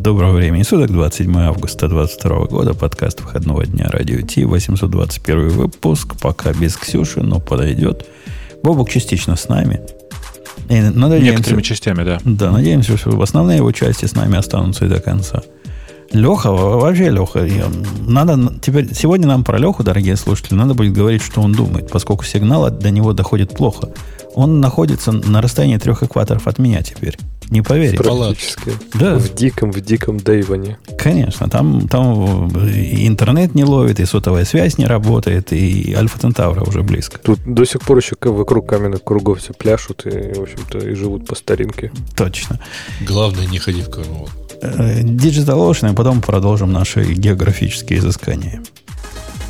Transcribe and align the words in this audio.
Доброго 0.00 0.32
времени 0.32 0.62
суток, 0.62 0.92
27 0.92 1.36
августа 1.40 1.86
2022 1.86 2.46
года, 2.46 2.72
подкаст 2.72 3.20
выходного 3.20 3.66
дня 3.66 3.90
Радио 3.90 4.22
Ти, 4.22 4.46
821 4.46 5.50
выпуск, 5.50 6.14
пока 6.18 6.54
без 6.54 6.74
Ксюши, 6.78 7.20
но 7.20 7.38
подойдет. 7.38 8.06
Бобок 8.62 8.88
частично 8.88 9.36
с 9.36 9.50
нами. 9.50 9.82
И 10.70 10.80
надеемся, 10.80 11.30
Некоторыми 11.32 11.60
частями, 11.60 12.04
да. 12.04 12.18
Да, 12.24 12.50
надеемся, 12.50 12.96
что 12.96 13.20
основные 13.20 13.58
его 13.58 13.72
части 13.72 14.06
с 14.06 14.14
нами 14.14 14.38
останутся 14.38 14.86
и 14.86 14.88
до 14.88 15.00
конца. 15.00 15.42
Леха, 16.12 16.50
вообще 16.50 17.10
Леха, 17.10 17.46
надо 18.00 18.54
теперь, 18.62 18.94
сегодня 18.94 19.26
нам 19.28 19.44
про 19.44 19.58
Леху, 19.58 19.84
дорогие 19.84 20.16
слушатели, 20.16 20.54
надо 20.54 20.72
будет 20.72 20.94
говорить, 20.94 21.20
что 21.20 21.42
он 21.42 21.52
думает, 21.52 21.90
поскольку 21.90 22.24
сигнал 22.24 22.70
до 22.70 22.90
него 22.90 23.12
доходит 23.12 23.54
плохо. 23.54 23.90
Он 24.34 24.60
находится 24.60 25.12
на 25.12 25.42
расстоянии 25.42 25.76
трех 25.76 26.02
экваторов 26.02 26.46
от 26.46 26.58
меня 26.58 26.82
теперь. 26.82 27.18
Не 27.50 27.62
поверите. 27.62 27.96
Практически. 27.96 28.72
Да. 28.94 29.16
В 29.16 29.34
диком, 29.34 29.72
в 29.72 29.80
диком 29.80 30.18
Дейване. 30.18 30.78
Конечно. 30.98 31.48
Там, 31.48 31.88
там 31.88 32.48
и 32.68 33.06
интернет 33.06 33.54
не 33.54 33.64
ловит, 33.64 33.98
и 33.98 34.04
сотовая 34.04 34.44
связь 34.44 34.78
не 34.78 34.86
работает, 34.86 35.52
и 35.52 35.92
Альфа 35.94 36.18
Центавра 36.18 36.62
уже 36.62 36.82
близко. 36.82 37.18
Тут 37.18 37.40
до 37.44 37.64
сих 37.64 37.82
пор 37.82 37.98
еще 37.98 38.16
вокруг 38.20 38.68
каменных 38.68 39.02
кругов 39.02 39.40
все 39.40 39.52
пляшут 39.52 40.06
и, 40.06 40.32
в 40.32 40.42
общем-то, 40.42 40.78
и 40.78 40.94
живут 40.94 41.26
по 41.26 41.34
старинке. 41.34 41.90
Точно. 42.16 42.60
Главное, 43.00 43.46
не 43.46 43.58
ходи 43.58 43.82
в 43.82 43.90
карнавал. 43.90 44.28
Э, 44.62 45.02
Digital 45.02 45.70
Ocean, 45.70 45.92
и 45.92 45.94
потом 45.94 46.20
продолжим 46.20 46.72
наши 46.72 47.04
географические 47.04 47.98
изыскания. 47.98 48.62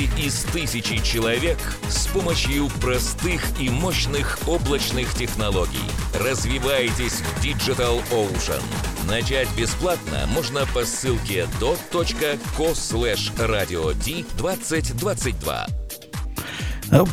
команды 0.00 0.20
из 0.20 0.42
тысячи 0.52 1.02
человек 1.02 1.58
с 1.88 2.06
помощью 2.06 2.68
простых 2.80 3.42
и 3.58 3.68
мощных 3.68 4.38
облачных 4.46 5.14
технологий. 5.14 5.78
Развивайтесь 6.18 7.20
в 7.20 7.44
Digital 7.44 8.02
Ocean. 8.10 8.62
Начать 9.08 9.48
бесплатно 9.56 10.26
можно 10.28 10.66
по 10.74 10.84
ссылке 10.84 11.46
dot.co 11.60 12.72
slash 12.72 13.34
radio 13.36 13.94
2022. 14.36 15.66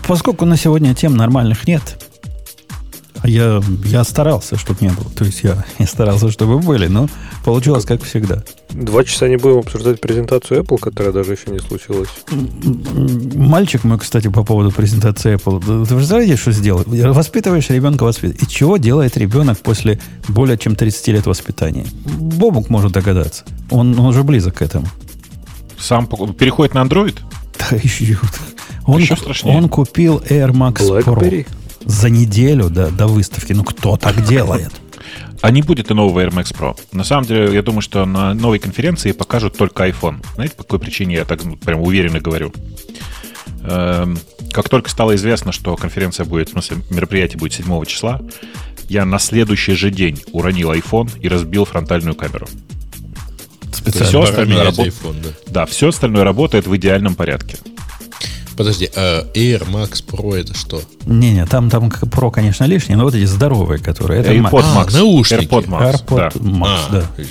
Поскольку 0.08 0.45
на 0.45 0.58
сегодня 0.58 0.95
тем 0.95 1.15
нормальных 1.15 1.67
нет, 1.67 2.06
я, 3.23 3.61
я 3.85 4.03
старался, 4.03 4.57
чтобы 4.57 4.79
не 4.81 4.89
было. 4.89 5.09
То 5.15 5.25
есть 5.25 5.43
я, 5.43 5.65
я 5.79 5.87
старался, 5.87 6.29
чтобы 6.31 6.59
были, 6.59 6.87
но 6.87 7.07
получилось 7.43 7.86
как 7.86 8.03
всегда. 8.03 8.43
Два 8.69 9.03
часа 9.03 9.27
не 9.27 9.37
будем 9.37 9.59
обсуждать 9.59 10.02
презентацию 10.02 10.61
Apple, 10.61 10.77
которая 10.77 11.14
даже 11.14 11.33
еще 11.33 11.52
не 11.52 11.59
случилась. 11.59 12.09
Мальчик 13.36 13.83
мой, 13.83 13.97
кстати, 13.97 14.27
по 14.27 14.43
поводу 14.43 14.71
презентации 14.71 15.36
Apple. 15.36 15.59
Вы 15.59 16.03
знаете, 16.03 16.36
что 16.36 16.52
сделал? 16.52 16.83
Воспитываешь 16.86 17.69
ребенка 17.69 18.03
воспитываешь. 18.03 18.42
И 18.43 18.47
чего 18.47 18.77
делает 18.77 19.17
ребенок 19.17 19.59
после 19.59 19.99
более 20.27 20.58
чем 20.58 20.75
30 20.75 21.08
лет 21.09 21.25
воспитания? 21.25 21.86
Бобук 22.05 22.69
может 22.69 22.92
догадаться. 22.92 23.45
Он, 23.69 23.97
он 23.99 24.08
уже 24.08 24.23
близок 24.23 24.55
к 24.55 24.61
этому. 24.61 24.87
Сам 25.80 26.08
переходит 26.08 26.73
на 26.73 26.83
Android? 26.83 27.17
Да, 27.58 27.75
еще. 27.83 28.17
Он, 28.86 28.99
еще 28.99 29.15
он 29.43 29.69
купил 29.69 30.19
Air 30.30 30.52
Max 30.52 30.77
BlackBerry? 30.77 31.45
Pro 31.45 31.47
за 31.86 32.10
неделю 32.10 32.70
до, 32.70 32.89
до 32.89 33.08
выставки. 33.08 33.54
Ну, 33.54 33.64
кто 33.64 33.98
так 33.98 34.26
делает? 34.26 34.71
А 35.42 35.52
не 35.52 35.61
будет 35.61 35.92
и 35.92 35.93
нового 35.93 36.20
Air 36.21 36.32
Max 36.32 36.55
Pro. 36.55 36.77
На 36.92 37.04
самом 37.04 37.26
деле, 37.26 37.54
я 37.54 37.61
думаю, 37.61 37.82
что 37.82 38.05
на 38.05 38.33
новой 38.33 38.60
конференции 38.60 39.11
покажут 39.11 39.55
только 39.55 39.87
iPhone. 39.87 40.26
Знаете, 40.36 40.55
по 40.55 40.64
какой 40.64 40.80
причине 40.80 41.16
я 41.16 41.26
так 41.26 41.42
прям 41.60 41.82
уверенно 41.82 42.20
говорю? 42.20 42.52
Эм, 43.64 44.17
как 44.52 44.70
только 44.70 44.89
стало 44.89 45.16
известно, 45.16 45.52
что 45.52 45.76
конференция 45.76 46.26
будет, 46.26 46.49
в 46.49 46.52
смысле, 46.54 46.77
мероприятие 46.89 47.37
будет 47.37 47.54
7 47.54 47.86
числа, 47.86 48.21
я 48.89 49.05
на 49.05 49.20
следующий 49.20 49.73
же 49.73 49.92
день 49.92 50.21
уронил 50.32 50.71
iPhone 50.71 51.11
и 51.20 51.27
разбил 51.27 51.66
фронтальную 51.66 52.16
камеру. 52.16 52.48
Специально 53.73 54.08
все 54.08 54.21
остальное 54.21 54.64
работ... 54.64 54.87
iPhone, 54.87 55.21
да. 55.21 55.30
да, 55.48 55.66
все 55.66 55.89
остальное 55.89 56.23
работает 56.23 56.66
в 56.67 56.76
идеальном 56.76 57.16
порядке. 57.16 57.58
Подожди, 58.57 58.89
а 58.95 59.23
Air 59.33 59.69
Max 59.69 60.03
Pro 60.03 60.35
это 60.35 60.57
что? 60.57 60.81
Не-не, 61.05 61.45
там, 61.45 61.69
там 61.69 61.89
Pro, 61.89 62.31
конечно, 62.31 62.63
лишние, 62.63 62.97
но 62.97 63.03
вот 63.03 63.13
эти 63.13 63.25
здоровые, 63.25 63.79
которые. 63.79 64.21
Это 64.21 64.33
AirPod 64.33 64.65
Max. 64.75 64.89
А, 64.89 64.97
наушники. 64.97 65.43
AirPod 65.43 65.67
Max, 65.67 66.05
AirPod 66.05 66.17
да. 66.17 66.29
Max, 66.39 66.79
а, 66.89 66.91
да. 66.91 67.23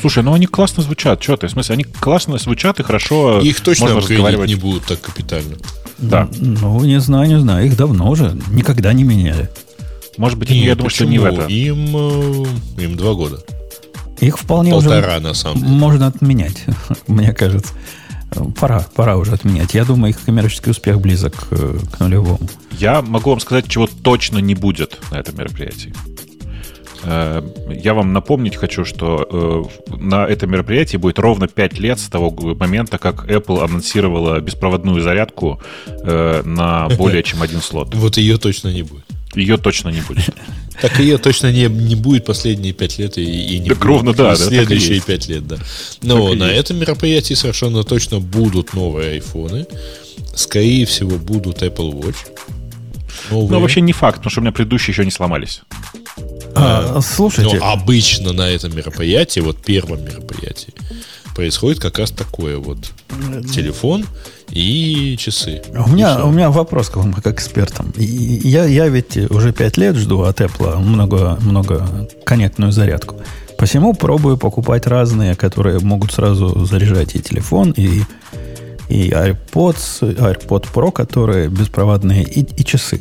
Слушай, 0.00 0.24
ну 0.24 0.34
они 0.34 0.46
классно 0.46 0.82
звучат. 0.82 1.22
Что 1.22 1.36
ты? 1.36 1.46
В 1.46 1.50
смысле, 1.52 1.74
они 1.74 1.84
классно 1.84 2.36
звучат 2.38 2.80
и 2.80 2.82
хорошо 2.82 3.40
Их 3.40 3.60
точно 3.60 3.86
можно 3.86 4.00
разговаривать. 4.00 4.48
не 4.48 4.56
будут 4.56 4.84
так 4.84 5.00
капитально. 5.00 5.54
Да. 5.98 6.28
Ну, 6.40 6.84
не 6.84 7.00
знаю, 7.00 7.28
не 7.28 7.38
знаю. 7.38 7.66
Их 7.66 7.76
давно 7.76 8.10
уже 8.10 8.36
никогда 8.50 8.92
не 8.92 9.04
меняли. 9.04 9.48
Может 10.16 10.38
быть, 10.38 10.50
не, 10.50 10.58
я 10.58 10.74
думаю, 10.74 10.90
что 10.90 11.06
не 11.06 11.18
в 11.18 11.24
это. 11.24 11.46
Им, 11.46 11.96
э, 11.96 12.82
им 12.82 12.96
два 12.96 13.14
года. 13.14 13.38
Их 14.20 14.38
вполне 14.38 14.72
Полтора, 14.72 15.16
уже 15.16 15.20
на 15.20 15.34
самом 15.34 15.58
деле. 15.60 15.70
можно 15.72 16.06
отменять, 16.06 16.64
мне 17.06 17.32
кажется. 17.32 17.72
Пора, 18.58 18.84
пора 18.94 19.16
уже 19.16 19.32
отменять. 19.32 19.74
Я 19.74 19.84
думаю, 19.84 20.10
их 20.10 20.24
коммерческий 20.24 20.70
успех 20.70 21.00
близок 21.00 21.34
к, 21.34 21.46
э, 21.52 21.78
к 21.92 22.00
нулевому. 22.00 22.40
Я 22.72 23.02
могу 23.02 23.30
вам 23.30 23.40
сказать, 23.40 23.68
чего 23.68 23.86
точно 23.86 24.38
не 24.38 24.54
будет 24.54 24.98
на 25.10 25.16
этом 25.16 25.36
мероприятии. 25.36 25.94
Э, 27.04 27.42
я 27.68 27.94
вам 27.94 28.12
напомнить 28.12 28.56
хочу, 28.56 28.84
что 28.84 29.70
э, 29.88 29.94
на 29.96 30.26
этом 30.26 30.50
мероприятии 30.50 30.96
будет 30.96 31.18
ровно 31.18 31.48
5 31.48 31.78
лет 31.78 31.98
с 31.98 32.08
того 32.08 32.30
момента, 32.54 32.98
как 32.98 33.28
Apple 33.28 33.62
анонсировала 33.62 34.40
беспроводную 34.40 35.00
зарядку 35.00 35.60
на 35.86 36.88
более 36.96 37.22
чем 37.22 37.42
один 37.42 37.60
слот. 37.60 37.94
Вот 37.94 38.16
ее 38.16 38.36
точно 38.38 38.68
не 38.68 38.82
будет. 38.82 39.13
Ее 39.34 39.56
точно 39.56 39.90
не 39.90 40.00
будет. 40.00 40.30
Так 40.80 40.98
ее 40.98 41.18
точно 41.18 41.52
не, 41.52 41.66
не 41.66 41.94
будет 41.94 42.24
последние 42.24 42.72
пять 42.72 42.98
лет 42.98 43.16
и, 43.16 43.22
и 43.22 43.58
не 43.60 43.68
так 43.68 43.78
будет 43.78 43.86
ровно, 43.86 44.12
да, 44.12 44.34
следующие 44.34 45.00
пять 45.00 45.28
лет, 45.28 45.46
да. 45.46 45.56
Но 46.02 46.30
так 46.30 46.38
на 46.38 46.44
этом 46.50 46.78
мероприятии 46.78 47.34
совершенно 47.34 47.84
точно 47.84 48.18
будут 48.18 48.74
новые 48.74 49.12
айфоны. 49.12 49.66
Скорее 50.34 50.84
всего, 50.84 51.16
будут 51.16 51.62
Apple 51.62 51.92
Watch. 51.92 52.16
Новые. 53.30 53.50
Ну, 53.50 53.60
вообще 53.60 53.80
не 53.82 53.92
факт, 53.92 54.16
потому 54.18 54.30
что 54.30 54.40
у 54.40 54.42
меня 54.42 54.52
предыдущие 54.52 54.92
еще 54.92 55.04
не 55.04 55.12
сломались. 55.12 55.62
А, 56.54 57.00
слушайте. 57.00 57.56
Но 57.56 57.72
обычно 57.72 58.32
на 58.32 58.50
этом 58.50 58.76
мероприятии, 58.76 59.40
вот 59.40 59.62
первом 59.62 60.04
мероприятии, 60.04 60.74
происходит 61.34 61.80
как 61.80 61.98
раз 61.98 62.10
такое 62.10 62.58
вот. 62.58 62.78
Телефон 63.52 64.06
и 64.50 65.16
часы. 65.18 65.62
У 65.74 65.90
меня, 65.90 66.24
у 66.24 66.30
меня 66.30 66.50
вопрос 66.50 66.88
к 66.88 66.96
вам, 66.96 67.12
как 67.12 67.26
экспертам. 67.26 67.92
Я, 67.96 68.64
я 68.64 68.88
ведь 68.88 69.16
уже 69.30 69.52
пять 69.52 69.76
лет 69.76 69.96
жду 69.96 70.22
от 70.22 70.40
Apple 70.40 70.78
много, 70.78 71.38
много 71.40 72.08
коннектную 72.24 72.72
зарядку. 72.72 73.16
Посему 73.58 73.94
пробую 73.94 74.36
покупать 74.36 74.86
разные, 74.86 75.34
которые 75.34 75.78
могут 75.80 76.12
сразу 76.12 76.64
заряжать 76.64 77.14
и 77.14 77.20
телефон, 77.20 77.72
и, 77.76 78.02
и 78.88 79.10
AirPods, 79.10 80.00
AirPod 80.00 80.66
Pro, 80.72 80.92
которые 80.92 81.48
беспроводные, 81.48 82.24
и, 82.24 82.40
и 82.40 82.64
часы. 82.64 83.00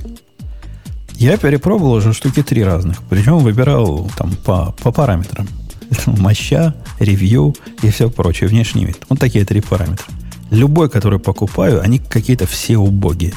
Я 1.15 1.37
перепробовал 1.37 1.93
уже 1.93 2.13
штуки 2.13 2.43
три 2.43 2.63
разных. 2.63 3.01
Причем 3.09 3.39
выбирал 3.39 4.09
там 4.17 4.35
по, 4.45 4.75
по 4.83 4.91
параметрам. 4.91 5.47
Моща, 6.05 6.73
ревью 6.99 7.55
и 7.81 7.89
все 7.89 8.09
прочее, 8.09 8.49
внешний 8.49 8.85
вид. 8.85 8.97
Вот 9.09 9.19
такие 9.19 9.45
три 9.45 9.61
параметра. 9.61 10.05
Любой, 10.51 10.89
который 10.89 11.19
покупаю, 11.19 11.81
они 11.81 11.99
какие-то 11.99 12.45
все 12.45 12.77
убогие. 12.77 13.33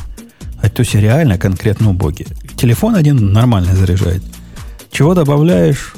А 0.62 0.68
то 0.68 0.80
есть 0.80 0.94
реально 0.94 1.38
конкретно 1.38 1.90
убогие. 1.90 2.28
Телефон 2.56 2.94
один 2.94 3.32
нормально 3.32 3.74
заряжает. 3.74 4.22
Чего 4.90 5.14
добавляешь, 5.14 5.94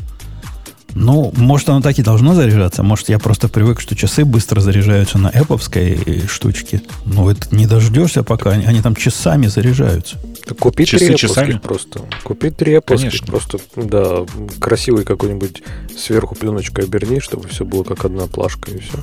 Ну, 0.95 1.33
может, 1.37 1.69
оно 1.69 1.81
так 1.81 1.99
и 1.99 2.03
должно 2.03 2.35
заряжаться. 2.35 2.83
Может, 2.83 3.09
я 3.09 3.19
просто 3.19 3.49
привык, 3.49 3.81
что 3.81 3.95
часы 3.95 4.25
быстро 4.25 4.61
заряжаются 4.61 5.19
на 5.19 5.29
Apple 5.29 6.27
штучке. 6.29 6.83
Но 7.05 7.31
это 7.31 7.55
не 7.55 7.67
дождешься 7.67 8.23
пока. 8.25 8.51
Они, 8.51 8.65
они 8.65 8.81
там 8.81 8.97
часами 8.97 9.47
заряжаются. 9.47 10.17
Так 10.49 10.59
купи 10.59 10.87
Часы 10.87 11.09
три 11.09 11.17
часами? 11.17 11.61
Просто. 11.63 12.01
Купи 12.25 12.49
три 12.49 12.81
Конечно. 12.81 13.27
просто, 13.27 13.59
да, 13.77 14.25
красивый 14.59 15.05
какой-нибудь 15.05 15.63
сверху 15.95 16.35
пленочкой 16.35 16.85
оберни, 16.85 17.19
чтобы 17.19 17.49
все 17.49 17.67
было 17.67 17.85
как 17.85 18.07
одна 18.07 18.27
плашка 18.27 18.71
и 18.71 18.79
все. 18.79 18.97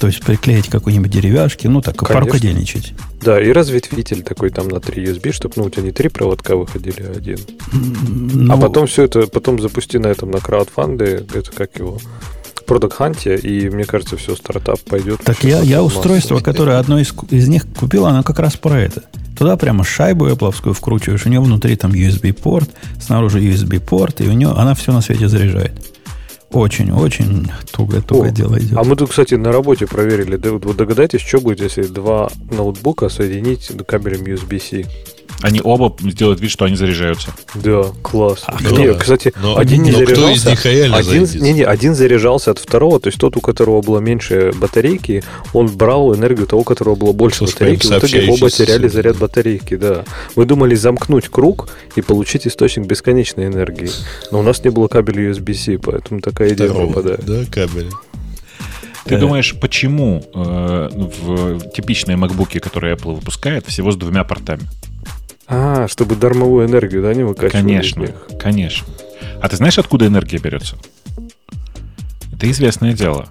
То 0.00 0.06
есть 0.06 0.24
приклеить 0.24 0.68
какой-нибудь 0.68 1.10
деревяшки, 1.10 1.66
ну 1.66 1.82
так, 1.82 1.96
Конечно. 1.96 2.20
порукодельничать. 2.20 2.94
Да, 3.20 3.38
и 3.38 3.52
разветвитель 3.52 4.22
такой 4.22 4.48
там 4.48 4.68
на 4.68 4.80
3 4.80 5.04
USB, 5.04 5.32
чтобы 5.32 5.54
ну, 5.56 5.64
у 5.64 5.70
тебя 5.70 5.82
не 5.82 5.92
три 5.92 6.08
проводка 6.08 6.56
выходили, 6.56 7.02
а 7.02 7.16
один. 7.16 7.38
Ну, 7.72 8.54
А 8.54 8.56
потом 8.56 8.86
все 8.86 9.04
это, 9.04 9.26
потом 9.26 9.60
запусти 9.60 9.98
на 9.98 10.06
этом, 10.06 10.30
на 10.30 10.38
краудфанде, 10.38 11.26
это 11.34 11.50
как 11.52 11.76
его, 11.78 11.98
Product 12.68 12.98
Hunt, 12.98 13.40
и 13.40 13.70
мне 13.70 13.84
кажется, 13.84 14.16
все, 14.16 14.36
стартап 14.36 14.78
пойдет. 14.80 15.20
Так 15.24 15.42
я, 15.42 15.60
я 15.60 15.82
устройство, 15.82 16.40
которое 16.40 16.78
одно 16.78 17.00
из, 17.00 17.12
из 17.30 17.48
них 17.48 17.66
купил, 17.78 18.06
оно 18.06 18.22
как 18.22 18.38
раз 18.38 18.56
про 18.56 18.78
это. 18.78 19.02
Туда 19.38 19.56
прямо 19.56 19.84
шайбу 19.84 20.28
Apple 20.28 20.72
вкручиваешь, 20.72 21.24
у 21.24 21.28
нее 21.28 21.40
внутри 21.40 21.76
там 21.76 21.92
USB-порт, 21.92 22.68
снаружи 23.00 23.40
USB-порт, 23.40 24.20
и 24.20 24.28
у 24.28 24.32
нее 24.32 24.50
она 24.50 24.74
все 24.74 24.92
на 24.92 25.00
свете 25.00 25.28
заряжает. 25.28 25.72
Очень-очень 26.50 27.50
туго-туго 27.70 28.30
дело 28.30 28.58
идет. 28.58 28.76
А 28.76 28.82
мы 28.82 28.96
тут, 28.96 29.10
кстати, 29.10 29.34
на 29.34 29.52
работе 29.52 29.86
проверили. 29.86 30.36
Вы 30.36 30.74
догадайтесь, 30.74 31.20
что 31.20 31.40
будет, 31.40 31.60
если 31.60 31.82
два 31.82 32.30
ноутбука 32.50 33.10
соединить 33.10 33.70
кабелем 33.86 34.24
USB-C? 34.24 34.86
Они 35.40 35.60
оба 35.62 35.94
сделают 36.10 36.40
вид, 36.40 36.50
что 36.50 36.64
они 36.64 36.74
заряжаются. 36.74 37.28
Да, 37.54 37.84
класс. 38.02 38.42
А, 38.46 38.60
не, 38.60 38.88
да. 38.88 38.94
кстати, 38.94 39.32
Но- 39.40 39.56
один 39.56 39.82
не 39.84 39.92
но 39.92 39.98
кто 39.98 40.06
заряжался. 40.06 40.34
из 40.34 40.44
них 40.46 40.66
реально 40.66 40.96
один, 40.96 41.22
не, 41.42 41.52
не, 41.52 41.62
один 41.62 41.94
заряжался 41.94 42.50
от 42.50 42.58
второго, 42.58 42.98
то 42.98 43.08
есть 43.08 43.18
тот, 43.20 43.36
у 43.36 43.40
которого 43.40 43.80
было 43.80 44.00
меньше 44.00 44.52
батарейки, 44.56 45.22
он 45.52 45.68
брал 45.68 46.12
энергию 46.14 46.46
того, 46.48 46.62
у 46.62 46.64
которого 46.64 46.96
было 46.96 47.12
больше 47.12 47.38
Слушай, 47.38 47.52
батарейки. 47.52 47.86
В 47.86 47.90
итоге 47.98 48.30
оба 48.32 48.50
теряли 48.50 48.88
заряд 48.88 49.16
батарейки, 49.18 49.76
да. 49.76 50.04
Мы 50.34 50.44
думали 50.44 50.74
замкнуть 50.74 51.28
круг 51.28 51.68
и 51.94 52.02
получить 52.02 52.46
источник 52.48 52.86
бесконечной 52.86 53.46
энергии. 53.46 53.90
Но 54.32 54.40
у 54.40 54.42
нас 54.42 54.64
не 54.64 54.70
было 54.70 54.88
кабеля 54.88 55.30
USB-C, 55.30 55.78
поэтому 55.78 56.20
такая 56.20 56.52
идея 56.54 56.68
Здорово. 56.68 56.92
пропадает. 56.92 57.24
Да, 57.24 57.44
кабель. 57.50 57.90
Ты 59.04 59.14
Э. 59.14 59.18
думаешь, 59.18 59.54
почему 59.58 60.22
э, 60.34 60.88
в 60.92 61.70
типичные 61.70 62.18
MacBook, 62.18 62.58
которые 62.60 62.94
Apple 62.94 63.14
выпускает, 63.14 63.66
всего 63.66 63.90
с 63.92 63.96
двумя 63.96 64.22
портами? 64.24 64.62
А, 65.48 65.88
чтобы 65.88 66.14
дармовую 66.16 66.66
энергию, 66.68 67.02
да, 67.02 67.14
не 67.14 67.22
выкачивали 67.24 67.50
Конечно, 67.62 68.06
конечно. 68.38 68.86
А 69.40 69.48
ты 69.48 69.56
знаешь, 69.56 69.78
откуда 69.78 70.06
энергия 70.06 70.38
берется? 70.38 70.76
Это 72.32 72.50
известное 72.50 72.92
дело. 72.92 73.28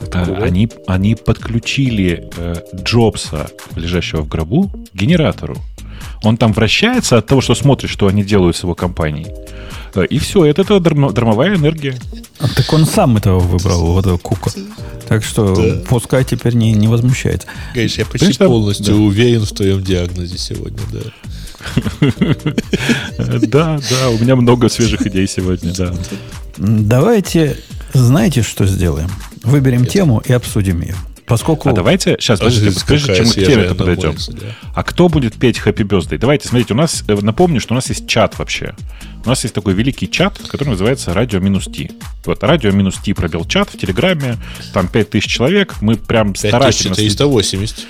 Откуда? 0.00 0.36
А, 0.38 0.42
Они, 0.44 0.68
они 0.86 1.14
подключили 1.14 2.30
э, 2.36 2.54
Джобса, 2.74 3.48
лежащего 3.74 4.22
в 4.22 4.28
гробу, 4.28 4.68
к 4.68 4.94
генератору. 4.94 5.56
Он 6.22 6.36
там 6.36 6.52
вращается 6.52 7.18
от 7.18 7.26
того, 7.26 7.40
что 7.40 7.54
смотрит, 7.54 7.90
что 7.90 8.06
они 8.06 8.22
делают 8.22 8.56
с 8.56 8.62
его 8.62 8.74
компанией. 8.74 9.26
Э, 9.94 10.04
И 10.06 10.18
все, 10.18 10.44
это, 10.44 10.62
это 10.62 10.76
дармо- 10.76 11.12
дармовая 11.12 11.56
энергия. 11.56 11.96
А 12.38 12.48
Так 12.48 12.70
он 12.72 12.84
сам 12.86 13.16
этого 13.16 13.38
выбрал, 13.40 13.86
вот 13.92 14.00
этого 14.06 14.18
кука. 14.18 14.50
Так 15.08 15.24
что 15.24 15.54
Да. 15.54 15.82
пускай 15.88 16.24
теперь 16.24 16.54
не, 16.54 16.72
не 16.72 16.88
возмущается. 16.88 17.46
Конечно, 17.74 18.00
я 18.02 18.06
почти 18.06 18.32
там- 18.34 18.48
полностью 18.48 18.94
да. 18.94 19.00
уверен 19.00 19.44
в 19.44 19.52
твоем 19.52 19.82
диагнозе 19.82 20.36
сегодня, 20.38 20.80
да. 20.92 21.00
Да, 23.18 23.78
да, 23.90 24.10
у 24.10 24.18
меня 24.18 24.36
много 24.36 24.68
свежих 24.68 25.06
идей 25.06 25.26
сегодня, 25.26 25.72
да. 25.74 25.94
Давайте, 26.58 27.56
знаете, 27.92 28.42
что 28.42 28.66
сделаем? 28.66 29.08
Выберем 29.42 29.86
тему 29.86 30.22
и 30.24 30.32
обсудим 30.32 30.80
ее. 30.80 30.94
Поскольку... 31.26 31.68
А 31.70 31.72
давайте, 31.72 32.16
сейчас, 32.20 32.38
подождите, 32.38 32.80
прежде 32.86 33.16
чем 33.16 33.26
мы 33.26 33.32
к 33.32 33.34
теме-то 33.34 33.74
подойдем. 33.74 34.14
А 34.74 34.82
кто 34.84 35.08
будет 35.08 35.34
петь 35.34 35.56
Happy 35.64 35.82
Birthday? 35.82 36.18
Давайте, 36.18 36.46
смотрите, 36.48 36.72
у 36.72 36.76
нас, 36.76 37.02
э, 37.08 37.16
напомню, 37.20 37.60
что 37.60 37.74
у 37.74 37.76
нас 37.76 37.88
есть 37.88 38.06
чат 38.06 38.38
вообще. 38.38 38.76
У 39.24 39.28
нас 39.28 39.42
есть 39.42 39.52
такой 39.52 39.74
великий 39.74 40.08
чат, 40.08 40.38
который 40.46 40.68
называется 40.68 41.12
Радио 41.12 41.40
минус 41.40 41.64
Ти. 41.64 41.90
Вот 42.24 42.44
Радио 42.44 42.70
минус 42.70 42.94
Ти 43.02 43.12
пробел 43.12 43.44
чат 43.44 43.70
в 43.70 43.76
Телеграме, 43.76 44.36
там 44.72 44.86
5000 44.86 45.26
человек, 45.28 45.74
мы 45.80 45.96
прям 45.96 46.36
старательно... 46.36 46.94
следим- 46.94 47.08
5480. 47.08 47.86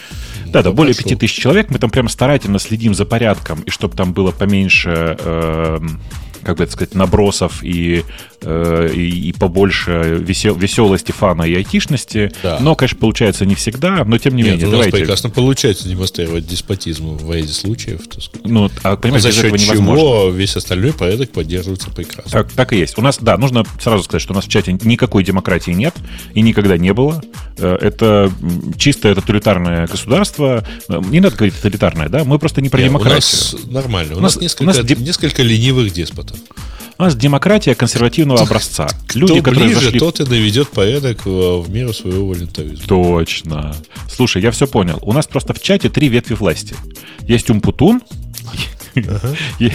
Да, 0.52 0.62
да, 0.62 0.72
более 0.72 0.94
пошел. 0.94 1.10
5000 1.10 1.32
человек, 1.40 1.70
мы 1.70 1.78
там 1.78 1.90
прям 1.90 2.08
старательно 2.08 2.58
следим 2.58 2.94
за 2.94 3.04
порядком, 3.04 3.60
и 3.62 3.70
чтобы 3.70 3.96
там 3.96 4.12
было 4.12 4.30
поменьше, 4.30 5.16
эм, 5.18 6.00
как 6.42 6.58
бы 6.58 6.64
это 6.64 6.72
сказать, 6.72 6.94
набросов 6.94 7.62
и, 7.62 8.04
э, 8.42 8.90
и, 8.94 9.28
и 9.28 9.32
побольше 9.32 10.18
весел, 10.20 10.54
веселости, 10.56 11.12
фана 11.12 11.42
и 11.44 11.54
айтишности. 11.54 12.32
Да. 12.42 12.58
Но, 12.60 12.74
конечно, 12.74 12.98
получается 12.98 13.44
не 13.46 13.54
всегда, 13.54 14.04
но 14.04 14.18
тем 14.18 14.36
не 14.36 14.42
Нет, 14.42 14.52
менее, 14.52 14.66
у 14.66 14.70
нас 14.70 14.78
давайте... 14.78 14.98
прекрасно 14.98 15.30
получается 15.30 15.88
демонстрировать 15.88 16.46
деспотизм 16.46 17.16
в 17.16 17.32
ряде 17.34 17.52
случаев. 17.52 18.00
так 18.08 18.22
сказать. 18.22 18.46
Ну, 18.46 18.70
а, 18.82 18.96
понимаете, 18.96 19.30
за 19.32 19.40
счет 19.42 19.52
невозможно. 19.52 19.96
чего 20.00 20.28
весь 20.30 20.56
остальной 20.56 20.92
порядок 20.92 21.30
поддерживается 21.30 21.90
прекрасно. 21.90 22.30
Так, 22.30 22.52
так 22.52 22.72
и 22.72 22.78
есть. 22.78 22.98
У 22.98 23.02
нас, 23.02 23.18
да, 23.20 23.36
нужно 23.38 23.64
сразу 23.80 24.02
сказать, 24.04 24.22
что 24.22 24.32
у 24.32 24.36
нас 24.36 24.44
в 24.44 24.48
чате 24.48 24.76
никакой 24.82 25.24
демократии 25.24 25.70
нет 25.72 25.94
и 26.34 26.42
никогда 26.42 26.76
не 26.76 26.92
было. 26.92 27.22
Э, 27.58 27.76
Это 27.80 28.30
чисто 28.76 29.14
тоталитарное 29.14 29.86
государство. 29.86 30.66
Э, 30.88 31.00
Не 31.10 31.20
надо 31.20 31.36
говорить 31.36 31.54
тоталитарное, 31.56 32.08
да? 32.08 32.24
Мы 32.24 32.38
просто 32.38 32.60
не 32.60 32.68
про 32.68 32.78
Не, 32.80 32.86
у 32.86 32.88
демократию. 32.90 33.18
нас 33.20 33.56
нормально. 33.66 34.14
У, 34.14 34.18
У 34.18 34.20
нас, 34.20 34.34
нас- 34.34 34.42
несколько, 34.42 34.62
у 34.62 34.66
нас 34.66 34.78
деп- 34.78 34.98
несколько 35.00 35.42
ленивых 35.42 35.92
деспотов. 35.92 36.36
У 36.98 37.02
нас 37.02 37.14
демократия 37.14 37.74
консервативного 37.74 38.40
образца. 38.40 38.88
Люди, 39.14 39.34
Кто 39.34 39.42
которые 39.42 39.66
ближе, 39.66 39.80
зашли... 39.80 39.98
тот 39.98 40.20
и 40.20 40.24
наведет 40.24 40.70
порядок 40.70 41.26
в, 41.26 41.68
меру 41.68 41.92
своего 41.92 42.28
волюнтаризма. 42.28 42.86
Точно. 42.86 43.74
Слушай, 44.10 44.42
я 44.42 44.50
все 44.50 44.66
понял. 44.66 44.98
У 45.02 45.12
нас 45.12 45.26
просто 45.26 45.52
в 45.52 45.60
чате 45.60 45.90
три 45.90 46.08
ветви 46.08 46.34
власти. 46.34 46.74
Есть 47.22 47.50
Умпутун, 47.50 48.00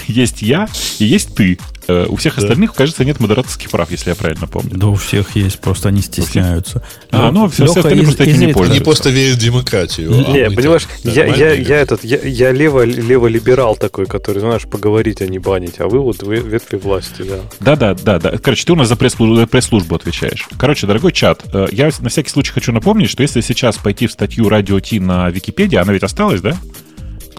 есть 0.07 0.41
я 0.41 0.67
и 0.99 1.05
есть 1.05 1.35
ты. 1.35 1.57
Э, 1.87 2.05
У 2.07 2.15
всех 2.15 2.37
остальных, 2.37 2.73
кажется, 2.75 3.03
нет 3.03 3.19
модераторских 3.19 3.69
прав, 3.71 3.89
если 3.91 4.09
я 4.11 4.15
правильно 4.15 4.47
помню. 4.47 4.71
Да 4.77 4.87
у 4.87 4.95
всех 4.95 5.35
есть, 5.35 5.59
просто 5.59 5.89
они 5.89 6.01
стесняются. 6.01 6.83
А, 7.11 7.31
ну, 7.31 7.49
все 7.49 7.63
Леха 7.63 7.79
остальные 7.79 8.01
из- 8.03 8.05
просто 8.07 8.23
этим 8.23 8.33
не 8.33 8.37
изредка- 8.45 8.53
пользуются. 8.53 8.75
Они 8.81 8.85
просто 8.85 9.09
верят 9.09 9.37
в 9.37 9.41
демократию. 9.41 10.11
а 10.11 10.31
Не, 10.31 10.49
мы 10.49 10.55
понимаешь, 10.55 10.87
я, 11.03 11.11
я, 11.11 11.25
нормально 11.27 11.43
я 11.67 11.77
этот, 11.77 12.03
я, 12.03 12.19
я 12.21 12.51
лево, 12.51 12.85
лево-либерал 12.85 13.75
такой, 13.75 14.05
который, 14.05 14.39
знаешь, 14.39 14.63
поговорить, 14.63 15.21
а 15.21 15.27
не 15.27 15.39
банить, 15.39 15.79
а 15.79 15.87
вы 15.87 15.99
вот 15.99 16.21
вы- 16.23 16.35
ветви 16.37 16.77
власти, 16.77 17.23
да. 17.23 17.39
Да, 17.59 17.75
да, 17.75 17.93
да, 17.95 18.19
да. 18.19 18.37
Короче, 18.37 18.63
ты 18.65 18.73
у 18.73 18.75
нас 18.75 18.87
за 18.87 18.95
пресс-службу, 18.95 19.35
за 19.35 19.47
пресс-службу 19.47 19.95
отвечаешь. 19.95 20.47
Короче, 20.57 20.85
дорогой 20.87 21.11
чат, 21.11 21.41
э, 21.51 21.67
я 21.71 21.89
на 21.99 22.09
всякий 22.09 22.29
случай 22.29 22.51
хочу 22.53 22.71
напомнить, 22.71 23.09
что 23.09 23.23
если 23.23 23.41
сейчас 23.41 23.77
пойти 23.77 24.05
в 24.07 24.11
статью 24.11 24.47
Радио 24.49 24.79
Ти 24.79 24.99
на 24.99 25.29
Википедии, 25.29 25.77
она 25.77 25.93
ведь 25.93 26.03
осталась, 26.03 26.41
да? 26.41 26.55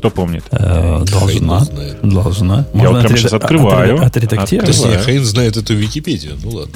Кто 0.03 0.11
помнит? 0.11 0.43
Э, 0.51 1.05
Должна. 1.09 1.65
Должна. 2.03 2.67
Я 2.75 2.91
вот 2.91 3.03
прямо 3.03 3.17
сейчас 3.17 3.35
открываю. 3.35 3.99
отре- 3.99 4.05
Отредактировать. 4.05 4.67
Точнее, 4.73 4.87
Бывает. 4.87 5.05
хрен 5.05 5.25
знает 5.25 5.57
эту 5.57 5.75
Википедию. 5.75 6.33
Ну 6.43 6.51
ладно. 6.51 6.75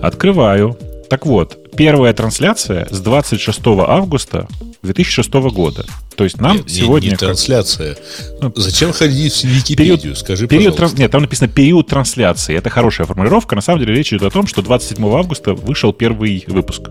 Открываю. 0.00 0.78
Так 1.08 1.26
вот, 1.26 1.58
первая 1.76 2.12
трансляция 2.12 2.86
с 2.88 3.00
26 3.00 3.60
августа 3.88 4.46
2006 4.84 5.50
года. 5.50 5.84
То 6.14 6.22
есть 6.22 6.40
нам 6.40 6.58
Нет, 6.58 6.66
не- 6.66 6.72
сегодня... 6.72 7.06
не, 7.06 7.10
как- 7.16 7.20
трансляция. 7.30 7.96
Ну, 8.40 8.52
Зачем 8.54 8.92
ходить 8.92 9.34
в 9.42 9.44
Википедию? 9.48 10.14
Скажи, 10.14 10.46
Период 10.46 10.74
пожалуйста. 10.76 10.96
тран- 10.96 11.00
Нет, 11.02 11.10
там 11.10 11.22
написано 11.22 11.48
период 11.48 11.88
трансляции. 11.88 12.54
Это 12.56 12.70
хорошая 12.70 13.08
формулировка. 13.08 13.56
На 13.56 13.62
самом 13.62 13.80
деле 13.80 13.94
речь 13.96 14.12
идет 14.12 14.22
о 14.22 14.30
том, 14.30 14.46
что 14.46 14.62
27 14.62 15.04
августа 15.12 15.54
вышел 15.54 15.92
первый 15.92 16.44
выпуск. 16.46 16.82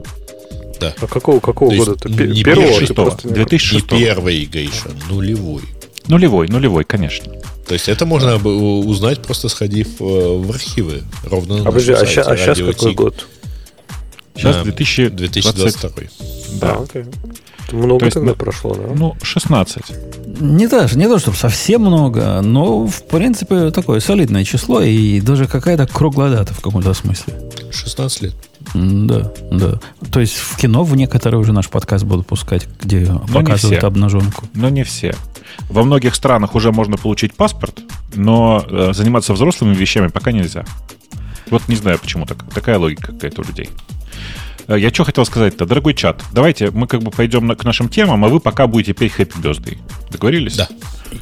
Да. 0.82 0.94
А 1.02 1.08
какого, 1.08 1.42
какого 1.42 1.72
То 1.72 1.76
есть 1.76 1.88
года-то? 1.88 2.10
не 2.10 2.16
Пе- 2.18 2.44
первого, 2.44 2.68
Первого? 2.68 2.80
ты 2.80 2.86
2006. 2.88 2.96
просто 2.96 3.28
не- 3.28 3.34
2006. 3.34 3.92
Не 3.92 4.00
первый, 4.00 4.46
Гейша, 4.46 4.90
нулевой. 5.10 5.62
Нулевой, 6.08 6.48
нулевой, 6.48 6.84
конечно. 6.84 7.34
То 7.68 7.74
есть 7.74 7.88
это 7.88 8.06
можно 8.06 8.38
узнать, 8.38 9.22
просто 9.22 9.48
сходив 9.50 10.02
э, 10.02 10.04
в 10.04 10.50
архивы. 10.50 11.04
Ровно 11.30 11.58
на 11.58 11.62
А 11.62 11.66
подожди, 11.66 11.92
нашем 11.92 12.08
а, 12.20 12.22
а 12.22 12.26
сайте 12.26 12.44
сейчас 12.44 12.58
Radio 12.58 12.74
какой 12.74 12.94
год? 12.96 13.28
Сейчас 14.36 14.56
Да, 14.56 14.64
2020, 14.64 15.16
2022. 15.16 15.92
Да. 16.60 16.72
А, 16.72 16.84
окей. 16.84 17.04
Много 17.72 18.00
То 18.00 18.06
есть, 18.06 18.14
тогда 18.16 18.32
ну, 18.32 18.36
прошло, 18.36 18.74
да? 18.74 18.94
Ну, 18.96 19.16
16. 19.22 19.84
Не 20.40 20.68
то, 20.68 20.88
не 20.96 21.08
то, 21.08 21.20
чтобы 21.20 21.38
совсем 21.38 21.82
много, 21.82 22.42
но, 22.42 22.88
в 22.88 23.04
принципе, 23.04 23.72
такое 23.72 24.00
солидное 24.00 24.44
число 24.44 24.82
и 24.82 25.22
даже 25.22 25.48
какая-то 25.48 25.86
круглая 25.86 26.32
дата 26.32 26.54
в 26.54 26.62
каком-то 26.62 26.94
смысле. 26.94 27.36
16 27.72 28.22
лет. 28.24 28.34
Да, 28.74 29.32
да. 29.52 29.80
То 30.12 30.20
есть 30.20 30.36
в 30.36 30.58
кино 30.58 30.84
в 30.84 30.96
некоторые 30.96 31.40
уже 31.40 31.54
наш 31.54 31.70
подкаст 31.70 32.04
будут 32.04 32.28
пускать, 32.28 32.68
где 32.82 33.06
показывают 33.06 33.80
все. 33.80 33.88
обнаженку. 33.88 34.46
Но 34.54 34.70
не 34.70 34.84
все. 34.84 35.16
Во 35.70 35.84
многих 35.84 36.16
странах 36.16 36.56
уже 36.56 36.72
можно 36.72 36.98
получить 36.98 37.34
паспорт, 37.34 37.80
но 38.14 38.64
э, 38.68 38.94
заниматься 38.94 39.34
взрослыми 39.34 39.74
вещами 39.74 40.08
пока 40.08 40.32
нельзя. 40.32 40.66
Вот 41.50 41.68
не 41.68 41.76
знаю, 41.76 42.00
почему 42.00 42.26
так. 42.26 42.44
Такая 42.54 42.78
логика 42.78 43.12
какая-то 43.12 43.42
у 43.42 43.46
людей. 43.46 43.70
Э, 44.70 44.80
Я 44.80 44.90
что 44.92 45.04
хотел 45.04 45.26
сказать-то, 45.26 45.66
дорогой 45.66 45.94
чат, 45.96 46.24
давайте 46.32 46.70
мы 46.70 46.86
как 46.88 47.02
бы 47.02 47.10
пойдем 47.12 47.48
на- 47.48 47.56
к 47.56 47.64
нашим 47.66 47.90
темам, 47.90 48.24
а 48.24 48.28
вы 48.30 48.40
пока 48.40 48.68
будете 48.68 48.94
петь 48.94 49.14
Happy 49.18 49.42
Birthday. 49.42 49.78
Договорились? 50.12 50.56
Да. 50.58 50.68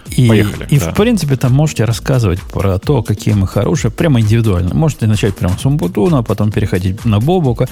И, 0.09 0.27
Поехали, 0.27 0.67
и 0.69 0.79
да. 0.79 0.91
в 0.91 0.95
принципе, 0.95 1.37
там 1.37 1.53
можете 1.53 1.85
рассказывать 1.85 2.41
про 2.41 2.77
то, 2.77 3.01
какие 3.03 3.33
мы 3.35 3.47
хорошие, 3.47 3.89
прямо 3.89 4.19
индивидуально. 4.19 4.75
Можете 4.75 5.07
начать 5.07 5.33
прямо 5.35 5.57
с 5.57 5.65
Умбутуна, 5.65 6.23
потом 6.23 6.51
переходить 6.51 7.05
на 7.05 7.19
Бобука. 7.21 7.69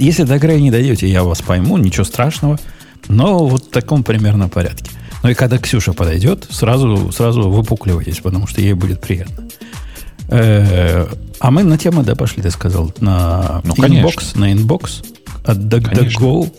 Если 0.00 0.24
до 0.24 0.40
края 0.40 0.58
не 0.60 0.72
дойдете, 0.72 1.06
я 1.08 1.22
вас 1.22 1.42
пойму, 1.42 1.76
ничего 1.78 2.04
страшного. 2.04 2.58
Но 3.06 3.46
вот 3.46 3.66
в 3.66 3.70
таком 3.70 4.02
примерно 4.02 4.48
порядке. 4.48 4.90
Ну 5.22 5.30
и 5.30 5.34
когда 5.34 5.58
Ксюша 5.58 5.92
подойдет, 5.92 6.48
сразу, 6.50 7.12
сразу 7.12 7.48
выпукливайтесь, 7.48 8.18
потому 8.18 8.48
что 8.48 8.60
ей 8.60 8.72
будет 8.72 9.00
приятно. 9.00 9.44
Э, 10.28 11.06
А 11.44 11.50
мы 11.50 11.62
на 11.62 11.76
темы, 11.76 12.02
да, 12.04 12.14
пошли, 12.14 12.42
ты 12.42 12.50
сказал, 12.50 12.90
на 13.00 13.60
Ну, 13.64 13.74
inbox, 13.76 14.34
на 14.34 14.50
inbox 14.50 15.02
от 15.44 15.58
DuckDuckGo. 15.58 16.50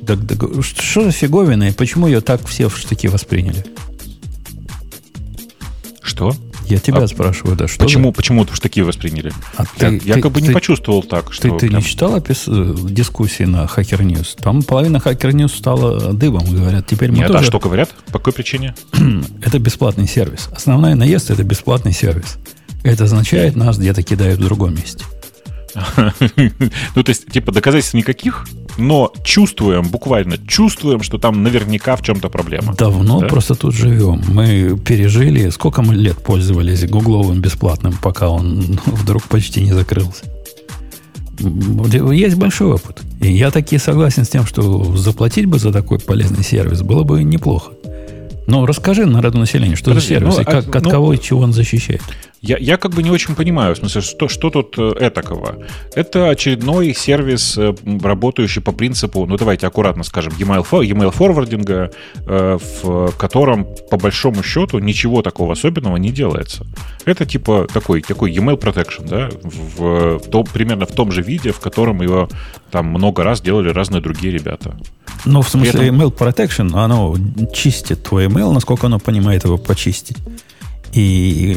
DuckDuckGo. 0.00 0.62
Что 0.62 0.82
что 0.82 1.04
за 1.04 1.10
фиговина 1.12 1.64
и 1.68 1.72
почему 1.72 2.06
ее 2.06 2.22
так 2.22 2.46
все 2.46 2.70
в 2.70 2.78
штыки 2.78 3.06
восприняли? 3.08 3.66
Что? 6.00 6.34
Я 6.64 6.78
тебя 6.78 7.02
А 7.02 7.06
спрашиваю, 7.06 7.54
да, 7.54 7.68
что 7.68 7.84
почему, 7.84 8.08
за- 8.08 8.12
почему 8.14 8.46
в 8.46 8.60
штыки 8.60 8.82
восприняли? 8.82 9.30
А 9.58 9.64
я 9.78 9.90
ты- 9.90 10.00
я 10.06 10.14
ты- 10.14 10.22
как 10.22 10.32
бы 10.32 10.40
не 10.40 10.46
ты- 10.48 10.54
почувствовал 10.54 11.02
так, 11.02 11.34
что... 11.34 11.42
Ты, 11.42 11.50
ты 11.58 11.66
прям- 11.68 11.80
не 11.82 11.86
читал 11.86 12.14
опис... 12.14 12.44
э, 12.46 12.74
дискуссии 12.88 13.42
на 13.42 13.64
Hacker 13.66 14.00
News? 14.00 14.38
Там 14.40 14.62
половина 14.62 14.96
Hacker 15.04 15.32
News 15.32 15.54
стала 15.54 16.14
дыбом, 16.14 16.46
говорят. 16.50 16.86
Теперь 16.86 17.10
мы 17.10 17.18
Нет, 17.18 17.28
а 17.28 17.34
тоже... 17.34 17.46
что 17.48 17.58
говорят? 17.58 17.90
По 18.06 18.18
какой 18.18 18.32
причине? 18.32 18.74
Это 19.44 19.58
бесплатный 19.58 20.08
сервис. 20.08 20.48
Основной 20.56 20.94
наезд– 20.94 21.30
это 21.32 21.42
бесплатный 21.44 21.92
сервис. 21.92 22.38
Это 22.82 23.04
означает, 23.04 23.56
нас 23.56 23.78
где-то 23.78 24.02
кидают 24.02 24.40
в 24.40 24.44
другом 24.44 24.74
месте. 24.74 25.04
Ну, 26.96 27.02
то 27.02 27.10
есть, 27.10 27.30
типа, 27.30 27.52
доказательств 27.52 27.94
никаких, 27.94 28.46
но 28.78 29.12
чувствуем, 29.24 29.88
буквально 29.88 30.36
чувствуем, 30.38 31.02
что 31.02 31.18
там 31.18 31.42
наверняка 31.42 31.96
в 31.96 32.02
чем-то 32.02 32.28
проблема. 32.28 32.74
Давно 32.74 33.20
Да? 33.20 33.28
просто 33.28 33.54
тут 33.54 33.74
живем. 33.74 34.22
Мы 34.28 34.78
пережили... 34.78 35.50
Сколько 35.50 35.82
мы 35.82 35.94
лет 35.94 36.18
пользовались 36.18 36.86
гугловым 36.88 37.40
бесплатным, 37.40 37.94
пока 38.02 38.28
он 38.28 38.78
вдруг 38.86 39.24
почти 39.24 39.62
не 39.62 39.72
закрылся. 39.72 40.24
Есть 41.38 42.36
большой 42.36 42.72
опыт. 42.72 43.00
И 43.20 43.32
я 43.32 43.50
таки 43.50 43.78
согласен 43.78 44.24
с 44.24 44.28
тем, 44.28 44.46
что 44.46 44.96
заплатить 44.96 45.46
бы 45.46 45.58
за 45.58 45.72
такой 45.72 45.98
полезный 45.98 46.44
сервис 46.44 46.82
было 46.82 47.02
бы 47.02 47.22
неплохо. 47.22 47.72
Но 48.50 48.66
расскажи 48.66 49.06
народу 49.06 49.38
населению, 49.38 49.76
что 49.76 49.90
Подожди, 49.90 50.14
за 50.14 50.20
сервис, 50.20 50.34
ну, 50.36 50.42
и 50.42 50.44
как, 50.44 50.74
а, 50.74 50.78
от 50.78 50.84
ну, 50.84 50.90
кого 50.90 51.12
и 51.14 51.20
чего 51.20 51.40
он 51.40 51.52
защищает. 51.52 52.02
Я, 52.42 52.56
я 52.58 52.78
как 52.78 52.92
бы 52.92 53.02
не 53.02 53.10
очень 53.10 53.36
понимаю, 53.36 53.74
в 53.74 53.78
смысле, 53.78 54.00
что, 54.00 54.26
что 54.26 54.50
тут 54.50 54.74
э, 54.76 54.92
этакого? 54.98 55.58
Это 55.94 56.30
очередной 56.30 56.92
сервис, 56.94 57.56
э, 57.56 57.74
работающий 58.02 58.60
по 58.60 58.72
принципу, 58.72 59.24
ну 59.26 59.36
давайте 59.36 59.68
аккуратно 59.68 60.02
скажем, 60.02 60.32
e-mail, 60.38 60.66
e-mail 60.84 61.12
форвардинга, 61.12 61.92
в 62.26 63.12
котором 63.16 63.68
по 63.88 63.96
большому 63.98 64.42
счету 64.42 64.78
ничего 64.78 65.22
такого 65.22 65.52
особенного 65.52 65.96
не 65.98 66.10
делается. 66.10 66.66
Это 67.04 67.26
типа 67.26 67.68
такой, 67.72 68.00
такой 68.00 68.32
e-mail 68.32 68.58
protection, 68.58 69.08
да, 69.08 69.28
в, 69.42 70.18
в 70.18 70.28
том- 70.28 70.46
примерно 70.52 70.86
в 70.86 70.92
том 70.92 71.12
же 71.12 71.22
виде, 71.22 71.52
в 71.52 71.60
котором 71.60 72.02
его 72.02 72.28
там 72.70 72.86
много 72.86 73.22
раз 73.22 73.40
делали 73.40 73.68
разные 73.68 74.00
другие 74.00 74.32
ребята. 74.32 74.76
Ну, 75.24 75.42
в 75.42 75.48
смысле, 75.48 75.72
При 75.72 75.86
этом- 75.88 76.00
email 76.00 76.16
protection, 76.16 76.76
оно 76.78 77.16
чистит 77.52 78.02
твой 78.02 78.26
email, 78.26 78.52
насколько 78.52 78.86
оно 78.86 78.98
понимает 78.98 79.44
его 79.44 79.58
почистить. 79.58 80.16
И, 80.92 81.00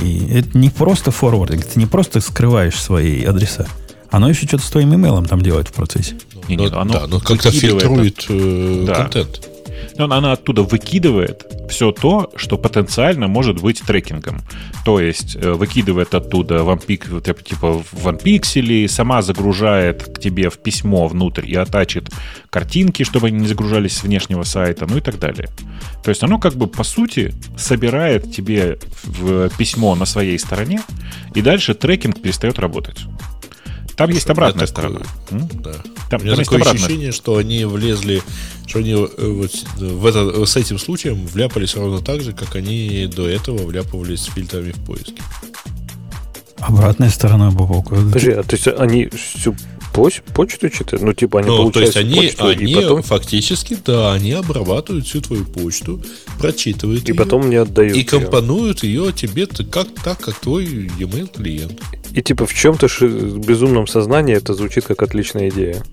и 0.04 0.34
это 0.34 0.58
не 0.58 0.70
просто 0.70 1.12
форвардинг, 1.12 1.66
ты 1.66 1.80
не 1.80 1.86
просто 1.88 2.22
скрываешь 2.22 2.76
свои 2.80 3.24
адреса. 3.24 3.66
Оно 4.12 4.30
еще 4.30 4.46
что-то 4.46 4.64
с 4.64 4.70
твоим 4.70 4.94
имейлом 4.94 5.26
там 5.26 5.42
делает 5.42 5.70
в 5.70 5.74
процессе. 5.74 6.16
Не, 6.48 6.56
Ну, 6.58 6.66
не, 6.66 6.76
оно 6.76 6.94
да, 6.94 7.08
но 7.08 7.20
как-то 7.20 7.52
фильтрует 7.52 8.26
э, 8.30 8.84
Да. 8.86 8.96
контент. 8.96 9.50
Но 9.98 10.06
она 10.06 10.34
оттуда 10.34 10.64
выкидывает 10.64 11.46
все 11.70 11.92
то, 11.92 12.32
что 12.36 12.58
потенциально 12.58 13.28
может 13.28 13.62
быть 13.62 13.82
трекингом. 13.82 14.42
То 14.86 15.00
есть 15.00 15.36
э, 15.36 15.54
выкидывает 15.54 16.14
оттуда 16.14 16.64
вот, 16.64 16.86
типа, 16.86 17.84
ванпиксели, 17.92 18.88
сама 18.88 19.22
загружает 19.22 20.04
к 20.04 20.20
тебе 20.20 20.50
в 20.50 20.58
письмо 20.58 21.08
внутрь 21.08 21.50
и 21.50 21.56
атачит 21.56 22.10
картинки, 22.50 23.04
чтобы 23.04 23.28
они 23.28 23.40
не 23.40 23.48
загружались 23.48 23.98
с 23.98 24.04
внешнего 24.04 24.44
сайта, 24.44 24.86
ну 24.90 24.98
и 24.98 25.02
так 25.02 25.20
далее. 25.20 25.50
То 26.04 26.10
есть 26.10 26.24
оно 26.24 26.40
как 26.40 26.56
бы 26.56 26.68
по 26.68 26.84
сути 26.84 27.34
собирает 27.58 28.32
тебе 28.32 28.78
в 29.04 29.50
письмо 29.58 29.96
на 29.96 30.06
своей 30.06 30.38
стороне, 30.38 30.82
и 31.34 31.42
дальше 31.42 31.74
трекинг 31.74 32.22
перестает 32.22 32.60
работать. 32.60 33.00
Там 33.96 34.10
есть 34.10 34.30
обратная 34.30 34.68
сторона. 34.68 35.02
Да. 35.30 35.74
Там, 36.10 36.22
У 36.22 36.24
меня 36.24 36.36
там 36.36 36.44
такое 36.44 36.60
обратная 36.60 36.84
ощущение, 36.84 37.12
что 37.12 37.38
они 37.38 37.66
влезли, 37.66 38.22
что 38.68 38.80
они 38.80 38.92
э, 38.94 39.06
вот 39.18 39.52
в 39.78 40.06
это, 40.06 40.46
с 40.46 40.56
этим 40.56 40.80
случаем 40.80 41.26
вляпались 41.28 41.76
ровно 41.76 42.00
так 42.00 42.22
же, 42.22 42.34
как 42.34 42.56
они 42.56 43.10
до 43.14 43.28
этого 43.28 43.66
вляпывались 43.66 44.22
с 44.22 44.26
фильтрами 44.26 44.72
в 44.72 44.86
поиске. 44.86 45.22
Обратная 46.58 47.10
сторона 47.10 47.52
Бобока. 47.52 47.96
Подожди, 47.96 48.32
а 48.32 48.44
то 48.44 48.56
есть 48.56 48.68
они 48.68 49.10
всю 49.10 49.54
поч- 49.94 50.22
почту 50.34 50.70
читают? 50.70 51.04
Ну, 51.04 51.14
типа, 51.14 51.40
они 51.40 51.50
Ну, 51.50 51.58
то 51.58 51.64
получают 51.64 51.96
есть 51.96 51.98
они, 51.98 52.28
почту, 52.28 52.48
они 52.48 52.72
и 52.72 52.76
потом, 52.76 53.04
фактически, 53.04 53.78
да, 53.86 54.14
они 54.14 54.32
обрабатывают 54.32 55.06
всю 55.06 55.22
твою 55.22 55.46
почту, 55.46 56.02
прочитывают 56.40 57.04
и 57.08 57.12
ее, 57.12 57.16
потом 57.18 57.50
не 57.50 57.58
отдают. 57.58 57.98
и 57.98 58.04
компонуют 58.04 58.84
ее 58.84 59.12
тебе 59.12 59.46
как, 59.46 59.88
так, 60.04 60.20
как 60.20 60.40
твой 60.40 60.66
e-mail 60.66 61.30
клиент. 61.36 61.82
И 62.14 62.22
типа 62.22 62.46
в 62.46 62.54
чем-то 62.54 62.88
безумном 63.40 63.88
сознании 63.88 64.36
это 64.36 64.54
звучит 64.54 64.86
как 64.86 65.02
отличная 65.02 65.50
идея. 65.50 65.84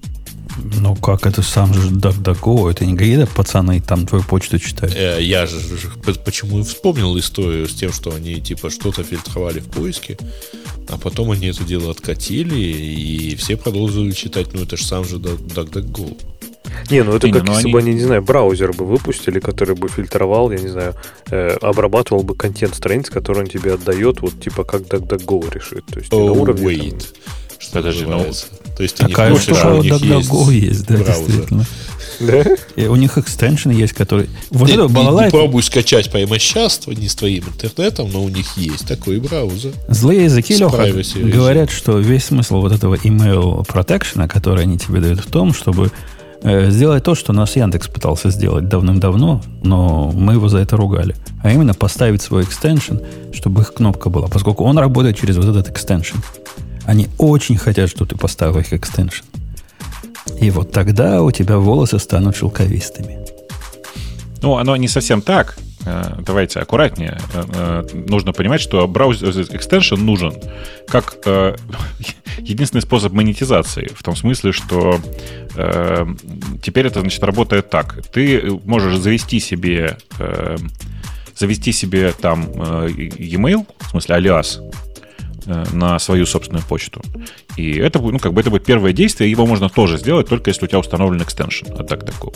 Ну 0.83 0.95
как, 0.97 1.27
это 1.27 1.43
сам 1.43 1.73
же 1.73 1.89
DuckDuckGo, 1.91 2.71
это 2.71 2.85
не 2.85 2.97
какие-то 2.97 3.27
пацаны 3.27 3.81
там 3.81 4.07
твою 4.07 4.25
почту 4.25 4.59
читают. 4.59 4.95
Э, 4.95 5.19
я 5.23 5.47
же 5.47 5.57
почему 6.25 6.61
и 6.61 6.63
вспомнил 6.63 7.19
историю 7.19 7.67
с 7.69 7.75
тем, 7.75 7.93
что 7.93 8.15
они 8.15 8.41
типа 8.41 8.69
что-то 8.69 9.03
фильтровали 9.03 9.61
в 9.61 9.69
поиске, 9.69 10.19
а 10.89 10.99
потом 10.99 11.31
они 11.31 11.47
это 11.47 11.65
дело 11.65 11.91
откатили, 11.91 12.59
и 12.59 13.37
все 13.37 13.57
продолжили 13.57 14.13
читать, 14.13 14.49
ну 14.53 14.63
это 14.63 14.77
же 14.77 14.85
сам 14.85 15.05
же 15.05 15.17
Duck- 15.17 15.47
DuckDuckGo. 15.47 16.17
Не, 16.91 17.03
ну 17.05 17.15
это 17.17 17.27
Не, 17.27 17.33
как 17.35 17.45
ну 17.45 17.53
если 17.53 17.65
они- 17.65 17.73
бы 17.73 17.79
они, 17.79 17.95
не 17.95 18.01
знаю, 18.01 18.23
браузер 18.23 18.73
бы 18.73 18.85
выпустили, 18.85 19.41
который 19.41 19.75
бы 19.77 19.89
фильтровал, 19.89 20.51
я 20.51 20.59
не 20.59 20.69
знаю, 20.69 20.95
э, 21.31 21.57
обрабатывал 21.61 22.23
бы 22.23 22.35
контент 22.35 22.75
страниц, 22.75 23.11
который 23.11 23.39
он 23.43 23.47
тебе 23.47 23.75
отдает, 23.75 24.21
вот 24.21 24.41
типа 24.41 24.65
как 24.65 24.83
DuckDuckGo 24.83 25.55
решит. 25.55 25.85
То 25.87 25.99
есть 26.01 26.13
не 26.13 26.19
на 26.19 26.31
Oh, 26.33 26.39
уровне 26.41 26.77
там- 26.77 26.87
wait. 26.87 27.07
Что 27.59 27.73
Подожди, 27.75 28.05
ну, 28.05 28.11
называется. 28.13 28.47
То 28.75 28.83
есть 28.83 28.97
ты 28.97 29.05
не 29.05 29.11
Такая 29.11 29.31
хочешь, 29.33 29.45
штука 29.45 29.61
а 29.65 29.75
у 29.75 29.83
них 29.83 29.93
DuckDuckGo 29.93 30.53
есть, 30.53 30.87
да, 30.87 30.95
браузер. 30.97 31.27
действительно. 31.27 31.67
Да? 32.21 32.45
И 32.77 32.87
у 32.87 32.97
них 32.97 33.19
экстеншн 33.19 33.71
есть, 33.71 33.93
который... 33.93 34.29
Вот 34.51 34.67
Ты 34.67 34.73
это 34.75 34.83
не- 34.83 34.89
не 34.89 34.95
балалайка. 34.95 35.31
пробуй 35.37 35.63
скачать 35.63 36.11
прямо 36.11 36.39
сейчас, 36.39 36.81
не 36.87 37.09
с 37.09 37.15
твоим 37.15 37.45
интернетом, 37.45 38.11
но 38.13 38.23
у 38.25 38.29
них 38.31 38.47
есть 38.57 38.87
такой 38.89 39.21
браузер. 39.21 39.73
Злые 39.89 40.25
языки, 40.25 40.55
Леха, 40.57 40.87
говорят, 41.23 41.71
что 41.71 41.99
весь 41.99 42.25
смысл 42.25 42.61
вот 42.63 42.73
этого 42.73 42.95
email 42.97 43.67
protection, 43.67 44.27
который 44.29 44.63
они 44.65 44.79
тебе 44.79 45.01
дают, 45.01 45.21
в 45.21 45.31
том, 45.31 45.53
чтобы 45.55 45.87
э, 45.87 45.91
сделать 46.43 47.05
то, 47.05 47.15
что 47.15 47.33
нас 47.33 47.57
Яндекс 47.57 47.89
пытался 47.89 48.31
сделать 48.31 48.69
давным-давно, 48.69 49.43
но 49.63 50.11
мы 50.11 50.35
его 50.35 50.49
за 50.49 50.59
это 50.59 50.77
ругали. 50.77 51.15
А 51.43 51.53
именно 51.53 51.75
поставить 51.75 52.23
свой 52.23 52.45
экстеншн, 52.45 52.97
чтобы 53.33 53.63
их 53.63 53.75
кнопка 53.75 54.11
была, 54.11 54.29
поскольку 54.29 54.65
он 54.65 54.79
работает 54.79 55.19
через 55.19 55.37
вот 55.37 55.47
этот 55.47 55.69
экстеншн. 55.71 56.19
Они 56.85 57.09
очень 57.19 57.57
хотят, 57.57 57.91
чтобы 57.91 58.11
ты 58.11 58.17
поставил 58.17 58.59
их 58.59 58.73
экстеншн. 58.73 59.25
И 60.41 60.51
вот 60.51 60.73
тогда 60.73 61.23
у 61.23 61.31
тебя 61.31 61.59
волосы 61.59 61.99
станут 61.99 62.37
шелковистыми. 62.37 63.19
Ну, 64.43 64.57
оно 64.57 64.77
не 64.77 64.89
совсем 64.89 65.21
так. 65.21 65.59
Э, 65.87 66.17
Давайте 66.21 66.61
аккуратнее. 66.61 67.19
Э, 67.35 67.45
э, 67.53 67.97
Нужно 68.09 68.33
понимать, 68.33 68.61
что 68.61 68.87
браузер 68.87 69.31
экстеншн 69.55 69.97
нужен 69.97 70.35
как 70.89 71.17
единственный 72.39 72.83
способ 72.83 73.13
монетизации. 73.13 73.91
В 73.95 74.03
том 74.03 74.17
смысле, 74.17 74.53
что 74.53 75.01
теперь 76.63 76.87
это 76.87 77.01
значит 77.01 77.23
работает 77.25 77.71
так. 77.71 78.07
Ты 78.13 78.61
можешь 78.65 78.97
завести 78.97 79.41
себе 79.41 79.99
завести 81.37 81.73
себе 81.73 82.13
там 82.13 82.43
e-mail, 82.53 83.67
в 83.81 83.91
смысле 83.91 84.15
алиас, 84.15 84.61
на 85.47 85.99
свою 85.99 86.27
собственную 86.27 86.65
почту. 86.65 87.03
И 87.57 87.73
это, 87.73 87.99
ну, 87.99 88.19
как 88.19 88.33
бы 88.33 88.41
это 88.41 88.51
будет 88.51 88.65
первое 88.65 88.93
действие, 88.93 89.31
его 89.31 89.47
можно 89.47 89.69
тоже 89.69 89.99
сделать, 89.99 90.29
только 90.29 90.51
если 90.51 90.65
у 90.65 90.69
тебя 90.69 90.79
установлен 90.79 91.23
экстеншн 91.23 91.73
от 91.73 91.91
DuckDuckGo. 91.91 92.35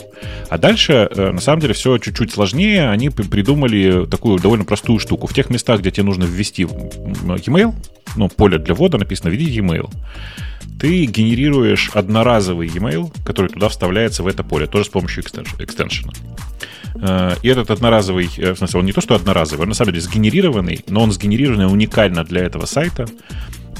А 0.49 0.57
дальше, 0.57 1.07
э, 1.09 1.31
на 1.31 1.41
самом 1.41 1.61
деле, 1.61 1.73
все 1.73 1.97
чуть-чуть 1.97 2.31
сложнее. 2.31 2.89
Они 2.89 3.09
при- 3.09 3.23
придумали 3.23 4.05
такую 4.05 4.39
довольно 4.39 4.65
простую 4.65 4.99
штуку. 4.99 5.27
В 5.27 5.33
тех 5.33 5.49
местах, 5.49 5.79
где 5.81 5.91
тебе 5.91 6.03
нужно 6.03 6.23
ввести 6.23 6.63
e-mail, 6.63 7.73
ну, 8.15 8.29
поле 8.29 8.57
для 8.57 8.73
ввода 8.75 8.97
написано 8.97 9.29
«введи 9.29 9.51
e-mail», 9.51 9.89
ты 10.79 11.05
генерируешь 11.05 11.89
одноразовый 11.93 12.67
e-mail, 12.67 13.11
который 13.25 13.47
туда 13.49 13.69
вставляется 13.69 14.23
в 14.23 14.27
это 14.27 14.43
поле, 14.43 14.67
тоже 14.67 14.85
с 14.85 14.89
помощью 14.89 15.23
экстенш- 15.23 15.63
экстеншена. 15.63 16.11
Э, 17.01 17.35
И 17.41 17.47
этот 17.49 17.69
одноразовый, 17.71 18.29
э, 18.37 18.53
в 18.53 18.57
смысле, 18.57 18.79
он 18.79 18.85
не 18.85 18.93
то, 18.93 19.01
что 19.01 19.15
одноразовый, 19.15 19.63
он 19.63 19.69
на 19.69 19.75
самом 19.75 19.91
деле 19.93 20.01
сгенерированный, 20.01 20.83
но 20.87 21.01
он 21.03 21.11
сгенерированный 21.11 21.67
уникально 21.67 22.23
для 22.23 22.43
этого 22.43 22.65
сайта. 22.65 23.05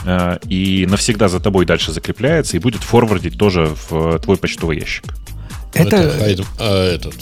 э, 0.08 0.38
и 0.48 0.86
навсегда 0.88 1.28
за 1.30 1.40
тобой 1.40 1.66
дальше 1.66 1.92
закрепляется 1.92 2.58
и 2.58 2.60
будет 2.60 2.84
форвардить 2.84 3.38
тоже 3.40 3.76
в 3.90 4.20
твой 4.20 4.38
почтовый 4.38 4.80
ящик. 4.80 5.04
Это, 5.74 5.98
хайд- 6.20 6.46
а, 6.60 6.94
этот. 6.94 7.16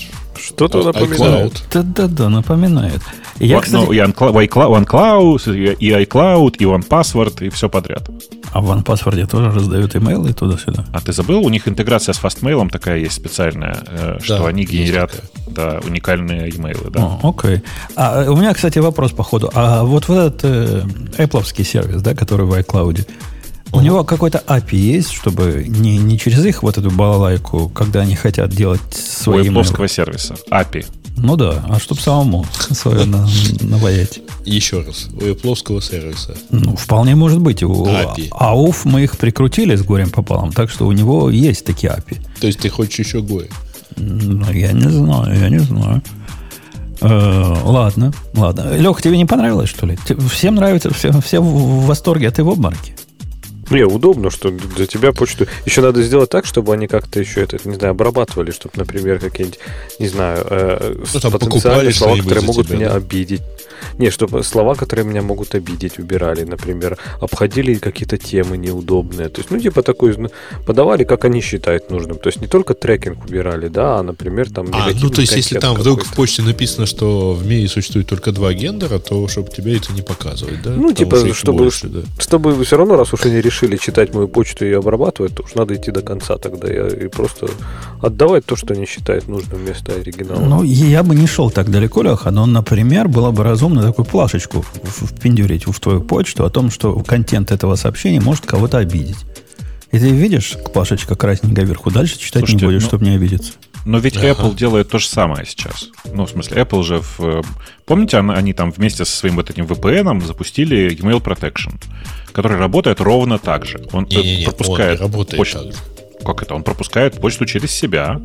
Что-то 0.46 0.82
А, 0.82 0.84
напоминает. 0.84 1.64
да-да-да, 1.72 2.30
напоминает. 2.30 3.02
Я, 3.40 3.56
Во- 3.56 3.62
кстати, 3.62 3.86
ну, 3.86 3.92
и 3.94 3.98
OneCloud, 4.00 5.78
и 5.80 5.90
iCloud, 5.92 6.56
и 6.60 6.66
OnePassword, 6.66 7.46
и 7.46 7.50
все 7.50 7.70
подряд. 7.70 8.10
а 8.52 8.62
в 8.62 8.70
OnePassword 8.70 9.26
тоже 9.28 9.52
раздают 9.52 9.96
имейлы 9.96 10.34
туда-сюда. 10.34 10.86
А 10.92 11.00
ты 11.02 11.14
забыл, 11.14 11.40
у 11.46 11.50
них 11.50 11.68
интеграция 11.68 12.14
с 12.14 12.22
Fastmail 12.22 12.70
такая 12.70 13.00
есть 13.00 13.16
специальная, 13.16 13.78
э, 13.88 14.18
что 14.22 14.46
они 14.46 14.66
генерят 14.66 15.12
да, 15.48 15.80
уникальные 15.84 16.50
имейлы. 16.56 16.90
Да. 16.92 17.02
О, 17.02 17.20
окей. 17.30 17.62
А, 17.96 18.24
э, 18.24 18.30
у 18.30 18.36
меня, 18.36 18.54
кстати, 18.54 18.80
вопрос 18.80 19.12
по 19.12 19.24
ходу. 19.24 19.50
А 19.54 19.84
вот, 19.84 20.08
вот 20.08 20.18
этот 20.18 20.44
э, 20.44 20.84
Apple 21.18 21.64
сервис, 21.64 22.02
да, 22.02 22.14
который 22.14 22.46
в 22.46 22.54
iCloud, 22.54 23.08
у 23.74 23.82
него 23.82 24.04
какой-то 24.04 24.44
API 24.48 24.76
есть, 24.78 25.12
чтобы 25.12 25.66
не, 25.68 25.98
не 25.98 26.18
через 26.20 26.46
их 26.46 26.64
вот 26.64 26.78
эту 26.78 26.92
балалайку, 26.92 27.70
когда 27.70 28.02
они 28.02 28.16
хотят 28.16 28.52
делать 28.52 28.82
У 28.92 29.24
свои. 29.24 29.50
Apple 29.50 29.88
сервиса. 29.88 30.36
API. 30.52 30.86
Ну 31.16 31.36
да, 31.36 31.64
а 31.70 31.80
чтобы 31.80 32.02
самому 32.02 32.46
свое 32.72 33.06
на- 33.06 33.28
наваять. 33.62 34.20
Еще 34.46 34.82
раз. 34.82 35.08
У 35.14 35.20
Apple 35.20 35.82
сервиса. 35.82 36.36
Ну, 36.50 36.76
вполне 36.76 37.16
может 37.16 37.40
быть. 37.40 37.62
У 37.64 37.86
API. 37.86 38.30
АУФ 38.32 38.86
мы 38.86 39.04
их 39.04 39.18
прикрутили 39.18 39.76
с 39.76 39.84
горем 39.84 40.10
пополам, 40.10 40.52
так 40.52 40.70
что 40.70 40.88
у 40.88 40.92
него 40.92 41.30
есть 41.30 41.66
такие 41.66 41.94
API. 41.94 42.18
То 42.40 42.48
есть 42.48 42.60
ты 42.60 42.70
хочешь 42.70 43.06
еще 43.06 43.20
Go. 43.20 43.48
Ну, 43.98 44.52
я 44.52 44.72
не 44.72 44.90
знаю, 44.90 45.40
я 45.40 45.50
не 45.50 45.60
знаю. 45.60 46.02
Э, 47.02 47.56
ладно, 47.64 48.14
ладно. 48.34 48.76
Лех, 48.78 49.02
тебе 49.02 49.18
не 49.18 49.26
понравилось, 49.26 49.70
что 49.70 49.86
ли? 49.86 49.98
Всем 50.32 50.56
нравится, 50.56 50.92
все, 50.94 51.12
все 51.22 51.42
в 51.42 51.46
в 51.46 51.86
восторге, 51.86 52.30
а 52.30 52.32
ты 52.32 52.44
в 52.44 52.50
обморке. 52.50 52.96
Не, 53.74 53.86
удобно, 53.86 54.30
что 54.30 54.52
для 54.52 54.86
тебя 54.86 55.14
почту... 55.14 55.48
Еще 55.66 55.82
надо 55.82 56.04
сделать 56.04 56.30
так, 56.30 56.46
чтобы 56.46 56.74
они 56.74 56.88
как-то 56.88 57.20
еще 57.20 57.42
это, 57.42 57.58
не 57.66 57.76
знаю, 57.76 57.92
обрабатывали, 57.92 58.52
чтобы, 58.52 58.74
например, 58.78 59.20
какие-нибудь, 59.20 59.60
не 60.00 60.08
знаю, 60.08 60.46
э, 60.50 60.96
Ну, 61.14 61.20
там 61.20 61.32
потенциальные 61.32 61.94
слова, 61.94 62.18
которые 62.18 62.44
могут 62.44 62.68
тебя, 62.68 62.78
меня 62.78 62.90
да? 62.90 62.96
обидеть. 62.96 63.42
Не, 63.98 64.10
чтобы 64.10 64.44
слова, 64.44 64.76
которые 64.76 65.06
меня 65.06 65.22
могут 65.22 65.56
обидеть, 65.56 66.00
убирали, 66.00 66.44
например, 66.44 66.98
обходили 67.22 67.76
какие-то 67.76 68.18
темы 68.18 68.58
неудобные. 68.58 69.30
То 69.30 69.42
есть, 69.42 69.52
ну, 69.52 69.60
типа 69.60 69.84
такой, 69.84 70.16
ну, 70.18 70.30
подавали, 70.66 71.04
как 71.04 71.26
они 71.26 71.42
считают 71.42 71.92
нужным. 71.92 72.18
То 72.18 72.30
есть, 72.30 72.42
не 72.42 72.48
только 72.48 72.74
трекинг 72.74 73.26
убирали, 73.26 73.68
да, 73.68 74.00
а, 74.00 74.04
например, 74.04 74.50
там... 74.50 74.68
А, 74.72 74.90
ну 75.02 75.10
то 75.10 75.22
есть, 75.22 75.36
если 75.36 75.60
там 75.60 75.76
вдруг 75.76 76.04
в 76.04 76.14
почте 76.16 76.42
написано, 76.42 76.86
что 76.86 77.34
в 77.34 77.46
мире 77.46 77.68
существует 77.68 78.08
только 78.08 78.32
два 78.32 78.54
гендера, 78.54 79.00
то 79.00 79.28
чтобы 79.28 79.50
тебе 79.50 79.78
это 79.78 79.94
не 79.94 80.02
показывать, 80.02 80.62
да? 80.64 80.72
Ну, 80.72 80.94
Потому 80.94 81.26
типа, 81.26 81.34
чтобы- 81.34 81.64
больше, 81.64 81.88
да. 81.88 82.00
Чтобы 82.18 82.64
все 82.64 82.78
равно, 82.78 82.96
раз 82.96 83.14
уж 83.14 83.26
они 83.26 83.42
решили 83.42 83.78
читать 83.78 84.14
мою 84.14 84.28
почту 84.28 84.66
и 84.66 84.72
обрабатывать, 84.74 85.36
то 85.36 85.44
уж 85.44 85.56
надо 85.56 85.76
идти 85.76 85.92
до 85.92 86.02
конца 86.02 86.38
тогда 86.38 86.68
я, 86.68 86.88
и 86.88 87.08
просто 87.08 87.48
отдавать 88.02 88.46
то, 88.46 88.56
что 88.56 88.74
они 88.74 88.86
считают 88.86 89.28
нужным 89.28 89.60
вместо 89.60 89.94
оригинала. 89.94 90.40
Ну, 90.40 90.64
я 90.64 91.04
бы 91.04 91.16
не 91.16 91.28
шел 91.28 91.52
так 91.52 91.70
далеко, 91.70 92.04
Леха, 92.04 92.32
но, 92.32 92.46
например, 92.46 93.08
было 93.08 93.32
бы 93.32 93.44
разумно 93.44 93.73
такую 93.82 94.06
плашечку 94.06 94.62
в- 94.62 95.08
впендюрить 95.08 95.66
в 95.68 95.80
твою 95.80 96.02
почту 96.02 96.46
о 96.46 96.50
том, 96.50 96.70
что 96.72 96.94
контент 97.00 97.52
этого 97.52 97.76
сообщения 97.76 98.20
может 98.22 98.46
кого-то 98.46 98.78
обидеть. 98.78 99.18
И 99.92 100.00
ты 100.00 100.10
видишь, 100.10 100.56
плашечка 100.74 101.16
красненькая 101.16 101.66
вверху, 101.66 101.92
дальше 101.92 102.18
читать 102.18 102.42
Слушайте, 102.42 102.66
не 102.66 102.72
будешь, 102.72 102.82
ну- 102.84 102.88
чтобы 102.88 103.06
не 103.06 103.16
обидеться. 103.16 103.54
Но 103.86 103.98
ведь 103.98 104.16
Ага. 104.16 104.30
Apple 104.30 104.56
делает 104.56 104.90
то 104.90 104.98
же 104.98 105.08
самое 105.08 105.46
сейчас. 105.46 105.90
Ну, 106.14 106.26
в 106.26 106.30
смысле, 106.30 106.62
Apple 106.62 106.84
же... 106.84 107.02
В, 107.02 107.20
э, 107.20 107.42
помните, 107.86 108.18
она- 108.18 108.34
они 108.36 108.54
там 108.54 108.72
вместе 108.72 109.04
со 109.04 109.12
своим 109.16 109.36
вот 109.36 109.50
этим 109.50 109.66
VPN 109.66 110.26
запустили 110.26 110.96
Email 110.98 111.22
Protection, 111.22 111.74
который 112.32 112.58
работает 112.58 113.02
ровно 113.02 113.38
так 113.40 113.66
же. 113.66 113.86
Он 113.92 114.06
п- 114.06 114.16
Не-не-не, 114.16 114.46
он 114.48 114.52
пропускает 114.54 115.00
не 115.00 115.06
работает 115.06 115.38
почту. 115.38 115.60
так 115.60 115.74
же. 115.74 115.78
Как 116.26 116.42
это? 116.42 116.56
Он 116.56 116.64
пропускает 116.64 117.20
почту 117.20 117.46
через 117.46 117.72
себя 117.72 118.22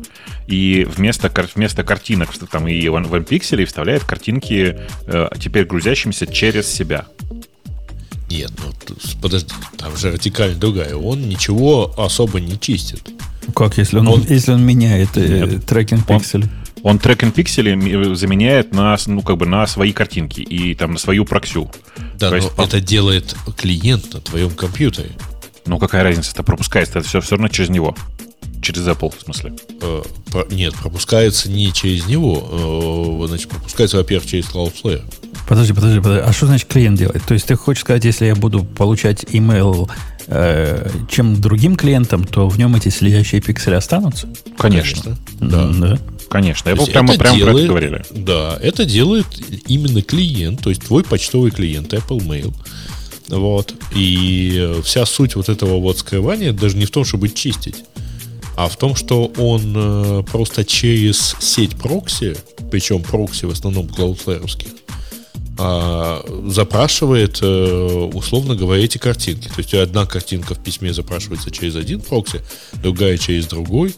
и 0.47 0.87
вместо, 0.89 1.31
вместо 1.55 1.83
картинок 1.83 2.29
там 2.51 2.67
и 2.67 2.87
в 2.87 2.95
OnePixel 2.95 3.65
вставляет 3.65 4.03
картинки, 4.03 4.77
э, 5.07 5.27
теперь 5.39 5.65
грузящимися 5.65 6.27
через 6.27 6.71
себя. 6.71 7.05
Нет, 8.29 8.51
ну 8.57 8.71
подожди, 9.21 9.53
там 9.77 9.97
же 9.97 10.11
вертикаль 10.11 10.53
другая. 10.55 10.95
Он 10.95 11.27
ничего 11.27 11.93
особо 11.97 12.39
не 12.39 12.59
чистит. 12.59 13.01
Как, 13.55 13.77
если 13.79 13.97
он, 13.97 14.07
Он- 14.07 14.25
если 14.29 14.51
он 14.51 14.63
меняет 14.63 15.17
э, 15.17 15.45
Нет. 15.47 15.65
трекинг 15.65 16.07
Он- 16.09 16.19
пикселей? 16.19 16.47
Он 16.83 16.97
трекинг 16.99 17.33
пиксели 17.33 17.71
м- 17.73 18.15
заменяет 18.15 18.71
на, 18.73 18.95
ну, 19.07 19.21
как 19.21 19.35
бы 19.37 19.45
на 19.45 19.67
свои 19.67 19.91
картинки 19.91 20.39
и 20.41 20.75
там 20.75 20.93
на 20.93 20.97
свою 20.99 21.25
проксю. 21.25 21.69
Да, 22.17 22.27
То 22.27 22.29
но 22.29 22.35
есть 22.37 22.51
по- 22.55 22.61
это 22.61 22.79
делает 22.79 23.35
клиент 23.57 24.13
на 24.13 24.21
твоем 24.21 24.51
компьютере. 24.51 25.09
Ну, 25.69 25.77
какая 25.79 26.03
разница, 26.03 26.31
это 26.33 26.43
пропускается, 26.43 26.99
это 26.99 27.07
все, 27.07 27.21
все 27.21 27.35
равно 27.35 27.47
через 27.47 27.69
него. 27.69 27.95
Через 28.61 28.85
Apple, 28.87 29.13
в 29.17 29.21
смысле. 29.23 29.53
Э, 29.81 30.01
нет, 30.51 30.73
пропускается 30.75 31.49
не 31.49 31.71
через 31.71 32.07
него. 32.07 33.21
э, 33.23 33.27
значит, 33.27 33.49
пропускается, 33.49 33.97
во-первых, 33.97 34.27
через 34.27 34.45
Cloudflare. 34.45 35.01
Подожди, 35.47 35.73
подожди, 35.73 35.99
подожди. 35.99 36.23
А 36.25 36.33
что 36.33 36.47
значит 36.47 36.67
клиент 36.67 36.97
делает? 36.97 37.23
То 37.23 37.33
есть 37.35 37.45
ты 37.45 37.55
хочешь 37.55 37.81
сказать, 37.81 38.03
если 38.03 38.25
я 38.25 38.35
буду 38.35 38.63
получать 38.63 39.23
email 39.25 39.89
э, 40.27 40.89
чем 41.09 41.39
другим 41.39 41.75
клиентам, 41.75 42.23
то 42.25 42.49
в 42.49 42.57
нем 42.59 42.75
эти 42.75 42.89
следящие 42.89 43.39
пиксели 43.41 43.75
останутся? 43.75 44.27
Конечно. 44.57 45.17
Да. 45.39 45.67
Да. 45.67 45.97
Конечно. 46.29 46.69
Есть 46.69 46.91
прямо, 46.91 47.13
это 47.13 47.19
прямо 47.19 47.37
про 47.37 47.43
это 47.43 47.47
делает- 47.49 47.67
говорили. 47.67 48.05
Да, 48.11 48.57
это 48.61 48.85
делает 48.85 49.25
именно 49.67 50.01
клиент, 50.01 50.61
то 50.61 50.69
есть 50.69 50.83
твой 50.83 51.03
почтовый 51.03 51.51
клиент 51.51 51.93
Apple 51.93 52.19
Mail. 52.19 52.53
Вот. 53.29 53.73
И 53.95 54.57
э, 54.59 54.81
вся 54.83 55.05
суть 55.05 55.35
вот 55.35 55.49
этого 55.49 55.79
вот 55.79 55.99
скрывания 55.99 56.51
даже 56.51 56.77
не 56.77 56.85
в 56.85 56.91
том, 56.91 57.05
чтобы 57.05 57.29
чистить, 57.29 57.83
а 58.57 58.67
в 58.67 58.75
том, 58.77 58.95
что 58.95 59.31
он 59.37 59.73
э, 59.75 60.23
просто 60.23 60.65
через 60.65 61.35
сеть 61.39 61.75
прокси, 61.75 62.35
причем 62.71 63.03
прокси 63.03 63.45
в 63.45 63.51
основном 63.51 63.85
Cloudflare, 63.85 64.45
а, 65.61 66.23
запрашивает, 66.47 67.39
э, 67.41 68.09
условно 68.13 68.55
говоря, 68.55 68.81
эти 68.81 68.97
картинки. 68.97 69.49
То 69.49 69.55
есть 69.57 69.73
одна 69.73 70.05
картинка 70.05 70.55
в 70.55 70.63
письме 70.63 70.93
запрашивается 70.93 71.51
через 71.51 71.75
один 71.75 71.99
прокси, 71.99 72.41
другая 72.81 73.17
через 73.17 73.45
другой. 73.47 73.93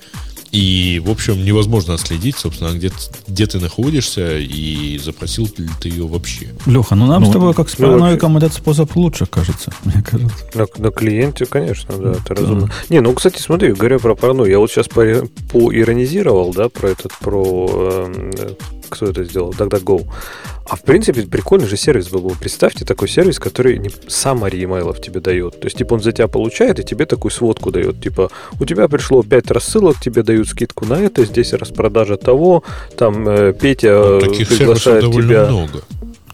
И, 0.52 1.02
в 1.06 1.10
общем, 1.10 1.46
невозможно 1.46 1.94
отследить, 1.94 2.36
собственно, 2.36 2.72
где, 2.74 2.92
где 3.28 3.48
ты 3.48 3.60
находишься 3.60 4.38
и 4.38 4.98
запросил 4.98 5.50
ли 5.58 5.70
ты 5.80 5.88
ее 5.90 6.06
вообще. 6.06 6.50
Леха, 6.66 6.96
ну 6.96 7.06
нам 7.06 7.24
Ну, 7.24 7.30
с 7.30 7.34
тобой 7.34 7.54
как 7.54 7.70
с 7.70 7.78
ну, 7.78 7.88
параноиком 7.88 8.38
этот 8.38 8.54
способ 8.54 8.94
лучше, 8.98 9.26
кажется. 9.26 9.72
Мне 9.86 10.04
кажется. 10.04 10.36
На, 10.54 10.66
на 10.78 10.92
клиенте, 10.92 11.46
конечно, 11.46 11.98
да, 11.98 12.12
это 12.12 12.36
разумно. 12.36 12.72
Не, 12.90 13.00
ну, 13.00 13.14
кстати, 13.14 13.42
смотри, 13.42 13.72
говоря 13.72 13.98
про 14.00 14.14
паранойю, 14.16 14.52
я 14.52 14.60
вот 14.60 14.70
сейчас 14.70 14.88
по- 14.90 15.26
поиронизировал, 15.52 16.54
да, 16.54 16.68
про 16.68 16.90
этот, 16.90 17.14
про... 17.20 17.68
эм, 18.08 18.32
э, 18.38 18.50
кто 18.91 19.08
это 19.08 19.23
сделал? 19.23 19.51
DuckDuckGo. 19.51 20.08
А 20.69 20.75
в 20.75 20.84
принципе, 20.84 21.23
прикольный 21.23 21.67
же 21.67 21.75
сервис 21.77 22.10
был. 22.10 22.21
бы. 22.21 22.36
Представьте 22.39 22.86
такой 22.86 23.10
сервис, 23.10 23.39
который 23.39 23.77
не 23.77 23.89
summary 23.89 24.63
имейлов 24.63 25.01
тебе 25.01 25.19
дает. 25.19 25.60
То 25.60 25.65
есть, 25.67 25.77
типа, 25.77 25.95
он 25.95 26.01
за 26.01 26.12
тебя 26.12 26.27
получает 26.27 26.80
и 26.80 26.84
тебе 26.84 27.06
такую 27.06 27.32
сводку 27.32 27.71
дает. 27.71 28.01
Типа, 28.01 28.30
у 28.60 28.65
тебя 28.65 28.88
пришло 28.88 29.23
5 29.23 29.51
рассылок, 29.51 29.99
тебе 29.99 30.23
дают 30.23 30.47
скидку 30.47 30.86
на 30.86 30.93
это, 30.95 31.25
здесь 31.25 31.54
распродажа 31.54 32.17
того, 32.17 32.63
там 32.97 33.27
э, 33.27 33.54
Петя 33.60 33.91
Ну, 33.93 34.17
э, 34.17 34.21
таких 34.21 34.47
сервисов 34.49 34.58
приглашает 34.58 35.01
довольно 35.01 35.27
тебя... 35.30 35.45
много. 35.47 35.82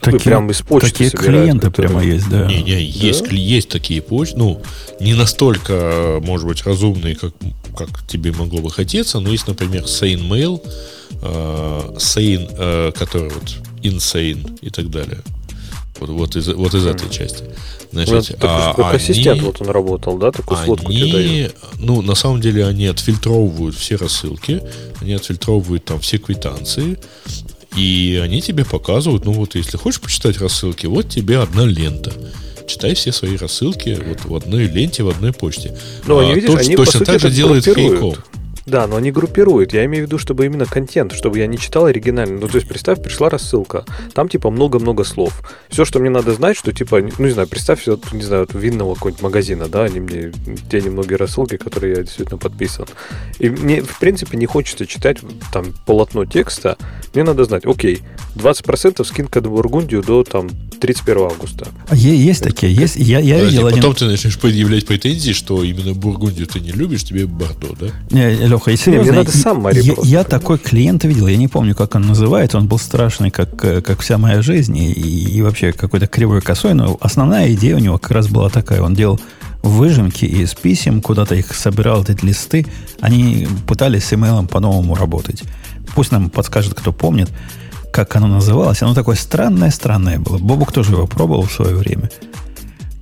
Ну, 0.09 0.19
прям 0.19 0.49
из 0.51 0.61
почты 0.61 0.91
такие 0.91 1.09
собирают, 1.09 1.41
клиенты 1.43 1.67
которые- 1.67 1.89
прямо 1.89 2.03
есть, 2.05 2.29
да. 2.29 2.45
Не-не, 2.45 2.81
есть, 2.81 3.25
кли- 3.25 3.35
есть 3.35 3.69
такие 3.69 4.01
почты, 4.01 4.37
ну, 4.37 4.61
не 5.01 5.15
настолько, 5.15 6.19
может 6.21 6.47
быть, 6.47 6.63
разумные, 6.65 7.15
как, 7.15 7.33
как 7.77 8.05
тебе 8.07 8.31
могло 8.31 8.59
бы 8.59 8.69
хотеться, 8.69 9.19
но 9.19 9.29
есть, 9.31 9.47
например, 9.47 9.83
Sane 9.83 10.27
Mail, 10.27 10.61
э, 11.21 11.95
Sane, 11.97 12.49
э, 12.57 12.91
который 12.97 13.29
вот 13.29 13.55
Insane 13.83 14.57
и 14.61 14.69
так 14.69 14.89
далее. 14.89 15.19
Вот, 15.99 16.09
вот 16.09 16.35
из, 16.35 16.47
вот 16.47 16.73
из 16.75 16.85
этой 16.85 17.09
части. 17.09 17.43
Ну, 17.91 18.05
Значит, 18.05 18.37
такой, 18.37 18.49
а 18.49 18.73
как 18.73 18.95
ассистент 18.95 19.39
они- 19.39 19.41
вот 19.41 19.61
он 19.61 19.69
работал, 19.69 20.17
да, 20.17 20.31
такую 20.31 20.59
тебе 20.77 21.11
дают. 21.11 21.15
они, 21.15 21.49
ну, 21.79 22.01
на 22.01 22.15
самом 22.15 22.41
деле, 22.41 22.65
они 22.67 22.85
отфильтровывают 22.87 23.75
все 23.75 23.95
рассылки, 23.95 24.61
они 25.01 25.13
отфильтровывают 25.13 25.85
там 25.85 25.99
все 25.99 26.17
квитанции, 26.17 26.99
и 27.75 28.19
они 28.23 28.41
тебе 28.41 28.65
показывают, 28.65 29.25
ну 29.25 29.31
вот, 29.31 29.55
если 29.55 29.77
хочешь 29.77 30.01
почитать 30.01 30.37
рассылки, 30.39 30.85
вот 30.85 31.09
тебе 31.09 31.39
одна 31.39 31.63
лента. 31.65 32.13
Читай 32.67 32.93
все 32.93 33.11
свои 33.11 33.37
рассылки 33.37 33.97
вот 34.05 34.25
в 34.25 34.35
одной 34.35 34.65
ленте, 34.67 35.01
в 35.03 35.09
одной 35.09 35.31
почте. 35.33 35.75
Ну, 36.05 36.19
они, 36.19 36.31
А, 36.33 36.35
видишь, 36.35 36.49
точ- 36.49 36.59
они, 36.65 36.75
точно 36.75 36.91
сути, 36.99 37.03
так 37.05 37.19
же 37.19 37.29
делает 37.31 37.63
группируют. 37.63 38.19
Да, 38.67 38.85
но 38.85 38.97
они 38.97 39.11
группируют. 39.11 39.71
Я 39.71 39.85
имею 39.85 40.03
в 40.03 40.07
виду, 40.07 40.17
чтобы 40.17 40.45
именно 40.45 40.65
контент, 40.65 41.13
чтобы 41.13 41.39
я 41.39 41.47
не 41.47 41.57
читал 41.57 41.85
оригинально. 41.85 42.37
Ну, 42.41 42.47
то 42.49 42.57
есть, 42.57 42.67
представь, 42.67 43.01
пришла 43.01 43.29
рассылка. 43.29 43.85
Там, 44.13 44.27
типа, 44.27 44.51
много-много 44.51 45.05
слов. 45.05 45.41
Все, 45.69 45.85
что 45.85 45.99
мне 45.99 46.09
надо 46.09 46.33
знать, 46.33 46.57
что, 46.57 46.73
типа, 46.73 46.99
ну, 46.99 47.25
не 47.25 47.31
знаю, 47.31 47.47
представь, 47.47 47.87
вот, 47.87 48.11
не 48.11 48.23
знаю, 48.23 48.43
от 48.43 48.53
винного 48.53 48.95
какого-нибудь 48.95 49.23
магазина, 49.23 49.69
да, 49.69 49.85
они 49.85 50.01
мне, 50.01 50.33
те 50.69 50.81
немногие 50.81 51.15
рассылки, 51.15 51.55
которые 51.55 51.95
я 51.95 52.03
действительно 52.03 52.37
подписан. 52.37 52.87
И 53.39 53.49
мне, 53.49 53.81
в 53.81 53.99
принципе, 53.99 54.37
не 54.37 54.45
хочется 54.45 54.85
читать 54.85 55.19
там 55.53 55.73
полотно 55.85 56.25
текста. 56.25 56.77
Мне 57.13 57.23
надо 57.23 57.45
знать, 57.45 57.65
окей, 57.65 58.01
20% 58.35 59.01
скидка 59.05 59.39
на 59.39 59.49
Бургундию 59.49 60.03
до, 60.03 60.25
там, 60.25 60.49
31 60.79 61.23
августа. 61.23 61.67
А 61.87 61.95
есть 61.95 62.43
такие, 62.43 62.73
есть. 62.73 62.95
Я, 62.97 63.19
я 63.19 63.35
Подожди, 63.35 63.55
видел 63.55 63.67
один... 63.67 63.79
потом 63.79 63.95
ты 63.95 64.05
начнешь 64.05 64.37
предъявлять 64.37 64.85
претензии, 64.85 65.31
что 65.31 65.63
именно 65.63 65.93
Бургундию 65.93 66.47
ты 66.47 66.59
не 66.59 66.71
любишь, 66.71 67.03
тебе 67.03 67.25
Бордо, 67.25 67.75
да? 67.79 67.87
Не, 68.11 68.47
Леха, 68.57 68.71
и 68.71 68.77
серьезно, 68.77 69.11
мне 69.11 69.19
надо 69.19 69.31
сам 69.31 69.61
Мари 69.61 69.81
я, 69.81 69.93
я 70.03 70.23
такой 70.23 70.57
клиент 70.57 71.03
видел, 71.03 71.27
я 71.27 71.37
не 71.37 71.47
помню, 71.47 71.75
как 71.75 71.95
он 71.95 72.03
называется, 72.03 72.57
он 72.57 72.67
был 72.67 72.79
страшный, 72.79 73.31
как, 73.31 73.55
как 73.55 74.01
вся 74.01 74.17
моя 74.17 74.41
жизнь, 74.41 74.77
и, 74.77 74.91
и 74.91 75.41
вообще 75.41 75.71
какой-то 75.71 76.07
кривой 76.07 76.41
косой, 76.41 76.73
но 76.73 76.97
основная 77.01 77.53
идея 77.53 77.75
у 77.75 77.79
него 77.79 77.97
как 77.97 78.11
раз 78.11 78.27
была 78.27 78.49
такая, 78.49 78.81
он 78.81 78.93
делал 78.93 79.19
выжимки 79.63 80.25
из 80.25 80.53
писем, 80.53 81.01
куда-то 81.01 81.35
их 81.35 81.53
собирал, 81.53 82.03
эти 82.03 82.23
листы, 82.23 82.65
они 83.01 83.47
пытались 83.67 84.05
с 84.05 84.13
email 84.13 84.47
по-новому 84.47 84.95
работать. 84.95 85.43
Пусть 85.95 86.11
нам 86.11 86.29
подскажет, 86.29 86.73
кто 86.73 86.91
помнит, 86.91 87.29
как 87.91 88.15
оно 88.15 88.27
называлось. 88.27 88.81
Оно 88.83 88.93
такое 88.93 89.15
странное-странное 89.15 90.19
было. 90.19 90.37
Бобук 90.37 90.71
тоже 90.71 90.91
его 90.91 91.07
пробовал 91.07 91.43
в 91.43 91.51
свое 91.51 91.75
время 91.75 92.09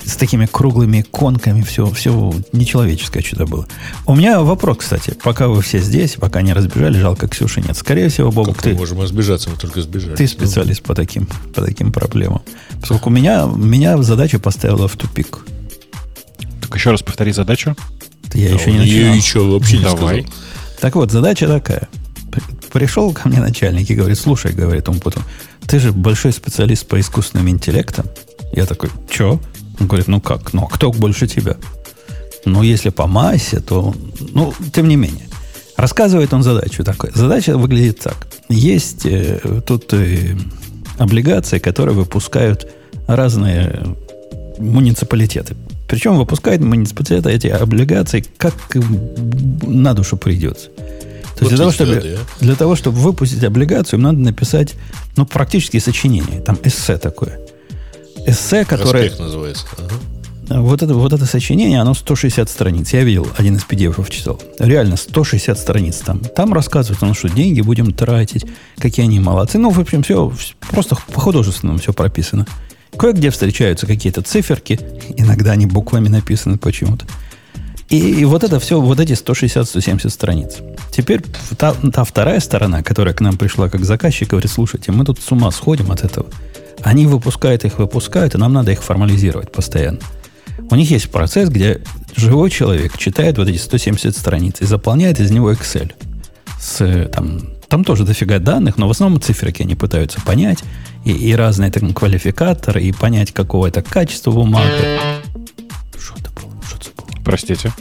с 0.05 0.15
такими 0.17 0.45
круглыми 0.45 1.01
иконками, 1.01 1.61
все, 1.61 1.85
все 1.91 2.33
нечеловеческое 2.53 3.23
что-то 3.23 3.45
было. 3.45 3.67
У 4.05 4.15
меня 4.15 4.41
вопрос, 4.41 4.77
кстати, 4.77 5.13
пока 5.23 5.47
вы 5.47 5.61
все 5.61 5.79
здесь, 5.79 6.13
пока 6.15 6.41
не 6.41 6.53
разбежали, 6.53 6.99
жалко 6.99 7.27
Ксюши 7.27 7.61
нет. 7.61 7.75
Скорее 7.75 8.09
всего, 8.09 8.31
Бобук, 8.31 8.55
Как 8.57 8.65
мы 8.65 8.71
ты, 8.71 8.77
можем 8.77 9.01
разбежаться, 9.01 9.49
мы 9.49 9.57
только 9.57 9.81
сбежали. 9.81 10.15
ты 10.15 10.27
специалист 10.27 10.81
по 10.83 10.93
таким, 10.93 11.27
по 11.53 11.61
таким 11.61 11.91
проблемам. 11.91 12.41
Поскольку 12.79 13.09
меня, 13.09 13.45
меня 13.45 13.97
задача 14.03 14.39
поставила 14.39 14.87
в 14.87 14.95
тупик. 14.95 15.39
Так 16.61 16.75
еще 16.75 16.91
раз 16.91 17.01
повтори 17.01 17.31
задачу. 17.31 17.75
Я 18.33 18.49
Ну, 18.49 18.55
еще 18.57 18.71
не 18.71 18.77
я 18.77 18.83
начинал. 19.11 19.15
еще 19.15 19.39
вообще 19.39 19.77
не 19.77 19.83
Давай. 19.83 20.21
сказал. 20.21 20.33
Так 20.81 20.95
вот, 20.95 21.11
задача 21.11 21.47
такая. 21.47 21.87
При- 22.31 22.43
Пришел 22.71 23.13
ко 23.13 23.29
мне 23.29 23.39
начальник 23.39 23.89
и 23.89 23.95
говорит, 23.95 24.19
слушай, 24.19 24.51
говорит 24.51 24.89
он 24.89 24.99
потом, 24.99 25.23
ты 25.65 25.79
же 25.79 25.93
большой 25.93 26.33
специалист 26.33 26.85
по 26.85 26.99
искусственным 26.99 27.47
интеллектам. 27.49 28.05
Я 28.51 28.65
такой, 28.65 28.89
че? 29.09 29.39
Он 29.79 29.87
говорит, 29.87 30.07
ну 30.07 30.21
как, 30.21 30.53
ну 30.53 30.63
а 30.63 30.67
кто 30.67 30.91
больше 30.91 31.27
тебя? 31.27 31.57
Ну, 32.45 32.61
если 32.61 32.89
по 32.89 33.07
массе, 33.07 33.59
то, 33.59 33.95
ну, 34.33 34.53
тем 34.71 34.87
не 34.87 34.95
менее. 34.95 35.27
Рассказывает 35.77 36.31
он 36.33 36.43
задачу 36.43 36.83
такой. 36.83 37.11
Задача 37.13 37.57
выглядит 37.57 37.99
так. 37.99 38.27
Есть 38.49 39.05
э, 39.05 39.61
тут 39.65 39.91
э, 39.93 40.35
облигации, 40.97 41.57
которые 41.57 41.95
выпускают 41.95 42.67
разные 43.07 43.95
муниципалитеты. 44.59 45.55
Причем 45.87 46.17
выпускают 46.17 46.61
муниципалитеты 46.61 47.29
эти 47.29 47.47
облигации, 47.47 48.23
как 48.37 48.53
на 49.63 49.93
душу 49.93 50.17
придется. 50.17 50.69
То 51.37 51.43
Вот 51.43 51.51
есть 51.51 51.55
для 51.55 51.57
того, 51.57 51.71
чтобы, 51.71 51.95
надо, 51.95 52.17
для 52.39 52.55
того, 52.55 52.75
чтобы 52.75 52.97
выпустить 52.99 53.43
облигацию, 53.43 53.97
им 53.99 54.03
надо 54.03 54.19
написать, 54.19 54.75
ну, 55.17 55.25
практически 55.25 55.79
сочинение. 55.79 56.39
Там 56.39 56.57
эссе 56.63 56.97
такое. 56.97 57.39
Эссе, 58.25 58.65
которое... 58.65 59.03
Проспект 59.03 59.19
называется. 59.19 59.65
Ага. 59.77 59.95
Вот 60.47 60.83
это, 60.83 60.93
вот 60.93 61.11
это 61.11 61.25
сочинение, 61.25 61.81
оно 61.81 61.95
160 61.95 62.47
страниц. 62.49 62.93
Я 62.93 63.03
видел, 63.03 63.27
один 63.35 63.55
из 63.55 63.63
PDF 63.63 64.07
читал. 64.09 64.39
Реально, 64.59 64.95
160 64.95 65.57
страниц 65.57 65.97
там. 65.97 66.19
Там 66.19 66.53
рассказывают, 66.53 67.01
ну, 67.01 67.13
что 67.15 67.29
деньги 67.29 67.61
будем 67.61 67.91
тратить, 67.93 68.45
какие 68.77 69.05
они 69.05 69.19
молодцы. 69.19 69.57
Ну, 69.57 69.71
в 69.71 69.79
общем, 69.79 70.03
все 70.03 70.31
просто 70.69 70.97
по-художественному 71.13 71.79
все 71.79 71.93
прописано. 71.93 72.45
Кое-где 72.95 73.31
встречаются 73.31 73.87
какие-то 73.87 74.21
циферки, 74.21 74.79
иногда 75.17 75.51
они 75.51 75.65
буквами 75.65 76.09
написаны 76.09 76.57
почему-то. 76.57 77.05
И, 77.89 77.97
и 77.97 78.25
вот 78.25 78.43
это 78.43 78.59
все, 78.59 78.79
вот 78.79 78.99
эти 78.99 79.13
160-170 79.13 80.09
страниц. 80.09 80.57
Теперь 80.91 81.23
та, 81.57 81.73
та 81.73 82.03
вторая 82.03 82.39
сторона, 82.39 82.83
которая 82.83 83.13
к 83.13 83.21
нам 83.21 83.37
пришла 83.37 83.69
как 83.69 83.83
заказчик, 83.83 84.29
говорит, 84.29 84.51
слушайте, 84.51 84.91
мы 84.91 85.05
тут 85.05 85.19
с 85.19 85.31
ума 85.31 85.51
сходим 85.51 85.91
от 85.91 86.03
этого. 86.03 86.27
Они 86.83 87.05
выпускают 87.07 87.65
их, 87.65 87.79
выпускают, 87.79 88.35
и 88.35 88.37
нам 88.37 88.53
надо 88.53 88.71
их 88.71 88.83
формализировать 88.83 89.51
постоянно. 89.51 89.99
У 90.69 90.75
них 90.75 90.89
есть 90.89 91.09
процесс, 91.09 91.49
где 91.49 91.81
живой 92.15 92.49
человек 92.49 92.97
читает 92.97 93.37
вот 93.37 93.47
эти 93.47 93.57
170 93.57 94.15
страниц 94.15 94.61
и 94.61 94.65
заполняет 94.65 95.19
из 95.19 95.31
него 95.31 95.51
Excel. 95.51 95.91
С, 96.59 96.81
э, 96.81 97.05
там, 97.05 97.41
там 97.67 97.83
тоже 97.83 98.03
дофига 98.03 98.39
данных, 98.39 98.77
но 98.77 98.87
в 98.87 98.91
основном 98.91 99.21
циферки 99.21 99.61
они 99.61 99.75
пытаются 99.75 100.21
понять, 100.21 100.59
и, 101.03 101.11
и 101.11 101.35
разные 101.35 101.71
там, 101.71 101.93
квалификаторы, 101.93 102.81
и 102.81 102.91
понять, 102.91 103.31
какого 103.31 103.67
это 103.67 103.81
качества 103.81 104.31
бумага. 104.31 104.69
Что 105.97 106.15
это 106.17 106.31
было? 106.31 106.51
Что 106.65 106.77
это 106.77 107.01
было? 107.01 107.21
Простите. 107.23 107.71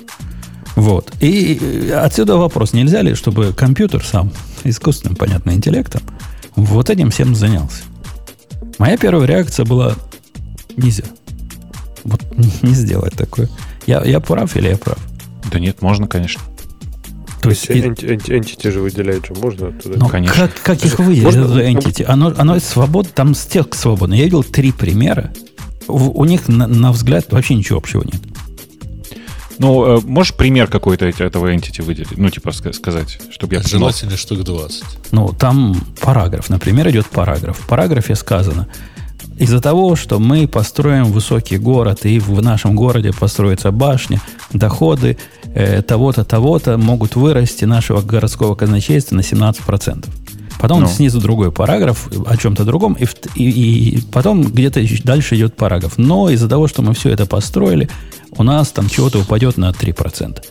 Вот. 0.76 1.12
И 1.20 1.92
отсюда 1.96 2.36
вопрос, 2.36 2.72
нельзя 2.72 3.02
ли, 3.02 3.14
чтобы 3.14 3.52
компьютер 3.52 4.04
сам, 4.04 4.32
искусственным, 4.64 5.16
понятно, 5.16 5.52
интеллектом, 5.52 6.02
вот 6.56 6.90
этим 6.90 7.10
всем 7.10 7.34
занялся? 7.34 7.82
Моя 8.78 8.96
первая 8.96 9.26
реакция 9.26 9.64
была, 9.64 9.94
нельзя. 10.76 11.04
Вот 12.04 12.20
не 12.62 12.74
сделать 12.74 13.14
такое. 13.14 13.48
Я, 13.86 14.02
я 14.04 14.20
прав 14.20 14.56
или 14.56 14.68
я 14.68 14.76
прав? 14.76 14.98
Да 15.50 15.58
нет, 15.58 15.80
можно, 15.82 16.06
конечно. 16.06 16.42
То 17.40 17.50
есть, 17.50 17.68
Entity 17.68 18.70
же 18.70 18.80
выделяет 18.80 19.26
же, 19.26 19.34
можно 19.34 19.68
оттуда? 19.68 19.98
но 19.98 20.08
конечно. 20.08 20.34
Как, 20.34 20.62
как 20.62 20.84
их 20.84 20.98
выделить, 20.98 21.24
Можно- 21.24 21.44
это 21.60 21.68
entity? 21.70 22.04
Оно, 22.04 22.32
оно 22.36 22.58
свободно, 22.58 23.10
там 23.14 23.34
стек 23.34 23.74
свободно. 23.74 24.14
Я 24.14 24.24
видел 24.24 24.42
три 24.42 24.72
примера. 24.72 25.30
У, 25.86 25.98
у 26.20 26.24
них, 26.24 26.48
на, 26.48 26.66
на 26.66 26.90
взгляд, 26.92 27.30
вообще 27.30 27.54
ничего 27.54 27.78
общего 27.78 28.02
нет. 28.02 28.20
Ну, 29.58 29.98
э, 29.98 30.00
можешь 30.04 30.34
пример 30.34 30.68
какой-то 30.68 31.06
этого 31.06 31.52
entity 31.54 31.82
выделить? 31.82 32.16
Ну, 32.16 32.30
типа 32.30 32.48
ска- 32.48 32.72
сказать, 32.72 33.18
чтобы 33.30 33.54
я 33.54 33.60
понимал. 33.60 33.90
Желательно 33.90 34.16
штук 34.16 34.42
20. 34.42 34.84
Ну, 35.12 35.28
там 35.28 35.76
параграф, 36.00 36.50
например, 36.50 36.88
идет 36.90 37.06
параграф. 37.06 37.58
В 37.58 37.66
параграфе 37.66 38.14
сказано, 38.14 38.66
из-за 39.38 39.60
того, 39.60 39.96
что 39.96 40.18
мы 40.18 40.46
построим 40.46 41.06
высокий 41.06 41.56
город, 41.56 42.04
и 42.06 42.18
в 42.18 42.40
нашем 42.42 42.76
городе 42.76 43.12
построится 43.12 43.70
башня, 43.72 44.20
доходы 44.52 45.16
э, 45.54 45.82
того-то, 45.82 46.24
того-то 46.24 46.78
могут 46.78 47.16
вырасти 47.16 47.64
нашего 47.64 48.00
городского 48.00 48.54
казначейства 48.54 49.16
на 49.16 49.20
17%. 49.20 50.06
Потом 50.60 50.82
Ну. 50.82 50.86
снизу 50.88 51.20
другой 51.20 51.52
параграф 51.52 52.08
о 52.26 52.36
чем-то 52.36 52.64
другом, 52.64 52.94
и, 52.94 53.06
и- 53.34 53.88
и 53.96 54.00
потом 54.12 54.42
где-то 54.42 54.80
дальше 55.04 55.36
идет 55.36 55.56
параграф. 55.56 55.98
Но 55.98 56.30
из-за 56.30 56.48
того, 56.48 56.68
что 56.68 56.82
мы 56.82 56.94
все 56.94 57.10
это 57.10 57.26
построили, 57.26 57.88
у 58.36 58.42
нас 58.42 58.68
там 58.70 58.88
чего-то 58.88 59.18
упадет 59.20 59.56
на 59.58 59.72
3%. 59.72 60.42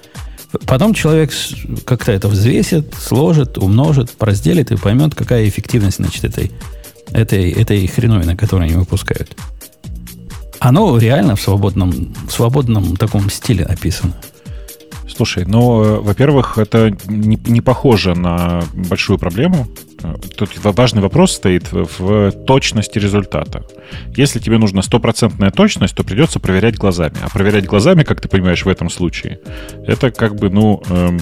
Потом 0.68 0.94
человек 0.94 1.32
как-то 1.86 2.12
это 2.12 2.28
взвесит, 2.28 2.94
сложит, 2.94 3.58
умножит, 3.58 4.12
разделит 4.20 4.72
и 4.72 4.76
поймет, 4.76 5.16
какая 5.16 5.48
эффективность 5.50 5.98
значит, 5.98 6.24
этой, 6.26 6.52
этой, 7.12 7.50
этой 7.52 7.88
хреновины, 7.88 8.36
которую 8.38 8.68
они 8.68 8.76
выпускают. 8.76 9.36
Оно 10.60 10.98
реально 10.98 11.36
в 11.36 11.42
свободном, 11.42 12.14
в 12.28 12.32
свободном 12.32 12.96
таком 12.98 13.30
стиле 13.30 13.66
написано. 13.66 14.14
Слушай, 15.14 15.46
ну, 15.46 15.84
э, 15.84 16.00
во-первых, 16.00 16.58
это 16.58 16.96
не, 17.08 17.38
не 17.48 17.62
похоже 17.62 18.16
на 18.16 18.64
большую 18.74 19.20
проблему. 19.20 19.68
Тут 20.36 20.52
важный 20.64 21.02
вопрос 21.02 21.34
стоит 21.34 21.72
в, 21.72 22.32
точности 22.32 23.00
результата. 23.00 23.64
Если 24.16 24.40
тебе 24.40 24.58
нужна 24.58 24.82
стопроцентная 24.82 25.52
точность, 25.52 25.96
то 25.96 26.04
придется 26.04 26.40
проверять 26.40 26.78
глазами. 26.78 27.16
А 27.24 27.30
проверять 27.30 27.66
глазами, 27.66 28.04
как 28.04 28.22
ты 28.22 28.28
понимаешь, 28.28 28.66
в 28.66 28.70
этом 28.70 28.90
случае, 28.90 29.40
это 29.88 30.12
как 30.12 30.36
бы, 30.36 30.50
ну, 30.50 30.82
эм, 30.90 31.22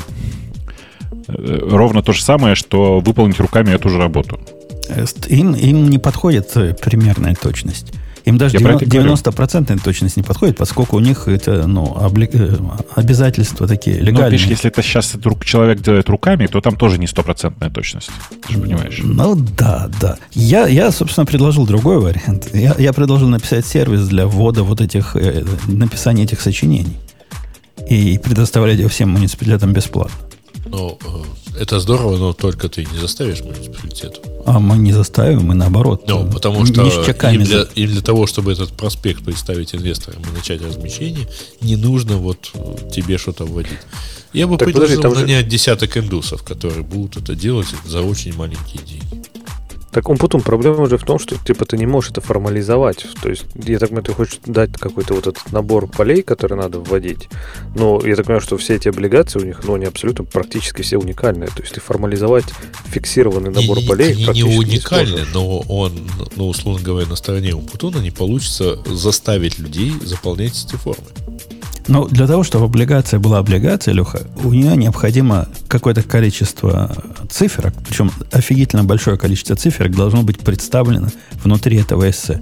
э, 1.27 1.59
ровно 1.69 2.01
то 2.01 2.13
же 2.13 2.23
самое, 2.23 2.55
что 2.55 2.99
выполнить 2.99 3.39
руками 3.39 3.71
эту 3.71 3.89
же 3.89 3.97
работу. 3.97 4.39
Э, 4.89 5.05
Им, 5.27 5.53
им 5.53 5.89
не 5.89 5.99
подходит 5.99 6.55
э, 6.55 6.73
примерная 6.73 7.35
точность. 7.35 7.93
Им 8.25 8.37
даже 8.37 8.57
Я 8.57 8.61
про 8.65 8.75
это 8.75 8.85
и 8.85 8.87
говорю. 8.87 9.13
90% 9.13 9.81
точность 9.83 10.17
не 10.17 10.23
подходит, 10.23 10.57
поскольку 10.57 10.97
у 10.97 10.99
них 10.99 11.27
это 11.27 11.65
ну, 11.67 11.85
обли- 11.99 12.29
э, 12.31 12.55
обязательства 12.95 13.67
такие 13.67 13.97
Но, 13.97 14.03
легальные. 14.05 14.31
видишь, 14.31 14.47
если 14.47 14.69
это 14.69 14.81
сейчас 14.83 15.15
друг, 15.15 15.43
человек 15.45 15.81
делает 15.81 16.07
руками, 16.09 16.45
то 16.47 16.61
там 16.61 16.75
тоже 16.75 16.97
не 16.99 17.07
стопроцентная 17.07 17.69
точность. 17.69 18.11
Ты 18.47 18.53
же 18.53 18.59
понимаешь. 18.59 18.99
Ну 19.03 19.35
да, 19.35 19.89
да. 19.99 20.17
Я, 20.33 20.67
я, 20.67 20.91
собственно, 20.91 21.25
предложил 21.25 21.65
другой 21.65 21.99
вариант. 21.99 22.49
Я, 22.53 22.75
я 22.77 22.93
предложил 22.93 23.27
написать 23.27 23.65
сервис 23.65 24.07
для 24.07 24.27
ввода 24.27 24.63
вот 24.63 24.81
этих, 24.81 25.15
э, 25.15 25.43
написания 25.67 26.23
этих 26.23 26.41
сочинений. 26.41 26.97
И 27.89 28.19
предоставлять 28.23 28.77
его 28.79 28.89
всем 28.89 29.09
муниципалитетам 29.09 29.73
бесплатно. 29.73 30.15
Ну, 30.71 30.97
э, 31.03 31.61
это 31.61 31.79
здорово, 31.81 32.17
но 32.17 32.33
только 32.33 32.69
ты 32.69 32.85
не 32.85 32.97
заставишь 32.97 33.41
муниципалитет. 33.41 34.21
А 34.45 34.59
мы 34.59 34.77
не 34.77 34.93
заставим, 34.93 35.43
мы 35.43 35.53
наоборот. 35.53 36.03
Ну, 36.07 36.25
э, 36.25 36.31
потому 36.31 36.65
что 36.65 36.81
им 36.83 37.43
для, 37.43 37.63
им 37.75 37.89
для 37.89 38.01
того, 38.01 38.25
чтобы 38.25 38.53
этот 38.53 38.71
проспект 38.71 39.23
представить 39.23 39.75
инвесторам 39.75 40.21
и 40.23 40.37
начать 40.37 40.61
размещение, 40.61 41.27
не 41.59 41.75
нужно 41.75 42.17
вот 42.17 42.51
э, 42.53 42.89
тебе 42.89 43.17
что-то 43.17 43.45
вводить. 43.45 43.79
Я 44.31 44.47
бы 44.47 44.57
Так, 44.57 44.65
предложил 44.67 45.01
подожди, 45.01 45.01
там 45.01 45.15
же- 45.15 45.21
нанять 45.33 45.49
десяток 45.49 45.97
индусов, 45.97 46.41
которые 46.43 46.83
будут 46.83 47.17
это 47.21 47.35
делать 47.35 47.67
за 47.85 48.01
очень 48.01 48.33
маленькие 48.33 48.81
деньги. 48.83 49.20
Так 49.91 50.09
он 50.09 50.17
потом 50.17 50.41
проблема 50.41 50.87
же 50.87 50.97
в 50.97 51.03
том, 51.03 51.19
что 51.19 51.35
типа 51.35 51.65
ты 51.65 51.77
не 51.77 51.85
можешь 51.85 52.11
это 52.11 52.21
формализовать. 52.21 53.05
То 53.21 53.29
есть, 53.29 53.45
я 53.55 53.77
так 53.77 53.89
понимаю, 53.89 54.05
ты 54.05 54.13
хочешь 54.13 54.39
дать 54.45 54.71
какой-то 54.73 55.13
вот 55.13 55.27
этот 55.27 55.51
набор 55.51 55.87
полей, 55.87 56.21
который 56.21 56.57
надо 56.57 56.79
вводить. 56.79 57.27
Но 57.75 58.01
я 58.05 58.15
так 58.15 58.25
понимаю, 58.25 58.41
что 58.41 58.57
все 58.57 58.75
эти 58.75 58.87
облигации 58.87 59.39
у 59.39 59.45
них, 59.45 59.61
ну, 59.65 59.75
они 59.75 59.85
абсолютно 59.85 60.23
практически 60.23 60.81
все 60.81 60.97
уникальные. 60.97 61.49
То 61.49 61.61
есть 61.61 61.73
ты 61.73 61.81
формализовать 61.81 62.45
фиксированный 62.85 63.51
набор 63.51 63.79
не, 63.79 63.87
полей 63.87 64.13
они 64.13 64.43
не 64.43 64.43
уникальны, 64.43 65.25
но 65.33 65.59
он, 65.59 65.91
ну, 66.35 66.47
условно 66.47 66.83
говоря, 66.83 67.07
на 67.07 67.15
стороне 67.15 67.53
Умпутуна 67.53 67.97
не 67.97 68.11
получится 68.11 68.79
заставить 68.85 69.59
людей 69.59 69.93
заполнять 70.03 70.63
эти 70.65 70.75
формы. 70.75 71.03
Ну, 71.91 72.07
для 72.07 72.25
того, 72.25 72.43
чтобы 72.43 72.65
облигация 72.65 73.19
была 73.19 73.39
облигацией, 73.39 73.97
Леха, 73.97 74.21
у 74.45 74.53
нее 74.53 74.77
необходимо 74.77 75.49
какое-то 75.67 76.03
количество 76.03 76.95
циферок, 77.29 77.73
причем 77.85 78.09
офигительно 78.31 78.85
большое 78.85 79.17
количество 79.17 79.57
циферок 79.57 79.93
должно 79.93 80.23
быть 80.23 80.39
представлено 80.39 81.09
внутри 81.43 81.75
этого 81.81 82.09
эссе. 82.09 82.39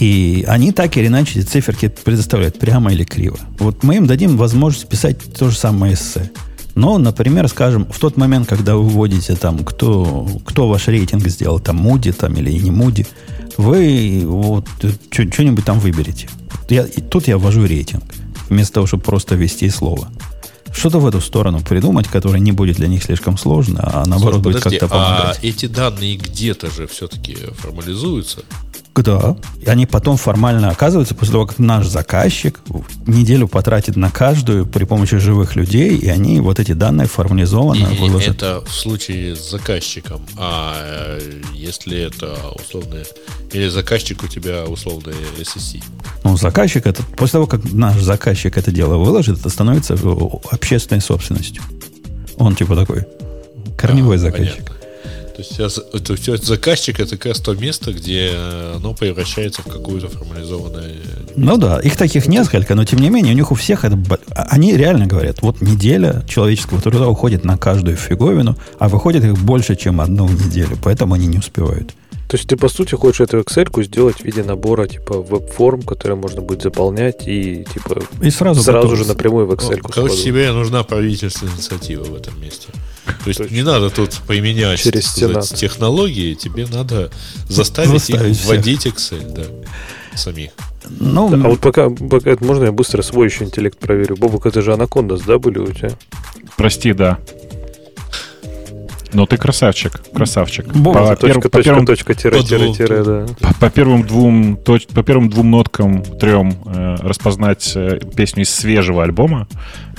И 0.00 0.44
они 0.48 0.72
так 0.72 0.96
или 0.96 1.06
иначе 1.06 1.38
эти 1.38 1.46
циферки 1.46 1.86
предоставляют 1.86 2.58
прямо 2.58 2.92
или 2.92 3.04
криво. 3.04 3.38
Вот 3.60 3.84
мы 3.84 3.98
им 3.98 4.08
дадим 4.08 4.36
возможность 4.36 4.88
писать 4.88 5.18
то 5.38 5.50
же 5.50 5.56
самое 5.56 5.94
эссе. 5.94 6.32
Но, 6.74 6.98
например, 6.98 7.46
скажем, 7.46 7.86
в 7.88 8.00
тот 8.00 8.16
момент, 8.16 8.48
когда 8.48 8.74
вы 8.74 8.82
вводите 8.82 9.36
там, 9.36 9.60
кто, 9.60 10.28
кто 10.44 10.68
ваш 10.68 10.88
рейтинг 10.88 11.24
сделал, 11.28 11.60
там, 11.60 11.76
Муди 11.76 12.10
там, 12.10 12.34
или 12.34 12.50
не 12.50 12.72
Муди, 12.72 13.06
вы 13.56 14.22
вот 14.24 14.66
что-нибудь 15.12 15.64
там 15.64 15.78
выберете. 15.78 16.28
Я, 16.68 16.84
и 16.84 17.00
тут 17.00 17.28
я 17.28 17.38
ввожу 17.38 17.64
рейтинг, 17.64 18.04
вместо 18.48 18.74
того, 18.74 18.86
чтобы 18.86 19.02
просто 19.02 19.34
ввести 19.34 19.70
слово. 19.70 20.08
Что-то 20.72 20.98
в 20.98 21.06
эту 21.06 21.20
сторону 21.20 21.60
придумать, 21.60 22.08
которое 22.08 22.40
не 22.40 22.52
будет 22.52 22.76
для 22.76 22.88
них 22.88 23.02
слишком 23.02 23.38
сложно, 23.38 23.80
а 23.82 24.06
наоборот 24.06 24.42
Слушай, 24.42 24.44
будет 24.44 24.62
как-то 24.62 24.88
помогать. 24.88 25.38
А 25.42 25.46
эти 25.46 25.66
данные 25.66 26.16
где-то 26.16 26.70
же 26.70 26.86
все-таки 26.86 27.36
формализуются? 27.56 28.44
Да. 29.02 29.36
И 29.60 29.68
они 29.68 29.86
потом 29.86 30.16
формально 30.16 30.70
оказываются, 30.70 31.14
после 31.14 31.32
того, 31.32 31.46
как 31.46 31.58
наш 31.58 31.86
заказчик 31.86 32.60
неделю 33.06 33.48
потратит 33.48 33.96
на 33.96 34.10
каждую 34.10 34.66
при 34.66 34.84
помощи 34.84 35.18
живых 35.18 35.56
людей, 35.56 35.96
и 35.96 36.08
они 36.08 36.40
вот 36.40 36.58
эти 36.58 36.72
данные 36.72 37.08
формализованно 37.08 37.86
и 37.86 37.98
выложат. 37.98 38.36
Это 38.36 38.62
в 38.64 38.72
случае 38.72 39.36
с 39.36 39.50
заказчиком. 39.50 40.20
А 40.36 40.74
э, 41.18 41.40
если 41.54 41.98
это 41.98 42.36
условно... 42.54 42.98
Или 43.52 43.68
заказчик 43.68 44.22
у 44.22 44.28
тебя 44.28 44.64
условно 44.64 45.12
SSC? 45.38 45.82
Ну, 46.24 46.36
заказчик, 46.36 46.86
это, 46.86 47.02
после 47.16 47.32
того, 47.32 47.46
как 47.46 47.64
наш 47.72 48.00
заказчик 48.00 48.56
это 48.56 48.70
дело 48.70 48.96
выложит, 48.96 49.38
это 49.38 49.48
становится 49.48 49.96
общественной 50.50 51.00
собственностью. 51.00 51.62
Он 52.36 52.54
типа 52.54 52.76
такой 52.76 53.06
корневой 53.76 54.16
а, 54.16 54.18
заказчик. 54.18 54.64
Понятно. 54.64 54.77
То 55.38 55.42
есть, 55.42 55.54
сейчас, 55.54 55.78
это, 55.92 56.14
это 56.14 56.44
заказчик 56.44 56.98
это 56.98 57.16
как 57.16 57.26
раз 57.26 57.38
то 57.38 57.54
место, 57.54 57.92
где 57.92 58.32
оно 58.74 58.92
превращается 58.92 59.62
в 59.62 59.66
какую-то 59.66 60.08
формализованное. 60.08 60.96
Ну 61.36 61.56
да, 61.56 61.78
их 61.78 61.96
таких 61.96 62.26
несколько, 62.26 62.74
но 62.74 62.84
тем 62.84 62.98
не 62.98 63.08
менее, 63.08 63.34
у 63.34 63.36
них 63.36 63.52
у 63.52 63.54
всех 63.54 63.84
это. 63.84 63.96
Они 64.34 64.76
реально 64.76 65.06
говорят, 65.06 65.40
вот 65.40 65.60
неделя 65.60 66.24
человеческого 66.28 66.80
труда 66.80 67.06
уходит 67.08 67.44
на 67.44 67.56
каждую 67.56 67.96
фиговину, 67.96 68.56
а 68.80 68.88
выходит 68.88 69.22
их 69.22 69.38
больше, 69.38 69.76
чем 69.76 70.00
одну 70.00 70.28
неделю, 70.28 70.76
поэтому 70.82 71.14
они 71.14 71.28
не 71.28 71.38
успевают. 71.38 71.94
То 72.26 72.36
есть 72.36 72.48
ты, 72.48 72.56
по 72.56 72.68
сути, 72.68 72.96
хочешь 72.96 73.20
эту 73.20 73.38
Excel 73.38 73.84
сделать 73.84 74.16
в 74.16 74.24
виде 74.24 74.42
набора 74.42 74.88
типа 74.88 75.22
веб-форм, 75.22 75.82
которые 75.82 76.18
можно 76.18 76.42
будет 76.42 76.62
заполнять 76.62 77.28
и 77.28 77.64
типа 77.72 78.02
и 78.20 78.30
сразу, 78.30 78.60
сразу 78.60 78.96
же 78.96 79.06
напрямую 79.06 79.46
в 79.46 79.52
Excel. 79.52 79.78
Ну, 79.84 79.88
короче, 79.88 80.20
тебе 80.20 80.50
нужна 80.50 80.82
правительственная 80.82 81.54
инициатива 81.54 82.02
в 82.02 82.16
этом 82.16 82.40
месте. 82.42 82.70
То 83.24 83.28
есть 83.28 83.50
не 83.50 83.62
надо 83.62 83.90
тут 83.90 84.14
применять 84.26 84.80
Через 84.80 85.06
сказать, 85.06 85.54
технологии, 85.54 86.34
тебе 86.34 86.66
надо 86.66 87.10
заставить, 87.48 87.90
заставить 87.90 88.38
их 88.38 88.44
вводить 88.46 88.86
Excel, 88.86 89.32
да, 89.32 89.44
самих. 90.16 90.50
Ну, 90.88 91.28
да, 91.28 91.36
а 91.44 91.48
вот 91.48 91.60
пока, 91.60 91.90
пока 91.90 92.36
можно 92.40 92.64
я 92.64 92.72
быстро 92.72 93.02
свой 93.02 93.28
еще 93.28 93.44
интеллект 93.44 93.78
проверю. 93.78 94.16
Бобук, 94.16 94.46
это 94.46 94.62
же 94.62 94.72
Анакондас, 94.72 95.22
да, 95.22 95.38
были 95.38 95.58
у 95.58 95.72
тебя? 95.72 95.90
Прости, 96.56 96.92
да. 96.92 97.18
Ну, 99.12 99.26
ты 99.26 99.38
красавчик, 99.38 100.00
красавчик. 100.14 100.66
По, 100.84 101.16
точка, 101.16 101.40
пер, 101.40 101.50
по 101.50 101.62
первым, 101.62 101.86
точка, 101.86 102.14
тире, 102.14 102.42
тире, 102.42 102.74
тире, 102.74 103.02
да. 103.02 103.26
по, 103.40 103.54
по 103.54 103.70
первым 103.70 104.02
двум 104.02 104.58
точ, 104.58 104.86
по 104.86 105.02
первым 105.02 105.30
двум 105.30 105.50
ноткам, 105.50 106.02
трем 106.02 106.54
э, 106.66 106.96
распознать 107.00 107.72
э, 107.74 108.00
песню 108.14 108.42
из 108.42 108.50
свежего 108.50 109.02
альбома, 109.02 109.48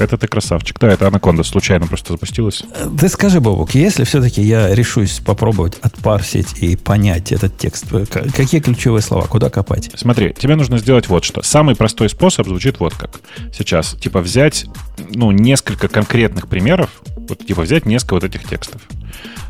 это 0.02 0.18
ты 0.18 0.28
красавчик. 0.28 0.80
Да, 0.80 0.90
это 0.90 1.08
Анаконда 1.08 1.44
случайно 1.44 1.88
просто 1.88 2.14
запустилась. 2.14 2.64
Ты 3.00 3.10
скажи, 3.10 3.40
Бобук, 3.40 3.76
если 3.76 4.04
все-таки 4.04 4.42
я 4.42 4.74
решусь 4.74 5.20
попробовать 5.26 5.78
отпарсить 5.82 6.60
и 6.60 6.76
понять 6.76 7.32
этот 7.32 7.58
текст, 7.58 7.86
э, 7.92 8.06
какие 8.06 8.62
ключевые 8.62 9.02
слова, 9.02 9.26
куда 9.28 9.50
копать? 9.50 9.92
Смотри, 9.96 10.34
тебе 10.38 10.56
нужно 10.56 10.78
сделать 10.78 11.08
вот 11.08 11.24
что. 11.24 11.42
Самый 11.42 11.76
простой 11.76 12.10
способ 12.10 12.48
звучит 12.48 12.80
вот 12.80 12.94
как. 12.96 13.20
Сейчас, 13.54 13.94
типа 13.94 14.22
взять, 14.22 14.66
ну, 15.14 15.32
несколько 15.32 15.88
конкретных 15.88 16.48
примеров, 16.48 16.90
вот, 17.16 17.46
типа 17.46 17.62
взять 17.62 17.86
несколько 17.86 18.14
вот 18.16 18.24
этих 18.24 18.44
текстов 18.44 18.82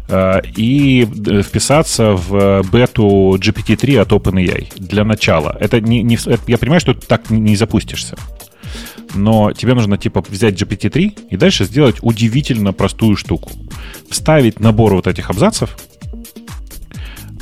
э, 0.10 0.42
и 0.56 1.04
э, 1.04 1.42
вписаться 1.42 2.12
в 2.12 2.64
бету 2.72 3.38
GPT-3 3.38 4.00
от 4.00 4.12
OpenAI 4.12 4.74
для 4.78 5.04
начала. 5.04 5.56
Это 5.60 5.80
не, 5.80 6.04
не, 6.04 6.18
я 6.48 6.58
понимаю, 6.58 6.80
что 6.82 6.94
так 6.94 7.30
не 7.30 7.56
запустишься. 7.56 8.18
Но 9.16 9.52
тебе 9.54 9.74
нужно 9.74 9.98
типа 9.98 10.24
взять 10.28 10.62
GPT-3 10.62 11.30
и 11.30 11.38
дальше 11.38 11.66
сделать 11.66 11.98
удивительно 12.02 12.74
простую 12.74 13.16
штуку. 13.16 13.52
Вставить 14.10 14.60
набор 14.60 14.96
вот 14.96 15.08
этих 15.08 15.30
абзацев, 15.30 15.78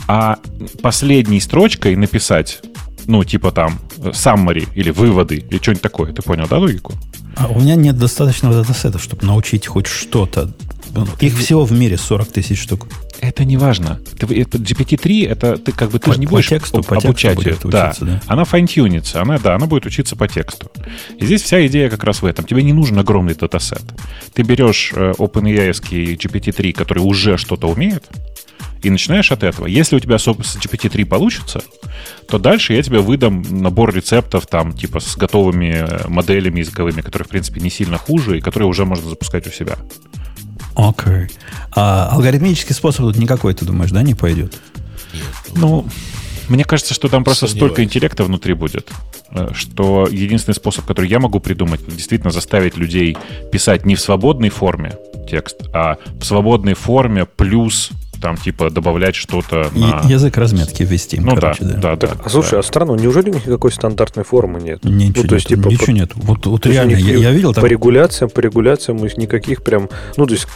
а 0.08 0.40
последней 0.82 1.42
строчкой 1.42 1.96
написать, 1.96 2.62
ну, 3.06 3.24
типа 3.24 3.52
там, 3.52 3.80
summary 3.98 4.68
или 4.74 4.90
выводы, 4.90 5.36
или 5.36 5.58
что-нибудь 5.58 5.82
такое. 5.82 6.14
Ты 6.14 6.22
понял, 6.22 6.48
да, 6.50 6.58
логику? 6.58 6.94
А 7.36 7.48
у 7.48 7.60
меня 7.60 7.76
нет 7.76 7.98
достаточного 7.98 8.56
датасета, 8.56 9.00
чтобы 9.00 9.26
научить 9.26 9.68
хоть 9.68 9.88
что-то. 9.88 10.54
Их 11.20 11.38
всего 11.38 11.66
в 11.66 11.72
мире 11.72 11.98
40 11.98 12.32
тысяч 12.32 12.62
штук. 12.62 12.88
Это 13.20 13.46
не 13.46 13.58
важно. 13.58 14.00
GPT-3, 14.16 15.28
это 15.28 15.58
ты 15.58 15.72
как 15.72 15.92
бы 15.92 16.00
ты 16.00 16.08
по, 16.08 16.14
же 16.14 16.20
не 16.20 16.28
будешь 16.28 16.50
по 16.50 16.56
тексту, 16.56 16.84
по 16.84 16.98
обучать 16.98 17.44
ее. 17.44 17.58
Да. 17.64 17.94
да. 18.00 18.22
Она 18.28 18.46
файнтюнится, 18.46 19.22
она, 19.22 19.38
да, 19.40 19.56
она 19.56 19.66
будет 19.66 19.86
учиться 19.86 20.16
по 20.16 20.28
тексту. 20.28 20.72
И 21.18 21.26
здесь 21.26 21.42
вся 21.42 21.66
идея 21.68 21.90
как 21.90 22.04
раз 22.04 22.22
в 22.22 22.26
этом. 22.26 22.46
Тебе 22.46 22.64
не 22.64 22.74
нужен 22.74 22.98
огромный 23.00 23.34
датасет. 23.34 23.84
Ты 24.34 24.44
берешь 24.44 24.94
э, 24.96 25.14
OpenAI 25.18 25.72
GPT-3, 25.72 26.74
который 26.74 27.00
уже 27.00 27.38
что-то 27.38 27.68
умеет, 27.68 28.06
и 28.84 28.90
начинаешь 28.90 29.32
от 29.32 29.44
этого. 29.44 29.66
Если 29.66 29.96
у 29.96 30.00
тебя 30.00 30.18
с 30.18 30.28
GPT-3 30.28 31.06
получится, 31.06 31.62
то 32.28 32.38
дальше 32.38 32.74
я 32.74 32.84
тебе 32.84 33.00
выдам 33.00 33.44
набор 33.50 33.94
рецептов 33.94 34.48
там, 34.48 34.74
типа 34.74 35.00
с 35.00 35.18
готовыми 35.18 35.86
э, 35.88 36.08
моделями 36.08 36.60
языковыми, 36.60 37.02
которые, 37.02 37.26
в 37.26 37.30
принципе, 37.30 37.60
не 37.60 37.70
сильно 37.70 37.98
хуже 37.98 38.38
и 38.38 38.42
которые 38.42 38.70
уже 38.70 38.86
можно 38.86 39.10
запускать 39.10 39.48
у 39.48 39.52
себя. 39.52 39.78
Окей. 40.78 41.13
Okay. 41.13 41.32
А 41.76 42.10
алгоритмический 42.12 42.76
способ 42.76 43.06
тут 43.06 43.18
никакой, 43.18 43.56
ты 43.56 43.66
думаешь, 43.66 43.92
да, 43.92 44.04
не 44.04 44.13
пойдет? 44.13 44.54
Нет. 45.12 45.24
Ну, 45.56 45.88
мне 46.50 46.63
кажется, 46.63 46.94
что 46.94 47.10
там 47.10 47.24
просто 47.24 47.48
Сомневаюсь. 47.48 47.72
столько 47.72 47.84
интеллекта 47.84 48.24
внутри 48.24 48.54
будет, 48.54 48.90
э, 49.32 49.50
что 49.54 50.08
единственный 50.10 50.54
способ, 50.54 50.86
который 50.86 51.10
я 51.10 51.20
могу 51.20 51.40
придумать, 51.40 51.82
действительно 51.88 52.32
заставить 52.32 52.78
людей 52.78 53.18
писать 53.52 53.88
не 53.88 53.96
в 53.96 54.00
свободной 54.00 54.50
форме 54.50 54.98
текст, 55.28 55.63
а 55.74 55.98
в 56.20 56.24
свободной 56.24 56.76
форме 56.76 57.26
плюс 57.26 57.90
там 58.22 58.38
типа 58.38 58.70
добавлять 58.70 59.16
что-то 59.16 59.70
на... 59.74 60.02
Язык 60.08 60.38
разметки 60.38 60.84
ввести. 60.84 61.20
Ну 61.20 61.36
короче, 61.36 61.64
да, 61.64 61.74
да, 61.74 61.96
да. 61.96 61.96
Так, 61.96 62.18
да 62.18 62.24
а 62.26 62.30
слушай, 62.30 62.52
да. 62.52 62.60
а 62.60 62.64
странно, 62.64 62.92
неужели 62.94 63.30
у 63.30 63.34
них 63.34 63.46
никакой 63.46 63.72
стандартной 63.72 64.24
формы 64.24 64.62
нет? 64.62 64.84
Ничего 64.84 65.24
ну, 65.24 65.30
то 65.30 65.36
есть, 65.36 65.50
нет, 65.50 65.60
типа, 65.60 65.70
ничего 65.70 65.86
по... 65.86 65.92
нет. 65.92 66.12
Вот, 66.16 66.46
вот 66.46 66.66
реально, 66.66 66.96
я, 66.96 67.18
я 67.18 67.32
видел... 67.32 67.54
По 67.54 67.62
там... 67.62 67.70
регуляциям, 67.70 68.30
по 68.30 68.40
регуляциям 68.40 69.00
у 69.00 69.04
них 69.04 69.18
никаких 69.18 69.64
прям... 69.64 69.90
Ну, 70.18 70.26
то 70.26 70.34
есть 70.34 70.48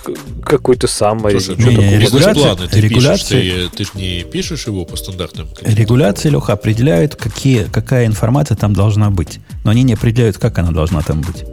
какой-то 0.43 0.88
саммари. 0.88 1.39
Слушай, 1.39 1.63
не, 1.63 1.76
не, 1.76 1.97
регуляция, 2.00 2.43
ладно, 2.43 2.67
ты, 2.67 2.82
регуляция... 2.82 3.41
пишешь, 3.41 3.69
ты, 3.71 3.78
ты 3.78 3.84
же 3.84 3.89
не 3.95 4.24
пишешь 4.24 4.67
его 4.67 4.86
по 4.86 4.95
стандартным... 4.95 5.47
Регуляция, 5.62 6.32
Леха, 6.32 6.54
определяет, 6.54 7.15
какие, 7.15 7.63
какая 7.63 8.06
информация 8.06 8.56
там 8.56 8.74
должна 8.74 9.10
быть. 9.10 9.39
Но 9.63 9.71
они 9.71 9.84
не 9.84 9.93
определяют, 9.93 10.38
как 10.38 10.58
она 10.58 10.71
должна 10.71 11.02
там 11.02 11.21
быть. 11.21 11.43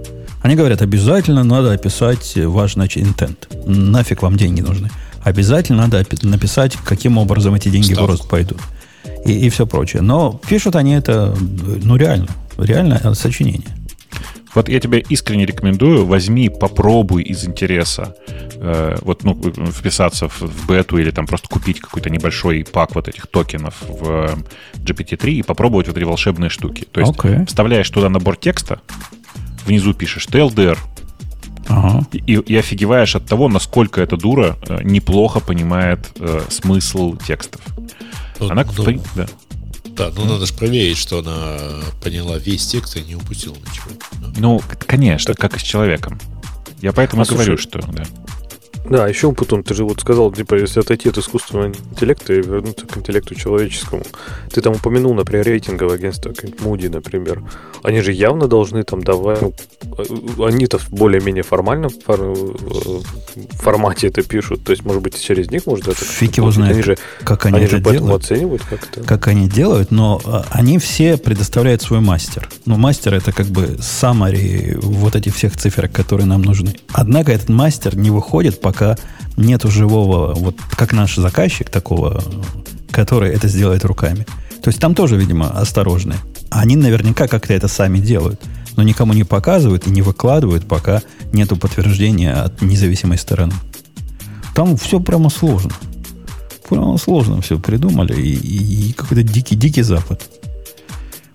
Они 0.40 0.55
говорят, 0.55 0.83
обязательно 0.83 1.42
надо 1.42 1.73
описать 1.73 2.35
ваш, 2.37 2.75
значит, 2.75 3.03
intent. 3.03 3.37
Нафиг 3.66 4.23
вам 4.23 4.37
деньги 4.37 4.61
нужны 4.61 4.90
обязательно 5.22 5.83
надо 5.83 6.04
написать, 6.22 6.76
каким 6.85 7.18
образом 7.18 7.54
эти 7.54 7.68
деньги 7.68 7.92
Ставку. 7.92 8.04
в 8.04 8.11
рост 8.11 8.28
пойдут. 8.28 8.61
И, 9.24 9.46
и 9.46 9.50
все 9.50 9.66
прочее. 9.66 10.02
Но 10.02 10.40
пишут 10.48 10.76
они 10.76 10.92
это, 10.92 11.35
ну, 11.83 11.96
реально. 11.96 12.28
Реально 12.57 13.14
сочинение. 13.14 13.68
Вот 14.54 14.68
я 14.68 14.81
тебе 14.81 15.00
искренне 15.09 15.46
рекомендую, 15.46 16.07
возьми, 16.07 16.48
попробуй 16.48 17.22
из 17.22 17.44
интереса 17.44 18.16
э, 18.54 18.96
вот, 19.02 19.22
ну, 19.22 19.40
вписаться 19.70 20.28
в, 20.28 20.40
в 20.40 20.66
бету 20.66 20.98
или 20.98 21.11
там 21.11 21.26
просто 21.26 21.48
купить 21.48 21.81
какой-то 21.81 22.11
небольшой 22.11 22.64
пак 22.64 22.94
вот 22.94 23.09
этих 23.09 23.26
токенов 23.26 23.76
в 23.87 24.38
GPT-3 24.76 25.31
и 25.31 25.42
попробовать 25.42 25.87
вот 25.88 25.96
эти 25.96 26.04
волшебные 26.04 26.50
штуки. 26.50 26.87
То 26.90 27.00
есть 27.00 27.12
okay. 27.12 27.46
вставляешь 27.46 27.88
туда 27.90 28.09
набор 28.09 28.37
текста, 28.37 28.81
внизу 29.66 29.92
пишешь 29.92 30.26
TLDR, 30.26 30.78
ага. 31.68 32.07
И, 32.12 32.35
и 32.35 32.57
офигеваешь 32.57 33.16
от 33.16 33.26
того, 33.26 33.48
насколько 33.48 34.00
эта 34.00 34.16
дура 34.16 34.57
э, 34.68 34.83
неплохо 34.83 35.40
понимает 35.40 36.11
э, 36.18 36.42
смысл 36.48 37.16
текстов. 37.16 37.61
Ну, 38.40 38.50
она, 38.50 38.64
ну, 38.76 39.02
да. 39.14 39.26
Да, 39.85 40.11
ну 40.14 40.24
надо 40.26 40.46
же 40.46 40.54
проверить, 40.54 40.96
что 40.96 41.18
она 41.18 41.57
поняла 42.02 42.38
весь 42.38 42.66
текст 42.66 42.96
и 42.96 43.00
не 43.00 43.16
упустила 43.16 43.57
ничего. 43.57 43.90
Ну, 44.37 44.61
конечно, 44.87 45.35
как 45.35 45.57
и 45.57 45.59
с 45.59 45.62
человеком. 45.62 46.20
Я 46.81 46.92
поэтому 46.92 47.22
а 47.22 47.24
говорю, 47.24 47.59
слушай, 47.59 47.62
что... 47.62 47.92
Да. 47.92 48.04
Да, 48.88 49.07
еще 49.07 49.33
потом, 49.33 49.62
ты 49.62 49.74
же 49.74 49.85
вот 49.85 50.01
сказал, 50.01 50.33
типа, 50.33 50.55
если 50.55 50.81
отойти 50.81 51.09
от 51.09 51.18
искусственного 51.18 51.68
интеллекта 51.68 52.35
и 52.35 52.42
вернуться 52.42 52.87
к 52.87 52.96
интеллекту 52.96 53.35
человеческому, 53.35 54.03
ты 54.51 54.61
там 54.61 54.74
упомянул, 54.74 55.14
например, 55.14 55.46
рейтинговое 55.46 55.96
агентство, 55.96 56.33
как 56.33 56.51
Moody, 56.51 56.88
например. 56.88 57.42
Они 57.83 58.01
же 58.01 58.12
явно 58.12 58.48
должны 58.48 58.83
там 58.83 59.03
давать, 59.03 59.42
ну, 59.42 59.55
э, 59.98 60.44
они-то 60.46 60.79
в 60.79 60.90
более-менее 60.90 61.42
формальном 61.42 61.90
фор, 61.90 62.20
э, 62.20 63.01
формате 63.61 64.09
это 64.09 64.22
пишут, 64.22 64.64
то 64.64 64.72
есть, 64.72 64.85
может 64.85 65.03
быть, 65.03 65.20
через 65.20 65.51
них 65.51 65.66
можно 65.66 65.90
это... 65.90 66.05
Фиг 66.05 66.37
его 66.38 66.51
знает, 66.51 66.72
они 66.74 66.83
же, 66.83 66.98
как 67.24 67.46
они, 67.46 67.57
они 67.57 67.66
это 67.66 67.77
же 67.77 67.83
делают. 67.83 68.24
оценивают 68.24 68.62
как-то. 68.62 69.03
Как 69.03 69.29
они 69.29 69.48
делают, 69.48 69.90
но 69.90 70.20
а, 70.24 70.46
они 70.51 70.79
все 70.79 71.16
предоставляют 71.16 71.83
свой 71.83 72.01
мастер. 72.01 72.48
Ну, 72.64 72.77
мастер 72.77 73.14
это 73.14 73.33
как 73.33 73.46
бы 73.46 73.77
summary 73.79 74.79
вот 74.81 75.16
этих 75.16 75.35
всех 75.35 75.57
цифр, 75.57 75.88
которые 75.88 76.27
нам 76.27 76.42
нужны. 76.42 76.74
Однако 76.92 77.33
этот 77.33 77.48
мастер 77.48 77.96
не 77.96 78.11
выходит, 78.11 78.61
пока 78.61 78.77
пока 78.78 78.96
нету 79.36 79.70
живого, 79.70 80.34
вот 80.34 80.56
как 80.76 80.92
наш 80.92 81.16
заказчик 81.16 81.68
такого, 81.68 82.22
который 82.92 83.30
это 83.30 83.48
сделает 83.48 83.84
руками. 83.84 84.24
То 84.62 84.68
есть 84.68 84.78
там 84.78 84.94
тоже, 84.94 85.16
видимо, 85.16 85.50
осторожны. 85.50 86.14
Они 86.50 86.76
наверняка 86.76 87.26
как-то 87.26 87.54
это 87.54 87.66
сами 87.66 87.98
делают, 87.98 88.40
но 88.76 88.84
никому 88.84 89.14
не 89.14 89.24
показывают 89.24 89.88
и 89.88 89.90
не 89.90 90.02
выкладывают, 90.02 90.68
пока 90.68 91.02
нету 91.32 91.56
подтверждения 91.56 92.34
от 92.34 92.62
независимой 92.62 93.18
стороны. 93.18 93.54
Там 94.54 94.76
все 94.76 95.00
прямо 95.00 95.28
сложно. 95.28 95.72
Прямо 96.68 96.98
сложно 96.98 97.40
все 97.40 97.58
придумали, 97.58 98.14
и, 98.14 98.32
и, 98.32 98.90
и 98.90 98.92
какой-то 98.92 99.24
дикий-дикий 99.24 99.82
запад. 99.82 100.22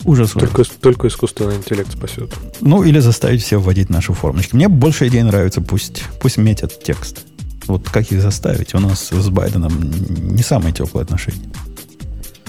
Ужас. 0.05 0.31
Только, 0.31 0.63
только 0.63 1.07
искусственный 1.07 1.57
интеллект 1.57 1.91
спасет. 1.91 2.33
Ну, 2.61 2.83
или 2.83 2.99
заставить 2.99 3.43
все 3.43 3.57
вводить 3.59 3.89
наши 3.89 4.13
формочки. 4.13 4.55
Мне 4.55 4.69
больше 4.69 5.07
идей 5.07 5.23
нравится, 5.23 5.61
пусть, 5.61 6.03
пусть 6.21 6.37
метят 6.37 6.81
текст. 6.83 7.25
Вот 7.67 7.89
как 7.89 8.11
их 8.11 8.21
заставить? 8.21 8.73
У 8.73 8.79
нас 8.79 9.09
с 9.11 9.29
Байденом 9.29 9.73
не 10.35 10.43
самые 10.43 10.73
теплые 10.73 11.03
отношения. 11.03 11.49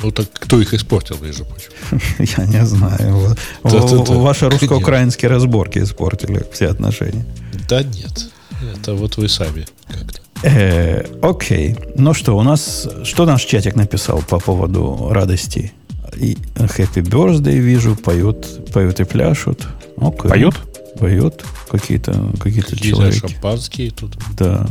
Ну 0.03 0.11
так 0.11 0.27
кто 0.33 0.61
их 0.61 0.75
испортил, 0.75 1.17
между 1.23 1.45
прочим? 1.45 1.71
Я 2.37 2.47
не 2.47 2.67
знаю. 2.67 3.35
Ваши 3.63 4.51
русско-украинские 4.51 5.31
разборки 5.31 5.79
испортили 5.79 6.45
все 6.53 6.69
отношения. 6.69 7.25
Да 7.69 7.83
нет. 7.83 8.29
Это 8.75 8.95
вот 8.95 9.17
вы 9.17 9.29
сами 9.29 9.67
как-то. 9.89 10.21
Э, 10.43 11.07
окей. 11.23 11.77
Ну 11.97 12.13
что, 12.13 12.37
у 12.37 12.43
нас... 12.43 12.87
Что 13.05 13.25
наш 13.25 13.45
чатик 13.45 13.77
написал 13.77 14.21
по 14.23 14.39
поводу 14.39 15.09
радости? 15.11 15.73
И 16.17 16.37
Happy 16.57 17.03
Birthday 17.03 17.59
вижу, 17.59 17.97
поют, 17.97 18.73
поют 18.73 19.01
и 19.01 19.05
пляшут. 19.05 19.67
Окей. 19.97 20.31
Поют? 20.31 20.55
Поют 20.99 21.45
какие-то 21.71 22.31
какие-то 22.39 22.77
человеки. 22.77 23.21
шампанские 23.21 23.91
тут. 23.91 24.17
Да 24.37 24.67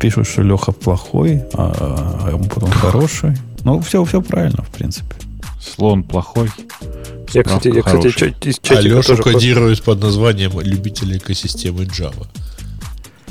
пишут, 0.00 0.26
что 0.26 0.42
Леха 0.42 0.72
плохой, 0.72 1.42
а, 1.54 2.22
а 2.24 2.30
ему 2.30 2.44
потом 2.44 2.70
хороший. 2.70 3.36
Ну, 3.64 3.80
все, 3.80 4.04
все 4.04 4.22
правильно, 4.22 4.62
в 4.62 4.70
принципе. 4.70 5.14
Слон 5.60 6.02
плохой. 6.02 6.48
Я, 7.32 7.42
кстати, 7.42 7.68
я, 7.68 7.82
кстати, 7.82 8.10
чат, 8.10 8.46
из 8.46 8.60
а 8.70 8.80
Леша 8.80 9.16
кодирует 9.16 9.82
под 9.82 10.00
названием 10.00 10.58
любитель 10.60 11.16
экосистемы 11.16 11.84
Java. 11.84 12.26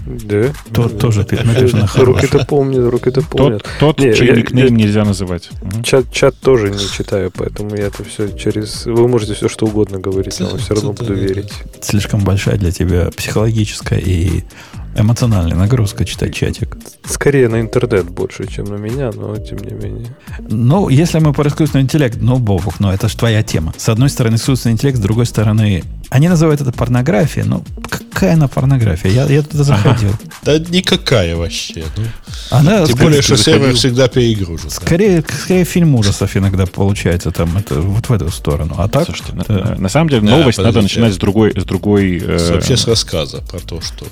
Да. 0.08 0.54
Тот 0.72 0.94
да. 0.94 1.00
тоже 1.00 1.20
написано 1.20 1.90
Руки-то 1.96 2.46
помнят, 2.46 2.90
руки-то 2.90 3.22
помнят. 3.24 3.68
Тот, 3.80 3.98
тот 3.98 4.16
чей 4.16 4.32
никнейм 4.38 4.76
нельзя 4.76 5.04
называть. 5.04 5.50
Чат, 5.84 6.12
чат 6.12 6.36
тоже 6.40 6.70
не 6.70 6.80
читаю, 6.80 7.32
поэтому 7.36 7.76
я 7.76 7.88
это 7.88 8.04
все 8.06 8.32
через... 8.32 8.86
Вы 8.86 9.08
можете 9.08 9.34
все 9.34 9.50
что 9.50 9.66
угодно 9.66 10.00
говорить, 10.00 10.40
но 10.40 10.56
все 10.58 10.76
равно 10.76 10.94
буду 10.94 11.13
верить. 11.13 11.52
Слишком 11.82 12.24
большая 12.24 12.58
для 12.58 12.72
тебя 12.72 13.10
психологическая 13.16 14.00
и 14.00 14.44
эмоциональная 14.95 15.56
нагрузка 15.56 16.06
читать 16.06 16.34
чатик. 16.34 16.78
Скорее 17.06 17.50
на 17.50 17.62
интернет 17.62 18.10
больше, 18.10 18.47
чем 18.47 18.65
на 18.65 18.76
меня, 18.76 19.12
но 19.12 19.38
тем 19.38 19.60
не 19.60 19.73
менее. 19.73 20.15
Ну, 20.39 20.89
если 20.89 21.19
мы 21.19 21.34
про 21.34 21.50
искусственный 21.50 21.84
интеллект, 21.84 22.17
ну, 22.19 22.38
Бобух, 22.38 22.80
ну, 22.80 22.91
это 22.91 23.08
же 23.08 23.17
твоя 23.17 23.43
тема. 23.43 23.73
С 23.78 23.89
одной 23.89 24.10
стороны, 24.10 24.36
искусственный 24.36 24.73
интеллект, 24.73 24.97
с 24.97 25.02
другой 25.02 25.26
стороны, 25.26 25.84
они 26.10 26.30
называют 26.30 26.62
это 26.62 26.71
порнографией, 26.71 27.45
но 27.45 27.63
какая 27.89 28.34
она 28.34 28.47
порнография? 28.47 29.12
Я, 29.12 29.26
я 29.26 29.41
туда 29.43 29.63
заходил. 29.63 30.10
Ага. 30.10 30.19
Да 30.43 30.60
никакая 30.60 31.36
вообще. 31.36 31.84
Ну. 31.95 32.04
Она, 32.50 32.86
Тем 32.86 32.97
более, 32.97 33.21
что 33.21 33.38
сервер 33.38 33.73
всегда 33.73 34.08
перегружен. 34.08 34.69
Скорее, 34.69 35.21
да. 35.21 35.34
скорее 35.34 35.65
фильм 35.65 35.95
ужасов 35.95 36.36
иногда 36.38 36.65
получается 36.65 37.32
там 37.32 37.58
это, 37.58 37.80
вот 37.82 38.10
в 38.10 38.13
эту 38.13 38.32
сторону. 38.32 38.76
А 38.78 38.88
так... 38.88 39.06
Слушайте, 39.06 39.34
это... 39.38 39.54
на, 39.54 39.76
на 39.76 39.89
самом 39.89 40.10
деле 40.10 40.21
новость 40.21 40.60
а, 40.60 40.63
надо 40.63 40.82
начинать 40.82 41.13
с 41.13 41.17
другой... 41.17 41.54
С 41.60 41.65
другой 41.65 42.17
э... 42.17 42.54
Вообще 42.54 42.78
с 42.78 42.88
рассказа 42.88 43.41
про 43.41 43.60
то, 43.60 43.82
что 43.82 44.06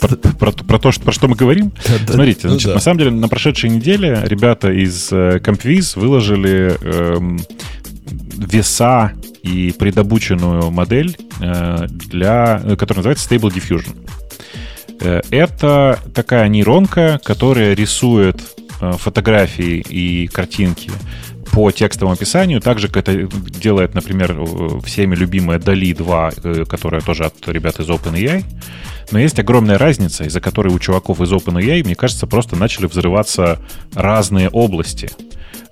про, 0.00 0.16
про, 0.16 0.52
про 0.52 0.78
то, 0.78 0.92
что, 0.92 1.04
про 1.04 1.12
что 1.12 1.28
мы 1.28 1.36
говорим. 1.36 1.72
Да, 2.06 2.14
Смотрите, 2.14 2.40
ну, 2.44 2.50
значит, 2.50 2.68
да. 2.68 2.74
на 2.74 2.80
самом 2.80 2.98
деле 2.98 3.10
на 3.10 3.28
прошедшей 3.28 3.70
неделе 3.70 4.20
ребята 4.24 4.70
из 4.72 5.12
э, 5.12 5.38
CompViz 5.38 5.98
выложили 5.98 6.76
э, 6.80 7.38
веса 8.36 9.12
и 9.42 9.74
предобученную 9.78 10.70
модель, 10.70 11.16
э, 11.40 11.86
для, 11.88 12.60
которая 12.78 12.98
называется 12.98 13.28
Stable 13.28 13.52
Diffusion. 13.52 13.96
Э, 15.00 15.20
это 15.30 15.98
такая 16.14 16.48
нейронка, 16.48 17.20
которая 17.22 17.74
рисует 17.74 18.40
э, 18.80 18.92
фотографии 18.92 19.84
и 19.88 20.26
картинки 20.28 20.90
по 21.52 21.70
текстовому 21.70 22.14
описанию, 22.14 22.60
так 22.60 22.78
же, 22.78 22.88
как 22.88 23.08
это 23.08 23.28
делает, 23.60 23.94
например, 23.94 24.36
всеми 24.84 25.14
любимая 25.14 25.58
DALI 25.58 25.94
2, 25.94 26.32
э, 26.42 26.64
которая 26.64 27.02
тоже 27.02 27.26
от 27.26 27.46
ребят 27.46 27.78
из 27.78 27.88
OpenAI. 27.88 28.42
Но 29.10 29.18
есть 29.18 29.38
огромная 29.38 29.76
разница, 29.76 30.24
из-за 30.24 30.40
которой 30.40 30.74
у 30.74 30.78
чуваков 30.78 31.20
из 31.20 31.30
OpenAI, 31.30 31.84
мне 31.84 31.94
кажется, 31.94 32.26
просто 32.26 32.56
начали 32.56 32.86
взрываться 32.86 33.58
разные 33.94 34.48
области. 34.48 35.10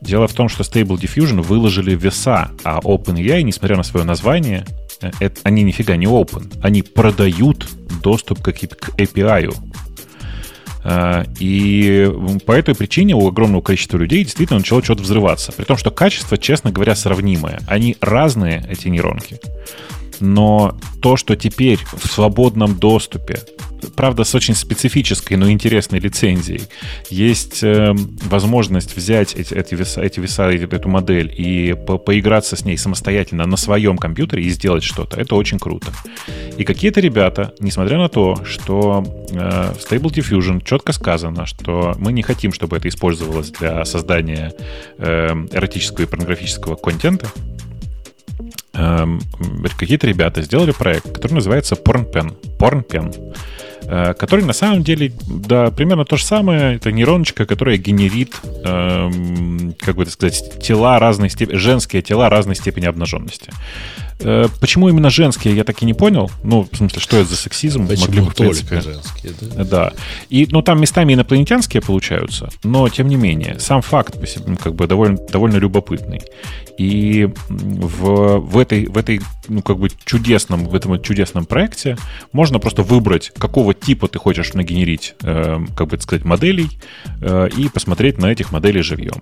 Дело 0.03 0.29
в 0.29 0.35
том, 0.35 0.51
что 0.51 0.63
Stable 0.63 1.01
Diffusion 1.01 1.41
выложили 1.41 1.95
веса, 1.95 2.51
а 2.63 2.81
OpenAI, 2.81 3.43
несмотря 3.43 3.77
на 3.79 3.83
свое 3.83 4.05
название, 4.05 4.67
э, 5.01 5.11
это, 5.19 5.41
они 5.45 5.63
нифига 5.63 5.97
не 5.97 6.07
open. 6.07 6.61
Они 6.63 6.83
продают 6.83 7.67
доступ 8.03 8.43
к 8.43 8.49
API. 8.49 9.55
А, 10.83 11.25
и 11.39 12.11
по 12.47 12.53
этой 12.53 12.75
причине 12.75 13.15
у 13.15 13.29
огромного 13.29 13.61
количества 13.61 13.99
людей 13.99 14.25
действительно 14.25 14.59
начало 14.59 14.83
что-то 14.83 15.03
взрываться. 15.03 15.53
При 15.53 15.65
том, 15.65 15.77
что 15.77 15.91
качество, 15.91 16.39
честно 16.39 16.71
говоря, 16.71 16.95
сравнимое. 16.95 17.61
Они 17.67 17.97
разные, 18.01 18.65
эти 18.69 18.89
нейронки 18.89 19.41
но 20.21 20.77
то, 21.03 21.17
что 21.17 21.37
теперь 21.37 21.79
в 21.93 22.07
свободном 22.07 22.79
доступе, 22.79 23.41
правда, 23.97 24.25
с 24.25 24.35
очень 24.35 24.55
специфической, 24.55 25.35
но 25.35 25.51
интересной 25.51 25.99
лицензией, 25.99 26.63
есть 27.09 27.63
э, 27.63 27.95
возможность 28.25 28.97
взять 28.97 29.35
эти, 29.35 29.55
эти 29.55 29.75
веса, 29.75 30.03
эти 30.03 30.21
веса, 30.21 30.51
эту 30.51 30.89
модель 30.89 31.33
и 31.37 31.75
по 31.75 31.99
поиграться 31.99 32.57
с 32.57 32.65
ней 32.65 32.77
самостоятельно 32.77 33.47
на 33.47 33.57
своем 33.57 33.97
компьютере 33.97 34.45
и 34.45 34.51
сделать 34.51 34.83
что-то, 34.83 35.21
это 35.21 35.35
очень 35.35 35.59
круто. 35.59 35.93
И 36.57 36.65
какие-то 36.65 37.01
ребята, 37.01 37.55
несмотря 37.61 37.99
на 37.99 38.09
то, 38.09 38.45
что 38.45 39.05
э, 39.31 39.73
в 39.73 39.93
Stable 39.93 40.13
Diffusion 40.13 40.65
четко 40.65 40.93
сказано, 40.93 41.47
что 41.47 41.95
мы 41.99 42.13
не 42.13 42.23
хотим, 42.23 42.53
чтобы 42.53 42.77
это 42.77 42.89
использовалось 42.89 43.51
для 43.51 43.85
создания 43.85 44.53
э, 44.99 45.29
эротического 45.53 46.05
и 46.05 46.07
порнографического 46.07 46.77
контента, 46.77 47.29
какие-то 48.73 50.07
ребята 50.07 50.43
сделали 50.43 50.73
проект, 50.73 51.13
который 51.13 51.35
называется 51.35 51.75
PornPen. 51.75 52.37
PornPen 52.59 53.35
э, 53.83 54.15
который 54.15 54.45
на 54.45 54.53
самом 54.53 54.83
деле, 54.83 55.13
да, 55.29 55.71
примерно 55.71 56.05
то 56.05 56.17
же 56.17 56.25
самое. 56.25 56.77
Это 56.77 56.93
нейроночка, 56.93 57.47
которая 57.47 57.77
генерит, 57.77 58.35
эм, 58.65 59.75
как 59.79 59.97
бы 59.97 60.03
это 60.03 60.13
сказать, 60.13 60.61
тела 60.63 60.99
разной 60.99 61.31
степени, 61.31 61.57
женские 61.57 62.03
тела 62.03 62.29
разной 62.29 62.55
степени 62.55 62.87
обнаженности. 62.87 63.53
Э, 64.23 64.49
почему 64.61 64.89
именно 64.89 65.11
женские, 65.11 65.57
я 65.57 65.65
так 65.65 65.83
и 65.83 65.87
не 65.87 65.95
понял. 65.95 66.31
Ну, 66.43 66.69
в 66.71 66.77
смысле, 66.77 67.01
что 67.01 67.17
это 67.17 67.31
за 67.31 67.37
сексизм? 67.37 67.87
Почему 67.87 68.07
Могли 68.07 68.21
бы, 68.21 68.31
в 68.31 68.35
принципе... 68.35 68.81
женские, 68.81 69.33
да? 69.41 69.65
Да. 69.65 69.93
И, 70.29 70.47
ну, 70.51 70.63
там 70.63 70.81
местами 70.81 71.15
инопланетянские 71.15 71.83
получаются, 71.83 72.51
но, 72.63 72.89
тем 72.89 73.09
не 73.09 73.17
менее, 73.17 73.59
сам 73.59 73.83
факт 73.83 74.17
как 74.63 74.75
бы 74.75 74.87
довольно, 74.87 75.19
довольно 75.31 75.57
любопытный. 75.57 76.23
И 76.79 77.29
в, 77.49 78.39
в 78.39 78.59
этой, 78.59 78.87
в 78.87 78.97
этой, 78.97 79.21
ну, 79.49 79.61
как 79.61 79.79
бы 79.79 79.91
чудесном, 80.05 80.67
в 80.67 80.75
этом 80.75 81.01
чудесном 81.03 81.45
проекте 81.45 81.99
можно 82.33 82.59
просто 82.59 82.83
выбрать, 82.83 83.33
какого 83.37 83.75
типа 83.75 84.09
ты 84.09 84.19
хочешь 84.19 84.55
нагенерить, 84.55 85.15
э, 85.23 85.59
как 85.77 85.89
бы 85.89 85.97
это 85.97 86.03
сказать, 86.03 86.25
моделей, 86.25 86.69
э, 87.21 87.49
и 87.55 87.69
посмотреть 87.69 88.17
на 88.17 88.33
этих 88.33 88.51
моделей 88.51 88.81
живьем. 88.81 89.21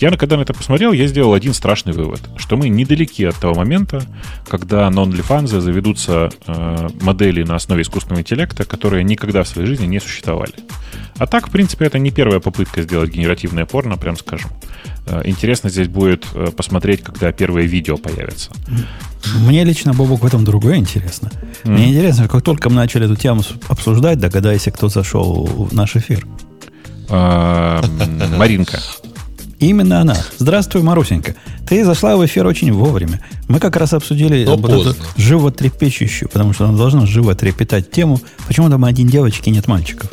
Я, 0.00 0.10
когда 0.16 0.36
на 0.36 0.42
это 0.42 0.52
посмотрел, 0.52 0.90
я 0.92 1.06
сделал 1.06 1.34
один 1.34 1.54
страшный 1.54 1.92
вывод, 1.92 2.20
что 2.38 2.56
мы 2.56 2.68
недалеки 2.68 3.22
от 3.22 3.36
того 3.36 3.54
момента, 3.54 4.02
когда 4.48 4.88
на 4.90 5.00
OnlyFans 5.00 5.60
заведутся 5.60 6.30
э, 6.46 6.88
модели 7.00 7.42
на 7.42 7.56
основе 7.56 7.82
искусственного 7.82 8.20
интеллекта, 8.20 8.64
которые 8.64 9.04
никогда 9.04 9.42
в 9.42 9.48
своей 9.48 9.66
жизни 9.66 9.86
не 9.86 10.00
существовали. 10.00 10.54
А 11.18 11.26
так, 11.26 11.48
в 11.48 11.50
принципе, 11.50 11.86
это 11.86 11.98
не 11.98 12.10
первая 12.10 12.40
попытка 12.40 12.82
сделать 12.82 13.10
генеративное 13.10 13.64
порно, 13.64 13.96
прям 13.96 14.16
скажем. 14.16 14.50
Э, 15.06 15.22
интересно 15.24 15.70
здесь 15.70 15.88
будет 15.88 16.26
э, 16.34 16.50
посмотреть, 16.56 17.02
когда 17.02 17.32
первые 17.32 17.66
видео 17.66 17.96
появятся. 17.96 18.50
Мне 19.34 19.64
лично, 19.64 19.92
Бобок, 19.92 20.22
в 20.22 20.26
этом 20.26 20.44
другое 20.44 20.76
интересно. 20.76 21.30
Mm. 21.64 21.70
Мне 21.70 21.90
интересно, 21.90 22.28
как 22.28 22.42
только 22.42 22.68
мы 22.68 22.76
начали 22.76 23.06
эту 23.06 23.16
тему 23.16 23.42
обсуждать, 23.68 24.18
догадайся, 24.18 24.70
кто 24.70 24.88
зашел 24.88 25.46
в 25.46 25.74
наш 25.74 25.96
эфир. 25.96 26.26
А, 27.08 27.82
Маринка. 28.36 28.78
Именно 29.58 30.00
она. 30.02 30.16
Здравствуй, 30.38 30.82
Марусенька. 30.82 31.34
Ты 31.66 31.84
зашла 31.84 32.16
в 32.16 32.24
эфир 32.26 32.46
очень 32.46 32.72
вовремя. 32.72 33.20
Мы 33.48 33.58
как 33.58 33.76
раз 33.76 33.92
обсудили 33.92 34.44
Но 34.44 34.56
вот 34.56 34.86
эту 34.86 34.96
животрепещущую, 35.16 36.28
потому 36.28 36.52
что 36.52 36.66
она 36.66 36.76
должна 36.76 37.06
живо 37.06 37.34
трепетать 37.34 37.90
тему, 37.90 38.20
почему 38.46 38.68
там 38.68 38.84
один 38.84 39.08
девочки 39.08 39.48
нет 39.48 39.66
мальчиков. 39.66 40.10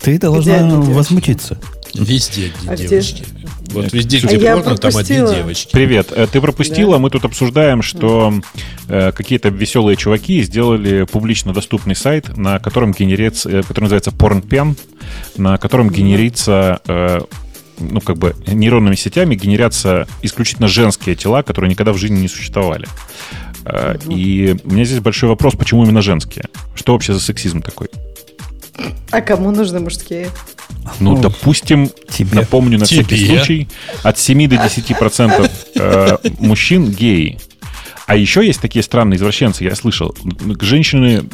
Ты 0.00 0.18
должна 0.18 0.68
возмутиться. 0.68 1.58
Везде 1.94 2.52
где 2.60 2.70
А 2.70 2.74
где? 2.74 2.88
девочки. 2.88 3.24
Вот 3.70 3.92
везде, 3.92 4.18
А 4.22 4.26
где 4.26 4.36
я 4.38 4.56
порно, 4.56 4.76
там 4.76 4.96
одни 4.96 5.16
девочки. 5.16 5.72
Привет. 5.72 6.12
Э, 6.14 6.26
Ты 6.30 6.40
пропустила, 6.40 6.98
мы 6.98 7.10
тут 7.10 7.24
обсуждаем, 7.24 7.82
что 7.82 8.32
э, 8.88 9.12
какие-то 9.12 9.50
веселые 9.50 9.96
чуваки 9.96 10.42
сделали 10.42 11.04
публично 11.04 11.52
доступный 11.52 11.94
сайт, 11.94 12.36
на 12.36 12.58
котором 12.58 12.92
генерится, 12.92 13.48
э, 13.50 13.62
который 13.62 13.84
называется 13.84 14.10
PornPen, 14.10 14.76
на 15.36 15.58
котором 15.58 15.90
генерится 15.90 16.80
э, 16.86 17.20
ну, 17.78 18.00
как 18.00 18.16
бы 18.18 18.34
нейронными 18.46 18.94
сетями 18.94 19.34
генерятся 19.34 20.06
исключительно 20.22 20.68
женские 20.68 21.14
тела, 21.16 21.42
которые 21.42 21.70
никогда 21.70 21.92
в 21.92 21.98
жизни 21.98 22.20
не 22.20 22.28
существовали. 22.28 22.86
Э, 23.64 23.96
И 24.08 24.56
у 24.64 24.72
меня 24.72 24.84
здесь 24.84 25.00
большой 25.00 25.28
вопрос, 25.28 25.54
почему 25.54 25.84
именно 25.84 26.02
женские? 26.02 26.46
Что 26.74 26.92
вообще 26.92 27.12
за 27.14 27.20
сексизм 27.20 27.60
такой? 27.62 27.88
А 29.10 29.20
кому 29.20 29.50
нужны 29.50 29.80
мужские? 29.80 30.28
Ну, 31.00 31.16
Ну, 31.16 31.20
допустим, 31.22 31.90
тебе. 32.08 32.36
напомню 32.36 32.78
на 32.78 32.84
всякий 32.84 33.16
Тебе. 33.16 33.36
случай, 33.38 33.68
от 34.02 34.18
7 34.18 34.48
до 34.48 34.56
10% 34.56 35.50
э, 35.74 36.16
мужчин 36.38 36.90
геи. 36.90 37.38
А 38.08 38.16
еще 38.16 38.44
есть 38.44 38.62
такие 38.62 38.82
странные 38.82 39.18
извращенцы, 39.18 39.64
я 39.64 39.74
слышал, 39.74 40.14
женщины, 40.62 41.24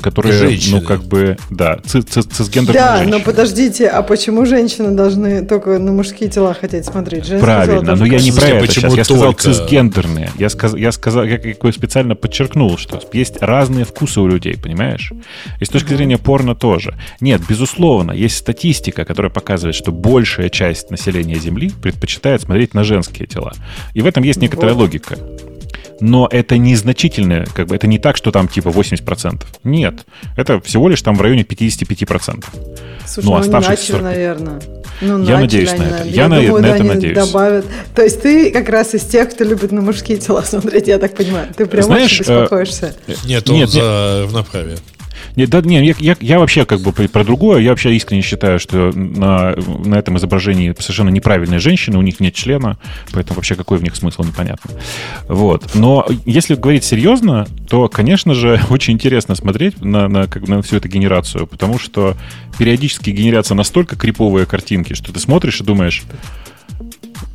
которые, 0.00 0.32
Женщины. 0.38 0.80
ну, 0.80 0.86
как 0.86 1.02
бы, 1.02 1.36
да, 1.50 1.80
ци- 1.84 2.02
ци- 2.02 2.22
цисгендерные 2.22 2.80
Да, 2.80 2.96
женщины. 2.98 3.18
но 3.18 3.24
подождите, 3.24 3.88
а 3.88 4.02
почему 4.02 4.46
женщины 4.46 4.92
должны 4.92 5.44
только 5.44 5.80
на 5.80 5.90
мужские 5.90 6.30
тела 6.30 6.54
хотеть 6.54 6.84
смотреть? 6.86 7.24
Женские 7.26 7.40
тела 7.40 7.64
Правильно, 7.64 7.96
но 7.96 8.04
я 8.06 8.20
не 8.20 8.30
про 8.30 8.46
это 8.46 8.60
почему 8.60 8.90
сейчас. 8.90 8.96
Я 8.96 9.04
сказал 9.04 9.24
только? 9.34 9.42
цисгендерные. 9.42 10.30
Я, 10.38 10.48
сказ, 10.50 10.74
я 10.74 10.92
сказал, 10.92 11.24
я 11.24 11.36
как 11.36 11.58
бы 11.58 11.72
специально 11.72 12.14
подчеркнул, 12.14 12.78
что 12.78 13.00
есть 13.12 13.38
разные 13.42 13.84
вкусы 13.84 14.20
у 14.20 14.28
людей, 14.28 14.56
понимаешь? 14.56 15.12
И 15.58 15.64
с 15.64 15.68
точки 15.68 15.94
зрения 15.94 16.16
порно 16.16 16.54
тоже. 16.54 16.94
Нет, 17.20 17.42
безусловно, 17.48 18.12
есть 18.12 18.36
статистика, 18.36 19.04
которая 19.04 19.32
показывает, 19.32 19.74
что 19.74 19.90
большая 19.90 20.48
часть 20.48 20.92
населения 20.92 21.40
Земли 21.40 21.72
предпочитает 21.82 22.42
смотреть 22.42 22.72
на 22.72 22.84
женские 22.84 23.26
тела. 23.26 23.52
И 23.94 24.00
в 24.00 24.06
этом 24.06 24.22
есть 24.22 24.40
некоторая 24.40 24.74
Вот. 24.74 24.82
логика. 24.82 25.18
Но 26.00 26.28
это 26.30 26.56
незначительное, 26.56 27.46
как 27.54 27.66
бы 27.66 27.76
это 27.76 27.86
не 27.86 27.98
так, 27.98 28.16
что 28.16 28.32
там 28.32 28.48
типа 28.48 28.68
80%. 28.68 29.42
Нет. 29.64 30.04
Это 30.36 30.60
всего 30.60 30.88
лишь 30.88 31.02
там 31.02 31.14
в 31.16 31.20
районе 31.20 31.42
55%. 31.42 32.44
Слушай, 33.06 33.26
Ну, 33.26 33.32
ну, 33.32 33.36
оставшихся 33.38 33.70
начали, 33.70 33.90
40. 33.92 34.02
наверное. 34.02 34.60
Ну, 35.02 35.06
Я 35.08 35.16
начали 35.18 35.34
надеюсь 35.40 35.70
они, 35.70 35.78
на 35.80 35.84
это. 35.84 35.92
наверное. 35.98 36.12
Я 36.14 36.28
на- 36.28 36.40
думаю, 36.40 36.54
на 36.54 36.60
да, 36.62 36.68
это 36.74 36.82
они 36.84 36.88
надеюсь. 36.94 37.16
добавят. 37.16 37.66
То 37.94 38.02
есть 38.02 38.22
ты 38.22 38.50
как 38.50 38.68
раз 38.68 38.94
из 38.94 39.02
тех, 39.02 39.30
кто 39.30 39.44
любит 39.44 39.72
на 39.72 39.80
мужские 39.80 40.18
тела 40.18 40.42
смотреть, 40.46 40.88
я 40.88 40.98
так 40.98 41.14
понимаю. 41.16 41.48
Ты 41.56 41.66
прям 41.66 41.84
Знаешь, 41.84 42.20
очень 42.20 42.32
э, 42.32 42.42
беспокоишься. 42.42 42.94
Нет, 43.24 43.48
он 43.50 43.56
Нет, 43.56 43.68
за 43.70 44.22
равноправие. 44.24 44.76
Не, 45.36 45.46
да, 45.46 45.60
не, 45.60 45.84
я, 45.84 45.94
я, 45.98 46.16
я 46.20 46.38
вообще 46.38 46.64
как 46.64 46.80
бы 46.80 46.92
про 46.92 47.24
другое. 47.24 47.60
Я 47.60 47.70
вообще 47.70 47.94
искренне 47.94 48.22
считаю, 48.22 48.58
что 48.58 48.90
на, 48.94 49.54
на 49.84 49.94
этом 49.96 50.16
изображении 50.18 50.74
совершенно 50.78 51.10
неправильные 51.10 51.60
женщины, 51.60 51.98
у 51.98 52.02
них 52.02 52.20
нет 52.20 52.34
члена, 52.34 52.78
поэтому 53.12 53.36
вообще 53.36 53.54
какой 53.54 53.78
в 53.78 53.82
них 53.82 53.96
смысл, 53.96 54.24
непонятно. 54.24 54.70
Вот. 55.28 55.74
Но 55.74 56.06
если 56.26 56.54
говорить 56.54 56.84
серьезно, 56.84 57.46
то, 57.68 57.88
конечно 57.88 58.34
же, 58.34 58.60
очень 58.70 58.94
интересно 58.94 59.34
смотреть 59.34 59.80
на, 59.80 60.08
на, 60.08 60.26
как, 60.26 60.48
на 60.48 60.62
всю 60.62 60.76
эту 60.76 60.88
генерацию, 60.88 61.46
потому 61.46 61.78
что 61.78 62.16
периодически 62.58 63.10
генерятся 63.10 63.54
настолько 63.54 63.96
криповые 63.96 64.46
картинки, 64.46 64.94
что 64.94 65.12
ты 65.12 65.20
смотришь 65.20 65.60
и 65.60 65.64
думаешь, 65.64 66.04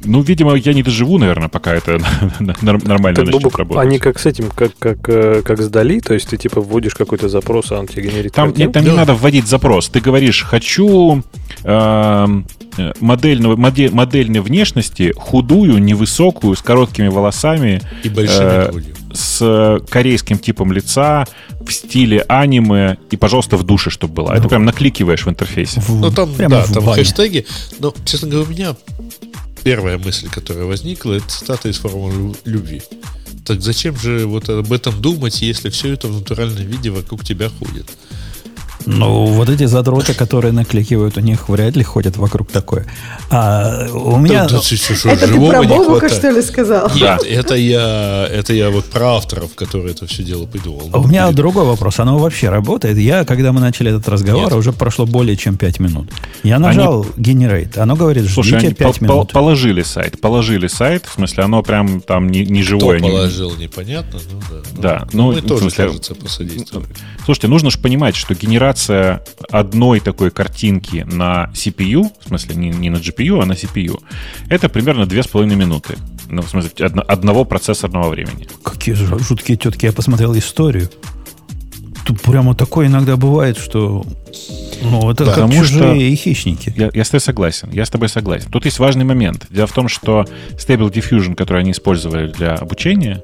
ну, 0.03 0.21
видимо, 0.21 0.53
я 0.55 0.73
не 0.73 0.83
доживу, 0.83 1.17
наверное, 1.17 1.47
пока 1.47 1.73
это 1.73 1.99
нормально 2.39 3.15
Так, 3.15 3.25
начнет 3.25 3.55
работать. 3.55 3.83
они 3.87 3.97
как 3.99 4.19
с 4.19 4.25
этим, 4.25 4.49
как, 4.51 4.77
как, 4.77 4.97
э, 5.09 5.41
как 5.43 5.59
с 5.61 5.67
Дали, 5.69 5.99
то 5.99 6.13
есть 6.13 6.29
ты 6.29 6.37
типа 6.37 6.61
вводишь 6.61 6.93
какой-то 6.93 7.27
запрос, 7.29 7.71
а 7.71 7.79
он 7.79 7.87
тебе 7.87 8.03
генерит 8.09 8.33
Там, 8.33 8.53
нет, 8.55 8.71
там 8.71 8.83
не 8.83 8.89
Да. 8.91 8.97
надо 8.97 9.13
вводить 9.13 9.47
запрос. 9.47 9.89
Ты 9.89 9.99
говоришь, 10.01 10.43
хочу 10.43 11.23
эм, 11.63 12.45
э, 12.77 12.91
модельного, 12.99 13.55
модель, 13.55 13.91
модельной 13.91 14.41
внешности, 14.41 15.11
худую, 15.15 15.79
невысокую, 15.81 16.55
с 16.55 16.61
короткими 16.61 17.07
волосами, 17.07 17.81
И 18.03 18.09
большими 18.09 18.43
Э, 18.45 18.71
грудью. 18.71 18.95
С 19.15 19.79
корейским 19.89 20.37
типом 20.37 20.71
лица, 20.71 21.25
в 21.61 21.71
стиле 21.71 22.21
аниме, 22.27 22.97
и, 23.09 23.17
пожалуйста, 23.17 23.57
в 23.57 23.63
душе, 23.63 23.89
чтобы 23.89 24.13
было. 24.13 24.31
Это 24.33 24.47
прям 24.47 24.65
накликиваешь 24.65 25.25
в 25.25 25.29
интерфейсе. 25.29 25.81
В- 25.81 25.89
Ну, 26.01 26.11
там, 26.11 26.33
прямо 26.33 26.57
да, 26.57 26.63
в 26.65 26.71
там 26.73 26.83
бане. 26.85 27.03
хэштеги. 27.03 27.45
Но, 27.79 27.93
честно 28.05 28.27
говоря, 28.27 28.47
у 28.47 28.51
меня 28.51 28.75
первая 29.63 29.97
мысль, 29.97 30.27
которая 30.29 30.65
возникла, 30.65 31.13
это 31.13 31.27
цитата 31.27 31.69
из 31.69 31.77
формулы 31.77 32.13
лю- 32.13 32.35
любви. 32.45 32.81
Так 33.45 33.61
зачем 33.61 33.95
же 33.97 34.25
вот 34.25 34.49
об 34.49 34.71
этом 34.73 34.99
думать, 35.01 35.41
если 35.41 35.69
все 35.69 35.93
это 35.93 36.07
в 36.07 36.13
натуральном 36.13 36.63
виде 36.65 36.89
вокруг 36.89 37.23
тебя 37.23 37.49
ходит? 37.49 37.89
Ну, 38.85 39.25
вот 39.25 39.49
эти 39.49 39.65
задроты, 39.65 40.13
которые 40.13 40.51
накликивают, 40.51 41.17
у 41.17 41.21
них 41.21 41.49
вряд 41.49 41.75
ли 41.75 41.83
ходят 41.83 42.17
вокруг 42.17 42.51
такое. 42.51 42.85
А 43.29 43.87
у 43.93 44.17
меня... 44.17 44.43
Да, 44.45 44.57
да, 44.57 44.61
что, 44.61 44.75
что, 44.95 45.09
Это 45.09 45.27
ты 45.27 45.33
про 45.33 45.59
не 45.63 45.67
Бобука, 45.67 46.09
что 46.09 46.29
ли, 46.29 46.41
сказал? 46.41 46.89
Нет, 46.95 47.23
это 47.27 47.55
я, 47.55 48.27
это 48.31 48.53
я 48.53 48.69
вот 48.69 48.85
про 48.85 49.15
авторов, 49.15 49.55
которые 49.55 49.91
это 49.91 50.05
все 50.07 50.23
дело 50.23 50.45
придумал. 50.45 50.89
У 50.93 51.07
меня 51.07 51.25
Перед- 51.25 51.35
другой 51.35 51.65
вопрос. 51.65 51.99
Оно 51.99 52.17
вообще 52.19 52.49
работает? 52.49 52.97
Я, 52.97 53.25
когда 53.25 53.51
мы 53.51 53.59
начали 53.61 53.89
этот 53.91 54.07
разговор, 54.07 54.45
Нет. 54.45 54.53
уже 54.53 54.71
прошло 54.71 55.05
более 55.05 55.35
чем 55.37 55.57
5 55.57 55.79
минут. 55.79 56.09
Я 56.43 56.59
нажал 56.59 57.03
Generate. 57.17 57.77
Оно 57.79 57.95
говорит, 57.95 58.29
Слушай, 58.29 58.49
ждите 58.59 58.67
они 58.67 58.73
5 58.75 58.85
пол- 58.99 59.07
пол- 59.07 59.15
минут. 59.17 59.31
положили 59.31 59.81
сайт. 59.81 60.21
Положили 60.21 60.67
сайт, 60.67 61.05
в 61.05 61.13
смысле, 61.15 61.43
оно 61.43 61.63
прям 61.63 62.01
там 62.01 62.29
не, 62.29 62.45
не 62.45 62.61
Кто 62.61 62.69
живое. 62.79 62.99
не- 62.99 63.09
положил, 63.09 63.55
непонятно. 63.55 64.19
Ну, 64.31 64.39
да. 64.49 64.81
Да, 64.99 65.07
Ну, 65.13 65.23
ну, 65.29 65.31
мы 65.33 65.41
в 65.41 65.45
тоже, 65.45 65.61
смысле, 65.61 65.85
кажется, 65.85 66.15
посодействовали. 66.15 66.87
Слушайте, 67.25 67.47
нужно 67.47 67.71
же 67.71 67.79
понимать, 67.79 68.15
что 68.15 68.35
генерация 68.35 68.74
одной 69.49 69.99
такой 69.99 70.31
картинки 70.31 71.05
на 71.09 71.49
CPU, 71.53 72.09
в 72.23 72.27
смысле 72.27 72.55
не, 72.55 72.69
не 72.69 72.89
на 72.89 72.97
GPU, 72.97 73.41
а 73.41 73.45
на 73.45 73.53
CPU, 73.53 74.01
это 74.49 74.69
примерно 74.69 75.03
2,5 75.03 75.45
минуты. 75.55 75.95
Ну, 76.29 76.41
в 76.41 76.49
смысле, 76.49 76.71
одно- 76.85 77.03
одного 77.07 77.45
процессорного 77.45 78.09
времени. 78.09 78.47
Какие 78.63 78.95
жу- 78.95 79.19
жуткие 79.19 79.57
тетки. 79.57 79.85
Я 79.85 79.93
посмотрел 79.93 80.35
историю. 80.37 80.89
Тут 82.05 82.21
прямо 82.21 82.53
такое 82.55 82.87
иногда 82.87 83.15
бывает, 83.17 83.57
что... 83.57 84.05
Ну, 84.83 85.09
это 85.09 85.25
как 85.25 85.35
Потому 85.35 85.53
чужие 85.53 85.79
что- 85.83 85.93
и 85.93 86.15
хищники. 86.15 86.73
Я, 86.75 86.91
я 86.93 87.03
с 87.03 87.09
тобой 87.09 87.21
согласен. 87.21 87.69
Я 87.71 87.85
с 87.85 87.89
тобой 87.89 88.09
согласен. 88.09 88.51
Тут 88.51 88.65
есть 88.65 88.77
важный 88.79 89.05
момент. 89.05 89.47
Дело 89.49 89.65
в 89.65 89.71
том, 89.71 89.87
что 89.87 90.25
Stable 90.51 90.91
Diffusion, 90.91 91.33
который 91.35 91.61
они 91.61 91.71
использовали 91.71 92.31
для 92.31 92.53
обучения, 92.55 93.23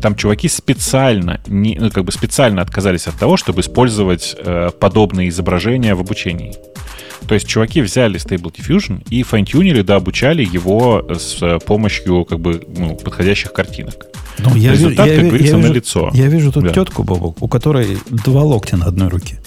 там 0.00 0.14
чуваки 0.16 0.48
специально, 0.48 1.40
не, 1.46 1.76
ну, 1.80 1.90
как 1.90 2.04
бы 2.04 2.12
специально 2.12 2.62
отказались 2.62 3.06
от 3.06 3.16
того, 3.16 3.36
чтобы 3.36 3.60
использовать 3.60 4.34
э, 4.38 4.70
подобные 4.78 5.28
изображения 5.28 5.94
в 5.94 6.00
обучении. 6.00 6.54
То 7.28 7.34
есть 7.34 7.46
чуваки 7.48 7.80
взяли 7.82 8.20
Stable 8.20 8.52
Diffusion 8.54 9.02
и 9.10 9.22
файн-тюнили, 9.22 9.82
да, 9.82 9.96
обучали 9.96 10.44
его 10.44 11.06
с 11.10 11.42
э, 11.42 11.58
помощью 11.64 12.24
как 12.24 12.38
бы 12.40 12.62
ну, 12.76 12.94
подходящих 12.96 13.52
картинок. 13.52 14.06
Ну, 14.38 14.54
я, 14.54 14.72
Результат, 14.72 15.06
я 15.06 15.14
как 15.14 15.22
ви- 15.24 15.28
говорится, 15.30 15.52
я 15.52 15.56
вижу, 15.58 15.68
налицо. 15.68 16.10
Я 16.12 16.26
вижу 16.26 16.52
тут 16.52 16.64
Да. 16.64 16.72
тетку, 16.72 17.02
Бобок, 17.02 17.42
у 17.42 17.48
которой 17.48 17.98
два 18.10 18.42
локтя 18.42 18.76
на 18.76 18.84
одной 18.86 19.08
руке. 19.08 19.38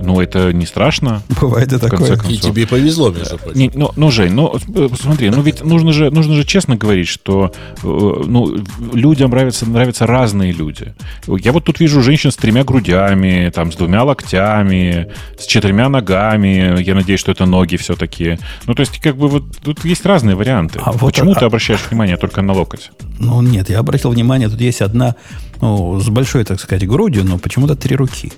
Ну, 0.00 0.20
это 0.20 0.52
не 0.52 0.66
страшно. 0.66 1.22
Бывает 1.40 1.72
и 1.72 1.78
такое. 1.78 2.16
концов. 2.16 2.30
И 2.30 2.38
тебе 2.38 2.66
повезло, 2.66 3.10
между 3.10 3.38
прочим. 3.38 3.58
Не, 3.58 3.70
ну, 3.74 3.90
ну, 3.96 4.10
Жень, 4.10 4.32
ну, 4.32 4.54
э, 4.74 4.88
смотри, 5.00 5.30
ну 5.30 5.42
ведь 5.42 5.64
нужно 5.64 5.92
же, 5.92 6.10
нужно 6.10 6.34
же 6.34 6.44
честно 6.44 6.76
говорить, 6.76 7.08
что 7.08 7.52
э, 7.82 8.22
ну, 8.26 8.56
людям 8.92 9.30
нравятся, 9.30 9.66
нравятся 9.68 10.06
разные 10.06 10.52
люди. 10.52 10.94
Я 11.26 11.52
вот 11.52 11.64
тут 11.64 11.80
вижу 11.80 12.02
женщин 12.02 12.30
с 12.30 12.36
тремя 12.36 12.64
грудями, 12.64 13.50
там, 13.54 13.72
с 13.72 13.76
двумя 13.76 14.04
локтями, 14.04 15.12
с 15.38 15.46
четырьмя 15.46 15.88
ногами. 15.88 16.80
Я 16.82 16.94
надеюсь, 16.94 17.20
что 17.20 17.32
это 17.32 17.46
ноги 17.46 17.76
все-таки. 17.76 18.38
Ну, 18.66 18.74
то 18.74 18.80
есть, 18.80 19.00
как 19.00 19.16
бы 19.16 19.28
вот 19.28 19.44
тут 19.62 19.84
есть 19.84 20.04
разные 20.06 20.36
варианты. 20.36 20.80
А 20.82 20.92
вот, 20.92 21.12
Почему 21.12 21.32
а- 21.32 21.34
ты 21.34 21.44
обращаешь 21.44 21.80
внимание 21.88 22.16
только 22.16 22.42
на 22.42 22.52
локоть? 22.52 22.90
Ну, 23.18 23.40
нет, 23.42 23.70
я 23.70 23.78
обратил 23.78 24.10
внимание, 24.10 24.48
тут 24.48 24.60
есть 24.60 24.82
одна, 24.82 25.14
ну, 25.60 26.00
с 26.00 26.08
большой, 26.08 26.44
так 26.44 26.60
сказать, 26.60 26.86
грудью, 26.86 27.24
но 27.24 27.38
почему-то 27.38 27.76
три 27.76 27.96
руки. 27.96 28.32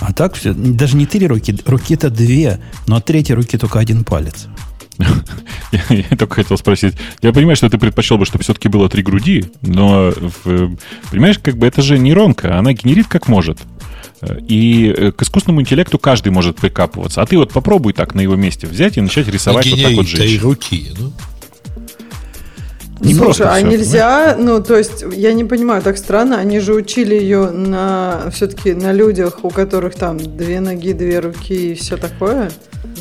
А 0.00 0.12
так 0.12 0.34
все, 0.34 0.52
даже 0.54 0.96
не 0.96 1.06
три 1.06 1.26
руки, 1.26 1.56
руки-то 1.66 2.10
две, 2.10 2.60
но 2.86 2.96
от 2.96 3.04
третьей 3.04 3.34
руки 3.34 3.58
только 3.58 3.78
один 3.78 4.04
палец. 4.04 4.46
Я, 5.72 5.82
я 5.88 6.16
только 6.16 6.34
хотел 6.34 6.58
спросить. 6.58 6.94
Я 7.22 7.32
понимаю, 7.32 7.54
что 7.54 7.70
ты 7.70 7.78
предпочел 7.78 8.18
бы, 8.18 8.26
чтобы 8.26 8.42
все-таки 8.42 8.68
было 8.68 8.88
три 8.88 9.04
груди, 9.04 9.46
но, 9.62 10.12
в, 10.44 10.76
понимаешь, 11.10 11.38
как 11.38 11.56
бы 11.58 11.66
это 11.66 11.80
же 11.80 11.96
нейронка, 11.96 12.58
она 12.58 12.72
генерит 12.72 13.06
как 13.06 13.28
может. 13.28 13.58
И 14.48 14.92
э, 14.94 15.12
к 15.12 15.22
искусственному 15.22 15.62
интеллекту 15.62 15.98
каждый 15.98 16.30
может 16.30 16.56
прикапываться. 16.56 17.22
А 17.22 17.26
ты 17.26 17.38
вот 17.38 17.52
попробуй 17.52 17.92
так 17.92 18.14
на 18.14 18.20
его 18.20 18.34
месте 18.34 18.66
взять 18.66 18.98
и 18.98 19.00
начать 19.00 19.28
рисовать 19.28 19.70
вот 19.70 19.80
так 19.80 19.94
вот 19.94 20.08
женщин. 20.08 20.40
руки, 20.42 20.90
ну? 20.98 21.12
Не 23.00 23.14
Слушай, 23.14 23.46
а 23.46 23.54
все, 23.56 23.66
нельзя, 23.66 24.34
понимаешь? 24.34 24.36
ну, 24.38 24.62
то 24.62 24.76
есть, 24.76 25.04
я 25.16 25.32
не 25.32 25.44
понимаю, 25.44 25.82
так 25.82 25.96
странно, 25.96 26.36
они 26.38 26.60
же 26.60 26.74
учили 26.74 27.14
ее 27.14 27.50
на, 27.50 28.30
все-таки 28.30 28.74
на 28.74 28.92
людях, 28.92 29.38
у 29.42 29.50
которых 29.50 29.94
там 29.94 30.18
две 30.18 30.60
ноги, 30.60 30.92
две 30.92 31.20
руки 31.20 31.72
и 31.72 31.74
все 31.74 31.96
такое. 31.96 32.50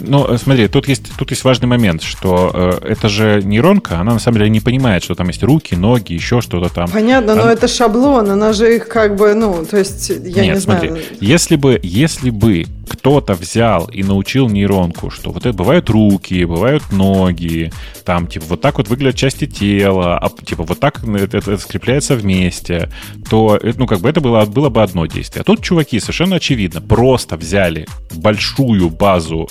Ну, 0.02 0.26
э, 0.28 0.38
смотри, 0.38 0.68
тут 0.68 0.88
есть, 0.88 1.04
тут 1.18 1.32
есть 1.32 1.44
важный 1.44 1.68
момент, 1.68 2.02
что 2.02 2.80
э, 2.82 2.92
это 2.92 3.10
же 3.10 3.42
нейронка, 3.44 4.00
она 4.00 4.14
на 4.14 4.20
самом 4.20 4.38
деле 4.38 4.50
не 4.50 4.62
понимает, 4.62 5.04
что 5.04 5.16
там 5.16 5.28
есть 5.28 5.44
руки, 5.44 5.76
ноги, 5.76 6.14
еще 6.14 6.42
что-то 6.42 6.74
там. 6.74 6.90
Понятно, 6.90 7.34
она... 7.34 7.46
но 7.46 7.52
это 7.52 7.68
шаблон, 7.68 8.30
она 8.30 8.54
же 8.54 8.76
их 8.76 8.88
как 8.88 9.16
бы, 9.16 9.34
ну, 9.34 9.66
то 9.66 9.78
есть, 9.78 10.10
я 10.10 10.46
Нет, 10.46 10.56
не 10.56 10.62
смотри, 10.62 10.90
знаю. 10.90 11.04
Если 11.20 11.56
бы, 11.56 11.80
если 11.84 12.30
бы 12.30 12.66
кто-то 12.90 13.34
взял 13.36 13.86
и 13.86 14.04
научил 14.04 14.50
нейронку, 14.50 15.10
что 15.10 15.32
вот 15.32 15.46
это 15.46 15.54
бывают 15.58 15.90
руки, 15.90 16.46
бывают 16.46 16.92
ноги, 16.92 17.72
там, 18.04 18.28
типа, 18.28 18.46
вот 18.50 18.62
так 18.62 18.78
вот 18.78 18.88
выглядят 18.88 19.16
части 19.16 19.46
тела, 19.46 20.18
а, 20.18 20.30
типа, 20.30 20.64
вот 20.64 20.80
так 20.80 21.04
это, 21.04 21.38
это 21.38 21.58
скрепляется 21.58 22.16
вместе, 22.16 22.90
то, 23.30 23.60
ну, 23.78 23.88
как 23.88 24.00
бы 24.00 24.10
это 24.10 24.22
было, 24.22 24.46
было 24.46 24.70
бы 24.70 24.82
одно 24.82 25.06
действие. 25.06 25.42
А 25.42 25.44
тут 25.44 25.64
чуваки 25.64 26.00
совершенно 26.00 26.38
очевидно 26.38 26.82
просто 26.82 27.38
взяли 27.38 27.88
большую 28.14 28.90
базу 28.90 29.50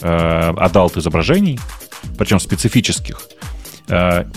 э, 0.00 0.52
adult 0.56 0.96
изображений, 0.96 1.58
причем 2.18 2.40
специфических, 2.40 3.20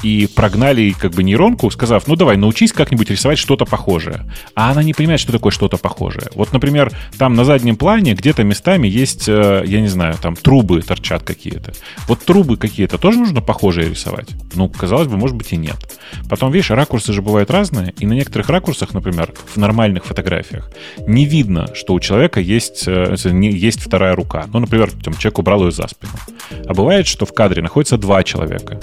и 0.04 0.28
прогнали 0.36 0.92
как 0.92 1.12
бы 1.12 1.24
нейронку, 1.24 1.70
сказав, 1.72 2.08
ну 2.08 2.16
давай, 2.16 2.38
научись 2.38 2.74
как-нибудь 2.74 3.10
рисовать 3.10 3.38
что-то 3.38 3.66
похожее. 3.66 4.32
А 4.56 4.72
она 4.72 4.84
не 4.84 4.94
понимает, 4.94 5.20
что 5.20 5.32
такое 5.32 5.52
что-то 5.52 5.78
похожее. 5.78 6.28
Вот, 6.36 6.54
например, 6.54 6.92
там 7.18 7.36
на 7.36 7.46
заднем 7.46 7.76
плане 7.76 8.14
где-то 8.14 8.44
местами 8.44 8.88
есть, 8.88 9.28
э, 9.28 9.64
я 9.66 9.82
не 9.82 9.88
знаю, 9.88 10.16
там 10.22 10.36
трубы 10.36 10.82
торчат 10.82 11.24
какие-то. 11.24 11.74
Вот 12.08 12.24
трубы 12.24 12.58
какие-то 12.58 12.98
тоже 12.98 13.20
нужно 13.20 13.42
похожие 13.42 13.90
рисовать? 13.90 14.30
Ну, 14.56 14.70
казалось 14.70 15.08
бы, 15.08 15.18
может 15.18 15.36
быть 15.36 15.54
и 15.54 15.58
нет. 15.58 15.78
Потом, 16.30 16.52
видишь, 16.52 16.72
ракурсы 16.72 17.14
же 17.14 17.22
бывают 17.22 17.52
разные, 17.52 17.94
и 18.00 18.06
на 18.06 18.14
некоторых 18.14 18.50
ракурсах, 18.50 18.94
например, 18.94 19.34
в 19.54 19.58
нормальных 19.58 20.06
фотографиях, 20.06 20.72
не 21.08 21.26
видно, 21.26 21.74
что 21.74 21.94
у 21.94 22.00
человека 22.00 22.40
есть, 22.40 22.88
э, 22.88 23.16
есть 23.34 23.82
вторая 23.82 24.16
рука. 24.16 24.46
Ну, 24.54 24.60
например, 24.60 24.92
там, 25.04 25.14
человек 25.16 25.40
убрал 25.40 25.66
ее 25.66 25.72
за 25.72 25.88
спину. 25.88 26.14
А 26.66 26.74
бывает, 26.74 27.08
что 27.08 27.26
в 27.26 27.34
кадре 27.34 27.62
находится 27.62 27.98
два 27.98 28.24
человека. 28.24 28.80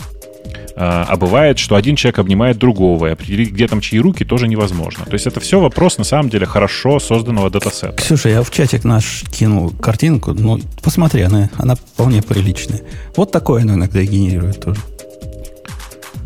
А, 0.83 1.05
а 1.07 1.17
бывает, 1.17 1.59
что 1.59 1.75
один 1.75 1.95
человек 1.95 2.21
обнимает 2.21 2.57
другого, 2.57 3.09
и 3.09 3.11
определить, 3.11 3.53
где 3.53 3.69
там 3.69 3.83
чьи 3.83 4.01
руки, 4.01 4.25
тоже 4.25 4.49
невозможно. 4.49 5.05
То 5.05 5.13
есть 5.13 5.27
это 5.27 5.39
все 5.39 5.61
вопрос, 5.61 5.99
на 5.99 6.05
самом 6.05 6.31
деле, 6.31 6.47
хорошо 6.47 6.99
созданного 6.99 7.51
датасета. 7.51 7.93
Ксюша, 7.99 8.31
я 8.31 8.43
в 8.43 8.51
чатик 8.51 8.85
наш 8.85 9.25
кинул 9.31 9.73
картинку. 9.73 10.33
Ну, 10.33 10.59
посмотри, 10.83 11.21
она, 11.21 11.51
она 11.59 11.75
вполне 11.75 12.23
приличная. 12.23 12.81
Вот 13.15 13.31
такое 13.31 13.61
она 13.61 13.75
иногда 13.75 14.03
генерирует 14.03 14.59
тоже. 14.59 14.81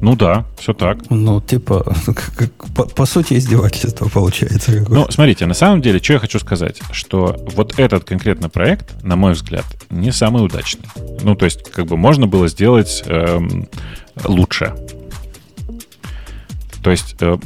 Ну 0.00 0.14
да, 0.14 0.44
все 0.56 0.72
так. 0.72 0.98
Ну, 1.10 1.40
типа, 1.40 1.92
по, 2.76 2.84
по 2.84 3.06
сути, 3.06 3.34
издевательство 3.34 4.08
получается. 4.08 4.70
Какое-то. 4.70 4.94
Ну, 4.94 5.06
смотрите, 5.10 5.46
на 5.46 5.54
самом 5.54 5.82
деле, 5.82 5.98
что 5.98 6.12
я 6.12 6.18
хочу 6.20 6.38
сказать, 6.38 6.80
что 6.92 7.36
вот 7.56 7.76
этот 7.78 8.04
конкретно 8.04 8.48
проект, 8.48 9.02
на 9.02 9.16
мой 9.16 9.32
взгляд, 9.32 9.64
не 9.90 10.12
самый 10.12 10.44
удачный. 10.44 10.84
Ну, 11.22 11.34
то 11.34 11.44
есть, 11.44 11.68
как 11.72 11.86
бы 11.86 11.96
можно 11.96 12.26
было 12.26 12.48
сделать 12.48 13.02
эм, 13.06 13.66
лучше. 14.24 14.74
То 16.84 16.90
есть, 16.90 17.16
э, 17.18 17.38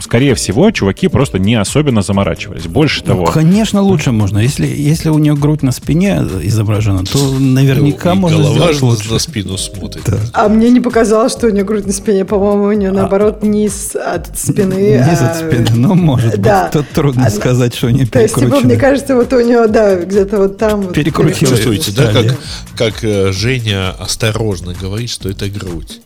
скорее 0.00 0.36
всего, 0.36 0.70
чуваки 0.70 1.08
просто 1.08 1.40
не 1.40 1.56
особенно 1.56 2.02
заморачивались. 2.02 2.68
Больше 2.68 3.00
ну, 3.00 3.06
того... 3.06 3.24
Конечно, 3.26 3.82
лучше 3.82 4.12
можно. 4.12 4.38
Если, 4.38 4.68
если 4.68 5.08
у 5.08 5.18
нее 5.18 5.34
грудь 5.34 5.64
на 5.64 5.72
спине 5.72 6.22
изображена, 6.42 7.04
то 7.04 7.18
наверняка 7.40 8.14
ну, 8.14 8.20
можно 8.20 8.38
голова 8.38 8.72
сделать 8.72 8.82
лучше. 8.82 9.12
на 9.12 9.18
спину 9.18 9.58
смотрит. 9.58 10.04
Да. 10.06 10.18
А 10.32 10.48
мне 10.48 10.70
не 10.70 10.78
показалось, 10.78 11.32
что 11.32 11.48
у 11.48 11.50
нее 11.50 11.64
грудь 11.64 11.86
на 11.86 11.92
спине. 11.92 12.24
По-моему, 12.24 12.66
у 12.66 12.72
нее, 12.72 12.90
а, 12.90 12.92
наоборот, 12.92 13.42
низ 13.42 13.96
от 13.96 14.38
спины. 14.38 15.04
Низ 15.04 15.22
а... 15.22 15.30
от 15.30 15.36
спины. 15.38 15.66
Ну, 15.74 15.96
может 15.96 16.40
да. 16.40 16.64
быть. 16.66 16.72
Тут 16.72 16.88
трудно 16.90 17.22
Она... 17.22 17.30
сказать, 17.30 17.74
что 17.74 17.88
у 17.88 17.90
нее 17.90 18.06
То 18.06 18.20
есть, 18.20 18.36
типа, 18.36 18.60
мне 18.60 18.76
кажется, 18.76 19.16
вот 19.16 19.32
у 19.32 19.40
нее, 19.40 19.66
да, 19.66 19.96
где-то 19.96 20.38
вот 20.38 20.56
там... 20.56 20.82
Вот 20.82 20.94
Перекрутилось. 20.94 21.50
Чувствуете, 21.50 21.90
да, 21.90 22.12
как, 22.12 22.36
как 22.76 23.02
э, 23.02 23.32
Женя 23.32 23.90
осторожно 23.98 24.72
говорит, 24.72 25.10
что 25.10 25.28
это 25.28 25.48
грудь. 25.48 26.00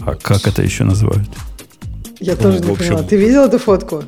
А 0.00 0.16
как 0.16 0.48
это 0.48 0.62
еще 0.62 0.82
называют? 0.82 1.28
Я 2.20 2.36
ну, 2.36 2.42
тоже 2.42 2.60
не 2.60 2.70
общем, 2.70 2.76
поняла. 2.76 3.02
Ты 3.02 3.16
видел 3.16 3.44
эту 3.44 3.58
фотку? 3.58 4.04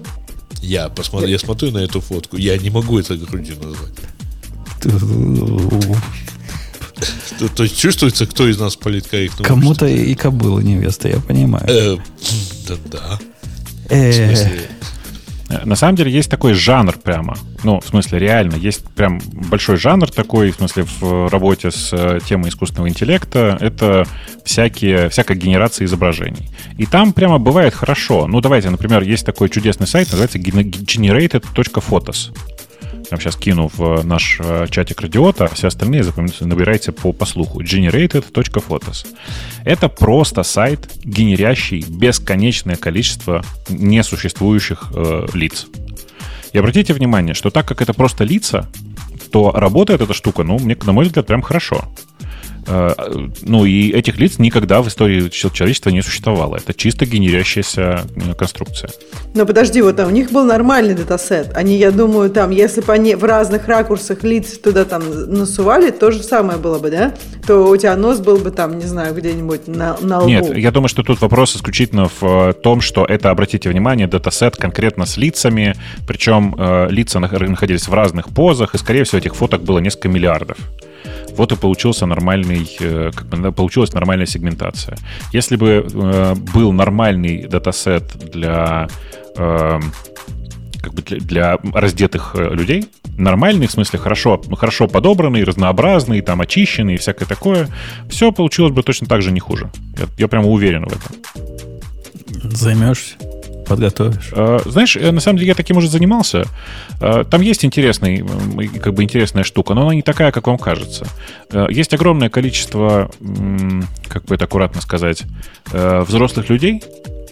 Я, 0.61 0.89
посмотр... 0.89 1.27
я 1.27 1.39
смотрю 1.39 1.71
на 1.73 1.79
эту 1.79 2.01
фотку. 2.01 2.37
Я 2.37 2.57
не 2.59 2.71
могу 2.71 2.99
это 2.99 3.17
грудью 3.17 3.57
назвать. 3.57 3.95
То, 7.39 7.49
то 7.49 7.63
есть 7.65 7.77
чувствуется, 7.77 8.27
кто 8.27 8.47
из 8.49 8.59
нас 8.59 8.77
политкорректно. 8.77 9.45
Кому-то 9.45 9.87
и 9.87 10.15
кобыла 10.15 10.61
невеста, 10.61 11.09
я 11.09 11.19
понимаю. 11.19 11.65
Э, 11.69 11.97
да, 12.69 12.77
да. 12.85 13.19
Э, 13.89 14.11
в 14.11 14.15
смысле, 14.15 14.69
на 15.65 15.77
самом 15.77 15.97
деле 15.97 16.11
есть 16.11 16.31
такой 16.31 16.55
жанр 16.55 16.97
прямо. 16.99 17.37
Ну, 17.65 17.81
в 17.81 17.87
смысле, 17.87 18.19
реально, 18.19 18.57
есть 18.57 18.85
прям 18.95 19.21
большой 19.33 19.77
жанр 19.77 20.11
такой, 20.11 20.51
в 20.51 20.57
смысле, 20.57 20.85
в 21.01 21.29
работе 21.31 21.71
с 21.71 21.93
э, 21.93 22.21
темой 22.27 22.51
искусственного 22.51 22.89
интеллекта. 22.89 23.57
Это 23.61 24.07
всякие, 24.45 25.09
всякая 25.09 25.37
генерация 25.37 25.85
изображений. 25.85 26.51
И 26.79 26.87
там 26.87 27.13
прямо 27.13 27.39
бывает 27.39 27.75
хорошо. 27.75 28.27
Ну, 28.27 28.41
давайте, 28.41 28.71
например, 28.71 29.03
есть 29.03 29.27
такой 29.27 29.49
чудесный 29.49 29.87
сайт, 29.87 30.09
называется 30.11 30.39
generated.photos 30.39 32.31
прямо 33.13 33.21
сейчас 33.21 33.37
кину 33.37 33.71
в 33.77 34.03
наш 34.05 34.41
э, 34.41 34.67
чатик 34.71 35.03
радиота, 35.03 35.47
все 35.49 35.69
остальные 35.69 36.03
набирайте 36.41 36.93
по, 36.93 37.13
по 37.13 37.27
слуху. 37.27 37.61
generated.photos. 37.61 39.07
Это 39.65 39.91
просто 39.91 40.43
сайт, 40.43 40.89
генерящий 41.05 41.85
бесконечное 41.87 42.77
количество 42.77 43.45
несуществующих 43.69 44.93
э, 44.95 45.27
лиц. 45.35 45.67
И 46.55 46.59
обратите 46.59 46.95
внимание, 46.95 47.35
что 47.35 47.51
так 47.51 47.67
как 47.69 47.83
это 47.83 47.93
просто 47.93 48.25
лица, 48.25 48.67
то 49.31 49.51
работает 49.51 50.01
эта 50.01 50.15
штука, 50.15 50.43
ну, 50.43 50.59
мне, 50.59 50.75
на 50.83 50.93
мой 50.93 51.05
взгляд, 51.05 51.27
прям 51.27 51.43
хорошо. 51.43 51.85
Э, 52.67 52.93
ну, 53.43 53.65
и 53.65 53.91
этих 53.91 54.19
лиц 54.19 54.39
никогда 54.39 54.83
в 54.83 54.89
истории 54.89 55.29
человечества 55.29 55.91
не 55.91 56.03
существовало. 56.03 56.57
Это 56.57 56.75
чисто 56.75 57.07
генерящаяся 57.07 58.03
э, 58.15 58.35
конструкция. 58.35 58.91
Но 59.35 59.47
подожди, 59.47 59.83
вот 59.83 59.97
там 59.97 60.09
у 60.09 60.11
них 60.13 60.31
был 60.31 60.45
нормальный 60.45 60.95
датасет. 60.95 61.53
Они, 61.55 61.77
я 61.77 61.91
думаю, 61.91 62.31
там, 62.31 62.51
если 62.51 62.81
бы 62.81 62.93
они 62.93 63.15
в 63.15 63.25
разных 63.25 63.67
ракурсах 63.67 64.23
лиц 64.23 64.59
туда 64.59 64.85
там 64.85 65.03
насували, 65.33 65.91
то 65.91 66.11
же 66.11 66.23
самое 66.23 66.59
было 66.59 66.79
бы, 66.79 66.91
да? 66.91 67.15
То 67.47 67.69
у 67.69 67.77
тебя 67.77 67.97
нос 67.97 68.21
был 68.21 68.39
бы 68.39 68.51
там, 68.51 68.79
не 68.79 68.87
знаю, 68.87 69.15
где-нибудь 69.15 69.67
на, 69.67 69.97
на 70.01 70.21
лбу. 70.21 70.29
Нет, 70.29 70.57
я 70.57 70.71
думаю, 70.71 70.89
что 70.89 71.03
тут 71.03 71.21
вопрос 71.21 71.57
исключительно 71.57 72.09
в 72.09 72.23
э, 72.23 72.53
том, 72.53 72.81
что 72.81 73.05
это, 73.05 73.31
обратите 73.31 73.69
внимание, 73.69 74.07
датасет 74.07 74.57
конкретно 74.57 75.07
с 75.07 75.17
лицами, 75.17 75.75
причем 76.07 76.55
э, 76.57 76.89
лица 76.91 77.19
находились 77.19 77.89
в 77.89 77.95
разных 77.95 78.29
позах, 78.29 78.75
и, 78.75 78.79
скорее 78.79 79.05
всего, 79.05 79.19
этих 79.19 79.35
фоток 79.35 79.63
было 79.63 79.79
несколько 79.79 80.09
миллиардов. 80.09 80.59
Вот 81.37 81.53
и 81.53 81.57
получился 81.57 82.07
нормальный, 82.07 82.69
э, 82.81 83.11
как 83.15 83.27
бы, 83.27 83.53
получилась 83.53 83.93
нормальная 83.93 84.27
сегментация. 84.27 84.97
Если 85.33 85.57
бы 85.57 85.87
э, 85.93 86.35
был 86.55 86.73
нормальный 86.73 87.47
датасет 87.47 88.05
для 88.33 88.89
э, 89.37 89.81
как 90.83 90.95
бы 90.95 91.03
для, 91.03 91.19
для 91.19 91.59
раздетых 91.73 92.35
э, 92.35 92.55
людей, 92.55 92.87
нормальный, 93.17 93.67
в 93.67 93.71
смысле 93.71 93.99
хорошо, 93.99 94.41
хорошо 94.57 94.89
подобранный, 94.89 95.45
разнообразный, 95.45 96.21
там 96.21 96.41
очищенный 96.41 96.95
и 96.95 96.99
всякое 96.99 97.27
такое, 97.27 97.69
все 98.09 98.33
получилось 98.33 98.73
бы 98.73 98.83
точно 98.83 99.07
так 99.07 99.23
же 99.23 99.31
не 99.31 99.41
хуже. 99.41 99.71
Я, 99.99 100.07
я 100.19 100.29
прямо 100.29 100.49
уверен 100.49 100.87
в 100.87 100.93
этом. 100.93 102.51
Займешься? 102.51 103.17
Подготовишь. 103.67 104.31
А, 104.33 104.61
знаешь, 104.65 104.97
э, 104.97 105.11
на 105.11 105.21
самом 105.21 105.39
деле 105.39 105.49
я 105.49 105.55
таким 105.55 105.77
уже 105.77 105.89
занимался. 105.89 106.45
А, 107.01 107.25
там 107.25 107.41
есть 107.41 107.65
интересный, 107.65 108.25
как 108.81 108.95
бы 108.95 109.03
интересная 109.03 109.45
штука, 109.45 109.75
но 109.75 109.83
она 109.83 109.95
не 109.95 110.03
такая, 110.03 110.33
как 110.33 110.47
вам 110.47 110.59
кажется. 110.59 111.07
А, 111.51 111.69
есть 111.71 111.95
огромное 111.95 112.29
количество, 112.29 113.11
как 114.09 114.25
бы 114.25 114.35
это 114.35 114.45
аккуратно 114.45 114.81
сказать, 114.81 115.23
э, 115.73 116.05
взрослых 116.07 116.49
людей, 116.51 116.83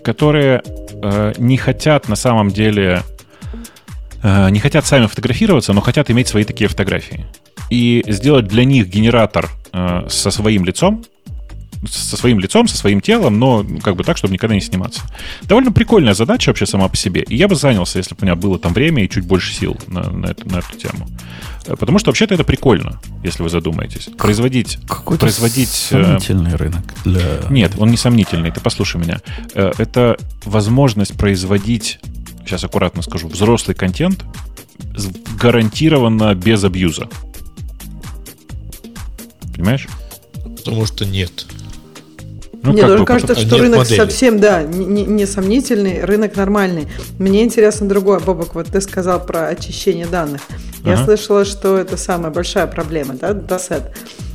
которые 0.02 0.62
э, 1.02 1.34
не 1.38 1.56
хотят 1.56 2.08
на 2.08 2.16
самом 2.16 2.50
деле 2.50 3.02
не 4.22 4.58
хотят 4.58 4.84
сами 4.84 5.06
фотографироваться, 5.06 5.72
но 5.72 5.80
хотят 5.80 6.10
иметь 6.10 6.28
свои 6.28 6.44
такие 6.44 6.68
фотографии. 6.68 7.24
И 7.70 8.04
сделать 8.06 8.46
для 8.48 8.66
них 8.66 8.86
генератор 8.86 9.48
со 9.72 10.30
своим 10.30 10.66
лицом 10.66 11.06
со 11.88 12.16
своим 12.16 12.40
лицом, 12.40 12.68
со 12.68 12.76
своим 12.76 13.00
телом, 13.00 13.38
но 13.38 13.64
как 13.82 13.96
бы 13.96 14.04
так, 14.04 14.16
чтобы 14.16 14.34
никогда 14.34 14.54
не 14.54 14.60
сниматься. 14.60 15.02
Довольно 15.42 15.72
прикольная 15.72 16.14
задача 16.14 16.50
вообще 16.50 16.66
сама 16.66 16.88
по 16.88 16.96
себе. 16.96 17.22
И 17.22 17.36
я 17.36 17.48
бы 17.48 17.54
занялся, 17.54 17.98
если 17.98 18.14
бы 18.14 18.18
у 18.22 18.24
меня 18.24 18.34
было 18.34 18.58
там 18.58 18.74
время 18.74 19.04
и 19.04 19.08
чуть 19.08 19.24
больше 19.24 19.54
сил 19.54 19.78
на, 19.86 20.10
на, 20.10 20.26
эту, 20.26 20.48
на 20.48 20.58
эту 20.58 20.76
тему. 20.76 21.08
Э, 21.66 21.76
потому 21.76 21.98
что 21.98 22.10
вообще-то 22.10 22.34
это 22.34 22.44
прикольно, 22.44 23.00
если 23.24 23.42
вы 23.42 23.48
задумаетесь. 23.48 24.10
Производить... 24.18 24.78
Какой-то 24.86 25.20
производить 25.20 25.88
э, 25.90 26.02
сомнительный 26.02 26.56
рынок 26.56 26.82
для... 27.04 27.40
Нет, 27.48 27.72
он 27.78 27.90
не 27.90 27.96
сомнительный, 27.96 28.50
ты 28.50 28.60
послушай 28.60 29.00
меня. 29.00 29.20
Э, 29.54 29.72
Это 29.78 30.18
возможность 30.44 31.16
производить, 31.16 31.98
сейчас 32.44 32.64
аккуратно 32.64 33.02
скажу, 33.02 33.28
взрослый 33.28 33.74
контент 33.74 34.24
гарантированно 35.40 36.34
без 36.34 36.62
абьюза. 36.64 37.08
Понимаешь? 39.54 39.88
Потому 40.56 40.86
что 40.86 41.04
нет. 41.04 41.46
Ну, 42.62 42.72
Мне 42.72 42.82
тоже 42.82 42.98
бы, 42.98 43.04
кажется, 43.06 43.34
что 43.34 43.56
рынок 43.56 43.78
модели. 43.78 43.96
совсем, 43.98 44.38
да, 44.38 44.62
не, 44.62 45.04
не- 45.04 45.26
сомнительный, 45.26 46.04
рынок 46.04 46.36
нормальный. 46.36 46.88
Мне 47.18 47.42
интересно 47.42 47.88
другое, 47.88 48.20
Бобок, 48.20 48.54
вот 48.54 48.66
ты 48.66 48.80
сказал 48.82 49.24
про 49.24 49.46
очищение 49.48 50.06
данных. 50.06 50.42
Я 50.84 50.92
Ага. 50.94 51.04
слышала, 51.04 51.44
что 51.46 51.78
это 51.78 51.96
самая 51.96 52.30
большая 52.30 52.66
проблема, 52.66 53.14
да, 53.14 53.32
датасет. 53.32 53.82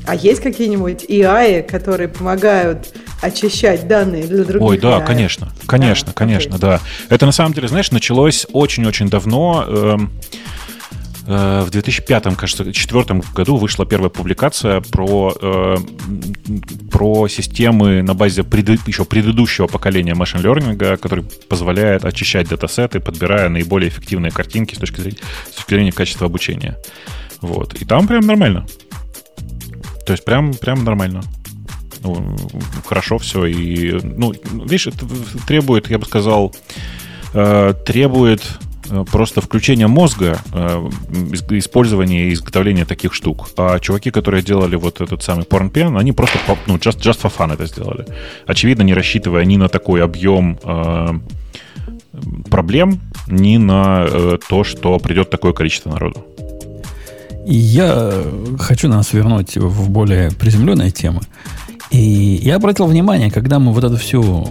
А 0.07 0.15
есть 0.15 0.41
какие-нибудь 0.41 1.05
AI, 1.05 1.61
которые 1.63 2.07
помогают 2.07 2.88
очищать 3.21 3.88
данные 3.88 4.23
для 4.23 4.43
других 4.43 4.69
Ой, 4.69 4.78
да, 4.80 4.99
AI? 4.99 5.05
конечно, 5.05 5.51
конечно, 5.67 6.07
Да, 6.07 6.13
конечно, 6.13 6.55
окей. 6.55 6.61
да. 6.61 6.80
Это 7.09 7.26
на 7.28 7.32
самом 7.32 7.53
деле, 7.53 7.67
знаешь, 7.67 7.91
началось 7.91 8.47
очень-очень 8.53 9.07
давно. 9.09 9.65
эм, 9.67 10.11
в 11.26 11.69
2005, 11.71 12.36
кажется, 12.36 12.63
2004 12.63 13.21
году 13.34 13.57
вышла 13.57 13.86
первая 13.86 14.09
публикация 14.09 14.82
про, 14.82 15.36
э, 15.41 15.76
про 16.91 17.28
системы 17.28 18.03
на 18.03 18.13
базе 18.13 18.41
преды- 18.41 18.80
еще 18.86 19.05
предыдущего 19.05 19.67
поколения 19.67 20.13
машин 20.13 20.41
learning, 20.41 20.97
который 20.97 21.23
позволяет 21.49 22.05
очищать 22.05 22.49
датасеты, 22.49 22.99
подбирая 22.99 23.49
наиболее 23.49 23.89
эффективные 23.89 24.32
картинки 24.32 24.76
с 24.76 24.78
точки 24.78 25.01
зрения, 25.01 25.17
с 25.51 25.55
точки 25.55 25.73
зрения 25.73 25.91
качества 25.91 26.28
обучения. 26.28 26.78
Вот. 27.41 27.73
И 27.73 27.86
там 27.86 28.07
прям 28.07 28.21
нормально. 28.21 28.65
То 30.05 30.13
есть 30.13 30.23
прям, 30.26 30.53
прям 30.53 30.84
нормально. 30.84 31.21
Ну, 32.01 32.36
хорошо 32.86 33.17
все. 33.17 33.45
И, 33.45 33.99
ну, 34.03 34.34
видишь, 34.51 34.88
это 34.88 35.07
требует, 35.47 35.89
я 35.89 35.97
бы 35.97 36.05
сказал, 36.05 36.53
э, 37.34 37.73
требует 37.86 38.41
э, 38.41 38.64
просто 39.12 39.42
включения 39.42 39.88
мозга, 39.88 40.40
э, 40.54 40.90
использования 41.52 42.30
и 42.30 42.34
изготовления 42.34 42.86
таких 42.86 43.14
штук. 43.14 43.48
А 43.58 43.80
чуваки, 43.80 44.12
которые 44.12 44.44
делали 44.44 44.76
вот 44.76 45.02
этот 45.02 45.24
самый 45.24 45.46
порнпен, 45.46 45.98
они 45.98 46.12
просто, 46.12 46.40
ну, 46.68 46.76
just, 46.76 47.00
just 47.00 47.22
for 47.22 47.32
fun 47.36 47.54
это 47.54 47.66
сделали. 47.66 48.06
Очевидно, 48.48 48.84
не 48.84 48.94
рассчитывая 48.94 49.46
ни 49.46 49.58
на 49.58 49.68
такой 49.68 50.04
объем 50.04 50.60
э, 50.64 51.20
проблем, 52.50 53.00
ни 53.28 53.58
на 53.58 54.06
э, 54.08 54.38
то, 54.48 54.64
что 54.64 54.98
придет 55.00 55.30
такое 55.30 55.54
количество 55.54 55.90
народу. 55.90 56.26
Я 57.46 58.24
хочу 58.60 58.88
нас 58.88 59.14
вернуть 59.14 59.56
в 59.56 59.90
более 59.90 60.32
приземленные 60.32 60.92
темы. 60.92 61.22
И 61.92 62.00
я 62.44 62.56
обратил 62.56 62.88
внимание, 62.88 63.30
когда 63.30 63.60
мы 63.60 63.72
вот 63.72 63.84
эту 63.84 63.98
всю 63.98 64.48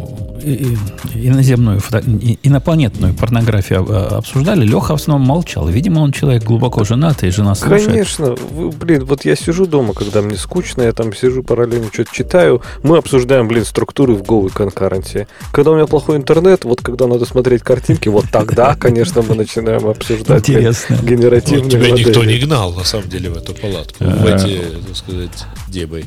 иноземную, 1.15 1.81
фото- 1.81 1.99
и- 2.07 2.39
инопланетную 2.43 3.15
порнографию 3.15 3.87
а, 3.89 4.19
обсуждали, 4.19 4.65
Леха 4.65 4.97
в 4.97 5.01
основном 5.01 5.27
молчал. 5.27 5.69
Видимо, 5.69 6.01
он 6.01 6.13
человек 6.13 6.45
глубоко 6.45 6.85
женатый, 6.85 7.31
жена 7.31 7.55
слушает. 7.55 7.87
Конечно, 7.87 8.35
вы, 8.51 8.71
блин, 8.71 9.05
вот 9.05 9.25
я 9.25 9.37
сижу 9.37 9.67
дома, 9.67 9.95
когда 9.95 10.23
мне 10.23 10.37
скучно, 10.37 10.83
я 10.83 10.93
там 10.93 11.15
сижу 11.15 11.43
параллельно 11.43 11.87
что-то 11.93 12.11
читаю. 12.13 12.63
Мы 12.83 12.99
обсуждаем, 12.99 13.49
блин, 13.49 13.65
структуры 13.65 14.15
в 14.15 14.23
Go 14.23 14.47
и 14.49 14.51
конкуренции. 14.51 15.27
Когда 15.53 15.71
у 15.71 15.75
меня 15.77 15.87
плохой 15.87 16.17
интернет, 16.17 16.65
вот 16.65 16.81
когда 16.81 17.07
надо 17.07 17.25
смотреть 17.25 17.63
картинки, 17.63 18.09
вот 18.09 18.27
тогда, 18.31 18.75
конечно, 18.75 19.23
мы 19.23 19.35
начинаем 19.35 19.87
обсуждать 19.87 20.49
Интересно. 20.49 20.97
Вот 20.97 21.05
генеративные 21.05 21.71
тебя 21.71 21.91
никто 21.91 22.21
модели. 22.21 22.39
не 22.41 22.45
гнал, 22.47 22.73
на 22.75 22.85
самом 22.85 23.09
деле, 23.09 23.31
в 23.31 23.37
эту 23.37 23.55
палатку. 23.55 24.05
Э, 24.05 24.15
В 24.15 24.27
эти, 24.27 24.61
так 24.87 24.97
сказать, 24.97 25.45
дебой. 25.69 26.05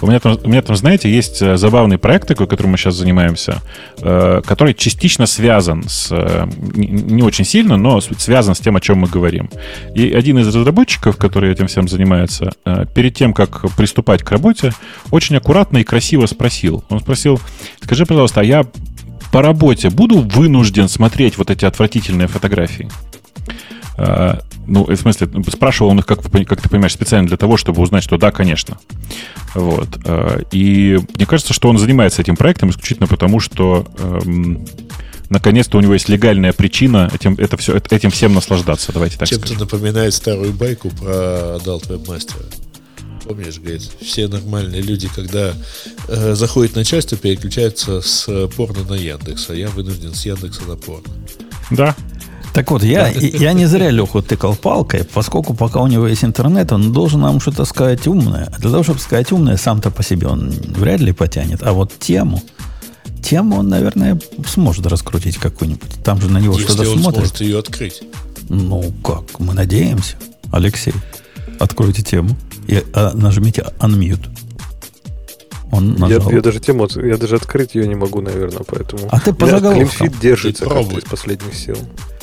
У 0.00 0.06
меня, 0.06 0.20
там, 0.20 0.38
у 0.42 0.48
меня 0.48 0.62
там, 0.62 0.76
знаете, 0.76 1.10
есть 1.10 1.40
э, 1.42 1.56
забавный 1.56 1.98
проект 1.98 2.28
такой, 2.28 2.46
которым 2.46 2.72
мы 2.72 2.78
сейчас 2.78 2.94
занимаемся, 2.94 3.57
э, 4.00 4.42
который 4.44 4.74
частично 4.74 5.26
связан 5.26 5.84
с... 5.88 6.08
э, 6.10 6.46
Не, 6.74 7.22
очень 7.22 7.44
сильно, 7.44 7.76
но 7.76 8.00
связан 8.00 8.54
с 8.54 8.60
тем, 8.60 8.76
о 8.76 8.80
чем 8.80 8.98
мы 8.98 9.08
говорим. 9.08 9.50
И 9.94 10.12
один 10.12 10.38
из 10.38 10.46
разработчиков, 10.48 11.16
который 11.16 11.52
этим 11.52 11.66
всем 11.66 11.88
занимается, 11.88 12.52
э, 12.64 12.86
перед 12.94 13.14
тем, 13.14 13.32
как 13.32 13.70
приступать 13.76 14.22
к 14.22 14.30
работе, 14.30 14.72
очень 15.10 15.36
аккуратно 15.36 15.78
и 15.78 15.84
красиво 15.84 16.26
спросил. 16.26 16.84
Он 16.88 17.00
спросил, 17.00 17.40
скажи, 17.82 18.06
пожалуйста, 18.06 18.40
а 18.40 18.44
я 18.44 18.64
по 19.32 19.42
работе 19.42 19.90
буду 19.90 20.20
вынужден 20.20 20.88
смотреть 20.88 21.36
вот 21.38 21.50
эти 21.50 21.64
отвратительные 21.64 22.28
фотографии? 22.28 22.88
А, 23.98 24.40
Ну, 24.66 24.84
в 24.84 24.96
смысле, 24.96 25.28
спрашивал 25.50 25.90
он 25.90 25.98
их, 25.98 26.06
как, 26.06 26.22
как 26.22 26.60
ты 26.60 26.68
понимаешь, 26.68 26.92
специально 26.92 27.26
для 27.26 27.36
того, 27.36 27.56
чтобы 27.56 27.82
узнать, 27.82 28.04
что 28.04 28.16
да, 28.16 28.30
конечно. 28.30 28.78
Вот. 29.54 29.88
А, 30.04 30.40
И 30.52 30.98
мне 31.16 31.26
кажется, 31.26 31.52
что 31.52 31.68
он 31.68 31.78
занимается 31.78 32.22
этим 32.22 32.36
проектом 32.36 32.70
исключительно 32.70 33.08
потому, 33.08 33.40
что 33.40 33.86
эм, 33.98 34.64
наконец-то 35.30 35.78
у 35.78 35.80
него 35.80 35.94
есть 35.94 36.08
легальная 36.08 36.52
причина 36.52 37.10
этим, 37.12 37.34
это 37.34 37.56
все, 37.56 37.76
этим 37.90 38.10
всем 38.10 38.34
наслаждаться. 38.34 38.92
Давайте 38.92 39.18
так 39.18 39.28
Чем-то 39.28 39.54
напоминает 39.58 40.14
старую 40.14 40.52
байку 40.52 40.90
про 40.90 41.56
Adult 41.56 41.88
Webmaster. 41.88 42.42
Помнишь, 43.24 43.58
говорит, 43.58 43.82
все 44.00 44.28
нормальные 44.28 44.80
люди, 44.80 45.08
когда 45.14 45.52
э, 46.08 46.34
заходит 46.34 46.76
начальство, 46.76 47.18
переключаются 47.18 48.00
с 48.00 48.26
э, 48.28 48.48
порно 48.56 48.84
на 48.84 48.94
Яндекс, 48.94 49.50
а 49.50 49.54
я 49.54 49.68
вынужден 49.68 50.14
с 50.14 50.24
Яндекса 50.24 50.62
на 50.62 50.76
порно. 50.76 51.12
Да. 51.70 51.94
Так 52.58 52.72
вот, 52.72 52.82
я, 52.82 53.06
я 53.06 53.52
не 53.52 53.66
зря 53.66 53.88
Леху 53.90 54.20
тыкал 54.20 54.56
палкой, 54.56 55.04
поскольку 55.04 55.54
пока 55.54 55.80
у 55.80 55.86
него 55.86 56.08
есть 56.08 56.24
интернет, 56.24 56.72
он 56.72 56.92
должен 56.92 57.20
нам 57.20 57.38
что-то 57.38 57.64
сказать 57.64 58.08
умное. 58.08 58.52
А 58.52 58.58
для 58.58 58.68
того, 58.72 58.82
чтобы 58.82 58.98
сказать 58.98 59.30
умное, 59.30 59.56
сам-то 59.56 59.92
по 59.92 60.02
себе 60.02 60.26
он 60.26 60.50
вряд 60.50 60.98
ли 60.98 61.12
потянет. 61.12 61.62
А 61.62 61.72
вот 61.72 61.92
тему, 62.00 62.42
тему 63.22 63.58
он, 63.58 63.68
наверное, 63.68 64.18
сможет 64.44 64.86
раскрутить 64.86 65.36
какую-нибудь. 65.36 66.02
Там 66.02 66.20
же 66.20 66.28
на 66.28 66.38
него 66.38 66.54
Если 66.54 66.72
что-то 66.72 66.90
он 66.90 66.98
смотрит. 66.98 67.26
сможет 67.28 67.40
ее 67.42 67.60
открыть. 67.60 68.02
Ну, 68.48 68.92
как, 69.04 69.38
мы 69.38 69.54
надеемся. 69.54 70.16
Алексей, 70.50 70.94
откройте 71.60 72.02
тему 72.02 72.36
и 72.66 72.82
а, 72.92 73.12
нажмите 73.14 73.66
unmute. 73.78 74.28
Он 75.70 75.92
Я, 75.94 75.98
нажал. 76.16 76.30
я 76.32 76.40
даже 76.40 76.58
тему, 76.58 76.88
я 76.96 77.18
даже 77.18 77.36
открыть 77.36 77.76
ее 77.76 77.86
не 77.86 77.94
могу, 77.94 78.20
наверное, 78.20 78.64
поэтому. 78.66 79.02
А 79.12 79.20
ты 79.20 79.32
по 79.32 79.44
У 79.44 79.46
меня 79.46 79.60
заголовкам. 79.60 79.96
клинфит 79.96 80.20
держится 80.20 80.64
из 80.64 81.04
последних 81.04 81.54
сил. 81.54 81.78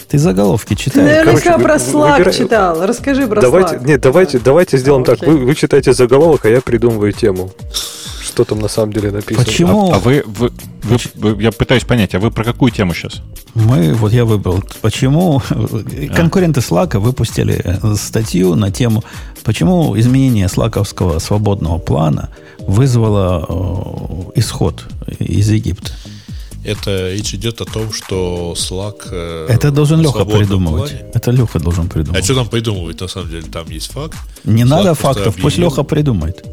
Ты 0.07 0.17
заголовки 0.19 0.75
Ты 0.75 0.83
читаешь. 0.83 1.07
наверняка 1.25 1.53
Короче, 1.53 1.63
про 1.63 1.75
Slack 1.75 2.17
выбирай- 2.19 2.37
читал. 2.37 2.85
Расскажи 2.85 3.27
про 3.27 3.41
давайте, 3.41 3.75
Slack. 3.75 3.87
нет, 3.87 4.01
давайте, 4.01 4.39
давайте 4.39 4.77
сделаем 4.77 5.03
А, 5.03 5.05
так. 5.05 5.21
Вы, 5.21 5.37
вы 5.37 5.55
читаете 5.55 5.93
заголовок, 5.93 6.45
а 6.45 6.49
я 6.49 6.61
придумываю 6.61 7.11
тему. 7.11 7.51
Что 8.21 8.43
там 8.43 8.59
на 8.59 8.67
самом 8.67 8.91
деле 8.93 9.11
написано. 9.11 9.45
Почему? 9.45 9.91
А, 9.93 9.95
а 9.95 9.99
вы, 9.99 10.23
вы, 10.25 10.51
вы- 10.83 10.97
вы- 11.15 11.41
я 11.41 11.51
пытаюсь 11.51 11.83
понять, 11.85 12.13
а 12.15 12.19
вы 12.19 12.31
про 12.31 12.43
какую 12.43 12.71
тему 12.71 12.93
сейчас? 12.93 13.21
Мы, 13.53 13.93
вот 13.93 14.11
я 14.11 14.25
выбрал, 14.25 14.61
почему 14.81 15.41
конкуренты 16.15 16.59
Slack 16.59 16.99
выпустили 16.99 17.61
э, 17.63 17.95
статью 17.95 18.55
на 18.55 18.71
тему, 18.71 19.03
почему 19.45 19.97
изменение 19.97 20.49
слаковского 20.49 21.19
свободного 21.19 21.77
плана 21.77 22.29
вызвало 22.59 23.45
э, 24.35 24.39
исход 24.39 24.83
из 25.19 25.49
Египта. 25.49 25.91
Это 26.65 27.11
речь 27.13 27.33
идет 27.35 27.61
о 27.61 27.65
том, 27.65 27.93
что 27.93 28.53
Slack... 28.57 29.07
э, 29.11 29.47
Это 29.49 29.71
должен 29.71 30.01
Леха 30.01 30.25
придумывать. 30.25 30.91
плане- 30.91 31.11
Это 31.13 31.31
Леха 31.31 31.59
должен 31.59 31.85
А 31.85 31.89
придумать. 31.89 32.23
что 32.23 32.35
там 32.35 32.47
придумывать, 32.47 33.01
на 33.01 33.07
самом 33.07 33.29
деле? 33.29 33.43
Там 33.51 33.69
есть 33.69 33.91
факт. 33.91 34.17
Не 34.45 34.63
Slack 34.63 34.67
надо 34.67 34.93
фактов, 34.95 35.35
пусть 35.35 35.57
объявил. 35.57 35.69
Леха 35.69 35.83
придумает. 35.83 36.43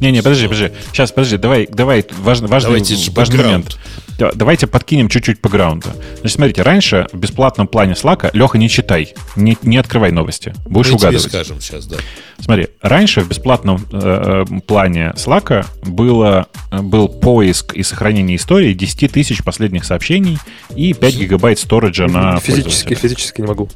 Не-не, 0.00 0.22
подожди, 0.22 0.46
подожди. 0.46 0.72
Сейчас, 0.92 1.12
подожди, 1.12 1.36
давай, 1.36 1.66
давай, 1.70 2.04
важный, 2.20 2.48
важный, 2.48 2.80
Давайте 2.80 3.10
важный 3.12 3.36
момент. 3.38 3.78
Да, 4.18 4.32
Давайте 4.34 4.66
подкинем 4.66 5.08
чуть-чуть 5.08 5.40
по 5.40 5.48
граунду. 5.48 5.88
Значит, 6.20 6.36
смотрите, 6.36 6.62
раньше 6.62 7.06
в 7.12 7.18
бесплатном 7.18 7.68
плане 7.68 7.92
Slack, 7.92 8.30
Леха, 8.32 8.58
не 8.58 8.68
читай, 8.68 9.14
не, 9.36 9.56
не 9.62 9.76
открывай 9.76 10.10
новости. 10.10 10.54
Будешь 10.66 10.90
Мы 10.90 10.98
тебе 10.98 11.08
угадывать. 11.08 11.30
скажем 11.32 11.60
сейчас, 11.60 11.86
да. 11.86 11.96
Смотри, 12.40 12.68
раньше 12.80 13.20
в 13.20 13.28
бесплатном 13.28 13.86
э, 13.92 14.44
э, 14.50 14.60
плане 14.66 15.12
Slack 15.16 15.66
было, 15.84 16.48
был 16.72 17.08
поиск 17.08 17.74
и 17.74 17.82
сохранение 17.84 18.36
истории 18.36 18.72
10 18.72 19.12
тысяч 19.12 19.44
последних 19.44 19.84
сообщений 19.84 20.38
и 20.74 20.94
5 20.94 21.16
гигабайт 21.16 21.60
сториджа 21.60 22.06
на 22.08 22.40
физически, 22.40 22.94
физически 22.94 23.40
не 23.40 23.46
могу. 23.46 23.68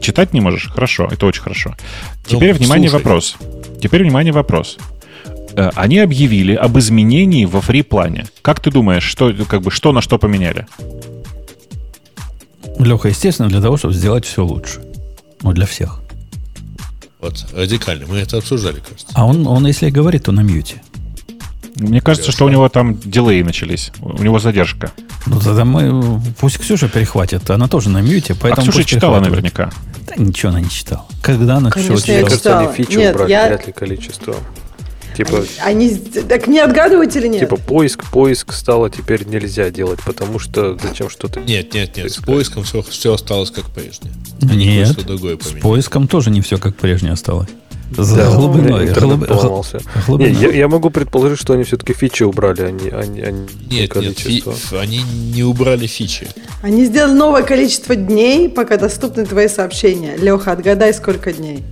Читать 0.00 0.32
не 0.32 0.40
можешь? 0.40 0.68
Хорошо, 0.68 1.08
это 1.10 1.26
очень 1.26 1.42
хорошо. 1.42 1.74
Ну, 2.30 2.36
Теперь, 2.38 2.54
внимание, 2.54 2.88
слушай. 2.88 3.02
вопрос. 3.02 3.36
Теперь, 3.82 4.02
внимание, 4.02 4.32
вопрос. 4.32 4.78
Э, 5.60 5.70
Они 5.74 5.98
объявили 5.98 6.54
об 6.54 6.78
изменении 6.78 7.44
во 7.44 7.60
фри-плане. 7.60 8.26
Как 8.42 8.60
ты 8.60 8.70
думаешь, 8.70 9.02
что, 9.04 9.32
как 9.48 9.60
бы, 9.62 9.70
что 9.70 9.92
на 9.92 10.00
что 10.00 10.18
поменяли? 10.18 10.66
Леха, 12.78 13.08
естественно, 13.08 13.48
для 13.48 13.60
того, 13.60 13.76
чтобы 13.76 13.92
сделать 13.94 14.24
все 14.24 14.42
лучше. 14.44 14.80
Ну, 15.42 15.52
для 15.52 15.66
всех. 15.66 16.00
Вот, 17.20 17.46
радикально. 17.52 18.06
Мы 18.06 18.18
это 18.18 18.38
обсуждали, 18.38 18.76
кажется. 18.80 19.08
А 19.12 19.26
он, 19.26 19.46
он 19.46 19.66
если 19.66 19.90
говорит, 19.90 20.24
то 20.24 20.32
на 20.32 20.40
мьюте. 20.40 20.80
Мне 21.76 22.00
кажется, 22.00 22.32
что 22.32 22.46
у 22.46 22.48
него 22.48 22.68
там 22.68 22.98
дилей 22.98 23.42
начались. 23.42 23.92
У 24.00 24.22
него 24.22 24.38
задержка. 24.38 24.92
Ну, 25.26 25.38
тогда 25.40 25.64
мы... 25.64 26.20
Пусть 26.38 26.58
Ксюша 26.58 26.88
перехватит. 26.88 27.50
Она 27.50 27.68
тоже 27.68 27.90
на 27.90 28.00
мьюте, 28.00 28.32
А 28.32 28.36
поэтому 28.40 28.62
Ксюша 28.62 28.78
пусть 28.78 28.88
читала 28.88 29.20
наверняка. 29.20 29.70
Да 30.06 30.14
ничего 30.16 30.50
она 30.50 30.60
не 30.60 30.70
читала. 30.70 31.06
Когда 31.22 31.56
она 31.56 31.70
Конечно, 31.70 31.98
что 31.98 32.12
я 32.12 32.20
Мне 32.26 32.30
читала? 32.30 32.60
они 32.70 32.84
читала. 32.84 32.98
Нет, 32.98 33.14
убрали, 33.14 33.30
я- 33.30 33.46
вряд 33.48 33.66
ли 33.66 33.72
количество. 33.72 34.34
Типа, 35.24 35.44
Они... 35.64 35.94
Так 35.96 36.46
не 36.46 36.58
отгадываете 36.60 37.18
или 37.20 37.28
нет? 37.28 37.40
типа 37.40 37.56
поиск, 37.56 38.04
поиск 38.10 38.52
стало 38.52 38.90
теперь 38.90 39.26
нельзя 39.26 39.70
делать, 39.70 40.00
потому 40.04 40.38
что 40.38 40.78
зачем 40.82 41.10
что-то... 41.10 41.40
Нет, 41.40 41.74
нет, 41.74 41.96
нет. 41.96 42.06
С 42.10 42.14
Искать. 42.14 42.26
поиском 42.26 42.62
все, 42.64 42.82
все 42.82 43.14
осталось 43.14 43.50
как 43.50 43.66
прежде. 43.66 44.08
Они 44.42 44.66
Нет, 44.66 44.88
с 44.88 45.60
поиском 45.60 46.08
тоже 46.08 46.30
не 46.30 46.40
все 46.40 46.58
как 46.58 46.76
прежнее 46.76 47.12
осталось. 47.12 47.48
За 47.96 48.16
Да, 48.18 48.30
глубиной. 48.36 48.86
интернет 48.86 49.18
глуб- 49.18 49.26
поломался. 49.26 49.78
Не, 49.78 50.02
глубиной. 50.06 50.32
я, 50.40 50.48
я 50.50 50.68
могу 50.68 50.90
предположить, 50.90 51.40
что 51.40 51.54
они 51.54 51.64
все-таки 51.64 51.92
фичи 51.92 52.22
убрали, 52.22 52.62
а 52.62 52.70
не, 52.70 52.88
а 52.88 53.04
не- 53.04 53.20
а 53.20 53.30
не 53.32 53.40
Нет, 53.40 53.70
нет, 53.70 53.90
количество. 53.90 54.52
фи- 54.52 54.76
они 54.76 55.02
не 55.34 55.42
убрали 55.42 55.88
фичи. 55.88 56.28
Они 56.62 56.84
сделали 56.84 57.14
новое 57.14 57.42
количество 57.42 57.96
дней, 57.96 58.48
пока 58.48 58.76
доступны 58.76 59.26
твои 59.26 59.48
сообщения. 59.48 60.16
Леха, 60.16 60.52
отгадай, 60.52 60.94
сколько 60.94 61.32
дней. 61.32 61.64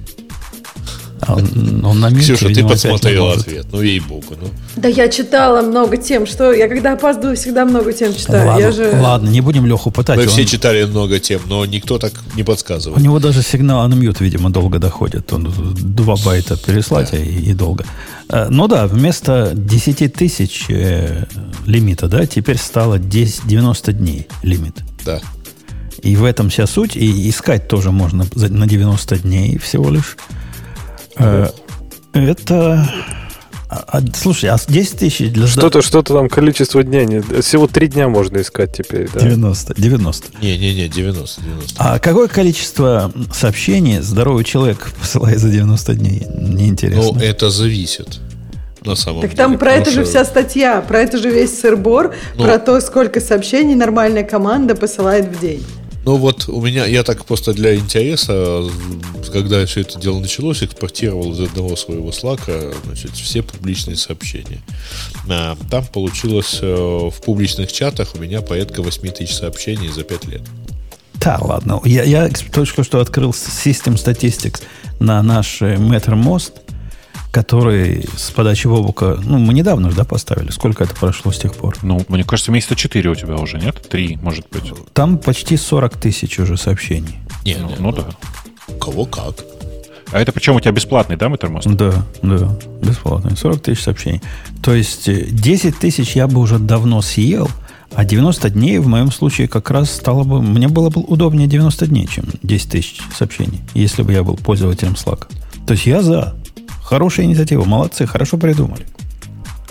Он, 1.38 1.84
он 1.84 2.00
на 2.00 2.08
мьюте, 2.10 2.34
Ксюша, 2.34 2.54
ты 2.54 2.64
подсмотрела 2.64 3.34
ответ. 3.34 3.66
Ну, 3.70 3.82
ей-богу. 3.82 4.34
Ну. 4.40 4.48
Да 4.76 4.88
я 4.88 5.08
читала 5.08 5.62
много 5.62 5.96
тем, 5.96 6.26
что 6.26 6.52
я 6.52 6.68
когда 6.68 6.92
опаздываю, 6.94 7.36
всегда 7.36 7.64
много 7.64 7.92
тем 7.92 8.14
читаю. 8.14 8.46
Ладно, 8.48 8.60
я 8.62 8.72
же... 8.72 8.98
ладно, 9.00 9.28
не 9.28 9.40
будем 9.40 9.66
Леху 9.66 9.90
пытать. 9.90 10.16
Мы 10.16 10.22
он- 10.22 10.28
все 10.28 10.44
читали 10.46 10.84
много 10.84 11.18
тем, 11.18 11.40
но 11.46 11.64
никто 11.66 11.98
так 11.98 12.12
не 12.36 12.42
У 12.42 12.46
подсказывал. 12.46 12.98
него 12.98 13.18
даже 13.18 13.42
сигнал 13.42 13.88
unmute, 13.88 14.16
видимо, 14.20 14.50
долго 14.50 14.78
доходит. 14.78 15.32
Он 15.32 15.44
2 15.44 16.16
байта 16.24 16.56
переслать 16.56 17.12
и, 17.12 17.50
и 17.50 17.52
долго. 17.54 17.84
Э, 18.30 18.46
Ну 18.50 18.68
да, 18.68 18.86
вместо 18.86 19.52
10 19.54 20.12
тысяч 20.14 20.66
э, 20.68 21.24
лимита, 21.66 22.08
да, 22.08 22.26
теперь 22.26 22.56
стало 22.58 22.98
10, 22.98 23.46
90 23.46 23.92
дней 23.92 24.26
лимит. 24.42 24.76
Да. 25.04 25.20
И 26.02 26.14
в 26.16 26.24
этом 26.24 26.48
вся 26.48 26.66
суть. 26.66 26.96
И 26.96 27.28
искать 27.28 27.66
тоже 27.68 27.90
можно 27.90 28.24
на 28.34 28.66
90 28.66 29.18
дней 29.18 29.58
всего 29.58 29.90
лишь. 29.90 30.16
Э, 31.18 31.48
Это... 32.12 32.88
а- 33.70 33.84
а, 33.98 34.00
слушай, 34.14 34.48
а 34.48 34.56
с 34.56 34.66
10 34.66 34.98
тысяч 34.98 35.30
для 35.30 35.46
Что-то, 35.46 35.82
что-то 35.82 36.14
там 36.14 36.28
количество 36.28 36.82
дня. 36.82 37.04
Не, 37.04 37.20
всего 37.42 37.66
три 37.66 37.88
дня 37.88 38.08
можно 38.08 38.38
искать 38.40 38.74
теперь, 38.74 39.08
да? 39.12 39.20
90, 39.20 39.74
90. 39.76 40.28
Не-не-не, 40.42 40.88
90, 40.88 41.40
90. 41.42 41.74
А 41.78 41.98
какое 41.98 42.28
количество 42.28 43.12
сообщений 43.32 44.00
здоровый 44.00 44.44
человек 44.44 44.90
посылает 44.98 45.38
за 45.38 45.50
90 45.50 45.94
дней? 45.94 46.26
Неинтересно. 46.38 47.12
Ну, 47.12 47.20
это 47.20 47.50
зависит. 47.50 48.20
На 48.84 48.94
самом 48.94 49.20
Так 49.20 49.30
деле. 49.32 49.42
там 49.42 49.58
про 49.58 49.72
это 49.72 49.90
же 49.90 50.02
что- 50.02 50.10
вся 50.10 50.24
статья, 50.24 50.80
про 50.80 51.00
это 51.00 51.18
же 51.18 51.28
весь 51.30 51.60
сырбор, 51.60 52.14
Ну. 52.36 52.44
про 52.44 52.58
то, 52.58 52.80
сколько 52.80 53.20
сообщений 53.20 53.74
нормальная 53.74 54.22
команда 54.24 54.76
посылает 54.76 55.26
в 55.36 55.40
день. 55.40 55.62
Ну 56.04 56.16
вот 56.16 56.48
у 56.48 56.60
меня, 56.62 56.86
я 56.86 57.02
так 57.02 57.24
просто 57.24 57.52
для 57.52 57.74
интереса, 57.74 58.64
когда 59.32 59.66
все 59.66 59.82
это 59.82 59.98
дело 59.98 60.20
началось, 60.20 60.62
экспортировал 60.62 61.32
из 61.32 61.40
одного 61.40 61.76
своего 61.76 62.12
слака 62.12 62.72
значит, 62.84 63.12
все 63.12 63.42
публичные 63.42 63.96
сообщения. 63.96 64.60
А, 65.28 65.56
Там 65.70 65.84
получилось 65.86 66.60
э, 66.62 66.74
в 66.74 67.20
публичных 67.22 67.72
чатах 67.72 68.14
у 68.14 68.18
меня 68.18 68.40
порядка 68.40 68.82
8 68.82 69.10
тысяч 69.10 69.34
сообщений 69.34 69.88
за 69.88 70.02
5 70.02 70.24
лет. 70.26 70.42
Да, 71.14 71.38
ладно. 71.40 71.80
Я, 71.84 72.04
я 72.04 72.30
только 72.52 72.84
что 72.84 73.00
открыл 73.00 73.30
System 73.30 73.96
Statistics 73.96 74.62
на 75.00 75.22
наш 75.22 75.60
э, 75.62 75.74
MetterMost, 75.74 76.52
который 77.30 78.08
с 78.16 78.30
подачи 78.30 78.66
Вовука, 78.66 79.18
ну, 79.22 79.38
мы 79.38 79.52
недавно 79.54 79.90
же, 79.90 79.96
да, 79.96 80.04
поставили. 80.04 80.50
Сколько 80.50 80.84
это 80.84 80.94
прошло 80.94 81.32
с 81.32 81.38
тех 81.38 81.54
пор? 81.54 81.76
Ну, 81.82 82.04
мне 82.08 82.24
кажется, 82.24 82.52
месяца 82.52 82.76
4 82.76 83.10
у 83.10 83.14
тебя 83.14 83.36
уже, 83.36 83.58
нет? 83.58 83.76
Три, 83.88 84.18
может 84.22 84.46
быть. 84.50 84.72
Там 84.92 85.18
почти 85.18 85.56
40 85.56 85.96
тысяч 85.96 86.38
уже 86.38 86.56
сообщений. 86.56 87.18
Не, 87.44 87.56
Ну, 87.56 87.68
не, 87.68 87.76
ну 87.78 87.92
да. 87.92 88.04
у 88.68 88.72
кого 88.74 89.04
как. 89.04 89.36
А 90.10 90.20
это 90.20 90.32
причем 90.32 90.56
у 90.56 90.60
тебя 90.60 90.72
бесплатный, 90.72 91.16
да, 91.16 91.28
Метамост? 91.28 91.66
Да, 91.66 91.92
да, 92.22 92.56
бесплатно. 92.82 93.36
40 93.36 93.60
тысяч 93.60 93.82
сообщений. 93.82 94.22
То 94.62 94.74
есть 94.74 95.08
э, 95.08 95.26
10 95.30 95.78
тысяч 95.78 96.16
я 96.16 96.26
бы 96.26 96.40
уже 96.40 96.58
давно 96.58 97.02
съел, 97.02 97.50
а 97.94 98.04
90 98.04 98.50
дней 98.50 98.78
в 98.78 98.86
моем 98.86 99.12
случае 99.12 99.48
как 99.48 99.70
раз 99.70 99.90
стало 99.90 100.24
бы... 100.24 100.40
Мне 100.40 100.68
было 100.68 100.88
бы 100.88 101.02
удобнее 101.02 101.46
90 101.46 101.86
дней, 101.88 102.06
чем 102.06 102.24
10 102.42 102.70
тысяч 102.70 103.00
сообщений, 103.14 103.60
если 103.74 104.02
бы 104.02 104.12
я 104.12 104.22
был 104.22 104.36
пользователем 104.36 104.92
Slack. 104.92 105.26
То 105.66 105.72
есть 105.72 105.86
я 105.86 106.00
за. 106.00 106.34
Хорошая 106.88 107.26
инициатива. 107.26 107.64
Молодцы, 107.64 108.06
хорошо 108.06 108.38
придумали. 108.38 108.86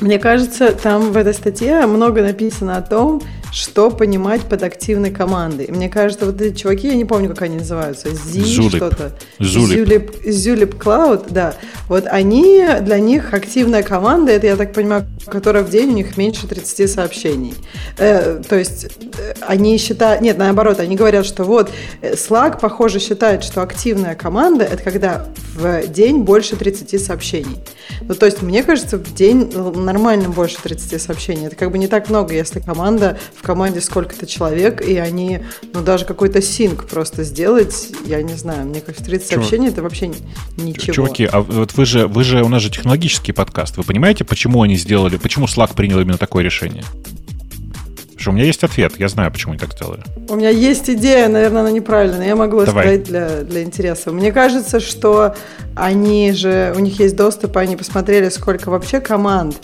Мне 0.01 0.19
кажется, 0.19 0.71
там 0.71 1.11
в 1.11 1.17
этой 1.17 1.33
статье 1.33 1.83
много 1.87 2.21
написано 2.21 2.77
о 2.77 2.83
том, 2.83 3.23
что 3.51 3.89
понимать 3.89 4.41
под 4.41 4.63
активной 4.63 5.11
командой. 5.11 5.65
И 5.65 5.71
Мне 5.71 5.89
кажется, 5.89 6.25
вот 6.25 6.41
эти 6.41 6.55
чуваки, 6.55 6.87
я 6.87 6.95
не 6.95 7.05
помню, 7.05 7.29
как 7.29 7.43
они 7.43 7.57
называются, 7.57 8.09
Зи 8.13 8.69
что-то. 8.69 9.17
Zulip, 9.39 10.23
Zulip 10.25 10.77
Cloud, 10.77 11.27
да. 11.29 11.55
Вот 11.87 12.05
они, 12.07 12.65
для 12.81 12.99
них 12.99 13.33
активная 13.33 13.83
команда, 13.83 14.31
это, 14.31 14.47
я 14.47 14.55
так 14.55 14.73
понимаю, 14.73 15.05
которая 15.25 15.63
в 15.63 15.69
день 15.69 15.89
у 15.91 15.93
них 15.93 16.17
меньше 16.17 16.47
30 16.47 16.89
сообщений. 16.89 17.53
Э, 17.97 18.41
то 18.47 18.55
есть 18.55 18.85
э, 18.85 19.33
они 19.41 19.77
считают, 19.77 20.21
нет, 20.21 20.37
наоборот, 20.37 20.79
они 20.79 20.95
говорят, 20.95 21.25
что 21.25 21.43
вот 21.43 21.69
э, 22.01 22.13
Slack, 22.13 22.59
похоже, 22.59 22.99
считает, 22.99 23.43
что 23.43 23.61
активная 23.61 24.15
команда 24.15 24.63
это 24.63 24.83
когда 24.83 25.25
в 25.55 25.87
день 25.87 26.19
больше 26.19 26.55
30 26.55 27.03
сообщений. 27.03 27.57
Ну, 28.01 28.15
то 28.15 28.25
есть, 28.25 28.41
мне 28.41 28.63
кажется, 28.63 28.97
в 28.97 29.13
день 29.13 29.51
нормально 29.53 30.29
больше 30.29 30.57
30 30.61 31.01
сообщений. 31.01 31.47
Это 31.47 31.55
как 31.55 31.71
бы 31.71 31.77
не 31.77 31.87
так 31.87 32.09
много, 32.09 32.33
если 32.33 32.59
команда, 32.59 33.17
в 33.37 33.43
команде 33.45 33.81
сколько-то 33.81 34.25
человек, 34.25 34.81
и 34.81 34.97
они, 34.97 35.41
ну, 35.73 35.81
даже 35.81 36.05
какой-то 36.05 36.41
синк 36.41 36.85
просто 36.85 37.23
сделать, 37.23 37.89
я 38.05 38.21
не 38.21 38.33
знаю, 38.33 38.65
мне 38.67 38.81
кажется, 38.81 39.05
30 39.05 39.29
Чувак- 39.29 39.43
сообщений 39.43 39.69
это 39.69 39.81
вообще 39.83 40.07
ни- 40.07 40.17
ничего. 40.57 40.93
Чуваки, 40.93 41.25
а 41.31 41.41
вот 41.41 41.73
вы 41.75 41.85
же, 41.85 42.07
вы 42.07 42.23
же, 42.23 42.43
у 42.43 42.49
нас 42.49 42.61
же 42.61 42.69
технологический 42.69 43.31
подкаст. 43.31 43.77
Вы 43.77 43.83
понимаете, 43.83 44.23
почему 44.23 44.61
они 44.63 44.75
сделали, 44.75 45.17
почему 45.17 45.45
Slack 45.45 45.75
принял 45.75 45.99
именно 45.99 46.17
такое 46.17 46.43
решение? 46.43 46.83
Потому 46.83 48.19
что 48.19 48.31
у 48.31 48.33
меня 48.33 48.45
есть 48.45 48.63
ответ, 48.63 48.93
я 48.97 49.07
знаю, 49.09 49.31
почему 49.31 49.51
они 49.53 49.59
так 49.59 49.73
сделали. 49.73 50.01
У 50.27 50.35
меня 50.35 50.49
есть 50.49 50.89
идея, 50.89 51.27
наверное, 51.29 51.61
она 51.61 51.71
неправильная, 51.71 52.17
но 52.17 52.23
я 52.23 52.35
могу 52.35 52.65
Давай. 52.65 52.83
сказать 52.85 53.03
для, 53.03 53.29
для 53.43 53.61
интереса. 53.63 54.11
Мне 54.11 54.31
кажется, 54.31 54.79
что 54.79 55.35
они 55.75 56.31
же, 56.31 56.73
у 56.75 56.79
них 56.79 56.99
есть 56.99 57.15
доступ, 57.15 57.55
они 57.57 57.75
посмотрели, 57.77 58.29
сколько 58.29 58.71
вообще 58.71 58.99
команд 59.01 59.57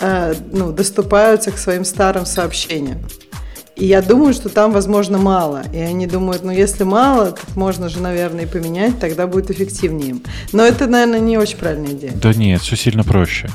ну, 0.00 0.72
доступаются 0.72 1.50
к 1.52 1.58
своим 1.58 1.84
старым 1.84 2.26
сообщениям. 2.26 2.98
И 3.76 3.84
я 3.84 4.00
думаю, 4.00 4.32
что 4.32 4.48
там, 4.48 4.72
возможно, 4.72 5.18
мало. 5.18 5.62
И 5.72 5.78
они 5.78 6.06
думают, 6.06 6.42
ну, 6.42 6.50
если 6.50 6.82
мало, 6.84 7.32
так 7.32 7.56
можно 7.56 7.90
же, 7.90 8.00
наверное, 8.00 8.44
и 8.44 8.46
поменять, 8.46 8.98
тогда 8.98 9.26
будет 9.26 9.50
эффективнее 9.50 10.10
им. 10.10 10.22
Но 10.52 10.64
это, 10.64 10.86
наверное, 10.86 11.20
не 11.20 11.36
очень 11.36 11.58
правильная 11.58 11.92
идея. 11.92 12.12
Да 12.14 12.32
нет, 12.32 12.62
все 12.62 12.74
сильно 12.74 13.04
проще. 13.04 13.50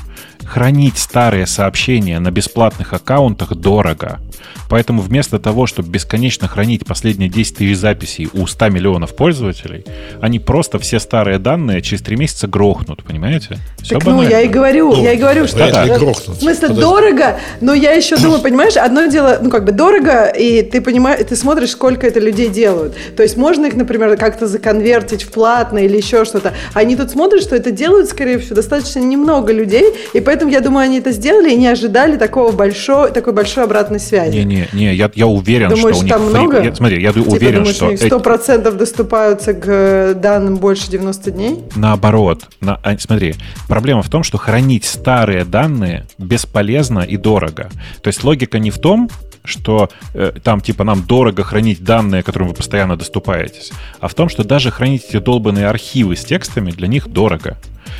Хранить 0.52 0.98
старые 0.98 1.46
сообщения 1.46 2.18
на 2.18 2.30
бесплатных 2.30 2.92
аккаунтах 2.92 3.54
дорого. 3.54 4.20
Поэтому 4.68 5.02
вместо 5.02 5.38
того, 5.38 5.66
чтобы 5.66 5.90
бесконечно 5.90 6.48
хранить 6.48 6.86
последние 6.86 7.28
10 7.28 7.56
тысяч 7.58 7.76
записей 7.76 8.28
у 8.32 8.46
100 8.46 8.68
миллионов 8.70 9.14
пользователей, 9.14 9.84
они 10.22 10.38
просто 10.38 10.78
все 10.78 10.98
старые 10.98 11.38
данные 11.38 11.82
через 11.82 12.02
3 12.02 12.16
месяца 12.16 12.46
грохнут, 12.46 13.04
понимаете? 13.04 13.58
Все 13.82 13.98
Так, 13.98 14.06
ну, 14.06 14.22
я 14.22 14.40
и 14.40 14.48
говорю, 14.48 14.94
Ну, 14.94 15.02
я 15.02 15.12
и 15.12 15.16
говорю, 15.18 15.46
что... 15.46 15.58
ли 15.58 15.70
э, 15.70 15.98
грохнут. 15.98 16.38
В 16.38 16.40
смысле, 16.40 16.68
Подожди. 16.68 16.80
дорого, 16.80 17.40
но 17.60 17.74
я 17.74 17.92
еще 17.92 18.16
думаю, 18.16 18.40
понимаешь, 18.40 18.76
одно 18.76 19.04
дело, 19.06 19.38
ну, 19.42 19.50
как 19.50 19.66
бы 19.66 19.72
дорого, 19.72 20.28
и 20.28 20.62
ты 20.62 20.80
понимаешь, 20.80 21.26
ты 21.28 21.36
смотришь, 21.36 21.70
сколько 21.72 22.06
это 22.06 22.18
людей 22.18 22.48
делают. 22.48 22.94
То 23.14 23.22
есть 23.22 23.36
можно 23.36 23.66
их, 23.66 23.74
например, 23.74 24.16
как-то 24.16 24.46
законвертить 24.46 25.22
в 25.22 25.32
платное 25.32 25.82
или 25.82 25.98
еще 25.98 26.24
что-то. 26.24 26.54
Они 26.72 26.96
тут 26.96 27.10
смотрят, 27.10 27.42
что 27.42 27.54
это 27.54 27.72
делают, 27.72 28.08
скорее 28.08 28.38
всего, 28.38 28.56
достаточно 28.56 29.00
немного 29.00 29.52
людей, 29.52 29.84
и 30.14 30.20
поэтому, 30.20 30.41
я 30.48 30.60
думаю, 30.60 30.84
они 30.84 30.98
это 30.98 31.12
сделали 31.12 31.50
и 31.52 31.56
не 31.56 31.66
ожидали 31.68 32.16
такого 32.16 32.52
большой, 32.52 33.10
такой 33.12 33.32
большой 33.32 33.64
обратной 33.64 34.00
связи. 34.00 34.36
Не-не, 34.38 34.68
не, 34.72 34.94
я, 34.94 35.10
я 35.14 35.26
уверен, 35.26 35.68
Думаешь, 35.70 35.96
что 35.96 36.00
у 36.00 36.02
них... 36.04 36.12
там 36.12 36.22
фри- 36.22 36.30
много? 36.30 36.62
Я- 36.62 36.74
смотри, 36.74 37.02
я 37.02 37.12
Типа, 37.12 37.28
уверен, 37.28 37.58
думаешь, 37.58 37.76
что... 37.76 37.90
эти- 37.90 38.04
100% 38.04 38.70
доступаются 38.76 39.54
к 39.54 39.64
э, 39.66 40.14
данным 40.14 40.56
больше 40.56 40.90
90 40.90 41.30
дней? 41.30 41.64
Наоборот. 41.76 42.44
На- 42.60 42.78
а, 42.82 42.96
смотри, 42.98 43.34
проблема 43.68 44.02
в 44.02 44.08
том, 44.10 44.22
что 44.22 44.38
хранить 44.38 44.84
старые 44.84 45.44
данные 45.44 46.06
бесполезно 46.18 47.00
и 47.00 47.16
дорого. 47.16 47.70
То 48.02 48.08
есть 48.08 48.22
логика 48.24 48.58
не 48.58 48.70
в 48.70 48.78
том, 48.78 49.08
что 49.44 49.90
э, 50.14 50.32
там 50.42 50.60
типа 50.60 50.84
нам 50.84 51.02
дорого 51.02 51.42
хранить 51.42 51.82
данные, 51.84 52.22
которым 52.22 52.48
вы 52.48 52.54
постоянно 52.54 52.96
доступаетесь, 52.96 53.72
а 54.00 54.08
в 54.08 54.14
том, 54.14 54.28
что 54.28 54.44
даже 54.44 54.70
хранить 54.70 55.04
эти 55.08 55.18
долбанные 55.18 55.68
архивы 55.68 56.16
с 56.16 56.24
текстами 56.24 56.70
для 56.70 56.88
них 56.88 57.08
дорого. 57.08 57.56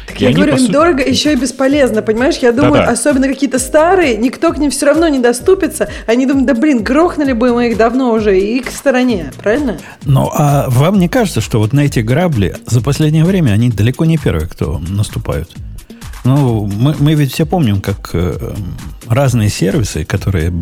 Так 0.06 0.20
И 0.20 0.24
я 0.24 0.32
говорю, 0.32 0.56
по 0.56 0.60
им 0.60 0.70
дорого 0.70 1.02
еще 1.02 1.32
и 1.32 1.36
бесполезно, 1.36 2.02
понимаешь? 2.02 2.36
Я 2.36 2.52
думаю, 2.52 2.74
Да-да. 2.74 2.92
особенно 2.92 3.28
какие-то 3.28 3.58
старые, 3.58 4.16
никто 4.16 4.52
к 4.52 4.58
ним 4.58 4.70
все 4.70 4.86
равно 4.86 5.08
не 5.08 5.18
доступится. 5.18 5.88
Они 6.06 6.26
думают, 6.26 6.46
да 6.46 6.54
блин, 6.54 6.82
грохнули 6.82 7.32
бы 7.32 7.52
мы 7.52 7.68
их 7.68 7.76
давно 7.76 8.12
уже 8.12 8.38
и 8.38 8.60
к 8.60 8.70
стороне, 8.70 9.32
правильно? 9.42 9.78
Ну, 10.04 10.30
а 10.32 10.66
вам 10.68 10.98
не 10.98 11.08
кажется, 11.08 11.40
что 11.40 11.58
вот 11.58 11.72
на 11.72 11.80
эти 11.80 12.00
грабли 12.00 12.56
за 12.66 12.80
последнее 12.80 13.24
время 13.24 13.50
они 13.52 13.70
далеко 13.70 14.04
не 14.04 14.18
первые, 14.18 14.48
кто 14.48 14.80
наступают? 14.88 15.50
Ну, 16.24 16.66
мы, 16.66 16.94
мы 16.98 17.14
ведь 17.14 17.32
все 17.32 17.44
помним, 17.46 17.80
как 17.80 18.10
э, 18.12 18.54
разные 19.08 19.48
сервисы, 19.48 20.04
которые 20.04 20.52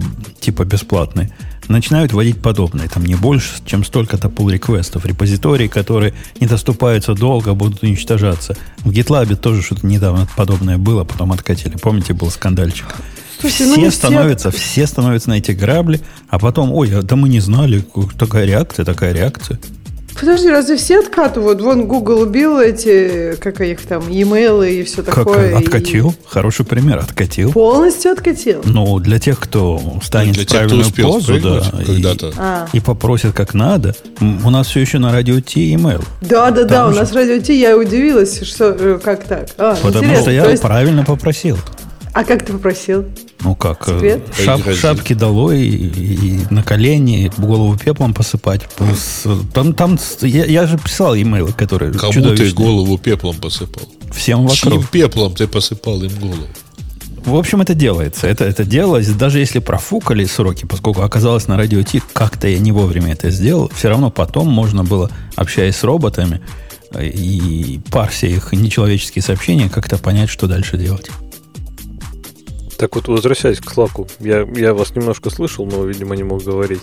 типа 0.41 0.65
бесплатные, 0.65 1.31
начинают 1.69 2.13
вводить 2.13 2.41
подобные. 2.41 2.89
Там 2.89 3.05
не 3.05 3.15
больше, 3.15 3.63
чем 3.65 3.85
столько-то 3.85 4.29
pull 4.29 4.51
реквестов 4.51 5.05
репозитории, 5.05 5.69
которые 5.69 6.15
не 6.41 6.47
доступаются 6.47 7.15
долго, 7.15 7.55
будут 7.55 7.83
уничтожаться. 7.83 8.57
В 8.79 8.91
GitLab 8.91 9.37
тоже 9.37 9.63
что-то 9.63 9.87
недавно 9.87 10.27
подобное 10.37 10.79
было, 10.79 11.05
потом 11.05 11.33
откатили. 11.33 11.77
Помните, 11.77 12.15
был 12.15 12.31
скандальчик? 12.31 12.87
Слушайте, 13.41 13.67
ну 13.67 13.73
все 13.73 13.83
не 13.83 13.91
становятся, 13.91 14.51
все 14.51 14.87
становятся 14.87 15.31
на 15.31 15.39
эти 15.39 15.53
грабли, 15.53 16.01
а 16.29 16.39
потом, 16.39 16.73
ой, 16.73 16.91
а 16.95 17.03
да 17.03 17.17
мы 17.17 17.29
не 17.29 17.41
знали, 17.41 17.83
такая 18.19 18.45
реакция, 18.45 18.85
такая 18.85 19.13
реакция. 19.15 19.59
Подожди, 20.21 20.49
разве 20.51 20.77
все 20.77 21.01
откатывают? 21.01 21.61
Вон 21.63 21.87
Google 21.87 22.21
убил 22.21 22.61
эти, 22.61 23.37
как 23.41 23.61
их 23.63 23.81
там, 23.87 24.09
e-mail 24.09 24.69
и 24.71 24.83
все 24.85 25.03
Как 25.03 25.15
такое. 25.15 25.53
и 25.53 25.55
откатил? 25.55 26.15
Хороший 26.27 26.67
пример, 26.67 26.99
откатил. 26.99 27.53
Полностью 27.53 28.13
откатил. 28.13 28.61
Ну, 28.65 28.99
для 28.99 29.19
тех, 29.19 29.39
кто 29.41 29.81
станет 30.03 30.35
Для 30.35 30.43
в 30.43 30.47
тех, 30.47 30.67
кто 30.67 30.69
правильную 30.83 30.93
позу, 30.93 31.41
да, 31.41 31.83
и-. 31.83 32.33
А. 32.37 32.69
и, 32.73 32.81
попросит 32.81 33.33
как 33.33 33.55
надо. 33.55 33.95
У 34.21 34.51
нас 34.51 34.67
все 34.69 34.81
еще 34.81 34.99
на 34.99 35.11
радио 35.13 35.37
T 35.41 35.61
email. 35.61 36.05
Да, 36.21 36.51
да, 36.51 36.65
да, 36.65 36.69
Там 36.69 36.91
у 36.91 36.93
же. 36.93 37.01
нас 37.01 37.13
радио 37.13 37.39
Ти, 37.39 37.59
я 37.59 37.77
удивилась, 37.77 38.43
что 38.43 38.77
э, 38.79 39.01
как 39.03 39.25
так. 39.25 39.49
А, 39.57 39.75
Потому 39.77 40.05
интересно. 40.05 40.23
что 40.23 40.31
я 40.33 40.51
есть- 40.51 40.63
правильно 40.63 41.05
попросил. 41.05 41.57
а 42.13 42.25
как 42.25 42.45
ты 42.45 42.53
попросил? 42.53 43.07
Ну 43.43 43.55
как, 43.55 43.89
э, 43.89 44.21
шап- 44.45 44.75
шапки 44.75 45.15
долой 45.15 45.63
и, 45.67 46.37
и 46.37 46.41
на 46.51 46.63
колени, 46.63 47.33
голову 47.39 47.77
пеплом 47.77 48.13
посыпать. 48.13 48.69
Плюс, 48.77 49.25
Там, 49.55 49.73
там 49.75 49.99
я, 50.23 50.45
я 50.45 50.67
же 50.67 50.77
прислал 50.77 51.15
имейлы, 51.17 51.53
которые 51.53 51.93
Кому 51.93 52.13
ты 52.13 52.21
чудовищные. 52.21 52.53
голову 52.55 52.99
пеплом 52.99 53.37
посыпал? 53.37 53.83
Всем 54.13 54.47
Чьим 54.49 54.73
вокруг. 54.73 54.91
пеплом 54.91 55.35
ты 55.35 55.47
посыпал 55.47 56.03
им 56.03 56.13
голову? 56.21 56.47
В 57.25 57.35
общем, 57.35 57.61
это 57.61 57.75
делается. 57.75 58.27
Это, 58.27 58.45
это 58.45 58.65
делалось, 58.65 59.09
даже 59.09 59.39
если 59.41 59.59
профукали 59.59 60.25
сроки, 60.25 60.65
поскольку 60.67 61.03
оказалось 61.03 61.49
на 61.49 61.57
радио 61.57 61.83
Ти, 61.83 62.03
как-то 62.13 62.47
я 62.49 62.59
не 62.59 62.73
вовремя 62.73 63.13
это 63.13 63.31
сделал, 63.31 63.71
все 63.75 63.89
равно 63.89 64.11
потом 64.11 64.49
можно 64.49 64.85
было, 64.85 65.11
общаясь 65.37 65.77
с 65.77 65.85
роботами 65.85 66.41
э, 66.93 67.07
и 67.09 67.81
парся 67.91 68.27
их 68.27 68.53
нечеловеческие 68.53 69.23
сообщения, 69.23 69.69
как-то 69.69 69.99
понять, 69.99 70.29
что 70.31 70.47
дальше 70.47 70.77
делать. 70.79 71.11
Так 72.81 72.97
вот, 72.97 73.09
возвращаясь 73.09 73.61
к 73.61 73.71
Slack, 73.71 74.11
я, 74.21 74.49
я 74.59 74.73
вас 74.73 74.97
немножко 74.97 75.29
слышал, 75.29 75.67
но, 75.67 75.85
видимо, 75.85 76.17
не 76.17 76.23
мог 76.23 76.43
говорить. 76.43 76.81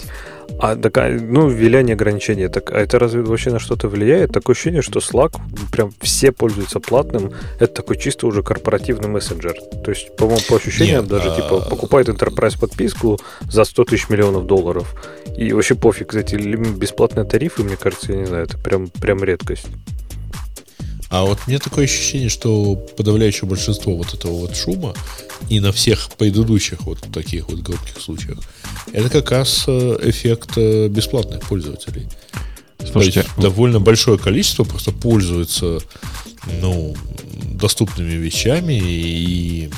А 0.59 0.75
такая, 0.75 1.19
ну, 1.19 1.49
ввели 1.49 1.91
ограничения. 1.91 2.49
Так, 2.49 2.71
а 2.71 2.77
это 2.77 2.99
разве 2.99 3.23
вообще 3.23 3.49
на 3.49 3.57
что-то 3.57 3.87
влияет? 3.87 4.31
Такое 4.31 4.53
ощущение, 4.53 4.83
что 4.83 4.99
Slack, 4.99 5.31
прям 5.71 5.91
все 5.99 6.31
пользуются 6.31 6.79
платным. 6.79 7.31
Это 7.59 7.73
такой 7.73 7.97
чисто 7.97 8.27
уже 8.27 8.43
корпоративный 8.43 9.09
мессенджер. 9.09 9.55
То 9.83 9.89
есть, 9.89 10.15
по-моему, 10.17 10.41
по 10.47 10.57
ощущениям, 10.57 11.01
Нет, 11.01 11.09
даже 11.09 11.31
а- 11.31 11.35
типа 11.35 11.61
покупает 11.61 12.09
Enterprise 12.09 12.59
подписку 12.59 13.19
за 13.49 13.63
100 13.63 13.85
тысяч 13.85 14.07
миллионов 14.07 14.45
долларов. 14.45 14.93
И 15.35 15.51
вообще 15.51 15.73
пофиг, 15.73 16.13
эти 16.13 16.35
бесплатные 16.35 17.25
тарифы, 17.25 17.63
мне 17.63 17.75
кажется, 17.75 18.13
я 18.13 18.19
не 18.19 18.25
знаю, 18.25 18.43
это 18.43 18.59
прям, 18.59 18.87
прям 18.87 19.23
редкость. 19.23 19.65
А 21.09 21.23
вот 21.23 21.39
мне 21.47 21.57
такое 21.59 21.85
ощущение, 21.85 22.29
что 22.29 22.75
подавляющее 22.75 23.47
большинство 23.47 23.95
вот 23.95 24.13
этого 24.13 24.33
вот 24.33 24.55
шума 24.55 24.93
и 25.49 25.59
на 25.59 25.71
всех 25.71 26.09
предыдущих 26.17 26.81
вот 26.81 26.99
таких 27.13 27.47
вот 27.47 27.59
громких 27.59 28.01
случаях, 28.01 28.39
это 28.91 29.09
как 29.09 29.31
раз 29.31 29.63
э, 29.67 29.97
эффект 30.03 30.51
э, 30.57 30.87
бесплатных 30.89 31.43
пользователей. 31.43 32.07
Слушайте, 32.79 33.21
То 33.21 33.27
есть 33.27 33.39
довольно 33.39 33.79
большое 33.79 34.17
количество 34.17 34.63
просто 34.63 34.91
пользуется 34.91 35.79
ну, 36.61 36.95
доступными 37.53 38.13
вещами 38.13 38.79
и 38.79 39.69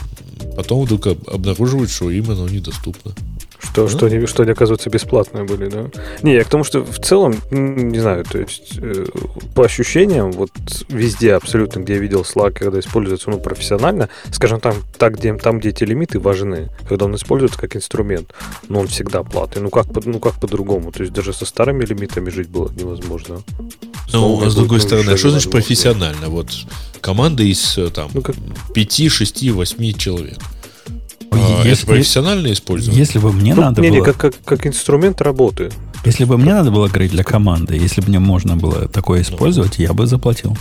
потом 0.55 0.83
вдруг 0.83 1.07
об- 1.07 1.29
обнаруживают, 1.29 1.91
что 1.91 2.11
им 2.11 2.29
оно 2.31 2.47
недоступно. 2.47 3.13
Что, 3.61 3.87
что, 3.89 4.05
они, 4.05 4.25
что 4.25 4.43
они, 4.43 4.53
оказывается, 4.53 4.89
бесплатные 4.89 5.43
были, 5.43 5.69
да? 5.69 5.89
Не, 6.21 6.33
я 6.35 6.43
к 6.43 6.47
тому, 6.47 6.63
что 6.63 6.81
в 6.83 6.99
целом, 6.99 7.35
м, 7.51 7.89
не 7.89 7.99
знаю, 7.99 8.23
то 8.23 8.39
есть 8.39 8.77
э, 8.77 9.05
по 9.53 9.65
ощущениям, 9.65 10.31
вот 10.31 10.49
везде 10.87 11.33
абсолютно, 11.33 11.81
где 11.81 11.93
я 11.95 11.99
видел 11.99 12.21
Slack, 12.21 12.51
когда 12.53 12.79
используется 12.79 13.29
ну, 13.29 13.39
профессионально, 13.39 14.09
скажем, 14.31 14.59
там, 14.59 14.75
так, 14.97 15.17
где, 15.17 15.33
там, 15.33 15.59
где 15.59 15.69
эти 15.69 15.83
лимиты 15.83 16.19
важны, 16.19 16.69
когда 16.87 17.05
он 17.05 17.15
используется 17.15 17.59
как 17.59 17.75
инструмент, 17.75 18.33
но 18.69 18.79
он 18.79 18.87
всегда 18.87 19.23
платный. 19.23 19.61
Ну 19.61 19.69
как, 19.69 19.87
ну 20.05 20.19
как 20.19 20.39
по-другому? 20.39 20.91
То 20.91 21.01
есть 21.01 21.13
даже 21.13 21.33
со 21.33 21.45
старыми 21.45 21.83
лимитами 21.85 22.29
жить 22.29 22.47
было 22.47 22.71
невозможно. 22.71 23.41
Ну, 24.13 24.41
а 24.43 24.49
с 24.49 24.55
другой 24.55 24.79
ну, 24.79 24.83
стороны, 24.83 25.11
а 25.11 25.17
что 25.17 25.29
значит 25.29 25.51
профессионально? 25.51 26.29
Вот 26.29 26.47
команда 27.01 27.43
из 27.43 27.77
э, 27.77 27.89
там 27.89 28.09
Ну, 28.13 28.21
как- 28.21 28.35
5, 28.73 29.09
6, 29.11 29.49
8 29.51 29.93
человек. 29.93 30.37
А, 31.31 31.61
если- 31.63 31.83
это 31.83 31.85
профессиональное 31.87 32.53
использование? 32.53 32.99
Если 32.99 33.19
бы 33.19 33.31
мне 33.31 33.53
Ну, 33.53 33.61
надо 33.61 33.81
не, 33.81 33.91
было... 33.91 34.03
как, 34.03 34.17
как, 34.17 34.33
как 34.43 34.67
инструмент 34.67 35.21
работы. 35.21 35.71
Если 36.05 36.23
бы 36.25 36.37
мне 36.37 36.53
надо 36.53 36.71
было 36.71 36.87
говорить 36.87 37.11
для 37.11 37.23
команды, 37.23 37.75
если 37.75 38.01
бы 38.01 38.07
мне 38.09 38.19
можно 38.19 38.55
было 38.55 38.87
такое 38.87 39.21
использовать, 39.21 39.79
я 39.79 39.93
бы 39.93 40.07
заплатил. 40.07 40.57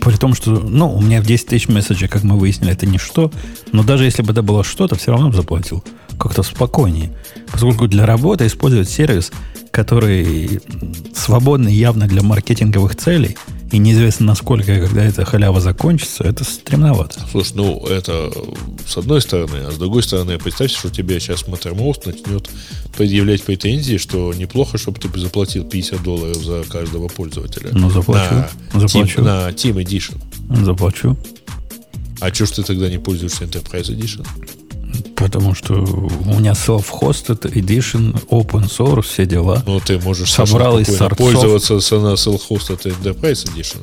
При 0.00 0.16
том, 0.16 0.34
что, 0.34 0.50
ну, 0.50 0.92
у 0.92 1.00
меня 1.00 1.20
в 1.22 1.26
10 1.26 1.46
тысяч 1.46 1.68
месседжей, 1.68 2.08
как 2.08 2.24
мы 2.24 2.36
выяснили, 2.38 2.72
это 2.72 2.86
ничто. 2.86 3.30
Но 3.72 3.82
даже 3.84 4.04
если 4.04 4.22
бы 4.22 4.32
это 4.32 4.42
было 4.42 4.64
что-то, 4.64 4.96
все 4.96 5.12
равно 5.12 5.28
бы 5.28 5.36
заплатил. 5.36 5.84
Как-то 6.18 6.42
спокойнее. 6.42 7.12
Поскольку 7.52 7.86
для 7.86 8.04
работы 8.06 8.46
использовать 8.46 8.88
сервис, 8.90 9.30
который 9.70 10.60
свободный 11.14 11.72
явно 11.74 12.06
для 12.08 12.22
маркетинговых 12.22 12.96
целей, 12.96 13.36
и 13.70 13.78
неизвестно 13.78 14.26
насколько, 14.26 14.72
и 14.74 14.80
когда 14.80 15.04
эта 15.04 15.24
халява 15.24 15.60
закончится, 15.60 16.24
это 16.24 16.44
стремновато. 16.44 17.20
Слушай, 17.30 17.52
ну 17.56 17.86
это 17.86 18.32
с 18.86 18.96
одной 18.96 19.20
стороны, 19.20 19.58
а 19.66 19.70
с 19.70 19.76
другой 19.76 20.02
стороны, 20.02 20.38
представь, 20.38 20.70
что 20.70 20.90
тебе 20.90 21.20
сейчас 21.20 21.44
Mattermost 21.44 22.02
начнет 22.06 22.48
предъявлять 22.96 23.42
претензии, 23.42 23.98
что 23.98 24.32
неплохо, 24.32 24.78
чтобы 24.78 24.98
ты 24.98 25.08
заплатил 25.18 25.64
50 25.64 26.02
долларов 26.02 26.36
за 26.36 26.64
каждого 26.64 27.08
пользователя. 27.08 27.70
Ну, 27.72 27.90
заплачу. 27.90 28.34
На 28.72 28.80
Заплачу. 28.80 29.20
Team, 29.20 29.24
на 29.24 29.48
Team 29.50 29.74
Edition. 29.84 30.64
Заплачу. 30.64 31.16
А 32.20 32.32
что 32.32 32.46
ж 32.46 32.50
ты 32.50 32.62
тогда 32.62 32.88
не 32.88 32.98
пользуешься 32.98 33.44
Enterprise 33.44 33.90
Edition? 33.94 34.26
Потому 35.16 35.54
что 35.54 35.74
у 35.74 36.38
меня 36.38 36.52
self-hosted 36.52 37.52
edition, 37.52 38.14
open 38.28 38.68
source, 38.68 39.02
все 39.02 39.26
дела. 39.26 39.62
Ну, 39.66 39.80
ты 39.80 39.98
можешь 39.98 40.30
Собрал 40.32 40.78
из 40.78 40.86
сорцов. 40.86 41.18
пользоваться 41.18 41.80
с 41.80 41.90
на 41.90 42.14
self-hosted 42.14 42.82
Enterprise 42.82 43.46
Edition. 43.46 43.78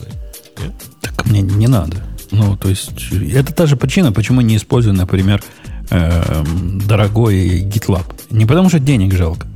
Нет? 0.61 0.73
Так 1.01 1.25
мне 1.25 1.41
не 1.41 1.67
надо. 1.67 1.97
Ну, 2.31 2.57
то 2.57 2.69
есть, 2.69 2.91
это 3.11 3.53
та 3.53 3.65
же 3.65 3.75
причина, 3.75 4.11
почему 4.11 4.41
не 4.41 4.57
использую, 4.57 4.95
например, 4.95 5.43
эм, 5.89 6.79
дорогой 6.85 7.61
GitLab. 7.61 8.05
Не 8.31 8.45
потому 8.45 8.69
что 8.69 8.79
денег 8.79 9.13
жалко, 9.13 9.47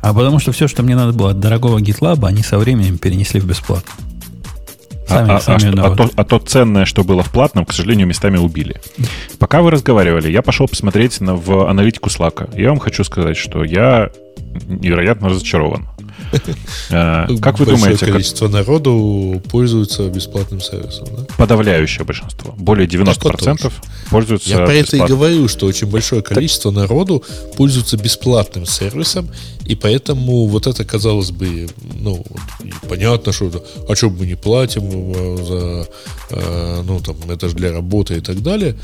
а 0.00 0.12
потому 0.12 0.38
что 0.38 0.52
все, 0.52 0.68
что 0.68 0.82
мне 0.82 0.94
надо 0.94 1.12
было 1.12 1.30
от 1.30 1.40
дорогого 1.40 1.78
GitLab, 1.78 2.26
они 2.26 2.42
со 2.42 2.58
временем 2.58 2.98
перенесли 2.98 3.40
в 3.40 3.46
бесплатно. 3.46 3.92
Сами, 5.08 5.30
а, 5.30 5.36
а- 5.36 5.40
сами 5.40 5.80
а 5.80 5.86
а 5.86 5.96
то, 5.96 6.10
а 6.14 6.24
то 6.24 6.38
ценное, 6.38 6.84
что 6.84 7.02
было 7.02 7.22
в 7.22 7.30
платном, 7.30 7.64
к 7.64 7.72
сожалению, 7.72 8.06
местами 8.06 8.36
убили. 8.36 8.80
Пока 9.38 9.62
вы 9.62 9.70
разговаривали, 9.70 10.30
я 10.30 10.42
пошел 10.42 10.68
посмотреть 10.68 11.20
на, 11.20 11.34
в 11.34 11.68
аналитику 11.68 12.10
Slack. 12.10 12.58
Я 12.60 12.68
вам 12.68 12.78
хочу 12.78 13.04
сказать, 13.04 13.36
что 13.36 13.64
я 13.64 14.10
невероятно 14.66 15.28
разочарован. 15.28 15.88
Э, 16.90 17.26
Как 17.40 17.58
вы 17.58 17.66
Большое 17.66 17.76
думаете, 17.76 18.06
как 18.06 18.14
количество 18.14 18.48
народу 18.48 19.42
пользуется 19.50 20.08
бесплатным 20.08 20.60
сервисом, 20.60 21.08
да? 21.14 21.26
подавляющее 21.36 22.04
большинство, 22.04 22.54
более 22.56 22.86
90% 22.86 23.72
пользуются 24.10 24.48
Я 24.48 24.56
про 24.56 24.72
это 24.72 24.96
и 24.96 25.00
говорю, 25.00 25.48
что 25.48 25.66
очень 25.66 25.86
большое 25.86 26.22
количество 26.22 26.70
народу 26.70 27.22
пользуется 27.56 27.96
бесплатным 27.96 28.64
сервисом, 28.64 29.28
и 29.66 29.74
поэтому 29.74 30.46
вот 30.46 30.66
это, 30.66 30.84
казалось 30.84 31.30
бы, 31.30 31.68
ну, 32.00 32.24
понятно, 32.88 33.32
что 33.32 33.50
а 33.88 33.94
что 33.94 34.08
мы 34.08 34.26
не 34.26 34.34
платим 34.34 34.82
э, 34.84 35.44
за, 35.44 35.88
э, 36.30 36.82
ну, 36.86 37.00
там, 37.00 37.16
это 37.30 37.48
же 37.48 37.54
для 37.54 37.72
работы 37.72 38.16
и 38.16 38.20
так 38.20 38.42
далее. 38.42 38.76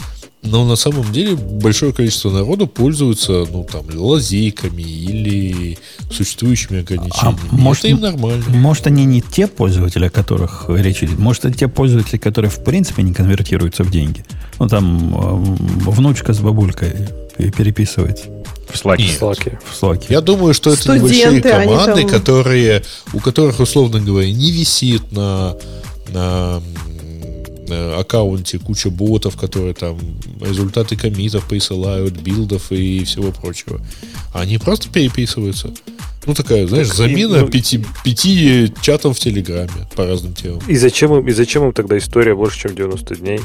Но 0.45 0.65
на 0.67 0.77
самом 0.77 1.11
деле 1.11 1.35
большое 1.37 1.93
количество 1.93 2.31
народу 2.31 2.67
пользуется, 2.67 3.47
ну, 3.51 3.65
там, 3.71 3.85
лазейками 3.95 4.83
или 4.83 5.79
существующими 6.11 6.81
ограничениями. 6.81 7.39
А 7.51 7.55
может, 7.57 7.85
это 7.85 7.89
им 7.95 8.01
нормально. 8.01 8.45
Может, 8.49 8.87
они 8.87 9.07
не 9.07 9.23
те 9.23 9.47
пользователи, 9.47 10.05
о 10.07 10.11
которых 10.11 10.67
речь 10.69 11.03
идет. 11.03 11.19
Может, 11.19 11.47
это 11.47 11.59
те 11.59 11.69
пользователи, 11.69 12.19
которые 12.19 12.51
в 12.51 12.63
принципе 12.63 13.03
не 13.03 13.15
конвертируются 13.15 13.85
в 13.85 13.91
деньги. 13.91 14.25
Ну, 14.59 14.69
там 14.69 15.15
эм, 15.15 15.55
внучка 15.57 16.35
с 16.35 16.41
бабулькой 16.41 16.93
пе- 17.39 17.51
переписывается 17.51 18.27
в 18.71 18.75
Slack. 18.85 18.99
Нет. 18.99 19.17
Слаки. 19.19 19.53
в 19.71 19.75
слаке. 19.75 20.07
Я 20.11 20.21
думаю, 20.21 20.53
что 20.53 20.71
это 20.73 20.83
Студенты, 20.83 21.15
небольшие 21.15 21.41
команды, 21.43 22.01
там- 22.03 22.11
которые, 22.11 22.83
у 23.13 23.21
которых, 23.21 23.61
условно 23.61 24.01
говоря, 24.01 24.31
не 24.33 24.51
висит 24.53 25.11
на, 25.11 25.57
на 26.13 26.63
аккаунте 27.71 28.59
куча 28.59 28.91
ботов, 28.91 29.37
которые 29.37 29.75
там 29.75 29.99
результаты 30.41 30.97
комитов 30.97 31.47
присылают, 31.47 32.15
билдов 32.15 32.73
и 32.73 33.05
всего 33.05 33.33
прочего. 33.33 33.81
Они 34.33 34.59
просто 34.59 34.89
переписываются. 34.89 35.73
Ну, 36.27 36.35
такая, 36.35 36.67
знаешь, 36.67 36.89
Так, 36.89 36.95
и, 36.95 36.99
замена 36.99 37.41
ну, 37.41 37.49
пяти, 37.49 37.85
пяти 38.03 38.73
чатов 38.81 39.19
в 39.19 39.21
Телеграме 39.21 39.87
по 39.95 40.07
разным 40.07 40.35
темам. 40.35 40.61
И 40.67 40.77
зачем, 40.77 41.15
им, 41.15 41.29
и 41.29 41.33
зачем 41.33 41.65
им 41.65 41.73
тогда 41.73 41.99
история 41.99 42.35
больше, 42.35 42.61
чем 42.61 42.75
90 42.75 43.17
дней? 43.17 43.41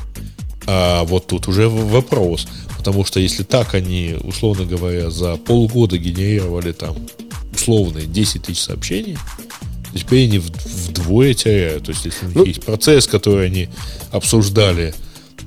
А 0.65 1.03
вот 1.03 1.27
тут 1.27 1.47
уже 1.47 1.67
вопрос. 1.67 2.47
Потому 2.77 3.03
что 3.03 3.19
если 3.19 3.43
так 3.43 3.73
они, 3.73 4.15
условно 4.23 4.65
говоря, 4.65 5.09
за 5.09 5.35
полгода 5.35 5.97
генерировали 5.97 6.71
там 6.71 6.95
условные 7.53 8.05
10 8.05 8.43
тысяч 8.43 8.61
сообщений, 8.61 9.17
теперь 9.93 10.25
они 10.27 10.39
вдвое 10.39 11.33
теряют. 11.33 11.85
То 11.85 11.91
есть, 11.91 12.05
если 12.05 12.25
у 12.25 12.27
них 12.29 12.35
Ну- 12.37 12.45
есть 12.45 12.63
процесс, 12.65 13.07
который 13.07 13.45
они 13.47 13.69
обсуждали 14.11 14.93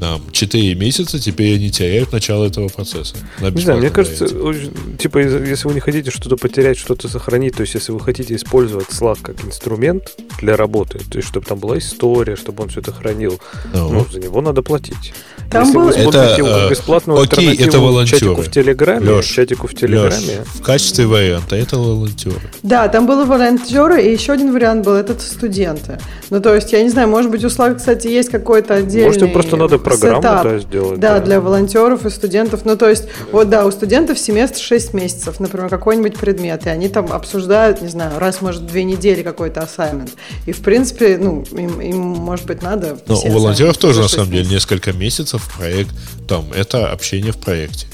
там 0.00 0.22
4 0.32 0.74
месяца, 0.74 1.18
теперь 1.20 1.54
они 1.56 1.70
теряют 1.70 2.12
начало 2.12 2.46
этого 2.46 2.68
процесса. 2.68 3.14
Не 3.40 3.60
знаю, 3.60 3.78
мне 3.78 3.90
кажется, 3.90 4.24
очень- 4.24 4.96
типа, 4.98 5.18
если 5.18 5.68
вы 5.68 5.74
не 5.74 5.80
хотите 5.80 6.10
что-то 6.10 6.36
потерять, 6.36 6.78
что-то 6.78 7.08
сохранить, 7.08 7.54
то 7.56 7.60
есть 7.60 7.74
если 7.74 7.92
вы 7.92 8.00
хотите 8.00 8.34
использовать 8.34 8.88
Slack 8.88 9.18
как 9.22 9.44
инструмент 9.44 10.16
для 10.40 10.56
работы, 10.56 10.98
то 10.98 11.18
есть 11.18 11.28
чтобы 11.28 11.46
там 11.46 11.58
была 11.58 11.78
история, 11.78 12.36
чтобы 12.36 12.62
он 12.64 12.70
все 12.70 12.80
это 12.80 12.90
хранил, 12.92 13.38
Ну. 13.74 13.92
ну, 13.92 14.06
за 14.10 14.18
него 14.18 14.40
надо 14.40 14.62
платить. 14.62 15.12
Там 15.52 15.62
если 15.62 15.74
был- 15.74 15.84
вы 15.84 15.90
Это, 15.90 16.02
смотрите 16.02 16.42
э, 16.44 16.70
бесплатную 16.70 17.20
окей, 17.20 17.56
это 17.56 17.78
волонтеры. 17.78 18.20
чатику 18.20 18.42
в 18.42 18.50
Телеграме, 18.50 19.06
Лёш, 19.06 19.26
чатику 19.26 19.66
в 19.66 19.74
Телеграме, 19.74 20.44
в 20.54 20.62
качестве 20.62 21.06
варианта 21.06 21.56
это 21.56 21.76
волонтеры. 21.78 22.40
Да, 22.62 22.88
там 22.88 23.06
было 23.06 23.24
волонтеры, 23.24 24.02
и 24.02 24.12
еще 24.12 24.32
один 24.32 24.52
вариант 24.52 24.84
был, 24.84 24.94
это 24.94 25.18
студенты. 25.20 25.98
Ну, 26.30 26.40
то 26.40 26.54
есть, 26.54 26.72
я 26.72 26.82
не 26.82 26.88
знаю, 26.88 27.08
может 27.08 27.30
быть, 27.30 27.44
у 27.44 27.48
Slack, 27.48 27.76
кстати, 27.76 28.06
есть 28.08 28.30
какой-то 28.30 28.74
отдельный 28.74 29.06
может, 29.06 29.22
им 29.22 29.32
просто 29.32 29.56
надо 29.56 29.78
программу 29.78 30.22
сетап. 30.22 30.44
да, 30.44 30.58
сделать. 30.58 31.00
Да, 31.00 31.20
для 31.20 31.40
волонтеров 31.40 32.06
и 32.06 32.10
студентов. 32.10 32.60
Ну, 32.64 32.76
то 32.76 32.88
есть, 32.88 33.04
вот 33.30 33.50
да, 33.50 33.66
у 33.66 33.70
студентов 33.70 34.18
семестр 34.18 34.60
6 34.60 34.94
месяцев, 34.94 35.40
например, 35.40 35.68
какой-нибудь 35.68 36.16
предмет, 36.18 36.66
и 36.66 36.70
они 36.70 36.88
там 36.88 37.12
обсуждают, 37.12 37.82
не 37.82 37.88
знаю, 37.88 38.18
раз, 38.18 38.40
может, 38.40 38.66
две 38.66 38.84
недели 38.84 39.22
какой-то 39.22 39.60
ассаймент. 39.60 40.10
И, 40.46 40.52
в 40.52 40.60
принципе, 40.62 41.18
ну, 41.18 41.44
им, 41.52 41.80
им, 41.80 41.96
может 42.00 42.46
быть, 42.46 42.62
надо... 42.62 42.96
Но 43.06 43.16
все 43.16 43.28
у 43.28 43.32
волонтеров 43.32 43.76
тоже, 43.76 43.98
на 43.98 44.04
6 44.04 44.14
самом 44.14 44.30
деле, 44.30 44.48
несколько 44.48 44.92
месяцев 44.92 45.41
проект, 45.48 45.94
там, 46.28 46.46
это 46.52 46.90
общение 46.90 47.32
в 47.32 47.36
проекте. 47.36 47.86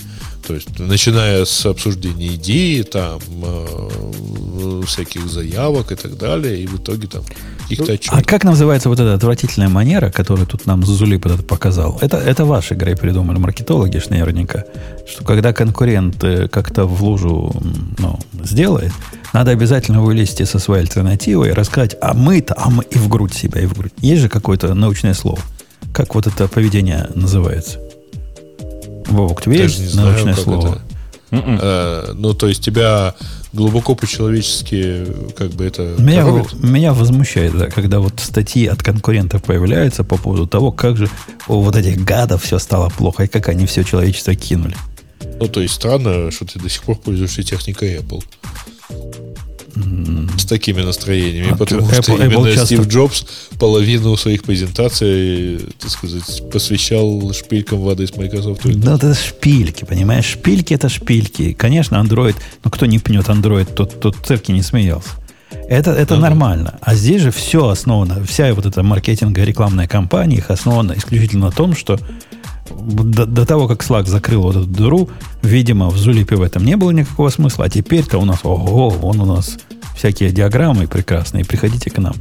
То 0.47 0.55
есть, 0.55 0.79
начиная 0.79 1.45
с 1.45 1.67
обсуждения 1.67 2.29
идеи, 2.37 2.81
там, 2.81 3.21
э, 3.43 4.83
всяких 4.87 5.29
заявок 5.29 5.93
и 5.93 5.95
так 5.95 6.17
далее, 6.17 6.63
и 6.63 6.67
в 6.67 6.79
итоге 6.79 7.07
там 7.07 7.23
каких-то 7.63 7.93
А 7.93 7.95
отчетов. 7.95 8.27
как 8.27 8.45
называется 8.45 8.89
вот 8.89 8.99
эта 8.99 9.13
отвратительная 9.13 9.69
манера, 9.69 10.11
которую 10.11 10.47
тут 10.47 10.65
нам 10.65 10.87
Зулип 10.87 11.27
этот 11.27 11.47
показал? 11.47 11.99
Это, 12.01 12.17
это 12.17 12.47
ваши 12.47 12.73
игры 12.73 12.97
придумали, 12.97 13.39
маркетологи 13.39 13.99
ж 13.99 14.09
наверняка. 14.09 14.65
Что 15.07 15.23
когда 15.23 15.53
конкурент 15.53 16.25
э, 16.25 16.49
как-то 16.49 16.87
в 16.87 17.03
лужу 17.05 17.55
ну, 17.99 18.19
сделает, 18.43 18.93
надо 19.35 19.51
обязательно 19.51 20.01
вылезти 20.01 20.45
со 20.45 20.59
своей 20.59 20.83
альтернативой 20.83 21.51
и 21.51 21.53
рассказать, 21.53 21.95
а 22.01 22.15
мы-то, 22.15 22.55
а 22.57 22.71
мы 22.71 22.85
и 22.85 22.97
в 22.97 23.09
грудь 23.09 23.35
себя, 23.35 23.61
и 23.61 23.67
в 23.67 23.75
грудь. 23.75 23.93
Есть 23.99 24.23
же 24.23 24.29
какое-то 24.31 24.73
научное 24.73 25.13
слово? 25.13 25.41
Как 25.99 26.15
вот 26.15 26.29
это 26.29 26.47
поведение 26.47 27.11
называется? 27.17 27.81
Вовок, 29.09 29.43
тебе 29.43 29.59
Даже 29.59 29.79
не 29.79 29.83
есть 29.83 29.95
знаю, 29.95 30.13
научное 30.13 30.35
слово? 30.35 30.79
Э, 31.33 32.13
ну, 32.15 32.35
то 32.35 32.47
есть 32.47 32.63
тебя 32.63 33.17
глубоко 33.53 33.97
по-человечески 33.97 35.07
как 35.37 35.51
бы 35.51 35.65
это 35.65 35.97
Меня, 35.99 36.23
коробит? 36.23 36.55
меня 36.63 36.95
возмущает, 36.95 37.59
да, 37.59 37.67
когда 37.67 37.99
вот 37.99 38.21
статьи 38.21 38.69
от 38.69 38.81
конкурентов 38.81 39.43
появляются 39.43 40.05
по 40.05 40.17
поводу 40.19 40.47
того, 40.47 40.71
как 40.71 40.97
же 40.97 41.11
у 41.49 41.63
вот 41.63 41.75
этих 41.75 42.05
гадов 42.05 42.45
все 42.45 42.61
стало 42.61 42.91
плохо, 42.91 43.25
и 43.25 43.27
как 43.27 43.49
они 43.49 43.67
все 43.67 43.83
человечество 43.83 44.37
кинули. 44.37 44.77
Ну, 45.41 45.49
то 45.49 45.61
есть 45.61 45.75
странно, 45.75 46.31
что 46.31 46.45
ты 46.45 46.61
до 46.61 46.69
сих 46.69 46.85
пор 46.85 46.95
пользуешься 46.95 47.43
техникой 47.43 47.97
Apple. 47.97 48.23
С 50.39 50.45
такими 50.45 50.83
настроениями, 50.83 51.51
А 51.53 51.57
потому 51.57 51.89
что 51.91 52.01
Apple- 52.13 52.17
именно 52.27 52.39
Apple 52.47 52.55
часто- 52.55 52.67
Стив 52.67 52.87
Джобс 52.87 53.25
половину 53.59 54.17
своих 54.17 54.43
презентаций, 54.43 55.59
так 55.79 55.91
сказать, 55.91 56.43
посвящал 56.51 57.33
шпилькам 57.33 57.81
воды 57.81 58.07
с 58.07 58.17
Microsoft. 58.17 58.63
Да, 58.81 58.97
это 58.97 59.15
шпильки, 59.15 59.85
понимаешь? 59.85 60.25
Шпильки 60.27 60.75
это 60.75 60.89
шпильки. 60.89 61.53
Конечно, 61.53 61.97
Android, 61.97 62.37
ну 62.65 62.71
кто 62.71 62.87
не 62.87 62.99
пнет 62.99 63.27
Android, 63.29 63.73
тот, 63.75 64.01
тот 64.01 64.17
церкви 64.25 64.53
не 64.53 64.63
смеялся. 64.63 65.11
Это, 65.69 65.93
это 65.93 66.15
Ага. 66.15 66.23
нормально. 66.23 66.79
А 66.83 66.95
здесь 66.95 67.23
же 67.23 67.31
все 67.31 67.69
основано, 67.69 68.25
вся 68.25 68.53
вот 68.55 68.67
эта 68.67 68.83
маркетинговая 68.83 69.47
рекламная 69.47 69.87
кампания 69.89 70.37
их 70.37 70.51
основана 70.51 70.95
исключительно 70.97 71.47
на 71.47 71.53
том, 71.53 71.75
что 71.75 71.99
до, 72.71 73.27
до 73.27 73.47
того, 73.47 73.69
как 73.69 73.83
Slack 73.83 74.07
закрыл 74.07 74.43
вот 74.43 74.57
эту 74.57 74.67
дыру, 74.67 75.09
видимо, 75.43 75.89
в 75.89 75.97
Зулипе 75.97 76.37
в 76.37 76.43
этом 76.43 76.65
не 76.65 76.77
было 76.77 76.91
никакого 76.91 77.31
смысла. 77.31 77.67
А 77.67 77.69
теперь-то 77.69 78.19
у 78.19 78.25
нас, 78.25 78.41
ого, 78.43 78.91
вон 78.91 79.21
у 79.21 79.25
нас 79.25 79.59
всякие 79.97 80.31
диаграммы 80.31 80.87
прекрасные. 80.87 81.45
Приходите 81.45 81.91
к 81.91 81.99
нам. 81.99 82.15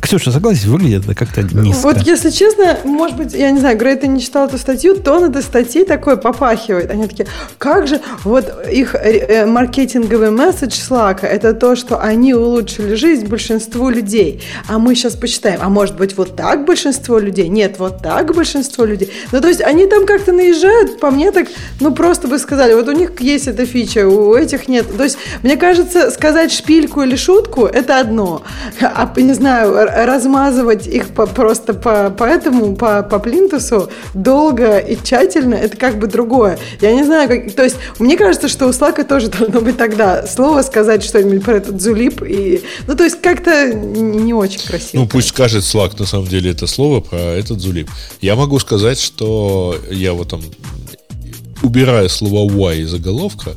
Ксюша, 0.00 0.30
согласись, 0.30 0.66
выглядит 0.66 1.04
это 1.04 1.14
как-то 1.14 1.42
низко. 1.42 1.82
Вот 1.82 2.02
если 2.02 2.30
честно, 2.30 2.76
может 2.84 3.16
быть, 3.16 3.32
я 3.32 3.50
не 3.50 3.58
знаю, 3.58 3.76
Грей, 3.78 3.96
ты 3.96 4.06
не 4.06 4.20
читал 4.20 4.46
эту 4.46 4.58
статью, 4.58 4.96
тон 4.96 5.24
этой 5.24 5.42
статьи 5.42 5.84
такой 5.84 6.16
попахивает. 6.16 6.90
Они 6.90 7.06
такие, 7.06 7.26
как 7.58 7.88
же, 7.88 8.00
вот 8.24 8.52
их 8.70 8.94
э, 8.94 9.46
маркетинговый 9.46 10.30
месседж 10.30 10.74
Slack, 10.74 11.24
это 11.26 11.54
то, 11.54 11.76
что 11.76 11.98
они 11.98 12.34
улучшили 12.34 12.94
жизнь 12.94 13.26
большинству 13.26 13.88
людей. 13.88 14.42
А 14.68 14.78
мы 14.78 14.94
сейчас 14.94 15.14
почитаем, 15.14 15.60
а 15.62 15.68
может 15.68 15.96
быть 15.96 16.16
вот 16.16 16.36
так 16.36 16.64
большинство 16.64 17.18
людей? 17.18 17.48
Нет, 17.48 17.76
вот 17.78 18.02
так 18.02 18.34
большинство 18.34 18.84
людей. 18.84 19.10
Ну, 19.32 19.40
то 19.40 19.48
есть 19.48 19.60
они 19.60 19.86
там 19.86 20.06
как-то 20.06 20.32
наезжают, 20.32 21.00
по 21.00 21.10
мне 21.10 21.32
так, 21.32 21.48
ну, 21.80 21.92
просто 21.92 22.28
бы 22.28 22.38
сказали, 22.38 22.74
вот 22.74 22.88
у 22.88 22.92
них 22.92 23.18
есть 23.20 23.48
эта 23.48 23.64
фича, 23.66 24.06
у 24.06 24.34
этих 24.34 24.68
нет. 24.68 24.86
То 24.96 25.04
есть, 25.04 25.18
мне 25.42 25.56
кажется, 25.56 26.10
сказать 26.10 26.52
шпильку 26.52 27.02
или 27.02 27.16
шутку– 27.16 27.64
это 27.66 27.98
одно. 27.98 28.42
А, 28.80 29.12
не 29.16 29.32
знаю, 29.32 29.72
размазывать 30.04 30.86
их 30.86 31.08
по- 31.08 31.26
просто 31.26 31.74
по, 31.74 32.10
по 32.10 32.24
этому, 32.24 32.76
по, 32.76 33.02
по 33.02 33.18
плинтусу 33.18 33.90
долго 34.14 34.78
и 34.78 34.96
тщательно– 35.02 35.54
это 35.54 35.76
как 35.76 35.98
бы 35.98 36.06
другое. 36.06 36.58
Я 36.80 36.94
не 36.94 37.04
знаю, 37.04 37.28
как... 37.28 37.52
То 37.52 37.64
есть, 37.64 37.76
мне 37.98 38.16
кажется, 38.16 38.48
что 38.48 38.66
у 38.66 38.72
Слака 38.72 39.04
тоже 39.04 39.28
должно 39.38 39.60
быть 39.60 39.76
тогда 39.76 40.26
слово 40.26 40.62
сказать 40.62 41.02
что-нибудь 41.02 41.44
про 41.44 41.56
этот 41.56 41.80
зулип. 41.80 42.22
И... 42.22 42.62
Ну, 42.86 42.96
то 42.96 43.04
есть, 43.04 43.20
как-то 43.20 43.72
не 43.72 44.34
очень 44.34 44.60
красиво. 44.60 45.02
Ну, 45.02 45.08
пусть 45.08 45.28
скажет 45.28 45.62
Slack, 45.62 45.98
на 45.98 46.06
самом 46.06 46.26
деле, 46.26 46.50
это 46.50 46.66
слово 46.66 47.00
про 47.00 47.18
этот 47.18 47.60
Зулип. 47.60 47.88
Я 48.20 48.36
могу 48.36 48.58
сказать, 48.58 49.00
что 49.00 49.76
я 49.90 50.12
вот 50.12 50.28
там, 50.30 50.42
убирая 51.62 52.08
слово 52.08 52.50
Y 52.50 52.82
из 52.82 52.90
заголовка, 52.90 53.52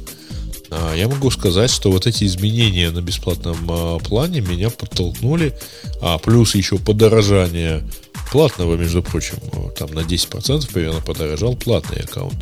я 0.95 1.07
могу 1.07 1.32
сказать, 1.32 1.72
что 1.72 1.91
вот 1.91 2.05
эти 2.07 2.24
изменения 2.26 2.91
на 2.91 3.01
бесплатном 3.01 3.57
а, 3.70 3.97
плане 3.99 4.41
меня 4.41 4.70
подтолкнули, 4.70 5.53
а 6.01 6.17
плюс 6.20 6.55
еще 6.55 6.78
подорожание 6.78 7.84
платного, 8.32 8.76
между 8.76 9.01
прочим, 9.01 9.38
а, 9.53 9.70
там 9.72 9.91
на 9.93 9.99
10% 10.01 10.72
примерно 10.72 11.01
подорожал 11.01 11.55
платный 11.55 12.03
аккаунт 12.03 12.36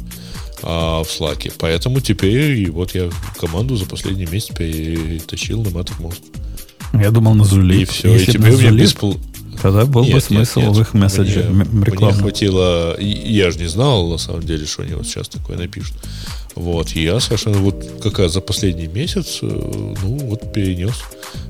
а, 0.63 1.03
в 1.03 1.07
Slack. 1.07 1.53
Поэтому 1.59 2.01
теперь 2.01 2.51
и 2.59 2.69
вот 2.69 2.93
я 2.95 3.09
команду 3.39 3.75
за 3.77 3.85
последний 3.85 4.25
месяц 4.25 4.49
перетащил 4.55 5.63
на 5.63 5.69
Mattermost. 5.69 6.21
Я 6.93 7.11
думал 7.11 7.33
на 7.35 7.43
Зулип. 7.45 7.81
И 7.81 7.85
все, 7.85 8.09
и 8.09 8.13
Если 8.19 8.37
бы 8.37 8.49
теперь 8.49 8.53
у 8.53 8.57
меня 8.71 8.83
беспл- 8.83 9.19
Тогда 9.61 9.85
был 9.85 10.03
бы 10.03 10.09
Нет, 10.09 10.23
смысл 10.23 10.59
нет, 10.59 10.69
в 10.69 10.77
нет. 10.77 10.87
их 10.87 10.93
месседже 10.93 11.39
м- 11.41 11.67
мне 11.71 12.13
хватило, 12.13 12.93
и- 12.99 13.05
и 13.11 13.33
я 13.33 13.49
же 13.49 13.57
не 13.57 13.65
знал, 13.65 14.07
на 14.07 14.19
самом 14.19 14.43
деле, 14.43 14.67
что 14.67 14.83
они 14.83 14.93
вот 14.93 15.07
сейчас 15.07 15.29
такое 15.29 15.57
напишут. 15.57 15.95
Вот, 16.57 16.89
я 16.89 17.19
совершенно 17.19 17.59
вот 17.59 17.85
как 18.01 18.17
раз 18.17 18.33
за 18.33 18.41
последний 18.41 18.87
месяц, 18.87 19.39
э, 19.43 19.45
ну, 19.47 20.17
вот 20.23 20.51
перенес 20.51 20.95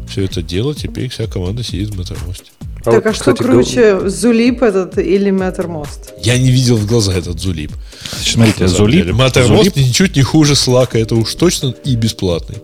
все 0.09 0.25
это 0.25 0.41
дело, 0.41 0.75
теперь 0.75 1.07
вся 1.07 1.27
команда 1.27 1.63
сидит 1.63 1.89
в 1.89 1.97
Маттермосте. 1.97 2.51
А 2.81 2.91
так 2.91 2.93
вот, 2.93 3.05
а 3.05 3.13
что 3.13 3.33
кстати, 3.33 3.43
круче, 3.43 4.09
зулип 4.09 4.63
этот 4.63 4.97
или 4.97 5.31
Mattermost? 5.31 6.11
Я 6.21 6.37
не 6.37 6.51
видел 6.51 6.75
в 6.75 6.85
глаза 6.85 7.13
этот 7.13 7.39
Зулип. 7.39 7.71
Значит, 8.11 8.33
Смотрите, 8.33 8.67
Зулип. 8.67 9.05
Mattermost 9.07 9.47
Зулип, 9.47 9.75
ничуть 9.77 10.15
не 10.17 10.23
хуже 10.23 10.55
Слака, 10.55 10.99
это 10.99 11.15
уж 11.15 11.33
точно 11.35 11.73
и 11.85 11.95
бесплатный. 11.95 12.57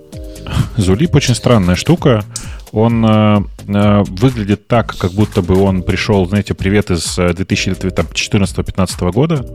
Зулип 0.78 1.16
очень 1.16 1.36
странная 1.36 1.76
штука. 1.76 2.26
Он 2.74 3.06
э, 3.06 3.44
э, 3.68 4.04
выглядит 4.04 4.68
так, 4.68 4.98
как 4.98 5.12
будто 5.12 5.42
бы 5.42 5.58
он 5.62 5.84
пришел, 5.84 6.26
знаете, 6.28 6.54
привет 6.54 6.92
из 6.92 7.18
э, 7.18 7.32
2014-2015 7.32 9.12
года. 9.12 9.46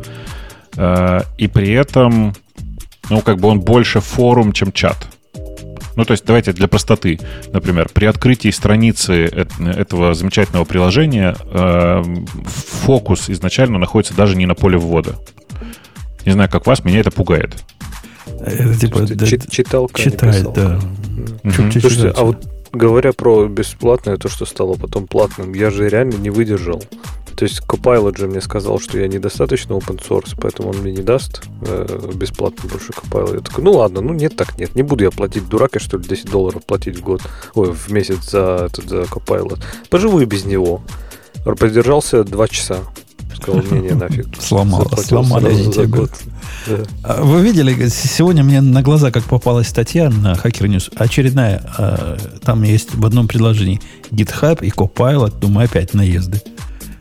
Э, 0.77 1.21
и 1.37 1.49
при 1.49 1.73
этом, 1.73 2.35
ну, 3.11 3.21
как 3.23 3.39
бы 3.39 3.49
он 3.49 3.61
больше 3.61 4.01
форум, 4.01 4.53
чем 4.53 4.73
чат. 4.73 5.09
Ну, 5.97 6.05
то 6.05 6.13
есть, 6.13 6.25
давайте 6.25 6.53
для 6.53 6.69
простоты. 6.69 7.19
Например, 7.53 7.89
при 7.93 8.07
открытии 8.07 8.51
страницы 8.51 9.25
эт- 9.27 9.69
этого 9.69 10.15
замечательного 10.15 10.65
приложения 10.65 11.35
э, 11.43 12.03
фокус 12.47 13.29
изначально 13.29 13.79
находится 13.79 14.15
даже 14.15 14.37
не 14.37 14.47
на 14.47 14.55
поле 14.55 14.79
ввода. 14.79 15.17
Не 16.25 16.33
знаю, 16.33 16.49
как 16.51 16.67
вас, 16.67 16.85
меня 16.85 17.01
это 17.01 17.11
пугает. 17.11 17.65
Это 18.41 18.79
типа 18.79 19.01
да, 19.01 19.27
чит- 19.27 19.51
читалка, 19.51 20.03
писалка. 20.03 20.51
да. 20.55 20.81
Чуть-чуть 21.51 21.83
Слушайте, 21.83 22.13
а 22.17 22.23
вот 22.25 22.47
говоря 22.73 23.13
про 23.13 23.49
бесплатное, 23.49 24.19
то, 24.19 24.29
что 24.29 24.47
стало 24.47 24.75
потом 24.75 25.07
платным, 25.07 25.53
я 25.53 25.71
же 25.71 25.89
реально 25.89 26.15
не 26.17 26.31
выдержал. 26.31 26.83
То 27.39 27.45
есть 27.45 27.61
Copilot 27.61 28.19
же 28.19 28.27
мне 28.27 28.41
сказал, 28.41 28.81
что 28.81 28.99
я 28.99 29.07
недостаточно 29.07 29.75
open 29.75 30.03
source, 30.05 30.37
поэтому 30.37 30.71
он 30.71 30.79
мне 30.79 30.91
не 30.91 31.03
даст 31.03 31.43
э, 31.63 32.11
бесплатно 32.13 32.69
больше 32.69 32.91
Copilot. 32.91 33.35
Я 33.37 33.41
такой, 33.43 33.63
ну 33.63 33.75
ладно, 33.75 34.01
ну 34.01 34.13
нет 34.13 34.35
так 34.35 34.59
нет, 34.59 34.75
не 34.75 34.83
буду 34.83 35.05
я 35.05 35.13
платить 35.13 35.49
дурак, 35.49 35.75
я 35.75 35.81
что 35.81 35.99
ли 35.99 36.05
10 36.05 36.29
долларов 36.29 36.67
платить 36.67 36.99
в 36.99 37.01
год, 37.01 37.23
ой, 37.55 37.73
в 37.73 37.93
месяц 37.93 38.33
за, 38.33 38.67
этот, 38.67 38.89
за 38.89 39.03
Copilot. 39.03 39.63
Поживу 39.89 40.19
и 40.19 40.25
без 40.25 40.47
него. 40.47 40.83
Поддержался 41.45 42.25
2 42.25 42.49
часа. 42.49 42.79
сказал, 43.41 43.63
не-не, 43.71 43.95
нафиг. 43.95 44.27
Сломала, 44.41 44.83
Заплатил 44.83 45.07
сломали 45.07 45.47
они 45.47 45.73
тебя. 45.73 45.87
год. 45.87 46.11
Да. 46.67 46.77
А 47.05 47.23
Вы 47.23 47.41
видели, 47.43 47.89
сегодня 47.89 48.43
мне 48.43 48.61
на 48.61 48.83
глаза 48.83 49.13
как 49.13 49.23
попалась 49.23 49.69
статья 49.69 50.11
на 50.11 50.33
Hacker 50.33 50.67
News, 50.67 50.93
очередная, 50.97 51.63
э, 51.79 52.17
там 52.45 52.65
есть 52.65 52.97
в 52.97 53.07
одном 53.07 53.29
предложении 53.29 53.81
GitHub 54.11 54.67
и 54.67 54.71
Copilot, 54.71 55.39
думаю, 55.39 55.67
опять 55.67 55.95
наезды. 55.95 56.43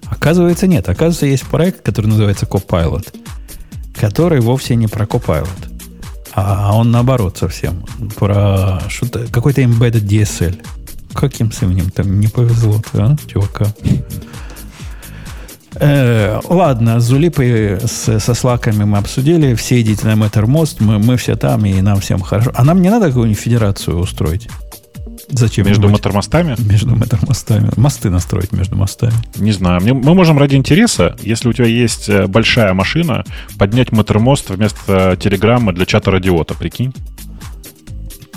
Оказывается, 0.09 0.67
нет. 0.67 0.87
Оказывается, 0.89 1.25
есть 1.25 1.45
проект, 1.45 1.81
который 1.81 2.07
называется 2.07 2.45
Copilot, 2.45 3.13
который 3.95 4.39
вовсе 4.39 4.75
не 4.75 4.87
про 4.87 5.05
Copilot, 5.05 5.47
а 6.33 6.75
он 6.75 6.91
наоборот 6.91 7.37
совсем. 7.37 7.85
Про 8.15 8.81
что-то, 8.89 9.27
какой-то 9.31 9.61
embedded 9.61 10.05
DSL. 10.07 10.61
Каким 11.13 11.51
с 11.51 11.63
именем 11.63 11.89
там 11.89 12.19
не 12.19 12.27
повезло 12.27 12.81
а, 12.93 13.15
чувака? 13.25 13.65
Э, 15.79 16.39
ладно, 16.43 16.99
с 16.99 17.05
Зулипой 17.05 17.79
с, 17.79 18.19
со 18.19 18.33
слаками 18.33 18.83
мы 18.83 18.97
обсудили. 18.97 19.53
Все 19.55 19.81
идите 19.81 20.05
на 20.07 20.13
Mattermost, 20.13 20.77
мы, 20.79 20.99
мы 20.99 21.17
все 21.17 21.35
там, 21.35 21.65
и 21.65 21.81
нам 21.81 21.99
всем 21.99 22.19
хорошо. 22.19 22.51
А 22.55 22.63
нам 22.63 22.81
не 22.81 22.89
надо 22.89 23.07
какую-нибудь 23.07 23.39
федерацию 23.39 23.97
устроить? 23.97 24.47
Зачем? 25.29 25.65
Между 25.65 25.89
мотормостами? 25.89 26.55
Между 26.59 26.95
мотормостами. 26.95 27.69
Мосты 27.75 28.09
настроить 28.09 28.53
между 28.53 28.75
мостами. 28.75 29.13
Не 29.35 29.51
знаю. 29.51 29.81
Мы 29.81 30.13
можем 30.13 30.37
ради 30.37 30.55
интереса, 30.55 31.15
если 31.21 31.49
у 31.49 31.53
тебя 31.53 31.67
есть 31.67 32.07
э, 32.09 32.27
большая 32.27 32.73
машина, 32.73 33.25
поднять 33.57 33.91
мотормост 33.91 34.49
вместо 34.49 35.17
телеграмма 35.19 35.73
для 35.73 35.85
чата 35.85 36.11
радиота, 36.11 36.53
прикинь? 36.53 36.93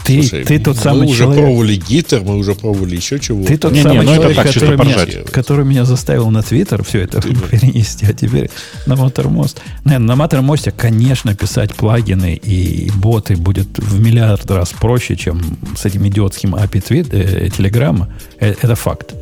Ты, 0.05 0.23
Слушай, 0.23 0.45
ты 0.45 0.59
тот 0.59 0.77
мы 0.77 0.83
самый 0.83 1.07
уже 1.07 1.19
человек. 1.19 1.45
пробовали 1.45 1.75
гитер, 1.77 2.23
мы 2.23 2.37
уже 2.37 2.55
пробовали 2.55 2.97
еще 2.97 3.19
чего. 3.19 3.45
Ты 3.45 3.57
тот 3.57 3.73
Не-не, 3.73 3.83
самый 3.83 4.05
ну 4.05 4.13
это 4.13 4.35
человек, 4.35 4.37
так, 4.37 4.47
который, 4.47 4.77
меня, 4.77 5.25
который 5.33 5.65
меня 5.65 5.85
заставил 5.85 6.31
на 6.31 6.43
Твиттер 6.43 6.83
все 6.83 7.01
это 7.01 7.21
перенести, 7.51 8.07
а 8.07 8.13
теперь 8.13 8.51
на 8.87 8.97
Мотормост. 8.97 9.61
Не, 9.85 9.99
на 9.99 10.17
Мотормосте, 10.17 10.71
конечно, 10.71 11.35
писать 11.35 11.75
плагины 11.75 12.35
и 12.35 12.91
боты 12.97 13.37
будет 13.37 13.79
в 13.79 14.01
миллиард 14.01 14.51
раз 14.51 14.71
проще, 14.73 15.17
чем 15.17 15.41
с 15.77 15.85
этим 15.85 16.07
идиотским 16.07 16.55
API 16.55 16.81
твит, 16.81 17.09
э, 17.13 17.49
Телеграма. 17.57 18.09
Э, 18.39 18.55
это 18.61 18.75
факт. 18.75 19.15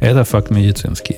Это 0.00 0.24
факт 0.24 0.50
медицинский. 0.50 1.16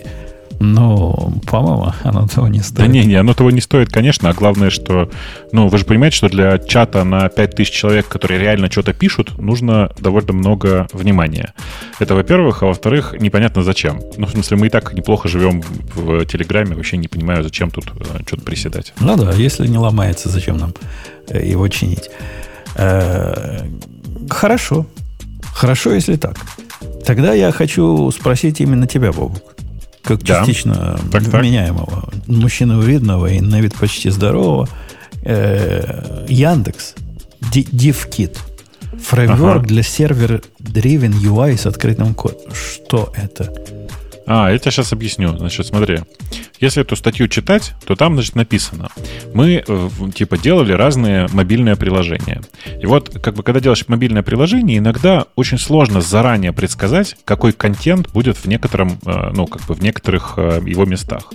Но, 0.61 1.33
по-моему, 1.47 1.93
оно 2.03 2.27
того 2.27 2.49
не 2.49 2.59
Да 2.59 2.65
стоит. 2.65 2.89
не, 2.89 3.05
не, 3.05 3.15
оно 3.15 3.33
того 3.35 3.51
не 3.51 3.61
стоит, 3.61 3.91
конечно. 3.91 4.29
А 4.29 4.35
главное, 4.35 4.71
что, 4.71 5.09
ну, 5.53 5.69
вы 5.69 5.79
же 5.79 5.85
понимаете, 5.85 6.17
что 6.17 6.29
для 6.29 6.59
чата 6.59 7.05
на 7.05 7.29
5000 7.29 7.71
человек, 7.73 8.09
которые 8.09 8.41
реально 8.41 8.71
что-то 8.71 8.93
пишут, 8.93 9.39
нужно 9.39 9.93
довольно 10.01 10.33
много 10.33 10.89
внимания. 10.93 11.55
Это, 12.01 12.15
во-первых, 12.17 12.63
а 12.63 12.67
во-вторых, 12.67 13.15
непонятно 13.21 13.63
зачем. 13.63 14.01
Ну, 14.17 14.27
в 14.27 14.31
смысле, 14.31 14.57
мы 14.57 14.67
и 14.67 14.71
так 14.71 14.93
неплохо 14.95 15.29
живем 15.29 15.63
в 15.95 16.25
Телеграме, 16.27 16.75
вообще 16.75 16.97
не 16.97 17.09
понимаю, 17.09 17.43
зачем 17.45 17.71
тут 17.71 17.87
э, 17.97 18.23
что-то 18.27 18.43
приседать. 18.43 18.93
Ну 19.01 19.17
да, 19.17 19.33
если 19.33 19.67
не 19.67 19.79
ломается, 19.79 20.29
зачем 20.29 20.57
нам 20.59 20.75
э, 21.29 21.47
его 21.47 21.69
чинить? 21.69 22.11
Э, 22.75 23.61
Хорошо. 24.29 24.87
Хорошо, 25.55 25.93
если 25.93 26.17
так. 26.17 26.37
Тогда 27.05 27.33
я 27.33 27.51
хочу 27.53 28.11
спросить 28.11 28.61
именно 28.61 28.87
тебя, 28.87 29.13
Бобук. 29.13 29.55
Как 30.03 30.23
Да. 30.23 30.41
частично 30.41 30.99
Так, 31.13 31.25
так. 31.31 31.43
вменяемого, 31.43 32.09
мужчину 32.27 32.81
видного 32.81 33.27
и 33.27 33.41
на 33.41 33.61
вид 33.61 33.75
почти 33.75 34.11
здорового. 34.11 34.69
Э, 35.23 36.25
Яндекс, 36.29 36.95
DivKit, 37.53 38.37
фреймворк 39.03 39.59
Ага. 39.59 39.67
для 39.67 39.83
сервер-driven 39.83 41.13
UI 41.23 41.57
с 41.59 41.67
открытым 41.67 42.15
кодом. 42.15 42.53
Что 42.53 43.13
это? 43.17 43.53
А, 44.31 44.51
я 44.51 44.59
тебе 44.59 44.71
сейчас 44.71 44.93
объясню. 44.93 45.37
Значит, 45.39 45.67
смотри. 45.67 46.01
Если 46.61 46.83
эту 46.83 46.97
статью 46.97 47.29
читать, 47.29 47.73
то 47.87 47.97
там, 47.97 48.15
значит, 48.15 48.35
написано. 48.35 48.91
Мы, 49.33 49.65
э, 49.67 49.89
типа, 50.15 50.37
делали 50.37 50.73
разные 50.73 51.29
мобильные 51.33 51.77
приложения. 51.77 52.43
И 52.79 52.85
вот, 52.85 53.09
как 53.23 53.35
бы, 53.35 53.43
когда 53.43 53.61
делаешь 53.61 53.85
мобильное 53.89 54.23
приложение, 54.23 54.79
иногда 54.79 55.25
очень 55.35 55.57
сложно 55.57 56.03
заранее 56.03 56.53
предсказать, 56.53 57.17
какой 57.25 57.53
контент 57.53 58.11
будет 58.11 58.37
в 58.37 58.45
некотором, 58.45 58.99
э, 59.07 59.31
ну, 59.33 59.47
как 59.47 59.63
бы, 59.63 59.73
в 59.73 59.83
некоторых 59.83 60.35
э, 60.37 60.61
его 60.67 60.85
местах. 60.85 61.33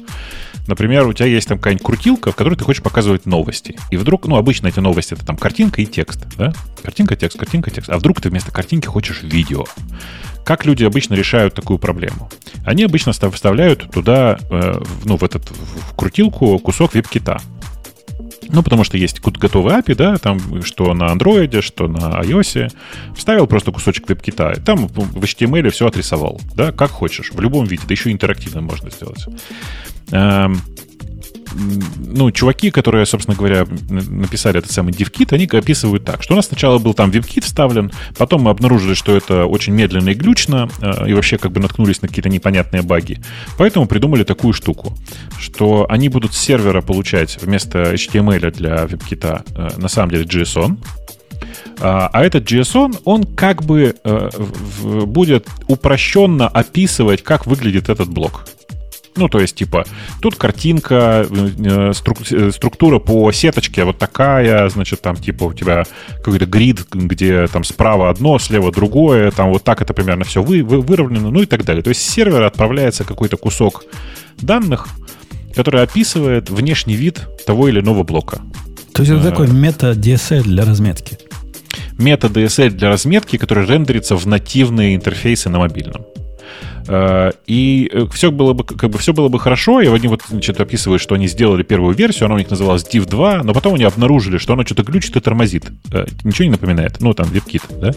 Например, 0.67 1.05
у 1.07 1.13
тебя 1.13 1.25
есть 1.25 1.47
там 1.47 1.57
какая-нибудь 1.57 1.85
крутилка, 1.85 2.31
в 2.31 2.35
которой 2.35 2.55
ты 2.55 2.63
хочешь 2.63 2.81
показывать 2.81 3.25
новости. 3.25 3.77
И 3.91 3.97
вдруг, 3.97 4.27
ну, 4.27 4.37
обычно 4.37 4.67
эти 4.67 4.79
новости 4.79 5.13
это 5.13 5.25
там 5.25 5.35
картинка 5.35 5.81
и 5.81 5.85
текст, 5.85 6.25
да? 6.37 6.53
Картинка, 6.81 7.15
текст, 7.15 7.37
картинка, 7.37 7.69
текст. 7.69 7.89
А 7.89 7.97
вдруг 7.97 8.21
ты 8.21 8.29
вместо 8.29 8.51
картинки 8.51 8.87
хочешь 8.87 9.23
видео. 9.23 9.65
Как 10.45 10.65
люди 10.65 10.83
обычно 10.83 11.15
решают 11.15 11.53
такую 11.53 11.79
проблему? 11.79 12.29
Они 12.65 12.83
обычно 12.83 13.13
став- 13.13 13.35
вставляют 13.35 13.89
туда, 13.91 14.37
э, 14.49 14.81
ну, 15.05 15.17
в, 15.17 15.23
этот, 15.23 15.49
в 15.49 15.95
крутилку 15.95 16.57
кусок 16.59 16.93
веб-кита. 16.93 17.39
Ну, 18.49 18.61
потому 18.61 18.83
что 18.83 18.97
есть 18.97 19.19
готовый 19.21 19.73
API, 19.73 19.95
да, 19.95 20.17
там, 20.17 20.61
что 20.63 20.93
на 20.93 21.07
андроиде, 21.07 21.61
что 21.61 21.87
на 21.87 22.21
iOS. 22.21 22.71
Вставил 23.15 23.47
просто 23.47 23.71
кусочек 23.71 24.07
веб-кита, 24.07 24.51
и 24.51 24.59
там 24.59 24.87
в 24.87 25.23
HTML 25.23 25.69
все 25.71 25.87
отрисовал, 25.87 26.39
да, 26.55 26.71
как 26.71 26.91
хочешь, 26.91 27.31
в 27.31 27.39
любом 27.39 27.65
виде, 27.65 27.83
да 27.87 27.93
еще 27.93 28.11
интерактивно 28.11 28.61
можно 28.61 28.91
сделать. 28.91 29.25
Эм, 30.11 30.61
ну, 31.55 32.31
чуваки, 32.31 32.71
которые, 32.71 33.05
собственно 33.05 33.37
говоря, 33.37 33.65
написали 33.89 34.59
этот 34.59 34.71
самый 34.71 34.93
DivKit, 34.93 35.33
они 35.33 35.45
описывают 35.45 36.03
так, 36.03 36.23
что 36.23 36.33
у 36.33 36.35
нас 36.35 36.47
сначала 36.47 36.79
был 36.79 36.93
там 36.93 37.11
WebKit 37.11 37.41
вставлен, 37.41 37.91
потом 38.17 38.43
мы 38.43 38.51
обнаружили, 38.51 38.93
что 38.93 39.15
это 39.15 39.45
очень 39.45 39.73
медленно 39.73 40.09
и 40.09 40.13
глючно, 40.13 40.69
э, 40.81 41.09
и 41.09 41.13
вообще 41.13 41.37
как 41.37 41.51
бы 41.51 41.59
наткнулись 41.59 42.01
на 42.01 42.07
какие-то 42.07 42.29
непонятные 42.29 42.81
баги. 42.81 43.19
Поэтому 43.57 43.85
придумали 43.87 44.23
такую 44.23 44.53
штуку, 44.53 44.97
что 45.39 45.85
они 45.89 46.09
будут 46.09 46.33
с 46.33 46.39
сервера 46.39 46.81
получать 46.81 47.41
вместо 47.41 47.93
HTML 47.93 48.51
для 48.51 48.85
WebKit 48.85 49.43
э, 49.55 49.69
на 49.77 49.87
самом 49.87 50.11
деле 50.11 50.25
JSON, 50.25 50.77
а 51.79 52.09
а 52.11 52.23
этот 52.23 52.49
JSON, 52.49 53.01
он 53.05 53.23
как 53.23 53.63
бы 53.63 53.95
э, 54.03 54.29
будет 55.05 55.47
упрощенно 55.67 56.47
описывать, 56.47 57.23
как 57.23 57.45
выглядит 57.45 57.89
этот 57.89 58.09
блок. 58.09 58.45
Ну, 59.15 59.27
то 59.29 59.39
есть, 59.39 59.55
типа, 59.55 59.85
тут 60.21 60.35
картинка, 60.35 61.25
э, 61.29 61.91
струк- 61.93 62.31
э, 62.31 62.51
структура 62.51 62.99
по 62.99 63.31
сеточке 63.31 63.83
вот 63.83 63.97
такая, 63.99 64.67
значит, 64.69 65.01
там, 65.01 65.15
типа, 65.15 65.45
у 65.45 65.53
тебя 65.53 65.83
какой-то 66.17 66.45
грид, 66.45 66.85
где 66.91 67.47
там 67.47 67.63
справа 67.63 68.09
одно, 68.09 68.39
слева 68.39 68.71
другое, 68.71 69.31
там 69.31 69.51
вот 69.51 69.63
так 69.63 69.81
это 69.81 69.93
примерно 69.93 70.23
все 70.25 70.41
вы, 70.41 70.63
вы- 70.63 70.81
выровнено, 70.81 71.29
ну 71.29 71.41
и 71.41 71.45
так 71.45 71.63
далее. 71.63 71.83
То 71.83 71.89
есть, 71.89 72.01
с 72.01 72.09
сервера 72.09 72.47
отправляется 72.47 73.03
какой-то 73.03 73.37
кусок 73.37 73.85
данных, 74.41 74.87
который 75.55 75.83
описывает 75.83 76.49
внешний 76.49 76.95
вид 76.95 77.21
того 77.45 77.67
или 77.69 77.79
иного 77.79 78.03
блока. 78.03 78.41
То 78.93 79.03
есть 79.03 79.11
это 79.11 79.23
такой 79.29 79.47
мета-DSL 79.47 80.43
для 80.43 80.65
разметки. 80.65 81.17
мета 81.97 82.27
DSL 82.27 82.69
для 82.71 82.89
разметки, 82.89 83.37
который 83.37 83.65
рендерится 83.67 84.15
в 84.15 84.25
нативные 84.25 84.95
интерфейсы 84.95 85.49
на 85.49 85.59
мобильном. 85.59 86.05
Э, 86.87 87.31
И 87.47 87.91
все 88.13 88.31
было 88.31 88.53
бы 88.53 88.63
как 88.63 88.89
бы 88.89 88.97
все 88.97 89.13
было 89.13 89.27
бы 89.29 89.39
хорошо, 89.39 89.81
и 89.81 89.87
они 89.87 90.07
вот 90.07 90.21
значит, 90.29 90.59
описывают, 90.59 91.01
что 91.01 91.15
они 91.15 91.27
сделали 91.27 91.63
первую 91.63 91.95
версию, 91.95 92.25
она 92.25 92.35
у 92.35 92.37
них 92.37 92.49
называлась 92.49 92.83
Div 92.83 93.05
2, 93.05 93.43
но 93.43 93.53
потом 93.53 93.75
они 93.75 93.83
обнаружили, 93.83 94.37
что 94.37 94.53
она 94.53 94.65
что-то 94.65 94.83
глючит 94.83 95.15
и 95.15 95.19
тормозит. 95.19 95.65
Э, 95.93 96.05
Ничего 96.23 96.45
не 96.45 96.51
напоминает. 96.51 96.97
Ну, 96.99 97.13
там, 97.13 97.27
WebKit, 97.27 97.61
да? 97.79 97.91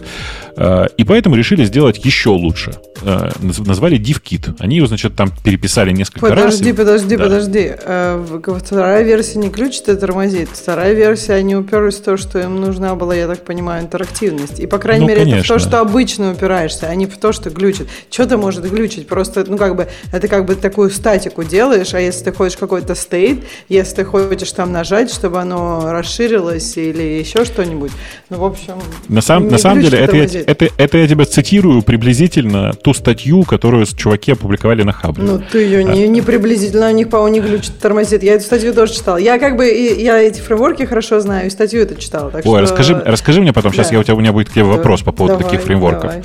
Э, 0.56 0.86
И 0.96 1.04
поэтому 1.04 1.36
решили 1.36 1.64
сделать 1.64 2.04
еще 2.04 2.30
лучше. 2.30 2.72
Э, 3.02 3.30
наз- 3.40 3.66
Назвали 3.66 3.98
DivKit. 3.98 4.56
Они 4.58 4.76
его, 4.76 4.86
значит, 4.86 5.14
там 5.16 5.30
переписали 5.44 5.90
несколько 5.92 6.28
раз. 6.34 6.44
Подожди, 6.44 6.70
и- 6.70 6.72
подожди, 6.72 7.16
Да. 7.16 7.24
подожди. 7.24 7.72
Э, 7.84 8.40
Вторая 8.64 9.02
версия 9.02 9.38
не 9.38 9.50
ключит 9.50 9.88
и 9.88 9.96
тормозит. 9.96 10.48
Вторая 10.50 10.92
версия, 10.94 11.34
они 11.34 11.56
уперлись 11.56 11.96
в 11.96 12.02
то, 12.02 12.16
что 12.16 12.38
им 12.40 12.60
нужна 12.60 12.94
была, 12.94 13.14
я 13.14 13.26
так 13.26 13.44
понимаю, 13.44 13.82
интерактивность. 13.84 14.60
И, 14.60 14.66
по 14.66 14.78
крайней 14.78 15.02
Ну, 15.02 15.08
мере, 15.08 15.20
это 15.22 15.28
в 15.28 15.32
конечно. 15.32 15.54
то, 15.54 15.58
что 15.60 15.80
обычно 15.80 16.32
упираешься, 16.32 16.86
а 16.88 16.94
не 16.94 17.06
в 17.06 17.16
то, 17.18 17.32
что 17.32 17.50
глючит. 17.50 17.88
Что-то 18.10 18.38
может 18.38 18.62
глючить. 18.62 18.75
Просто, 19.08 19.44
ну, 19.48 19.56
как 19.56 19.74
бы, 19.74 19.88
это 20.12 20.28
как 20.28 20.44
бы 20.44 20.54
такую 20.54 20.90
статику 20.90 21.44
делаешь, 21.44 21.94
а 21.94 22.00
если 22.00 22.24
ты 22.24 22.32
хочешь 22.32 22.56
какой-то 22.58 22.94
стейт, 22.94 23.44
если 23.68 23.96
ты 23.96 24.04
хочешь 24.04 24.52
там 24.52 24.70
нажать, 24.72 25.10
чтобы 25.10 25.40
оно 25.40 25.90
расширилось 25.92 26.76
или 26.76 27.02
еще 27.02 27.44
что-нибудь, 27.44 27.92
ну, 28.28 28.38
в 28.38 28.44
общем... 28.44 28.74
На, 29.08 29.20
сам- 29.22 29.48
на 29.48 29.58
самом 29.58 29.80
деле, 29.82 29.98
это 29.98 30.16
я, 30.16 30.24
это, 30.24 30.68
это 30.76 30.98
я 30.98 31.08
тебе 31.08 31.24
цитирую 31.24 31.82
приблизительно 31.82 32.72
ту 32.74 32.92
статью, 32.92 33.44
которую 33.44 33.86
чуваки 33.86 34.32
опубликовали 34.32 34.82
на 34.82 34.92
Хабре. 34.92 35.24
Ну, 35.24 35.40
ты 35.50 35.58
ее 35.58 35.84
не, 35.84 36.06
не 36.08 36.20
приблизительно, 36.22 36.88
у 36.88 36.92
них, 36.92 37.08
по-моему, 37.08 37.34
не 37.34 37.40
глючит, 37.40 37.78
тормозит. 37.78 38.22
Я 38.22 38.34
эту 38.34 38.44
статью 38.44 38.74
тоже 38.74 38.92
читала. 38.94 39.16
Я 39.16 39.38
как 39.38 39.56
бы, 39.56 39.68
и- 39.68 40.02
я 40.02 40.18
эти 40.20 40.40
фреймворки 40.40 40.84
хорошо 40.84 41.20
знаю, 41.20 41.46
и 41.46 41.50
статью 41.50 41.82
эту 41.82 41.94
читала. 41.94 42.30
Ой, 42.34 42.40
что... 42.42 42.60
расскажи, 42.60 43.02
расскажи 43.04 43.40
мне 43.40 43.52
потом, 43.52 43.72
сейчас 43.72 43.88
Да. 43.88 43.94
я, 43.94 44.00
у, 44.00 44.02
тебя, 44.04 44.14
у 44.14 44.20
меня 44.20 44.32
будет 44.32 44.48
к 44.48 44.52
тебе 44.52 44.64
вопрос 44.64 45.02
по 45.02 45.12
поводу 45.12 45.38
Давай, 45.38 45.50
таких 45.50 45.64
фреймворков. 45.66 46.02
давай. 46.02 46.22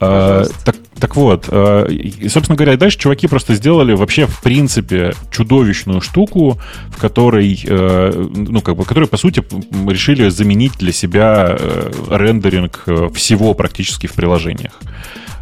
А, 0.00 0.44
так, 0.64 0.76
так 1.00 1.16
вот, 1.16 1.46
а, 1.48 1.86
и, 1.86 2.28
собственно 2.28 2.56
говоря, 2.56 2.76
дальше 2.76 2.98
чуваки 2.98 3.26
просто 3.26 3.54
сделали 3.54 3.94
вообще, 3.94 4.26
в 4.26 4.40
принципе, 4.42 5.14
чудовищную 5.30 6.00
штуку, 6.00 6.58
в 6.90 7.00
которой, 7.00 7.60
э, 7.66 8.28
ну, 8.34 8.60
как 8.60 8.76
бы, 8.76 8.84
которую, 8.84 9.08
по 9.08 9.16
сути, 9.16 9.42
решили 9.88 10.28
заменить 10.28 10.74
для 10.78 10.92
себя 10.92 11.56
э, 11.58 11.90
рендеринг 12.10 12.82
э, 12.86 13.08
всего 13.14 13.54
практически 13.54 14.06
в 14.06 14.12
приложениях. 14.12 14.72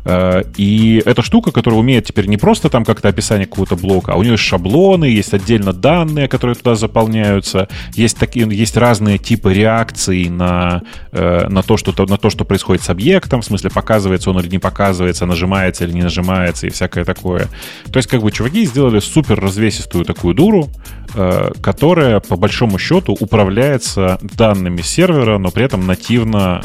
Э, 0.05 0.43
и 0.57 1.03
эта 1.05 1.23
штука, 1.23 1.53
которая 1.53 1.81
умеет 1.81 2.07
теперь 2.07 2.27
не 2.27 2.37
просто 2.37 2.69
там 2.69 2.85
как-то 2.85 3.09
описание 3.09 3.47
какого-то 3.47 3.77
блока, 3.77 4.13
а 4.13 4.17
у 4.17 4.23
нее 4.23 4.33
есть 4.33 4.45
шаблоны, 4.45 5.05
есть 5.05 5.35
отдельно 5.35 5.73
данные, 5.73 6.29
которые 6.29 6.55
туда 6.55 6.75
заполняются, 6.75 7.69
есть, 7.95 8.19
такие, 8.19 8.47
есть 8.51 8.77
разные 8.77 9.19
типы 9.19 9.53
реакций 9.53 10.29
на, 10.29 10.83
э, 11.13 11.49
на, 11.49 11.63
то, 11.63 11.77
что, 11.77 11.93
на 12.07 12.17
то, 12.17 12.31
что 12.31 12.45
происходит 12.45 12.83
с 12.83 12.91
объектом, 12.91 13.43
в 13.43 13.45
смысле, 13.45 13.71
показывается 13.71 14.31
он 14.31 14.41
или 14.41 14.49
не 14.49 14.59
показывается, 14.59 15.27
нажимается 15.27 15.85
или 15.85 15.93
не 15.93 16.03
нажимается 16.03 16.67
и 16.67 16.71
всякое 16.71 17.05
такое. 17.05 17.49
То 17.93 17.99
есть, 17.99 18.09
как 18.09 18.23
бы, 18.23 18.31
чуваки 18.31 18.65
сделали 18.65 19.01
супер 19.01 19.41
развесистую 19.41 20.05
такую 20.05 20.35
дуру, 20.35 20.69
э, 21.15 21.51
которая, 21.63 22.21
по 22.21 22.37
большому 22.37 22.79
счету, 22.79 23.17
управляется 23.19 24.19
данными 24.23 24.83
сервера, 24.83 25.39
но 25.39 25.51
при 25.51 25.65
этом 25.65 25.87
нативно, 25.87 26.63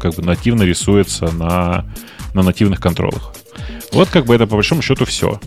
как 0.00 0.14
бы 0.14 0.22
нативно 0.22 0.62
рисуется 0.62 1.30
на 1.32 1.84
на 2.34 2.42
нативных 2.42 2.80
контролах. 2.80 3.32
Вот 3.92 4.08
как 4.08 4.26
бы 4.26 4.34
это 4.34 4.46
по 4.46 4.54
большому 4.54 4.82
счету 4.82 5.04
все. 5.04 5.40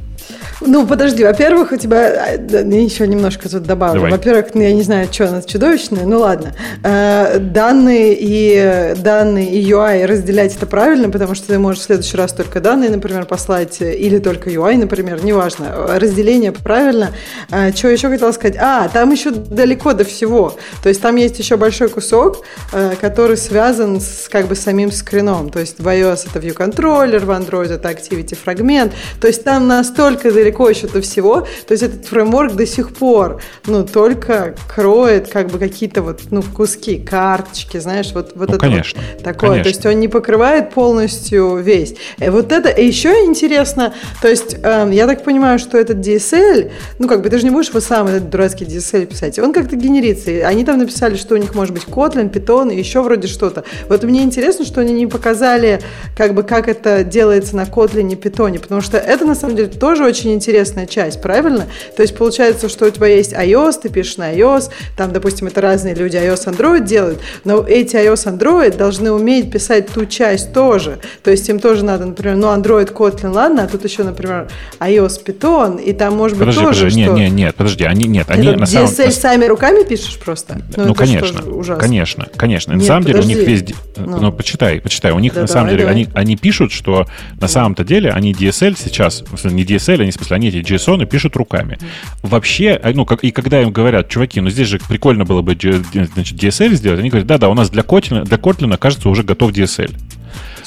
Ну, 0.61 0.85
подожди, 0.85 1.23
во-первых, 1.23 1.71
у 1.71 1.77
тебя... 1.77 2.33
Я 2.33 2.61
еще 2.61 3.07
немножко 3.07 3.49
тут 3.49 3.63
добавлю. 3.63 4.01
Давай. 4.01 4.11
Во-первых, 4.11 4.53
ну, 4.53 4.61
я 4.61 4.73
не 4.73 4.83
знаю, 4.83 5.07
что 5.11 5.27
у 5.27 5.31
нас 5.31 5.45
чудовищное, 5.45 6.05
ну 6.05 6.19
ладно. 6.19 6.53
Э, 6.83 7.39
данные 7.39 8.15
и 8.19 8.93
данные 8.97 9.51
и 9.51 9.71
UI 9.71 10.05
разделять 10.05 10.55
это 10.55 10.67
правильно, 10.67 11.09
потому 11.09 11.33
что 11.33 11.47
ты 11.47 11.57
можешь 11.57 11.81
в 11.81 11.85
следующий 11.85 12.15
раз 12.15 12.33
только 12.33 12.59
данные, 12.59 12.91
например, 12.91 13.25
послать, 13.25 13.81
или 13.81 14.19
только 14.19 14.49
UI, 14.49 14.77
например, 14.77 15.23
неважно. 15.25 15.97
Разделение 15.99 16.51
правильно. 16.51 17.09
Э, 17.49 17.71
что 17.73 17.87
еще 17.87 18.09
хотела 18.09 18.31
сказать? 18.31 18.57
А, 18.59 18.87
там 18.89 19.11
еще 19.11 19.31
далеко 19.31 19.93
до 19.93 20.03
всего. 20.03 20.55
То 20.83 20.89
есть 20.89 21.01
там 21.01 21.15
есть 21.15 21.39
еще 21.39 21.57
большой 21.57 21.89
кусок, 21.89 22.43
э, 22.71 22.93
который 23.01 23.37
связан 23.37 23.99
с 23.99 24.29
как 24.29 24.45
бы 24.45 24.55
самим 24.55 24.91
скрином. 24.91 25.49
То 25.49 25.59
есть 25.59 25.79
в 25.79 25.87
iOS 25.87 26.27
это 26.29 26.39
view 26.39 26.55
controller, 26.55 27.19
в 27.19 27.29
Android 27.31 27.73
это 27.73 27.89
activity 27.89 28.37
fragment. 28.45 28.91
То 29.19 29.27
есть 29.27 29.43
там 29.43 29.67
настолько 29.67 30.10
далеко 30.19 30.61
далеко 30.61 30.69
еще 30.69 30.87
до 30.87 31.01
всего. 31.01 31.41
То 31.67 31.71
есть 31.71 31.83
этот 31.83 32.05
фреймворк 32.05 32.53
до 32.53 32.65
сих 32.65 32.93
пор, 32.93 33.41
ну, 33.65 33.85
только 33.85 34.55
кроет 34.73 35.29
как 35.29 35.47
бы 35.47 35.59
какие-то 35.59 36.01
вот, 36.01 36.21
ну, 36.31 36.43
куски, 36.43 36.97
карточки, 36.97 37.77
знаешь, 37.79 38.11
вот, 38.13 38.33
вот 38.35 38.49
ну, 38.49 38.55
это 38.55 38.57
конечно, 38.57 39.01
вот 39.13 39.23
такое. 39.23 39.49
Конечно. 39.49 39.63
То 39.63 39.69
есть 39.69 39.85
он 39.85 39.99
не 39.99 40.07
покрывает 40.07 40.71
полностью 40.71 41.57
весь. 41.57 41.95
И 42.17 42.29
вот 42.29 42.51
это 42.51 42.69
и 42.69 42.85
еще 42.85 43.09
интересно, 43.25 43.93
то 44.21 44.27
есть 44.27 44.55
э, 44.61 44.89
я 44.91 45.07
так 45.07 45.23
понимаю, 45.23 45.59
что 45.59 45.77
этот 45.77 45.97
DSL, 45.97 46.71
ну, 46.99 47.07
как 47.07 47.21
бы 47.21 47.29
ты 47.29 47.37
же 47.37 47.43
не 47.43 47.49
будешь 47.49 47.69
его 47.69 47.79
сам 47.79 48.07
этот 48.07 48.29
дурацкий 48.29 48.65
DSL 48.65 49.05
писать, 49.05 49.39
он 49.39 49.53
как-то 49.53 49.75
генерится. 49.75 50.31
Они 50.47 50.65
там 50.65 50.77
написали, 50.77 51.15
что 51.15 51.35
у 51.35 51.37
них 51.37 51.55
может 51.55 51.73
быть 51.73 51.83
Kotlin, 51.83 52.31
Python 52.31 52.73
и 52.73 52.77
еще 52.77 53.01
вроде 53.01 53.27
что-то. 53.27 53.63
Вот 53.87 54.03
мне 54.03 54.23
интересно, 54.23 54.65
что 54.65 54.81
они 54.81 54.93
не 54.93 55.07
показали, 55.07 55.81
как 56.17 56.33
бы, 56.33 56.43
как 56.43 56.67
это 56.67 57.03
делается 57.03 57.55
на 57.55 57.63
Kotlin 57.63 58.11
и 58.11 58.15
Python, 58.15 58.59
потому 58.59 58.81
что 58.81 58.97
это, 58.97 59.25
на 59.25 59.35
самом 59.35 59.55
деле, 59.55 59.69
тоже 59.69 60.00
очень 60.05 60.33
интересная 60.33 60.85
часть, 60.85 61.21
правильно? 61.21 61.67
То 61.95 62.01
есть 62.01 62.15
получается, 62.15 62.69
что 62.69 62.85
у 62.85 62.89
тебя 62.89 63.07
есть 63.07 63.33
iOS, 63.33 63.81
ты 63.83 63.89
пишешь 63.89 64.17
на 64.17 64.33
iOS, 64.33 64.71
там, 64.97 65.11
допустим, 65.11 65.47
это 65.47 65.61
разные 65.61 65.95
люди 65.95 66.17
iOS, 66.17 66.55
Android 66.55 66.85
делают, 66.85 67.19
но 67.43 67.65
эти 67.67 67.95
iOS, 67.95 68.37
Android 68.37 68.77
должны 68.77 69.11
уметь 69.11 69.51
писать 69.51 69.87
ту 69.87 70.05
часть 70.05 70.53
тоже. 70.53 70.99
То 71.23 71.31
есть 71.31 71.47
им 71.49 71.59
тоже 71.59 71.83
надо, 71.85 72.05
например, 72.05 72.35
ну, 72.37 72.47
Android, 72.47 72.93
Kotlin, 72.93 73.31
ладно, 73.31 73.63
а 73.63 73.67
тут 73.67 73.83
еще, 73.83 74.03
например, 74.03 74.47
iOS, 74.79 75.23
Python, 75.25 75.81
и 75.81 75.93
там 75.93 76.15
может 76.15 76.37
быть 76.37 76.47
подожди, 76.47 76.65
тоже 76.65 76.79
подожди, 76.79 77.03
что... 77.03 77.13
Нет, 77.13 77.19
нет, 77.19 77.31
нет, 77.31 77.55
подожди, 77.55 77.83
они, 77.83 78.05
нет, 78.05 78.29
они 78.29 78.47
это 78.47 78.59
на 78.59 78.63
DSL 78.63 78.87
самом... 78.87 79.11
сами 79.11 79.45
руками 79.45 79.83
пишешь 79.83 80.17
просто? 80.17 80.61
Ну, 80.75 80.85
ну 80.87 80.95
конечно, 80.95 81.41
конечно, 81.77 82.27
конечно. 82.35 82.71
Нет, 82.71 82.81
на 82.81 82.87
самом 82.87 83.03
подожди. 83.03 83.33
деле 83.33 83.43
у 83.43 83.49
них 83.49 83.61
весь... 83.61 83.75
Ну, 83.97 84.19
ну 84.19 84.31
почитай, 84.31 84.81
почитай. 84.81 85.11
У 85.11 85.19
них 85.19 85.33
да, 85.33 85.41
на 85.41 85.47
самом 85.47 85.69
деле, 85.69 85.87
они, 85.87 86.07
они 86.13 86.35
пишут, 86.35 86.71
что 86.71 87.07
на 87.39 87.47
самом-то 87.47 87.83
деле 87.83 88.11
они 88.11 88.33
DSL 88.33 88.75
сейчас, 88.77 89.23
не 89.43 89.63
DSL, 89.63 89.90
они, 89.99 90.11
в 90.11 90.13
смысле, 90.15 90.35
они 90.35 90.47
эти 90.49 90.57
JSON 90.57 91.05
пишут 91.05 91.35
руками. 91.35 91.77
Вообще, 92.21 92.79
а, 92.81 92.91
ну, 92.93 93.05
как, 93.05 93.23
и 93.23 93.31
когда 93.31 93.61
им 93.61 93.71
говорят, 93.71 94.09
чуваки, 94.09 94.41
ну 94.41 94.49
здесь 94.49 94.67
же 94.67 94.79
прикольно 94.79 95.25
было 95.25 95.41
бы 95.41 95.53
значит, 95.53 96.41
DSL 96.41 96.73
сделать, 96.73 96.99
они 96.99 97.09
говорят, 97.09 97.27
да-да, 97.27 97.49
у 97.49 97.53
нас 97.53 97.69
для 97.69 97.83
Kotlin, 97.83 98.23
для 98.23 98.37
Kotlin, 98.37 98.77
кажется, 98.77 99.09
уже 99.09 99.23
готов 99.23 99.51
DSL. 99.51 99.95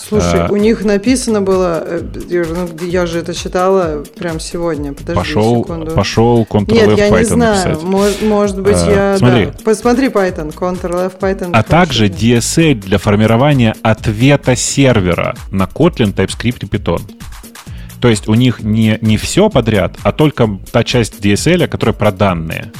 Слушай, 0.08 0.46
а, 0.46 0.48
у 0.50 0.56
них 0.56 0.84
написано 0.84 1.40
было, 1.40 1.82
э, 1.84 2.02
ну, 2.30 2.86
я 2.86 3.06
же 3.06 3.20
это 3.20 3.34
читала 3.34 4.04
прям 4.18 4.38
сегодня. 4.38 4.92
Подожди 4.92 5.18
пошел, 5.18 5.62
секунду. 5.64 5.90
Пошел 5.92 6.46
Ctrl-F 6.48 6.68
Нет, 6.68 6.98
я 6.98 7.08
Python 7.08 7.18
не 7.18 7.24
знаю. 7.24 7.68
написать. 7.68 7.82
Может, 7.82 8.22
может 8.22 8.60
быть, 8.60 8.76
а, 8.76 8.90
я... 8.90 9.18
Смотри. 9.18 9.46
Да. 9.46 9.52
Посмотри 9.64 10.08
Python, 10.08 10.54
Ctrl-F 10.54 11.18
Python. 11.18 11.50
А 11.54 11.62
также 11.62 12.08
DSL 12.08 12.74
для 12.74 12.98
формирования 12.98 13.74
ответа 13.82 14.56
сервера 14.56 15.34
на 15.50 15.64
Kotlin, 15.64 16.12
TypeScript 16.14 16.64
и 16.64 16.66
Python. 16.66 17.00
То 18.04 18.10
есть 18.10 18.28
у 18.28 18.34
них 18.34 18.60
не, 18.60 18.98
не 19.00 19.16
все 19.16 19.48
подряд, 19.48 19.96
а 20.02 20.12
только 20.12 20.60
та 20.70 20.84
часть 20.84 21.24
DSL, 21.24 21.66
которая 21.68 21.94
про 21.94 22.12
данные. 22.12 22.70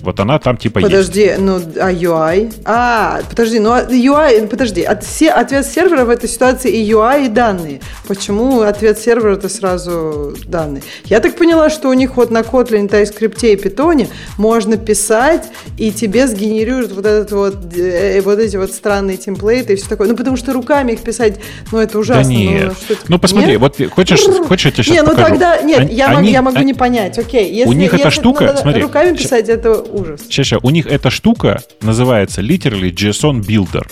Вот 0.00 0.20
она 0.20 0.38
там 0.38 0.56
типа 0.56 0.80
подожди, 0.80 1.20
есть. 1.20 1.38
ну, 1.40 1.56
а 1.56 1.92
UI? 1.92 2.52
А, 2.64 3.20
подожди, 3.28 3.58
ну, 3.58 3.70
UI, 3.70 4.46
подожди, 4.46 4.82
от, 4.82 5.04
все, 5.04 5.30
ответ 5.30 5.66
сервера 5.66 6.04
в 6.04 6.10
этой 6.10 6.28
ситуации 6.28 6.70
и 6.70 6.90
UI, 6.90 7.26
и 7.26 7.28
данные. 7.28 7.80
Почему 8.06 8.60
ответ 8.60 8.98
сервера 8.98 9.34
это 9.34 9.48
сразу 9.48 10.34
данные? 10.46 10.82
Я 11.04 11.20
так 11.20 11.36
поняла, 11.36 11.70
что 11.70 11.88
у 11.88 11.92
них 11.92 12.16
вот 12.16 12.30
на 12.30 12.40
Kotlin, 12.40 12.88
TypeScript 12.88 13.46
и 13.46 13.56
Python 13.56 14.08
можно 14.36 14.76
писать, 14.76 15.48
и 15.76 15.90
тебе 15.92 16.26
сгенерируют 16.26 16.92
вот 16.92 17.06
этот 17.06 17.32
вот, 17.32 17.56
э, 17.76 18.20
вот 18.20 18.38
эти 18.38 18.56
вот 18.56 18.72
странные 18.72 19.16
темплейты 19.16 19.74
и 19.74 19.76
все 19.76 19.88
такое. 19.88 20.08
Ну, 20.08 20.16
потому 20.16 20.36
что 20.36 20.52
руками 20.52 20.92
их 20.92 21.00
писать, 21.00 21.38
ну, 21.72 21.78
это 21.78 21.98
ужасно. 21.98 22.22
Да 22.22 22.28
нет. 22.28 22.74
Ну, 22.88 22.96
ну 23.08 23.18
посмотри, 23.18 23.52
нет? 23.52 23.60
вот 23.60 23.76
хочешь, 23.92 24.20
хочешь 24.46 24.66
я 24.66 24.70
тебе 24.72 24.82
сейчас 24.84 24.94
Не, 24.94 25.02
ну 25.02 25.10
покажу? 25.10 25.28
тогда, 25.28 25.62
нет, 25.62 25.80
они, 25.80 25.94
я, 25.94 26.08
могу, 26.08 26.18
они, 26.20 26.32
я 26.32 26.42
могу 26.42 26.56
они, 26.58 26.66
не 26.66 26.74
понять, 26.74 27.18
окей. 27.18 27.52
Если, 27.52 27.68
у 27.68 27.72
них 27.72 27.92
если 27.92 28.00
эта 28.00 28.10
штука, 28.10 28.44
надо 28.44 28.58
смотри, 28.58 28.82
руками 28.82 29.16
писать, 29.16 29.48
это 29.48 29.87
ужас. 29.88 30.22
Сейчас, 30.28 30.60
у 30.62 30.70
них 30.70 30.86
эта 30.86 31.10
штука 31.10 31.62
называется 31.80 32.40
literally 32.40 32.92
JSON 32.92 33.40
Builder. 33.40 33.86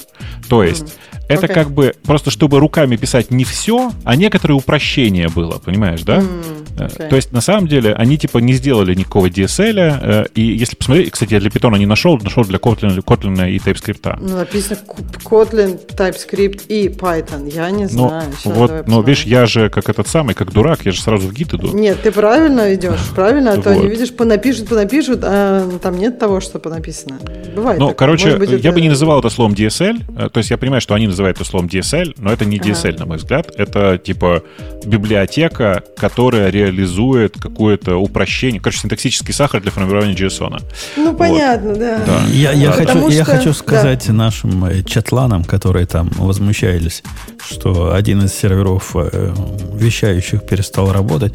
То 0.48 0.62
есть. 0.62 0.98
Это 1.28 1.46
okay. 1.46 1.54
как 1.54 1.70
бы 1.70 1.94
просто 2.04 2.30
чтобы 2.30 2.60
руками 2.60 2.96
писать 2.96 3.30
не 3.30 3.44
все, 3.44 3.92
а 4.04 4.16
некоторые 4.16 4.56
упрощения 4.56 5.28
было, 5.28 5.58
понимаешь, 5.58 6.02
да? 6.02 6.18
Mm. 6.18 6.66
Okay. 6.76 7.08
То 7.08 7.16
есть 7.16 7.32
на 7.32 7.40
самом 7.40 7.68
деле 7.68 7.94
они 7.94 8.18
типа 8.18 8.38
не 8.38 8.52
сделали 8.52 8.94
никакого 8.94 9.26
DSL, 9.26 9.98
э, 10.02 10.24
и 10.34 10.42
если 10.42 10.76
посмотреть, 10.76 11.10
кстати, 11.10 11.34
я 11.34 11.40
для 11.40 11.50
Python 11.50 11.78
не 11.78 11.86
нашел, 11.86 12.18
нашел 12.18 12.44
для 12.44 12.58
Kotlin, 12.58 12.96
Kotlin 13.02 13.50
и 13.50 13.58
TypeScript. 13.58 14.18
Ну, 14.20 14.36
написано 14.36 14.78
Kotlin, 15.24 15.80
TypeScript 15.86 16.66
и 16.68 16.88
Python. 16.88 17.50
Я 17.52 17.70
не 17.70 17.86
знаю. 17.86 18.24
Ну, 18.44 18.50
вот, 18.52 18.86
но 18.86 19.00
видишь, 19.00 19.24
я 19.24 19.46
же 19.46 19.70
как 19.70 19.88
этот 19.88 20.06
самый, 20.08 20.34
как 20.34 20.52
дурак, 20.52 20.84
я 20.84 20.92
же 20.92 21.00
сразу 21.00 21.28
в 21.28 21.32
гид 21.32 21.54
иду. 21.54 21.68
Нет, 21.74 22.02
ты 22.02 22.12
правильно 22.12 22.74
идешь, 22.74 23.00
правильно, 23.14 23.52
а 23.52 23.56
то 23.56 23.70
вот. 23.70 23.80
они, 23.80 23.88
видишь, 23.88 24.12
понапишут, 24.14 24.68
понапишут, 24.68 25.20
а 25.22 25.68
там 25.80 25.98
нет 25.98 26.18
того, 26.18 26.40
что 26.40 26.58
понаписано. 26.58 27.18
Бывает. 27.54 27.80
Ну, 27.80 27.94
короче, 27.94 28.36
быть, 28.36 28.50
я 28.50 28.58
это... 28.58 28.72
бы 28.72 28.80
не 28.80 28.88
называл 28.88 29.20
это 29.20 29.30
словом 29.30 29.54
DSL, 29.54 30.02
э, 30.16 30.28
то 30.28 30.38
есть 30.38 30.50
я 30.50 30.58
понимаю, 30.58 30.80
что 30.80 30.94
они 30.94 31.06
называют 31.16 31.38
это 31.38 31.48
словом 31.48 31.66
DSL, 31.66 32.14
но 32.18 32.32
это 32.32 32.44
не 32.44 32.58
DSL, 32.58 32.90
ага. 32.90 32.98
на 33.00 33.06
мой 33.06 33.16
взгляд. 33.16 33.50
Это 33.56 33.98
типа 33.98 34.42
библиотека, 34.84 35.82
которая 35.96 36.50
реализует 36.50 37.36
какое-то 37.38 37.96
упрощение, 37.96 38.60
короче, 38.60 38.80
синтаксический 38.80 39.32
сахар 39.32 39.62
для 39.62 39.70
формирования 39.70 40.14
JSON. 40.14 40.62
Ну, 40.96 41.10
вот. 41.10 41.18
понятно, 41.18 41.74
да. 41.74 42.02
да. 42.06 42.20
Я, 42.28 42.52
я, 42.52 42.68
да. 42.68 42.72
хочу, 42.72 42.98
что... 42.98 43.08
я 43.08 43.24
хочу 43.24 43.52
сказать 43.54 44.04
да. 44.06 44.12
нашим 44.12 44.64
э, 44.66 44.82
чатланам, 44.82 45.44
которые 45.44 45.86
там 45.86 46.10
возмущались, 46.16 47.02
что 47.42 47.94
один 47.94 48.22
из 48.24 48.34
серверов 48.34 48.94
э, 48.94 49.34
вещающих 49.74 50.46
перестал 50.46 50.92
работать. 50.92 51.32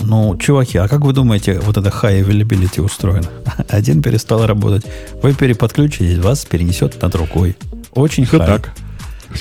Ну, 0.00 0.36
чуваки, 0.36 0.78
а 0.78 0.88
как 0.88 1.00
вы 1.00 1.12
думаете, 1.12 1.58
вот 1.60 1.76
это 1.78 1.88
high 1.88 2.22
availability 2.22 2.80
устроено? 2.80 3.28
Один 3.68 4.02
перестал 4.02 4.46
работать, 4.46 4.84
вы 5.22 5.34
переподключитесь, 5.34 6.18
вас 6.18 6.44
перенесет 6.44 7.00
на 7.02 7.08
другой. 7.08 7.56
Очень 7.92 8.26
Все 8.26 8.36
high. 8.36 8.46
так. 8.46 8.85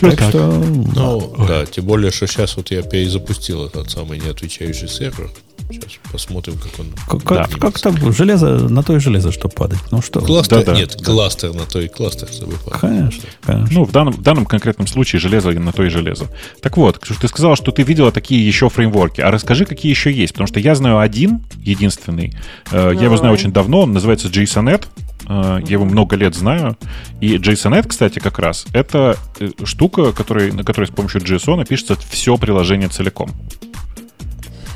Так 0.01 0.17
так. 0.17 0.29
что... 0.29 0.47
Ну, 0.47 1.45
да, 1.47 1.65
тем 1.65 1.85
более, 1.85 2.11
что 2.11 2.27
сейчас 2.27 2.57
вот 2.57 2.71
я 2.71 2.81
перезапустил 2.81 3.65
этот 3.65 3.89
самый 3.89 4.19
неотвечающий 4.19 4.87
сервер. 4.87 5.29
Сейчас 5.69 5.93
посмотрим, 6.11 6.57
как 6.59 6.79
он. 6.79 7.21
Как, 7.21 7.49
да. 7.49 7.57
как 7.59 7.79
там 7.79 8.13
железо 8.13 8.69
на 8.69 8.83
то 8.83 8.95
и 8.95 8.99
железо, 8.99 9.31
чтобы 9.31 9.55
падать. 9.55 9.79
Ну 9.89 10.01
что? 10.01 10.21
Кластер, 10.21 10.59
да, 10.59 10.73
да, 10.73 10.79
нет, 10.79 10.95
да. 10.95 11.03
кластер 11.03 11.53
на 11.53 11.65
то 11.65 11.81
и 11.81 11.87
кластер, 11.87 12.27
чтобы 12.27 12.53
падать. 12.57 12.81
Конечно, 12.81 13.23
конечно. 13.41 13.73
Ну, 13.73 13.85
в 13.85 13.91
данном, 13.91 14.13
в 14.13 14.21
данном 14.21 14.45
конкретном 14.45 14.85
случае 14.85 15.19
железо 15.19 15.51
на 15.51 15.71
то 15.71 15.83
и 15.83 15.89
железо. 15.89 16.27
Так 16.61 16.77
вот, 16.77 16.99
ты 16.99 17.27
сказал, 17.27 17.55
что 17.55 17.71
ты 17.71 17.81
видела 17.81 18.11
такие 18.11 18.45
еще 18.45 18.69
фреймворки. 18.69 19.21
А 19.21 19.31
расскажи, 19.31 19.65
какие 19.65 19.89
еще 19.89 20.11
есть. 20.11 20.33
Потому 20.33 20.47
что 20.47 20.59
я 20.59 20.75
знаю 20.75 20.99
один, 20.99 21.41
единственный. 21.57 22.37
Э, 22.71 22.91
я 22.93 23.05
его 23.05 23.17
знаю 23.17 23.33
очень 23.33 23.51
давно. 23.51 23.81
Он 23.81 23.93
называется 23.93 24.27
JSONet. 24.27 24.85
Я 25.27 25.61
его 25.65 25.85
много 25.85 26.15
лет 26.15 26.35
знаю. 26.35 26.77
И 27.19 27.38
JSONet, 27.38 27.88
кстати, 27.88 28.19
как 28.19 28.38
раз, 28.39 28.65
это 28.73 29.18
э, 29.39 29.49
штука, 29.64 30.11
который, 30.11 30.52
на 30.52 30.64
которой 30.64 30.85
с 30.85 30.91
помощью 30.91 31.22
JSON 31.22 31.65
пишется 31.65 31.95
все 32.10 32.38
приложение 32.38 32.89
целиком. 32.89 33.31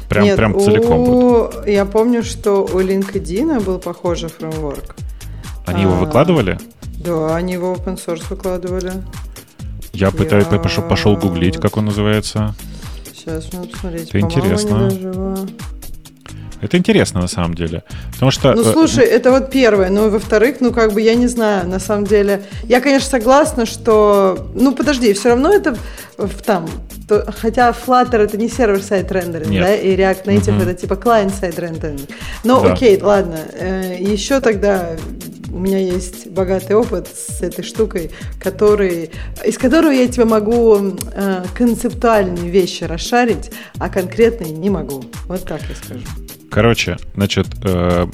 Прям, 0.09 0.23
Нет, 0.23 0.37
прям 0.37 0.55
у... 0.55 0.59
целиком. 0.59 1.65
Я 1.67 1.85
помню, 1.85 2.23
что 2.23 2.65
у 2.65 2.79
LinkedIn 2.79 3.63
был 3.63 3.77
похожий 3.77 4.29
фреймворк. 4.29 4.95
Они 5.67 5.81
а... 5.81 5.83
его 5.83 5.95
выкладывали? 5.95 6.57
Да, 6.97 7.35
они 7.35 7.53
его 7.53 7.75
open 7.75 8.03
source 8.03 8.23
выкладывали. 8.29 8.91
Я 9.93 10.11
пытаюсь, 10.11 10.45
пошел, 10.45 10.83
пошел 10.83 11.15
гуглить, 11.15 11.57
как 11.57 11.77
он 11.77 11.85
называется. 11.85 12.55
Сейчас, 13.13 13.51
надо 13.53 13.67
посмотреть. 13.67 14.09
Это 14.09 14.19
интересно. 14.19 14.89
Это 16.61 16.77
интересно 16.77 17.21
на 17.21 17.27
самом 17.27 17.53
деле. 17.53 17.83
Потому 18.11 18.31
что... 18.31 18.53
Ну, 18.53 18.61
э, 18.61 18.73
слушай, 18.73 19.05
это 19.05 19.31
вот 19.31 19.49
первое. 19.49 19.89
Ну, 19.89 20.07
и 20.07 20.09
во-вторых, 20.09 20.57
ну, 20.59 20.71
как 20.71 20.93
бы, 20.93 21.01
я 21.01 21.15
не 21.15 21.27
знаю, 21.27 21.67
на 21.67 21.79
самом 21.79 22.05
деле. 22.05 22.43
Я, 22.63 22.81
конечно, 22.81 23.09
согласна, 23.09 23.65
что... 23.65 24.49
Ну, 24.53 24.73
подожди, 24.73 25.13
все 25.13 25.29
равно 25.29 25.53
это 25.53 25.77
там... 26.45 26.67
То, 27.07 27.25
хотя 27.35 27.71
Flutter 27.71 28.17
это 28.17 28.37
не 28.37 28.49
сервер-сайт 28.49 29.11
рендеринг, 29.11 29.49
Нет. 29.49 29.63
да, 29.63 29.75
и 29.75 29.95
React 29.95 30.25
Native 30.25 30.51
Мгм. 30.51 30.61
это 30.61 30.73
типа 30.75 30.95
клиент-сайт 30.95 31.57
рендеринг. 31.57 32.01
Но 32.43 32.61
Да. 32.61 32.73
окей, 32.73 33.01
ладно. 33.01 33.37
Э, 33.53 33.95
еще 33.99 34.39
тогда 34.41 34.91
у 35.51 35.57
меня 35.57 35.79
есть 35.79 36.27
богатый 36.27 36.73
опыт 36.75 37.07
с 37.07 37.41
этой 37.41 37.63
штукой, 37.63 38.11
который, 38.39 39.09
из 39.43 39.57
которого 39.57 39.91
я 39.91 40.07
тебе 40.07 40.25
могу 40.25 40.77
э, 41.13 41.43
концептуальные 41.55 42.49
вещи 42.51 42.83
расшарить, 42.83 43.49
а 43.79 43.89
конкретные 43.89 44.51
не 44.51 44.69
могу. 44.69 45.03
Вот 45.25 45.45
так 45.45 45.61
я 45.67 45.75
скажу. 45.75 46.05
Короче, 46.49 46.97
значит, 47.15 47.47
э, 47.63 48.07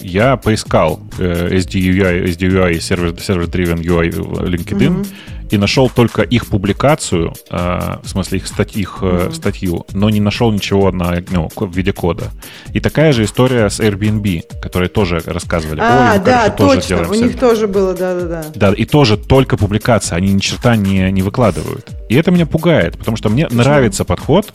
я 0.00 0.36
поискал 0.36 1.00
э, 1.18 1.56
SDUI, 1.56 2.24
SDUI 2.24 2.80
сервер, 2.80 3.14
сервер-driven 3.20 3.82
UI 3.82 4.10
в 4.10 4.42
LinkedIn 4.42 5.06
и 5.50 5.58
нашел 5.58 5.88
только 5.88 6.22
их 6.22 6.46
публикацию, 6.46 7.32
э, 7.50 7.98
в 8.02 8.08
смысле 8.08 8.38
их, 8.38 8.46
стать, 8.46 8.76
их 8.76 8.98
э, 9.02 9.30
статью, 9.32 9.86
но 9.92 10.10
не 10.10 10.20
нашел 10.20 10.50
ничего 10.50 10.90
на, 10.92 11.22
ну, 11.30 11.48
в 11.54 11.76
виде 11.76 11.92
кода. 11.92 12.30
И 12.72 12.80
такая 12.80 13.12
же 13.12 13.24
история 13.24 13.68
с 13.70 13.80
Airbnb, 13.80 14.60
которые 14.60 14.88
тоже 14.88 15.22
рассказывали. 15.24 15.80
«Ой, 15.80 15.86
А, 15.86 16.14
мы, 16.18 16.24
да, 16.24 16.42
короче, 16.42 16.56
тоже 16.56 16.74
точно. 16.76 16.88
делаем 16.88 17.10
У 17.10 17.14
сервер». 17.14 17.28
них 17.28 17.40
тоже 17.40 17.66
было, 17.68 17.94
да-да-да. 17.94 18.44
Да, 18.54 18.72
и 18.72 18.84
тоже 18.84 19.16
только 19.16 19.56
публикация, 19.56 20.16
они 20.16 20.32
ни 20.32 20.38
черта 20.40 20.76
не, 20.76 21.10
не 21.12 21.22
выкладывают. 21.22 21.88
И 22.08 22.14
это 22.14 22.30
меня 22.30 22.46
пугает, 22.46 22.96
потому 22.96 23.16
что 23.16 23.28
мне 23.28 23.48
нравится 23.50 24.04
подход, 24.04 24.52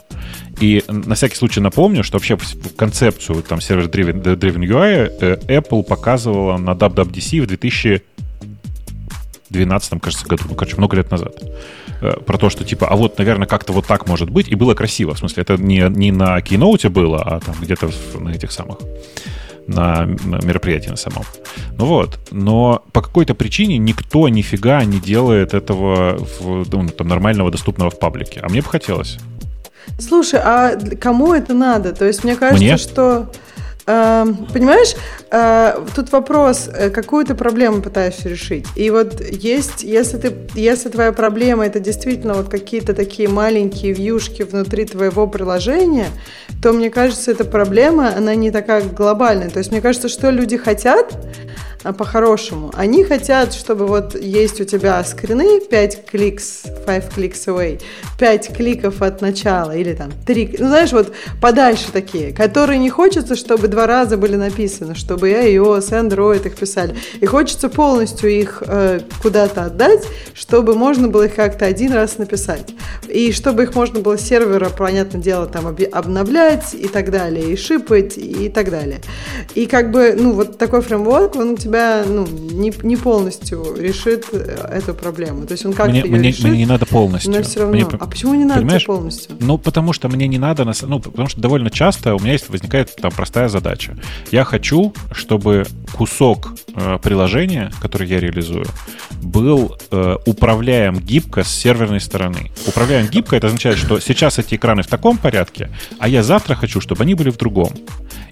и 0.59 0.83
на 0.87 1.15
всякий 1.15 1.35
случай 1.35 1.59
напомню, 1.59 2.03
что 2.03 2.17
вообще 2.17 2.35
в 2.37 2.75
концепцию 2.75 3.41
там 3.43 3.59
сервер-driven 3.59 4.21
driven 4.21 4.61
UI 4.67 5.11
э, 5.19 5.37
Apple 5.47 5.83
показывала 5.83 6.57
на 6.57 6.71
WWDC 6.71 7.41
в 7.41 7.47
2012, 9.51 10.01
кажется, 10.01 10.27
году, 10.27 10.43
ну, 10.49 10.55
короче, 10.55 10.77
много 10.77 10.95
лет 10.97 11.11
назад. 11.11 11.35
Э, 12.01 12.13
Про 12.25 12.37
то, 12.37 12.49
что 12.49 12.63
типа, 12.63 12.87
а 12.87 12.95
вот, 12.95 13.17
наверное, 13.17 13.47
как-то 13.47 13.73
вот 13.73 13.85
так 13.85 14.07
может 14.07 14.29
быть, 14.29 14.47
и 14.47 14.55
было 14.55 14.73
красиво. 14.73 15.13
В 15.13 15.19
смысле, 15.19 15.43
это 15.43 15.57
не, 15.57 15.85
не 15.89 16.11
на 16.11 16.39
Keynote 16.39 16.89
было, 16.89 17.21
а 17.21 17.39
там 17.39 17.55
где-то 17.61 17.89
на 18.19 18.29
этих 18.29 18.51
самых 18.51 18.77
на, 19.67 20.05
мероприятии 20.05 20.89
на 20.89 20.95
самом. 20.95 21.23
Ну 21.77 21.85
вот, 21.85 22.19
но 22.31 22.83
по 22.91 23.01
какой-то 23.01 23.35
причине 23.35 23.77
никто 23.77 24.27
нифига 24.29 24.83
не 24.83 24.99
делает 24.99 25.53
этого 25.53 26.17
в, 26.17 26.65
ну, 26.71 26.87
там, 26.89 27.07
нормального, 27.07 27.51
доступного 27.51 27.89
в 27.89 27.99
паблике. 27.99 28.39
А 28.41 28.49
мне 28.49 28.61
бы 28.61 28.67
хотелось. 28.67 29.17
Слушай, 29.99 30.39
а 30.43 30.77
кому 30.99 31.33
это 31.33 31.53
надо? 31.53 31.93
То 31.93 32.05
есть 32.05 32.23
мне 32.23 32.35
кажется, 32.35 32.63
Мне? 32.63 32.77
что... 32.77 33.31
э, 33.85 34.25
понимаешь, 34.53 34.95
э, 35.31 35.85
тут 35.95 36.11
вопрос, 36.11 36.69
э, 36.73 36.89
какую 36.89 37.25
ты 37.25 37.35
проблему 37.35 37.81
пытаешься 37.81 38.29
решить. 38.29 38.65
И 38.75 38.89
вот 38.89 39.21
есть, 39.21 39.83
если, 39.83 40.17
ты, 40.17 40.33
если 40.55 40.89
твоя 40.89 41.11
проблема 41.11 41.65
это 41.65 41.79
действительно 41.79 42.33
вот 42.33 42.49
какие-то 42.49 42.93
такие 42.93 43.29
маленькие 43.29 43.93
вьюшки 43.93 44.43
внутри 44.43 44.85
твоего 44.85 45.27
приложения, 45.27 46.07
то 46.61 46.73
мне 46.73 46.89
кажется, 46.89 47.31
эта 47.31 47.43
проблема, 47.45 48.15
она 48.15 48.35
не 48.35 48.51
такая 48.51 48.83
глобальная. 48.83 49.49
То 49.49 49.59
есть 49.59 49.71
мне 49.71 49.81
кажется, 49.81 50.09
что 50.09 50.29
люди 50.29 50.57
хотят, 50.57 51.13
по-хорошему. 51.83 52.71
Они 52.73 53.03
хотят, 53.03 53.53
чтобы 53.53 53.87
вот 53.87 54.15
есть 54.15 54.61
у 54.61 54.65
тебя 54.65 55.03
скрины 55.03 55.59
5 55.59 56.05
кликс, 56.05 56.63
5 56.85 57.05
clicks 57.15 57.45
away, 57.47 57.81
5 58.19 58.55
кликов 58.55 59.01
от 59.01 59.21
начала 59.21 59.75
или 59.75 59.93
там 59.93 60.11
3, 60.25 60.57
ну 60.59 60.67
знаешь, 60.67 60.91
вот 60.91 61.13
подальше 61.41 61.91
такие, 61.91 62.33
которые 62.33 62.79
не 62.79 62.89
хочется, 62.89 63.35
чтобы 63.35 63.67
два 63.67 63.87
раза 63.87 64.17
были 64.17 64.35
написаны, 64.35 64.95
чтобы 64.95 65.31
iOS, 65.31 65.89
Android 65.89 66.45
их 66.45 66.55
писали. 66.55 66.95
И 67.19 67.25
хочется 67.25 67.69
полностью 67.69 68.29
их 68.29 68.61
э, 68.65 68.99
куда-то 69.21 69.65
отдать, 69.65 70.05
чтобы 70.33 70.75
можно 70.75 71.07
было 71.07 71.23
их 71.23 71.35
как-то 71.35 71.65
один 71.65 71.93
раз 71.93 72.17
написать. 72.17 72.73
И 73.07 73.31
чтобы 73.31 73.63
их 73.63 73.75
можно 73.75 73.99
было 73.99 74.17
сервера, 74.17 74.69
понятное 74.69 75.21
дело, 75.21 75.47
там 75.47 75.67
обновлять 75.67 76.73
и 76.73 76.87
так 76.87 77.11
далее, 77.11 77.53
и 77.53 77.55
шипать 77.55 78.17
и 78.17 78.49
так 78.49 78.69
далее. 78.69 79.01
И 79.55 79.65
как 79.65 79.91
бы, 79.91 80.15
ну, 80.17 80.33
вот 80.33 80.57
такой 80.57 80.81
фреймворк, 80.81 81.35
он 81.35 81.51
у 81.51 81.57
тебя, 81.57 81.70
ну, 82.07 82.27
не, 82.27 82.73
не 82.83 82.97
полностью 82.97 83.75
решит 83.77 84.25
э, 84.31 84.67
эту 84.71 84.93
проблему. 84.93 85.45
То 85.45 85.53
есть 85.53 85.65
он 85.65 85.73
как-то 85.73 85.91
Мне, 85.91 86.03
мне, 86.03 86.29
решит, 86.29 86.45
мне 86.45 86.59
не 86.59 86.65
надо 86.65 86.85
полностью. 86.85 87.31
но 87.31 87.41
все 87.43 87.61
равно. 87.61 87.75
Мне- 87.75 87.87
а 87.99 88.07
почему 88.07 88.33
не 88.33 88.45
надо 88.45 88.61
понимаешь, 88.61 88.85
полностью? 88.85 89.35
Ну, 89.39 89.57
потому 89.57 89.93
что 89.93 90.09
мне 90.09 90.27
не 90.27 90.37
надо, 90.37 90.69
ну, 90.83 90.99
потому 90.99 91.27
что 91.27 91.41
довольно 91.41 91.69
часто 91.69 92.15
у 92.15 92.19
меня 92.19 92.33
есть, 92.33 92.49
возникает 92.49 92.95
там 92.95 93.11
простая 93.11 93.47
задача. 93.49 93.97
Я 94.31 94.43
хочу, 94.43 94.93
чтобы 95.11 95.65
кусок 95.93 96.53
э, 96.75 96.97
приложения, 97.01 97.71
который 97.81 98.07
я 98.07 98.19
реализую, 98.19 98.65
был 99.21 99.77
э, 99.91 100.17
управляем 100.25 100.99
гибко 100.99 101.43
с 101.43 101.49
серверной 101.49 102.01
стороны. 102.01 102.51
Управляем 102.67 103.07
гибко, 103.07 103.35
это 103.35 103.47
означает, 103.47 103.77
что 103.77 103.99
сейчас 103.99 104.39
эти 104.39 104.55
экраны 104.55 104.83
в 104.83 104.87
таком 104.87 105.17
порядке, 105.17 105.69
а 105.99 106.07
я 106.07 106.23
завтра 106.23 106.55
хочу, 106.55 106.81
чтобы 106.81 107.03
они 107.03 107.13
были 107.13 107.29
в 107.29 107.37
другом. 107.37 107.71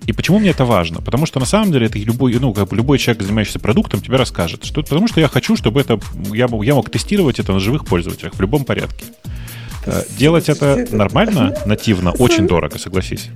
И 0.08 0.14
почему 0.14 0.40
мне 0.40 0.50
это 0.50 0.66
важно? 0.66 1.02
Потому 1.02 1.26
что 1.26 1.40
на 1.40 1.46
самом 1.46 1.72
деле 1.72 1.86
это 1.88 2.00
любой, 2.00 2.34
ну, 2.40 2.54
как 2.54 2.68
бы 2.70 2.76
любой 2.76 2.98
человек, 2.98 3.22
занимающийся 3.24 3.60
продуктом, 3.60 4.02
тебе 4.02 4.18
расскажет. 4.18 4.66
Что, 4.66 4.82
потому 4.82 5.08
что 5.08 5.20
я 5.22 5.28
хочу, 5.28 5.56
чтобы 5.56 5.82
это 5.82 6.00
я, 6.34 6.48
мог- 6.48 6.66
я 6.66 6.74
мог 6.74 6.90
тестировать 6.90 7.40
это 7.40 7.54
на 7.54 7.60
живых 7.60 7.86
пользователях 7.86 8.34
в 8.36 8.42
любом 8.42 8.64
порядке. 8.66 9.06
Э, 9.86 10.04
Делать 10.18 10.50
это 10.50 10.88
нормально, 10.92 11.56
нативно, 11.66 12.12
очень 12.12 12.48
дорого, 12.48 12.78
согласись. 12.80 13.30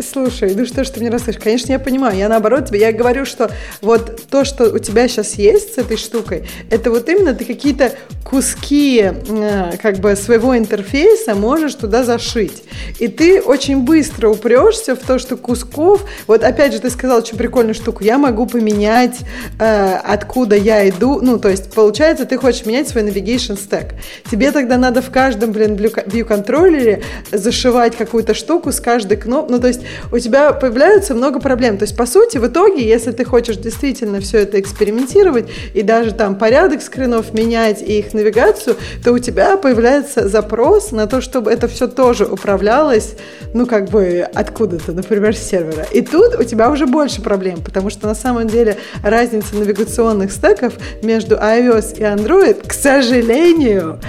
Слушай, 0.00 0.54
ну 0.54 0.66
что 0.66 0.84
ж 0.84 0.90
ты 0.90 1.00
мне 1.00 1.10
расскажешь? 1.10 1.40
Конечно, 1.40 1.72
я 1.72 1.78
понимаю. 1.78 2.16
Я 2.16 2.28
наоборот 2.28 2.66
тебе, 2.66 2.80
я 2.80 2.92
говорю, 2.92 3.24
что 3.24 3.50
вот 3.80 4.22
то, 4.28 4.44
что 4.44 4.64
у 4.64 4.78
тебя 4.78 5.06
сейчас 5.08 5.34
есть 5.34 5.74
с 5.74 5.78
этой 5.78 5.96
штукой, 5.96 6.48
это 6.70 6.90
вот 6.90 7.08
именно 7.08 7.34
ты 7.34 7.44
какие-то 7.44 7.92
куски 8.24 9.02
э, 9.02 9.72
как 9.80 9.98
бы 9.98 10.16
своего 10.16 10.56
интерфейса 10.56 11.34
можешь 11.34 11.74
туда 11.74 12.04
зашить. 12.04 12.64
И 12.98 13.08
ты 13.08 13.40
очень 13.42 13.82
быстро 13.82 14.28
упрешься 14.28 14.96
в 14.96 15.00
то, 15.00 15.18
что 15.18 15.36
кусков, 15.36 16.04
вот 16.26 16.42
опять 16.42 16.72
же 16.72 16.80
ты 16.80 16.90
сказал 16.90 17.18
очень 17.18 17.36
прикольную 17.36 17.74
штуку, 17.74 18.02
я 18.02 18.18
могу 18.18 18.46
поменять, 18.46 19.18
э, 19.58 19.94
откуда 20.04 20.56
я 20.56 20.88
иду, 20.88 21.20
ну 21.20 21.38
то 21.38 21.48
есть 21.48 21.72
получается 21.72 22.24
ты 22.24 22.38
хочешь 22.38 22.64
менять 22.64 22.88
свой 22.88 23.04
navigation 23.04 23.58
stack. 23.58 23.92
Тебе 24.30 24.50
тогда 24.50 24.78
надо 24.78 25.02
в 25.02 25.10
каждом, 25.10 25.52
блин, 25.52 25.76
view-контроллере 25.76 27.02
зашивать 27.30 27.96
какую-то 27.96 28.34
штуку 28.34 28.72
с 28.72 28.80
каждой 28.80 29.18
кнопкой, 29.18 29.56
ну 29.56 29.60
то 29.60 29.68
есть 29.68 29.81
у 30.10 30.18
тебя 30.18 30.52
появляется 30.52 31.14
много 31.14 31.40
проблем. 31.40 31.78
То 31.78 31.84
есть, 31.84 31.96
по 31.96 32.06
сути, 32.06 32.38
в 32.38 32.46
итоге, 32.46 32.86
если 32.86 33.12
ты 33.12 33.24
хочешь 33.24 33.56
действительно 33.56 34.20
все 34.20 34.38
это 34.38 34.60
экспериментировать 34.60 35.48
и 35.74 35.82
даже 35.82 36.12
там 36.12 36.36
порядок 36.36 36.82
скринов 36.82 37.34
менять 37.34 37.82
и 37.82 37.98
их 37.98 38.14
навигацию, 38.14 38.76
то 39.04 39.12
у 39.12 39.18
тебя 39.18 39.56
появляется 39.56 40.28
запрос 40.28 40.92
на 40.92 41.06
то, 41.06 41.20
чтобы 41.20 41.50
это 41.50 41.68
все 41.68 41.86
тоже 41.86 42.24
управлялось, 42.24 43.14
ну, 43.54 43.66
как 43.66 43.90
бы 43.90 44.26
откуда-то, 44.34 44.92
например, 44.92 45.36
с 45.36 45.40
сервера. 45.40 45.86
И 45.92 46.02
тут 46.02 46.38
у 46.38 46.44
тебя 46.44 46.70
уже 46.70 46.86
больше 46.86 47.22
проблем, 47.22 47.62
потому 47.62 47.90
что 47.90 48.06
на 48.06 48.14
самом 48.14 48.48
деле 48.48 48.76
разница 49.02 49.56
навигационных 49.56 50.32
стеков 50.32 50.74
между 51.02 51.36
iOS 51.36 51.98
и 51.98 52.02
Android, 52.02 52.66
к 52.66 52.72
сожалению, 52.72 54.00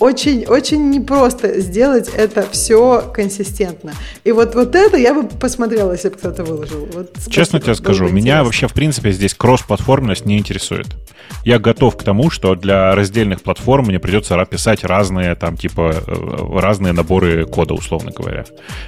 очень, 0.00 0.44
очень 0.46 0.90
непросто 0.90 1.60
сделать 1.60 2.08
это 2.14 2.46
все 2.50 3.10
консистентно. 3.12 3.92
И 4.24 4.32
вот, 4.32 4.54
вот 4.54 4.74
это 4.74 4.96
я 4.96 5.14
бы 5.14 5.26
посмотрела, 5.28 5.92
если 5.92 6.08
бы 6.08 6.16
кто-то 6.16 6.44
выложил. 6.44 6.88
Вот, 6.92 7.10
Честно 7.28 7.60
тебе 7.60 7.74
скажу, 7.74 8.04
меня 8.04 8.18
интересно. 8.18 8.44
вообще, 8.44 8.68
в 8.68 8.72
принципе, 8.74 9.12
здесь 9.12 9.34
кросс-платформенность 9.34 10.26
не 10.26 10.38
интересует. 10.38 10.86
Я 11.44 11.58
готов 11.58 11.96
к 11.96 12.02
тому, 12.02 12.30
что 12.30 12.54
для 12.54 12.94
раздельных 12.94 13.42
платформ 13.42 13.86
мне 13.86 13.98
придется 13.98 14.36
писать 14.44 14.84
разные, 14.84 15.34
там, 15.34 15.56
типа, 15.56 15.94
э, 16.06 16.58
разные 16.58 16.92
наборы 16.92 17.46
кода, 17.46 17.74
условно 17.74 18.10
говоря. 18.10 18.44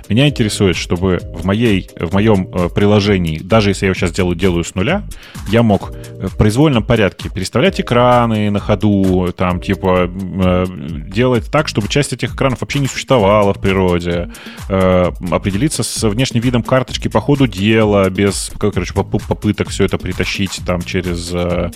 Меня 0.09 0.29
интересует, 0.29 0.77
чтобы 0.77 1.21
в, 1.35 1.45
моей, 1.45 1.89
в 1.99 2.13
моем 2.15 2.49
э, 2.53 2.69
приложении, 2.69 3.39
даже 3.39 3.71
если 3.71 3.87
я 3.87 3.89
его 3.89 3.95
сейчас 3.95 4.13
делаю, 4.13 4.35
делаю 4.37 4.65
с 4.65 4.75
нуля, 4.75 5.05
я 5.49 5.63
мог 5.63 5.93
э, 5.93 6.27
в 6.27 6.37
произвольном 6.37 6.85
порядке 6.85 7.29
переставлять 7.29 7.81
экраны 7.81 8.51
на 8.51 8.61
ходу, 8.61 9.33
там, 9.37 9.61
типа, 9.61 10.11
делать 11.09 11.51
так, 11.51 11.69
чтобы 11.69 11.89
часть 11.89 12.13
этих 12.13 12.35
экранов 12.35 12.61
вообще 12.61 12.79
не 12.79 12.87
существовала 12.87 13.55
в 13.55 13.61
природе, 13.61 14.31
определиться 14.69 15.83
с 15.83 16.09
внешним 16.09 16.41
видом 16.41 16.63
карточки 16.63 17.09
по 17.09 17.21
ходу 17.21 17.47
дела, 17.47 18.09
без, 18.11 18.51
короче, 18.59 18.95
поп- 18.95 19.23
попыток 19.27 19.69
все 19.69 19.85
это 19.85 19.99
притащить 19.99 20.61
там 20.67 20.83
через 20.83 21.31
э, 21.33 21.71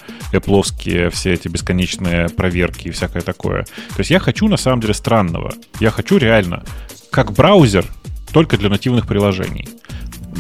Apple 0.61 1.11
все 1.11 1.33
эти 1.33 1.49
бесконечные 1.49 2.29
проверки 2.29 2.89
и 2.89 2.91
всякое 2.91 3.23
такое. 3.23 3.65
То 3.65 3.99
есть 3.99 4.11
я 4.11 4.19
хочу 4.19 4.49
на 4.49 4.57
самом 4.57 4.81
деле 4.81 4.95
странного. 4.95 5.53
Я 5.81 5.91
хочу 5.91 6.17
реально, 6.19 6.65
как 7.11 7.33
браузер, 7.33 7.87
только 8.33 8.57
для 8.57 8.69
нативных 8.69 9.07
приложений 9.07 9.69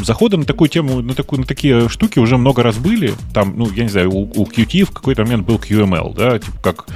заходы 0.05 0.37
на 0.37 0.45
такую 0.45 0.69
тему, 0.69 1.01
на, 1.01 1.15
такую, 1.15 1.41
на 1.41 1.47
такие 1.47 1.89
штуки 1.89 2.19
уже 2.19 2.37
много 2.37 2.63
раз 2.63 2.77
были. 2.77 3.15
Там, 3.33 3.55
ну, 3.57 3.71
я 3.73 3.85
не 3.85 3.89
знаю, 3.89 4.13
у, 4.13 4.25
у 4.25 4.45
Qt 4.45 4.85
в 4.85 4.91
какой-то 4.91 5.25
момент 5.25 5.47
был 5.47 5.57
QML, 5.57 6.15
да, 6.15 6.39
типа 6.39 6.59
как 6.63 6.87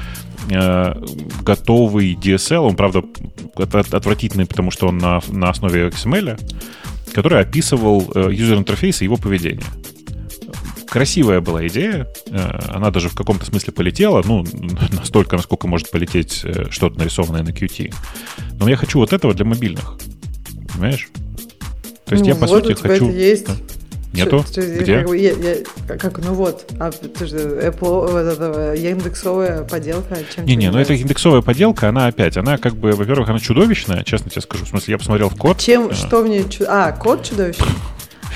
э, 0.50 0.94
готовый 1.42 2.14
DSL, 2.14 2.58
он, 2.58 2.76
правда, 2.76 3.02
отвратительный, 3.56 4.46
потому 4.46 4.70
что 4.70 4.88
он 4.88 4.98
на, 4.98 5.20
на 5.28 5.48
основе 5.48 5.88
XML, 5.88 6.38
который 7.12 7.40
описывал 7.40 8.02
юзер-интерфейс 8.14 9.00
и 9.00 9.04
его 9.04 9.16
поведение 9.16 9.64
красивая 10.90 11.40
была 11.40 11.66
идея. 11.68 12.06
Она 12.68 12.90
даже 12.90 13.08
в 13.08 13.14
каком-то 13.14 13.46
смысле 13.46 13.72
полетела. 13.72 14.22
Ну, 14.24 14.44
настолько, 14.92 15.36
насколько 15.36 15.66
может 15.66 15.90
полететь 15.90 16.44
что-то 16.70 16.98
нарисованное 16.98 17.42
на 17.42 17.50
Qt. 17.50 17.94
Но 18.58 18.68
я 18.68 18.76
хочу 18.76 18.98
вот 18.98 19.12
этого 19.12 19.32
для 19.32 19.46
мобильных. 19.46 19.96
Понимаешь? 20.72 21.08
То 22.04 22.14
есть 22.14 22.24
ну, 22.24 22.28
я, 22.28 22.34
по 22.34 22.46
вот 22.46 22.66
сути, 22.66 22.80
хочу... 22.80 23.10
Есть. 23.10 23.46
Нету? 24.12 24.44
Что, 24.50 24.60
Где? 24.60 25.02
Как, 25.02 25.12
я, 25.12 25.30
я, 25.30 25.96
как, 25.96 26.18
ну 26.18 26.34
вот, 26.34 26.66
а, 26.80 26.90
ты 26.90 27.26
же, 27.26 27.36
Apple, 27.36 28.10
вот 28.10 28.18
это, 28.18 28.74
индексовая 28.74 29.62
поделка. 29.62 30.18
Не-не, 30.38 30.72
ну 30.72 30.78
это 30.78 30.94
индексовая 30.94 31.42
поделка, 31.42 31.88
она 31.88 32.08
опять, 32.08 32.36
она 32.36 32.58
как 32.58 32.74
бы, 32.74 32.90
во-первых, 32.90 33.28
она 33.28 33.38
чудовищная, 33.38 34.02
честно 34.02 34.28
тебе 34.28 34.40
скажу. 34.40 34.64
В 34.64 34.68
смысле, 34.68 34.92
я 34.92 34.98
посмотрел 34.98 35.28
в 35.28 35.36
код. 35.36 35.58
Чем, 35.58 35.90
а. 35.90 35.94
что 35.94 36.22
мне, 36.22 36.44
а, 36.66 36.90
код 36.90 37.22
чудовищный? 37.22 37.68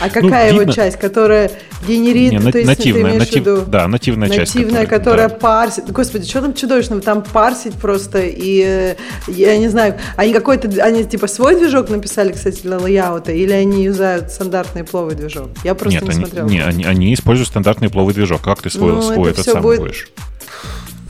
А 0.00 0.08
какая 0.08 0.52
ну, 0.52 0.62
его 0.62 0.72
часть, 0.72 0.98
которая 0.98 1.50
генерит, 1.86 2.32
Не, 2.32 2.50
то 2.50 2.58
есть 2.58 2.68
нативная, 2.68 3.12
ты 3.12 3.18
натив, 3.18 3.36
виду, 3.36 3.62
да, 3.66 3.86
нативная, 3.86 4.28
нативная 4.28 4.46
часть. 4.46 4.54
Нативная, 4.54 4.86
которая 4.86 5.28
да. 5.28 5.34
парсит. 5.34 5.90
Господи, 5.90 6.28
что 6.28 6.42
там 6.42 6.54
чудовищного? 6.54 7.00
Там 7.00 7.22
парсить 7.22 7.74
просто 7.74 8.20
и 8.22 8.96
я 9.28 9.58
не 9.58 9.68
знаю, 9.68 9.98
они 10.16 10.32
какой-то, 10.32 10.68
они 10.82 11.04
типа 11.04 11.26
свой 11.26 11.56
движок 11.56 11.90
написали, 11.90 12.32
кстати, 12.32 12.62
для 12.62 12.78
лейаута, 12.78 13.32
или 13.32 13.52
они 13.52 13.84
юзают 13.84 14.30
стандартный 14.30 14.84
пловый 14.84 15.14
движок? 15.14 15.50
Я 15.62 15.74
просто 15.74 16.00
Нет, 16.00 16.02
не 16.02 16.10
они, 16.10 16.24
смотрел. 16.24 16.46
Не, 16.46 16.60
они, 16.60 16.84
они 16.84 17.14
используют 17.14 17.48
стандартный 17.48 17.90
пловый 17.90 18.14
движок. 18.14 18.42
Как 18.42 18.62
ты 18.62 18.70
свой, 18.70 18.92
ну, 18.92 19.02
свой 19.02 19.30
это 19.30 19.40
этот 19.40 19.54
сам 19.54 19.62
будет... 19.62 19.80
будешь? 19.80 20.08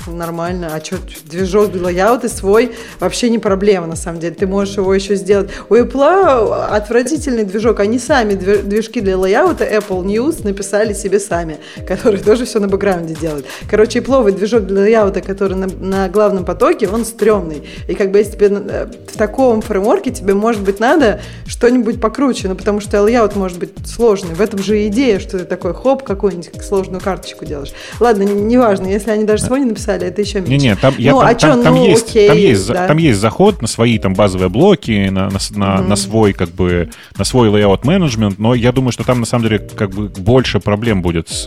Нормально. 0.07 0.71
А 0.75 0.85
что, 0.85 0.97
движок 1.25 1.73
layout 1.75 2.25
и 2.27 2.29
свой 2.29 2.73
вообще 3.01 3.31
не 3.31 3.39
проблема, 3.39 3.87
на 3.87 3.97
самом 3.97 4.21
деле. 4.21 4.35
Ты 4.35 4.47
можешь 4.47 4.77
его 4.77 4.95
еще 4.95 5.17
сделать. 5.17 5.51
У 5.69 5.75
Apple 5.75 6.67
отвратительный 6.71 7.45
движок. 7.45 7.81
Они 7.81 7.99
сами 7.99 8.35
движки 8.35 9.01
для 9.01 9.17
лайаута 9.19 9.65
Apple 9.65 10.05
News 10.05 10.45
написали 10.45 10.93
себе 10.93 11.21
сами, 11.21 11.59
которые 11.87 12.23
тоже 12.23 12.45
все 12.45 12.61
на 12.61 12.69
бэкграунде 12.69 13.15
делают. 13.15 13.47
Короче, 13.71 14.01
Apple 14.01 14.33
движок 14.33 14.67
для 14.67 14.81
лайаута, 14.81 15.21
который 15.21 15.57
на, 15.57 15.67
на 15.67 16.09
главном 16.09 16.45
потоке, 16.45 16.89
он 16.89 17.05
стрёмный. 17.05 17.67
И 17.89 17.95
как 17.95 18.11
бы 18.11 18.19
если 18.19 18.33
тебе 18.33 18.49
э, 18.51 18.87
в 19.13 19.17
таком 19.17 19.63
фреймворке 19.63 20.11
тебе, 20.11 20.35
может 20.35 20.63
быть, 20.63 20.81
надо 20.81 21.21
что-нибудь 21.47 22.01
покруче, 22.01 22.49
ну 22.49 22.55
потому 22.55 22.81
что 22.81 22.97
layout 22.99 23.37
может 23.39 23.59
быть 23.59 23.73
сложный. 23.87 24.35
В 24.35 24.41
этом 24.41 24.63
же 24.63 24.87
идея, 24.89 25.19
что 25.19 25.39
ты 25.39 25.45
такой 25.45 25.75
хоп, 25.75 26.03
какую-нибудь 26.03 26.63
сложную 26.63 27.01
карточку 27.01 27.45
делаешь. 27.45 27.73
Ладно, 28.01 28.23
неважно, 28.23 28.87
если 28.87 29.11
они 29.11 29.25
даже 29.25 29.45
не 29.55 29.67
написали, 29.67 29.94
написали, 29.95 30.11
это 30.11 30.21
еще 30.21 30.41
меньше. 30.41 30.53
Не-не, 30.53 30.77
там, 30.77 30.95
я, 30.99 31.12
ну, 31.12 31.21
там, 31.21 31.29
а 31.29 31.35
там, 31.35 31.62
там, 31.62 31.75
ну, 31.75 31.87
есть, 31.87 32.11
окей, 32.11 32.29
там, 32.29 32.37
есть, 32.37 32.69
да. 32.69 32.87
там 32.87 32.97
есть 32.97 33.19
заход 33.19 33.62
на 33.62 33.69
свои 33.69 33.99
там 33.99 34.15
базовые 34.15 34.49
блоки, 34.49 35.09
на, 35.09 35.29
на, 35.29 35.31
на, 35.31 35.37
mm-hmm. 35.37 35.87
на 35.89 35.97
свой 35.97 36.33
как 36.33 36.51
бы 36.51 36.91
на 37.16 37.25
свой 37.25 37.49
layout 37.49 37.81
менеджмент, 37.85 38.39
но 38.39 38.55
я 38.55 38.73
думаю, 38.73 38.93
что 38.93 39.05
там 39.05 39.21
на 39.21 39.27
самом 39.27 39.49
деле 39.49 39.59
как 39.59 39.91
бы 39.91 40.09
больше 40.09 40.61
проблем 40.61 41.03
будет 41.03 41.29
с 41.29 41.47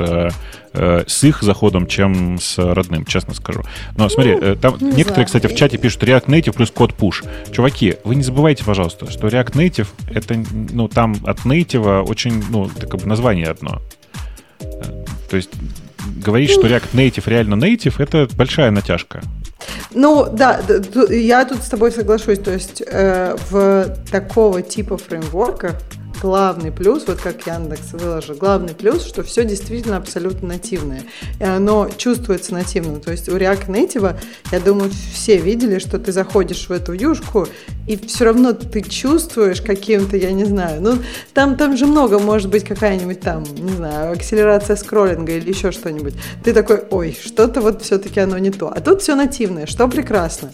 э, 0.73 1.03
с 1.07 1.23
их 1.23 1.41
заходом, 1.41 1.87
чем 1.87 2.39
с 2.39 2.57
родным, 2.57 3.05
честно 3.05 3.33
скажу. 3.33 3.63
Но 3.95 4.09
смотри, 4.09 4.35
ну, 4.35 4.55
там 4.55 4.73
некоторые, 4.79 5.03
знаю. 5.03 5.25
кстати, 5.25 5.47
в 5.47 5.55
чате 5.55 5.77
пишут 5.77 6.03
React 6.03 6.25
Native 6.25 6.53
плюс 6.53 6.69
код 6.69 6.93
push. 6.97 7.27
Чуваки, 7.51 7.95
вы 8.03 8.15
не 8.15 8.21
забывайте, 8.21 8.63
пожалуйста, 8.63 9.09
что 9.09 9.27
React 9.27 9.53
Native 9.53 9.87
это, 10.13 10.35
ну, 10.71 10.87
там 10.87 11.15
от 11.25 11.39
Native 11.39 12.03
очень, 12.03 12.43
ну, 12.49 12.69
как 12.79 12.99
бы 12.99 13.07
название 13.07 13.47
одно. 13.47 13.81
Э, 14.59 15.05
то 15.29 15.35
есть 15.35 15.49
говорить, 16.23 16.51
что 16.51 16.67
React 16.67 16.93
Native 16.93 17.23
реально 17.25 17.55
native, 17.55 17.95
это 17.97 18.27
большая 18.35 18.71
натяжка. 18.71 19.21
Ну, 19.93 20.27
да, 20.31 20.61
я 21.09 21.45
тут 21.45 21.63
с 21.63 21.69
тобой 21.69 21.91
соглашусь. 21.91 22.39
То 22.39 22.53
есть 22.53 22.83
э, 22.85 23.35
в 23.49 23.95
такого 24.11 24.61
типа 24.61 24.97
фреймворка 24.97 25.75
главный 26.21 26.71
плюс, 26.71 27.03
вот 27.07 27.19
как 27.19 27.45
Яндекс 27.47 27.93
выложил, 27.93 28.35
главный 28.35 28.73
плюс, 28.73 29.05
что 29.05 29.23
все 29.23 29.45
действительно 29.45 29.97
абсолютно 29.97 30.49
нативное. 30.49 31.03
И 31.39 31.43
оно 31.43 31.89
чувствуется 31.97 32.53
нативным. 32.53 33.01
То 33.01 33.11
есть 33.11 33.29
у 33.29 33.37
React 33.37 33.67
Native, 33.67 34.15
я 34.51 34.59
думаю, 34.59 34.91
все 35.13 35.37
видели, 35.37 35.79
что 35.79 35.99
ты 35.99 36.11
заходишь 36.11 36.67
в 36.67 36.71
эту 36.71 36.93
юшку, 36.93 37.47
и 37.87 37.97
все 37.97 38.25
равно 38.25 38.53
ты 38.53 38.81
чувствуешь 38.81 39.61
каким-то, 39.61 40.17
я 40.17 40.31
не 40.31 40.45
знаю, 40.45 40.81
ну, 40.81 40.97
там, 41.33 41.55
там 41.55 41.77
же 41.77 41.85
много, 41.85 42.19
может 42.19 42.49
быть, 42.49 42.65
какая-нибудь 42.65 43.21
там, 43.21 43.43
не 43.43 43.71
знаю, 43.73 44.11
акселерация 44.11 44.75
скроллинга 44.75 45.33
или 45.33 45.49
еще 45.49 45.71
что-нибудь. 45.71 46.13
Ты 46.43 46.53
такой, 46.53 46.83
ой, 46.89 47.17
что-то 47.21 47.61
вот 47.61 47.81
все-таки 47.83 48.19
оно 48.19 48.37
не 48.37 48.51
то. 48.51 48.67
А 48.67 48.81
тут 48.81 49.01
все 49.01 49.15
нативное, 49.15 49.65
что 49.65 49.87
прекрасно. 49.87 50.51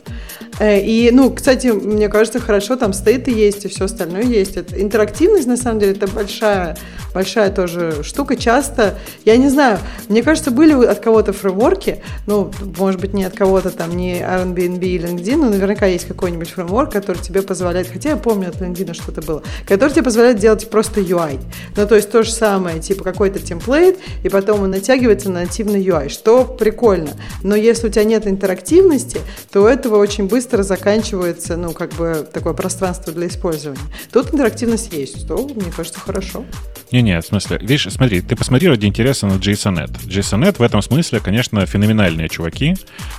Э, 0.59 0.79
и, 0.79 1.11
ну, 1.11 1.31
кстати, 1.31 1.67
мне 1.67 2.09
кажется, 2.09 2.39
хорошо, 2.39 2.75
там 2.75 2.93
стоит 2.93 3.27
и 3.27 3.31
есть, 3.31 3.65
и 3.65 3.67
все 3.67 3.85
остальное 3.85 4.23
есть. 4.23 4.57
Это, 4.57 4.79
интерактивность, 4.79 5.47
на 5.47 5.57
самом 5.57 5.79
деле, 5.79 5.93
это 5.93 6.07
большая, 6.07 6.77
большая 7.13 7.51
тоже 7.51 8.03
штука. 8.03 8.35
Часто, 8.35 8.97
я 9.25 9.37
не 9.37 9.49
знаю, 9.49 9.79
мне 10.09 10.23
кажется, 10.23 10.51
были 10.51 10.73
от 10.73 10.99
кого-то 10.99 11.33
фреймворки, 11.33 12.03
ну, 12.27 12.51
может 12.77 12.99
быть, 12.99 13.13
не 13.13 13.23
от 13.23 13.35
кого-то 13.35 13.69
там, 13.69 13.95
не 13.95 14.21
Airbnb 14.21 14.83
или 14.83 15.09
LinkedIn, 15.09 15.37
но 15.37 15.49
наверняка 15.49 15.85
есть 15.85 16.07
какой-нибудь 16.07 16.49
фреймворк, 16.49 16.91
который 16.91 17.21
тебе 17.21 17.41
позволяет, 17.41 17.87
хотя 17.91 18.09
я 18.09 18.17
помню 18.17 18.49
от 18.49 18.61
LinkedIn 18.61 18.93
что-то 18.93 19.21
было, 19.21 19.43
который 19.67 19.91
тебе 19.91 20.03
позволяет 20.03 20.37
делать 20.39 20.69
просто 20.69 21.01
UI. 21.01 21.39
Ну, 21.75 21.87
то 21.87 21.95
есть 21.95 22.11
то 22.11 22.23
же 22.23 22.31
самое, 22.31 22.79
типа 22.79 23.03
какой-то 23.03 23.39
темплейт, 23.39 23.97
и 24.23 24.29
потом 24.29 24.63
он 24.63 24.71
натягивается 24.71 25.29
на 25.29 25.41
нативный 25.41 25.83
UI, 25.83 26.09
что 26.09 26.45
прикольно. 26.45 27.11
Но 27.43 27.55
если 27.55 27.87
у 27.87 27.89
тебя 27.89 28.03
нет 28.03 28.27
интерактивности, 28.27 29.19
то 29.51 29.67
этого 29.67 29.97
очень 29.97 30.27
быстро 30.27 30.42
быстро 30.43 30.63
заканчивается, 30.63 31.55
ну, 31.55 31.71
как 31.71 31.93
бы 31.93 32.27
такое 32.33 32.53
пространство 32.53 33.13
для 33.13 33.27
использования. 33.27 33.79
Тут 34.11 34.33
интерактивность 34.33 34.91
есть, 34.91 35.21
что, 35.21 35.37
мне 35.37 35.71
кажется, 35.73 36.01
хорошо. 36.01 36.43
Не-не, 36.91 37.21
в 37.21 37.25
смысле, 37.25 37.59
видишь, 37.59 37.87
смотри, 37.89 38.21
ты 38.21 38.35
посмотри 38.35 38.67
ради 38.67 38.85
интереса 38.85 39.25
на 39.25 39.33
JSONNet. 39.33 40.05
JSONNet 40.05 40.57
в 40.59 40.61
этом 40.61 40.81
смысле, 40.81 41.21
конечно, 41.21 41.65
феноменальные 41.65 42.27
чуваки. 42.27 42.75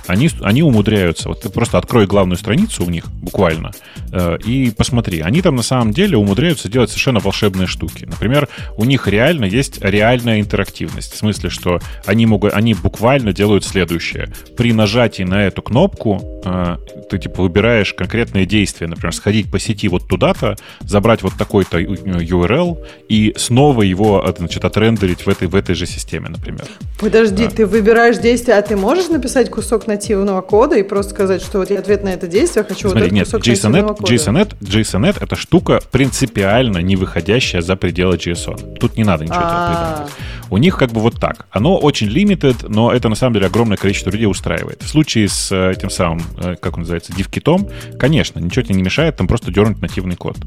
Они, 0.07 0.29
они 0.41 0.61
умудряются, 0.61 1.29
вот 1.29 1.41
ты 1.41 1.49
просто 1.49 1.77
открой 1.77 2.05
главную 2.05 2.37
страницу 2.37 2.85
у 2.85 2.89
них, 2.89 3.05
буквально, 3.07 3.71
э, 4.13 4.37
и 4.45 4.71
посмотри. 4.71 5.21
Они 5.21 5.41
там 5.41 5.55
на 5.55 5.63
самом 5.63 5.91
деле 5.91 6.17
умудряются 6.17 6.69
делать 6.69 6.91
совершенно 6.91 7.19
волшебные 7.19 7.67
штуки. 7.67 8.05
Например, 8.05 8.47
у 8.77 8.85
них 8.85 9.07
реально 9.07 9.45
есть 9.45 9.79
реальная 9.81 10.39
интерактивность. 10.39 11.13
В 11.13 11.17
смысле, 11.17 11.49
что 11.49 11.79
они, 12.05 12.27
могут, 12.27 12.53
они 12.53 12.75
буквально 12.75 13.33
делают 13.33 13.65
следующее. 13.65 14.29
При 14.55 14.71
нажатии 14.71 15.23
на 15.23 15.43
эту 15.43 15.61
кнопку 15.61 16.21
э, 16.45 16.77
ты 17.09 17.14
типа 17.17 17.41
выбираешь 17.41 17.93
конкретное 17.93 18.45
действие, 18.45 18.87
например, 18.87 19.13
сходить 19.13 19.51
по 19.51 19.59
сети 19.59 19.87
вот 19.87 20.07
туда-то, 20.07 20.55
забрать 20.81 21.23
вот 21.23 21.33
такой-то 21.37 21.79
URL 21.79 22.77
и 23.09 23.33
снова 23.37 23.81
его, 23.81 24.25
значит, 24.37 24.63
отрендерить 24.65 25.25
в 25.25 25.29
этой, 25.29 25.47
в 25.47 25.55
этой 25.55 25.75
же 25.75 25.85
системе, 25.85 26.29
например. 26.29 26.65
Подожди, 26.99 27.45
да. 27.45 27.51
ты 27.51 27.65
выбираешь 27.65 28.17
действие, 28.17 28.57
а 28.57 28.61
ты 28.61 28.75
можешь 28.75 29.09
написать 29.09 29.49
кусок 29.49 29.87
нативного 29.87 30.41
кода 30.41 30.75
и 30.75 30.83
просто 30.83 31.13
сказать, 31.13 31.41
что 31.41 31.59
вот 31.59 31.69
я 31.69 31.79
ответ 31.79 32.03
на 32.03 32.09
это 32.09 32.27
действие 32.27 32.63
хочу 32.63 32.89
Смотри, 32.89 32.99
вот 32.99 33.05
этот 33.05 33.13
нет, 33.13 33.25
кусок 33.25 33.41
JSONet, 33.41 33.71
нативного 33.71 33.93
кода? 33.93 34.13
JSONet, 34.13 34.55
JSONet— 34.61 35.17
это 35.21 35.35
штука 35.35 35.79
принципиально 35.91 36.79
не 36.79 36.95
выходящая 36.95 37.61
за 37.61 37.75
пределы 37.75 38.15
JSON. 38.15 38.77
Тут 38.77 38.97
не 38.97 39.03
надо 39.03 39.23
ничего 39.23 39.39
А-а-а. 39.39 40.07
У 40.49 40.57
них 40.57 40.77
как 40.77 40.91
бы 40.91 41.01
вот 41.01 41.19
так. 41.19 41.47
Оно 41.49 41.77
очень 41.77 42.07
limited, 42.07 42.67
но 42.67 42.91
это 42.91 43.09
на 43.09 43.15
самом 43.15 43.33
деле 43.33 43.47
огромное 43.47 43.77
количество 43.77 44.09
людей 44.11 44.27
устраивает. 44.27 44.83
В 44.83 44.87
случае 44.87 45.27
с 45.27 45.51
э, 45.51 45.71
этим 45.71 45.89
самым, 45.89 46.21
э, 46.37 46.55
как 46.61 46.75
он 46.75 46.81
называется, 46.81 47.04
дивкитом, 47.13 47.69
конечно, 47.99 48.39
ничего 48.39 48.63
тебе 48.63 48.75
не 48.75 48.83
мешает 48.83 49.17
там 49.17 49.27
просто 49.27 49.51
дернуть 49.51 49.81
нативный 49.81 50.15
код. 50.15 50.37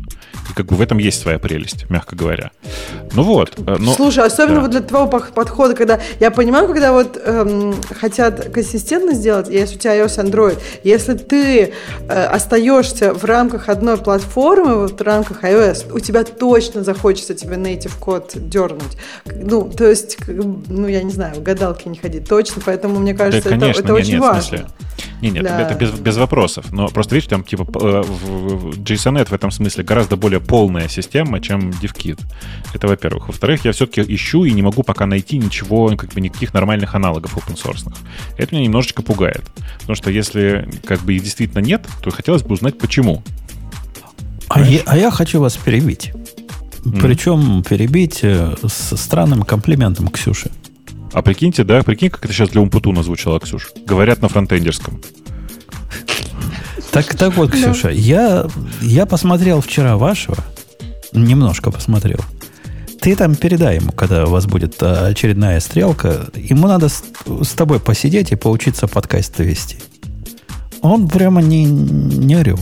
И 0.50 0.54
как 0.54 0.66
бы 0.66 0.76
в 0.76 0.80
этом 0.80 0.98
есть 0.98 1.20
своя 1.20 1.38
прелесть, 1.38 1.88
мягко 1.90 2.16
говоря. 2.16 2.50
Ну 3.12 3.22
вот. 3.22 3.54
Э, 3.58 3.76
но, 3.78 3.92
Слушай, 3.92 4.24
особенно 4.24 4.56
да. 4.56 4.60
вот 4.62 4.70
для 4.70 4.80
твоего 4.80 5.06
подхода, 5.08 5.74
когда 5.74 6.00
я 6.20 6.30
понимаю, 6.30 6.66
когда 6.66 6.92
вот 6.92 7.20
эм, 7.22 7.74
хотят 7.98 8.50
консистентно 8.52 9.14
сделать, 9.14 9.48
если 9.48 9.76
у 9.76 9.78
тебя 9.78 9.96
iOS 9.98 10.24
Android, 10.24 10.58
если 10.84 11.14
ты 11.14 11.72
э, 12.08 12.24
остаешься 12.24 13.14
в 13.14 13.24
рамках 13.24 13.68
одной 13.68 13.96
платформы, 13.96 14.76
вот 14.76 15.00
в 15.00 15.02
рамках 15.02 15.44
iOS, 15.44 15.92
у 15.92 16.00
тебя 16.00 16.24
точно 16.24 16.84
захочется 16.84 17.34
тебе 17.34 17.56
native 17.56 17.98
код 17.98 18.32
дернуть. 18.34 18.96
Ну, 19.26 19.70
то 19.70 19.86
есть, 19.86 20.18
ну, 20.26 20.86
я 20.86 21.02
не 21.02 21.12
знаю, 21.12 21.36
в 21.36 21.42
гадалки 21.42 21.88
не 21.88 21.96
ходить 21.96 22.28
точно, 22.28 22.62
поэтому 22.64 22.98
мне 22.98 23.14
кажется, 23.14 23.50
да, 23.50 23.56
конечно, 23.56 23.70
это, 23.70 23.80
это 23.80 23.92
нет, 23.92 24.02
очень 24.02 24.12
нет, 24.12 24.20
важно. 24.20 24.68
Не, 25.20 25.30
нет, 25.30 25.42
для... 25.42 25.60
это 25.60 25.74
без, 25.74 25.90
без 25.92 26.16
вопросов. 26.16 26.72
Но 26.72 26.88
просто 26.88 27.14
видишь, 27.14 27.28
там 27.28 27.42
типа 27.42 27.62
э, 27.62 28.02
в 28.02 28.78
JSONet 28.80 29.28
в 29.28 29.32
этом 29.32 29.50
смысле 29.50 29.84
гораздо 29.84 30.16
более 30.16 30.40
полная 30.40 30.88
система, 30.88 31.40
чем 31.40 31.70
DevKit. 31.70 32.20
Это 32.74 32.86
во-первых. 32.86 33.28
Во-вторых, 33.28 33.64
я 33.64 33.72
все-таки 33.72 34.02
ищу 34.14 34.44
и 34.44 34.52
не 34.52 34.62
могу 34.62 34.82
пока 34.82 35.06
найти 35.06 35.38
ничего, 35.38 35.88
как 35.96 36.12
бы 36.12 36.20
никаких 36.20 36.54
нормальных 36.54 36.94
аналогов 36.94 37.36
open 37.36 37.56
source. 37.56 37.92
Это 38.36 38.54
меня 38.54 38.64
немножечко 38.64 39.02
пугает. 39.02 39.42
Потому 39.80 39.96
что 39.96 40.10
если 40.10 40.68
как 40.84 41.00
бы 41.00 41.14
их 41.14 41.22
действительно 41.22 41.60
нет, 41.60 41.86
то 42.02 42.10
хотелось 42.10 42.42
бы 42.42 42.54
узнать, 42.54 42.78
почему. 42.78 43.22
А 44.48 44.60
я, 44.60 44.80
а 44.86 44.96
я 44.96 45.10
хочу 45.10 45.40
вас 45.40 45.56
перебить. 45.56 46.12
Mm. 46.84 47.02
Причем 47.02 47.62
перебить 47.62 48.20
э, 48.22 48.54
с 48.66 48.96
странным 48.96 49.42
комплиментом 49.42 50.08
Ксюши. 50.08 50.50
А 51.12 51.22
прикиньте, 51.22 51.64
да, 51.64 51.82
прикинь, 51.82 52.10
как 52.10 52.24
это 52.24 52.34
сейчас 52.34 52.50
для 52.50 52.60
Умпутуна 52.60 53.02
звучало, 53.02 53.40
Ксюш. 53.40 53.70
Говорят 53.86 54.22
на 54.22 54.28
фронтендерском. 54.28 55.00
Так, 56.90 57.14
так 57.16 57.36
вот, 57.36 57.52
Ксюша, 57.52 57.90
я, 57.90 58.46
я 58.80 59.06
посмотрел 59.06 59.60
вчера 59.60 59.96
вашего, 59.96 60.36
немножко 61.12 61.70
посмотрел. 61.70 62.20
Ты 63.00 63.14
там 63.14 63.36
передай 63.36 63.76
ему, 63.76 63.92
когда 63.92 64.24
у 64.24 64.30
вас 64.30 64.46
будет 64.46 64.82
а, 64.82 65.06
очередная 65.06 65.60
стрелка. 65.60 66.26
Ему 66.34 66.66
надо 66.66 66.88
с, 66.88 67.04
с 67.42 67.50
тобой 67.50 67.78
посидеть 67.78 68.32
и 68.32 68.36
поучиться 68.36 68.88
подкасты 68.88 69.44
вести. 69.44 69.78
Он 70.80 71.08
прямо 71.08 71.40
не, 71.40 71.64
не 71.64 72.34
орел. 72.34 72.58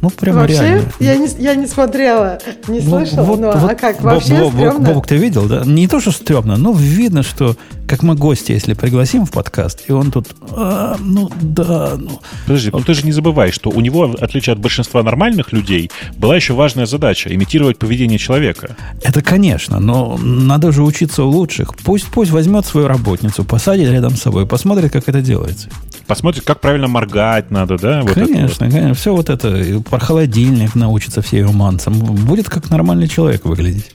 Ну, 0.00 0.10
прямо 0.10 0.40
Вообще, 0.40 0.60
реально. 0.62 0.92
я 1.00 1.16
не, 1.16 1.28
я 1.40 1.54
не 1.56 1.66
смотрела, 1.66 2.38
не 2.68 2.80
Ну, 2.80 2.98
слышала. 3.00 3.22
вот- 3.24 3.40
ну, 3.40 3.46
вот 3.52 3.70
а 3.72 3.74
как, 3.74 4.00
вообще 4.00 4.38
Боб- 4.38 4.52
стрёмно? 4.52 4.88
Бобок, 4.88 5.06
ты 5.08 5.16
видел, 5.16 5.46
да? 5.46 5.62
Не 5.64 5.88
то, 5.88 6.00
что 6.00 6.12
стрёмно, 6.12 6.56
но 6.56 6.72
видно, 6.72 7.22
что 7.24 7.56
как 7.88 8.02
мы 8.02 8.14
гостя, 8.14 8.52
если 8.52 8.74
пригласим 8.74 9.24
в 9.24 9.30
подкаст, 9.32 9.84
и 9.88 9.92
он 9.92 10.10
тут, 10.12 10.28
«А, 10.52 10.96
ну 11.00 11.30
да, 11.40 11.94
ну, 11.98 12.20
Подожди, 12.46 12.70
ну 12.72 12.80
ты 12.80 12.94
же 12.94 13.04
не 13.04 13.12
забывай, 13.12 13.50
что 13.50 13.70
у 13.70 13.80
него, 13.80 14.06
в 14.08 14.14
отличие 14.22 14.52
от 14.52 14.58
большинства 14.60 15.02
нормальных 15.02 15.52
людей, 15.52 15.90
была 16.16 16.36
еще 16.36 16.52
важная 16.52 16.86
задача– 16.86 17.34
имитировать 17.34 17.78
поведение 17.78 18.18
человека. 18.18 18.76
Это, 19.02 19.22
конечно, 19.22 19.80
но 19.80 20.16
надо 20.22 20.70
же 20.70 20.82
учиться 20.82 21.24
у 21.24 21.28
лучших. 21.30 21.74
Пусть, 21.76 22.06
пусть 22.08 22.30
возьмет 22.30 22.66
свою 22.66 22.86
работницу, 22.88 23.42
посадит 23.42 23.90
рядом 23.90 24.14
с 24.16 24.20
собой, 24.22 24.46
посмотрит, 24.46 24.92
как 24.92 25.08
это 25.08 25.22
делается. 25.22 25.68
Посмотрит, 26.06 26.44
как 26.44 26.60
правильно 26.60 26.88
моргать 26.88 27.50
надо, 27.50 27.78
да? 27.78 28.02
Вот 28.02 28.12
это 28.12 28.20
вот. 28.20 28.30
конечно, 28.32 28.70
конечно. 28.70 28.94
Все 28.94 29.14
вот 29.14 29.28
это, 29.30 29.48
про 29.88 29.98
холодильник 29.98 30.74
научится 30.74 31.22
все 31.22 31.38
юманцам. 31.38 31.94
Будет 31.94 32.48
как 32.48 32.70
нормальный 32.70 33.08
человек 33.08 33.44
выглядеть. 33.44 33.94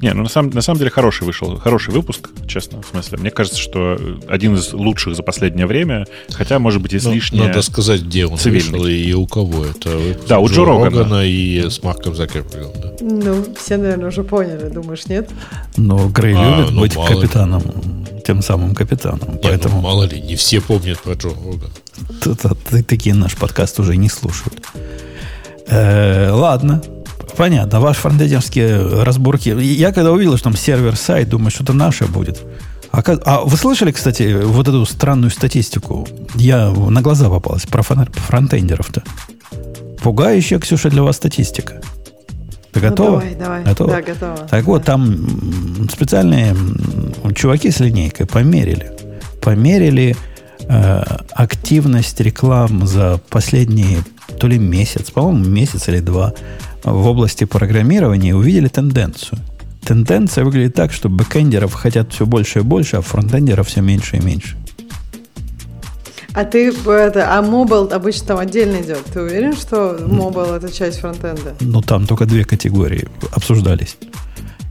Не, 0.00 0.14
ну 0.14 0.22
на 0.22 0.28
самом, 0.30 0.50
на 0.52 0.62
самом 0.62 0.78
деле 0.78 0.90
хороший 0.90 1.24
вышел, 1.24 1.58
хороший 1.58 1.92
выпуск, 1.92 2.30
честно, 2.46 2.80
в 2.80 2.86
смысле. 2.86 3.18
Мне 3.18 3.30
кажется, 3.30 3.58
что 3.58 3.98
один 4.28 4.54
из 4.56 4.72
лучших 4.72 5.14
за 5.14 5.22
последнее 5.22 5.66
время, 5.66 6.06
хотя, 6.32 6.58
может 6.58 6.80
быть, 6.80 6.92
Ну, 6.92 6.98
излишне... 6.98 7.42
Надо 7.44 7.60
сказать, 7.60 8.00
где 8.02 8.24
он 8.24 8.38
цивильный. 8.38 8.70
вышел 8.78 8.86
и 8.86 9.12
у 9.12 9.26
кого. 9.26 9.66
Это 9.66 9.90
выпуск 9.90 10.26
Да, 10.26 10.38
у 10.38 10.48
Джо 10.48 10.64
Рогана. 10.64 11.22
и 11.26 11.68
с 11.68 11.82
Марком 11.82 12.14
Закербергом. 12.14 12.72
Да. 12.80 12.92
Ну, 13.02 13.44
все, 13.58 13.76
наверное, 13.76 14.08
уже 14.08 14.24
поняли, 14.24 14.68
думаешь, 14.70 15.04
нет? 15.06 15.28
Но 15.76 16.08
Грей 16.08 16.34
А, 16.34 16.60
любит 16.60 16.70
ну, 16.72 16.80
быть 16.80 16.96
мало 16.96 17.08
ли. 17.08 17.14
капитаном, 17.16 17.62
тем 18.26 18.40
самым 18.42 18.74
капитаном. 18.74 19.20
Не, 19.28 19.34
ну, 19.34 19.40
Поэтому 19.42 19.80
мало 19.82 20.04
ли, 20.04 20.18
не 20.22 20.34
все 20.36 20.62
помнят 20.62 20.98
про 21.00 21.12
Джо 21.12 21.28
Рогана. 21.28 21.60
т- 22.22 22.34
т- 22.34 22.54
т- 22.70 22.82
такие 22.84 23.14
наш 23.14 23.36
подкаст 23.36 23.78
уже 23.80 23.96
не 23.98 24.08
слушают. 24.08 24.62
Э, 25.68 26.30
ладно. 26.32 26.82
Понятно. 27.40 27.80
Ваши 27.80 28.00
фронтендерские 28.00 29.02
разборки. 29.02 29.48
Я 29.48 29.92
когда 29.92 30.12
увидел, 30.12 30.36
что 30.36 30.44
там 30.44 30.56
сервер-сайт, 30.56 31.30
думаю, 31.30 31.50
что-то 31.50 31.72
наше 31.72 32.04
будет. 32.04 32.42
А, 32.90 33.02
как- 33.02 33.22
а 33.24 33.40
вы 33.40 33.56
слышали, 33.56 33.92
кстати, 33.92 34.42
вот 34.44 34.68
эту 34.68 34.84
странную 34.84 35.30
статистику? 35.30 36.06
Я 36.34 36.68
на 36.70 37.00
глаза 37.00 37.30
попалась 37.30 37.64
про 37.64 37.82
фронтендеров-то. 37.82 39.02
Пугающая, 40.02 40.58
Ксюша, 40.58 40.90
для 40.90 41.02
вас 41.02 41.16
статистика. 41.16 41.80
Ты 42.72 42.80
готова? 42.80 43.10
Ну, 43.10 43.20
давай, 43.20 43.34
давай. 43.34 43.64
Готова? 43.64 43.90
Да, 43.90 44.02
готова. 44.02 44.36
Так 44.36 44.64
вот, 44.66 44.84
там 44.84 45.88
специальные 45.90 46.54
чуваки 47.34 47.70
с 47.70 47.80
линейкой 47.80 48.26
померили. 48.26 48.92
Померили 49.40 50.14
э, 50.68 51.02
активность 51.32 52.20
реклам 52.20 52.86
за 52.86 53.18
последние 53.30 54.00
то 54.40 54.46
ли 54.46 54.58
месяц, 54.58 55.10
по-моему, 55.10 55.44
месяц 55.44 55.88
или 55.88 56.00
два 56.00 56.32
в 56.82 57.06
области 57.06 57.44
программирования 57.44 58.34
увидели 58.34 58.68
тенденцию. 58.68 59.38
Тенденция 59.84 60.44
выглядит 60.44 60.74
так, 60.74 60.92
что 60.92 61.10
бэкэндеров 61.10 61.74
хотят 61.74 62.12
все 62.12 62.24
больше 62.24 62.60
и 62.60 62.62
больше, 62.62 62.96
а 62.96 63.02
фронтендеров 63.02 63.68
все 63.68 63.82
меньше 63.82 64.16
и 64.16 64.20
меньше. 64.20 64.56
А 66.32 66.44
ты, 66.44 66.70
это, 66.70 67.36
а 67.36 67.42
mobile 67.42 67.90
обычно 67.92 68.28
там 68.28 68.38
отдельно 68.38 68.80
идет. 68.80 69.04
Ты 69.12 69.20
уверен, 69.20 69.54
что 69.54 69.98
mobile 70.06 70.54
это 70.54 70.72
часть 70.72 71.00
фронтенда? 71.00 71.56
Ну, 71.60 71.82
там 71.82 72.06
только 72.06 72.24
две 72.24 72.44
категории 72.44 73.08
обсуждались. 73.32 73.96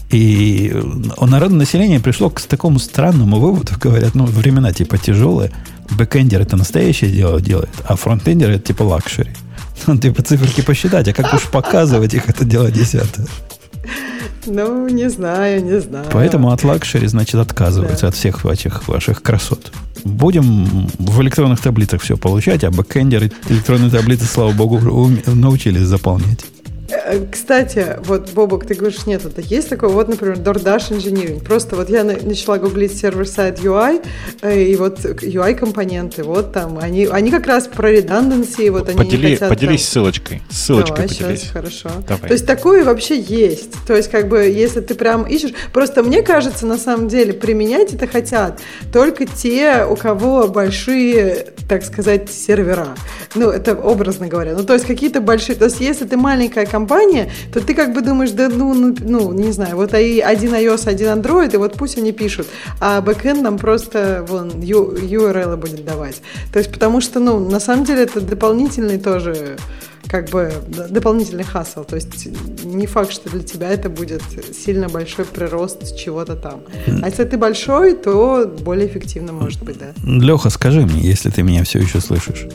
И 0.09 0.71
э, 0.73 1.25
народное 1.25 1.59
население 1.59 1.99
пришло 1.99 2.31
к 2.31 2.41
такому 2.41 2.79
странному 2.79 3.39
выводу, 3.39 3.73
говорят, 3.79 4.15
ну, 4.15 4.25
времена 4.25 4.73
типа 4.73 4.97
тяжелые, 4.97 5.51
бэкэндер 5.91 6.41
это 6.41 6.57
настоящее 6.57 7.11
дело 7.11 7.39
делает, 7.39 7.69
а 7.85 7.95
фронтендер 7.95 8.49
это 8.49 8.63
типа 8.63 8.83
luxury. 8.83 9.31
Ну, 9.87 9.97
типа 9.97 10.21
циферки 10.23 10.61
посчитать, 10.61 11.07
а 11.07 11.13
как 11.13 11.33
уж 11.33 11.43
показывать 11.43 12.13
их, 12.13 12.29
это 12.29 12.45
дело 12.45 12.71
десятое. 12.71 13.27
Ну, 14.45 14.87
не 14.87 15.09
знаю, 15.09 15.63
не 15.63 15.79
знаю. 15.79 16.05
Поэтому 16.11 16.51
от 16.51 16.63
luxury, 16.63 17.07
значит, 17.07 17.35
отказываются 17.35 18.07
от 18.07 18.15
всех 18.15 18.45
этих 18.45 18.87
ваших 18.87 19.21
красот. 19.21 19.71
Будем 20.03 20.87
в 20.97 21.21
электронных 21.21 21.59
таблицах 21.59 22.01
все 22.01 22.17
получать, 22.17 22.63
а 22.63 22.71
бэкэндеры 22.71 23.31
электронные 23.49 23.91
таблицы, 23.91 24.25
слава 24.25 24.51
богу, 24.51 24.79
научились 25.27 25.81
заполнять. 25.81 26.45
Э, 26.91 27.25
Кстати, 27.31 27.97
вот, 28.05 28.31
Бобок, 28.31 28.65
ты 28.65 28.73
говоришь, 28.73 29.05
нет, 29.05 29.25
это 29.25 29.41
есть 29.41 29.69
такое, 29.69 29.89
вот, 29.89 30.07
например, 30.07 30.37
DoorDash 30.37 30.91
Engineering. 30.91 31.43
Просто 31.43 31.75
вот 31.75 31.89
я 31.89 32.03
на- 32.03 32.17
начала 32.21 32.57
гуглить 32.57 32.97
сервер-сайт 32.97 33.59
UI, 33.59 34.01
э, 34.41 34.61
и 34.63 34.75
вот 34.75 34.99
UI-компоненты, 35.05 36.23
вот 36.23 36.51
там, 36.53 36.77
они, 36.79 37.05
они 37.05 37.31
как 37.31 37.47
раз 37.47 37.67
про 37.67 37.91
redundancy, 37.93 38.69
вот 38.71 38.89
они 38.89 38.99
Подели- 38.99 39.33
хотят 39.33 39.49
поделись 39.49 39.81
там- 39.81 39.89
ссылочкой. 39.91 40.41
Ссылочкой 40.49 40.95
Давай, 40.95 41.07
поделись. 41.09 41.39
сейчас, 41.41 41.51
хорошо. 41.51 41.89
Давай. 42.07 42.27
То 42.27 42.33
есть 42.33 42.45
такое 42.47 42.83
вообще 42.83 43.19
есть. 43.19 43.71
То 43.87 43.95
есть 43.95 44.09
как 44.09 44.27
бы 44.27 44.39
если 44.43 44.81
ты 44.81 44.95
прям 44.95 45.23
ищешь, 45.23 45.53
просто 45.73 46.03
мне 46.03 46.21
кажется, 46.21 46.65
на 46.65 46.77
самом 46.77 47.07
деле 47.07 47.33
применять 47.33 47.93
это 47.93 48.07
хотят 48.07 48.59
только 48.91 49.25
те, 49.25 49.85
у 49.89 49.95
кого 49.95 50.47
большие, 50.47 51.47
так 51.67 51.83
сказать, 51.83 52.31
сервера. 52.31 52.89
Ну 53.35 53.49
это 53.49 53.75
образно 53.75 54.27
говоря. 54.27 54.53
Ну 54.55 54.63
то 54.63 54.73
есть 54.73 54.85
какие-то 54.85 55.21
большие. 55.21 55.55
То 55.55 55.65
есть 55.65 55.79
если 55.79 56.05
ты 56.05 56.17
маленькая 56.17 56.65
компания, 56.65 56.78
то 56.87 57.59
ты 57.61 57.73
как 57.73 57.93
бы 57.93 58.01
думаешь, 58.01 58.31
да 58.31 58.49
ну, 58.49 58.73
ну, 58.73 58.95
ну 58.99 59.33
не 59.33 59.51
знаю, 59.51 59.75
вот 59.75 59.93
один 59.93 60.53
iOS, 60.53 60.87
один 60.87 61.07
Android, 61.07 61.53
и 61.53 61.57
вот 61.57 61.73
пусть 61.77 61.97
они 61.97 62.11
пишут, 62.11 62.47
а 62.79 63.01
бэкэнд 63.01 63.41
нам 63.41 63.57
просто 63.57 64.25
вон 64.27 64.49
URL 64.49 65.57
будет 65.57 65.85
давать. 65.85 66.21
То 66.51 66.59
есть 66.59 66.71
потому 66.71 67.01
что, 67.01 67.19
ну, 67.19 67.39
на 67.39 67.59
самом 67.59 67.85
деле 67.85 68.03
это 68.03 68.21
дополнительный 68.21 68.99
тоже 68.99 69.57
как 70.07 70.29
бы 70.29 70.51
дополнительный 70.89 71.43
хасл. 71.43 71.83
То 71.83 71.95
есть 71.95 72.27
не 72.63 72.87
факт, 72.87 73.11
что 73.11 73.29
для 73.29 73.43
тебя 73.43 73.69
это 73.69 73.89
будет 73.89 74.23
сильно 74.53 74.89
большой 74.89 75.25
прирост 75.25 75.95
чего-то 75.95 76.35
там. 76.35 76.61
А 77.01 77.07
если 77.07 77.25
ты 77.25 77.37
большой, 77.37 77.95
то 77.95 78.51
более 78.61 78.87
эффективно 78.87 79.33
может 79.33 79.63
быть, 79.63 79.77
да. 79.77 79.93
Леха, 80.03 80.49
скажи 80.49 80.81
мне, 80.81 81.01
если 81.01 81.29
ты 81.29 81.43
меня 81.43 81.63
все 81.63 81.79
еще 81.79 81.99
слышишь. 81.99 82.47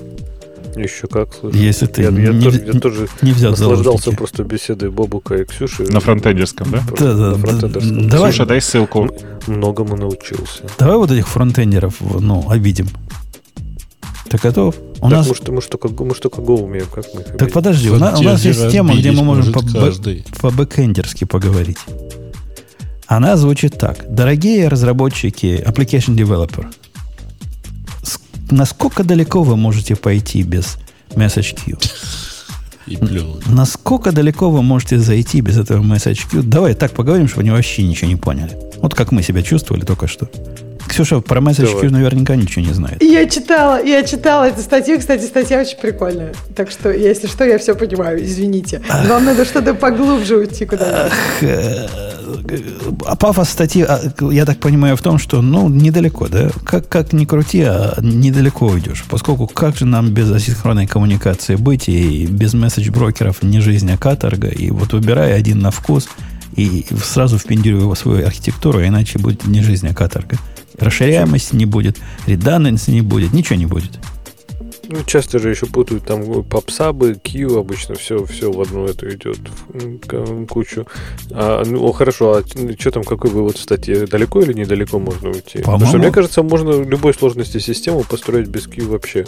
Еще 0.76 1.06
как, 1.06 1.32
слушай. 1.38 1.59
Если 1.60 1.86
ты 1.86 2.02
я, 2.02 2.09
я 2.10 2.32
не, 2.32 2.42
тоже, 2.42 2.64
я 2.66 2.80
тоже 2.80 3.09
не 3.22 3.32
взял 3.32 3.52
наслаждался 3.52 3.88
наушники. 3.90 4.16
просто 4.16 4.44
беседой 4.44 4.90
Бобука 4.90 5.36
и 5.36 5.44
Ксюши. 5.44 5.84
На 5.84 6.01
фронтендерском, 6.01 6.70
да? 6.70 6.82
Да, 6.98 7.14
да, 7.14 7.30
на 7.30 7.38
фронтендерском. 7.38 8.09
Давай. 8.09 8.32
Слушай, 8.32 8.48
дай 8.48 8.60
ссылку. 8.60 9.09
Многому 9.46 9.96
научился. 9.96 10.64
Давай 10.78 10.96
вот 10.96 11.10
этих 11.10 11.28
фронтендеров, 11.28 12.01
ну, 12.01 12.44
обидим. 12.48 12.88
Ты 14.28 14.38
готов? 14.38 14.74
У 14.96 15.02
так, 15.02 15.10
нас... 15.10 15.28
мы, 15.28 15.34
что, 15.34 15.52
мы, 15.52 15.60
что, 15.62 15.78
как, 15.78 15.92
мы 15.92 16.14
что, 16.14 16.28
как 16.30 16.44
Go 16.44 16.60
умеем, 16.62 16.86
как 16.92 17.05
мы 17.14 17.20
их 17.20 17.26
Так 17.26 17.34
обидим? 17.34 17.52
подожди, 17.52 17.90
у 17.90 17.96
нас, 17.96 18.18
у 18.18 18.22
нас 18.24 18.44
есть 18.44 18.70
тема, 18.70 18.94
где 18.94 19.12
мы 19.12 19.22
можем 19.22 19.52
по, 19.52 19.60
бэ- 19.60 19.72
каждый. 19.80 20.24
по-бэкэндерски 20.40 21.24
поговорить. 21.24 21.78
Она 23.06 23.36
звучит 23.36 23.78
так. 23.78 24.12
Дорогие 24.12 24.66
разработчики, 24.68 25.62
application 25.64 26.16
developer, 26.16 26.66
насколько 28.50 29.04
далеко 29.04 29.42
вы 29.42 29.56
можете 29.56 29.96
пойти 29.96 30.42
без 30.42 30.78
message 31.10 31.54
queue? 31.54 31.78
И. 32.86 32.98
Насколько 33.46 34.12
далеко 34.12 34.50
вы 34.50 34.62
можете 34.62 34.98
зайти 34.98 35.40
без 35.40 35.56
этого 35.56 35.82
queue? 35.82 36.42
Давай 36.42 36.74
так 36.74 36.92
поговорим, 36.92 37.28
чтобы 37.28 37.42
они 37.42 37.50
вообще 37.50 37.82
ничего 37.82 38.08
не 38.08 38.16
поняли. 38.16 38.58
Вот 38.76 38.94
как 38.94 39.10
мы 39.10 39.22
себя 39.22 39.42
чувствовали 39.42 39.84
только 39.84 40.06
что. 40.06 40.28
Ксюша 40.89 41.20
про 41.20 41.40
message 41.40 41.66
Давай. 41.66 41.85
queue 41.85 41.90
наверняка 41.90 42.36
ничего 42.36 42.65
не 42.65 42.73
знает. 42.73 43.02
Я 43.02 43.28
читала, 43.28 43.82
я 43.85 44.02
читала 44.02 44.44
эту 44.44 44.61
статью, 44.61 44.98
кстати, 44.98 45.23
статья 45.24 45.61
очень 45.61 45.78
прикольная. 45.78 46.35
Так 46.55 46.70
что, 46.70 46.90
если 46.93 47.27
что, 47.27 47.44
я 47.44 47.59
все 47.59 47.74
понимаю, 47.74 48.23
извините. 48.24 48.81
Вам 49.09 49.24
надо 49.24 49.44
что-то 49.44 49.74
поглубже 49.74 50.36
уйти 50.36 50.65
куда-нибудь. 50.66 51.12
Э, 51.43 51.89
А 53.06 53.16
пафос 53.16 53.48
статьи, 53.48 53.82
а, 53.82 54.01
я 54.31 54.44
так 54.44 54.59
понимаю, 54.59 54.97
в 54.97 55.02
том, 55.02 55.19
что, 55.19 55.43
ну, 55.43 55.69
недалеко, 55.69 56.28
да? 56.28 56.51
Как, 56.65 56.89
как 56.89 57.12
ни 57.12 57.24
крути, 57.24 57.62
а 57.62 57.97
недалеко 58.01 58.66
уйдешь. 58.66 59.05
Поскольку 59.09 59.47
как 59.47 59.77
же 59.77 59.86
нам 59.86 60.11
без 60.11 60.31
асинхронной 60.31 60.86
коммуникации 60.86 61.56
быть 61.56 61.89
и 61.89 62.27
без 62.27 62.55
месседж-брокеров 62.55 63.43
не 63.43 63.61
жизнь, 63.61 63.90
а 63.93 63.97
каторга. 63.98 64.48
И 64.48 64.70
вот 64.70 64.93
выбирай 64.93 65.35
один 65.35 65.61
на 65.61 65.70
вкус 65.70 66.09
и 66.56 66.86
сразу 67.02 67.39
впендюривай 67.39 67.82
его 67.82 67.94
в 67.94 67.98
свою 67.98 68.27
архитектуру, 68.27 68.85
иначе 68.85 69.19
будет 69.19 69.47
не 69.47 69.61
жизнь, 69.62 69.89
а 69.89 69.94
каторга. 69.94 70.36
Расширяемости 70.78 71.55
не 71.56 71.66
будет, 71.66 71.98
redundancy 72.26 72.90
не 72.92 73.01
будет, 73.02 73.32
ничего 73.32 73.56
не 73.56 73.66
будет. 73.66 73.98
Ну, 74.86 74.98
часто 75.06 75.38
же 75.38 75.48
еще 75.48 75.64
путают 75.64 76.05
там 76.05 76.44
попсабы, 76.44 77.14
Q, 77.14 77.59
обычно 77.59 77.94
все, 77.94 78.26
все 78.26 78.52
в 78.52 78.60
одну 78.60 78.84
эту 78.84 79.09
идет 79.09 79.38
к- 80.06 80.46
кучу. 80.46 80.86
А, 81.30 81.62
ну, 81.64 81.90
хорошо, 81.92 82.36
а 82.36 82.42
что 82.78 82.90
там, 82.90 83.02
какой 83.02 83.30
вывод 83.30 83.56
в 83.56 83.62
статье? 83.62 84.06
Далеко 84.06 84.42
или 84.42 84.52
недалеко 84.52 84.98
можно 84.98 85.30
уйти? 85.30 85.59
Потому 85.60 85.78
что, 85.78 85.86
По-моему- 85.86 85.98
мне 86.05 86.10
кажется, 86.12 86.42
можно 86.42 86.82
любой 86.82 87.14
сложности 87.14 87.59
систему 87.60 88.05
построить 88.05 88.48
без 88.48 88.66
Q 88.66 88.86
вообще. 88.88 89.24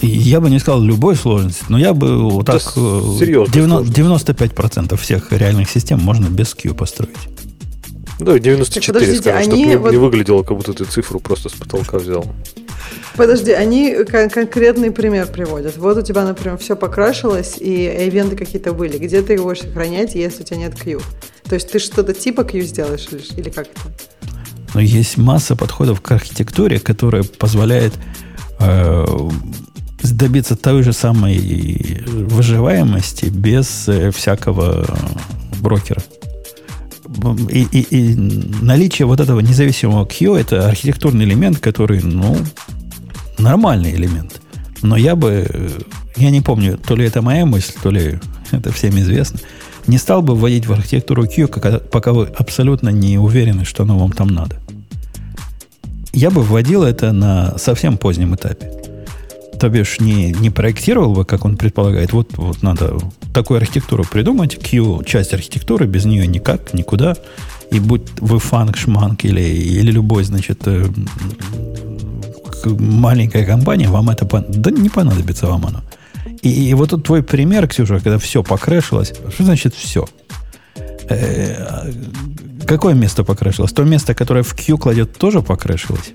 Я 0.00 0.40
бы 0.40 0.48
не 0.48 0.58
сказал 0.58 0.80
любой 0.80 1.16
сложности, 1.16 1.64
но 1.68 1.78
я 1.78 1.92
бы 1.92 2.30
вот 2.30 2.46
Да 2.46 2.54
так... 2.54 2.62
серьезно 2.62 3.52
90 3.52 3.92
95% 3.92 4.96
всех 4.96 5.32
реальных 5.32 5.68
систем 5.68 5.98
можно 6.00 6.28
без 6.28 6.54
Q 6.54 6.72
построить. 6.72 7.10
Да, 8.18 8.38
94, 8.38 8.92
Подождите, 8.92 9.20
скажем, 9.22 9.42
чтобы 9.42 9.54
они 9.54 9.64
не, 9.64 9.76
вот- 9.78 9.90
не 9.92 9.96
выглядело, 9.98 10.42
как 10.42 10.56
будто 10.56 10.72
ты 10.74 10.84
цифру 10.84 11.20
просто 11.20 11.48
с 11.48 11.52
потолка 11.52 11.98
взял. 11.98 12.26
Подожди, 13.16 13.52
они 13.52 14.04
кон- 14.04 14.30
конкретный 14.30 14.90
пример 14.90 15.26
приводят. 15.26 15.76
Вот 15.76 15.96
у 15.98 16.02
тебя, 16.02 16.24
например, 16.24 16.56
все 16.58 16.76
покрашилось, 16.76 17.56
и 17.58 17.84
ивенты 18.06 18.36
какие-то 18.36 18.72
были. 18.72 18.98
Где 18.98 19.22
ты 19.22 19.34
его 19.34 19.44
будешь 19.48 19.60
сохранять, 19.62 20.14
если 20.14 20.42
у 20.42 20.46
тебя 20.46 20.58
нет 20.58 20.74
Q? 20.80 21.00
То 21.48 21.54
есть 21.54 21.70
ты 21.70 21.78
что-то 21.78 22.12
типа 22.14 22.44
Q 22.44 22.60
сделаешь 22.60 23.08
или, 23.10 23.22
или 23.40 23.50
как 23.50 23.66
это? 23.66 23.80
Но 24.74 24.80
есть 24.80 25.16
масса 25.16 25.56
подходов 25.56 26.00
к 26.00 26.10
архитектуре, 26.12 26.78
которая 26.78 27.22
позволяет 27.22 27.94
э, 28.60 29.04
добиться 30.02 30.56
той 30.56 30.82
же 30.82 30.92
самой 30.92 32.04
выживаемости 32.06 33.26
без 33.26 33.88
э, 33.88 34.10
всякого 34.10 34.86
брокера. 35.60 36.02
И, 37.50 37.66
и- 37.72 37.86
и 38.12 38.14
наличие 38.62 39.06
вот 39.06 39.20
этого 39.20 39.40
независимого 39.40 40.04
Q 40.06 40.34
это 40.36 40.68
архитектурный 40.68 41.24
элемент, 41.24 41.58
который, 41.58 42.00
ну, 42.02 42.36
нормальный 43.38 43.94
элемент. 43.94 44.40
Но 44.82 44.96
я 44.96 45.16
бы, 45.16 45.46
э, 45.48 45.70
я 46.16 46.30
не 46.30 46.40
помню, 46.40 46.78
то 46.78 46.94
ли 46.96 47.04
это 47.04 47.22
моя 47.22 47.44
мысль, 47.46 47.72
то 47.82 47.90
ли 47.90 48.18
это 48.52 48.72
всем 48.72 48.98
известно, 48.98 49.40
не 49.86 49.98
стал 49.98 50.22
бы 50.22 50.34
вводить 50.34 50.66
в 50.66 50.72
архитектуру 50.72 51.26
Q, 51.26 51.48
пока, 51.48 51.78
пока 51.78 52.12
вы 52.12 52.26
абсолютно 52.26 52.90
не 52.90 53.18
уверены, 53.18 53.64
что 53.64 53.82
оно 53.82 53.98
вам 53.98 54.12
там 54.12 54.28
надо. 54.28 54.56
Я 56.12 56.30
бы 56.30 56.42
вводил 56.42 56.82
это 56.84 57.12
на 57.12 57.56
совсем 57.58 57.96
позднем 57.96 58.34
этапе. 58.34 58.70
То 59.58 59.68
бишь 59.68 59.98
не, 60.00 60.32
не 60.32 60.50
проектировал 60.50 61.14
бы, 61.14 61.24
как 61.24 61.44
он 61.44 61.56
предполагает, 61.56 62.12
вот, 62.12 62.36
вот 62.36 62.62
надо 62.62 62.98
такую 63.34 63.58
архитектуру 63.58 64.04
придумать, 64.04 64.56
Q, 64.56 65.02
часть 65.04 65.34
архитектуры, 65.34 65.86
без 65.86 66.04
нее 66.04 66.26
никак, 66.26 66.74
никуда. 66.74 67.16
И 67.72 67.80
будь 67.80 68.02
вы 68.20 68.38
фанк, 68.38 68.76
шманк 68.76 69.24
или, 69.24 69.40
или 69.40 69.90
любой, 69.90 70.24
значит, 70.24 70.60
э, 70.66 70.86
маленькая 72.64 73.44
компания, 73.44 73.88
вам 73.88 74.10
это 74.10 74.24
пон- 74.24 74.46
да 74.48 74.70
не 74.70 74.88
понадобится 74.88 75.46
вам 75.46 75.66
оно. 75.66 75.82
И, 76.42 76.70
и 76.70 76.74
вот 76.74 76.90
тут 76.90 77.04
твой 77.04 77.22
пример, 77.22 77.66
Ксюша, 77.66 78.00
когда 78.00 78.18
все 78.18 78.42
покрэшилось. 78.42 79.12
Что 79.34 79.44
значит 79.44 79.74
все? 79.74 80.06
Э, 81.08 81.90
какое 82.66 82.94
место 82.94 83.24
покрэшилось? 83.24 83.72
То 83.72 83.84
место, 83.84 84.14
которое 84.14 84.42
в 84.42 84.54
Q 84.54 84.78
кладет, 84.78 85.18
тоже 85.18 85.42
покрэшилось? 85.42 86.12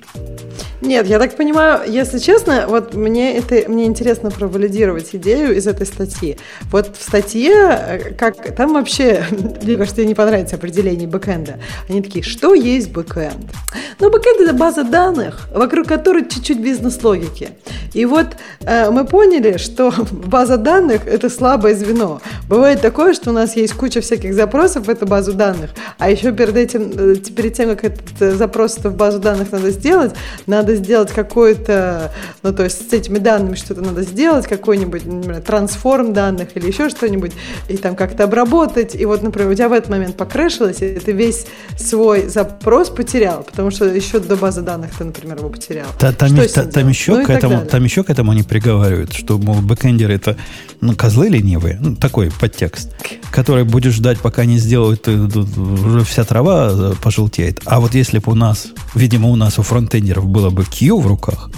Нет, 0.81 1.07
я 1.07 1.19
так 1.19 1.35
понимаю, 1.35 1.89
если 1.89 2.19
честно, 2.19 2.65
вот 2.67 2.93
мне 2.93 3.37
это 3.37 3.63
мне 3.69 3.85
интересно 3.85 4.31
провалидировать 4.31 5.09
идею 5.13 5.55
из 5.55 5.65
этой 5.67 5.85
статьи. 5.85 6.37
Вот 6.71 6.97
в 6.97 7.01
статье, 7.01 7.53
э, 7.53 8.13
как 8.17 8.55
там 8.55 8.73
вообще, 8.73 9.23
мне 9.63 9.77
кажется, 9.77 10.03
не 10.03 10.15
понравится 10.15 10.55
определение 10.55 11.07
бэкэнда. 11.07 11.59
Они 11.89 12.01
такие, 12.01 12.23
что 12.23 12.53
есть 12.53 12.91
бэкэнд? 12.91 13.51
Ну, 13.99 14.09
бэкэнд 14.09 14.41
это 14.41 14.53
база 14.53 14.83
данных, 14.83 15.47
вокруг 15.53 15.87
которой 15.87 16.27
чуть-чуть 16.27 16.59
бизнес-логики. 16.59 17.51
И 17.93 18.05
вот 18.05 18.27
э, 18.61 18.89
мы 18.89 19.05
поняли, 19.05 19.57
что 19.57 19.93
база 20.11 20.57
данных 20.57 21.07
это 21.07 21.29
слабое 21.29 21.75
звено. 21.75 22.21
Бывает 22.49 22.81
такое, 22.81 23.13
что 23.13 23.29
у 23.29 23.33
нас 23.33 23.55
есть 23.55 23.73
куча 23.73 24.01
всяких 24.01 24.33
запросов 24.33 24.87
в 24.87 24.89
эту 24.89 25.05
базу 25.05 25.33
данных, 25.33 25.71
а 25.97 26.09
еще 26.09 26.31
перед 26.31 26.57
этим, 26.57 26.91
э, 26.95 27.15
перед 27.15 27.53
тем, 27.53 27.69
как 27.69 27.85
этот 27.85 28.21
э, 28.21 28.31
запрос 28.31 28.77
в 28.77 28.95
базу 28.95 29.19
данных 29.19 29.51
надо 29.51 29.71
сделать, 29.71 30.13
надо 30.47 30.75
сделать 30.75 31.11
какой-то, 31.11 32.11
ну, 32.41 32.53
то 32.53 32.63
есть 32.63 32.89
с 32.89 32.93
этими 32.93 33.17
данными 33.17 33.55
что-то 33.55 33.81
надо 33.81 34.03
сделать, 34.03 34.47
какой-нибудь, 34.47 35.05
например, 35.05 35.41
трансформ 35.41 36.13
данных 36.13 36.49
или 36.55 36.67
еще 36.67 36.89
что-нибудь, 36.89 37.31
и 37.69 37.77
там 37.77 37.95
как-то 37.95 38.25
обработать. 38.25 38.95
И 38.95 39.05
вот, 39.05 39.23
например, 39.23 39.51
у 39.51 39.53
тебя 39.53 39.69
в 39.69 39.73
этот 39.73 39.89
момент 39.89 40.17
покрэшилось, 40.17 40.81
и 40.81 40.99
ты 40.99 41.11
весь 41.11 41.45
свой 41.77 42.27
запрос 42.27 42.89
потерял, 42.89 43.43
потому 43.43 43.71
что 43.71 43.85
еще 43.85 44.19
до 44.19 44.35
базы 44.35 44.61
данных 44.61 44.91
ты, 44.97 45.03
например, 45.03 45.37
его 45.37 45.49
потерял. 45.49 45.87
Та- 45.99 46.11
там, 46.13 46.33
ним 46.33 46.45
та- 46.47 46.65
там 46.65 46.87
еще 46.87 47.13
Ну 47.13 47.21
и 47.21 47.25
к 47.25 47.29
этому, 47.29 47.65
там 47.65 47.83
еще 47.83 48.03
к 48.03 48.09
этому 48.09 48.31
они 48.31 48.43
приговаривают, 48.43 49.13
что, 49.13 49.37
мол, 49.37 49.61
бэкэндеры 49.61 50.13
это 50.13 50.37
ну, 50.81 50.95
козлы 50.95 51.29
ленивые, 51.29 51.77
ну, 51.79 51.95
такой 51.95 52.29
подтекст, 52.39 52.91
который 53.31 53.63
будешь 53.63 53.93
ждать, 53.93 54.19
пока 54.19 54.45
не 54.45 54.57
сделают, 54.57 55.07
э, 55.07 55.11
уже 55.15 56.03
вся 56.03 56.23
трава 56.25 56.69
э, 56.71 56.93
пожелтеет. 57.01 57.61
А 57.65 57.79
вот 57.79 57.95
если 57.95 58.19
бы 58.19 58.31
у 58.31 58.35
нас, 58.35 58.67
видимо, 58.93 59.29
у 59.29 59.35
нас 59.35 59.59
у 59.59 59.63
фронтендеров 59.63 60.25
было 60.33 60.49
бы 60.49 60.65
Q 60.65 60.99
в 60.99 61.07
руках, 61.07 61.49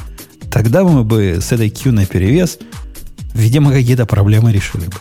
тогда 0.52 0.84
мы 0.84 1.04
бы 1.04 1.40
с 1.42 1.52
этой 1.52 1.70
Q 1.70 1.92
на 1.92 2.06
перевес, 2.06 2.60
видимо, 3.34 3.72
какие-то 3.72 4.06
проблемы 4.06 4.52
решили 4.52 4.86
бы. 4.86 4.98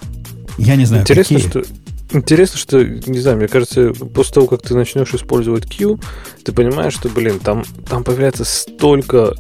Я 0.57 0.77
не 0.77 0.87
знаю, 0.87 1.03
Интересно, 1.03 1.37
какие. 1.37 1.51
что 1.51 1.65
Интересно, 2.13 2.59
что, 2.59 2.85
не 2.85 3.19
знаю, 3.19 3.39
мне 3.39 3.49
кажется, 3.49 3.93
после 3.93 4.35
того, 4.35 4.47
как 4.47 4.63
ты 4.63 4.75
начнешь 4.75 5.13
использовать 5.15 5.67
Q, 5.67 5.99
ты 6.45 6.53
понимаешь, 6.53 6.95
что, 6.95 7.09
блин, 7.09 7.41
там, 7.41 7.65
там 7.89 8.05
появляется 8.05 8.45
столько 8.45 9.35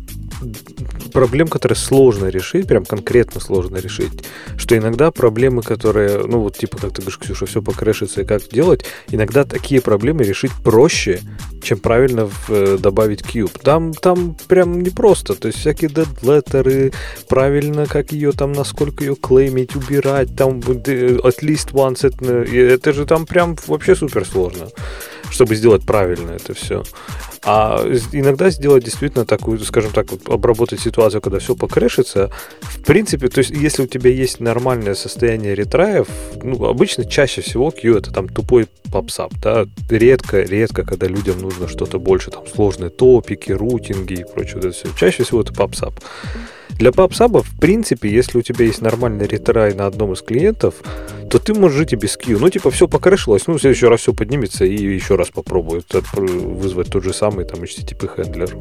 проблем, 1.12 1.48
которые 1.48 1.76
сложно 1.76 2.26
решить, 2.26 2.66
прям 2.66 2.84
конкретно 2.84 3.40
сложно 3.40 3.76
решить, 3.76 4.24
что 4.56 4.76
иногда 4.76 5.10
проблемы, 5.10 5.62
которые, 5.62 6.24
ну 6.26 6.40
вот 6.40 6.56
типа, 6.56 6.78
как 6.78 6.92
ты 6.92 7.02
говоришь, 7.02 7.18
Ксюша, 7.18 7.46
все 7.46 7.62
покрэшится 7.62 8.22
и 8.22 8.24
как 8.24 8.48
делать, 8.48 8.84
иногда 9.10 9.44
такие 9.44 9.80
проблемы 9.80 10.24
решить 10.24 10.52
проще, 10.62 11.20
чем 11.62 11.78
правильно 11.78 12.26
в- 12.26 12.50
э, 12.50 12.78
добавить 12.78 13.22
cube. 13.22 13.58
Там, 13.62 13.92
там 13.94 14.36
прям 14.48 14.82
непросто, 14.82 15.34
то 15.34 15.48
есть 15.48 15.60
всякие 15.60 15.90
дедлеттеры, 15.90 16.92
правильно, 17.28 17.86
как 17.86 18.12
ее 18.12 18.32
там, 18.32 18.52
насколько 18.52 19.04
ее 19.04 19.16
клеймить, 19.16 19.76
убирать, 19.76 20.34
там 20.36 20.60
э, 20.60 21.18
at 21.22 21.40
least 21.42 21.72
once, 21.72 22.06
это, 22.06 22.42
и 22.42 22.56
это 22.56 22.92
же 22.92 23.06
там 23.06 23.26
прям 23.26 23.56
вообще 23.66 23.94
супер 23.94 24.26
сложно, 24.26 24.68
чтобы 25.30 25.54
сделать 25.56 25.84
правильно 25.84 26.32
это 26.32 26.54
все. 26.54 26.82
А 27.46 27.84
иногда 28.12 28.48
сделать 28.48 28.84
действительно 28.84 29.26
такую, 29.26 29.60
скажем 29.60 29.92
так, 29.92 30.10
вот 30.10 30.28
обработать 30.28 30.80
ситуацию, 30.80 31.20
когда 31.20 31.38
все 31.38 31.54
покрэшится, 31.54 32.30
в 32.62 32.82
принципе, 32.82 33.28
то 33.28 33.38
есть 33.38 33.50
если 33.50 33.82
у 33.82 33.86
тебя 33.86 34.10
есть 34.10 34.40
нормальное 34.40 34.94
состояние 34.94 35.54
ретраев, 35.54 36.08
ну, 36.42 36.64
обычно 36.64 37.04
чаще 37.04 37.42
всего 37.42 37.70
Q 37.70 37.98
это 37.98 38.12
там 38.12 38.28
тупой 38.28 38.66
попсап, 38.90 39.32
да, 39.42 39.66
редко, 39.90 40.40
редко, 40.40 40.84
когда 40.84 41.06
людям 41.06 41.40
нужно 41.40 41.68
что-то 41.68 41.98
больше, 41.98 42.30
там, 42.30 42.46
сложные 42.46 42.90
топики, 42.90 43.52
рутинги 43.52 44.14
и 44.14 44.24
прочее, 44.24 44.56
вот 44.56 44.64
это 44.64 44.74
все. 44.74 44.88
Чаще 44.96 45.24
всего 45.24 45.42
это 45.42 45.52
попсап. 45.52 46.00
Для 46.78 46.92
попсаба, 46.92 47.42
в 47.42 47.58
принципе, 47.58 48.10
если 48.10 48.38
у 48.38 48.42
тебя 48.42 48.64
есть 48.66 48.82
нормальный 48.82 49.26
ретрай 49.26 49.74
на 49.74 49.86
одном 49.86 50.12
из 50.12 50.22
клиентов, 50.22 50.74
то 51.30 51.38
ты 51.38 51.54
можешь 51.54 51.78
жить 51.78 51.92
и 51.92 51.96
без 51.96 52.16
Q. 52.16 52.38
Ну, 52.38 52.48
типа, 52.48 52.70
все 52.70 52.88
покрэшилось, 52.88 53.46
ну, 53.46 53.54
в 53.54 53.60
следующий 53.60 53.86
раз 53.86 54.00
все 54.00 54.12
поднимется 54.12 54.64
и 54.64 54.74
еще 54.74 55.16
раз 55.16 55.30
попробует 55.30 55.86
отпр- 55.94 56.54
вызвать 56.54 56.90
тот 56.90 57.04
же 57.04 57.12
самый 57.12 57.44
там 57.44 57.60
HTTP 57.62 58.08
хендлер. 58.16 58.56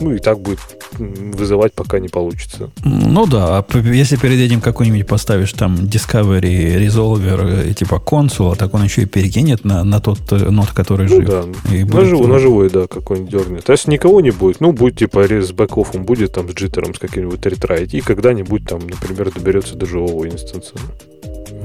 Ну, 0.00 0.12
и 0.14 0.18
так 0.18 0.38
будет 0.40 0.58
вызывать, 0.98 1.72
пока 1.72 1.98
не 1.98 2.08
получится. 2.08 2.70
Ну 2.84 3.26
да, 3.26 3.58
а 3.58 3.78
если 3.78 4.16
перед 4.16 4.38
этим 4.38 4.60
какой-нибудь 4.60 5.06
поставишь 5.06 5.52
там 5.52 5.74
Discovery, 5.74 6.76
Resolver, 6.86 7.70
э, 7.70 7.74
типа 7.74 7.98
консула, 7.98 8.54
так 8.56 8.74
он 8.74 8.84
еще 8.84 9.02
и 9.02 9.06
перекинет 9.06 9.64
на, 9.64 9.82
на 9.84 10.00
тот 10.00 10.20
э, 10.32 10.50
нот, 10.50 10.68
который 10.70 11.08
Ну 11.08 11.16
жив. 11.16 11.28
да, 11.28 11.44
И 11.74 11.84
на, 11.84 11.86
будет- 11.86 12.06
живой, 12.06 12.28
на 12.28 12.38
живой, 12.38 12.70
да, 12.70 12.86
какой-нибудь 12.86 13.30
дернет. 13.30 13.68
А 13.68 13.72
если 13.72 13.90
никого 13.90 14.20
не 14.20 14.30
будет, 14.30 14.60
ну, 14.60 14.72
будет 14.72 14.96
типа 14.98 15.24
с 15.24 15.50
бэкофом, 15.52 16.04
будет 16.04 16.32
там 16.32 16.48
с 16.48 16.52
джиттером, 16.54 16.94
с 16.94 16.98
каким-нибудь 16.98 17.44
ретрайт, 17.46 17.92
и 17.94 18.00
когда-нибудь 18.00 18.66
там, 18.66 18.80
например, 18.80 19.32
доберется 19.34 19.74
до 19.74 19.86
живого 19.86 20.26
инстанса. 20.28 20.74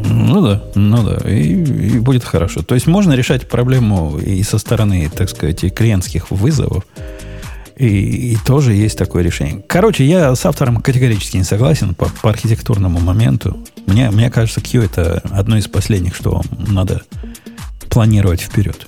Ну 0.05 0.41
да, 0.41 0.63
ну 0.75 1.03
да, 1.03 1.29
и, 1.29 1.53
и 1.95 1.99
будет 1.99 2.23
хорошо. 2.23 2.63
То 2.63 2.73
есть 2.75 2.87
можно 2.87 3.13
решать 3.13 3.47
проблему 3.47 4.17
и 4.17 4.41
со 4.43 4.57
стороны, 4.57 5.09
так 5.15 5.29
сказать, 5.29 5.63
и 5.63 5.69
клиентских 5.69 6.31
вызовов. 6.31 6.83
И, 7.77 8.33
и 8.33 8.37
тоже 8.45 8.73
есть 8.73 8.97
такое 8.97 9.23
решение. 9.23 9.63
Короче, 9.67 10.05
я 10.05 10.35
с 10.35 10.45
автором 10.45 10.81
категорически 10.81 11.37
не 11.37 11.43
согласен 11.43 11.95
по, 11.95 12.09
по 12.21 12.29
архитектурному 12.29 12.99
моменту. 12.99 13.57
Мне, 13.87 14.11
мне 14.11 14.29
кажется, 14.29 14.61
Q 14.61 14.81
это 14.81 15.21
одно 15.31 15.57
из 15.57 15.67
последних, 15.67 16.15
что 16.15 16.41
надо 16.67 17.01
планировать 17.89 18.41
вперед. 18.41 18.87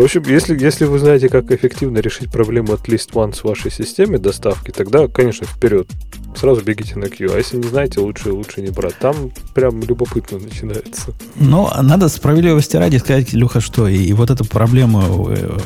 В 0.00 0.04
общем, 0.04 0.22
если, 0.26 0.58
если 0.58 0.86
вы 0.86 0.98
знаете, 0.98 1.28
как 1.28 1.50
эффективно 1.52 1.98
решить 1.98 2.30
проблему 2.30 2.72
от 2.72 2.88
least 2.88 3.10
once 3.12 3.42
в 3.42 3.44
вашей 3.44 3.70
системе 3.70 4.16
доставки, 4.16 4.70
тогда, 4.70 5.08
конечно, 5.08 5.46
вперед. 5.46 5.88
Сразу 6.34 6.62
бегите 6.62 6.98
на 6.98 7.10
Q. 7.10 7.30
А 7.34 7.36
если 7.36 7.58
не 7.58 7.68
знаете, 7.68 8.00
лучше, 8.00 8.32
лучше 8.32 8.62
не 8.62 8.70
брать. 8.70 8.96
Там 8.98 9.30
прям 9.54 9.82
любопытно 9.82 10.38
начинается. 10.38 11.12
Но 11.36 11.70
надо 11.82 12.08
справедливости 12.08 12.78
ради 12.78 12.96
сказать, 12.96 13.34
Люха, 13.34 13.60
что 13.60 13.88
и, 13.88 13.98
и 13.98 14.14
вот 14.14 14.30
эту 14.30 14.46
проблему, 14.46 15.28
э, 15.28 15.58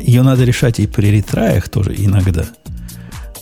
ее 0.00 0.22
надо 0.22 0.44
решать 0.44 0.80
и 0.80 0.86
при 0.86 1.08
ретраях 1.08 1.68
тоже 1.68 1.94
иногда. 1.94 2.46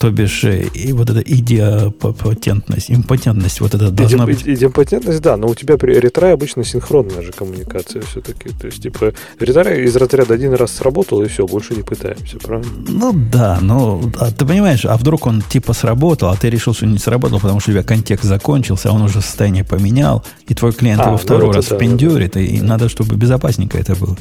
То 0.03 0.11
бишь, 0.11 0.43
э, 0.43 0.65
и 0.73 0.91
вот 0.91 1.09
эта 1.09 1.21
идиопатентность, 1.21 2.91
импотентность, 2.91 3.61
вот 3.61 3.73
это 3.73 3.89
должна 3.89 4.25
быть... 4.25 4.45
Идиопатентность, 4.45 5.21
да, 5.21 5.37
но 5.37 5.47
у 5.47 5.55
тебя 5.55 5.77
при 5.77 5.93
ретрай 5.93 6.33
обычно 6.33 6.65
синхронная 6.65 7.21
же 7.21 7.31
коммуникация 7.31 8.01
все-таки. 8.01 8.49
То 8.49 8.67
есть, 8.67 8.83
типа, 8.83 9.13
ретрай 9.39 9.83
из 9.83 9.95
разряда 9.95 10.33
один 10.33 10.55
раз 10.55 10.73
сработал, 10.73 11.21
и 11.21 11.29
все, 11.29 11.47
больше 11.47 11.73
не 11.73 11.83
пытаемся, 11.83 12.37
правильно? 12.37 12.69
Ну 12.85 13.13
да, 13.13 13.59
но 13.61 14.01
а 14.19 14.29
ты 14.31 14.45
понимаешь, 14.45 14.83
а 14.83 14.97
вдруг 14.97 15.25
он 15.25 15.41
типа 15.41 15.71
сработал, 15.71 16.31
а 16.31 16.35
ты 16.35 16.49
решил, 16.49 16.73
что 16.73 16.85
не 16.85 16.97
сработал, 16.97 17.39
потому 17.39 17.61
что 17.61 17.71
у 17.71 17.73
тебя 17.73 17.83
контекст 17.83 18.25
закончился, 18.25 18.89
а 18.89 18.91
он 18.91 19.03
уже 19.03 19.21
состояние 19.21 19.63
поменял, 19.63 20.25
и 20.49 20.53
твой 20.53 20.73
клиент 20.73 20.99
а, 20.99 21.07
его 21.07 21.17
второй 21.17 21.45
ну, 21.45 21.53
раз 21.53 21.67
да, 21.67 21.77
пиндюрит, 21.77 22.33
да, 22.33 22.41
да. 22.41 22.45
и 22.45 22.59
надо, 22.59 22.89
чтобы 22.89 23.15
безопасненько 23.15 23.77
это 23.77 23.95
было. 23.95 24.17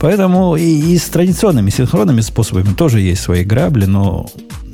Поэтому 0.00 0.56
и, 0.56 0.62
и 0.62 0.98
с 0.98 1.04
традиционными 1.04 1.70
синхронными 1.70 2.20
способами 2.20 2.74
тоже 2.74 3.00
есть 3.00 3.22
свои 3.22 3.44
грабли, 3.44 3.86
но 3.86 4.26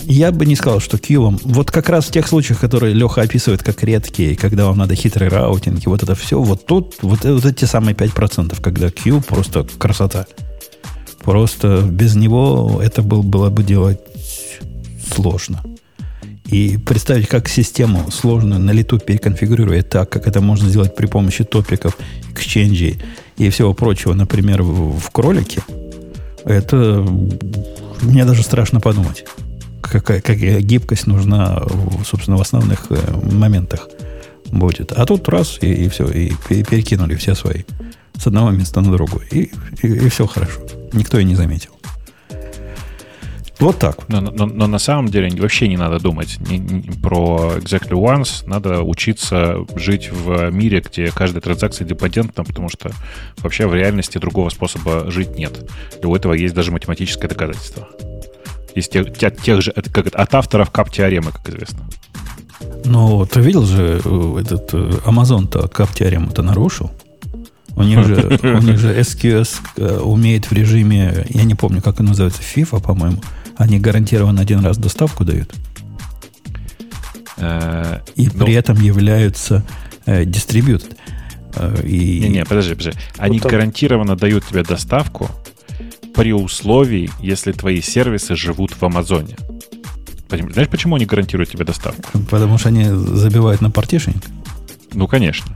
я 0.05 0.33
бы 0.33 0.47
не 0.47 0.57
сказал, 0.57 0.81
что 0.81 0.99
Q 0.99 1.39
Вот 1.45 1.71
как 1.71 1.89
раз 1.89 2.07
в 2.07 2.11
тех 2.11 2.27
случаях, 2.27 2.59
которые 2.59 2.93
Леха 2.93 3.23
описывает 3.23 3.63
как 3.63 3.83
редкие, 3.85 4.37
когда 4.37 4.67
вам 4.67 4.79
надо 4.79 4.95
хитрый 4.95 5.29
раутинг, 5.29 5.85
и 5.85 5.89
вот 5.89 6.03
это 6.03 6.15
все, 6.15 6.41
вот 6.41 6.67
тут 6.67 6.97
вот, 7.03 7.25
вот 7.25 7.45
эти 7.45 7.65
самые 7.65 7.95
5%, 7.95 8.61
когда 8.61 8.91
Q 8.91 9.21
просто 9.21 9.65
красота. 9.79 10.27
Просто 11.23 11.83
без 11.83 12.17
него 12.17 12.81
это 12.83 13.03
был, 13.03 13.23
было 13.23 13.49
бы 13.49 13.63
делать 13.63 14.01
сложно. 15.15 15.63
И 16.47 16.77
представить, 16.77 17.29
как 17.29 17.49
систему 17.49 18.11
сложную 18.11 18.61
на 18.61 18.73
лету 18.73 18.99
переконфигурировать 18.99 19.89
так, 19.89 20.11
как 20.11 20.27
это 20.27 20.41
можно 20.41 20.69
сделать 20.69 20.95
при 20.95 21.07
помощи 21.07 21.45
топиков, 21.45 21.97
эксченджей 22.33 23.01
и 23.37 23.49
всего 23.49 23.75
прочего, 23.75 24.13
например, 24.15 24.63
в, 24.63 24.99
в 24.99 25.11
кролике, 25.11 25.63
это 26.45 27.07
мне 28.03 28.25
даже 28.25 28.43
страшно 28.43 28.81
подумать, 28.81 29.25
какая, 29.81 30.21
какая 30.21 30.61
гибкость 30.61 31.07
нужна, 31.07 31.63
собственно, 32.05 32.37
в 32.37 32.41
основных 32.41 32.87
э, 32.91 32.97
моментах 33.33 33.89
будет. 34.51 34.93
А 34.93 35.07
тут 35.07 35.29
раз, 35.29 35.59
и, 35.61 35.73
и 35.73 35.89
все, 35.89 36.09
и 36.09 36.33
перекинули 36.49 37.15
все 37.15 37.35
свои 37.35 37.63
с 38.19 38.27
одного 38.27 38.51
места 38.51 38.81
на 38.81 38.93
другое. 38.93 39.27
И, 39.31 39.51
и, 39.83 39.87
и 39.87 40.09
все 40.09 40.27
хорошо. 40.27 40.61
Никто 40.93 41.19
и 41.19 41.25
не 41.25 41.35
заметил. 41.35 41.71
Вот 43.63 43.79
так. 43.79 44.09
Но, 44.09 44.21
но, 44.21 44.47
но 44.47 44.67
на 44.67 44.79
самом 44.81 45.07
деле 45.07 45.31
вообще 45.41 45.69
не 45.69 45.77
надо 45.77 46.01
думать 46.01 46.37
не, 46.41 46.59
не, 46.59 46.83
про 47.01 47.53
exactly 47.59 47.93
once. 47.93 48.43
Надо 48.45 48.83
учиться 48.83 49.59
жить 49.77 50.11
в 50.11 50.51
мире, 50.51 50.81
где 50.85 51.13
каждая 51.13 51.41
транзакция 51.41 51.87
депатентна, 51.87 52.43
потому 52.43 52.69
что 52.69 52.91
вообще 53.39 53.69
в 53.69 53.75
реальности 53.75 54.19
другого 54.19 54.49
способа 54.49 55.09
жить 55.13 55.39
нет. 55.39 55.71
И 56.03 56.07
у 56.07 56.17
этого 56.17 56.33
есть 56.33 56.55
даже 56.55 56.73
математическое 56.73 57.29
доказательство. 57.29 57.89
Из 58.75 58.89
тех, 58.89 59.17
тех, 59.17 59.37
тех 59.37 59.63
же, 59.63 59.71
как, 59.71 60.09
от 60.13 60.35
авторов 60.35 60.73
кап-теоремы, 60.73 61.31
как 61.31 61.49
известно. 61.49 61.89
Ну, 62.85 63.25
ты 63.27 63.39
видел 63.41 63.65
же, 63.65 64.01
э, 64.05 64.39
этот 64.41 64.75
э, 64.75 64.91
Amazon-то 65.07 65.69
кап-теорему-то 65.69 66.43
нарушил? 66.43 66.91
У 67.77 67.85
них 67.85 68.05
же, 68.05 68.41
у 68.43 68.59
них 68.59 68.79
же 68.79 68.93
SQS 68.99 69.61
э, 69.77 69.99
умеет 69.99 70.47
в 70.47 70.53
режиме, 70.53 71.27
я 71.29 71.45
не 71.45 71.55
помню, 71.55 71.81
как 71.81 72.01
он 72.01 72.07
называется, 72.07 72.43
FIFA, 72.43 72.83
по-моему, 72.83 73.23
они 73.57 73.79
гарантированно 73.79 74.43
один 74.43 74.61
раз 74.61 74.79
доставку 74.79 75.25
дают. 75.25 75.53
Э, 77.37 78.01
и 78.17 78.29
ну, 78.33 78.45
при 78.45 78.55
этом 78.55 78.81
являются 78.81 79.65
э, 80.07 80.25
дистрибьютор. 80.25 80.91
Э, 81.57 81.83
и... 81.85 82.21
Не-не, 82.21 82.45
подожди, 82.45 82.75
подожди. 82.75 82.99
Они 83.19 83.41
вот 83.41 83.51
гарантированно 83.51 84.17
дают 84.17 84.47
тебе 84.47 84.63
доставку 84.63 85.31
при 86.15 86.33
условии, 86.33 87.11
если 87.21 87.53
твои 87.53 87.81
сервисы 87.81 88.37
живут 88.37 88.73
в 88.73 88.83
Амазоне. 88.85 89.37
Знаешь, 90.29 90.69
почему 90.69 90.97
они 90.97 91.05
гарантируют 91.05 91.51
тебе 91.51 91.65
доставку? 91.65 92.19
Потому 92.31 92.57
что 92.59 92.69
они 92.69 92.85
забивают 92.85 93.61
на 93.61 93.71
партишник? 93.71 94.17
Ну, 94.95 95.07
конечно. 95.07 95.55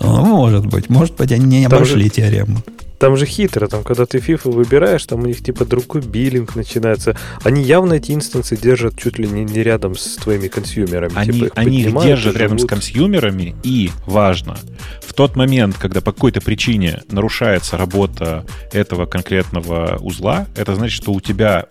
Ну, 0.00 0.36
может 0.36 0.66
быть. 0.66 0.88
Может 0.90 1.16
быть, 1.16 1.32
они 1.32 1.46
не 1.46 1.64
обошли 1.66 2.04
же, 2.04 2.10
теорему. 2.10 2.62
Там 2.98 3.16
же 3.16 3.26
хитро, 3.26 3.66
там, 3.66 3.82
когда 3.82 4.06
ты 4.06 4.18
FIFA 4.18 4.52
выбираешь, 4.52 5.04
там 5.04 5.24
у 5.24 5.26
них 5.26 5.42
типа 5.42 5.64
другой 5.64 6.00
биллинг 6.00 6.54
начинается. 6.54 7.16
Они 7.42 7.62
явно 7.62 7.94
эти 7.94 8.12
инстансы 8.12 8.56
держат 8.56 8.98
чуть 8.98 9.18
ли 9.18 9.28
не, 9.28 9.44
не 9.44 9.62
рядом 9.62 9.96
с 9.96 10.16
твоими 10.16 10.48
consumer 10.48 10.91
ами. 10.91 11.12
Они, 11.14 11.32
типа, 11.32 11.44
их, 11.44 11.52
они 11.54 11.80
их 11.82 12.02
держат 12.02 12.36
рядом 12.36 12.58
с 12.58 12.64
consumer 12.64 13.24
ами, 13.24 13.54
и 13.62 13.90
важно, 14.06 14.58
в 15.02 15.12
тот 15.12 15.36
момент, 15.36 15.76
когда 15.78 16.00
по 16.00 16.12
какой-то 16.12 16.40
причине 16.40 17.02
нарушается 17.10 17.76
работа 17.76 18.46
этого 18.72 19.06
конкретного 19.06 19.98
узла, 20.00 20.46
это 20.56 20.74
значит, 20.74 21.02
что 21.02 21.12
у 21.12 21.20
тебя 21.20 21.66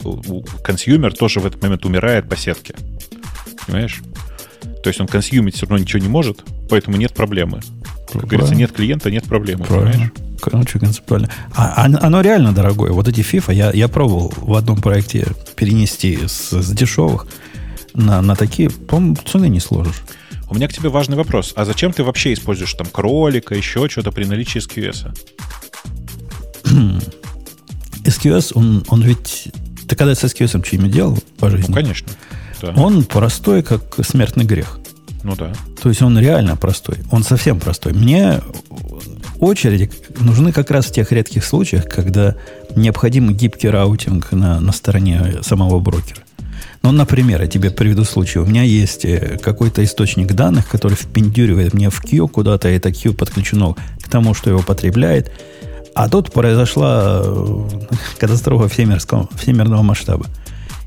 consumer 0.64 1.14
тоже 1.14 1.40
в 1.40 1.46
этот 1.46 1.62
момент 1.62 1.86
умирает 1.86 2.30
по 2.30 2.36
сетке. 2.36 2.76
Понимаешь? 3.66 4.02
То 4.84 4.90
есть 4.90 5.00
он 5.00 5.08
consume 5.08 5.41
ить 5.41 5.56
все 5.56 5.66
равно 5.66 5.78
ничего 5.78 6.00
не 6.00 6.10
может, 6.10 6.44
поэтому 6.70 6.98
нет 6.98 7.14
проблемы. 7.14 7.62
Как 8.12 8.26
говорится, 8.26 8.56
нет 8.56 8.72
клиента, 8.72 9.10
нет 9.12 9.26
проблемы. 9.26 9.66
Правильно. 9.66 10.12
Понимаешь? 10.42 10.68
очень 10.68 10.80
концептуально. 10.80 11.30
А, 11.56 11.86
оно 11.86 12.22
реально 12.22 12.54
дорогое. 12.54 12.92
Вот 12.92 13.08
эти 13.08 13.22
FIFO 13.22 13.54
я, 13.54 13.72
я 13.72 13.88
пробовал 13.88 14.34
в 14.36 14.54
одном 14.56 14.82
проекте 14.82 15.28
перенести 15.56 16.28
с, 16.28 16.52
с 16.52 16.72
дешевых 16.72 17.28
на, 17.94 18.22
на 18.22 18.36
такие, 18.36 18.70
по-моему, 18.70 19.16
цены 19.26 19.48
не 19.48 19.60
сложишь. 19.60 20.02
У 20.50 20.56
меня 20.56 20.68
к 20.68 20.74
тебе 20.74 20.90
важный 20.90 21.18
вопрос. 21.18 21.54
А 21.56 21.66
зачем 21.66 21.94
ты 21.94 22.04
вообще 22.04 22.34
используешь 22.34 22.74
там 22.74 22.88
кролика, 22.88 23.56
еще 23.56 23.88
что-то 23.90 24.12
при 24.12 24.26
наличии 24.26 24.60
SQS? 24.60 25.18
SQS, 28.04 28.52
он, 28.56 28.84
он 28.90 29.02
ведь... 29.02 29.52
Ты 29.88 29.96
когда 29.96 30.16
с 30.16 30.24
SQS 30.24 30.66
что-нибудь 30.66 30.92
делал 30.92 31.18
по 31.40 31.50
жизни? 31.50 31.68
Ну, 31.70 31.74
конечно. 31.74 32.08
Да. 32.62 32.74
Он 32.78 33.04
простой, 33.04 33.64
как 33.64 34.00
смертный 34.06 34.46
грех. 34.46 34.80
Ну 35.24 35.36
да. 35.36 35.54
То 35.82 35.90
есть 35.90 36.02
он 36.02 36.20
реально 36.20 36.56
простой. 36.58 36.98
Он 37.12 37.24
совсем 37.24 37.60
простой. 37.60 37.94
Мне 37.94 38.42
очереди 39.40 39.90
нужны 40.20 40.52
как 40.52 40.70
раз 40.70 40.88
в 40.88 40.92
тех 40.92 41.12
редких 41.12 41.46
случаях, 41.46 41.88
когда 41.88 42.36
необходим 42.76 43.34
гибкий 43.34 43.70
раутинг 43.70 44.32
на, 44.34 44.60
на 44.60 44.72
стороне 44.72 45.42
самого 45.42 45.80
брокера. 45.80 46.22
Ну, 46.82 46.92
например, 46.92 47.42
я 47.42 47.48
тебе 47.48 47.72
приведу 47.72 48.04
случай. 48.04 48.40
У 48.40 48.46
меня 48.46 48.64
есть 48.64 49.06
э, 49.06 49.40
какой-то 49.42 49.82
источник 49.86 50.34
данных, 50.34 50.68
который 50.68 50.96
впендюривает 50.96 51.74
мне 51.74 51.90
в 51.90 52.02
Q 52.02 52.28
куда-то, 52.28 52.68
и 52.68 52.76
это 52.76 52.92
Q 52.92 53.14
подключено 53.14 53.76
к 54.02 54.10
тому, 54.10 54.34
что 54.34 54.50
его 54.50 54.62
потребляет. 54.62 55.32
А 55.96 56.10
тут 56.10 56.34
произошла 56.34 57.22
э, 57.24 57.70
катастрофа 58.20 58.68
всемирского, 58.68 59.30
всемирного 59.38 59.82
масштаба. 59.82 60.26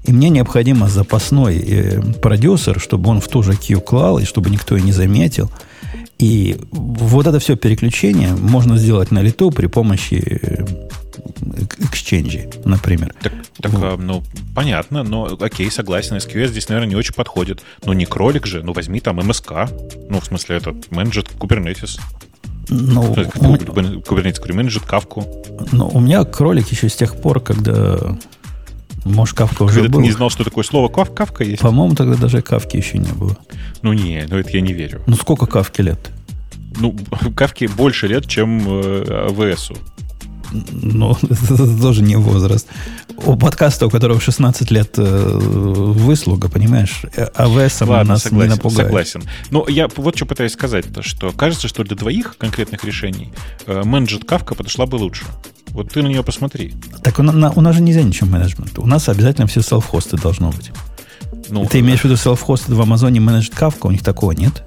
И 0.07 0.13
мне 0.13 0.29
необходимо 0.29 0.89
запасной 0.89 1.59
э, 1.59 2.01
продюсер, 2.23 2.81
чтобы 2.81 3.11
он 3.11 3.21
в 3.21 3.29
ту 3.29 3.43
же 3.43 3.55
Q 3.55 3.81
клал, 3.81 4.19
и 4.19 4.25
чтобы 4.25 4.51
никто 4.51 4.77
и 4.77 4.83
не 4.83 4.93
заметил– 4.93 5.51
и 6.19 6.59
вот 6.71 7.27
это 7.27 7.39
все 7.39 7.57
переключение 7.57 8.35
можно 8.35 8.79
сделать 8.79 9.11
на 9.11 9.21
лету 9.21 9.51
при 9.51 9.67
помощи 9.67 10.41
Exchange, 11.93 12.63
например. 12.65 13.15
Так, 13.21 13.33
так 13.61 13.73
вот. 13.73 13.99
ну, 13.99 14.23
понятно, 14.55 15.03
но 15.03 15.37
окей, 15.39 15.71
согласен, 15.71 16.17
SQS 16.17 16.49
здесь, 16.49 16.69
наверное, 16.69 16.89
не 16.89 16.97
очень 16.97 17.15
подходит. 17.15 17.63
Но 17.85 17.93
не 17.93 18.07
кролик 18.07 18.47
же, 18.47 18.63
ну, 18.63 18.73
возьми 18.73 19.01
там 19.01 19.17
МСК, 19.17 19.69
ну, 20.09 20.21
в 20.21 20.25
смысле, 20.25 20.57
этот, 20.57 20.91
менеджер 20.91 21.25
Kubernetes. 21.39 22.01
Ну, 22.69 23.15
Kubernetes, 23.15 24.53
менеджер 24.53 24.83
Кавку. 24.83 25.27
Ну, 25.73 25.89
у 25.89 26.01
меня 26.01 26.25
кролик 26.25 26.69
еще 26.69 26.89
с 26.89 26.97
тех 26.97 27.17
пор, 27.17 27.41
когда 27.41 28.17
может, 29.07 29.37
кавка 29.37 29.63
уже 29.63 29.75
Когда 29.75 29.89
был. 29.91 30.01
ты 30.01 30.07
не 30.07 30.13
знал, 30.13 30.31
что 30.31 30.45
такое 30.45 30.65
слово 30.65 30.89
кав, 30.89 31.15
кавка 31.15 31.45
есть? 31.45 31.63
По-моему, 31.63 31.95
тогда 31.95 32.17
даже 32.17 32.43
кавки 32.43 32.77
еще 32.77 32.99
не 32.99 33.13
было. 33.13 33.37
Ну 33.83 33.93
не, 33.93 34.27
ну 34.29 34.39
это 34.39 34.51
я 34.51 34.61
не 34.61 34.73
верю. 34.73 35.03
Ну 35.07 35.17
сколько 35.17 35.47
кавки 35.47 35.81
лет? 35.81 36.11
Ну, 36.79 36.97
кавке 37.37 37.69
больше 37.69 38.09
лет, 38.09 38.27
чем 38.27 38.63
э, 38.67 39.29
АВСу. 39.31 39.77
Ну, 40.53 41.17
это 41.23 41.81
тоже 41.81 42.03
не 42.03 42.17
возраст. 42.17 42.69
У 43.25 43.37
подкаста, 43.37 43.87
у 43.87 43.91
которого 43.91 44.21
16 44.21 44.71
лет 44.71 44.95
э, 44.99 45.39
выслуга, 45.39 46.49
понимаешь, 46.49 47.03
АВС 47.35 47.81
Ладно, 47.83 48.13
нас 48.13 48.23
согласен, 48.23 48.51
не 48.51 48.57
напугает. 48.57 48.87
Согласен. 48.89 49.23
Но 49.51 49.67
я 49.69 49.89
вот 49.97 50.17
что 50.17 50.27
пытаюсь 50.27 50.53
сказать-то, 50.53 51.03
что 51.03 51.33
кажется, 51.33 51.69
что 51.69 51.83
для 51.83 51.97
двоих 51.97 52.37
конкретных 52.39 52.85
решений 52.85 53.33
э, 53.67 53.83
менеджер 53.85 54.25
Кавка 54.25 54.55
подошла 54.55 54.87
бы 54.87 54.97
лучше. 54.97 55.25
Вот 55.77 55.93
ты 55.93 56.03
на 56.03 56.07
нее 56.07 56.23
посмотри. 56.23 56.73
Так 57.03 57.19
у, 57.19 57.23
на, 57.23 57.51
у 57.51 57.61
нас 57.61 57.77
же 57.77 57.83
нельзя 57.83 58.03
ничего 58.03 58.31
менеджмент. 58.31 58.79
У 58.79 58.87
нас 58.87 59.11
обязательно 59.11 59.47
все 59.47 59.61
селф-хосты 59.61 60.17
должно 60.17 60.51
быть. 60.51 60.73
Ну, 61.51 61.67
ты 61.67 61.81
имеешь 61.81 62.01
в 62.01 62.05
виду 62.05 62.15
self-hosted 62.15 62.75
в 62.75 62.81
Амазоне 62.81 63.21
менеджет 63.21 63.55
Кавка? 63.55 63.87
У 63.87 63.91
них 63.91 64.03
такого 64.03 64.33
нет? 64.33 64.67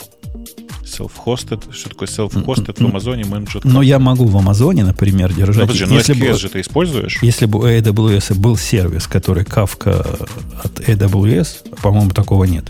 Self-hosted? 0.83 1.73
Что 1.73 1.89
такое 1.89 2.07
self-hosted 2.07 2.83
в 2.83 2.85
Амазоне 2.85 3.25
менеджет? 3.25 3.65
Но 3.65 3.81
я 3.81 3.97
могу 3.97 4.25
в 4.25 4.37
Амазоне, 4.37 4.83
например, 4.83 5.33
держать... 5.33 5.65
Ну, 5.65 5.73
подожди, 5.73 5.85
ну 5.85 5.95
если 5.95 6.15
SQS 6.15 6.31
бы, 6.31 6.37
же 6.37 6.49
ты 6.49 6.61
используешь? 6.61 7.23
Если 7.23 7.47
бы 7.47 7.57
у 7.57 7.63
AWS 7.63 8.35
был 8.35 8.55
сервис, 8.55 9.07
который 9.07 9.45
Kafka 9.45 10.29
от 10.63 10.79
AWS, 10.79 11.79
по-моему, 11.81 12.11
такого 12.11 12.43
нет. 12.43 12.69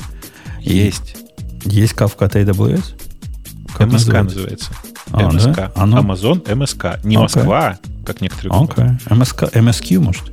Есть. 0.61 1.17
Есть 1.65 1.91
Kafka 1.91 2.27
от 2.27 2.37
AWS? 2.37 2.83
Как 3.75 3.91
МСК 3.91 4.13
называется. 4.13 4.71
А, 5.11 5.31
МСК. 5.31 5.55
Да? 5.55 5.71
Оно... 5.75 5.99
Amazon 5.99 6.55
МСК. 6.55 7.03
Не 7.03 7.15
okay. 7.15 7.21
Москва, 7.21 7.77
как 8.05 8.21
некоторые. 8.21 8.51
Okay. 8.51 9.15
МСК, 9.15 9.43
MSQ, 9.43 9.99
может? 9.99 10.23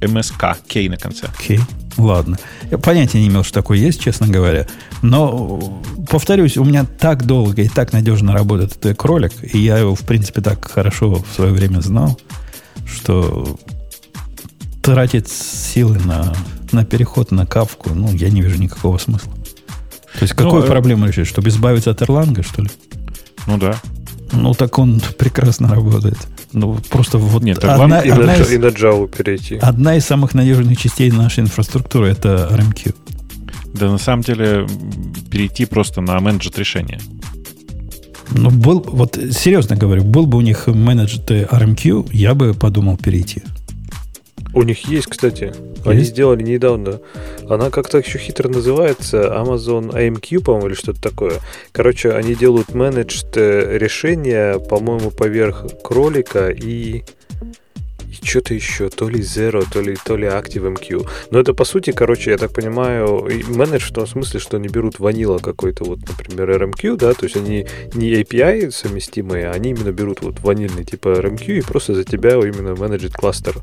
МСК, 0.00 0.56
K 0.68 0.88
на 0.88 0.96
конце. 0.96 1.28
K. 1.46 1.58
ладно. 1.96 2.38
Я 2.70 2.78
понятия 2.78 3.20
не 3.20 3.28
имел, 3.28 3.44
что 3.44 3.54
такое 3.54 3.78
есть, 3.78 4.00
честно 4.00 4.26
говоря. 4.26 4.66
Но, 5.00 5.80
повторюсь, 6.10 6.56
у 6.56 6.64
меня 6.64 6.84
так 6.84 7.24
долго 7.24 7.62
и 7.62 7.68
так 7.68 7.92
надежно 7.92 8.32
работает 8.32 8.76
этот 8.76 8.96
кролик, 8.96 9.32
и 9.42 9.58
я 9.58 9.78
его, 9.78 9.94
в 9.94 10.00
принципе, 10.00 10.40
так 10.40 10.68
хорошо 10.70 11.14
в 11.14 11.34
свое 11.34 11.52
время 11.52 11.80
знал, 11.80 12.18
что 12.86 13.58
тратить 14.82 15.28
силы 15.28 15.98
на, 16.04 16.34
на 16.72 16.84
переход 16.84 17.30
на 17.30 17.46
кавку, 17.46 17.90
ну, 17.94 18.12
я 18.12 18.30
не 18.30 18.42
вижу 18.42 18.58
никакого 18.58 18.98
смысла. 18.98 19.32
То 20.14 20.22
есть, 20.22 20.34
какую 20.34 20.62
Ну, 20.62 20.66
проблему 20.66 21.06
решить? 21.06 21.26
Чтобы 21.28 21.48
избавиться 21.48 21.90
от 21.90 22.02
Erlang, 22.02 22.42
что 22.42 22.62
ли? 22.62 22.70
Ну 23.46 23.56
да. 23.58 23.80
Ну, 24.32 24.54
так 24.54 24.78
он 24.78 25.00
прекрасно 25.18 25.68
работает. 25.68 26.18
Ну, 26.52 26.78
просто 26.90 27.18
вот 27.18 27.42
Нет, 27.42 27.64
одна, 27.64 28.00
И, 28.00 28.10
одна 28.10 28.26
на, 28.26 28.36
из, 28.36 28.50
и 28.50 28.58
на 28.58 28.66
Java 28.66 29.08
перейти. 29.08 29.56
одна 29.56 29.96
из 29.96 30.04
самых 30.04 30.34
надежных 30.34 30.78
частей 30.78 31.10
нашей 31.10 31.40
инфраструктуры 31.40 32.08
это 32.08 32.48
RMQ. 32.50 32.94
Да 33.74 33.90
на 33.90 33.98
самом 33.98 34.22
деле 34.22 34.66
перейти 35.30 35.64
просто 35.64 36.00
на 36.00 36.18
менеджер 36.20 36.52
решения. 36.56 37.00
Ну, 38.30 38.50
был, 38.50 38.80
вот 38.86 39.18
серьезно 39.30 39.76
говорю, 39.76 40.04
был 40.04 40.26
бы 40.26 40.38
у 40.38 40.40
них 40.40 40.66
менеджер 40.66 41.20
RMQ, 41.20 42.08
я 42.12 42.34
бы 42.34 42.54
подумал 42.54 42.96
перейти. 42.96 43.42
У 44.54 44.62
них 44.62 44.86
есть, 44.86 45.06
кстати. 45.06 45.52
Они 45.84 46.00
Есть? 46.00 46.10
сделали 46.10 46.42
недавно. 46.42 47.00
Она 47.48 47.70
как-то 47.70 47.98
еще 47.98 48.18
хитро 48.18 48.48
называется 48.48 49.22
Amazon 49.34 49.92
AMQ, 49.92 50.42
по-моему, 50.42 50.68
или 50.68 50.74
что-то 50.74 51.00
такое. 51.00 51.34
Короче, 51.72 52.12
они 52.12 52.34
делают 52.34 52.74
менеджд 52.74 53.36
э, 53.36 53.78
решения, 53.78 54.58
по-моему, 54.58 55.10
поверх 55.10 55.64
кролика 55.82 56.50
и... 56.50 57.04
И 58.12 58.26
что-то 58.26 58.54
еще, 58.54 58.88
то 58.90 59.08
ли 59.08 59.20
Zero, 59.20 59.64
то 59.72 59.80
ли, 59.80 59.96
то 60.04 60.16
ли 60.16 60.26
ActiveMQ. 60.26 61.08
Но 61.30 61.40
это, 61.40 61.54
по 61.54 61.64
сути, 61.64 61.92
короче, 61.92 62.30
я 62.30 62.38
так 62.38 62.52
понимаю, 62.52 63.24
менедж 63.48 63.88
в 63.88 63.92
том 63.92 64.06
смысле, 64.06 64.40
что 64.40 64.58
они 64.58 64.68
берут 64.68 64.98
ванила 64.98 65.38
какой-то, 65.38 65.84
вот, 65.84 66.00
например, 66.06 66.50
RMQ, 66.50 66.96
да, 66.96 67.14
то 67.14 67.24
есть 67.24 67.36
они 67.36 67.66
не 67.94 68.12
API 68.22 68.70
совместимые, 68.70 69.50
они 69.50 69.70
именно 69.70 69.92
берут 69.92 70.20
вот 70.22 70.40
ванильный 70.40 70.84
типа 70.84 71.08
RMQ 71.08 71.58
и 71.58 71.62
просто 71.62 71.94
за 71.94 72.04
тебя 72.04 72.32
именно 72.32 72.74
менеджит 72.74 73.14
кластер. 73.14 73.54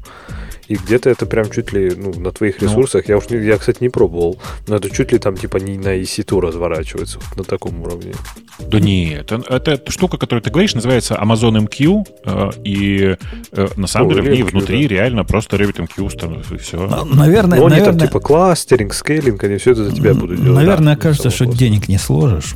И 0.68 0.76
где-то 0.76 1.10
это 1.10 1.26
прям 1.26 1.50
чуть 1.50 1.74
ли, 1.74 1.92
ну, 1.96 2.14
на 2.14 2.32
твоих 2.32 2.62
Ну. 2.62 2.68
ресурсах, 2.68 3.10
я 3.10 3.18
уж 3.18 3.30
не, 3.30 3.44
я, 3.44 3.58
кстати, 3.58 3.78
не 3.82 3.90
пробовал, 3.90 4.40
но 4.68 4.76
это 4.76 4.90
чуть 4.92 5.12
ли 5.12 5.18
там 5.18 5.36
типа 5.36 5.58
не 5.58 5.78
на 5.78 5.98
EC2 6.00 6.40
разворачивается, 6.42 7.20
вот 7.20 7.38
на 7.38 7.44
таком 7.44 7.82
уровне. 7.82 8.14
Да 8.60 8.80
нет, 8.80 9.32
это, 9.32 9.72
это 9.72 9.92
штука, 9.92 10.18
которую 10.18 10.44
ты 10.44 10.52
говоришь, 10.52 10.76
называется 10.76 11.16
Amazon 11.16 11.66
MQ, 11.68 12.06
э, 12.26 12.50
и 12.64 13.16
э, 13.52 13.68
на 13.78 13.88
самом 13.88 14.12
О, 14.12 14.14
деле 14.14 14.39
MQ, 14.44 14.52
внутри 14.52 14.88
да. 14.88 14.94
реально 14.96 15.24
просто 15.26 15.58
Revit 15.58 15.78
MQ 15.88 16.04
установится, 16.04 16.56
и 16.56 16.58
все. 16.58 16.78
Ну, 16.78 17.16
Наверное, 17.16 17.60
Но 17.60 17.66
они 17.66 17.76
наверное, 17.78 18.00
там 18.00 18.08
типа 18.08 18.20
кластеринг, 18.20 18.94
скейлинг, 18.94 19.44
они 19.44 19.58
все 19.58 19.72
это 19.72 19.86
за 19.86 19.96
тебя 19.96 20.14
будут 20.14 20.42
делать. 20.42 20.56
наверное 20.56 20.96
Да, 20.96 21.02
кажется, 21.02 21.30
само 21.30 21.36
что 21.36 21.44
собой. 21.46 21.58
денег 21.58 21.88
не 21.88 21.98
сложишь 21.98 22.56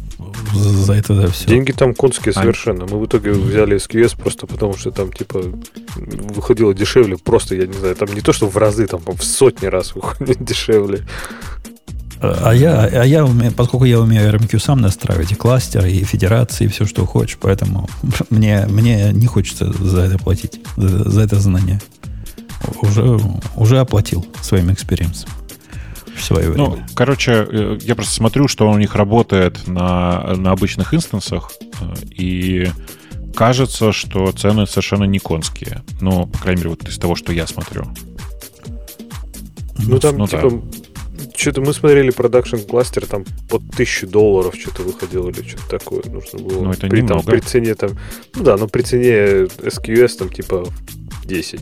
за 0.53 0.93
это 0.93 1.15
за 1.15 1.27
все. 1.31 1.47
Деньги 1.47 1.71
там 1.71 1.93
конские 1.95 2.31
А- 2.35 2.39
совершенно. 2.41 2.85
Мы 2.85 2.99
в 2.99 3.05
итоге 3.05 3.31
взяли 3.31 3.77
SQS 3.77 4.17
просто 4.19 4.45
потому, 4.47 4.75
что 4.75 4.91
там, 4.91 5.11
типа, 5.11 5.41
выходило 5.95 6.73
дешевле. 6.73 7.17
Просто, 7.17 7.55
я 7.55 7.65
не 7.67 7.73
знаю, 7.73 7.95
там 7.95 8.09
не 8.13 8.21
то, 8.21 8.33
что 8.33 8.47
в 8.47 8.57
разы, 8.57 8.85
там 8.87 9.01
в 9.05 9.23
сотни 9.23 9.65
раз 9.67 9.95
выходит 9.95 10.43
дешевле. 10.43 11.05
А 12.23 12.53
я, 12.53 12.83
а 12.83 13.03
я 13.03 13.25
умею, 13.25 13.51
поскольку 13.51 13.85
я 13.85 13.99
умею 13.99 14.33
RMQ 14.33 14.59
сам 14.59 14.79
настраивать 14.79 15.31
и 15.31 15.35
кластеры, 15.35 15.91
и 15.91 16.03
федерации, 16.03 16.65
и 16.65 16.67
все, 16.67 16.85
что 16.85 17.05
хочешь, 17.05 17.37
поэтому 17.39 17.89
мне, 18.29 18.65
мне 18.67 19.11
не 19.11 19.27
хочется 19.27 19.71
за 19.73 20.01
это 20.01 20.17
платить, 20.17 20.61
за, 20.77 21.09
за 21.09 21.21
это 21.21 21.39
знание. 21.39 21.81
Уже, 22.81 23.19
уже 23.57 23.79
оплатил 23.79 24.25
своим 24.41 24.71
experience 24.71 25.20
ом 25.20 25.29
в 26.15 26.23
свое 26.23 26.49
время. 26.49 26.69
Ну, 26.69 26.79
короче, 26.95 27.45
э, 27.49 27.77
я 27.81 27.95
просто 27.95 28.13
смотрю, 28.13 28.47
что 28.47 28.69
у 28.69 28.77
них 28.77 28.95
работает 28.95 29.67
на, 29.67 30.35
на 30.37 30.51
обычных 30.51 30.93
инстансах, 30.93 31.51
э, 31.81 31.93
и 32.15 32.71
кажется, 33.35 33.91
что 33.91 34.31
цены 34.31 34.65
совершенно 34.65 35.03
не 35.03 35.19
конские. 35.19 35.83
Ну, 35.99 36.27
по 36.27 36.37
крайней 36.39 36.59
мере, 36.59 36.69
вот 36.69 36.87
из 36.87 36.97
того, 36.97 37.15
что 37.15 37.33
я 37.33 37.47
смотрю. 37.47 37.87
Ну, 39.79 39.99
там, 39.99 40.17
ну 40.17 40.27
да. 40.27 40.41
Что-то 41.35 41.61
мы 41.61 41.73
смотрели 41.73 42.09
продакшн 42.11 42.57
кластер, 42.57 43.05
там 43.05 43.25
под 43.49 43.63
тысячу 43.71 44.07
долларов 44.07 44.55
что-то 44.55 44.83
выходило 44.83 45.29
или 45.29 45.47
что-то 45.47 45.67
такое 45.79 46.03
нужно 46.05 46.39
было. 46.39 46.63
Ну, 46.65 46.71
это 46.71 46.87
при, 46.87 47.01
там, 47.01 47.23
при 47.23 47.39
цене 47.39 47.75
там, 47.75 47.91
ну 48.35 48.43
да, 48.43 48.57
но 48.57 48.67
при 48.67 48.81
цене 48.83 49.45
SQS 49.45 50.17
там 50.19 50.29
типа 50.29 50.65
10. 51.25 51.61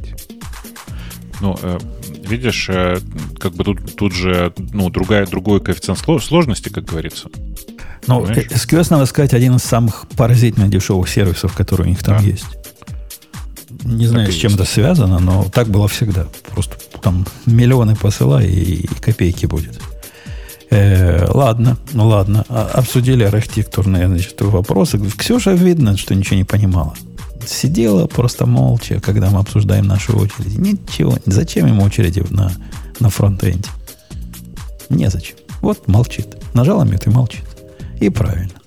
Ну, 1.41 1.57
э, 1.61 1.80
видишь, 2.27 2.69
э, 2.69 2.99
как 3.39 3.53
бы 3.53 3.64
тут, 3.64 3.95
тут 3.95 4.14
же 4.14 4.53
ну, 4.57 4.89
другая, 4.89 5.26
другой 5.26 5.60
коэффициент 5.61 5.99
сло- 5.99 6.19
сложности, 6.22 6.69
как 6.69 6.85
говорится. 6.85 7.30
Ну, 8.07 8.22
понимаешь? 8.22 8.48
SQS, 8.48 8.88
надо 8.91 9.06
сказать, 9.06 9.34
один 9.34 9.56
из 9.56 9.64
самых 9.64 10.06
поразительно 10.18 10.68
дешевых 10.68 11.10
сервисов, 11.10 11.56
которые 11.56 11.88
у 11.88 11.89
них 11.89 12.03
там 12.03 12.18
Да. 12.18 12.23
есть. 12.23 12.45
Не 13.84 14.07
знаю, 14.07 14.30
и 14.30 14.31
с 14.31 14.35
чем 14.35 14.53
это 14.56 14.65
связано, 14.65 15.19
но 15.19 15.45
так 15.52 15.68
было 15.68 15.88
всегда. 15.88 16.27
Просто 16.49 16.76
там 17.02 17.26
миллионы 17.45 17.95
посылай, 17.95 18.48
и, 18.48 18.84
и 18.84 18.88
копейки 18.88 19.45
будет. 19.45 19.80
Э, 20.72 21.27
ладно, 21.30 21.77
ну 21.91 22.07
ладно. 22.07 22.45
А- 22.48 22.69
обсудили 22.73 23.23
архитектурные 23.23 24.07
значит, 24.07 24.39
вопросы. 24.41 24.99
Ксюша 25.18 25.52
видно, 25.52 25.98
что 25.98 26.15
ничего 26.15 26.38
не 26.38 26.45
понимала. 26.45 26.93
Сидела 27.45 28.07
просто 28.07 28.45
молча, 28.45 29.02
когда 29.02 29.30
мы 29.30 29.39
обсуждаем 29.39 29.88
наши 29.88 30.14
очереди. 30.14 30.57
Ничего. 30.57 31.18
Зачем 31.26 31.65
ему 31.65 31.84
очереди 31.84 32.23
на, 32.30 32.52
на 32.99 33.10
фронтенде? 33.10 33.69
Незачем. 34.89 35.35
Вот 35.61 35.88
молчит. 35.88 36.38
Нажала 36.53 36.84
мют 36.84 37.06
и 37.06 37.10
молчит. 37.10 37.43
И 37.99 38.10
правильно. 38.10 38.61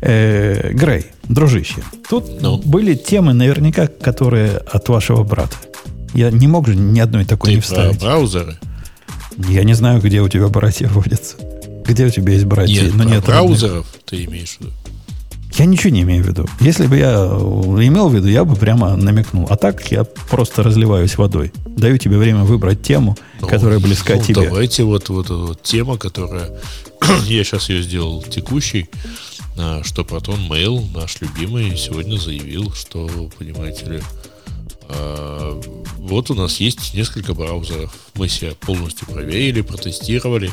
Э, 0.00 0.72
Грей, 0.72 1.06
дружище, 1.24 1.82
тут 2.08 2.40
Ну? 2.40 2.58
были 2.58 2.94
темы 2.94 3.32
наверняка, 3.32 3.86
которые 3.88 4.58
от 4.58 4.88
вашего 4.88 5.24
брата. 5.24 5.56
Я 6.14 6.30
не 6.30 6.46
мог 6.46 6.66
же 6.68 6.76
ни 6.76 7.00
одной 7.00 7.24
такой 7.24 7.50
Ты 7.50 7.54
не 7.56 7.60
про 7.60 7.66
вставить. 7.66 8.00
браузеры? 8.00 8.56
Я 9.48 9.64
не 9.64 9.74
знаю, 9.74 10.00
где 10.00 10.20
у 10.20 10.28
тебя 10.28 10.48
братья 10.48 10.88
водятся. 10.88 11.36
Где 11.84 12.06
у 12.06 12.10
тебя 12.10 12.32
есть 12.32 12.44
братья, 12.44 12.82
Нет, 12.82 12.94
но 12.94 13.04
про 13.04 13.10
нет 13.10 13.14
родных. 13.14 13.26
браузеров 13.26 13.86
ты 14.04 14.24
имеешь 14.24 14.56
в 14.56 14.60
виду? 14.60 14.72
Я 15.56 15.64
ничего 15.64 15.90
не 15.90 16.02
имею 16.02 16.22
в 16.22 16.26
виду. 16.28 16.46
Если 16.60 16.86
бы 16.86 16.96
я 16.98 17.14
имел 17.26 18.08
в 18.08 18.14
виду, 18.14 18.28
я 18.28 18.44
бы 18.44 18.54
прямо 18.54 18.94
намекнул. 18.96 19.46
А 19.50 19.56
так 19.56 19.90
я 19.90 20.04
просто 20.04 20.62
разливаюсь 20.62 21.16
водой. 21.18 21.52
Даю 21.66 21.98
тебе 21.98 22.18
время 22.18 22.44
выбрать 22.44 22.82
тему, 22.82 23.16
Ну, 23.40 23.48
которая 23.48 23.80
близка 23.80 24.14
ну, 24.16 24.22
тебе. 24.22 24.42
Давайте 24.48 24.84
вот, 24.84 25.08
вот 25.08 25.30
вот 25.30 25.62
тема, 25.62 25.96
которая... 25.96 26.50
я 27.24 27.42
сейчас 27.44 27.68
ее 27.70 27.82
сделал 27.82 28.22
текущей, 28.22 28.88
что 29.82 30.02
Proton 30.02 30.48
Mail, 30.48 30.86
наш 30.94 31.20
любимый, 31.20 31.76
сегодня 31.76 32.16
заявил, 32.16 32.72
что, 32.72 33.28
понимаете 33.38 33.86
ли, 33.86 34.02
а, 34.88 35.60
вот 35.98 36.30
у 36.30 36.34
нас 36.34 36.60
есть 36.60 36.94
несколько 36.94 37.34
браузеров. 37.34 37.94
Мы 38.14 38.28
себя 38.28 38.52
полностью 38.60 39.06
проверили, 39.06 39.60
протестировали 39.60 40.50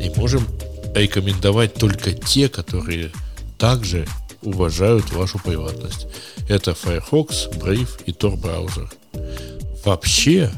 и 0.00 0.10
можем 0.16 0.46
рекомендовать 0.94 1.74
только 1.74 2.12
те, 2.12 2.48
которые 2.48 3.12
также 3.58 4.06
уважают 4.42 5.12
вашу 5.12 5.38
приватность. 5.38 6.06
Это 6.48 6.74
Firefox, 6.74 7.48
Brave 7.52 8.02
и 8.06 8.12
Tor 8.12 8.36
браузер. 8.36 8.90
Вообще, 9.84 10.50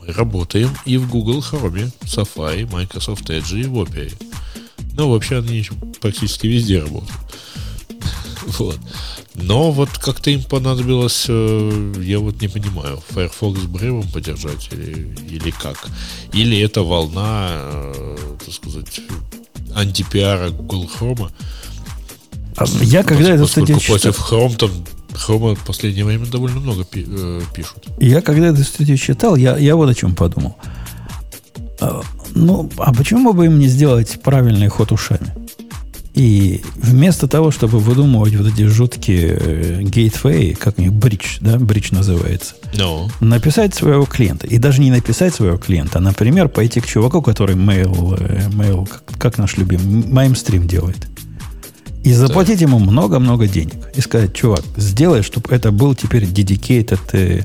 мы 0.00 0.12
работаем 0.12 0.70
и 0.84 0.96
в 0.96 1.08
Google 1.08 1.40
Chrome, 1.40 1.92
Safari, 2.02 2.70
Microsoft 2.70 3.30
Edge 3.30 3.60
и 3.60 3.64
в 3.64 3.78
Opera. 3.78 4.12
Ну, 4.94 5.10
вообще 5.10 5.38
они 5.38 5.64
практически 6.00 6.46
везде 6.46 6.80
работают. 6.80 7.12
Вот. 8.58 8.78
Но 9.34 9.70
вот 9.70 9.88
как-то 9.90 10.30
им 10.30 10.42
понадобилось, 10.42 11.26
э, 11.28 11.94
я 12.00 12.18
вот 12.18 12.40
не 12.42 12.48
понимаю, 12.48 13.02
Firefox 13.08 13.60
с 13.60 13.64
Brave 13.64 14.12
поддержать 14.12 14.68
или, 14.72 15.16
или 15.28 15.50
как? 15.50 15.88
Или 16.32 16.60
это 16.60 16.82
волна, 16.82 17.48
э, 17.52 18.16
так 18.44 18.54
сказать, 18.54 19.00
антипиара 19.74 20.50
Google 20.50 20.90
Chrome? 20.98 21.30
А 22.56 22.64
Я 22.82 23.02
когда 23.02 23.36
Поскольку 23.38 23.48
статью 23.48 23.78
читал, 23.80 23.96
против 23.96 24.18
Chrome 24.20 24.56
там 24.56 24.70
Chrome 25.12 25.54
в 25.54 25.64
последнее 25.64 26.04
время 26.04 26.26
довольно 26.26 26.60
много 26.60 26.84
пи- 26.84 27.06
э, 27.08 27.40
пишут. 27.54 27.84
я 28.00 28.20
когда 28.20 28.48
эту 28.48 28.64
статью 28.64 28.96
читал, 28.98 29.36
я, 29.36 29.56
я 29.56 29.76
вот 29.76 29.88
о 29.88 29.94
чем 29.94 30.14
подумал. 30.14 30.56
Ну, 32.34 32.70
а 32.78 32.92
почему 32.92 33.32
бы 33.32 33.46
им 33.46 33.58
не 33.58 33.68
сделать 33.68 34.20
правильный 34.22 34.68
ход 34.68 34.92
ушами? 34.92 35.32
И 36.14 36.60
вместо 36.74 37.26
того, 37.26 37.50
чтобы 37.50 37.78
выдумывать 37.78 38.36
вот 38.36 38.46
эти 38.46 38.66
жуткие 38.66 39.38
э, 39.40 39.82
гейтвей, 39.82 40.54
как 40.54 40.78
у 40.78 40.82
них, 40.82 40.92
бридж, 40.92 41.38
да, 41.40 41.58
бридж 41.58 41.88
называется, 41.92 42.54
Но 43.20 43.28
написать 43.28 43.74
своего 43.74 44.04
клиента. 44.04 44.46
И 44.46 44.58
даже 44.58 44.82
не 44.82 44.90
написать 44.90 45.34
своего 45.34 45.56
клиента, 45.56 45.98
а, 45.98 46.00
например, 46.02 46.48
пойти 46.50 46.80
к 46.80 46.86
чуваку, 46.86 47.22
который 47.22 47.56
mail, 47.56 48.18
э, 48.20 48.48
mail 48.50 48.86
как, 48.86 49.04
как 49.18 49.38
наш 49.38 49.56
любимый, 49.56 50.06
маймстрим 50.06 50.68
делает. 50.68 51.08
И 52.04 52.12
заплатить 52.12 52.60
ему 52.60 52.78
много-много 52.78 53.46
денег. 53.46 53.76
И 53.94 54.00
сказать, 54.00 54.34
чувак, 54.34 54.62
сделай, 54.76 55.22
чтобы 55.22 55.54
это 55.54 55.70
был 55.70 55.94
теперь 55.94 56.24
dedicated 56.24 57.00
э, 57.12 57.40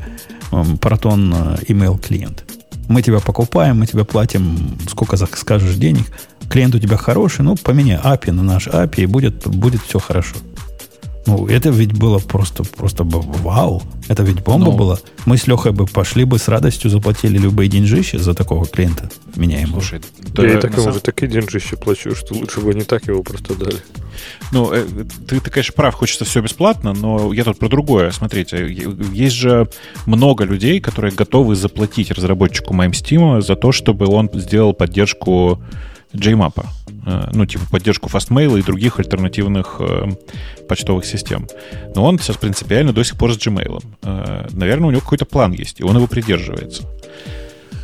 Proton 0.51 1.57
э, 1.61 1.71
email 1.71 1.97
клиент. 1.99 2.43
Мы 2.87 3.01
тебя 3.01 3.19
покупаем, 3.19 3.79
мы 3.79 3.85
тебе 3.85 4.05
платим, 4.05 4.77
сколько 4.89 5.17
скажешь 5.17 5.75
денег. 5.75 6.05
Клиент 6.49 6.75
у 6.75 6.79
тебя 6.79 6.97
хороший, 6.97 7.41
ну, 7.41 7.55
поменяй 7.55 7.97
API 7.97 8.31
на 8.31 8.43
наш 8.43 8.67
API, 8.67 9.03
и 9.03 9.05
будет, 9.05 9.47
будет 9.47 9.81
все 9.81 9.99
хорошо. 9.99 10.35
Ну, 11.27 11.45
это 11.45 11.69
ведь 11.69 11.91
было 11.91 12.19
просто, 12.19 12.63
просто 12.63 13.03
вау. 13.03 13.83
Это 14.07 14.23
ведь 14.23 14.41
бомба 14.43 14.71
ну, 14.71 14.77
была. 14.77 14.97
Мы 15.25 15.37
с 15.37 15.45
Лехой 15.45 15.73
бы 15.73 15.85
пошли 15.85 16.23
бы 16.23 16.39
с 16.39 16.47
радостью 16.47 16.89
заплатили 16.89 17.37
любые 17.37 17.67
деньжища 17.67 18.17
за 18.17 18.33
такого 18.33 18.65
клиента 18.65 19.09
меняемого. 19.35 19.81
Слушай, 19.81 20.01
да, 20.19 20.43
я 20.43 20.57
и 20.57 20.61
так 20.61 20.77
ему 20.77 20.87
уже 20.87 21.01
такие 21.01 21.29
деньжища 21.29 21.75
плачу, 21.75 22.15
что 22.15 22.33
лучше 22.33 22.61
бы 22.61 22.73
не 22.73 22.83
так 22.83 23.07
его 23.07 23.23
просто 23.23 23.55
дали. 23.55 23.75
Ну, 24.53 24.71
э, 24.71 24.85
ты, 25.27 25.41
ты, 25.41 25.51
конечно, 25.51 25.73
прав, 25.73 25.95
хочется 25.95 26.23
все 26.23 26.41
бесплатно, 26.41 26.93
но 26.93 27.33
я 27.33 27.43
тут 27.43 27.59
про 27.59 27.67
другое. 27.67 28.11
Смотрите, 28.11 28.65
есть 29.11 29.35
же 29.35 29.69
много 30.05 30.45
людей, 30.45 30.79
которые 30.79 31.13
готовы 31.13 31.57
заплатить 31.57 32.09
разработчику 32.09 32.73
MimeSteam 32.73 33.41
за 33.41 33.57
то, 33.57 33.73
чтобы 33.73 34.07
он 34.07 34.29
сделал 34.33 34.73
поддержку 34.73 35.61
JMap. 36.13 36.65
Э, 37.07 37.29
ну, 37.31 37.45
типа 37.45 37.63
поддержку 37.71 38.09
Fastmail 38.09 38.59
и 38.59 38.61
других 38.61 38.99
альтернативных 38.99 39.77
э, 39.79 40.07
почтовых 40.67 41.05
систем. 41.05 41.47
Но 41.95 42.03
он 42.03 42.19
сейчас 42.19 42.35
принципиально 42.35 42.91
до 42.91 43.03
сих 43.03 43.17
пор 43.17 43.33
с 43.33 43.37
Gmail. 43.37 43.81
Э, 44.03 44.47
наверное, 44.51 44.89
у 44.89 44.91
него 44.91 44.99
какой-то 44.99 45.25
план 45.25 45.53
есть, 45.53 45.79
и 45.79 45.83
он 45.83 45.95
его 45.95 46.07
придерживается. 46.07 46.83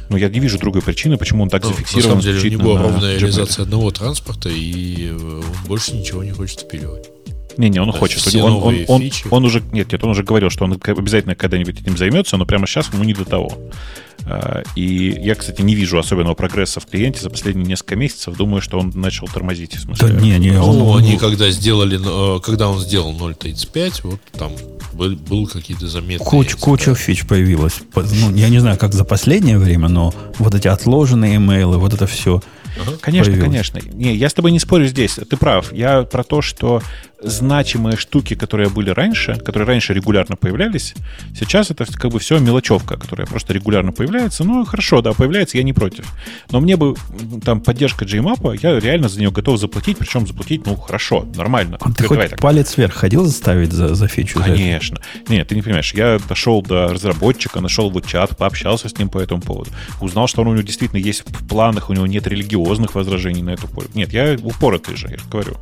Но 0.09 0.17
я 0.17 0.27
не 0.27 0.41
вижу 0.41 0.59
другой 0.59 0.81
причины, 0.81 1.17
почему 1.17 1.43
он 1.43 1.49
так 1.49 1.63
ну, 1.63 1.69
зафиксирован. 1.69 2.17
На 2.17 2.21
самом 2.21 2.41
деле, 2.41 2.57
у 2.57 2.59
него 2.59 2.77
ровная 2.77 3.17
реализация 3.17 3.63
одного 3.63 3.91
транспорта, 3.91 4.49
и 4.49 5.11
он 5.11 5.43
больше 5.67 5.95
ничего 5.95 6.21
не 6.21 6.31
хочет 6.31 6.59
впиливать. 6.59 7.09
Не-не, 7.57 7.79
он 7.79 7.93
хочет. 7.93 8.19
Все 8.19 8.41
он, 8.41 8.61
он, 8.61 8.85
он, 8.87 9.11
он 9.29 9.45
уже. 9.45 9.61
Нет, 9.71 9.91
нет, 9.91 10.03
он 10.03 10.09
уже 10.09 10.23
говорил, 10.23 10.49
что 10.49 10.65
он 10.65 10.73
обязательно 10.85 11.35
когда-нибудь 11.35 11.79
этим 11.79 11.95
займется, 11.95 12.35
но 12.35 12.45
прямо 12.45 12.67
сейчас 12.67 12.91
ему 12.91 13.03
не 13.05 13.13
до 13.13 13.23
того. 13.23 13.53
А, 14.25 14.63
и 14.75 15.19
я, 15.21 15.35
кстати, 15.35 15.61
не 15.61 15.75
вижу 15.75 15.97
особенного 15.97 16.33
прогресса 16.33 16.79
в 16.79 16.85
клиенте 16.85 17.21
за 17.21 17.29
последние 17.29 17.65
несколько 17.65 17.95
месяцев. 17.95 18.35
Думаю, 18.35 18.61
что 18.61 18.79
он 18.79 18.91
начал 18.95 19.27
тормозить. 19.27 19.75
В 19.75 19.81
смысле, 19.81 20.07
да 20.07 20.21
не, 20.21 20.37
не, 20.37 20.59
он, 20.59 20.77
ну, 20.77 20.95
они 20.95 21.17
когда 21.17 21.49
сделали, 21.51 21.99
э, 22.37 22.39
когда 22.41 22.69
он 22.69 22.79
сделал 22.79 23.13
0.35, 23.13 24.01
вот 24.03 24.19
там 24.31 24.51
был, 24.93 25.15
был 25.15 25.47
какие-то 25.47 25.87
заметные... 25.87 26.25
Куч, 26.25 26.55
куча 26.55 26.95
фич 26.95 27.25
появилась. 27.25 27.75
Ну, 27.95 28.35
я 28.35 28.49
не 28.49 28.59
знаю, 28.59 28.77
как 28.77 28.93
за 28.93 29.03
последнее 29.03 29.57
время, 29.57 29.89
но 29.89 30.13
вот 30.37 30.55
эти 30.55 30.67
отложенные 30.67 31.37
имейлы, 31.37 31.77
вот 31.77 31.93
это 31.93 32.07
все 32.07 32.41
Ага. 32.81 32.97
Конечно, 33.01 33.31
появилось. 33.31 33.69
конечно. 33.69 33.95
Не, 33.95 34.15
я 34.15 34.29
с 34.29 34.33
тобой 34.33 34.51
не 34.51 34.59
спорю 34.59 34.87
здесь. 34.87 35.19
Ты 35.29 35.37
прав. 35.37 35.71
Я 35.71 36.03
про 36.03 36.23
то, 36.23 36.41
что 36.41 36.81
значимые 37.23 37.97
штуки, 37.97 38.35
которые 38.35 38.69
были 38.69 38.89
раньше, 38.89 39.35
которые 39.35 39.67
раньше 39.67 39.93
регулярно 39.93 40.35
появлялись, 40.35 40.93
сейчас 41.37 41.71
это 41.71 41.85
как 41.85 42.11
бы 42.11 42.19
все 42.19 42.39
мелочевка, 42.39 42.97
которая 42.97 43.27
просто 43.27 43.53
регулярно 43.53 43.91
появляется. 43.91 44.43
Ну, 44.43 44.65
хорошо, 44.65 45.01
да, 45.01 45.13
появляется, 45.13 45.57
я 45.57 45.63
не 45.63 45.73
против. 45.73 46.05
Но 46.51 46.59
мне 46.59 46.75
бы 46.77 46.95
там 47.43 47.61
поддержка 47.61 48.05
JMap, 48.05 48.59
я 48.61 48.79
реально 48.79 49.09
за 49.09 49.19
нее 49.19 49.31
готов 49.31 49.59
заплатить, 49.59 49.97
причем 49.97 50.27
заплатить, 50.27 50.65
ну, 50.65 50.75
хорошо, 50.75 51.25
нормально. 51.35 51.77
А 51.79 51.91
ты 51.91 52.07
хоть 52.07 52.19
так. 52.19 52.39
палец 52.39 52.77
вверх 52.77 52.93
ходил 52.93 53.25
заставить 53.25 53.71
за, 53.71 53.95
за 53.95 54.07
фичу? 54.07 54.39
Конечно. 54.39 54.99
За 55.27 55.33
Нет, 55.33 55.47
ты 55.47 55.55
не 55.55 55.61
понимаешь, 55.61 55.93
я 55.93 56.19
дошел 56.27 56.61
до 56.61 56.87
разработчика, 56.87 57.61
нашел 57.61 57.89
его 57.89 58.01
чат, 58.01 58.37
пообщался 58.37 58.89
с 58.89 58.97
ним 58.97 59.09
по 59.09 59.19
этому 59.19 59.41
поводу. 59.41 59.71
Узнал, 60.01 60.27
что 60.27 60.41
он 60.41 60.49
у 60.49 60.53
него 60.53 60.63
действительно 60.63 60.99
есть 60.99 61.23
в 61.25 61.47
планах, 61.47 61.89
у 61.89 61.93
него 61.93 62.07
нет 62.07 62.27
религиозных 62.27 62.95
возражений 62.95 63.41
на 63.41 63.51
эту 63.51 63.67
пользу. 63.67 63.91
Нет, 63.93 64.13
я 64.13 64.37
упоротый 64.41 64.95
же, 64.95 65.07
я 65.09 65.17
же 65.17 65.23
говорю. 65.29 65.57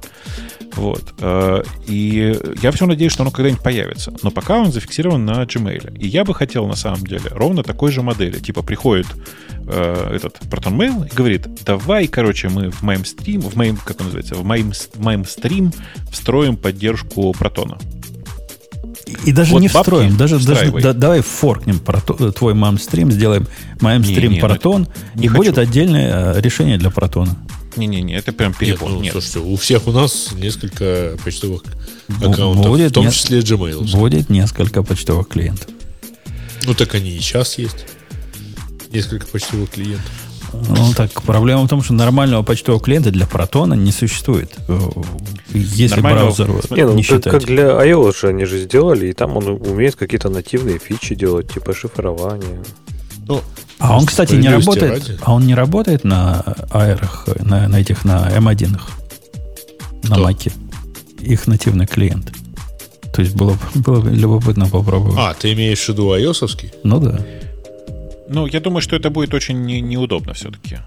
Вот. 0.75 1.13
Э, 1.19 1.63
и 1.87 2.37
я 2.61 2.71
все 2.71 2.85
надеюсь, 2.85 3.11
что 3.11 3.23
оно 3.23 3.31
когда-нибудь 3.31 3.63
появится. 3.63 4.13
Но 4.23 4.31
пока 4.31 4.57
он 4.57 4.71
зафиксирован 4.71 5.25
на 5.25 5.43
Gmail. 5.43 5.97
И 5.97 6.07
я 6.07 6.23
бы 6.23 6.33
хотел, 6.33 6.67
на 6.67 6.75
самом 6.75 7.05
деле, 7.05 7.29
ровно 7.31 7.63
такой 7.63 7.91
же 7.91 8.01
модели. 8.01 8.39
Типа 8.39 8.61
приходит 8.61 9.07
э, 9.67 10.15
этот 10.15 10.39
Proton 10.43 10.77
Mail 10.77 11.09
и 11.11 11.15
говорит, 11.15 11.47
давай, 11.65 12.07
короче, 12.07 12.49
мы 12.49 12.69
в 12.71 12.83
MimeStream, 12.83 13.41
в 13.41 13.55
Mime, 13.55 13.79
как 13.83 13.99
он 13.99 14.07
называется, 14.07 14.35
в 14.35 14.45
Mime, 14.45 14.73
в 14.73 14.99
MimeStream 14.99 15.73
встроим 16.11 16.57
поддержку 16.57 17.33
протона. 17.33 17.77
И 19.25 19.31
даже 19.33 19.51
вот 19.53 19.59
не 19.59 19.67
встроим, 19.67 20.17
даже, 20.17 20.39
даже 20.39 20.71
да, 20.71 20.93
давай 20.93 21.21
форкнем 21.21 21.79
прото, 21.79 22.31
твой 22.31 22.53
мамстрим, 22.53 23.11
сделаем 23.11 23.47
мамстрим 23.81 24.39
протон, 24.39 24.87
не 25.15 25.25
и 25.25 25.27
хочу. 25.27 25.37
будет 25.37 25.57
отдельное 25.57 26.35
э, 26.35 26.41
решение 26.41 26.77
для 26.77 26.89
протона. 26.89 27.37
Не-не-не, 27.75 28.15
это 28.15 28.33
прям 28.33 28.53
перебор. 28.53 28.89
Нет, 28.89 28.97
ну, 28.97 29.03
Нет. 29.03 29.11
Слушайте, 29.13 29.39
у 29.39 29.55
всех 29.55 29.87
у 29.87 29.91
нас 29.91 30.31
несколько 30.33 31.17
почтовых 31.23 31.63
аккаунтов, 32.21 32.67
будет 32.67 32.91
в 32.91 32.93
том 32.93 33.11
числе 33.11 33.39
Gmail. 33.39 33.91
Будет 33.91 34.29
несколько 34.29 34.83
почтовых 34.83 35.27
клиентов. 35.27 35.67
Ну 36.65 36.73
так 36.73 36.93
они 36.95 37.11
и 37.11 37.19
сейчас 37.19 37.57
есть. 37.57 37.85
Несколько 38.91 39.25
почтовых 39.27 39.71
клиентов. 39.71 40.11
Ну, 40.53 40.93
так, 40.93 41.21
проблема 41.23 41.63
в 41.63 41.69
том, 41.69 41.81
что 41.81 41.93
нормального 41.93 42.43
почтового 42.43 42.81
клиента 42.81 43.09
для 43.11 43.25
протона 43.25 43.73
не 43.73 43.91
существует. 43.91 44.53
Э, 44.67 44.79
если 45.53 45.95
Нормального, 45.95 46.33
браузер 46.35 46.49
не, 46.71 46.85
ну, 46.85 46.93
не 46.93 47.03
как, 47.03 47.23
как 47.23 47.45
для 47.45 47.67
iOS 47.67 48.19
же 48.19 48.27
они 48.27 48.43
же 48.45 48.59
сделали, 48.59 49.07
и 49.07 49.13
там 49.13 49.37
он 49.37 49.47
умеет 49.47 49.95
какие-то 49.95 50.29
нативные 50.29 50.77
фичи 50.77 51.15
делать, 51.15 51.53
типа 51.53 51.73
шифрование. 51.73 52.63
Ну, 53.27 53.41
а 53.81 53.97
он, 53.97 54.05
кстати, 54.05 54.35
не 54.35 54.49
работает. 54.49 55.07
Ради. 55.07 55.19
А 55.21 55.33
он 55.33 55.45
не 55.45 55.55
работает 55.55 56.03
на 56.03 56.43
Air, 56.69 57.03
на, 57.43 57.67
на 57.67 57.75
этих, 57.77 58.05
на 58.05 58.29
M1, 58.29 58.79
на 60.03 60.13
Mac. 60.15 60.51
Их 61.19 61.47
нативный 61.47 61.87
клиент. 61.87 62.31
То 63.13 63.21
есть 63.21 63.35
было, 63.35 63.57
было 63.75 64.07
любопытно 64.07 64.67
попробовать. 64.69 65.17
А, 65.19 65.33
ты 65.33 65.53
имеешь 65.53 65.83
в 65.83 65.89
виду 65.89 66.15
ios 66.15 66.41
-овский? 66.43 66.71
Ну 66.83 66.99
да. 66.99 67.19
Ну, 68.29 68.45
я 68.45 68.59
думаю, 68.59 68.81
что 68.81 68.95
это 68.95 69.09
будет 69.09 69.33
очень 69.33 69.65
не, 69.65 69.81
неудобно 69.81 70.33
все-таки. 70.33 70.77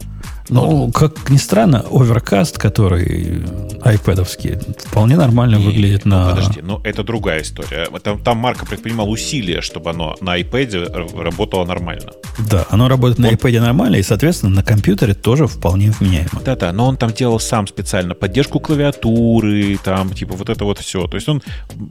Ну, 0.54 0.92
как 0.92 1.30
ни 1.30 1.36
странно, 1.36 1.84
оверкаст, 1.90 2.58
который 2.58 3.42
айпэдовский, 3.82 4.58
вполне 4.78 5.16
нормально 5.16 5.56
не, 5.56 5.64
выглядит 5.64 6.04
ну, 6.04 6.16
на... 6.16 6.30
Подожди, 6.30 6.60
но 6.62 6.80
это 6.84 7.02
другая 7.02 7.42
история. 7.42 7.88
Там, 8.02 8.18
там 8.18 8.38
Марка 8.38 8.64
предпринимал 8.66 9.10
усилия, 9.10 9.60
чтобы 9.60 9.90
оно 9.90 10.16
на 10.20 10.38
iPad 10.40 11.20
работало 11.22 11.64
нормально. 11.64 12.12
Да, 12.50 12.66
оно 12.70 12.88
работает 12.88 13.18
он... 13.18 13.24
на 13.24 13.30
iPad 13.30 13.60
нормально, 13.60 13.96
и, 13.96 14.02
соответственно, 14.02 14.54
на 14.54 14.62
компьютере 14.62 15.14
тоже 15.14 15.46
вполне 15.46 15.90
вменяемо. 15.90 16.40
Да-да, 16.44 16.72
но 16.72 16.86
он 16.86 16.96
там 16.96 17.12
делал 17.12 17.40
сам 17.40 17.66
специально 17.66 18.14
поддержку 18.14 18.60
клавиатуры, 18.60 19.78
там, 19.82 20.10
типа, 20.10 20.34
вот 20.34 20.48
это 20.48 20.64
вот 20.64 20.78
все. 20.78 21.06
То 21.06 21.16
есть 21.16 21.28
он 21.28 21.42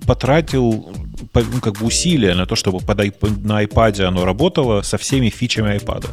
потратил 0.05 0.93
ну, 1.33 1.61
как 1.61 1.79
бы 1.79 1.85
усилия 1.85 2.35
на 2.35 2.45
то, 2.45 2.55
чтобы 2.55 2.79
под, 2.79 2.97
на 3.43 3.63
iPad 3.63 4.03
оно 4.03 4.25
работало 4.25 4.81
со 4.81 4.97
всеми 4.97 5.29
фичами 5.29 5.75
iPad. 5.77 6.07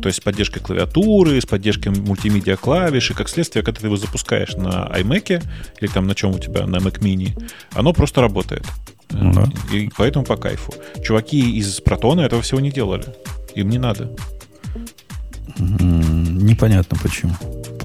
То 0.00 0.08
есть 0.08 0.18
с 0.18 0.20
поддержкой 0.20 0.60
клавиатуры, 0.60 1.40
с 1.40 1.46
поддержкой 1.46 1.91
мультимедиа 2.00 2.56
клавиш, 2.56 3.10
и 3.10 3.14
как 3.14 3.28
следствие, 3.28 3.64
когда 3.64 3.80
ты 3.80 3.86
его 3.86 3.96
запускаешь 3.96 4.54
на 4.56 4.90
iMac 4.96 5.42
или 5.80 5.88
там 5.88 6.06
на 6.06 6.14
чем 6.14 6.30
у 6.30 6.38
тебя, 6.38 6.66
на 6.66 6.76
Mac 6.76 7.00
Mini, 7.00 7.32
оно 7.72 7.92
просто 7.92 8.20
работает. 8.20 8.66
Ну 9.10 9.32
да. 9.32 9.48
И 9.72 9.90
поэтому 9.96 10.24
по 10.24 10.36
кайфу. 10.36 10.72
Чуваки 11.02 11.58
из 11.58 11.80
Протона 11.80 12.22
этого 12.22 12.42
всего 12.42 12.60
не 12.60 12.70
делали. 12.70 13.04
Им 13.54 13.68
не 13.68 13.78
надо. 13.78 14.10
Непонятно 15.58 16.96
почему. 17.02 17.34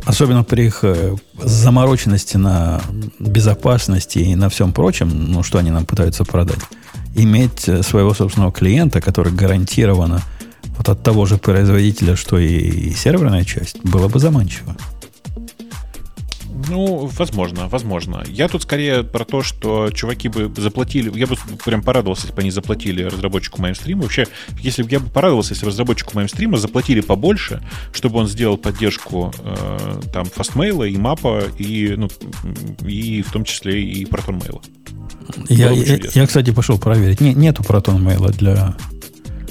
Особенно 0.06 0.44
при 0.46 0.68
их 0.68 0.80
э, 0.84 1.16
замороченности 1.38 2.38
на 2.38 2.82
безопасности 3.20 4.20
и 4.20 4.36
на 4.36 4.48
всем 4.48 4.72
прочем, 4.72 5.10
ну, 5.34 5.44
что 5.44 5.58
они 5.58 5.70
нам 5.70 5.86
пытаются 5.86 6.24
продать. 6.24 6.60
Иметь 7.14 7.68
э, 7.68 7.84
своего 7.84 8.14
собственного 8.14 8.54
клиента, 8.54 9.02
который 9.02 9.34
гарантированно 9.34 10.22
вот 10.78 10.90
от 10.90 11.04
того 11.04 11.26
же 11.26 11.38
производителя, 11.38 12.16
что 12.16 12.38
и 12.40 12.92
серверная 12.92 13.44
часть, 13.44 13.80
было 13.84 14.08
бы 14.08 14.20
заманчиво. 14.20 14.76
Ну, 16.70 17.10
возможно, 17.18 17.68
возможно. 17.68 18.24
Я 18.28 18.48
тут 18.48 18.64
скорее 18.64 19.04
про 19.04 19.26
то, 19.26 19.42
что 19.42 19.90
чуваки 19.92 20.28
бы 20.28 20.52
заплатили... 20.58 21.18
Я 21.18 21.28
бы 21.28 21.36
прям 21.64 21.82
порадовался, 21.82 22.24
если 22.24 22.36
бы 22.36 22.42
они 22.42 22.52
заплатили 22.52 23.04
разработчику 23.04 23.62
MimeStream. 23.62 24.02
Вообще, 24.02 24.28
если 24.60 24.84
бы 24.84 24.90
я 24.90 25.00
бы 25.00 25.10
порадовался, 25.10 25.54
если 25.54 25.66
разработчику 25.66 26.18
MimeStream 26.18 26.58
заплатили 26.58 27.02
побольше, 27.02 27.62
чтобы 27.94 28.20
он 28.20 28.28
сделал 28.28 28.58
поддержку 28.58 29.34
э, 29.40 30.02
там 30.12 30.26
Fastmail 30.26 30.90
и 30.90 30.98
мапа, 30.98 31.44
и, 31.58 31.94
ну, 31.96 32.10
и 32.86 33.22
в 33.22 33.32
том 33.32 33.44
числе 33.44 33.82
и 33.84 34.06
ProtonMail. 34.06 34.62
Я, 35.50 35.72
я, 35.72 36.00
я, 36.14 36.28
кстати, 36.28 36.52
пошел 36.52 36.80
проверить. 36.80 37.22
Не, 37.22 37.34
нету 37.34 37.64
ProtonMail 37.64 38.32
для 38.38 38.76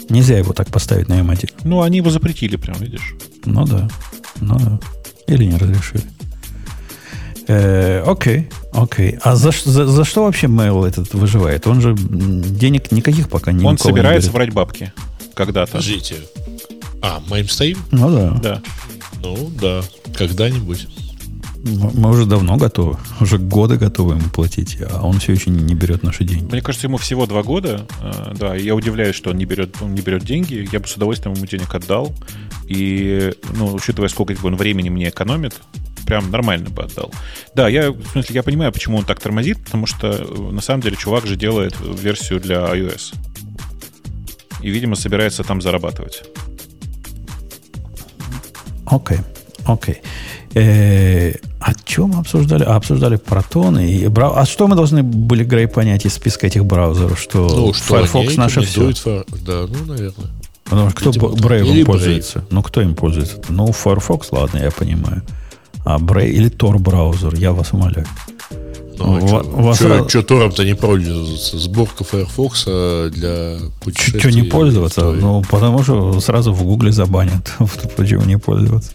Нельзя 0.08 0.38
его 0.38 0.52
так 0.52 0.70
поставить 0.70 1.08
на 1.08 1.20
M1. 1.20 1.50
Ну, 1.64 1.82
они 1.82 1.98
его 1.98 2.10
запретили 2.10 2.56
прям, 2.56 2.76
видишь? 2.78 3.14
Ну 3.44 3.64
да. 3.66 3.88
Ну 4.40 4.58
да. 4.58 4.78
Или 5.26 5.44
не 5.44 5.56
разрешили. 5.56 6.04
Э, 7.48 8.02
окей, 8.06 8.48
окей. 8.72 9.18
А 9.22 9.36
за, 9.36 9.52
за, 9.64 9.86
за 9.86 10.04
что 10.04 10.24
вообще 10.24 10.46
Mail 10.46 10.86
этот 10.86 11.14
выживает? 11.14 11.66
Он 11.66 11.80
же 11.80 11.94
денег 11.96 12.90
никаких 12.90 13.28
пока 13.28 13.52
не 13.52 13.64
Он 13.64 13.78
собирается 13.78 14.30
не 14.30 14.34
врать 14.34 14.52
бабки 14.52 14.92
когда-то. 15.34 15.80
Мы 20.56 20.76
мы 21.66 22.10
уже 22.10 22.26
давно 22.26 22.56
готовы. 22.56 22.96
Уже 23.20 23.38
годы 23.38 23.76
готовы 23.76 24.14
ему 24.14 24.28
платить, 24.30 24.78
а 24.88 25.06
он 25.06 25.18
все 25.18 25.32
еще 25.32 25.50
не 25.50 25.74
берет 25.74 26.02
наши 26.02 26.24
деньги. 26.24 26.44
Мне 26.52 26.62
кажется, 26.62 26.86
ему 26.86 26.96
всего 26.96 27.26
два 27.26 27.42
года. 27.42 27.86
э, 28.00 28.34
Да, 28.34 28.56
и 28.56 28.64
я 28.64 28.74
удивляюсь, 28.74 29.16
что 29.16 29.30
он 29.30 29.38
не 29.38 29.44
берет, 29.44 29.76
он 29.80 29.94
не 29.94 30.00
берет 30.00 30.24
деньги. 30.24 30.68
Я 30.72 30.80
бы 30.80 30.86
с 30.86 30.96
удовольствием 30.96 31.34
ему 31.34 31.46
денег 31.46 31.74
отдал. 31.74 32.14
И, 32.66 33.32
ну, 33.54 33.74
учитывая, 33.74 34.08
сколько 34.08 34.34
он 34.44 34.56
времени 34.56 34.88
мне 34.88 35.08
экономит, 35.08 35.54
прям 36.06 36.30
нормально 36.30 36.70
бы 36.70 36.84
отдал. 36.84 37.12
Да, 37.54 37.68
я, 37.68 37.90
в 37.90 38.06
смысле, 38.12 38.34
я 38.34 38.42
понимаю, 38.42 38.72
почему 38.72 38.98
он 38.98 39.04
так 39.04 39.20
тормозит, 39.20 39.62
потому 39.64 39.86
что, 39.86 40.08
э, 40.08 40.52
на 40.52 40.60
самом 40.60 40.82
деле, 40.82 40.96
чувак 40.96 41.26
же 41.26 41.36
делает 41.36 41.74
версию 41.80 42.40
для 42.40 42.58
iOS. 42.58 43.14
И, 44.62 44.70
видимо, 44.70 44.96
собирается 44.96 45.42
там 45.42 45.60
зарабатывать. 45.60 46.22
Окей, 48.86 49.18
окей. 49.66 50.00
Э, 50.54 51.34
О 51.66 51.72
чем 51.84 52.16
обсуждали? 52.18 52.62
А, 52.62 52.76
обсуждали 52.76 53.16
протоны 53.16 53.90
и 53.90 54.06
брау... 54.06 54.34
А 54.36 54.46
что 54.46 54.68
мы 54.68 54.76
должны 54.76 55.02
были, 55.02 55.42
Грей, 55.42 55.66
понять 55.66 56.06
из 56.06 56.14
списка 56.14 56.46
этих 56.46 56.64
браузеров? 56.64 57.18
Что, 57.18 57.48
Ну, 57.48 57.72
что 57.74 57.82
Firefox 57.96 58.36
наше 58.36 58.60
все? 58.60 58.88
рекомендуют 58.90 58.98
фа- 58.98 59.24
Да, 59.44 59.66
ну, 59.68 59.84
наверное. 59.92 60.30
Потому 60.64 60.90
что 60.90 60.98
кто 61.00 61.10
Видимо, 61.10 61.28
Б- 61.28 61.36
так. 61.36 61.44
Brave 61.50 61.84
пользуется? 61.84 62.44
Ну, 62.50 62.62
кто 62.62 62.80
им 62.82 62.94
пользуется? 62.94 63.38
Ну, 63.48 63.72
Firefox, 63.72 64.28
ладно, 64.30 64.58
я 64.58 64.70
понимаю. 64.70 65.22
А 65.84 65.98
Brave 65.98 66.30
или 66.30 66.48
Tor 66.50 66.78
браузер, 66.78 67.34
я 67.34 67.52
вас 67.52 67.72
умоляю. 67.72 68.06
Ну, 68.98 69.18
Ва- 69.26 69.42
вас 69.42 69.78
что 69.78 70.22
Тором-то 70.22 70.64
не 70.64 70.74
пользоваться? 70.74 71.58
Сборка 71.58 72.04
Firefox 72.04 72.64
а, 72.68 73.10
для 73.10 73.58
путешествий. 73.80 74.20
Что 74.20 74.30
не 74.30 74.42
пользоваться? 74.44 75.02
Ну, 75.12 75.42
потому 75.50 75.82
что 75.82 76.20
сразу 76.20 76.52
в 76.52 76.62
Гугле 76.62 76.92
забанят. 76.92 77.52
Почему 77.96 78.22
не 78.24 78.38
пользоваться? 78.38 78.92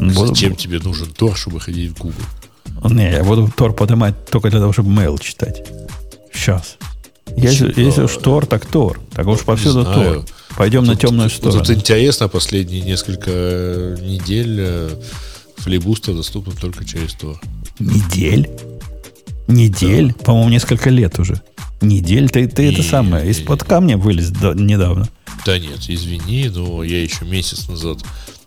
Буду- 0.00 0.26
Зачем 0.26 0.56
тебе 0.56 0.78
нужен 0.78 1.10
Тор, 1.12 1.36
чтобы 1.36 1.60
ходить 1.60 1.92
в 1.92 1.98
Google? 1.98 2.92
Не, 2.94 3.10
я 3.12 3.24
буду 3.24 3.50
Тор 3.56 3.72
поднимать 3.72 4.26
только 4.26 4.50
для 4.50 4.60
того, 4.60 4.72
чтобы 4.72 4.90
mail 4.90 5.20
читать. 5.22 5.66
Сейчас. 6.32 6.76
Если, 7.36 7.68
Почему? 7.68 7.86
если 7.86 8.02
уж 8.02 8.16
Тор, 8.16 8.46
так 8.46 8.66
Тор. 8.66 9.00
Так 9.14 9.26
уж 9.26 9.40
повсюду. 9.40 9.84
Тор. 9.84 10.24
Пойдем 10.56 10.84
на 10.84 10.92
Тут- 10.92 11.00
темную 11.02 11.28
тут- 11.30 11.38
сторону. 11.38 11.64
Тут 11.64 11.76
интересно, 11.76 12.28
последние 12.28 12.82
несколько 12.82 13.30
э, 13.30 13.96
недель 14.02 14.56
э, 14.60 14.90
флибуста 15.56 16.12
доступны 16.14 16.54
только 16.54 16.84
через 16.84 17.14
Тор. 17.14 17.40
Недель? 17.78 18.48
Недель? 19.48 20.12
По-моему, 20.14 20.50
несколько 20.50 20.90
лет 20.90 21.18
уже. 21.18 21.40
Недель? 21.80 22.28
Ты, 22.30 22.48
ты 22.48 22.68
это 22.70 22.78
Не, 22.82 22.88
самое, 22.88 23.24
не, 23.24 23.30
из-под 23.32 23.64
камня 23.64 23.96
вылез 23.98 24.30
да- 24.30 24.54
недавно. 24.54 25.08
Да 25.44 25.58
нет, 25.58 25.78
извини, 25.88 26.50
но 26.54 26.82
я 26.82 27.02
еще 27.02 27.24
месяц 27.24 27.68
назад 27.68 27.98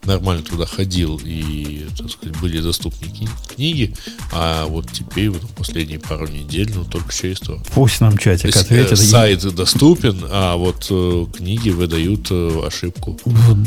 нормально 0.06 0.44
туда 0.44 0.66
ходил, 0.66 1.20
и, 1.24 1.86
так 1.98 2.10
сказать, 2.10 2.38
были 2.40 2.60
доступны 2.62 3.06
кни- 3.08 3.30
книги, 3.56 3.94
а 4.34 4.66
вот 4.66 4.90
теперь, 4.92 5.30
вот 5.30 5.42
последние 5.58 6.00
пару 6.00 6.28
недель, 6.28 6.72
ну, 6.74 6.86
только 6.86 7.14
через 7.14 7.40
Тор. 7.40 7.60
Пусть 7.74 8.02
нам 8.02 8.14
То 8.14 8.24
чатик 8.24 8.46
есть, 8.46 8.58
ответит. 8.58 8.94
э, 8.94 8.96
сайт 8.96 9.56
доступен, 9.56 10.22
а 10.32 10.56
вот 10.56 10.88
э, 10.90 11.26
книги 11.36 11.70
выдают 11.70 12.28
э, 12.32 12.62
ошибку. 12.66 13.20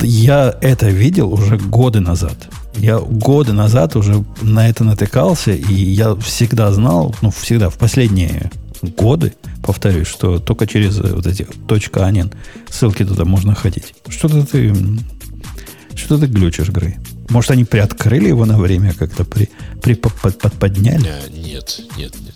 Я 0.03 0.57
это 0.63 0.89
видел 0.89 1.33
уже 1.33 1.59
годы 1.59 2.01
назад. 2.01 2.49
Я 2.77 2.99
годы 2.99 3.53
назад 3.53 3.97
уже 3.97 4.25
на 4.41 4.69
это 4.69 4.85
натыкался, 4.85 5.53
и 5.53 5.75
я 5.75 6.15
всегда 6.17 6.73
знал, 6.73 7.15
ну, 7.21 7.31
всегда, 7.31 7.69
в 7.69 7.77
последние 7.77 8.51
годы, 8.97 9.35
повторюсь, 9.63 10.09
что 10.09 10.39
только 10.39 10.67
через 10.67 10.99
э, 10.99 11.15
вот 11.15 11.27
эти 11.27 11.47
.анен 11.99 12.33
ссылки 12.71 13.05
туда 13.05 13.25
можно 13.25 13.55
ходить. 13.55 13.95
Что-то 14.09 14.45
ты... 14.47 14.75
Что 15.95 16.19
ты 16.19 16.27
глючишь, 16.27 16.69
Грей? 16.69 16.97
Может, 17.31 17.51
они 17.53 17.65
приоткрыли 17.65 18.29
его 18.29 18.45
на 18.45 18.59
время 18.59 18.93
как-то, 18.95 19.25
при, 19.25 19.49
при, 19.83 19.95
под- 19.95 20.15
под- 20.15 20.53
подняли? 20.55 21.07
А, 21.09 21.29
Нет, 21.31 21.81
нет, 21.97 22.15
нет, 22.15 22.15
нет. 22.21 22.35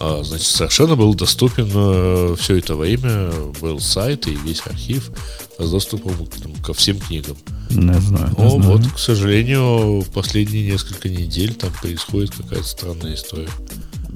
А, 0.00 0.22
значит, 0.24 0.46
совершенно 0.46 0.96
был 0.96 1.14
доступен 1.14 2.36
все 2.36 2.56
это 2.56 2.74
время, 2.74 3.30
был 3.60 3.78
сайт 3.78 4.26
и 4.26 4.34
весь 4.44 4.62
архив 4.66 5.10
с 5.58 5.70
доступом 5.70 6.26
к- 6.26 6.34
там, 6.42 6.52
ко 6.56 6.74
всем 6.74 6.98
книгам. 6.98 7.36
Не 7.70 7.94
знаю. 8.00 8.34
не 8.36 8.44
Но 8.44 8.50
знаю. 8.50 8.62
вот, 8.78 8.92
к 8.92 8.98
сожалению, 8.98 10.04
последние 10.12 10.66
несколько 10.72 11.08
недель 11.08 11.54
там 11.54 11.70
происходит 11.80 12.32
какая-то 12.32 12.64
странная 12.66 13.14
история. 13.14 13.48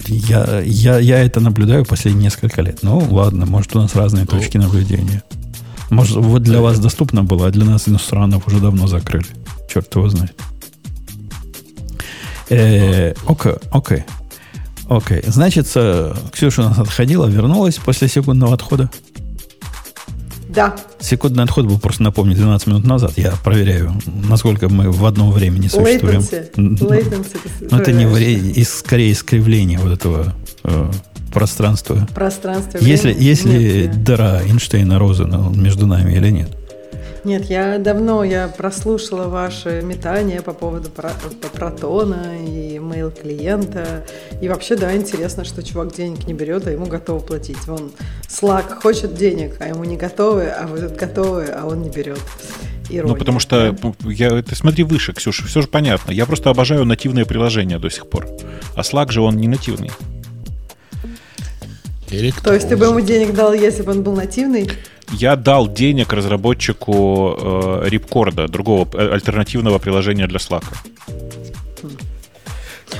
Я, 0.09 0.61
я, 0.61 0.99
я 0.99 1.19
это 1.20 1.41
наблюдаю 1.41 1.85
последние 1.87 2.24
несколько 2.24 2.61
лет. 2.62 2.81
Ну, 2.83 2.99
ладно, 3.11 3.47
может, 3.47 3.74
у 3.77 3.78
нас 3.78 3.95
разные 3.95 4.27
Ну. 4.31 4.39
точки 4.39 4.59
наблюдения. 4.59 5.23
Может, 5.91 6.17
вот 6.17 6.43
для 6.43 6.61
вас 6.61 6.79
доступно 6.79 7.23
было, 7.25 7.47
а 7.47 7.51
для 7.51 7.65
нас, 7.65 7.89
иностранцев, 7.89 8.47
уже 8.47 8.59
давно 8.61 8.87
закрыли. 8.87 9.27
Черт 9.73 9.95
его 9.95 10.09
знает. 10.09 10.35
Э, 12.49 13.15
Окей, 13.27 13.53
окей. 13.71 14.05
Окей. 14.89 15.23
Значит, 15.27 15.69
э, 15.75 16.15
Ксюша 16.33 16.63
у 16.63 16.65
нас 16.69 16.79
отходила, 16.79 17.27
вернулась 17.27 17.77
после 17.77 18.09
секундного 18.09 18.55
отхода. 18.55 18.89
Да. 20.49 20.75
Секундный 21.01 21.45
отход 21.45 21.67
был, 21.67 21.79
просто 21.79 22.03
напомню, 22.03 22.35
12 22.35 22.67
минут 22.69 22.85
назад. 22.85 23.13
Я 23.17 23.33
проверяю, 23.45 24.01
насколько 24.07 24.69
мы 24.69 24.91
в 24.91 25.05
одном 25.05 25.31
времени 25.33 25.67
существуем. 25.69 26.21
Latency. 26.21 26.49
Ну, 26.57 26.77
Latency 26.77 27.37
Ну, 27.71 27.79
это 27.79 27.93
не 27.93 28.07
вре- 28.07 28.39
и 28.39 28.65
скорее 28.65 29.13
искривление 29.13 29.79
вот 29.79 29.93
этого 29.93 30.35
э, 30.65 30.91
пространства. 31.37 32.09
Пространство. 32.15 32.79
Если, 32.79 33.09
времени? 33.09 33.25
если 33.25 33.83
Нет, 33.83 34.05
дыра 34.05 34.41
Эйнштейна 34.43 34.99
Розена 34.99 35.53
между 35.55 35.87
нами 35.87 36.15
или 36.15 36.31
нет. 36.31 36.49
Нет, 37.25 37.51
я 37.51 37.79
давно 37.79 38.25
я 38.25 38.49
прослушала 38.49 39.27
ваши 39.27 39.83
метания 39.83 40.41
по 40.41 40.53
поводу 40.53 40.89
про- 40.91 41.11
по- 41.43 41.49
протона 41.49 42.39
и 42.41 42.79
mail 42.79 43.11
клиента. 43.21 44.05
И 44.41 44.49
вообще, 44.49 44.77
да, 44.77 44.95
интересно, 44.97 45.45
что 45.45 45.63
чувак 45.63 45.95
денег 45.95 46.27
не 46.27 46.35
берет, 46.35 46.67
а 46.69 46.71
ему 46.71 46.87
готовы 46.87 47.21
платить. 47.21 47.67
Вон 47.67 47.91
Slack 48.29 48.81
хочет 48.81 49.15
денег, 49.15 49.57
а 49.61 49.67
ему 49.67 49.85
не 49.85 49.97
готовы, 49.97 50.45
а 50.47 50.67
вы 50.67 50.81
тут 50.81 50.97
готовы, 50.97 51.47
а 51.47 51.67
он 51.67 51.83
не 51.83 51.91
берет. 51.91 52.21
Ирония. 52.89 53.15
Ну, 53.15 53.19
потому 53.19 53.41
что 53.41 53.77
я, 54.05 54.43
ты 54.43 54.55
смотри 54.55 54.85
выше, 54.85 55.13
Ксюша, 55.13 55.45
все 55.47 55.61
же 55.61 55.67
понятно. 55.67 56.13
Я 56.13 56.25
просто 56.27 56.51
обожаю 56.51 56.85
нативные 56.85 57.27
приложения 57.27 57.81
до 57.81 57.91
сих 57.91 58.09
пор. 58.09 58.29
А 58.77 58.81
Slack 58.81 59.11
же 59.11 59.21
он 59.21 59.37
не 59.37 59.49
нативный. 59.49 59.91
То 62.09 62.55
есть 62.55 62.69
ты 62.69 62.77
бы 62.77 62.87
ему 62.87 63.01
денег 63.01 63.35
дал, 63.35 63.53
если 63.53 63.83
бы 63.83 63.93
он 63.93 64.03
был 64.03 64.15
нативный? 64.15 64.70
Я 65.12 65.37
дал 65.37 65.69
денег 65.69 66.12
разработчику 66.12 67.37
э, 67.39 67.89
Ripcord, 67.89 68.49
другого 68.49 68.89
э, 68.93 69.12
альтернативного 69.12 69.78
приложения 69.78 70.27
для 70.27 70.39
Slack. 70.39 70.65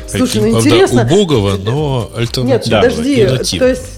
Слушай, 0.09 0.43
ну 0.43 0.51
Правда, 0.53 0.69
интересно. 0.69 1.03
убогого, 1.03 1.57
но 1.57 2.11
Нет, 2.15 2.19
альтернативного. 2.19 2.83
подожди, 2.83 3.21
и 3.21 3.25
нативного. 3.27 3.59
то 3.59 3.69
есть 3.81 3.96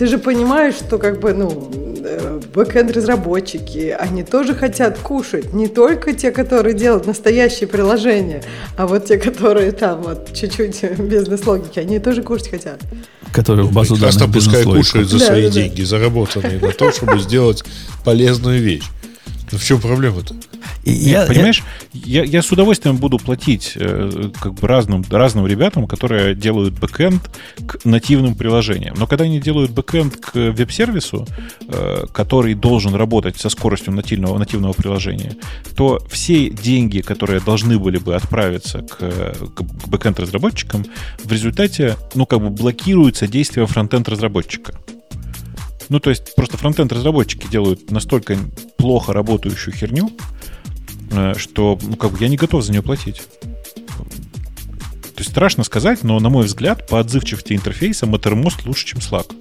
ты 0.00 0.06
же 0.06 0.16
понимаешь, 0.16 0.76
что 0.76 0.96
как 0.96 1.20
бы, 1.20 1.34
ну, 1.34 1.70
э, 2.02 2.40
бэкэнд-разработчики, 2.54 3.94
они 4.00 4.22
тоже 4.22 4.54
хотят 4.54 4.98
кушать. 4.98 5.52
Не 5.52 5.68
только 5.68 6.14
те, 6.14 6.30
которые 6.30 6.74
делают 6.74 7.06
настоящие 7.06 7.68
приложения, 7.68 8.42
а 8.78 8.86
вот 8.86 9.04
те, 9.04 9.18
которые 9.18 9.72
там 9.72 10.00
вот 10.00 10.32
чуть-чуть 10.32 10.98
бизнес-логики, 10.98 11.80
они 11.80 11.98
тоже 11.98 12.22
кушать 12.22 12.48
хотят. 12.48 12.80
Который 13.30 13.66
в 13.66 13.74
базу 13.74 13.98
данных 13.98 14.32
пускай 14.32 14.64
кушают 14.64 15.10
за 15.10 15.18
Да, 15.18 15.26
свои 15.26 15.42
да, 15.42 15.48
да. 15.48 15.54
деньги, 15.54 15.82
заработанные 15.82 16.58
на 16.60 16.72
то, 16.72 16.90
чтобы 16.92 17.18
сделать 17.18 17.62
полезную 18.02 18.62
вещь. 18.62 18.84
Ну 19.52 19.58
в 19.58 19.64
чем 19.64 19.80
проблема-то? 19.80 20.34
И 20.84 20.90
Нет, 20.92 21.06
я- 21.06 21.26
понимаешь, 21.26 21.62
я, 21.92 22.22
я 22.22 22.42
с 22.42 22.50
удовольствием 22.52 22.96
буду 22.96 23.18
платить 23.18 23.72
э, 23.74 24.30
как 24.40 24.54
бы 24.54 24.68
разным, 24.68 25.04
разным 25.10 25.46
ребятам, 25.46 25.86
которые 25.86 26.34
делают 26.34 26.78
бэкэнд 26.78 27.30
к 27.66 27.84
нативным 27.84 28.34
приложениям. 28.34 28.94
Но 28.98 29.06
когда 29.06 29.24
они 29.24 29.40
делают 29.40 29.72
бэкэнд 29.72 30.16
к 30.16 30.34
веб-сервису, 30.34 31.26
э, 31.68 32.06
который 32.12 32.54
должен 32.54 32.94
работать 32.94 33.38
со 33.38 33.48
скоростью 33.48 33.92
нативного, 33.92 34.38
нативного 34.38 34.72
приложения, 34.72 35.36
то 35.74 36.00
все 36.08 36.50
деньги, 36.50 37.00
которые 37.00 37.40
должны 37.40 37.78
были 37.78 37.98
бы 37.98 38.14
отправиться 38.14 38.82
к, 38.82 38.96
к, 38.98 39.54
к 39.54 39.62
бэкэнд-разработчикам, 39.88 40.84
в 41.24 41.32
результате, 41.32 41.96
ну, 42.14 42.26
как 42.26 42.40
бы 42.40 42.50
блокируются 42.50 43.26
действия 43.26 43.66
фронтенд-разработчика. 43.66 44.74
Ну, 45.90 45.98
то 45.98 46.10
есть 46.10 46.34
просто 46.36 46.56
фронтенд-разработчики 46.56 47.48
делают 47.48 47.90
настолько 47.90 48.38
плохо 48.78 49.12
работающую 49.12 49.74
херню, 49.74 50.10
э, 51.10 51.34
что 51.36 51.78
ну, 51.82 51.96
как 51.96 52.12
бы 52.12 52.18
я 52.20 52.28
не 52.28 52.36
готов 52.36 52.64
за 52.64 52.70
нее 52.70 52.82
платить. 52.82 53.22
То 53.42 55.18
есть 55.18 55.32
страшно 55.32 55.64
сказать, 55.64 56.04
но, 56.04 56.18
на 56.20 56.30
мой 56.30 56.46
взгляд, 56.46 56.86
по 56.86 57.00
отзывчивости 57.00 57.54
интерфейса 57.54 58.06
Mattermost 58.06 58.66
лучше, 58.66 58.86
чем 58.86 59.00
Slack. 59.00 59.34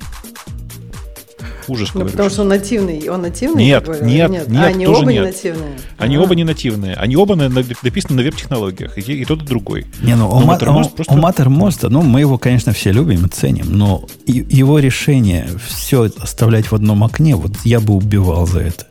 Ужас, 1.69 1.91
Ну, 1.93 2.05
потому 2.05 2.29
что 2.29 2.41
он 2.41 2.47
нативный. 2.49 3.07
Он 3.09 3.21
нативный? 3.21 3.63
Нет, 3.63 3.87
нет, 3.87 4.01
или 4.01 4.07
нет, 4.19 4.47
А, 4.57 4.65
они 4.65 4.85
тоже 4.85 5.01
оба 5.01 5.11
не 5.11 5.17
нет. 5.19 5.25
нативные? 5.27 5.71
Они 5.97 6.15
А. 6.15 6.21
оба 6.21 6.35
не 6.35 6.43
нативные. 6.43 6.93
Они 6.95 7.15
оба 7.15 7.35
на- 7.35 7.47
на- 7.49 7.63
написаны 7.83 8.15
на 8.17 8.23
веб-технологиях. 8.23 8.97
И, 8.97 9.01
и 9.01 9.25
тот, 9.25 9.43
и 9.43 9.45
другой. 9.45 9.85
Не, 10.01 10.15
ну, 10.15 10.29
у, 10.29 10.39
Но 10.39 10.45
Ма- 10.47 10.55
Mattermost 10.57 10.85
у- 10.85 10.89
просто- 10.89 11.13
у 11.13 11.17
Mattermost, 11.17 11.87
ну, 11.89 12.01
мы 12.01 12.21
его, 12.21 12.37
конечно, 12.37 12.73
все 12.73 12.91
любим 12.91 13.25
и 13.25 13.29
ценим, 13.29 13.67
но 13.77 14.05
его 14.25 14.79
решение 14.79 15.47
все 15.67 16.09
оставлять 16.19 16.71
в 16.71 16.73
одном 16.75 17.03
окне, 17.03 17.35
вот 17.35 17.51
я 17.63 17.79
бы 17.79 17.93
убивал 17.93 18.47
за 18.47 18.59
это. 18.61 18.87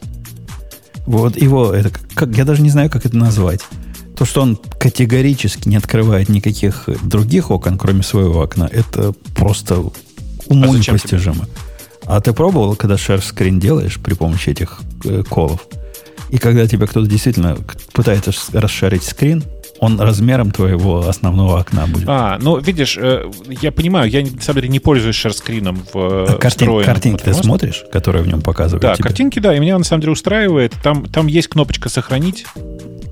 Вот 1.06 1.36
его, 1.40 1.72
это 1.72 1.90
как, 2.14 2.36
я 2.36 2.44
даже 2.44 2.62
не 2.62 2.70
знаю, 2.70 2.90
как 2.90 3.06
это 3.06 3.16
назвать. 3.16 3.60
То, 4.16 4.24
что 4.24 4.42
он 4.42 4.56
категорически 4.78 5.68
не 5.68 5.76
открывает 5.76 6.28
никаких 6.28 6.88
других 7.02 7.50
окон, 7.50 7.78
кроме 7.78 8.02
своего 8.02 8.42
окна, 8.42 8.68
это 8.70 9.12
просто 9.34 9.78
уму 10.46 10.72
А 10.72 10.76
непостижимо. 10.76 11.46
А 12.08 12.20
ты 12.20 12.32
пробовал, 12.32 12.74
когда 12.74 12.94
share 12.96 13.18
screen 13.20 13.58
делаешь 13.60 13.98
при 14.02 14.14
помощи 14.14 14.50
этих 14.50 14.80
э, 15.04 15.22
колов? 15.28 15.66
И 16.30 16.38
когда 16.38 16.66
тебе 16.66 16.86
кто-то 16.86 17.06
действительно 17.06 17.56
пытается 17.92 18.32
расшарить 18.52 19.02
скрин, 19.02 19.44
он 19.80 20.00
размером 20.00 20.50
твоего 20.50 21.06
основного 21.08 21.60
окна 21.60 21.86
будет. 21.86 22.08
А, 22.08 22.38
ну, 22.40 22.58
видишь, 22.58 22.98
э, 23.00 23.30
я 23.62 23.70
понимаю, 23.72 24.10
я, 24.10 24.22
на 24.22 24.40
самом 24.40 24.60
деле, 24.62 24.68
не 24.72 24.80
пользуюсь 24.80 25.14
шерскрином 25.16 25.76
в 25.92 25.96
э, 25.96 26.26
А 26.30 26.36
картин- 26.38 26.82
картинки 26.84 27.22
ты 27.22 27.34
смотришь, 27.34 27.84
которые 27.92 28.24
в 28.24 28.26
нем 28.26 28.40
показывают 28.42 28.82
Да, 28.82 28.94
тебе? 28.94 29.04
картинки, 29.04 29.38
да, 29.38 29.54
и 29.54 29.60
меня 29.60 29.78
на 29.78 29.84
самом 29.84 30.00
деле 30.00 30.12
устраивает. 30.12 30.74
Там, 30.82 31.06
там 31.06 31.26
есть 31.28 31.48
кнопочка 31.48 31.88
«Сохранить». 31.88 32.44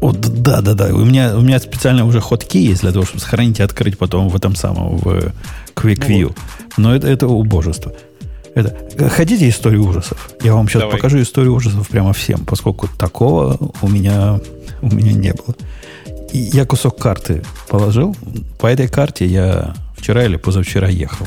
О, 0.00 0.12
д- 0.12 0.28
да, 0.28 0.60
да, 0.60 0.74
да. 0.74 0.86
У 0.94 1.04
меня, 1.04 1.36
у 1.36 1.40
меня 1.40 1.58
специально 1.58 2.04
уже 2.04 2.20
ходки 2.20 2.58
есть 2.58 2.80
для 2.82 2.92
того, 2.92 3.04
чтобы 3.06 3.20
сохранить 3.20 3.60
и 3.60 3.62
открыть 3.62 3.96
потом 3.96 4.28
в 4.28 4.36
этом 4.36 4.54
самом, 4.56 4.96
в 4.98 5.08
э, 5.08 5.32
Quick 5.74 6.04
Ну 6.08 6.14
View. 6.14 6.36
Но 6.76 6.94
это, 6.94 7.06
это 7.08 7.28
убожество. 7.28 7.92
Это, 8.56 9.10
хотите 9.10 9.50
историю 9.50 9.84
ужасов? 9.84 10.30
Я 10.42 10.54
вам 10.54 10.66
сейчас 10.66 10.80
Давай. 10.80 10.96
покажу 10.96 11.20
историю 11.20 11.52
ужасов 11.54 11.86
прямо 11.88 12.14
всем, 12.14 12.46
поскольку 12.46 12.88
такого 12.88 13.58
у 13.82 13.88
меня, 13.88 14.40
у 14.80 14.86
меня 14.86 15.12
не 15.12 15.34
было. 15.34 15.54
И 16.32 16.38
я 16.38 16.64
кусок 16.64 16.98
карты 16.98 17.44
положил. 17.68 18.16
По 18.58 18.68
этой 18.68 18.88
карте 18.88 19.26
я 19.26 19.74
вчера 19.94 20.24
или 20.24 20.36
позавчера 20.36 20.88
ехал. 20.88 21.26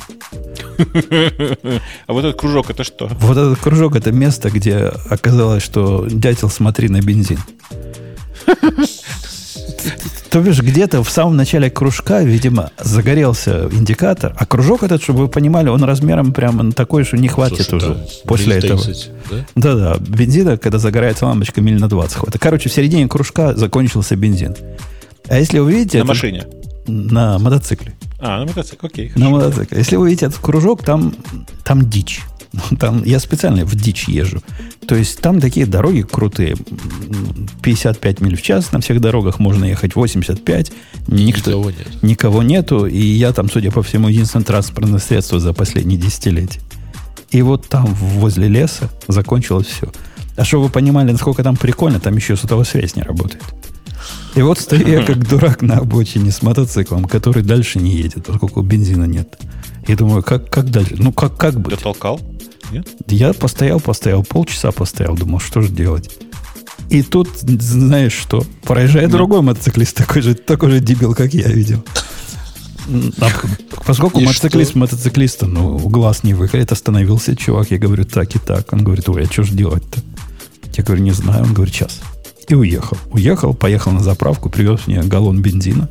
А 2.08 2.14
вот 2.14 2.26
этот 2.26 2.40
кружок, 2.40 2.72
это 2.72 2.84
что? 2.84 3.08
Вот 3.20 3.38
этот 3.38 3.60
кружок 3.60 3.96
это 3.96 4.12
место, 4.12 4.50
где 4.50 4.92
оказалось, 5.10 5.62
что 5.62 6.08
дятел 6.10 6.50
смотри 6.50 6.90
на 6.90 7.00
бензин. 7.00 7.40
То 10.32 10.42
бишь, 10.42 10.62
где-то 10.62 11.04
в 11.04 11.10
самом 11.10 11.36
начале 11.38 11.70
кружка, 11.72 12.22
видимо, 12.22 12.72
загорелся 12.80 13.68
индикатор, 13.72 14.36
а 14.38 14.46
кружок 14.46 14.84
этот, 14.84 15.02
чтобы 15.02 15.22
вы 15.22 15.28
понимали, 15.28 15.70
он 15.70 15.84
размером 15.84 16.34
прямо 16.34 16.72
такой, 16.72 17.04
что 17.04 17.18
не 17.18 17.28
хватит 17.28 17.66
Слушай, 17.68 17.76
уже 17.76 17.96
да, 17.96 18.06
после 18.26 18.56
миль 18.56 18.66
этого. 18.66 18.84
30, 18.84 19.12
да? 19.32 19.46
Да-да, 19.56 19.98
бензина, 20.00 20.58
когда 20.58 20.78
загорается 20.78 21.26
лампочка, 21.26 21.62
миль 21.62 21.80
на 21.80 21.90
20 21.90 22.16
хватит. 22.18 22.40
Короче, 22.40 22.70
в 22.70 22.74
середине 22.74 23.08
кружка 23.08 23.56
закончился 23.56 24.16
бензин. 24.16 24.56
А 25.28 25.38
если 25.38 25.60
вы 25.60 25.72
видите... 25.74 25.98
На 25.98 26.02
это- 26.02 26.08
машине. 26.08 26.44
На 26.88 27.38
мотоцикле. 27.40 27.94
А, 28.20 28.40
на 28.40 28.46
мотоцикл, 28.46 28.86
окей. 28.86 29.10
На 29.16 29.28
хорошо. 29.28 29.32
мотоцикле. 29.32 29.78
Если 29.78 29.96
вы 29.96 30.10
видите 30.10 30.26
этот 30.28 30.40
кружок, 30.40 30.84
там, 30.84 31.14
там 31.64 31.88
дичь. 31.90 32.22
Там, 32.80 33.04
я 33.04 33.20
специально 33.20 33.64
в 33.66 33.76
дичь 33.76 34.08
езжу. 34.08 34.42
То 34.88 34.96
есть 34.96 35.20
там 35.20 35.40
такие 35.40 35.66
дороги 35.68 36.02
крутые. 36.02 36.54
М, 36.54 37.48
55 37.62 38.22
миль 38.22 38.36
в 38.36 38.42
час 38.42 38.72
на 38.72 38.82
всех 38.82 39.00
дорогах 39.02 39.40
можно 39.40 39.66
ехать 39.66 39.96
85. 39.96 40.72
Никто, 41.08 41.52
Никого 41.52 41.70
нет. 41.72 42.04
никого 42.04 42.44
нету. 42.44 42.86
И 42.88 43.00
я 43.00 43.32
там, 43.34 43.50
судя 43.52 43.72
по 43.72 43.84
всему, 43.84 44.08
единственное 44.08 44.46
транспортное 44.46 45.00
средство 45.00 45.40
за 45.40 45.54
последние 45.54 46.00
десятилетия. 46.00 46.60
И 47.30 47.42
вот 47.44 47.68
там, 47.68 47.86
возле 47.94 48.48
леса, 48.48 48.90
закончилось 49.08 49.68
все. 49.68 49.92
А 50.36 50.44
чтобы 50.44 50.64
вы 50.64 50.70
понимали, 50.70 51.12
насколько 51.12 51.44
там 51.44 51.56
прикольно, 51.56 52.00
там 52.00 52.16
еще 52.16 52.36
сотовая 52.36 52.66
связь 52.66 52.96
не 52.96 53.04
работает. 53.04 53.44
И 54.36 54.42
вот 54.42 54.58
стою 54.60 54.88
я 54.88 55.04
как 55.04 55.28
дурак 55.30 55.62
на 55.62 55.78
обочине 55.78 56.32
с 56.32 56.42
мотоциклом, 56.42 57.06
который 57.06 57.44
дальше 57.44 57.80
не 57.80 57.96
едет, 57.96 58.26
поскольку 58.26 58.62
бензина 58.62 59.04
нет. 59.04 59.38
И 59.88 59.96
думаю, 59.96 60.24
как, 60.24 60.50
как 60.50 60.70
дальше? 60.72 60.96
Ну, 60.98 61.12
как, 61.12 61.36
как 61.38 61.60
быть? 61.60 61.76
Дотолкал? 61.76 62.20
Нет? 62.72 62.88
Я 63.08 63.34
постоял, 63.34 63.80
постоял, 63.80 64.24
полчаса 64.24 64.72
постоял, 64.72 65.16
думал, 65.16 65.40
что 65.40 65.62
же 65.62 65.70
делать. 65.70 66.10
И 66.90 67.04
тут, 67.04 67.30
знаешь 67.38 68.14
что, 68.14 68.44
проезжает 68.64 69.12
другой 69.12 69.42
мотоциклист, 69.42 69.96
такой 69.96 70.22
же, 70.22 70.34
такой 70.34 70.72
же 70.72 70.80
дебил, 70.80 71.14
как 71.14 71.34
я 71.34 71.48
видел. 71.48 71.84
А 73.20 73.30
поскольку 73.86 74.20
И 74.20 74.26
мотоциклист 74.26 74.72
что? 74.72 74.80
мотоциклиста, 74.80 75.46
ну, 75.46 75.78
глаз 75.78 76.24
не 76.24 76.34
выколет, 76.34 76.72
остановился 76.72 77.36
чувак, 77.36 77.70
я 77.70 77.78
говорю, 77.78 78.06
так 78.06 78.36
и 78.36 78.40
так. 78.40 78.74
Он 78.74 78.84
говорит, 78.84 79.08
ой, 79.10 79.24
а 79.24 79.32
что 79.32 79.44
же 79.44 79.54
делать-то? 79.54 80.02
Я 80.74 80.84
говорю, 80.84 81.04
не 81.04 81.12
знаю. 81.12 81.44
Он 81.44 81.54
говорит, 81.54 81.76
сейчас. 81.76 82.00
И 82.48 82.56
уехал. 82.56 82.98
Уехал, 83.12 83.54
поехал 83.54 83.92
на 83.92 84.00
заправку, 84.00 84.50
привез 84.50 84.88
мне 84.88 85.04
галлон 85.04 85.42
бензина. 85.42 85.90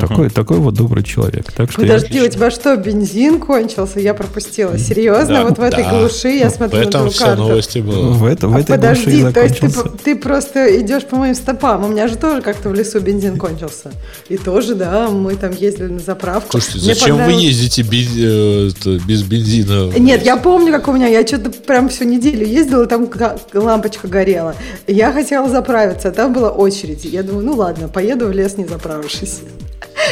Такой, 0.00 0.30
такой 0.30 0.58
вот 0.58 0.74
добрый 0.74 1.02
человек. 1.02 1.50
Так 1.52 1.70
что 1.72 1.82
я- 1.84 1.94
Подожди, 1.94 2.20
у 2.22 2.28
тебя 2.28 2.50
что, 2.50 2.76
бензин 2.76 3.40
кончился? 3.40 4.00
Я 4.00 4.14
пропустила. 4.14 4.78
Серьезно? 4.78 5.34
Да. 5.34 5.44
вот 5.44 5.58
в 5.58 5.62
этой 5.62 5.84
Да. 5.84 5.90
глуши 5.98 6.28
я 6.28 6.50
В 6.50 6.54
смотрю 6.54 6.84
на 6.84 6.90
твою 6.90 7.10
карту. 7.12 7.42
новость 7.42 7.76
и 7.76 7.80
была. 7.80 8.08
в, 8.10 8.24
это, 8.26 8.48
в 8.48 8.54
А 8.54 8.60
этой 8.60 8.76
подожди, 8.76 9.04
душе 9.22 9.30
и 9.30 9.32
то 9.32 9.42
есть 9.42 9.60
ты, 9.60 9.70
ты 10.04 10.16
просто 10.16 10.80
идешь 10.80 11.04
по 11.04 11.16
моим 11.16 11.34
стопам. 11.34 11.84
У 11.84 11.88
меня 11.88 12.08
же 12.08 12.16
тоже 12.16 12.42
как-то 12.42 12.68
в 12.68 12.74
лесу 12.74 13.00
бензин 13.00 13.36
кончился. 13.38 13.92
И 14.28 14.36
тоже, 14.36 14.74
да, 14.74 15.08
мы 15.08 15.34
там 15.36 15.52
ездили 15.52 15.88
на 15.88 15.98
заправку. 16.00 16.50
Слушайте, 16.60 16.78
Мне 16.84 16.94
зачем 16.94 17.16
вы 17.24 17.32
ездите 17.32 17.82
без, 17.82 18.06
э, 18.16 18.98
без 19.06 19.22
бензина? 19.22 19.90
Нет, 19.98 20.24
я 20.24 20.36
помню, 20.36 20.72
как 20.72 20.88
у 20.88 20.92
меня, 20.92 21.06
я 21.06 21.26
что-то 21.26 21.50
прям 21.50 21.88
всю 21.88 22.04
неделю 22.04 22.44
ездила, 22.46 22.84
и 22.84 22.88
там 22.88 23.06
ка- 23.06 23.38
лампочка 23.54 24.08
горела. 24.08 24.54
Я 24.86 25.12
хотела 25.12 25.48
заправиться, 25.48 26.08
а 26.08 26.10
там 26.12 26.32
была 26.32 26.50
очередь. 26.50 27.04
Я 27.04 27.22
думаю, 27.22 27.46
ну 27.46 27.54
ладно, 27.54 27.88
поеду 27.88 28.26
в 28.26 28.32
лес, 28.32 28.56
не 28.56 28.66
заправившись. 28.66 29.40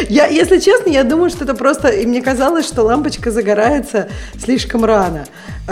Я, 0.09 0.27
если 0.27 0.59
честно, 0.59 0.91
я 0.91 1.05
думаю, 1.05 1.31
что 1.31 1.45
это 1.45 1.55
просто... 1.55 1.89
И 1.89 2.07
мне 2.07 2.23
казалось, 2.23 2.67
что 2.67 2.83
лампочка 2.83 3.31
загорается 3.31 4.09
слишком 4.39 4.85
рано. 4.85 5.27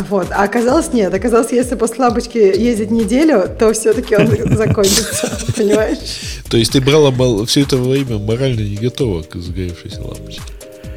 Вот. 0.08 0.28
А 0.30 0.42
оказалось 0.44 0.92
нет. 0.92 1.12
Оказалось, 1.12 1.52
если 1.52 1.74
после 1.74 2.04
лампочки 2.04 2.38
ездить 2.38 2.90
неделю, 2.90 3.48
то 3.58 3.72
все-таки 3.72 4.16
он 4.16 4.28
закончится. 4.56 5.30
Понимаешь? 5.56 6.42
То 6.48 6.56
есть 6.56 6.72
ты 6.72 6.80
брала 6.80 7.12
все 7.46 7.62
это 7.62 7.76
время 7.76 8.18
морально 8.18 8.60
не 8.60 8.76
готова 8.76 9.22
к 9.22 9.36
загоревшейся 9.36 10.02
лампочке. 10.02 10.42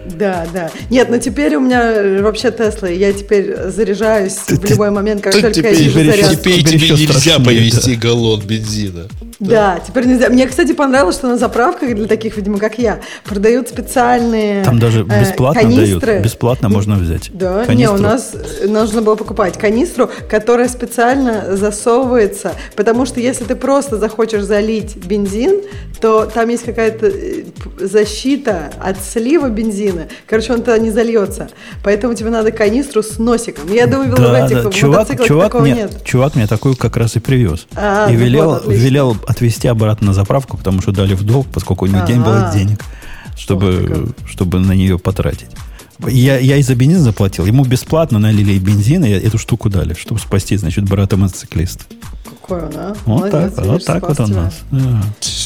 Да, 0.06 0.46
да. 0.54 0.70
Нет, 0.90 1.10
ну 1.10 1.18
теперь 1.20 1.56
у 1.56 1.60
меня 1.60 1.82
э, 1.94 2.22
вообще 2.22 2.52
Тесла, 2.52 2.90
и 2.90 2.98
я 2.98 3.12
теперь 3.14 3.56
заряжаюсь 3.70 4.34
в 4.34 4.60
ты- 4.60 4.68
любой 4.68 4.92
момент, 4.92 5.22
как 5.22 5.34
только 5.34 5.48
я 5.48 5.54
теперь, 5.54 5.76
вижу 5.76 5.90
теперь 5.92 6.06
зарядку. 6.12 6.36
теперь 6.36 6.54
Теперь 6.64 6.80
тебе 6.80 6.90
нельзя 6.92 7.14
страшнее, 7.14 7.46
повезти 7.46 7.96
галлон 7.96 8.42
бензина. 8.42 9.08
Да, 9.40 9.80
теперь 9.86 10.06
нельзя. 10.06 10.30
Мне, 10.30 10.48
кстати, 10.48 10.72
понравилось, 10.72 11.16
что 11.16 11.28
на 11.28 11.38
заправках 11.38 11.94
для 11.96 12.06
таких, 12.08 12.38
видимо, 12.38 12.58
как 12.58 12.78
я, 12.80 13.02
продают 13.26 13.68
специальные 13.68 14.64
Там 14.64 14.80
даже 14.80 15.02
э, 15.10 15.22
бесплатно 15.22 15.62
канистры. 15.62 16.00
дают. 16.14 16.24
Бесплатно 16.24 16.70
можно 16.70 16.96
взять. 16.96 17.30
Да, 17.34 17.62
не, 17.62 17.68
Канистру. 17.68 17.96
у 17.98 18.02
нас 18.02 18.32
э, 18.62 18.68
нужно 18.68 19.02
было 19.02 19.16
покупать 19.16 19.58
канистру, 19.58 20.10
которая 20.30 20.70
специально 20.70 21.56
засовывается, 21.58 22.54
потому 22.76 23.06
что 23.06 23.20
если 23.20 23.44
ты 23.44 23.56
просто 23.56 23.98
захочешь 23.98 24.44
залить 24.44 24.96
бензин, 24.98 25.62
то 26.00 26.26
там 26.26 26.50
есть 26.50 26.64
какая-то 26.64 27.08
э, 27.08 27.44
защита 27.80 28.72
от 28.82 28.98
слива 29.04 29.50
бензина. 29.50 29.95
Короче, 30.28 30.54
он 30.54 30.60
туда 30.60 30.78
не 30.78 30.92
зальется. 30.92 31.50
Поэтому 31.84 32.14
тебе 32.14 32.30
надо 32.30 32.52
канистру 32.52 33.04
с 33.04 33.18
носиком. 33.20 33.72
Я 33.72 33.88
думаю, 33.88 34.12
в 34.12 34.16
Да, 34.16 34.46
этих 34.46 34.64
да. 34.64 34.70
в 34.70 34.74
Чувак, 34.74 35.08
чувак, 35.26 35.46
такого 35.52 35.62
мне, 35.64 35.74
нет. 35.74 36.04
чувак 36.04 36.36
мне 36.36 36.48
такую 36.48 36.76
как 36.76 36.98
раз 36.98 37.16
и 37.16 37.20
привез. 37.20 37.68
А, 37.76 38.10
и 38.10 38.14
ну 38.14 38.20
велел, 38.20 38.46
вот, 38.50 38.62
отлично. 38.64 38.84
велел 38.84 39.18
отвезти 39.28 39.68
обратно 39.68 40.08
на 40.08 40.14
заправку, 40.14 40.58
потому 40.58 40.82
что 40.82 40.92
дали 40.92 41.14
в 41.14 41.24
долг, 41.24 41.48
поскольку 41.54 41.86
у 41.86 41.88
него 41.88 42.06
день 42.06 42.22
было 42.22 42.50
А. 42.50 42.54
денег, 42.54 42.80
Ух 42.82 42.86
ты 43.36 43.42
чтобы, 43.42 44.14
чтобы 44.28 44.60
на 44.60 44.74
нее 44.74 44.98
потратить. 45.00 45.50
Я, 46.08 46.38
я 46.40 46.58
и 46.58 46.62
за 46.62 46.76
бензин 46.76 47.00
заплатил. 47.00 47.46
Ему 47.46 47.64
бесплатно 47.64 48.20
налили 48.20 48.52
и 48.54 48.60
бензин, 48.60 49.06
и 49.06 49.10
эту 49.12 49.38
штуку 49.38 49.70
дали, 49.70 49.94
чтобы 49.94 50.20
спасти, 50.20 50.58
значит, 50.58 50.84
брата 50.84 51.16
мотоциклиста. 51.16 51.86
Какой 52.42 52.64
он, 52.66 52.72
а? 52.76 52.96
Вот 53.06 53.32
Молодец, 53.32 53.54
так, 53.56 53.66
вот 53.66 53.86
так 53.86 54.04
вот 54.08 54.18
тебя. 54.18 54.28
нас. 54.28 54.54
Да. 54.72 55.02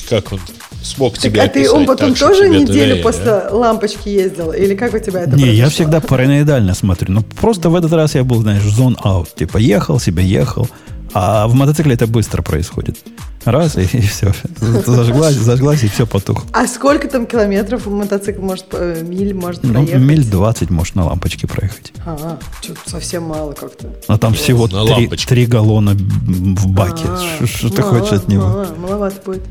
Как 0.09 0.33
он 0.33 0.39
смог 0.83 1.13
Так, 1.13 1.21
тебя 1.23 1.43
а 1.43 1.47
ты 1.47 1.59
описать 1.61 1.75
он 1.75 1.85
потом 1.85 2.09
так, 2.13 2.19
тоже 2.19 2.49
неделю 2.49 2.67
доверили, 2.67 3.01
после 3.01 3.31
а? 3.31 3.49
лампочки 3.53 4.09
ездил? 4.09 4.51
Или 4.51 4.75
как 4.75 4.93
у 4.93 4.99
тебя 4.99 5.21
это 5.21 5.35
Не, 5.35 5.43
я 5.43 5.47
произошло? 5.65 5.69
всегда 5.71 5.99
параноидально 6.01 6.73
смотрю. 6.73 7.13
Но 7.13 7.21
просто 7.21 7.69
в 7.69 7.75
этот 7.75 7.91
раз 7.93 8.15
я 8.15 8.23
был, 8.23 8.41
знаешь, 8.41 8.63
зон 8.63 8.97
аут. 9.01 9.33
Типа 9.35 9.57
ехал 9.57 9.99
себе, 9.99 10.23
ехал. 10.23 10.67
А 11.13 11.47
в 11.47 11.55
мотоцикле 11.55 11.95
это 11.95 12.05
быстро 12.05 12.41
происходит. 12.43 12.97
Раз, 13.43 13.77
и, 13.77 13.85
все. 13.85 14.31
Зажглась, 14.85 15.33
зажглась, 15.35 15.83
и 15.83 15.87
все 15.87 16.05
потухло. 16.05 16.43
А 16.53 16.67
сколько 16.67 17.07
там 17.07 17.25
километров 17.25 17.87
мотоцикл 17.87 18.41
может, 18.41 18.65
э, 18.73 19.01
миль 19.03 19.33
может 19.33 19.63
Ну, 19.63 19.73
проехать? 19.73 20.01
миль 20.03 20.23
20 20.25 20.69
может 20.69 20.95
на 20.95 21.05
лампочке 21.05 21.47
проехать. 21.47 21.93
А, 22.05 22.37
что-то 22.61 22.79
совсем 22.87 23.23
мало 23.23 23.53
как-то. 23.53 23.87
Но 24.07 24.17
там 24.17 24.33
всего 24.35 24.67
На 24.67 24.83
три, 24.85 24.93
лампочке. 25.05 25.27
три 25.29 25.45
галлона 25.47 25.93
в 25.93 26.67
баке. 26.67 27.05
А, 27.07 27.45
Что- 27.47 27.69
ты 27.69 27.81
хочешь 27.81 28.11
от 28.11 28.27
него? 28.27 28.43
мало, 28.43 28.67
маловато 28.77 29.15
будет. 29.25 29.41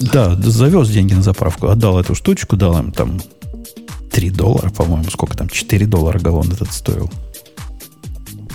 Да, 0.00 0.34
завез 0.36 0.88
деньги 0.88 1.14
на 1.14 1.22
заправку, 1.22 1.68
отдал 1.68 1.98
эту 1.98 2.14
штучку, 2.14 2.56
дал 2.56 2.78
им 2.78 2.92
там 2.92 3.20
3 4.10 4.30
доллара, 4.30 4.70
по-моему, 4.70 5.10
сколько 5.10 5.36
там, 5.36 5.48
4 5.48 5.86
доллара 5.86 6.18
галлон 6.18 6.50
этот 6.52 6.72
стоил. 6.72 7.10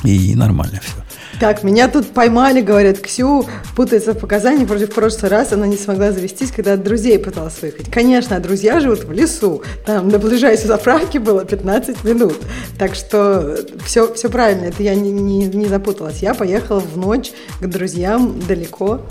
И 0.03 0.35
нормально 0.35 0.79
все. 0.81 1.03
Так, 1.39 1.63
меня 1.63 1.87
тут 1.87 2.07
поймали, 2.07 2.59
говорят, 2.59 2.99
Ксю 2.99 3.45
путается 3.75 4.13
в 4.13 4.17
показаниях, 4.17 4.67
вроде 4.67 4.87
в 4.87 4.93
прошлый 4.93 5.31
раз 5.31 5.53
она 5.53 5.67
не 5.67 5.77
смогла 5.77 6.11
завестись, 6.11 6.51
когда 6.51 6.73
от 6.73 6.83
друзей 6.83 7.17
пыталась 7.17 7.61
выехать. 7.61 7.89
Конечно, 7.89 8.35
а 8.35 8.39
друзья 8.41 8.81
живут 8.81 9.05
в 9.05 9.11
лесу, 9.11 9.63
там 9.85 10.09
до 10.09 10.19
ближайшей 10.19 10.67
заправки 10.67 11.17
было 11.17 11.45
15 11.45 12.03
минут. 12.03 12.37
Так 12.77 12.93
что 12.93 13.57
все, 13.85 14.13
все 14.13 14.29
правильно, 14.29 14.65
это 14.65 14.83
я 14.83 14.95
не, 14.95 15.11
не, 15.11 15.45
не 15.45 15.65
запуталась. 15.67 16.19
Я 16.19 16.33
поехала 16.33 16.81
в 16.81 16.97
ночь 16.97 17.31
к 17.61 17.67
друзьям 17.67 18.41
далеко. 18.45 19.01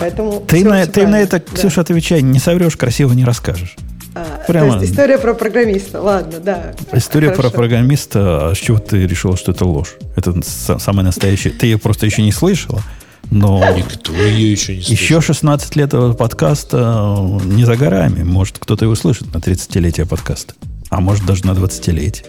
Поэтому 0.00 0.40
Ты, 0.46 0.64
на, 0.64 0.86
ты 0.86 1.06
на 1.06 1.20
это, 1.20 1.38
Да. 1.38 1.56
Ксюша, 1.56 1.80
отвечай, 1.82 2.22
не 2.22 2.38
соврешь, 2.38 2.76
красиво 2.76 3.12
не 3.12 3.24
расскажешь. 3.24 3.76
А, 4.14 4.42
прямо- 4.46 4.74
То 4.74 4.80
есть 4.80 4.92
история 4.92 5.18
про 5.18 5.34
программиста. 5.34 6.00
Ладно, 6.00 6.38
да. 6.40 6.74
История 6.92 7.28
про 7.28 7.36
Хорошо. 7.36 7.54
программиста, 7.56 8.48
а 8.50 8.54
с 8.54 8.58
чего 8.58 8.78
ты 8.78 9.06
решила, 9.06 9.36
что 9.36 9.52
это 9.52 9.64
ложь? 9.64 9.94
Это 10.16 10.30
са- 10.32 10.78
самая 10.78 11.04
настоящая. 11.04 11.50
Ты 11.50 11.66
ее 11.66 11.78
просто 11.78 12.06
еще 12.06 12.22
не 12.22 12.32
слышала, 12.32 12.82
но 13.30 13.62
Никто 13.76 14.12
ее 14.14 14.50
еще 14.50 14.76
не 14.76 14.82
слышал. 14.82 14.92
еще 15.04 15.20
16 15.20 15.76
лет 15.76 15.88
этого 15.88 16.14
подкаста 16.14 17.16
э, 17.18 17.44
не 17.46 17.64
за 17.64 17.76
горами. 17.76 18.22
Может, 18.24 18.58
кто-то 18.58 18.84
и 18.86 18.88
услышит 18.88 19.32
на 19.34 19.38
30-летие 19.38 20.06
подкаста. 20.06 20.54
А 20.90 21.00
может, 21.00 21.24
даже 21.26 21.46
на 21.46 21.50
20-летие. 21.52 22.24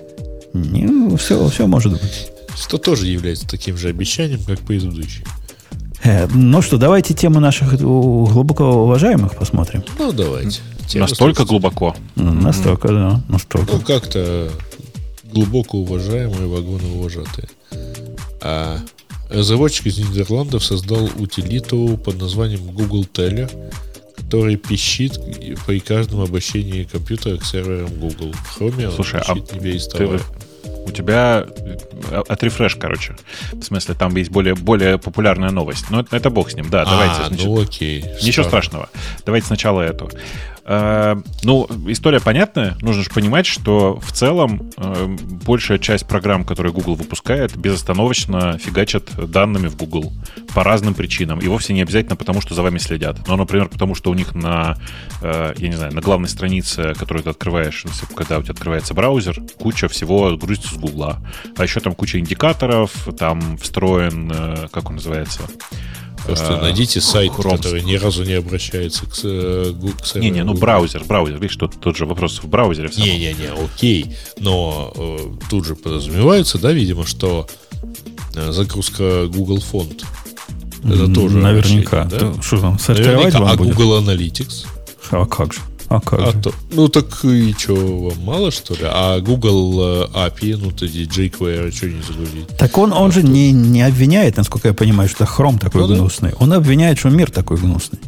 Не, 0.53 1.15
все, 1.17 1.47
все 1.49 1.65
может 1.65 1.93
быть. 1.93 2.27
Что 2.57 2.77
тоже 2.77 3.07
является 3.07 3.47
таким 3.47 3.77
же 3.77 3.87
обещанием, 3.87 4.43
как 4.43 4.59
предыдущий. 4.59 5.23
Э, 6.03 6.27
ну 6.27 6.61
что, 6.61 6.77
давайте 6.77 7.13
темы 7.13 7.39
наших 7.39 7.73
э, 7.73 7.77
глубоко 7.77 8.65
уважаемых 8.83 9.35
посмотрим. 9.35 9.83
Ну, 9.97 10.11
давайте. 10.11 10.61
Тема 10.87 11.07
Настолько 11.07 11.45
слушайте. 11.45 11.49
глубоко. 11.49 11.95
Настолько, 12.15 12.87
да, 12.87 13.21
настолько. 13.27 13.73
Ну, 13.73 13.81
как-то 13.81 14.49
глубоко 15.31 15.77
уважаемые 15.79 16.47
вагоны-вожатые. 16.47 17.49
А 18.41 18.79
разработчик 19.29 19.87
из 19.87 19.97
Нидерландов 19.99 20.63
создал 20.63 21.05
утилиту 21.17 21.99
под 22.03 22.19
названием 22.19 22.61
Google 22.71 23.03
Teller, 23.03 23.51
который 24.15 24.55
пищит 24.55 25.19
при 25.67 25.79
каждом 25.79 26.21
обращении 26.21 26.83
компьютера 26.83 27.37
к 27.37 27.45
серверам 27.45 27.93
Google. 27.99 28.33
В 28.33 28.59
Chrome 28.59 28.87
он 28.87 28.93
Слушай, 28.93 29.21
а 29.25 29.35
пищит 29.35 29.51
не 29.53 29.59
Ты, 29.59 29.63
переставая. 29.63 30.21
У 30.89 30.91
тебя 30.91 31.45
э, 32.11 32.21
от 32.27 32.43
рефреш, 32.43 32.75
короче. 32.75 33.15
В 33.53 33.63
смысле, 33.63 33.95
там 33.95 34.15
есть 34.15 34.31
более, 34.31 34.55
более 34.55 34.97
популярная 34.97 35.51
новость. 35.51 35.85
Но 35.89 36.01
это, 36.01 36.15
это 36.15 36.29
бог 36.29 36.51
с 36.51 36.55
ним, 36.55 36.69
да. 36.69 36.85
давайте. 36.85 37.21
а, 37.21 37.27
значит, 37.27 37.45
ну 37.45 37.61
окей. 37.61 38.01
Ничего 38.21 38.43
Странно. 38.43 38.49
страшного. 38.49 38.89
Давайте 39.25 39.47
сначала 39.47 39.81
эту. 39.81 40.09
Э, 40.69 41.15
Ну, 41.43 41.67
история 41.87 42.19
понятная. 42.19 42.77
Нужно 42.81 43.01
же 43.01 43.09
понимать, 43.09 43.47
что 43.47 43.99
в 43.99 44.11
целом 44.11 44.69
э, 44.77 45.07
большая 45.45 45.79
часть 45.79 46.05
программ, 46.05 46.45
которые 46.45 46.71
Google 46.71 46.93
выпускает, 46.93 47.57
безостановочно 47.57 48.59
фигачат 48.59 49.09
данными 49.31 49.67
в 49.67 49.75
Google 49.75 50.13
по 50.53 50.63
разным 50.63 50.93
причинам. 50.93 51.39
И 51.39 51.47
вовсе 51.47 51.73
не 51.73 51.81
обязательно 51.81 52.15
потому, 52.15 52.39
что 52.41 52.53
за 52.53 52.61
вами 52.61 52.77
следят. 52.77 53.27
Но, 53.27 53.35
например, 53.35 53.67
потому 53.67 53.95
что 53.95 54.11
у 54.11 54.13
них 54.13 54.35
на, 54.35 54.77
э, 55.23 55.53
я 55.57 55.67
не 55.67 55.75
знаю, 55.75 55.95
на 55.95 56.01
главной 56.01 56.29
странице, 56.29 56.93
которую 56.93 57.23
ты 57.23 57.31
открываешь, 57.31 57.85
когда 58.15 58.37
у 58.37 58.43
тебя 58.43 58.53
открывается 58.53 58.93
браузер, 58.93 59.41
куча 59.57 59.87
всего 59.87 60.37
грузится 60.37 60.75
с 60.75 60.77
Гугла. 60.77 61.17
А 61.57 61.63
еще 61.63 61.79
там 61.79 61.95
куча 61.95 62.19
индикаторов, 62.19 62.91
там 63.17 63.57
встроен, 63.57 64.31
как 64.71 64.89
он 64.89 64.95
называется, 64.97 65.41
Просто 66.25 66.53
э, 66.53 66.61
найдите 66.61 67.01
сайт, 67.01 67.31
Chrome. 67.31 67.57
который 67.57 67.81
ни 67.83 67.95
разу 67.95 68.23
не 68.23 68.33
обращается 68.33 69.05
к, 69.05 69.13
э, 69.23 69.73
к 70.01 70.05
серверу 70.05 70.23
Не-не, 70.23 70.43
ну 70.43 70.53
браузер, 70.53 71.03
браузер. 71.05 71.39
Видишь, 71.39 71.55
тут 71.55 71.79
тот 71.79 71.97
же 71.97 72.05
вопрос 72.05 72.39
в 72.41 72.47
браузере. 72.47 72.89
Не-не-не, 72.97 73.51
окей. 73.51 74.15
Но 74.39 74.91
э, 74.95 75.17
тут 75.49 75.65
же 75.65 75.75
подразумевается, 75.75 76.57
да, 76.57 76.71
видимо, 76.71 77.05
что 77.05 77.47
э, 78.35 78.51
загрузка 78.51 79.27
Google 79.27 79.59
фонд. 79.59 80.03
Это 80.83 81.11
тоже 81.13 81.37
Наверняка. 81.37 82.03
обращение, 82.03 82.33
да? 82.35 82.41
Что 82.41 82.59
там, 82.59 82.79
сортировать 82.79 83.33
Наверняка, 83.33 83.39
вам 83.39 83.49
а 83.51 83.55
будет? 83.55 83.75
Google 83.75 83.99
Analytics? 84.01 84.65
А 85.11 85.25
как 85.25 85.53
же? 85.53 85.59
А 85.89 85.99
как 85.99 86.19
А 86.19 86.31
же? 86.31 86.41
то, 86.41 86.53
ну 86.71 86.87
так 86.87 87.25
и 87.25 87.53
что, 87.57 87.73
вам 87.75 88.19
мало 88.23 88.51
что 88.51 88.75
ли? 88.75 88.81
А 88.83 89.19
Google 89.19 89.81
э, 89.81 90.07
API, 90.13 90.57
ну 90.61 90.71
то 90.71 90.85
jQuery, 90.85 91.71
что 91.75 91.87
не 91.87 92.01
загрузить? 92.03 92.47
Так 92.57 92.77
он, 92.77 92.93
он 92.93 93.11
же 93.11 93.23
не, 93.23 93.51
не 93.51 93.81
обвиняет, 93.81 94.37
насколько 94.37 94.67
я 94.67 94.73
понимаю, 94.75 95.09
что 95.09 95.25
Хром 95.25 95.57
такой 95.57 95.81
Ну 95.81 95.87
да. 95.87 95.95
гнусный. 95.95 96.33
Он 96.39 96.53
обвиняет, 96.53 96.99
что 96.99 97.09
мир 97.09 97.31
такой 97.31 97.57
гнусный. 97.57 97.99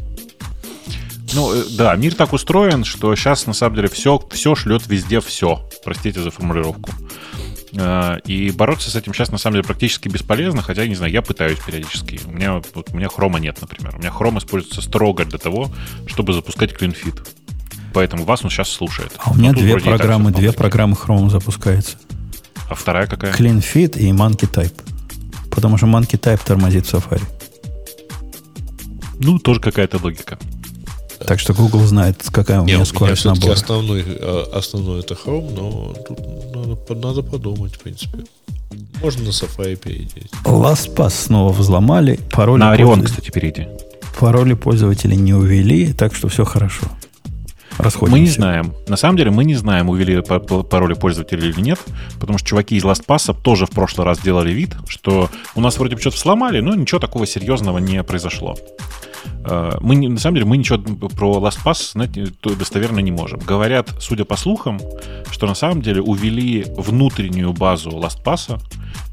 Ну, 1.34 1.53
э, 1.53 1.64
да, 1.72 1.95
мир 1.95 2.14
так 2.14 2.34
устроен, 2.34 2.84
что 2.84 3.16
сейчас, 3.16 3.48
на 3.48 3.53
самом 3.53 3.76
деле, 3.78 3.88
все, 3.90 4.22
все 4.32 4.53
шлет 4.56 4.84
везде 4.88 5.20
все. 5.22 5.68
Простите 5.84 6.22
за 6.22 6.30
формулировку. 6.30 6.91
Э, 7.74 8.18
И 8.26 8.52
бороться 8.52 8.91
с 8.91 8.95
этим 8.95 9.14
сейчас, 9.14 9.32
на 9.32 9.38
самом 9.38 9.56
деле, 9.56 9.64
практически 9.66 10.08
бесполезно, 10.10 10.62
хотя, 10.62 10.86
не 10.86 10.95
знаю, 10.95 11.12
я 11.12 11.22
пытаюсь 11.22 11.58
периодически. 11.66 12.20
У 12.26 12.32
меня, 12.32 12.62
вот, 12.74 12.90
у 12.91 12.98
меня 12.98 13.08
хрома 13.08 13.40
нет, 13.40 13.58
например. 13.62 13.95
У 13.95 13.99
меня 13.99 14.12
хром 14.12 14.38
используется 14.38 14.82
строго 14.82 15.24
для 15.26 15.40
того, 15.40 15.72
чтобы 16.06 16.34
запускать 16.34 16.74
клинфит. 16.74 17.22
Поэтому 17.94 18.26
вас 18.26 18.44
он 18.44 18.50
сейчас 18.50 18.70
слушает. 18.70 19.12
А 19.18 19.32
у 19.32 19.36
меня 19.36 19.52
тут 19.54 19.62
две 19.64 19.78
программы, 19.78 20.32
две 20.32 20.52
программы 20.52 20.96
Chrome 20.96 21.30
запускаются. 21.30 21.98
А 22.70 22.76
вторая 22.76 23.08
какая? 23.08 23.34
CleanFit 23.34 23.98
и 24.00 24.12
MonkeyType. 24.12 24.74
Потому 25.50 25.78
что 25.78 25.88
MonkeyType 25.88 26.40
тормозит 26.46 26.86
в 26.86 26.94
Safari. 26.94 27.22
Ну, 29.20 29.40
тоже 29.40 29.60
какая-то 29.60 30.00
логика. 30.02 30.40
Так 31.28 31.40
что 31.40 31.54
Google 31.54 31.82
знает, 31.86 32.24
какая 32.32 32.62
у 32.62 32.64
меня 32.64 32.76
у 32.78 32.78
меня 32.80 32.86
скорость 32.86 33.20
все-таки 33.20 33.42
набора. 33.42 33.54
основной, 33.60 34.04
э, 34.08 34.44
основной 34.54 35.00
это 35.02 35.14
Chrome, 35.14 35.54
но 35.56 35.94
тут 36.08 36.20
надо, 36.56 37.08
надо 37.08 37.22
подумать, 37.22 37.76
в 37.76 37.80
принципе. 37.82 38.20
Можно 39.04 39.26
на 39.26 39.30
Safari 39.30 39.76
перейти. 39.76 40.24
LastPass 40.46 41.10
снова 41.12 41.52
взломали. 41.54 42.20
Пароли, 42.32 42.60
На 42.62 42.72
Орион, 42.72 43.02
пользователей- 43.02 43.06
кстати, 43.06 43.30
перейди. 43.32 43.68
пароли 44.20 44.54
пользователей 44.56 45.16
не 45.18 45.34
увели, 45.36 45.94
так 45.94 46.16
что 46.16 46.28
все 46.28 46.44
хорошо. 46.44 46.86
Расходимся. 47.77 48.11
Мы 48.11 48.19
не 48.19 48.30
знаем. 48.30 48.73
На 48.88 48.98
самом 48.98 49.18
деле 49.18 49.31
мы 49.31 49.43
не 49.43 49.56
знаем, 49.56 49.89
увели 49.89 50.22
па- 50.22 50.39
па- 50.39 50.64
пароли 50.64 50.93
пользователя 50.93 51.48
или 51.48 51.60
нет, 51.61 51.80
потому 52.19 52.38
что 52.38 52.48
чуваки 52.49 52.76
из 52.76 52.84
LastPass 52.84 53.35
тоже 53.41 53.65
в 53.65 53.72
прошлый 53.72 54.06
раз 54.06 54.19
делали 54.19 54.52
вид, 54.52 54.76
что 54.88 55.30
у 55.56 55.61
нас 55.61 55.77
вроде 55.77 55.95
бы 55.95 56.02
что-то 56.02 56.18
сломали, 56.18 56.60
но 56.60 56.76
ничего 56.76 56.99
такого 56.99 57.26
серьезного 57.26 57.80
не 57.80 58.03
произошло. 58.03 58.57
Э, 59.45 59.77
Мы, 59.81 59.95
на 59.95 60.19
самом 60.19 60.35
деле, 60.35 60.48
мы 60.48 60.57
ничего 60.57 60.80
про 61.10 61.39
LastPass 61.39 61.93
знать 61.93 62.11
то 62.39 62.56
достоверно 62.56 62.99
не 62.99 63.11
можем. 63.11 63.39
Говорят, 63.39 63.89
судя 63.99 64.26
по 64.26 64.35
слухам, 64.35 64.80
что 65.31 65.48
на 65.48 65.56
самом 65.56 65.81
деле 65.81 66.02
увели 66.02 66.65
внутреннюю 66.77 67.53
базу 67.53 67.89
LastPass, 67.91 68.60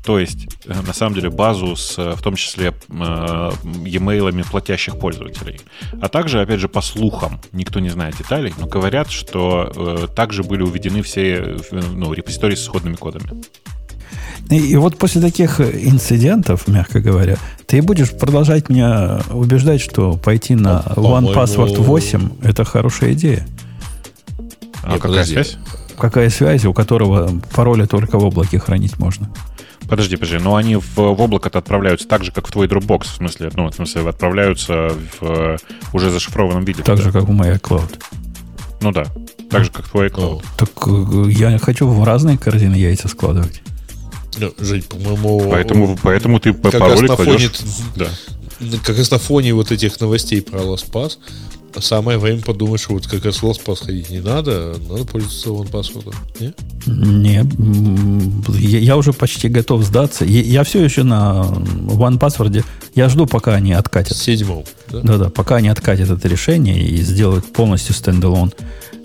то 0.05 0.19
есть, 0.19 0.47
э, 0.67 0.75
на 0.87 0.93
самом 0.93 1.15
деле, 1.15 1.31
базу 1.31 1.77
с, 1.77 1.99
э, 1.99 2.15
в 2.15 2.23
том 2.23 2.35
числе, 2.35 2.69
э, 2.69 3.51
e-mailами 3.85 4.43
платящих 4.43 4.99
пользователей. 4.99 5.61
А 6.01 6.09
также, 6.09 6.41
опять 6.41 6.61
же, 6.61 6.69
по 6.69 6.81
слухам, 6.81 7.41
никто 7.53 7.81
не 7.81 7.91
знает 7.91 8.17
деталей, 8.17 8.55
но 8.59 8.67
говорят, 8.67 9.11
что 9.11 9.71
э, 9.75 10.07
также 10.15 10.43
были 10.43 10.63
уведены 10.63 11.03
все 11.03 11.59
э, 11.73 11.81
ну, 11.93 12.13
репозитории 12.13 12.55
с 12.55 12.63
исходными 12.63 12.95
кодами. 12.95 13.31
И, 14.51 14.57
и 14.57 14.77
вот 14.77 14.97
после 14.97 15.21
таких 15.21 15.61
инцидентов, 15.61 16.69
мягко 16.69 17.01
говоря, 17.01 17.37
ты 17.67 17.83
будешь 17.83 18.11
продолжать 18.11 18.69
меня 18.71 19.21
убеждать, 19.31 19.81
что 19.81 20.15
пойти 20.17 20.55
на 20.55 20.81
по-моему- 20.81 21.31
One 21.31 21.35
Password 21.35 21.77
8 21.81 22.31
это 22.43 22.65
хорошая 22.65 23.13
идея. 23.13 23.47
А 24.83 24.93
Не, 24.93 24.95
какая 24.95 25.11
подожди. 25.11 25.33
связь? 25.35 25.59
Какая 25.99 26.31
связь, 26.31 26.65
у 26.65 26.73
которого 26.73 27.31
пароли 27.55 27.85
только 27.85 28.19
в 28.19 28.25
облаке 28.25 28.59
хранить 28.59 28.99
можно? 28.99 29.29
Подожди, 29.89 30.17
подожди, 30.17 30.39
но 30.39 30.57
они 30.57 30.77
в, 30.77 30.97
в 30.97 31.01
облако-то 31.01 31.59
отправляются 31.59 32.07
так 32.07 32.23
же, 32.23 32.31
как 32.31 32.47
в 32.47 32.53
твой 32.53 32.69
Dropbox, 32.69 33.05
в 33.05 33.17
смысле, 33.17 33.51
ну, 33.55 33.71
в 33.71 33.75
смысле, 33.75 34.09
отправляются 34.09 34.93
в 35.21 35.59
уже 35.93 36.11
зашифрованном 36.11 36.65
виде. 36.65 36.83
Так 36.83 36.99
да? 36.99 37.03
же, 37.03 37.13
как 37.13 37.29
у 37.29 37.33
моей 37.33 37.55
Cloud. 37.55 37.99
Ну 38.81 38.93
да, 38.93 39.07
так 39.51 39.65
же, 39.65 39.71
как 39.71 39.87
в 39.87 39.91
твой 39.91 40.09
iCloud. 40.09 40.45
Так 40.57 40.69
э, 40.87 41.31
я 41.31 41.59
хочу 41.59 41.89
в 41.89 42.05
разные 42.05 42.39
корзины 42.39 42.75
яйца 42.77 43.09
складывать. 43.09 43.63
Ну, 44.39 44.53
Жень, 44.59 44.83
по-моему... 44.83 45.51
Поэтому, 45.51 45.99
поэтому 46.03 46.41
ты 46.41 46.53
по 46.53 46.71
как 46.71 46.81
пароли 46.81 47.01
раз 47.01 47.09
на 47.11 47.17
фоне, 47.17 47.31
кладешь... 47.31 47.53
Да. 47.97 48.09
как 48.85 48.99
раз 48.99 49.11
на 49.11 49.19
фоне 49.19 49.55
вот 49.55 49.73
этих 49.73 50.01
новостей 50.01 50.43
про 50.43 50.61
LastPass, 50.61 51.19
самое 51.81 52.19
время 52.19 52.41
подумать, 52.43 52.81
что 52.81 52.95
вот 52.95 53.07
как 53.07 53.25
раз 53.25 53.43
в 53.43 53.45
LastPass 53.45 53.85
ходить 53.87 54.11
не 54.11 54.21
надо, 54.21 54.77
надо 54.89 55.05
пользоваться 55.05 55.51
OnePassword. 55.51 56.15
Не? 56.41 56.55
Не, 56.87 57.45
я, 58.59 58.79
я 58.79 58.97
уже 58.97 59.13
почти 59.13 59.49
готов 59.49 59.85
сдаться. 59.85 60.25
Я, 60.25 60.43
я 60.43 60.65
все 60.65 60.83
еще 60.83 61.03
на 61.03 61.47
One 61.87 62.19
Password. 62.19 62.65
Я 62.95 63.09
жду, 63.09 63.27
пока 63.27 63.55
они 63.55 63.73
откатят. 63.73 64.17
С 64.17 64.23
седьмым. 64.23 64.65
Да? 64.91 65.01
Да-да, 65.01 65.31
пока 65.31 65.57
они 65.57 65.69
откатят 65.69 66.11
это 66.11 66.29
решение 66.29 66.81
и 66.81 66.97
сделают 67.03 67.53
полностью 67.53 67.95
стендалон 67.95 68.53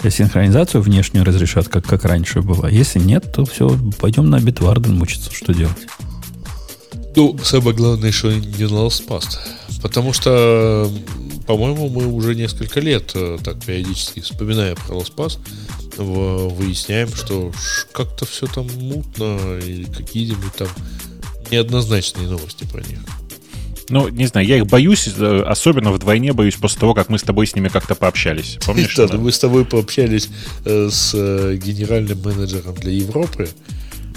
синхронизацию 0.09 0.81
внешнюю 0.81 1.25
разрешат, 1.25 1.67
как, 1.67 1.85
как 1.85 2.05
раньше 2.05 2.41
было. 2.41 2.67
Если 2.67 2.99
нет, 2.99 3.31
то 3.33 3.45
все, 3.45 3.77
пойдем 3.99 4.29
на 4.29 4.37
Bitwarden 4.37 4.91
мучиться, 4.91 5.31
что 5.33 5.53
делать. 5.53 5.87
Ну, 7.15 7.37
самое 7.43 7.75
главное, 7.75 8.11
что 8.11 8.31
не 8.31 8.63
на 8.65 8.87
LastPass. 8.87 9.37
Потому 9.81 10.13
что, 10.13 10.89
по-моему, 11.45 11.89
мы 11.89 12.07
уже 12.07 12.35
несколько 12.35 12.79
лет 12.79 13.11
э, 13.15 13.37
так 13.43 13.63
периодически, 13.63 14.21
вспоминая 14.21 14.75
про 14.75 14.95
LastPass, 14.95 15.39
выясняем, 15.97 17.13
что 17.13 17.51
как-то 17.91 18.25
все 18.25 18.47
там 18.47 18.67
мутно 18.77 19.59
или 19.59 19.83
какие-нибудь 19.83 20.53
там 20.53 20.69
неоднозначные 21.51 22.27
новости 22.27 22.65
про 22.65 22.81
них. 22.81 22.99
Ну, 23.93 24.07
не 24.09 24.25
знаю, 24.25 24.47
я 24.47 24.57
их 24.57 24.65
боюсь, 24.65 25.07
э, 25.07 25.43
особенно 25.45 25.91
вдвойне 25.91 26.33
боюсь 26.33 26.55
после 26.55 26.79
того, 26.79 26.95
как 26.95 27.09
мы 27.09 27.19
с 27.19 27.21
тобой 27.21 27.45
с 27.45 27.55
ними 27.55 27.67
как-то 27.67 27.93
пообщались. 27.93 28.57
Помнишь? 28.65 28.95
Да, 28.95 29.07
мы 29.17 29.31
с 29.31 29.37
тобой 29.37 29.65
пообщались 29.65 30.29
э, 30.65 30.89
с 30.91 31.11
э, 31.13 31.57
генеральным 31.63 32.19
менеджером 32.23 32.73
для 32.73 32.91
Европы, 32.91 33.47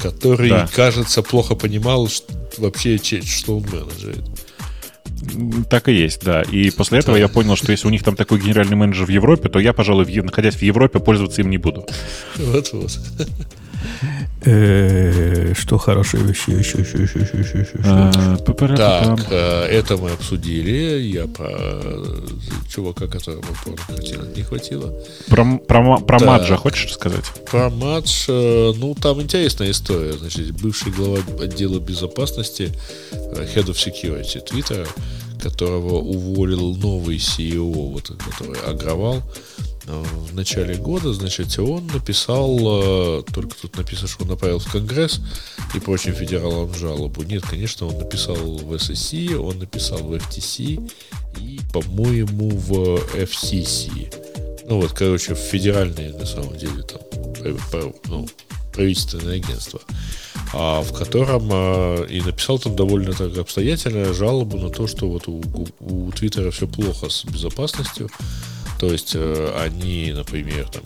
который, 0.02 0.50
кажется, 0.74 1.22
плохо 1.22 1.54
понимал 1.54 2.08
вообще, 2.56 2.98
что 2.98 3.58
он 3.58 3.64
менеджерит. 3.64 4.24
Так 5.68 5.88
и 5.88 5.92
есть, 5.92 6.24
да. 6.24 6.40
И 6.40 6.70
после 6.70 7.00
этого 7.00 7.16
я 7.16 7.28
понял, 7.28 7.54
что 7.54 7.70
если 7.70 7.86
у 7.86 7.90
них 7.90 8.02
там 8.02 8.16
такой 8.16 8.40
генеральный 8.40 8.76
менеджер 8.76 9.04
в 9.04 9.10
Европе, 9.10 9.50
то 9.50 9.58
я, 9.58 9.74
пожалуй, 9.74 10.06
находясь 10.06 10.54
в 10.54 10.62
Европе, 10.62 11.00
пользоваться 11.00 11.42
им 11.42 11.50
не 11.50 11.58
буду. 11.58 11.86
Вот-вот. 12.36 12.98
Э, 14.42 15.54
Что 15.54 15.78
хорошие 15.78 16.22
вещи, 16.22 16.50
еще, 16.50 16.78
еще, 16.78 16.98
еще, 17.02 17.20
еще, 17.20 17.38
еще, 17.38 17.58
еще. 17.58 18.44
Па-пара-па-пам. 18.44 19.16
Так, 19.16 19.26
э, 19.30 19.64
это 19.64 19.96
мы 19.96 20.10
обсудили. 20.10 21.00
Я 21.00 21.26
про 21.26 21.48
э, 21.50 22.16
чувака, 22.68 23.06
которого 23.06 23.42
порно 23.64 23.82
хотел, 23.88 24.24
не 24.36 24.42
хватило. 24.42 24.94
Про. 25.28 26.20
Маджа 26.20 26.56
хочешь 26.56 26.92
сказать? 26.92 27.24
Про 27.50 27.70
э, 27.70 28.72
ну, 28.76 28.94
там 28.94 29.20
интересная 29.22 29.70
история. 29.70 30.12
Значит, 30.12 30.52
бывший 30.60 30.92
глава 30.92 31.18
отдела 31.40 31.80
безопасности, 31.80 32.72
э, 33.12 33.46
Head 33.54 33.66
of 33.66 33.74
Security 33.74 34.40
Twitter, 34.46 34.86
которого 35.42 35.96
уволил 35.96 36.76
новый 36.76 37.16
CEO, 37.16 37.92
вот, 37.92 38.12
который 38.30 38.60
агровал 38.60 39.16
э, 39.16 39.75
в 39.86 40.34
начале 40.34 40.74
года, 40.74 41.12
значит, 41.12 41.58
он 41.58 41.86
написал, 41.86 42.58
э, 42.60 43.22
только 43.32 43.56
тут 43.60 43.76
написано, 43.76 44.08
что 44.08 44.24
он 44.24 44.30
направил 44.30 44.58
в 44.58 44.70
Конгресс 44.70 45.20
и 45.74 45.80
прочим 45.80 46.14
федералам 46.14 46.74
жалобу. 46.74 47.22
Нет, 47.22 47.44
конечно, 47.48 47.86
он 47.86 47.98
написал 47.98 48.36
в 48.36 48.72
SEC, 48.72 49.34
он 49.36 49.58
написал 49.58 49.98
в 49.98 50.12
FTC 50.12 50.90
и, 51.40 51.60
по-моему, 51.72 52.50
в 52.50 52.72
FCC. 53.14 54.12
Ну 54.68 54.80
вот, 54.80 54.92
короче, 54.92 55.34
в 55.34 55.38
федеральные, 55.38 56.12
на 56.12 56.26
самом 56.26 56.56
деле, 56.56 56.82
там, 56.82 57.00
пр- 57.70 57.94
ну, 58.06 58.28
правительственное 58.72 59.36
агентство, 59.36 59.80
а, 60.52 60.82
в 60.82 60.92
котором 60.92 61.44
и 62.06 62.20
написал 62.20 62.58
там 62.58 62.74
довольно 62.74 63.12
так 63.12 63.36
обстоятельно 63.38 64.12
жалобу 64.12 64.58
на 64.58 64.70
то, 64.70 64.86
что 64.86 65.08
вот 65.08 65.28
у, 65.28 65.42
у 65.80 66.10
Твиттера 66.10 66.50
все 66.50 66.66
плохо 66.66 67.08
с 67.08 67.24
безопасностью. 67.24 68.10
То 68.78 68.90
есть 68.90 69.12
э, 69.14 69.54
они, 69.58 70.12
например, 70.12 70.68
там 70.68 70.82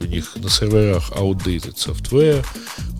у 0.00 0.04
них 0.04 0.36
на 0.36 0.48
серверах 0.48 1.10
outdated 1.12 1.74
software, 1.74 2.44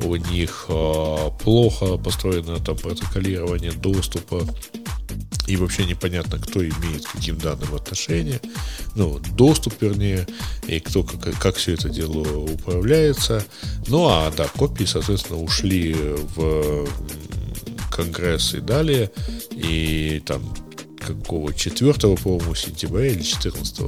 у 0.05 0.16
них 0.16 0.66
а, 0.68 1.31
плохо 1.31 1.97
построено 1.98 2.59
там 2.59 2.77
протоколирование 2.77 3.73
доступа, 3.73 4.47
и 5.47 5.56
вообще 5.56 5.85
непонятно, 5.85 6.39
кто 6.39 6.60
имеет 6.60 7.06
к 7.06 7.12
каким 7.12 7.39
данным 7.39 7.74
отношение, 7.74 8.40
ну, 8.97 9.20
доступ, 9.36 9.81
вернее, 9.81 10.27
и 10.66 10.81
кто 10.81 11.05
как, 11.05 11.39
как 11.39 11.56
все 11.56 11.74
это 11.74 11.89
дело 11.89 12.27
управляется. 12.39 13.44
Ну, 13.86 14.09
а, 14.09 14.32
да, 14.36 14.48
копии, 14.48 14.85
соответственно, 14.85 15.40
ушли 15.40 15.94
в 15.94 16.89
Конгресс 17.93 18.55
и 18.55 18.60
далее, 18.60 19.10
и 19.52 20.20
там 20.27 20.43
какого 21.06 21.54
4 21.54 21.92
по-моему, 22.16 22.54
сентября 22.54 23.06
или 23.06 23.22
14 23.22 23.80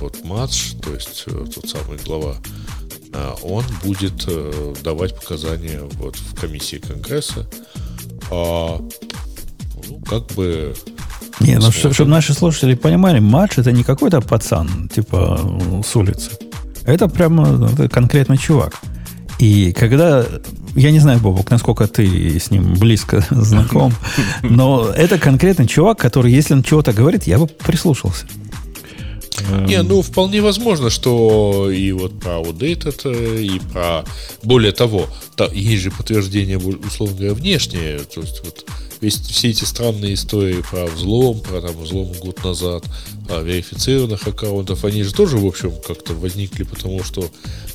вот 0.00 0.24
матч, 0.24 0.72
то 0.82 0.94
есть 0.94 1.24
э, 1.26 1.44
тот 1.54 1.68
самый 1.68 1.98
глава, 1.98 2.36
а, 3.12 3.34
он 3.42 3.64
будет 3.84 4.24
э, 4.26 4.74
давать 4.82 5.14
показания 5.14 5.80
вот 5.94 6.16
в 6.16 6.40
комиссии 6.40 6.76
Конгресса. 6.76 7.46
А, 8.30 8.80
ну, 9.88 10.00
как 10.08 10.26
бы 10.28 10.74
Не, 11.40 11.58
ну 11.58 11.70
чтобы 11.70 12.10
наши 12.10 12.32
слушатели 12.34 12.74
понимали, 12.74 13.18
матч 13.18 13.58
это 13.58 13.72
не 13.72 13.82
какой-то 13.82 14.20
пацан, 14.20 14.88
типа 14.88 15.40
э, 15.42 15.82
с 15.84 15.96
улицы. 15.96 16.30
Это 16.84 17.08
прямо 17.08 17.70
это 17.72 17.88
конкретный 17.88 18.38
чувак. 18.38 18.74
И 19.40 19.72
когда, 19.72 20.26
я 20.76 20.90
не 20.90 20.98
знаю, 20.98 21.18
Бобок, 21.18 21.50
насколько 21.50 21.88
ты 21.88 22.38
с 22.38 22.50
ним 22.50 22.74
близко 22.74 23.26
знаком, 23.30 23.94
но 24.42 24.90
это 24.94 25.18
конкретный 25.18 25.66
чувак, 25.66 25.98
который, 25.98 26.30
если 26.30 26.52
он 26.52 26.62
чего-то 26.62 26.92
говорит, 26.92 27.26
я 27.26 27.38
бы 27.38 27.46
прислушался. 27.46 28.26
Не, 29.66 29.82
ну 29.82 30.02
вполне 30.02 30.42
возможно, 30.42 30.90
что 30.90 31.70
и 31.70 31.90
вот 31.92 32.20
про 32.20 32.32
outdated, 32.32 33.00
э, 33.04 33.42
и 33.42 33.58
про... 33.72 34.04
Более 34.42 34.72
того, 34.72 35.06
та- 35.34 35.46
есть 35.46 35.84
же 35.84 35.90
подтверждение, 35.90 36.58
условно 36.58 37.16
говоря, 37.16 37.32
внешнее. 37.32 38.00
То 38.00 38.20
есть 38.20 38.42
вот 38.44 38.66
весь, 39.00 39.18
все 39.18 39.48
эти 39.48 39.64
странные 39.64 40.12
истории 40.12 40.62
про 40.70 40.84
взлом, 40.84 41.40
про 41.40 41.62
там 41.62 41.74
взлом 41.78 42.12
год 42.20 42.44
назад, 42.44 42.84
про 43.26 43.40
верифицированных 43.40 44.26
аккаунтов, 44.28 44.84
они 44.84 45.02
же 45.02 45.14
тоже, 45.14 45.38
в 45.38 45.46
общем, 45.46 45.72
как-то 45.86 46.12
возникли, 46.12 46.64
потому 46.64 47.02
что, 47.02 47.26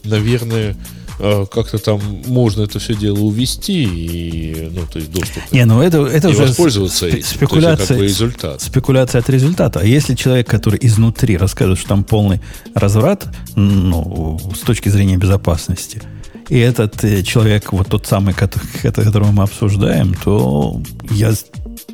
наверное, 0.04 0.78
как-то 1.18 1.78
там 1.78 2.00
можно 2.28 2.64
это 2.64 2.80
все 2.80 2.94
дело 2.96 3.20
увести 3.20 3.84
и, 3.84 4.70
ну, 4.72 4.82
то 4.92 5.00
есть 5.00 5.12
доступ 5.12 5.44
Не, 5.52 5.66
ну 5.66 5.82
это, 5.82 6.06
это 6.06 6.28
и 6.30 6.32
уже 6.32 6.44
воспользоваться 6.48 7.06
спе- 7.06 7.10
этим. 7.10 7.16
То 7.16 7.18
есть, 7.18 7.30
это 7.36 7.40
как 7.40 7.50
бы 7.50 7.56
спекуляция, 7.56 8.02
результат. 8.02 8.62
спекуляция 8.62 9.20
от 9.22 9.30
результата. 9.30 9.80
А 9.80 9.86
если 9.86 10.16
человек, 10.16 10.48
который 10.50 10.80
изнутри 10.82 11.38
расскажет, 11.38 11.80
что 11.80 11.90
там 11.90 12.04
полный 12.04 12.42
разврат, 12.74 13.28
ну, 13.56 14.40
с 14.56 14.60
точки 14.60 14.90
зрения 14.90 15.18
безопасности, 15.18 16.02
и 16.50 16.58
этот 16.60 17.04
э, 17.04 17.24
человек, 17.24 17.72
вот 17.74 17.88
тот 17.88 18.06
самый, 18.06 18.34
кото- 18.34 18.60
которого 18.92 19.32
мы 19.32 19.44
обсуждаем, 19.44 20.14
то 20.24 20.82
я 21.10 21.34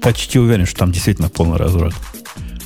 почти 0.01 0.39
уверен, 0.39 0.65
что 0.65 0.79
там 0.79 0.91
действительно 0.91 1.29
полный 1.29 1.57
разврат. 1.57 1.93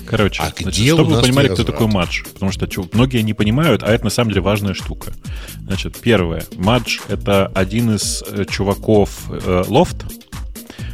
Короче, 0.08 0.42
А 0.42 0.48
значит, 0.48 0.68
где 0.68 0.94
чтобы 0.94 1.16
вы 1.16 1.22
понимали, 1.22 1.48
кто 1.48 1.64
такой 1.64 1.88
Мадж. 1.88 2.24
Потому 2.34 2.52
что 2.52 2.68
чё, 2.68 2.88
многие 2.94 3.22
не 3.22 3.34
понимают, 3.34 3.84
а 3.84 3.92
это 3.92 4.06
на 4.06 4.10
самом 4.10 4.30
деле 4.30 4.42
важная 4.42 4.74
штука. 4.74 5.14
Значит, 5.66 5.98
первое. 6.00 6.44
Мадж— 6.56 7.00
это 7.08 7.48
один 7.48 7.96
из 7.96 8.24
э, 8.28 8.46
чуваков 8.46 9.30
э, 9.30 9.64
Лофт. 9.68 9.98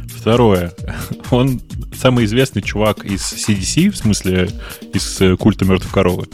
Второе. 0.08 0.72
Он 1.30 1.60
самый 1.94 2.24
известный 2.24 2.62
чувак 2.62 3.04
из 3.04 3.20
CDC, 3.20 3.90
в 3.90 3.96
смысле 3.96 4.50
из 4.92 5.20
э, 5.20 5.36
культа 5.36 5.64
мертвой 5.64 5.90
коровы. 5.92 6.26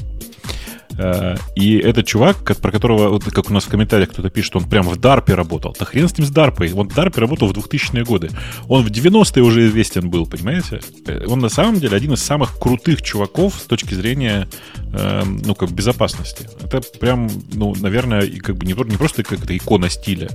Э, 0.98 1.36
И 1.54 1.76
этот 1.78 2.06
чувак, 2.06 2.42
как- 2.44 2.58
про 2.58 2.70
которого, 2.72 3.18
как 3.20 3.50
у 3.50 3.54
нас 3.54 3.64
в 3.64 3.68
комментариях 3.68 4.10
кто-то 4.10 4.30
пишет, 4.30 4.56
он 4.56 4.68
прям 4.68 4.88
в 4.88 4.96
Дарпе 4.96 5.34
работал. 5.34 5.74
Да 5.78 5.84
хрен 5.84 6.08
с 6.08 6.18
ним 6.18 6.26
с 6.26 6.30
Дарпой. 6.30 6.72
Он 6.72 6.88
в 6.88 6.94
Дарпе 6.94 7.20
работал 7.20 7.48
в 7.48 7.52
2000-е 7.52 8.04
годы. 8.04 8.30
Он 8.68 8.84
в 8.84 8.90
90-е 8.90 9.42
уже 9.44 9.66
известен 9.68 10.10
был, 10.10 10.26
понимаете? 10.26 10.80
Э, 11.06 11.24
Он 11.28 11.38
на 11.38 11.48
самом 11.48 11.78
деле 11.80 11.96
один 11.96 12.12
из 12.14 12.22
самых 12.22 12.58
крутых 12.58 13.02
чуваков 13.02 13.54
с 13.54 13.64
точки 13.66 13.94
зрения, 13.94 14.48
э, 14.92 15.22
ну, 15.24 15.54
как 15.54 15.70
безопасности. 15.70 16.48
Это 16.64 16.80
прям, 17.00 17.28
ну, 17.52 17.74
наверное, 17.80 18.26
как 18.42 18.56
бы 18.56 18.66
не, 18.66 18.72
не 18.72 18.96
просто 18.96 19.22
как-то 19.22 19.56
икона 19.56 19.88
стиля. 19.88 20.28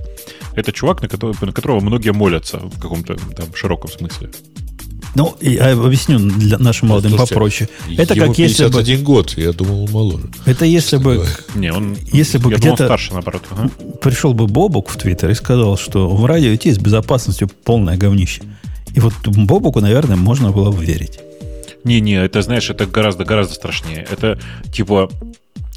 Это 0.56 0.72
чувак, 0.72 1.02
на 1.02 1.08
которого, 1.08 1.36
на 1.44 1.52
которого 1.52 1.80
многие 1.80 2.12
молятся 2.12 2.58
в 2.58 2.80
каком-то 2.80 3.16
там 3.36 3.54
широком 3.54 3.90
смысле. 3.90 4.30
Ну, 5.14 5.36
и, 5.40 5.56
а, 5.56 5.72
объясню 5.72 6.18
для 6.18 6.58
нашим 6.58 6.88
молодым 6.88 7.12
Слушайте, 7.12 7.34
попроще. 7.34 7.70
Это 7.96 8.14
Ему 8.14 8.26
как 8.28 8.38
если 8.38 8.64
бы... 8.64 8.70
51 8.70 9.04
год, 9.04 9.34
я 9.36 9.52
думал, 9.52 9.84
он 9.84 9.90
моложе. 9.90 10.24
Это 10.44 10.64
если 10.64 10.96
бы 10.96 11.24
Не, 11.54 11.72
он, 11.72 11.96
Если 12.12 12.38
бы 12.38 12.50
я 12.50 12.56
где-то- 12.56 12.84
старше, 12.84 13.12
наоборот. 13.12 13.42
Ага. 13.50 13.70
пришел 14.00 14.34
бы 14.34 14.46
Бобук 14.46 14.88
в 14.88 14.96
Твиттер 14.96 15.30
и 15.30 15.34
сказал, 15.34 15.76
что 15.78 16.08
в 16.08 16.24
радио 16.26 16.54
идти 16.54 16.72
с 16.72 16.78
безопасностью 16.78 17.48
полное 17.48 17.96
говнище. 17.96 18.42
И 18.94 19.00
вот 19.00 19.12
Бобуку, 19.24 19.80
наверное, 19.80 20.16
можно 20.16 20.50
было 20.50 20.70
бы 20.72 20.84
верить. 20.84 21.20
Не-не, 21.84 22.14
это, 22.24 22.42
знаешь, 22.42 22.70
это 22.70 22.86
гораздо-гораздо 22.86 23.54
страшнее. 23.54 24.06
Это 24.10 24.38
типа... 24.72 25.10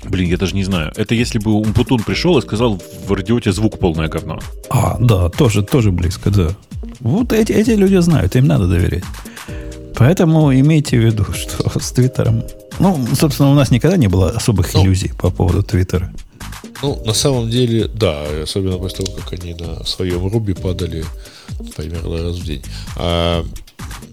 Блин, 0.03 0.29
я 0.29 0.37
даже 0.37 0.55
не 0.55 0.63
знаю. 0.63 0.91
Это 0.95 1.15
если 1.15 1.39
бы 1.39 1.51
Умпутун 1.53 2.03
пришел 2.03 2.37
и 2.37 2.41
сказал 2.41 2.79
в 3.07 3.11
радиоте 3.11 3.51
звук 3.51 3.79
полное 3.79 4.07
говно. 4.07 4.39
А, 4.69 4.97
да, 4.99 5.29
тоже, 5.29 5.63
тоже 5.63 5.91
близко, 5.91 6.29
да. 6.29 6.49
Вот 6.99 7.33
эти, 7.33 7.51
эти 7.51 7.71
люди 7.71 7.97
знают, 7.97 8.35
им 8.35 8.47
надо 8.47 8.67
доверять. 8.67 9.03
Поэтому 9.95 10.53
имейте 10.53 10.97
в 10.99 11.03
виду, 11.03 11.25
что 11.33 11.79
с 11.79 11.91
Твиттером... 11.91 12.43
Ну, 12.79 13.07
собственно, 13.15 13.49
у 13.51 13.55
нас 13.55 13.71
никогда 13.71 13.97
не 13.97 14.07
было 14.07 14.29
особых 14.29 14.71
Ну. 14.73 14.83
иллюзий 14.83 15.11
по 15.17 15.31
поводу 15.31 15.63
Твиттера. 15.63 16.13
Ну, 16.83 17.01
на 17.05 17.13
самом 17.13 17.49
деле, 17.49 17.87
да, 17.87 18.23
особенно 18.43 18.77
после 18.77 19.03
того, 19.03 19.17
как 19.17 19.33
они 19.41 19.55
на 19.55 19.83
своем 19.83 20.27
Руби 20.27 20.53
падали 20.53 21.03
примерно 21.75 22.21
раз 22.23 22.35
в 22.35 22.45
день. 22.45 22.61
А, 22.97 23.43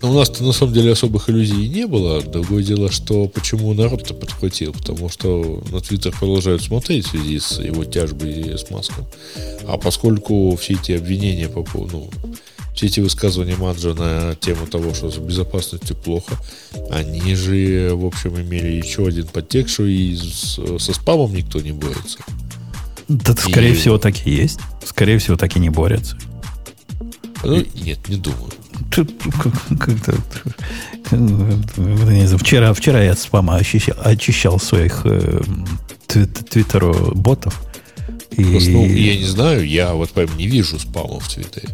ну, 0.05 0.13
у 0.13 0.19
нас-то 0.19 0.45
на 0.45 0.53
самом 0.53 0.75
деле 0.75 0.93
особых 0.93 1.31
иллюзий 1.31 1.65
и 1.65 1.69
не 1.69 1.87
было. 1.87 2.21
Другое 2.23 2.63
дело, 2.63 2.91
что 2.91 3.27
почему 3.29 3.73
народ-то 3.75 4.13
подхватил, 4.15 4.73
потому 4.73 5.09
что 5.09 5.63
на 5.71 5.81
Твиттер 5.81 6.13
продолжают 6.13 6.63
смотреть 6.63 7.07
в 7.07 7.11
связи 7.11 7.39
с 7.41 7.59
его 7.59 7.85
тяжбой 7.85 8.59
с 8.59 8.71
Маском. 8.71 9.07
А 9.67 9.79
поскольку 9.79 10.55
все 10.57 10.75
эти 10.75 10.93
обвинения 10.93 11.49
по 11.49 11.63
поводу, 11.63 12.11
ну, 12.23 12.35
все 12.75 12.87
эти 12.87 13.01
высказывания 13.01 13.57
Маджа 13.57 13.95
на 13.95 14.35
тему 14.35 14.67
того, 14.67 14.93
что 14.95 15.11
с 15.11 15.17
безопасностью 15.17 15.97
плохо, 15.97 16.37
они 16.91 17.35
же, 17.35 17.93
в 17.95 18.05
общем, 18.05 18.39
имели 18.41 18.73
еще 18.73 19.07
один 19.07 19.27
подтекст, 19.27 19.75
что 19.75 19.85
и 19.85 20.17
со 20.17 20.93
спамом 20.93 21.35
никто 21.35 21.61
не 21.61 21.73
борется. 21.73 22.19
Да, 23.09 23.35
скорее 23.37 23.73
И- 23.73 23.75
всего, 23.77 23.99
так 23.99 24.27
и 24.27 24.31
есть. 24.31 24.59
Скорее 24.85 25.19
всего, 25.19 25.37
так 25.37 25.57
и 25.57 25.61
не 25.61 25.71
борются. 25.71 26.19
Ну, 27.43 27.65
нет, 27.75 28.09
не 28.09 28.17
думаю. 28.17 28.51
Как-то... 28.91 30.15
Вчера, 32.39 32.73
вчера 32.73 33.03
я 33.03 33.13
от 33.13 33.19
спама 33.19 33.57
очищал, 33.57 33.97
очищал 34.05 34.61
своих 34.61 35.03
э, 35.05 35.41
твит- 36.07 36.49
твиттеру 36.49 37.13
ботов. 37.15 37.63
И... 38.31 38.45
Просто, 38.45 38.71
ну, 38.71 38.87
я 38.87 39.17
не 39.17 39.25
знаю, 39.25 39.67
я 39.67 39.95
вот 39.95 40.11
прям 40.11 40.37
не 40.37 40.47
вижу 40.47 40.79
спама 40.79 41.21
в 41.21 41.29
Твиттере. 41.29 41.69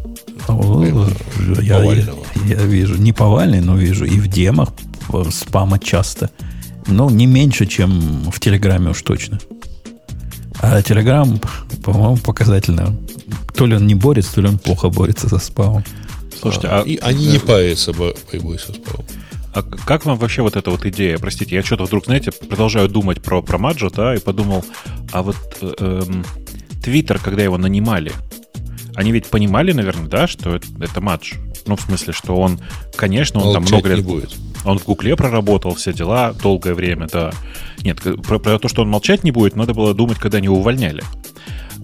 Я, 1.61 1.83
я, 1.83 2.13
я 2.45 2.63
вижу, 2.63 2.97
не 2.97 3.13
повальный, 3.13 3.61
но 3.61 3.75
вижу 3.75 4.05
и 4.05 4.19
в 4.19 4.27
демах 4.27 4.69
спама 5.31 5.79
часто. 5.79 6.29
Ну, 6.87 7.09
не 7.09 7.25
меньше, 7.25 7.65
чем 7.65 8.31
в 8.31 8.39
Телеграме 8.39 8.91
уж 8.91 9.01
точно. 9.01 9.39
А 10.59 10.81
Телеграм, 10.81 11.39
по-моему, 11.83 12.17
показательно. 12.17 12.95
То 13.55 13.65
ли 13.65 13.75
он 13.75 13.87
не 13.87 13.95
борется, 13.95 14.35
то 14.35 14.41
ли 14.41 14.47
он 14.47 14.59
плохо 14.59 14.89
борется 14.89 15.29
со 15.29 15.39
спамом. 15.39 15.83
Слушайте, 16.41 16.67
а, 16.67 16.81
И 16.81 16.97
они 16.97 17.27
не 17.27 17.39
парятся 17.39 17.93
бо- 17.93 18.15
борьбой 18.31 18.59
со 18.59 18.73
спамом. 18.73 19.05
а 19.53 19.61
как 19.63 20.05
вам 20.05 20.17
вообще 20.17 20.41
вот 20.41 20.55
эта 20.55 20.71
вот 20.71 20.85
идея? 20.85 21.17
Простите, 21.17 21.55
я 21.55 21.63
что-то 21.63 21.85
вдруг, 21.85 22.05
знаете, 22.05 22.31
продолжаю 22.31 22.89
думать 22.89 23.21
про, 23.21 23.41
про 23.41 23.57
Маджо, 23.57 23.89
да, 23.89 24.15
и 24.15 24.19
подумал, 24.19 24.65
а 25.11 25.21
вот 25.23 25.37
э, 25.61 25.73
эм, 25.79 26.25
Твиттер, 26.83 27.19
когда 27.19 27.43
его 27.43 27.57
нанимали, 27.57 28.11
они 28.95 29.11
ведь 29.11 29.27
понимали, 29.27 29.71
наверное, 29.71 30.07
да, 30.07 30.27
что 30.27 30.55
это, 30.55 30.67
это 30.79 30.99
Мадж? 31.01 31.33
Ну, 31.65 31.75
в 31.75 31.81
смысле, 31.81 32.11
что 32.13 32.35
он, 32.35 32.59
конечно, 32.95 33.39
он 33.39 33.53
там 33.53 33.63
Молчать 33.63 33.71
много 33.71 33.89
лет... 33.89 33.97
не 33.99 34.03
будет. 34.03 34.35
Он 34.65 34.79
в 34.79 34.85
Гугле 34.85 35.15
проработал, 35.15 35.75
все 35.75 35.93
дела, 35.93 36.33
долгое 36.33 36.73
время, 36.73 37.07
да. 37.11 37.31
Нет, 37.83 37.99
про, 38.27 38.39
про 38.39 38.59
то, 38.59 38.67
что 38.67 38.81
он 38.81 38.89
молчать 38.89 39.23
не 39.23 39.31
будет, 39.31 39.55
надо 39.55 39.73
было 39.73 39.93
думать, 39.93 40.17
когда 40.17 40.37
они 40.39 40.49
увольняли. 40.49 41.03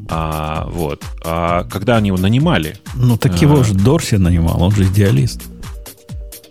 А, 0.10 0.68
вот. 0.70 1.04
А 1.24 1.64
когда 1.66 1.98
они 1.98 2.08
его 2.08 2.18
нанимали, 2.18 2.78
Ну, 2.96 3.18
так 3.18 3.42
его 3.42 3.64
же 3.64 3.74
Дорси 3.74 4.16
нанимал, 4.16 4.62
он 4.64 4.72
же 4.72 4.86
идеалист. 4.86 5.42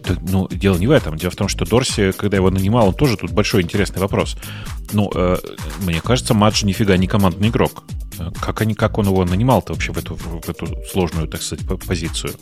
Да, 0.07 0.15
ну, 0.31 0.47
дело 0.49 0.77
не 0.79 0.87
в 0.87 0.91
этом. 0.91 1.17
Дело 1.17 1.31
в 1.31 1.37
том, 1.37 1.49
что 1.49 1.65
Дорси, 1.65 2.13
когда 2.13 2.37
его 2.37 2.51
нанимал, 2.51 2.89
он 2.89 2.95
тоже 2.95 3.17
тут 3.17 3.33
большой 3.33 3.63
интересный 3.63 4.01
вопрос. 4.01 4.37
Ну, 4.93 5.11
э, 5.15 5.37
мне 5.81 6.01
кажется, 6.01 6.33
Мадж 6.35 6.65
нифига 6.65 6.97
не 6.97 7.07
командный 7.09 7.49
игрок. 7.49 7.83
Как, 8.41 8.61
они, 8.61 8.75
как 8.75 8.99
он 8.99 9.07
его 9.07 9.25
нанимал-то 9.25 9.73
вообще 9.73 9.93
в 9.93 9.99
эту, 9.99 10.15
в 10.15 10.49
эту 10.49 10.69
сложную, 10.93 11.27
так 11.29 11.43
сказать, 11.43 11.67
по- 11.67 11.77
позицию? 11.77 12.35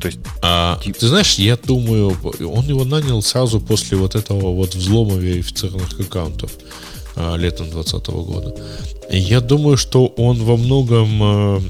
То 0.00 0.08
есть, 0.08 0.18
А, 0.42 0.78
Тип- 0.82 0.98
ты 0.98 1.06
знаешь, 1.06 1.34
я 1.34 1.56
думаю, 1.56 2.16
он 2.40 2.64
его 2.66 2.84
нанял 2.84 3.22
сразу 3.22 3.60
после 3.60 3.96
вот 3.96 4.16
этого 4.16 4.52
вот 4.52 4.74
взлома 4.74 5.14
верифицированных 5.14 6.00
аккаунтов 6.00 6.50
а, 7.14 7.36
летом 7.36 7.70
2020 7.70 8.08
года. 8.26 8.54
Я 9.12 9.40
думаю, 9.40 9.76
что 9.76 10.06
он 10.06 10.42
во 10.42 10.56
многом, 10.56 11.08
э, 11.22 11.60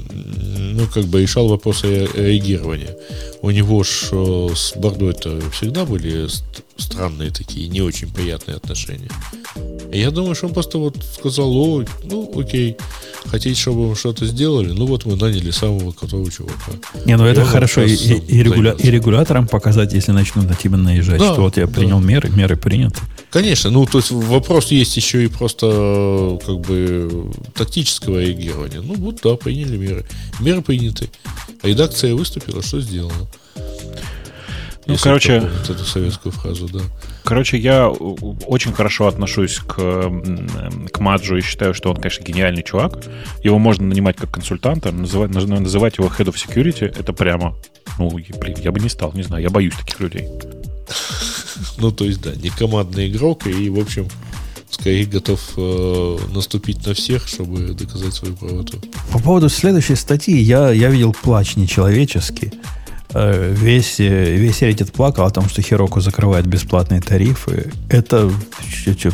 ну, 0.75 0.87
как 0.93 1.05
бы 1.05 1.21
решал 1.21 1.47
вопросы 1.49 1.87
ре- 1.87 2.09
реагирования. 2.15 2.95
У 3.41 3.51
него 3.51 3.83
ж 3.83 4.09
э, 4.11 4.49
с 4.55 4.73
Бордой-то 4.77 5.39
всегда 5.51 5.83
были 5.85 6.27
ст- 6.27 6.43
странные 6.77 7.31
такие, 7.31 7.67
не 7.67 7.81
очень 7.81 8.09
приятные 8.11 8.55
отношения. 8.57 9.09
Я 9.91 10.09
думаю, 10.11 10.35
что 10.35 10.47
он 10.47 10.53
просто 10.53 10.77
вот 10.77 10.97
сказал, 11.19 11.55
о, 11.55 11.83
ну, 12.05 12.31
окей, 12.39 12.77
хотите, 13.25 13.59
чтобы 13.59 13.89
мы 13.89 13.95
что-то 13.95 14.25
сделали? 14.25 14.71
Ну, 14.71 14.85
вот 14.87 15.05
мы 15.05 15.15
наняли 15.17 15.51
самого 15.51 15.91
крутого 15.91 16.31
чувака. 16.31 16.71
Не, 17.05 17.17
ну 17.17 17.27
И 17.27 17.29
это 17.29 17.43
хорошо 17.45 17.83
и, 17.83 17.93
и- 17.93 18.41
регуля- 18.43 18.75
и 18.81 18.89
регуляторам 18.89 19.47
показать, 19.47 19.93
если 19.93 20.13
начнут 20.13 20.47
на 20.47 20.55
тебя 20.55 20.77
наезжать, 20.77 21.19
Да, 21.19 21.33
что 21.33 21.41
вот 21.41 21.57
я 21.57 21.67
да. 21.67 21.73
принял 21.73 21.99
меры, 21.99 22.29
меры 22.29 22.55
приняты. 22.55 23.01
Конечно, 23.29 23.69
ну 23.71 23.85
то 23.85 23.97
есть 23.97 24.11
вопрос 24.11 24.71
есть 24.71 24.95
еще 24.97 25.25
и 25.25 25.27
просто 25.27 25.67
э, 25.71 26.37
как 26.45 26.59
бы 26.61 27.31
тактического 27.55 28.19
реагирования. 28.19 28.81
Ну 28.81 28.93
вот 28.95 29.19
да, 29.23 29.35
приняли 29.35 29.77
меры. 29.77 30.05
Меры 30.39 30.61
приняты. 30.61 31.09
Редакция 31.61 32.13
выступила, 32.15 32.61
что 32.61 32.81
сделала? 32.81 33.13
Ну, 34.85 34.93
Если 34.93 35.03
короче- 35.05 35.39
помнит 35.39 35.69
эту 35.69 35.85
советскую 35.85 36.33
фразу, 36.33 36.67
да. 36.67 36.81
короче, 37.23 37.57
я 37.57 37.87
очень 37.89 38.73
хорошо 38.73 39.07
отношусь 39.07 39.59
к, 39.59 39.75
к 40.91 40.99
Маджу 40.99 41.37
и 41.37 41.41
считаю, 41.41 41.73
что 41.73 41.89
он, 41.89 41.95
конечно, 41.95 42.21
гениальный 42.25 42.63
чувак. 42.63 43.01
Его 43.43 43.59
можно 43.59 43.85
нанимать 43.85 44.17
как 44.17 44.31
консультанта, 44.31 44.91
называть, 44.91 45.31
наз- 45.31 45.47
называть 45.47 45.99
его 45.99 46.09
Head 46.09 46.25
of 46.25 46.35
Security, 46.35 46.83
это 46.99 47.13
прямо, 47.13 47.55
ну, 47.97 48.09
блин, 48.09 48.57
я 48.61 48.73
бы 48.73 48.81
не 48.81 48.89
стал, 48.89 49.13
не 49.13 49.23
знаю, 49.23 49.41
я 49.41 49.49
боюсь 49.49 49.73
таких 49.73 50.01
людей. 50.01 50.27
Ну 51.77 51.91
то 51.91 52.03
есть 52.03 52.21
да, 52.21 52.31
не 52.35 52.49
командный 52.49 53.07
игрок 53.07 53.47
и 53.47 53.69
в 53.69 53.79
общем 53.79 54.07
скорее 54.73 55.05
готов 55.05 55.39
э, 55.57 56.17
наступить 56.33 56.85
на 56.85 56.93
всех, 56.93 57.27
чтобы 57.27 57.73
доказать 57.73 58.13
свою 58.13 58.35
правоту. 58.35 58.77
По 59.11 59.19
поводу 59.19 59.49
следующей 59.49 59.95
статьи, 59.95 60.37
я, 60.41 60.71
я 60.71 60.89
видел 60.89 61.13
плач 61.13 61.55
нечеловеческий. 61.55 62.51
Э, 63.15 63.53
Весь, 63.55 63.99
э, 63.99 64.35
весь 64.35 64.63
Reddit 64.63 64.91
плакал 64.91 65.25
о 65.25 65.29
том, 65.29 65.47
что 65.47 65.61
Хироку 65.61 66.01
закрывает 66.01 66.47
бесплатные 66.47 66.99
тарифы. 66.99 67.71
Это 67.89 68.31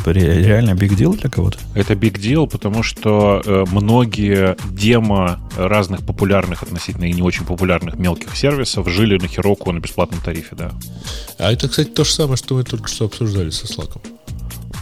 ре- 0.06 0.42
реально 0.42 0.74
биг 0.74 0.96
дел 0.96 1.12
для 1.14 1.28
кого-то? 1.28 1.58
Это 1.74 1.92
big 1.94 2.14
deal, 2.18 2.48
потому 2.48 2.82
что 2.82 3.42
э, 3.44 3.64
многие 3.70 4.56
демо 4.70 5.38
разных 5.58 6.00
популярных 6.06 6.62
относительно 6.62 7.04
и 7.04 7.12
не 7.12 7.20
очень 7.22 7.44
популярных 7.44 7.96
мелких 7.98 8.34
сервисов 8.36 8.88
жили 8.88 9.18
на 9.18 9.26
Heroku 9.26 9.70
на 9.72 9.80
бесплатном 9.80 10.20
тарифе, 10.22 10.56
да. 10.56 10.70
А 11.38 11.52
это, 11.52 11.68
кстати, 11.68 11.88
то 11.90 12.04
же 12.04 12.12
самое, 12.12 12.36
что 12.38 12.54
мы 12.54 12.64
только 12.64 12.88
что 12.88 13.04
обсуждали 13.04 13.50
со 13.50 13.66
Slack. 13.66 14.00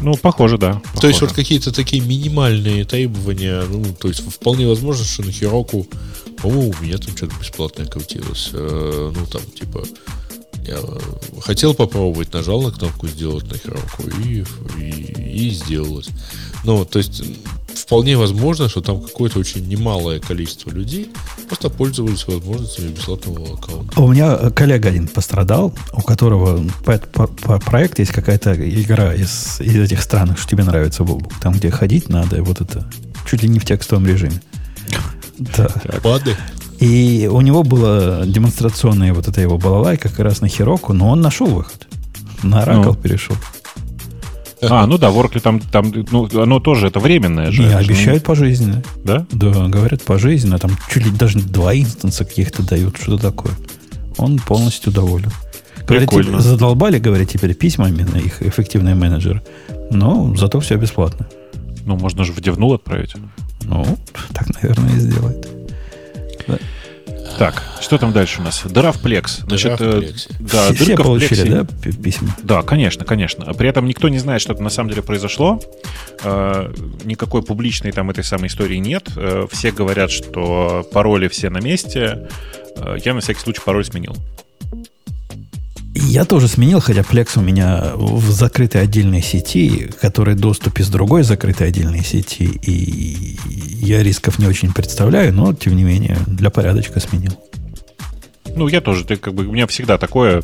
Ну, 0.00 0.14
похоже, 0.16 0.58
да. 0.58 0.80
То 1.00 1.08
есть 1.08 1.20
похоже. 1.20 1.26
вот 1.26 1.32
какие-то 1.32 1.72
такие 1.72 2.02
минимальные 2.02 2.84
требования, 2.84 3.62
ну, 3.68 3.84
то 3.98 4.08
есть 4.08 4.20
вполне 4.28 4.66
возможно, 4.66 5.04
что 5.04 5.24
на 5.24 5.32
Хироку, 5.32 5.86
по-моему, 6.40 6.74
у 6.78 6.82
меня 6.82 6.98
там 6.98 7.16
что-то 7.16 7.34
бесплатное 7.40 7.86
крутилось. 7.86 8.50
Э, 8.52 9.12
ну, 9.14 9.26
там, 9.26 9.42
типа, 9.58 9.84
я 10.68 10.76
э, 10.76 10.98
хотел 11.40 11.74
попробовать, 11.74 12.32
нажал 12.32 12.62
на 12.62 12.70
кнопку 12.70 13.08
сделать 13.08 13.50
на 13.50 13.56
Хироку 13.58 14.02
и, 14.24 14.44
и, 14.78 15.46
и 15.46 15.50
сделалось. 15.50 16.08
Ну, 16.64 16.84
то 16.84 16.98
есть 16.98 17.22
вполне 17.74 18.16
возможно, 18.16 18.68
что 18.68 18.80
там 18.80 19.00
какое-то 19.00 19.38
очень 19.38 19.66
немалое 19.68 20.18
количество 20.20 20.70
людей 20.70 21.10
просто 21.46 21.70
пользовались 21.70 22.26
возможностями 22.26 22.88
бесплатного 22.88 23.54
аккаунта. 23.54 23.92
А 23.96 24.00
У 24.02 24.12
меня 24.12 24.36
э, 24.40 24.50
коллега 24.50 24.88
один 24.88 25.08
пострадал, 25.08 25.74
у 25.92 26.02
которого 26.02 26.62
по, 26.84 26.98
по- 26.98 27.26
по 27.26 27.58
проект 27.60 27.98
есть 27.98 28.12
какая-то 28.12 28.52
игра 28.54 29.14
из, 29.14 29.60
из 29.60 29.76
этих 29.76 30.02
стран, 30.02 30.36
что 30.36 30.48
тебе 30.50 30.64
нравится, 30.64 31.04
Бобук. 31.04 31.32
Там, 31.40 31.54
где 31.54 31.70
ходить 31.70 32.08
надо, 32.08 32.42
вот 32.42 32.60
это 32.60 32.90
чуть 33.26 33.42
ли 33.42 33.48
не 33.48 33.58
в 33.58 33.64
текстовом 33.64 34.06
режиме. 34.06 34.40
Да. 35.56 35.68
Пады. 36.02 36.36
И 36.80 37.28
у 37.30 37.40
него 37.40 37.62
была 37.64 38.24
демонстрационная 38.24 39.12
вот 39.12 39.26
эта 39.28 39.40
его 39.40 39.58
балалайка 39.58 40.08
как 40.08 40.20
раз 40.20 40.40
на 40.40 40.48
Хироку, 40.48 40.92
но 40.92 41.08
он 41.10 41.20
нашел 41.20 41.46
выход. 41.46 41.88
На 42.42 42.62
Oracle 42.62 42.84
Ну. 42.84 42.94
перешел. 42.94 43.36
А, 44.60 44.86
ну 44.86 44.98
да, 44.98 45.10
в 45.10 45.18
Oracle 45.18 45.40
там, 45.40 45.60
там, 45.60 45.92
ну, 46.10 46.28
оно 46.40 46.58
тоже, 46.60 46.88
это 46.88 46.98
временное 47.00 47.50
же. 47.52 47.62
И 47.62 47.66
Это 47.66 47.82
же, 47.82 47.92
обещают 47.92 48.24
пожизненно. 48.24 48.82
Да? 49.04 49.26
Да, 49.32 49.68
говорят 49.68 50.02
пожизненно. 50.02 50.58
Там 50.58 50.72
чуть 50.90 51.04
ли 51.04 51.10
даже 51.12 51.38
два 51.40 51.74
инстанса 51.74 52.24
каких-то 52.24 52.62
дают, 52.64 52.96
что-то 52.96 53.22
такое. 53.30 53.52
Он 54.16 54.38
полностью 54.38 54.92
доволен. 54.92 55.30
Говорит, 55.86 56.08
Прикольно. 56.10 56.40
задолбали, 56.40 56.98
говорят, 56.98 57.28
теперь 57.28 57.54
письмами 57.54 58.02
на 58.02 58.18
их 58.18 58.42
эффективные 58.42 58.94
менеджеры. 58.94 59.42
Но 59.90 60.34
зато 60.36 60.58
все 60.60 60.76
бесплатно. 60.76 61.28
Ну, 61.86 61.96
можно 61.96 62.24
же 62.24 62.32
в 62.32 62.40
девнул 62.40 62.74
отправить. 62.74 63.14
Ну, 63.62 63.84
так, 64.32 64.48
наверное, 64.60 64.94
и 64.96 64.98
сделает. 64.98 65.48
Так, 67.38 67.62
что 67.80 67.98
там 67.98 68.12
дальше 68.12 68.40
у 68.40 68.44
нас? 68.44 68.62
Дыра 68.64 68.90
в 68.90 69.00
плекс. 69.00 69.38
Значит, 69.46 69.78
Дыра 69.78 69.90
в 69.92 69.94
э, 69.96 70.00
плексе. 70.00 70.28
Да, 70.40 70.46
все, 70.64 70.74
все 70.74 70.84
дырка 70.86 71.00
в 71.02 71.04
получили, 71.04 71.28
плексе. 71.28 71.50
да, 71.50 71.64
пи- 71.82 71.92
письма? 71.92 72.36
Да, 72.42 72.62
конечно, 72.62 73.04
конечно. 73.04 73.54
При 73.54 73.68
этом 73.68 73.86
никто 73.86 74.08
не 74.08 74.18
знает, 74.18 74.40
что 74.42 74.52
это 74.54 74.62
на 74.62 74.70
самом 74.70 74.90
деле 74.90 75.02
произошло. 75.02 75.60
Э, 76.24 76.72
Никакой 77.04 77.42
публичной 77.42 77.92
там 77.92 78.10
этой 78.10 78.24
самой 78.24 78.48
истории 78.48 78.76
нет. 78.76 79.08
Э, 79.16 79.46
Все 79.52 79.70
говорят, 79.70 80.10
что 80.10 80.86
пароли 80.92 81.28
все 81.28 81.48
на 81.50 81.58
месте. 81.58 82.28
Э, 82.76 82.96
Я 83.04 83.14
на 83.14 83.20
всякий 83.20 83.40
случай 83.40 83.60
пароль 83.64 83.84
сменил. 83.84 84.16
Я 86.00 86.24
тоже 86.24 86.48
сменил, 86.48 86.80
хотя 86.80 87.00
Plex 87.00 87.38
у 87.38 87.40
меня 87.40 87.92
в 87.94 88.30
закрытой 88.30 88.82
отдельной 88.82 89.20
сети, 89.20 89.90
который 90.00 90.34
доступ 90.34 90.78
из 90.78 90.88
другой 90.88 91.22
закрытой 91.22 91.68
отдельной 91.68 92.04
сети, 92.04 92.44
и 92.44 93.36
я 93.84 94.02
рисков 94.02 94.38
не 94.38 94.46
очень 94.46 94.72
представляю, 94.72 95.32
но, 95.34 95.52
тем 95.52 95.76
не 95.76 95.84
менее, 95.84 96.16
для 96.26 96.50
порядочка 96.50 97.00
сменил. 97.00 97.32
Ну, 98.54 98.68
я 98.68 98.80
тоже, 98.80 99.04
ты, 99.04 99.16
как 99.16 99.34
бы, 99.34 99.46
у 99.46 99.52
меня 99.52 99.66
всегда 99.66 99.98
такое. 99.98 100.42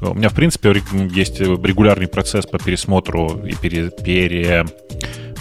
У 0.00 0.14
меня, 0.14 0.28
в 0.28 0.34
принципе, 0.34 0.74
есть 1.14 1.40
регулярный 1.40 2.08
процесс 2.08 2.46
по 2.46 2.58
пересмотру 2.58 3.40
и 3.46 3.54
пере, 3.54 3.90
пере- 3.90 4.66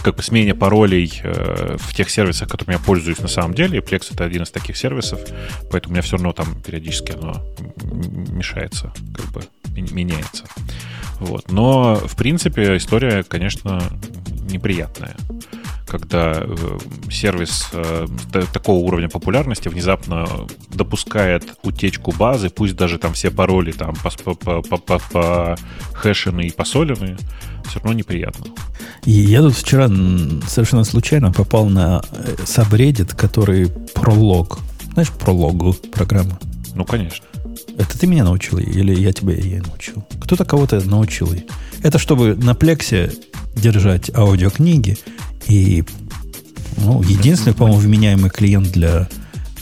как 0.03 0.15
бы 0.15 0.23
смене 0.23 0.53
паролей 0.53 1.21
э, 1.23 1.77
в 1.79 1.93
тех 1.93 2.09
сервисах, 2.09 2.49
которыми 2.49 2.75
я 2.75 2.79
пользуюсь 2.79 3.19
на 3.19 3.27
самом 3.27 3.53
деле. 3.53 3.79
И 3.79 3.81
Plex 3.81 4.13
это 4.13 4.25
один 4.25 4.43
из 4.43 4.51
таких 4.51 4.77
сервисов, 4.77 5.19
поэтому 5.71 5.91
у 5.91 5.93
меня 5.93 6.01
все 6.01 6.17
равно 6.17 6.33
там 6.33 6.61
периодически 6.61 7.13
оно 7.13 7.43
мешается, 7.83 8.93
как 9.15 9.31
бы 9.31 9.43
меняется. 9.75 10.43
Вот. 11.19 11.51
Но, 11.51 11.95
в 11.95 12.15
принципе, 12.15 12.77
история, 12.77 13.23
конечно, 13.23 13.81
неприятная 14.49 15.15
когда 15.93 16.33
э, 16.35 16.77
сервис 17.11 17.67
э, 17.71 18.07
та- 18.31 18.47
такого 18.47 18.79
уровня 18.79 19.09
популярности 19.09 19.69
внезапно 19.69 20.27
допускает 20.73 21.43
утечку 21.61 22.11
базы, 22.11 22.49
пусть 22.49 22.75
даже 22.75 22.97
там 22.97 23.13
все 23.13 23.29
пароли 23.29 23.71
там 23.71 23.93
похешены 25.11 26.47
и 26.47 26.51
посолены, 26.51 27.15
все 27.69 27.79
равно 27.79 27.93
неприятно. 27.93 28.47
И 29.05 29.11
я 29.11 29.41
тут 29.41 29.53
вчера 29.55 29.87
совершенно 30.47 30.83
случайно 30.83 31.31
попал 31.31 31.67
на 31.67 32.01
э, 32.11 32.37
сабреддит, 32.43 33.13
который 33.13 33.67
пролог 33.93 34.57
Знаешь 34.93 35.11
прологу 35.11 35.73
программы? 35.91 36.39
Ну, 36.73 36.85
конечно. 36.85 37.27
Это 37.77 37.99
ты 37.99 38.07
меня 38.07 38.23
научил 38.23 38.57
или 38.57 38.99
я 38.99 39.13
тебя 39.13 39.35
ей 39.35 39.59
научил? 39.59 40.03
Кто-то 40.21 40.43
кого-то 40.43 40.81
научил. 40.89 41.31
Это 41.83 41.99
чтобы 41.99 42.33
на 42.33 42.55
плексе 42.55 43.11
держать 43.55 44.09
аудиокниги 44.15 44.97
и 45.47 45.83
ну, 46.77 47.01
единственный, 47.03 47.53
по-моему, 47.53 47.79
вменяемый 47.79 48.29
клиент 48.29 48.71
для, 48.71 49.07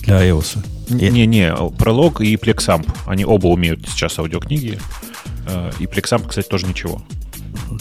для 0.02 0.28
iOS. 0.28 0.58
Не-не, 0.90 1.54
пролог 1.78 2.22
и 2.22 2.36
Plexamp. 2.36 2.88
Они 3.06 3.26
оба 3.26 3.48
умеют 3.48 3.88
сейчас 3.88 4.20
аудиокниги. 4.20 4.80
Э, 5.48 5.72
и 5.80 5.86
Plexamp, 5.86 6.28
кстати, 6.28 6.48
тоже 6.48 6.68
ничего. 6.68 7.02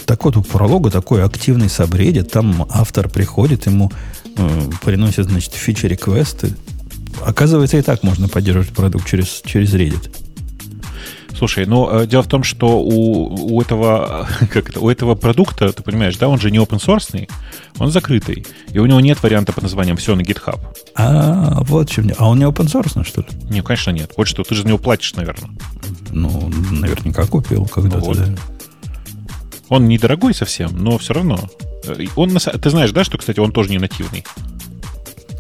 Так 0.07 0.25
вот, 0.25 0.37
у 0.37 0.43
пролога 0.43 0.91
такой 0.91 1.25
активный 1.25 1.69
сабреддит. 1.69 2.31
Там 2.31 2.67
автор 2.71 3.09
приходит, 3.09 3.67
ему 3.67 3.91
э, 4.37 4.71
приносят, 4.85 5.27
значит, 5.27 5.55
фичи-реквесты. 5.55 6.55
Оказывается, 7.25 7.77
и 7.77 7.83
так 7.83 8.03
можно 8.03 8.29
поддерживать 8.29 8.71
продукт 8.71 9.09
через, 9.09 9.43
через 9.45 9.75
Reddit. 9.75 10.11
Слушай, 11.37 11.67
ну 11.67 12.05
дело 12.07 12.23
в 12.23 12.29
том, 12.29 12.43
что 12.43 12.81
у, 12.81 13.55
у 13.55 13.61
этого 13.61 14.29
как 14.53 14.71
это, 14.71 14.81
у 14.81 14.89
этого 14.91 15.15
продукта, 15.15 15.73
ты 15.73 15.83
понимаешь, 15.83 16.17
да, 16.17 16.29
он 16.29 16.39
же 16.41 16.51
не 16.51 16.59
open 16.59 16.79
source, 16.79 17.29
он 17.79 17.91
закрытый, 17.91 18.47
и 18.73 18.79
у 18.79 18.87
него 18.87 19.01
нет 19.01 19.23
варианта 19.23 19.53
под 19.53 19.65
названием 19.65 19.97
все 19.97 20.15
на 20.15 20.23
GitHub. 20.23 20.61
А, 20.95 21.63
вот 21.63 21.91
чем. 21.91 22.11
А 22.19 22.29
он 22.29 22.39
не 22.39 22.45
open 22.45 22.67
source, 22.67 23.05
что 23.05 23.23
ли? 23.23 23.29
Не, 23.51 23.63
конечно, 23.63 23.91
нет. 23.91 24.13
Вот 24.17 24.29
что, 24.29 24.43
ты 24.43 24.55
же 24.55 24.63
за 24.63 24.69
него 24.69 24.79
платишь, 24.79 25.15
наверное. 25.15 25.51
Ну, 26.11 26.51
наверняка 26.71 27.27
купил 27.27 27.67
когда-то, 27.67 28.05
вот. 28.05 28.17
да. 28.19 28.27
Он 29.69 29.87
недорогой 29.87 30.35
совсем, 30.35 30.77
но 30.83 30.99
все 30.99 31.15
равно. 31.15 31.39
Он, 32.17 32.31
ты 32.31 32.71
знаешь, 32.71 32.91
да, 32.91 33.05
что, 33.05 33.19
кстати, 33.19 33.39
он 33.39 33.53
тоже 33.53 33.71
не 33.71 33.79
нативный. 33.79 34.25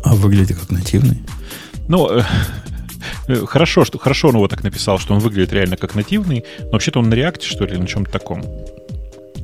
А 0.04 0.14
выглядит 0.14 0.58
как 0.58 0.70
нативный? 0.70 1.20
Ну, 1.88 2.08
Э, 2.08 2.22
хорошо, 3.46 3.84
что, 3.84 3.98
хорошо 3.98 4.28
он 4.28 4.36
его 4.36 4.48
так 4.48 4.62
написал, 4.62 4.98
что 4.98 5.14
он 5.14 5.20
выглядит 5.20 5.52
реально 5.52 5.76
как 5.76 5.94
нативный, 5.94 6.44
но 6.60 6.70
вообще-то 6.72 6.98
он 7.00 7.08
на 7.08 7.14
реакте, 7.14 7.46
что 7.46 7.64
ли, 7.64 7.72
или 7.72 7.80
на 7.80 7.86
чем-то 7.86 8.10
таком. 8.10 8.44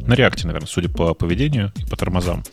На 0.06 0.14
реакте, 0.14 0.46
наверное, 0.46 0.68
судя 0.68 0.88
по 0.88 1.14
поведению 1.14 1.72
и 1.76 1.84
по 1.84 1.96
тормозам. 1.96 2.44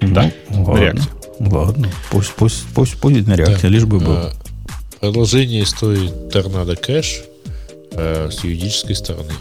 Ну, 0.00 0.14
да, 0.14 0.30
ладно, 0.50 0.74
на 0.74 0.78
реакте. 0.78 1.08
Ладно, 1.40 1.90
пусть, 2.10 2.32
пусть, 2.34 2.66
пусть 2.74 3.00
будет 3.00 3.26
на 3.26 3.34
реакте, 3.34 3.62
да. 3.62 3.68
лишь 3.68 3.84
бы 3.84 3.98
был. 4.00 4.12
А, 4.12 4.32
продолжение 5.00 5.62
истории 5.62 6.10
Торнадо 6.30 6.76
Кэш 6.76 7.22
а, 7.92 8.28
с 8.30 8.44
юридической 8.44 8.94
стороны. 8.94 9.32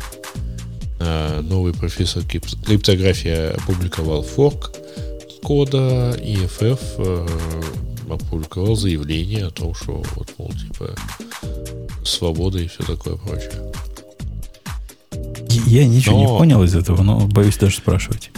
А, 0.99 1.41
новый 1.41 1.73
профессор 1.73 2.23
криптографии 2.23 3.55
опубликовал 3.55 4.23
форк 4.23 4.73
кода, 5.41 6.15
EFF 6.17 6.79
а, 6.97 7.27
опубликовал 8.13 8.75
заявление 8.75 9.47
о 9.47 9.51
том, 9.51 9.73
что 9.73 10.03
вот, 10.15 10.33
мол, 10.37 10.51
типа, 10.51 10.95
свобода 12.05 12.59
и 12.59 12.67
все 12.67 12.83
такое 12.83 13.15
прочее. 13.15 13.71
Я 15.67 15.87
ничего 15.87 16.15
но... 16.15 16.21
не 16.21 16.27
понял 16.27 16.63
из 16.63 16.75
этого, 16.75 17.03
но 17.03 17.27
боюсь 17.27 17.57
даже 17.57 17.77
спрашивать. 17.77 18.31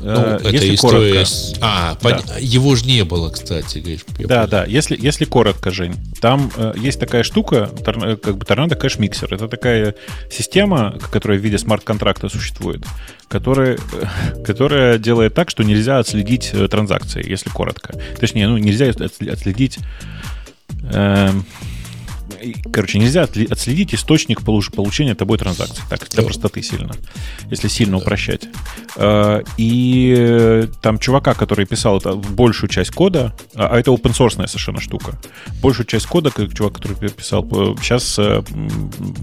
Ну, 0.00 0.10
э, 0.10 0.38
это 0.40 0.48
если 0.50 0.74
история... 0.74 1.24
Коротко, 1.24 1.58
а, 1.60 1.98
да. 2.00 2.16
пон... 2.16 2.22
его 2.38 2.76
же 2.76 2.84
не 2.86 3.04
было, 3.04 3.30
кстати, 3.30 3.78
говоришь. 3.78 4.04
Да, 4.18 4.46
да. 4.46 4.64
Если, 4.64 4.96
если 5.00 5.24
коротко, 5.24 5.70
Жень, 5.70 5.94
там 6.20 6.50
э, 6.56 6.74
есть 6.76 7.00
такая 7.00 7.22
штука, 7.22 7.70
тор, 7.84 8.04
э, 8.04 8.16
как 8.16 8.38
бы 8.38 8.44
Торнадо 8.44 8.76
Кэш 8.76 8.98
Миксер. 8.98 9.32
Это 9.32 9.48
такая 9.48 9.94
система, 10.30 10.98
которая 11.10 11.38
в 11.38 11.42
виде 11.42 11.58
смарт-контракта 11.58 12.28
существует, 12.28 12.84
которая, 13.28 13.76
э, 13.76 14.42
которая 14.44 14.98
делает 14.98 15.34
так, 15.34 15.50
что 15.50 15.64
нельзя 15.64 15.98
отследить 15.98 16.50
э, 16.52 16.68
транзакции, 16.68 17.28
если 17.28 17.50
коротко. 17.50 17.94
Точнее, 18.18 18.48
ну, 18.48 18.58
нельзя 18.58 18.86
отследить... 18.86 19.78
Э, 20.92 21.30
короче, 22.72 22.98
нельзя 22.98 23.22
отследить 23.22 23.94
источник 23.94 24.42
получения 24.42 25.14
тобой 25.14 25.38
транзакции. 25.38 25.82
Так, 25.88 26.08
для 26.08 26.22
простоты 26.22 26.62
сильно. 26.62 26.92
Если 27.50 27.68
сильно 27.68 27.96
упрощать. 27.98 28.48
Э, 28.96 29.42
и 29.56 30.68
там 30.82 30.98
чувака, 30.98 31.34
который 31.34 31.66
писал 31.66 31.98
это, 31.98 32.14
большую 32.14 32.70
часть 32.70 32.90
кода, 32.90 33.34
а, 33.54 33.68
а 33.68 33.78
это 33.78 33.90
open 33.90 34.12
source 34.12 34.46
совершенно 34.46 34.80
штука, 34.80 35.18
большую 35.62 35.86
часть 35.86 36.06
кода, 36.06 36.30
как 36.30 36.54
чувак, 36.54 36.74
который 36.74 37.10
писал, 37.10 37.44
сейчас 37.80 38.18
э, 38.18 38.42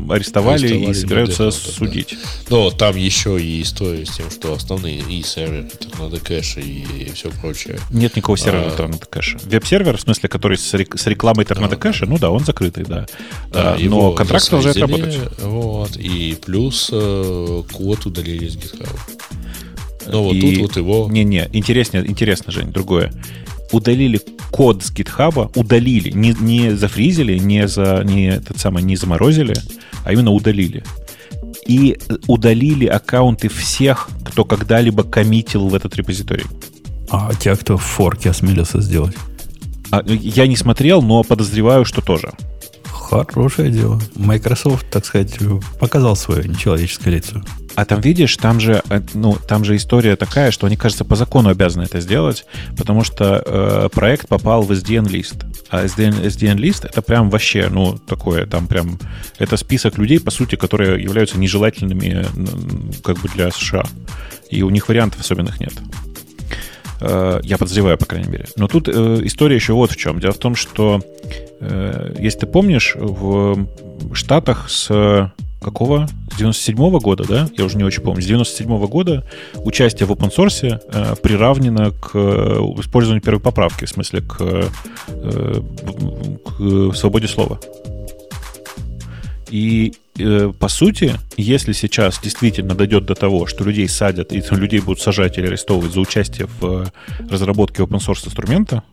арестовали, 0.10 0.66
арестовали 0.66 0.92
и 0.92 0.94
собираются 0.94 1.52
судить. 1.52 2.18
Да. 2.50 2.56
Но 2.56 2.72
там 2.72 2.96
еще 2.96 3.42
и 3.42 3.62
история 3.62 4.06
с 4.06 4.16
тем, 4.16 4.30
что 4.30 4.54
основные 4.54 5.00
и 5.00 5.24
серверы 5.24 5.70
надо 6.00 6.20
кэш 6.20 6.58
и 6.58 7.12
все 7.14 7.30
прочее. 7.42 7.80
Нет 7.92 8.16
никакого 8.16 8.38
сервера 8.38 8.68
а... 8.68 8.72
Торнадо 8.72 9.06
Cash 9.06 9.28
а. 9.28 9.40
Веб-сервер, 9.44 9.98
в 9.98 10.02
смысле, 10.02 10.30
который 10.30 10.58
с, 10.58 10.74
рекламой 10.74 11.46
Tornado 11.46 11.76
Cash 11.76 11.96
а, 11.96 12.06
ну 12.06 12.18
да, 12.18 12.30
он 12.30 12.44
закрытый, 12.46 12.86
да. 12.86 13.05
Да, 13.52 13.78
но 13.80 14.12
контракт 14.14 14.50
продолжает 14.50 14.78
работать. 14.78 15.20
Вот, 15.42 15.96
и 15.98 16.38
плюс 16.46 16.90
э, 16.92 17.64
код 17.72 18.06
удалили 18.06 18.48
с 18.48 18.56
GitHub. 18.56 19.00
Ну 20.08 20.24
вот 20.24 20.36
и... 20.36 20.42
тут 20.42 20.62
вот 20.62 20.78
его... 20.78 21.08
Не-не, 21.10 21.50
интересно, 21.54 21.98
интересно, 21.98 22.52
Жень, 22.52 22.72
другое. 22.72 23.12
Удалили 23.72 24.22
код 24.52 24.84
с 24.84 24.92
GitHub, 24.92 25.52
удалили, 25.56 26.12
не, 26.12 26.36
не 26.40 26.76
зафризили, 26.76 27.38
не, 27.38 27.68
за, 27.68 28.04
не, 28.06 28.28
этот 28.28 28.60
самый, 28.60 28.84
не 28.84 28.96
заморозили, 28.96 29.56
а 30.04 30.14
именно 30.14 30.32
удалили. 30.32 30.84
И 31.68 31.98
удалили 32.28 32.86
аккаунты 32.86 33.50
всех, 33.50 34.10
кто 34.24 34.46
когда-либо 34.46 35.04
коммитил 35.04 35.68
в 35.68 35.76
этот 35.76 35.96
репозиторий. 35.96 36.46
А 37.10 37.34
те, 37.34 37.56
кто 37.56 37.78
в 37.78 37.84
форке 37.84 38.30
осмелился 38.30 38.82
сделать? 38.82 39.16
А, 39.92 40.04
я 40.06 40.48
не 40.48 40.56
смотрел, 40.56 41.02
но 41.02 41.24
подозреваю, 41.24 41.86
что 41.86 42.02
тоже. 42.02 42.32
Хорошее 42.96 43.70
дело. 43.70 44.00
Microsoft, 44.16 44.90
так 44.90 45.06
сказать, 45.06 45.38
показал 45.80 46.16
свое 46.16 46.48
нечеловеческое 46.48 47.16
лицо. 47.16 47.44
А 47.76 47.84
там, 47.84 48.00
видишь, 48.00 48.36
там 48.38 48.60
же, 48.60 48.82
э, 48.90 49.02
ну, 49.14 49.38
там 49.48 49.66
же 49.66 49.76
история 49.76 50.16
такая, 50.16 50.52
что 50.52 50.66
они, 50.66 50.78
кажется, 50.78 51.04
по 51.04 51.16
закону 51.16 51.50
обязаны 51.50 51.84
это 51.84 52.00
сделать, 52.00 52.46
потому 52.78 53.04
что 53.04 53.44
э, 53.46 53.90
проект 53.94 54.30
попал 54.30 54.62
в 54.62 54.72
SDN-лист. 54.72 55.46
А 55.70 55.84
SDN, 55.84 56.26
SDN-лист 56.26 56.86
это 56.86 57.02
прям 57.02 57.30
вообще, 57.30 57.68
ну, 57.70 57.98
такое, 57.98 58.46
там 58.46 58.68
прям, 58.68 58.98
это 59.40 59.58
список 59.58 59.98
людей, 59.98 60.20
по 60.20 60.32
сути, 60.32 60.56
которые 60.56 61.04
являются 61.04 61.38
нежелательными 61.38 62.26
как 63.04 63.20
бы 63.20 63.28
для 63.30 63.52
США. 63.52 63.86
И 64.50 64.64
у 64.64 64.70
них 64.70 64.88
вариантов 64.88 65.20
особенных 65.20 65.60
нет. 65.60 65.74
Э, 67.02 67.40
я 67.44 67.58
подозреваю, 67.58 67.98
по 67.98 68.06
крайней 68.06 68.30
мере. 68.30 68.46
Но 68.56 68.68
тут 68.68 68.88
э, 68.88 69.20
история 69.24 69.56
еще 69.56 69.74
вот 69.74 69.92
в 69.92 69.98
чем. 69.98 70.20
Дело 70.20 70.34
в 70.34 70.38
том, 70.38 70.56
что, 70.56 71.02
э, 71.60 72.16
если 72.20 72.40
ты 72.40 72.46
помнишь, 72.48 72.96
в 72.96 73.68
Штатах 74.14 74.70
с 74.70 75.32
какого? 75.62 76.08
С 76.32 76.38
97 76.38 76.78
-го 76.78 77.00
года, 77.00 77.24
да? 77.28 77.50
Я 77.58 77.66
уже 77.66 77.78
не 77.78 77.84
очень 77.84 78.04
помню. 78.04 78.22
С 78.22 78.26
97 78.26 78.70
-го 78.70 78.88
года 78.88 79.24
участие 79.56 80.06
в 80.08 80.12
open 80.12 80.32
source 80.34 80.80
э, 80.94 81.16
приравнено 81.22 81.92
к 81.92 82.16
использованию 82.80 83.22
первой 83.22 83.40
поправки, 83.40 83.86
в 83.86 83.90
смысле 83.90 84.22
к, 84.22 84.38
э, 84.42 85.62
к 86.46 86.96
свободе 86.96 87.28
слова. 87.28 87.60
И 89.56 89.94
э, 90.20 90.52
по 90.60 90.68
сути, 90.68 91.18
если 91.38 91.72
сейчас 91.72 92.20
действительно 92.22 92.76
дойдет 92.76 93.06
до 93.06 93.16
того, 93.16 93.48
что 93.48 93.64
людей 93.64 93.88
садят, 93.88 94.34
и 94.34 94.44
людей 94.52 94.82
будут 94.82 95.00
сажать 95.00 95.38
или 95.38 95.48
арестовывать 95.48 95.94
за 95.94 96.02
участие 96.02 96.50
в 96.60 96.92
разработке 97.30 97.82
open 97.82 98.06
source 98.06 98.28
инструмента, 98.28 98.84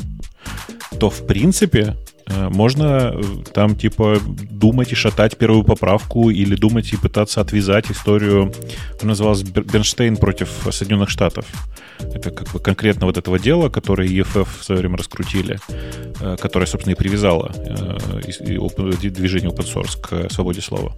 то 1.01 1.11
в 1.11 1.27
принципе 1.27 1.97
Э, 1.97 2.12
можно 2.29 3.13
э, 3.15 3.23
там 3.53 3.77
типа 3.77 4.19
думать 4.51 4.93
и 4.93 4.95
шатать 4.95 5.37
первую 5.37 5.65
поправку 5.65 6.31
или 6.31 6.55
думать 6.55 6.93
и 6.93 6.97
пытаться 6.97 7.41
отвязать 7.41 7.91
историю, 7.91 8.53
она 9.01 9.11
называлась 9.11 9.43
Бернштейн 9.43 10.17
против 10.17 10.49
Соединенных 10.71 11.11
Штатов. 11.11 11.47
Это 11.99 12.31
как 12.31 12.49
бы 12.53 12.59
конкретно 12.59 13.07
вот 13.07 13.17
этого 13.17 13.39
дела, 13.39 13.69
которое 13.69 14.09
EFF 14.09 14.49
в 14.61 14.65
свое 14.65 14.81
время 14.81 14.99
раскрутили, 14.99 15.59
э, 16.21 16.37
которое, 16.41 16.67
собственно, 16.67 16.95
и 16.95 16.97
привязало 16.97 17.53
движение 19.03 19.51
open 19.51 19.67
source 19.67 20.01
к 20.01 20.33
свободе 20.33 20.61
слова. 20.61 20.95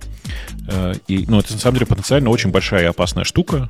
И, 1.09 1.25
ну, 1.29 1.41
это 1.41 1.53
на 1.53 1.59
самом 1.59 1.75
деле 1.75 1.87
потенциально 1.87 2.31
очень 2.31 2.51
большая 2.51 2.85
и 2.85 2.87
опасная 2.87 3.25
штука, 3.25 3.69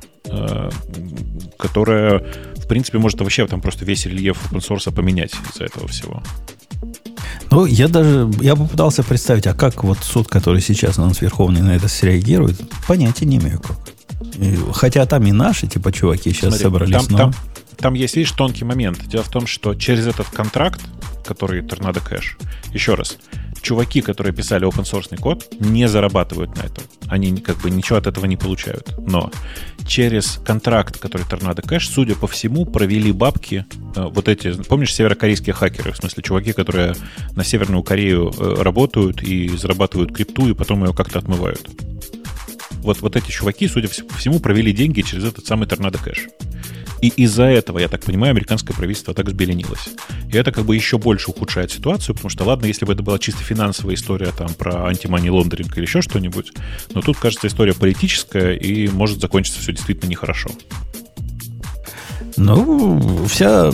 которая, 1.57 2.19
в 2.55 2.67
принципе, 2.67 2.97
может 2.97 3.19
вообще 3.19 3.45
там 3.47 3.61
просто 3.61 3.85
весь 3.85 4.05
рельеф 4.05 4.37
open 4.51 4.59
source 4.59 4.93
поменять 4.93 5.33
из-за 5.51 5.65
этого 5.65 5.87
всего. 5.87 6.21
Ну, 7.51 7.65
я 7.65 7.87
даже, 7.87 8.29
я 8.41 8.55
попытался 8.55 9.03
представить, 9.03 9.47
а 9.47 9.53
как 9.53 9.83
вот 9.83 9.99
суд, 9.99 10.27
который 10.27 10.61
сейчас 10.61 10.97
на 10.97 11.07
нас 11.07 11.21
Верховный 11.21 11.61
на 11.61 11.75
это 11.75 11.87
среагирует, 11.87 12.59
понятия 12.87 13.25
не 13.25 13.37
имею 13.37 13.59
как. 13.59 13.77
И, 14.37 14.57
хотя 14.73 15.05
там 15.05 15.25
и 15.25 15.31
наши, 15.31 15.67
типа, 15.67 15.91
чуваки 15.91 16.31
сейчас 16.31 16.57
Смотри, 16.57 16.63
собрались, 16.63 16.93
там, 16.93 17.05
но... 17.09 17.17
Там, 17.17 17.33
там 17.77 17.93
есть, 17.93 18.15
видишь, 18.15 18.31
тонкий 18.31 18.65
момент. 18.65 19.05
Дело 19.07 19.23
в 19.23 19.29
том, 19.29 19.47
что 19.47 19.75
через 19.75 20.07
этот 20.07 20.27
контракт, 20.29 20.81
который 21.25 21.61
Торнадо 21.61 21.99
Кэш, 21.99 22.37
еще 22.73 22.95
раз, 22.95 23.17
чуваки, 23.61 24.01
которые 24.01 24.33
писали 24.33 24.67
open 24.67 24.83
source 24.83 25.15
код, 25.17 25.47
не 25.59 25.87
зарабатывают 25.87 26.55
на 26.55 26.61
этом. 26.61 26.83
Они 27.07 27.35
как 27.37 27.57
бы 27.57 27.69
ничего 27.69 27.97
от 27.97 28.07
этого 28.07 28.25
не 28.25 28.37
получают. 28.37 28.95
Но 28.97 29.31
через 29.85 30.39
контракт, 30.43 30.97
который 30.99 31.23
Tornado 31.23 31.61
Cash, 31.61 31.87
судя 31.91 32.15
по 32.15 32.27
всему, 32.27 32.65
провели 32.65 33.11
бабки 33.11 33.65
э, 33.95 34.03
вот 34.03 34.27
эти, 34.27 34.51
помнишь, 34.63 34.93
северокорейские 34.93 35.53
хакеры, 35.53 35.91
в 35.91 35.97
смысле 35.97 36.23
чуваки, 36.23 36.53
которые 36.53 36.95
на 37.35 37.43
Северную 37.43 37.83
Корею 37.83 38.33
э, 38.37 38.61
работают 38.61 39.21
и 39.21 39.47
зарабатывают 39.49 40.13
крипту, 40.13 40.49
и 40.49 40.53
потом 40.53 40.83
ее 40.83 40.93
как-то 40.93 41.19
отмывают. 41.19 41.69
Вот, 42.81 43.01
вот 43.01 43.15
эти 43.15 43.31
чуваки, 43.31 43.67
судя 43.67 43.87
по 43.87 44.15
всему, 44.15 44.39
провели 44.39 44.71
деньги 44.71 45.01
через 45.01 45.25
этот 45.25 45.45
самый 45.45 45.67
Tornado 45.67 45.99
Cash. 46.03 46.29
И 47.01 47.09
из-за 47.09 47.43
этого, 47.43 47.79
я 47.79 47.87
так 47.87 48.01
понимаю, 48.03 48.31
американское 48.31 48.75
правительство 48.75 49.13
так 49.13 49.27
взбеленилось. 49.27 49.89
И 50.31 50.37
это 50.37 50.51
как 50.51 50.65
бы 50.65 50.75
еще 50.75 50.97
больше 50.97 51.29
ухудшает 51.31 51.71
ситуацию, 51.71 52.15
потому 52.15 52.29
что, 52.29 52.45
ладно, 52.45 52.65
если 52.65 52.85
бы 52.85 52.93
это 52.93 53.03
была 53.03 53.19
чисто 53.19 53.43
финансовая 53.43 53.95
история 53.95 54.31
там 54.37 54.53
про 54.53 54.87
антимани 54.87 55.29
лондеринг 55.29 55.75
или 55.77 55.85
еще 55.85 56.01
что-нибудь, 56.01 56.51
но 56.93 57.01
тут, 57.01 57.17
кажется, 57.17 57.47
история 57.47 57.73
политическая, 57.73 58.53
и 58.53 58.87
может 58.87 59.19
закончиться 59.21 59.59
все 59.59 59.73
действительно 59.73 60.09
нехорошо. 60.09 60.49
Ну, 62.37 63.25
вся, 63.27 63.71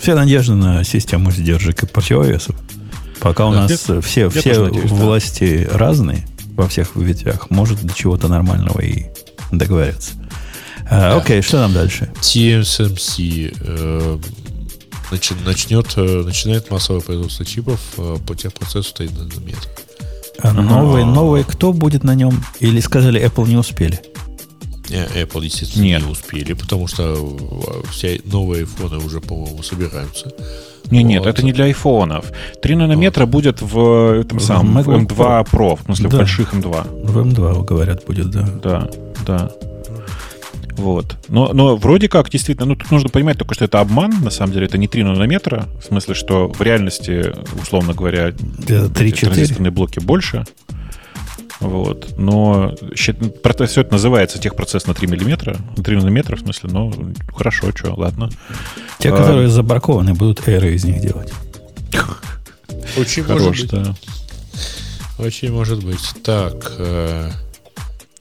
вся 0.00 0.14
надежда 0.14 0.54
на 0.54 0.84
систему 0.84 1.30
сдержек 1.30 1.82
и 1.82 1.86
противовесов. 1.86 2.56
Пока 3.20 3.46
у 3.46 3.52
Да, 3.52 3.62
нас 3.62 3.88
я- 3.88 4.00
все, 4.00 4.20
я 4.22 4.30
все 4.30 4.64
надеюсь, 4.64 4.90
да. 4.90 4.96
власти 4.96 5.68
разные 5.70 6.26
во 6.56 6.66
всех 6.68 6.96
ветвях, 6.96 7.50
может 7.50 7.82
до 7.84 7.94
чего-то 7.94 8.28
нормального 8.28 8.80
и 8.80 9.06
договорятся. 9.52 10.12
А, 10.90 11.16
Окей, 11.18 11.40
что 11.42 11.58
там 11.58 11.72
дальше? 11.72 12.10
TSMC 12.20 13.56
э, 13.60 14.18
начи- 15.12 15.44
начнет, 15.46 15.86
э, 15.96 16.22
начинает 16.24 16.70
массовое 16.70 17.00
производство 17.00 17.44
чипов 17.44 17.80
э, 17.96 18.16
по 18.26 18.34
техпроцессу 18.34 18.92
3 18.94 19.08
нанометра. 19.10 19.70
А 20.42 20.52
новые, 20.52 21.04
новые, 21.04 21.44
кто 21.44 21.72
будет 21.72 22.02
на 22.02 22.14
нем? 22.14 22.42
Или 22.60 22.80
сказали, 22.80 23.22
Apple 23.24 23.46
не 23.48 23.56
успели? 23.56 24.00
Не, 24.88 25.04
Apple, 25.22 25.44
естественно, 25.44 25.84
Нет. 25.84 26.02
не 26.04 26.10
успели, 26.10 26.54
потому 26.54 26.88
что 26.88 27.04
э, 27.04 27.88
все 27.92 28.20
новые 28.24 28.62
айфоны 28.62 28.98
уже, 28.98 29.20
по-моему, 29.20 29.62
собираются. 29.62 30.32
Не, 30.90 31.04
нет, 31.04 31.20
Вот. 31.20 31.28
это 31.28 31.44
не 31.44 31.52
для 31.52 31.66
айфонов. 31.66 32.32
3 32.62 32.74
нанометра 32.74 33.26
будет 33.26 33.62
в 33.62 34.20
этом 34.22 34.38
В 34.38 34.42
самом 34.42 34.82
в 34.82 34.88
MacBook 34.88 35.06
M2 35.06 35.48
Pro, 35.50 35.76
в 35.80 35.84
смысле 35.84 36.08
в 36.08 36.10
Да. 36.10 36.18
больших 36.18 36.52
M2. 36.52 37.06
В 37.06 37.18
М2, 37.18 37.64
говорят, 37.64 38.04
будет, 38.06 38.30
да. 38.30 38.48
Да, 38.60 38.90
да. 39.24 39.52
Вот. 40.80 41.16
Но, 41.28 41.52
но 41.52 41.76
вроде 41.76 42.08
как, 42.08 42.30
действительно, 42.30 42.66
ну 42.66 42.74
тут 42.76 42.90
нужно 42.90 43.10
понимать 43.10 43.36
только, 43.38 43.54
что 43.54 43.66
это 43.66 43.80
обман, 43.80 44.12
на 44.22 44.30
самом 44.30 44.52
деле, 44.54 44.66
это 44.66 44.78
не 44.78 44.88
3 44.88 45.02
нанометра, 45.04 45.66
в 45.80 45.84
смысле, 45.84 46.14
что 46.14 46.48
в 46.48 46.60
реальности, 46.62 47.32
условно 47.60 47.92
говоря, 47.92 48.28
Это 48.28 49.04
эти 49.04 49.14
3-4. 49.14 49.20
транзисторные 49.26 49.70
блоки 49.70 49.98
больше. 49.98 50.44
Вот. 51.60 52.14
Но 52.16 52.74
все 52.94 53.12
это 53.12 53.92
называется 53.92 54.38
техпроцесс 54.38 54.86
на 54.86 54.94
3 54.94 55.06
миллиметра, 55.08 55.56
на 55.76 55.82
3 55.84 55.96
нанометра, 55.96 56.36
в 56.36 56.40
смысле, 56.40 56.70
ну, 56.72 56.92
хорошо, 57.36 57.70
что, 57.74 57.92
ладно. 57.94 58.30
Те, 58.98 59.10
А. 59.12 59.16
которые 59.16 59.48
забракованы, 59.48 60.14
будут 60.14 60.48
эры 60.48 60.72
из 60.74 60.84
них 60.84 61.02
делать. 61.02 61.30
Очень 62.96 63.24
Хорош, 63.24 63.42
может 63.42 63.70
быть. 63.72 63.82
да. 63.84 63.94
Очень 65.18 65.52
может 65.52 65.84
быть. 65.84 66.14
Так, 66.24 66.72
э, 66.78 67.30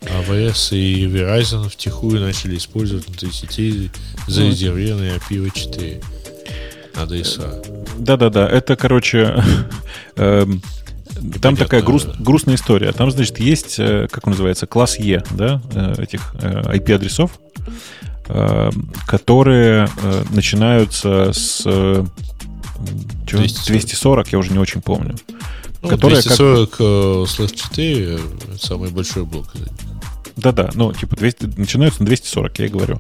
AWS 0.02 0.78
и 0.78 1.06
Verizon 1.08 1.70
втихую 1.70 2.22
начали 2.22 2.58
использовать 2.58 3.08
внутри 3.08 3.32
сетей 3.32 3.92
зарезервированные 4.28 5.18
IPv4 5.18 6.04
адреса. 6.96 7.62
Да-да-да, 7.98 8.48
это, 8.48 8.76
короче, 8.76 9.44
эм, 10.16 10.62
там 11.42 11.56
такая 11.58 11.82
грустная 11.82 12.56
история. 12.56 12.92
Там, 12.94 13.12
значит, 13.12 13.40
есть, 13.40 13.76
э, 13.80 14.08
как 14.10 14.26
он 14.28 14.32
называется, 14.32 14.68
класс 14.68 14.98
Е, 15.00 15.24
да, 15.32 15.62
э, 15.74 15.96
этих 16.04 16.34
IP-адресов, 16.36 17.32
э, 18.30 18.72
которые 19.08 19.90
э, 20.02 20.24
начинаются 20.32 21.34
с 21.34 21.64
э, 21.66 22.06
чё, 23.28 23.38
240. 23.38 23.66
240, 23.68 24.32
я 24.32 24.38
уже 24.40 24.52
не 24.52 24.60
очень 24.60 24.82
помню. 24.82 25.16
Ну, 25.82 25.90
Которая 25.90 26.22
как- 26.22 26.38
240 26.38 26.76
э, 26.80 27.26
слэш 27.28 27.52
4 27.52 28.06
э, 28.16 28.20
самый 28.60 28.90
большой 28.92 29.26
блок. 29.26 29.48
Да-да, 30.36 30.70
ну, 30.74 30.94
типа, 30.94 31.16
200, 31.16 31.58
начинаются 31.58 32.02
на 32.02 32.08
240, 32.08 32.60
я 32.60 32.66
и 32.66 32.70
говорю. 32.70 33.00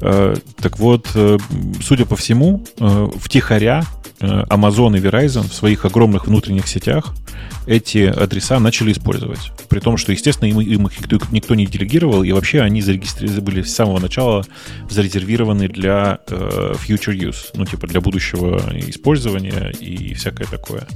Э, 0.00 0.34
так 0.60 0.78
вот, 0.78 1.08
э, 1.14 1.38
судя 1.82 2.06
по 2.06 2.16
всему, 2.16 2.64
э, 2.78 3.08
втихаря 3.20 3.84
э, 4.20 4.26
Amazon 4.26 4.96
и 4.96 5.00
Verizon 5.00 5.48
в 5.48 5.54
своих 5.54 5.84
огромных 5.84 6.26
внутренних 6.26 6.66
сетях 6.68 7.14
эти 7.66 7.98
адреса 7.98 8.58
начали 8.58 8.92
использовать. 8.92 9.52
При 9.68 9.80
том, 9.80 9.96
что, 9.96 10.12
естественно, 10.12 10.48
им, 10.48 10.60
им 10.60 10.86
их 10.86 11.00
никто, 11.00 11.18
никто 11.30 11.54
не 11.54 11.66
делегировал, 11.66 12.22
и 12.22 12.32
вообще 12.32 12.62
они 12.62 12.82
зарегистрированы 12.82 13.40
были 13.40 13.62
с 13.62 13.74
самого 13.74 13.98
начала 13.98 14.44
зарезервированы 14.88 15.68
для 15.68 16.18
э, 16.26 16.74
future 16.86 17.16
use, 17.16 17.50
ну, 17.54 17.64
типа, 17.64 17.86
для 17.86 18.00
будущего 18.00 18.60
использования 18.76 19.70
и 19.78 20.14
всякое 20.14 20.46
такое. 20.46 20.86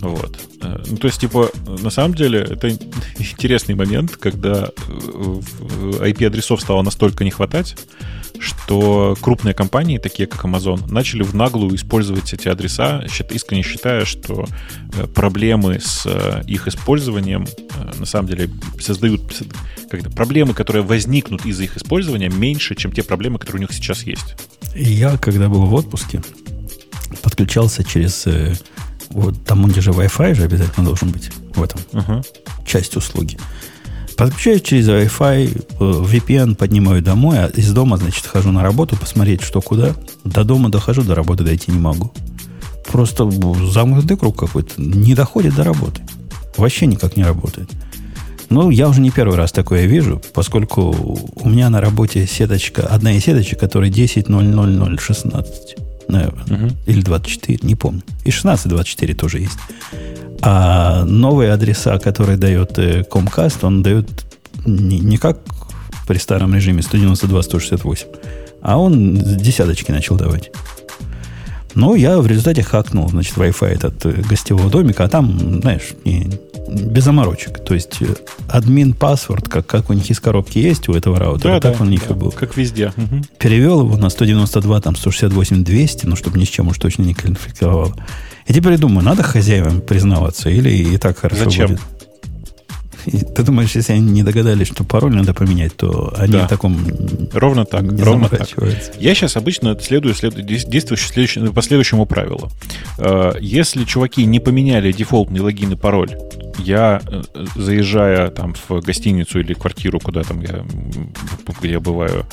Вот. 0.00 0.38
Э, 0.62 0.82
Ну, 0.86 0.96
то 0.96 1.06
есть, 1.08 1.20
типа, 1.20 1.50
на 1.66 1.90
самом 1.90 2.14
деле, 2.14 2.40
это 2.40 2.70
интересный 3.18 3.74
момент, 3.74 4.16
когда 4.16 4.64
э, 4.64 4.70
в- 4.88 6.02
IP-адресов 6.02 6.60
стало 6.60 6.82
настолько 6.82 7.24
не 7.24 7.30
хватать, 7.30 7.76
что 8.40 9.16
крупные 9.20 9.54
компании, 9.54 9.98
такие 9.98 10.28
как 10.28 10.44
Amazon, 10.44 10.88
начали 10.90 11.22
в 11.24 11.34
наглую 11.34 11.74
использовать 11.74 12.32
эти 12.32 12.46
адреса, 12.46 13.04
искренне 13.30 13.62
считая, 13.64 14.04
что 14.04 14.46
э, 14.94 15.06
проблемы 15.08 15.80
с 15.80 16.04
э, 16.06 16.42
их 16.46 16.68
использованием 16.68 17.46
э, 17.46 17.92
на 17.98 18.06
самом 18.06 18.28
деле 18.28 18.48
создают 18.80 19.22
как 19.90 20.08
проблемы, 20.14 20.54
которые 20.54 20.84
возникнут 20.84 21.44
из-за 21.46 21.64
их 21.64 21.76
использования, 21.76 22.28
меньше, 22.28 22.76
чем 22.76 22.92
те 22.92 23.02
проблемы, 23.02 23.38
которые 23.40 23.58
у 23.58 23.62
них 23.62 23.72
сейчас 23.72 24.04
есть. 24.04 24.36
Я, 24.76 25.16
когда 25.16 25.48
был 25.48 25.64
в 25.66 25.74
отпуске, 25.74 26.22
подключался 27.22 27.82
через... 27.82 28.26
вот 29.10 29.44
там, 29.44 29.64
где 29.66 29.80
же 29.80 29.90
Wi-Fi 29.90 30.34
же 30.34 30.44
обязательно 30.44 30.86
должен 30.86 31.10
быть 31.10 31.30
в 31.54 31.62
этом 31.62 31.80
Ага. 31.92 32.22
часть 32.66 32.96
услуги. 32.96 33.38
Подключаюсь 34.16 34.62
через 34.62 34.88
Wi-Fi, 34.88 35.66
э, 35.70 35.74
VPN 35.80 36.56
поднимаю 36.56 37.02
домой, 37.02 37.38
а 37.38 37.46
из 37.46 37.72
дома, 37.72 37.96
значит, 37.98 38.26
хожу 38.26 38.50
на 38.50 38.62
работу, 38.62 38.96
посмотреть, 38.96 39.42
что 39.42 39.60
куда. 39.60 39.94
До 40.24 40.42
дома 40.44 40.70
дохожу, 40.70 41.02
до 41.02 41.14
работы 41.14 41.44
дойти 41.44 41.70
не 41.70 41.78
могу. 41.78 42.12
Просто 42.90 43.30
замкнутый 43.70 44.16
круг 44.16 44.36
какой-то. 44.38 44.72
Не 44.80 45.14
доходит 45.14 45.54
до 45.54 45.62
работы. 45.62 46.02
Вообще 46.56 46.86
никак 46.86 47.16
не 47.16 47.22
работает. 47.22 47.70
Ну, 48.50 48.70
я 48.70 48.88
уже 48.88 49.00
не 49.02 49.10
первый 49.10 49.36
раз 49.36 49.52
такое 49.52 49.84
вижу, 49.84 50.22
поскольку 50.34 50.80
у 51.36 51.48
меня 51.48 51.68
на 51.70 51.80
работе 51.80 52.26
сеточка, 52.26 52.86
одна 52.86 53.12
из 53.12 53.24
сеточек, 53.24 53.60
которая 53.60 53.90
10.00016, 53.90 55.44
наверное, 56.08 56.44
Мгм. 56.46 56.76
или 56.86 57.02
24, 57.02 57.58
не 57.62 57.74
помню. 57.74 58.02
И 58.24 58.30
16.24 58.30 59.14
тоже 59.14 59.38
есть. 59.40 59.58
А 60.42 61.04
новые 61.04 61.52
адреса, 61.52 61.98
которые 61.98 62.36
дает 62.38 62.78
э, 62.78 63.02
Comcast, 63.10 63.58
он 63.62 63.82
дает 63.82 64.08
не, 64.64 64.98
не 65.00 65.16
как 65.18 65.38
при 66.06 66.18
старом 66.18 66.54
режиме 66.54 66.80
192-168, 66.82 68.06
а 68.62 68.78
он 68.78 69.14
десяточки 69.36 69.90
начал 69.90 70.16
давать. 70.16 70.50
Ну, 71.78 71.94
я 71.94 72.18
в 72.18 72.26
результате 72.26 72.62
хакнул, 72.64 73.08
значит, 73.08 73.36
Wi-Fi 73.36 73.66
этот 73.68 74.04
э, 74.04 74.10
гостевого 74.28 74.68
домика, 74.68 75.04
а 75.04 75.08
там, 75.08 75.60
знаешь, 75.60 75.92
не- 76.04 76.28
без 76.68 77.04
заморочек. 77.04 77.64
То 77.64 77.72
есть, 77.74 78.02
э, 78.02 78.14
админ 78.48 78.94
паспорт, 78.94 79.48
как, 79.48 79.64
как 79.66 79.88
у 79.88 79.92
них 79.92 80.10
из 80.10 80.18
коробки 80.18 80.58
есть 80.58 80.88
у 80.88 80.92
этого 80.94 81.18
раутера, 81.20 81.60
так 81.60 81.80
он 81.80 81.86
у 81.86 81.90
них 81.90 82.10
и 82.10 82.14
был. 82.14 82.32
как 82.32 82.56
везде. 82.56 82.92
Мгм. 82.96 83.22
Перевел 83.38 83.80
его 83.82 83.96
на 83.96 84.10
192, 84.10 84.80
там 84.80 84.96
168, 84.96 85.62
200, 85.64 86.06
ну, 86.06 86.16
чтобы 86.16 86.38
ни 86.40 86.44
с 86.44 86.48
чем 86.48 86.66
уж 86.66 86.78
точно 86.78 87.02
не 87.04 87.14
конфликтовало. 87.14 87.94
И 88.48 88.52
теперь 88.52 88.76
думаю, 88.76 89.04
надо 89.04 89.22
хозяевам 89.22 89.80
признаваться 89.80 90.50
или 90.50 90.70
и 90.70 90.98
так 90.98 91.18
хорошо 91.18 91.44
Зачем? 91.44 91.68
будет? 91.68 91.80
И 93.06 93.18
ты 93.18 93.42
думаешь, 93.42 93.74
если 93.76 93.92
они 93.94 94.10
не 94.10 94.22
догадались, 94.22 94.66
что 94.68 94.84
пароль 94.84 95.14
надо 95.14 95.34
поменять, 95.34 95.76
то 95.76 96.12
они 96.16 96.32
Да. 96.32 96.46
в 96.46 96.48
таком 96.48 96.76
Ровно 97.32 97.64
так, 97.64 97.82
не 97.82 98.02
ровно 98.02 98.28
так. 98.28 98.48
Я 98.98 99.14
сейчас 99.14 99.36
обычно 99.36 99.78
следую, 99.80 100.14
следую 100.14 100.44
действую 100.44 100.98
следующему- 100.98 101.52
по 101.52 101.62
следующему 101.62 102.06
правилу. 102.06 102.50
Э, 102.98 103.32
Если 103.40 103.84
чуваки 103.84 104.24
не 104.24 104.40
поменяли 104.40 104.92
дефолтный 104.92 105.40
логин 105.40 105.72
и 105.72 105.76
пароль, 105.76 106.10
я, 106.58 107.00
э, 107.06 107.22
заезжая 107.56 108.28
там 108.30 108.54
в 108.68 108.80
гостиницу 108.80 109.40
или 109.40 109.54
квартиру, 109.54 110.00
куда 110.00 110.22
там 110.22 110.40
я, 110.40 110.64
где 111.60 111.70
я 111.72 111.80
бываю, 111.80 112.26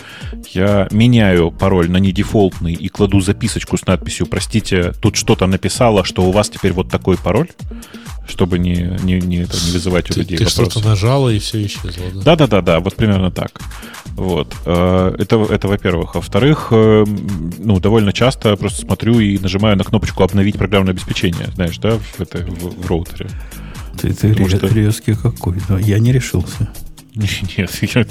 я 0.54 0.88
меняю 0.92 1.52
пароль 1.52 1.90
на 1.90 1.98
недефолтный 1.98 2.74
и 2.74 2.88
кладу 2.90 3.22
записочку 3.22 3.78
с 3.78 3.86
надписью 3.86 4.26
«Простите, 4.28 4.94
тут 5.02 5.16
что-то 5.16 5.46
написало, 5.48 6.04
что 6.04 6.24
у 6.24 6.32
вас 6.32 6.50
теперь 6.50 6.72
вот 6.74 6.90
такой 6.90 7.18
пароль». 7.18 7.50
Чтобы 8.28 8.60
не, 8.60 8.98
не, 9.04 9.20
не, 9.20 9.38
это, 9.44 9.56
не 9.66 9.72
вызывать 9.72 10.10
у 10.10 10.14
Ты, 10.14 10.20
людей 10.22 10.38
ты 10.38 10.46
вопросы. 10.46 10.72
что-то 10.72 10.88
нажала 10.88 11.30
и 11.30 11.40
все 11.40 11.66
исчезло, 11.66 12.04
да? 12.14 12.22
Да, 12.24 12.36
да, 12.36 12.48
да, 12.48 12.62
да, 12.62 12.80
вот 12.80 12.96
примерно 12.96 13.32
так. 13.32 13.52
Вот. 14.16 14.54
э, 14.66 15.16
Это, 15.20 15.42
это 15.44 15.68
во-первых. 15.68 16.16
Во-вторых, 16.16 16.68
э, 16.72 17.06
ну, 17.60 17.80
довольно 17.80 18.14
часто 18.14 18.56
просто 18.56 18.82
смотрю 18.82 19.20
и 19.20 19.38
нажимаю 19.40 19.76
на 19.78 19.84
кнопочку 19.84 20.24
обновить 20.24 20.58
программное 20.58 20.94
обеспечение, 20.94 21.48
знаешь, 21.56 21.78
да, 21.80 21.98
в, 21.98 22.20
это, 22.22 22.40
в, 22.40 22.82
в 22.84 22.88
роутере. 22.88 23.30
Ты, 24.02 24.14
ты 24.14 24.30
Потому 24.30 24.48
ре- 24.50 24.58
что- 24.58 24.68
резкий 24.68 25.14
какой. 25.16 25.56
Но 25.70 25.78
я 25.78 26.00
не 26.00 26.12
решился. 26.12 26.70
Нет, 27.16 27.72
я, 27.82 28.06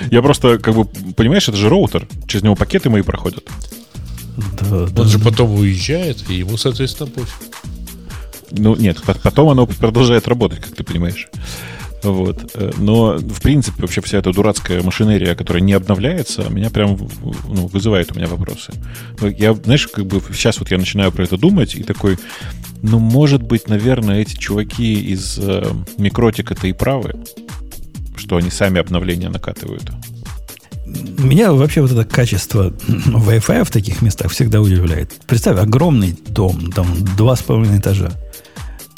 я 0.10 0.22
просто, 0.22 0.58
как 0.58 0.74
бы, 0.74 0.84
понимаешь, 1.14 1.48
это 1.48 1.56
же 1.56 1.68
роутер. 1.68 2.06
Через 2.26 2.42
него 2.42 2.54
пакеты 2.56 2.90
мои 2.90 3.02
проходят. 3.02 3.44
Да, 4.60 4.86
да. 4.86 5.02
Он 5.02 5.08
же 5.08 5.18
потом 5.18 5.52
уезжает, 5.54 6.28
и 6.30 6.34
ему, 6.34 6.56
соответственно, 6.56 7.10
пофиг. 7.10 7.34
Ну, 8.50 8.76
нет, 8.76 9.02
по- 9.02 9.14
потом 9.14 9.48
оно 9.50 9.66
продолжает 9.66 10.28
работать, 10.28 10.60
как 10.60 10.74
ты 10.74 10.84
понимаешь. 10.84 11.28
Вот. 12.02 12.52
Э, 12.54 12.70
Но, 12.78 13.16
в 13.18 13.40
принципе, 13.40 13.82
вообще 13.82 14.00
вся 14.00 14.18
эта 14.18 14.32
дурацкая 14.32 14.82
машинерия, 14.82 15.34
которая 15.34 15.62
не 15.62 15.72
обновляется, 15.72 16.48
меня 16.48 16.70
прям 16.70 16.96
ну, 17.48 17.66
вызывает 17.66 18.12
у 18.12 18.14
меня 18.14 18.28
вопросы. 18.28 18.72
Я, 19.20 19.54
знаешь, 19.54 19.88
как 19.88 20.06
бы 20.06 20.22
сейчас 20.32 20.58
вот 20.60 20.70
я 20.70 20.78
начинаю 20.78 21.10
про 21.10 21.24
это 21.24 21.36
думать 21.36 21.74
и 21.74 21.82
такой, 21.82 22.16
ну, 22.82 22.98
может 22.98 23.42
быть, 23.42 23.68
наверное, 23.68 24.20
эти 24.20 24.36
чуваки 24.36 24.94
из 24.94 25.38
э, 25.38 25.66
Микротика-то 25.98 26.68
и 26.68 26.72
правы, 26.72 27.14
что 28.16 28.36
они 28.36 28.50
сами 28.50 28.80
обновления 28.80 29.28
накатывают. 29.28 29.90
Меня 31.18 31.52
вообще 31.52 31.82
вот 31.82 31.90
это 31.92 32.04
качество 32.04 32.72
Wi-Fi 32.88 33.64
в 33.64 33.70
таких 33.70 34.00
местах 34.02 34.30
всегда 34.30 34.60
удивляет. 34.60 35.12
Представь, 35.26 35.58
огромный 35.58 36.16
дом, 36.28 36.70
там 36.72 36.86
два 37.16 37.36
с 37.36 37.42
половиной 37.42 37.78
этажа. 37.80 38.12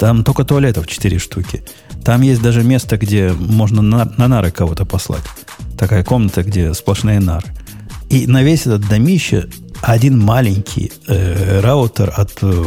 Там 0.01 0.23
только 0.23 0.43
туалетов 0.43 0.87
четыре 0.87 1.19
штуки. 1.19 1.61
Там 2.03 2.23
есть 2.23 2.41
даже 2.41 2.63
место, 2.63 2.97
где 2.97 3.31
можно 3.37 3.83
на, 3.83 4.11
на 4.17 4.27
нары 4.27 4.49
кого-то 4.49 4.83
послать. 4.83 5.21
Такая 5.77 6.03
комната, 6.03 6.41
где 6.41 6.73
сплошные 6.73 7.19
нары. 7.19 7.45
И 8.09 8.25
на 8.25 8.41
весь 8.41 8.61
этот 8.61 8.89
домище 8.89 9.47
один 9.83 10.17
маленький 10.19 10.91
э, 11.07 11.59
раутер 11.59 12.11
от, 12.17 12.31
э, 12.41 12.63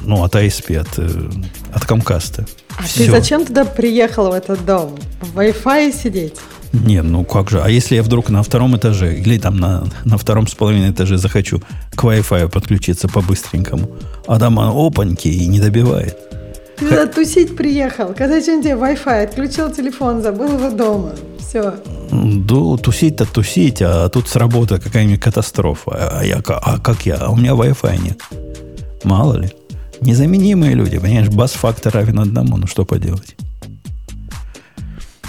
ну, 0.00 0.24
от 0.24 0.34
ISP, 0.34 0.76
от, 0.76 0.98
э, 0.98 1.30
от 1.72 1.84
Comcast. 1.84 2.48
А 2.76 2.82
ты 2.82 3.08
зачем 3.08 3.46
туда 3.46 3.64
приехал 3.64 4.30
в 4.30 4.32
этот 4.32 4.66
дом? 4.66 4.98
В 5.20 5.38
Wi-Fi 5.38 5.92
сидеть? 6.02 6.34
Не, 6.72 7.02
ну 7.02 7.24
как 7.24 7.48
же. 7.48 7.62
А 7.62 7.68
если 7.68 7.94
я 7.94 8.02
вдруг 8.02 8.28
на 8.28 8.42
втором 8.42 8.76
этаже 8.76 9.14
или 9.14 9.38
там 9.38 9.56
на, 9.56 9.84
на 10.04 10.18
втором 10.18 10.48
с 10.48 10.56
половиной 10.56 10.90
этаже 10.90 11.16
захочу 11.16 11.62
к 11.94 12.02
Wi-Fi 12.02 12.48
подключиться 12.48 13.06
по-быстренькому, 13.06 13.88
а 14.26 14.40
там 14.40 14.58
он 14.58 14.88
опаньки 14.88 15.28
и 15.28 15.46
не 15.46 15.60
добивает. 15.60 16.18
Ты 16.80 16.88
туда 16.88 17.06
тусить 17.06 17.56
приехал. 17.56 18.14
Когда 18.14 18.40
что 18.40 18.60
тебе 18.62 18.72
Wi-Fi, 18.72 19.24
отключил 19.24 19.70
телефон, 19.70 20.22
забыл 20.22 20.54
его 20.58 20.70
дома. 20.70 21.12
Все. 21.38 21.74
Ну, 22.10 22.76
тусить-то 22.78 23.26
тусить, 23.26 23.82
а 23.82 24.08
тут 24.08 24.28
сработает 24.28 24.82
какая-нибудь 24.82 25.20
катастрофа. 25.20 25.90
А, 26.18 26.24
я, 26.24 26.38
а 26.38 26.78
как 26.78 27.04
я? 27.06 27.16
А 27.16 27.30
у 27.30 27.36
меня 27.36 27.52
Wi-Fi 27.52 28.02
нет. 28.02 28.20
Мало 29.04 29.34
ли. 29.36 29.50
Незаменимые 30.00 30.74
люди, 30.74 30.98
понимаешь, 30.98 31.28
бас-фактор 31.28 31.92
равен 31.92 32.18
одному, 32.18 32.56
ну 32.56 32.66
что 32.66 32.86
поделать. 32.86 33.36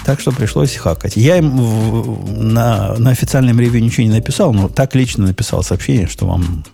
Так 0.06 0.18
что 0.20 0.32
пришлось 0.32 0.74
хакать. 0.74 1.16
Я 1.16 1.36
им 1.36 1.50
в- 1.58 2.32
на, 2.42 2.94
на 2.96 3.10
официальном 3.10 3.60
ревью 3.60 3.82
ничего 3.84 4.04
не 4.04 4.12
написал, 4.12 4.52
но 4.52 4.68
так 4.68 4.94
лично 4.94 5.26
написал 5.26 5.62
сообщение, 5.62 6.08
что 6.08 6.26
вам 6.26 6.64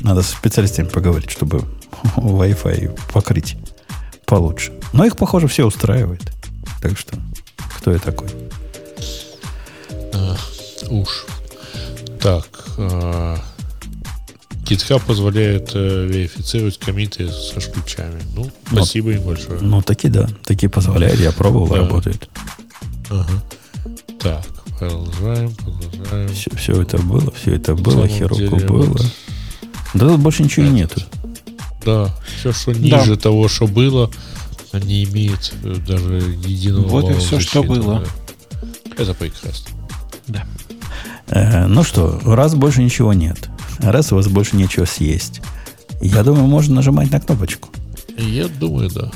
надо 0.00 0.22
с 0.22 0.28
специалистами 0.28 0.86
поговорить, 0.86 1.30
чтобы 1.30 1.64
Wi-Fi 2.16 2.98
покрыть 3.12 3.56
получше. 4.28 4.72
Но 4.92 5.04
их, 5.04 5.16
похоже, 5.16 5.48
все 5.48 5.66
устраивает. 5.66 6.22
Так 6.80 6.96
что, 6.96 7.16
кто 7.78 7.90
я 7.90 7.98
такой? 7.98 8.28
Уж. 10.90 11.26
Так. 12.20 12.46
а, 12.78 13.38
GitHub 14.64 15.02
позволяет 15.06 15.70
э, 15.74 16.06
верифицировать 16.06 16.78
комиты 16.78 17.30
со 17.30 17.60
ключами. 17.60 18.22
Ну, 18.34 18.50
спасибо 18.70 19.10
им 19.12 19.22
большое. 19.22 19.60
Ну, 19.60 19.82
таки 19.82 20.08
да. 20.08 20.28
Таки 20.44 20.68
позволяет. 20.68 21.18
Я 21.20 21.32
пробовал, 21.32 21.68
Да. 21.68 21.76
работает. 21.76 22.28
Ага. 23.10 23.42
Так, 24.18 24.44
продолжаем, 24.78 25.54
продолжаем. 25.54 26.28
Все, 26.34 26.50
все 26.56 26.82
это 26.82 26.98
было, 26.98 27.30
все 27.32 27.54
это 27.54 27.74
было, 27.74 28.06
Хироку 28.08 28.40
деле, 28.40 28.66
было. 28.66 28.98
Да 29.94 30.08
тут 30.08 30.20
больше 30.20 30.42
ничего 30.42 30.66
и 30.66 30.70
нету. 30.70 31.00
Да, 31.84 32.14
все, 32.38 32.52
что 32.52 32.72
ниже 32.72 33.16
того, 33.16 33.48
что 33.48 33.66
было, 33.66 34.10
не 34.72 35.04
имеет 35.04 35.52
э, 35.62 35.76
даже 35.86 36.14
единого 36.44 36.86
Вот 36.88 37.04
и 37.04 37.08
вала 37.08 37.18
всё, 37.20 37.40
что 37.40 37.62
защиты, 37.62 37.80
было. 37.80 38.04
да. 38.04 38.62
Это 39.02 39.14
прекрасно. 39.14 39.70
Э, 41.28 41.66
ну 41.66 41.82
что, 41.84 42.20
раз 42.24 42.54
больше 42.54 42.82
ничего 42.82 43.12
нет, 43.12 43.48
раз 43.78 44.12
у 44.12 44.16
вас 44.16 44.28
больше 44.28 44.56
нечего 44.56 44.84
съесть, 44.84 45.40
я 46.00 46.22
думаю, 46.22 46.46
можно 46.46 46.76
нажимать 46.76 47.10
на 47.10 47.20
кнопочку. 47.20 47.68
Я 48.16 48.48
думаю, 48.48 48.90
да. 48.90 49.10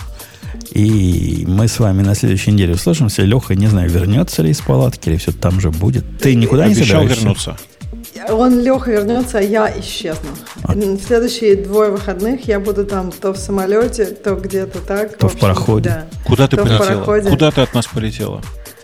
И 0.70 1.44
мы 1.46 1.68
с 1.68 1.78
вами 1.78 2.02
на 2.02 2.14
следующей 2.14 2.52
неделе 2.52 2.74
услышимся. 2.74 3.22
Леха, 3.22 3.54
не 3.54 3.66
знаю, 3.66 3.90
вернется 3.90 4.42
ли 4.42 4.50
из 4.50 4.60
палатки, 4.60 5.08
или 5.10 5.16
все 5.16 5.32
там 5.32 5.60
же 5.60 5.70
будет. 5.70 6.18
Ты 6.18 6.34
никуда 6.34 6.66
не 6.66 6.72
Обещал 6.74 7.00
собираешься? 7.00 7.20
вернуться. 7.20 7.56
Он, 8.28 8.60
Леха, 8.60 8.90
вернется, 8.90 9.38
а 9.38 9.42
я 9.42 9.72
исчезну. 9.80 10.30
А- 10.64 10.72
В 10.74 11.00
следующие 11.00 11.56
двое 11.56 11.90
выходных 11.90 12.46
я 12.46 12.60
буду 12.60 12.84
там 12.84 13.10
то 13.10 13.32
в 13.32 13.38
самолете, 13.38 14.06
то 14.06 14.34
где-то 14.34 14.80
так. 14.80 15.16
То 15.16 15.28
в 15.28 15.32
общем, 15.32 15.40
пароходе. 15.40 15.88
Да. 15.88 16.06
Куда 16.24 16.46
ты 16.48 16.56
То 16.56 16.64
в 16.64 16.68
полетела? 16.78 17.30
Куда 17.30 17.50
ты 17.50 17.60
от 17.62 17.74
нас 17.74 17.86
полетела? 17.86 18.42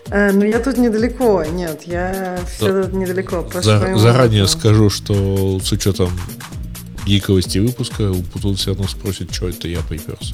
Э, 0.09 0.31
ну, 0.31 0.43
я 0.43 0.59
тут 0.59 0.77
недалеко. 0.77 1.43
Нет, 1.43 1.83
я 1.85 2.39
все 2.47 2.83
тут 2.83 2.93
недалеко. 2.93 3.47
За- 3.53 3.95
заранее 3.97 4.43
опыту. 4.43 4.59
скажу, 4.59 4.89
что 4.89 5.59
с 5.63 5.71
учетом 5.71 6.09
гиковости 7.05 7.59
выпуска, 7.59 8.11
Путун 8.33 8.55
все 8.55 8.71
равно 8.71 8.87
спросит, 8.87 9.33
что 9.33 9.49
это 9.49 9.67
я 9.67 9.79
приперся. 9.81 10.33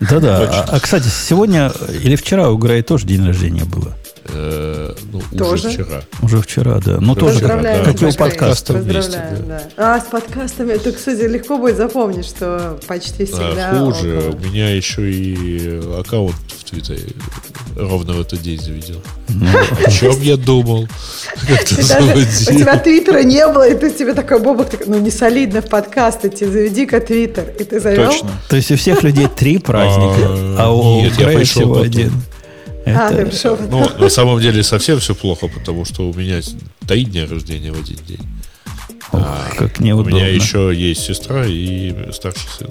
Да-да. 0.00 0.38
А, 0.68 0.76
а, 0.76 0.80
кстати, 0.80 1.08
сегодня 1.08 1.72
или 2.02 2.16
вчера 2.16 2.50
у 2.50 2.56
Грей 2.56 2.82
тоже 2.82 3.06
день 3.06 3.26
рождения 3.26 3.64
было. 3.64 3.94
Э, 4.30 4.94
ну, 5.12 5.20
Тоже? 5.36 5.68
уже 5.68 5.70
вчера. 5.70 6.02
Уже 6.22 6.40
вчера, 6.40 6.80
да. 6.84 6.98
Ну, 7.00 7.14
Да, 7.14 7.20
тоже 7.20 7.40
как, 7.40 7.62
как 7.62 8.02
и 8.02 8.06
у 8.06 8.10
Сашка, 8.10 8.24
подкаста. 8.24 8.74
Поздравляем, 8.74 9.36
вместе, 9.36 9.44
да. 9.46 9.62
А 9.76 10.00
с 10.00 10.04
подкастами, 10.04 10.72
это, 10.72 10.92
кстати, 10.92 11.22
легко 11.22 11.58
будет 11.58 11.76
запомнить, 11.76 12.26
что 12.26 12.78
почти 12.86 13.24
всегда... 13.24 13.70
А, 13.70 13.78
хуже, 13.78 14.18
около. 14.18 14.36
у 14.36 14.38
меня 14.40 14.70
еще 14.74 15.10
и 15.10 15.80
аккаунт 15.98 16.36
в 16.58 16.64
Твиттере 16.64 17.14
ровно 17.78 18.14
в 18.14 18.20
этот 18.20 18.42
день 18.42 18.60
заведен. 18.60 19.00
Ну, 19.28 19.46
О 19.86 19.90
чем 19.90 20.20
я 20.20 20.36
думал? 20.36 20.88
Как 21.46 21.60
у 21.62 21.64
тебя 21.64 22.76
твиттера 22.78 23.22
не 23.22 23.46
было, 23.46 23.68
и 23.68 23.76
ты 23.76 23.90
тебе 23.90 24.14
такой, 24.14 24.40
Бобок, 24.40 24.68
ну 24.86 24.98
не 24.98 25.10
солидно 25.10 25.62
в 25.62 25.68
подкаст 25.68 26.24
идти, 26.24 26.44
заведи-ка 26.44 27.00
твиттер. 27.00 27.54
И 27.58 27.64
ты 27.64 27.80
завел? 27.80 28.10
Точно. 28.10 28.30
То 28.48 28.56
есть 28.56 28.70
у 28.70 28.76
всех 28.76 29.02
людей 29.02 29.28
три 29.34 29.58
праздника, 29.58 30.28
А, 30.28 30.56
а 30.58 30.72
у 30.72 31.08
Грея 31.10 31.44
всего 31.44 31.80
один. 31.80 32.12
А, 32.96 33.10
Это- 33.12 33.30
потом. 33.56 33.70
Ну, 33.70 33.88
на 33.98 34.08
самом 34.08 34.40
деле 34.40 34.62
совсем 34.62 34.98
все 35.00 35.14
плохо, 35.14 35.48
потому 35.48 35.84
что 35.84 36.08
у 36.08 36.14
меня 36.14 36.40
три 36.86 37.04
дня 37.04 37.26
рождения 37.26 37.72
в 37.72 37.78
один 37.80 37.98
день. 38.06 38.20
Ох, 39.12 39.20
А, 39.24 39.48
как 39.56 39.80
У 39.80 39.82
неудобно. 39.82 40.10
меня 40.10 40.28
еще 40.28 40.72
есть 40.74 41.02
сестра 41.02 41.44
и 41.46 42.12
старший 42.12 42.48
сын. 42.58 42.68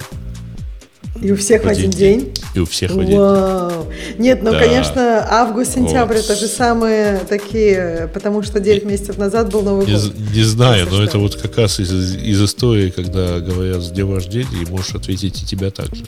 И 1.20 1.32
у 1.32 1.36
всех 1.36 1.64
в 1.64 1.66
один 1.68 1.88
один 1.88 1.98
день? 1.98 2.34
И 2.54 2.60
у 2.60 2.64
всех 2.64 2.92
в 2.92 2.94
один 3.00 3.06
день. 3.10 3.18
Вау. 3.18 3.86
Нет, 4.18 4.40
ну, 4.44 4.52
Да. 4.52 4.60
конечно, 4.60 5.26
август-сентябрь 5.28 6.14
Вот. 6.14 6.24
это 6.24 6.36
же 6.36 6.46
самые 6.46 7.18
такие, 7.28 8.08
потому 8.14 8.44
что 8.44 8.60
9 8.60 8.84
месяцев 8.84 9.18
назад 9.18 9.50
был 9.50 9.62
Новый 9.62 9.84
Не, 9.86 9.94
год. 9.94 10.14
не 10.32 10.42
знаю, 10.44 10.84
Если 10.84 10.90
но 10.90 10.96
что. 10.96 11.04
это 11.04 11.18
вот 11.18 11.34
как 11.34 11.58
раз 11.58 11.80
из, 11.80 11.90
из 12.14 12.40
истории, 12.40 12.90
когда 12.90 13.40
говорят 13.40 13.82
с 13.82 13.90
днем 13.90 14.14
рождения, 14.14 14.62
и 14.64 14.70
можешь 14.70 14.94
ответить 14.94 15.42
и 15.42 15.46
тебя 15.46 15.72
так 15.72 15.92
же. 15.92 16.04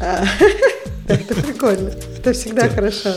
Это 1.08 1.34
прикольно. 1.34 1.90
Это 2.16 2.32
всегда 2.32 2.68
хорошо. 2.68 3.10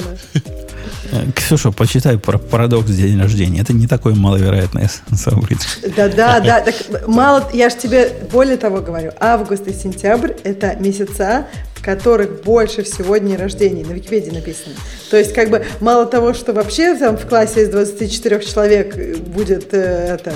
Э, 1.12 1.32
Ксюша, 1.36 1.72
почитай 1.72 2.18
про 2.18 2.38
парадокс 2.38 2.90
день 2.90 3.20
рождения. 3.20 3.62
Это 3.62 3.74
не 3.74 3.88
такое 3.88 4.16
маловероятное 4.16 4.90
событие. 5.14 5.58
Да, 5.96 6.08
да, 6.08 6.40
да. 6.42 6.62
Так 6.62 7.08
мало, 7.08 7.50
я 7.54 7.70
же 7.70 7.76
тебе 7.76 8.12
более 8.32 8.58
того 8.58 8.82
говорю, 8.82 9.12
август 9.20 9.68
и 9.68 9.74
сентябрь 9.74 10.32
это 10.44 10.76
месяца, 10.76 11.48
которых 11.82 12.44
больше 12.44 12.84
всего 12.84 13.18
дней 13.18 13.38
рождений. 13.38 13.84
На 13.84 13.94
Википедии 13.94 14.32
написано. 14.32 14.76
То 15.10 15.18
есть, 15.18 15.34
как 15.34 15.50
бы, 15.50 15.66
мало 15.80 16.06
того, 16.06 16.34
что 16.34 16.54
вообще 16.54 16.96
там 16.96 17.18
в 17.18 17.28
классе 17.28 17.64
из 17.64 17.70
24 17.70 18.40
человек 18.44 18.96
э, 18.96 19.16
будет, 19.16 19.74
э, 19.74 20.18
это, 20.20 20.34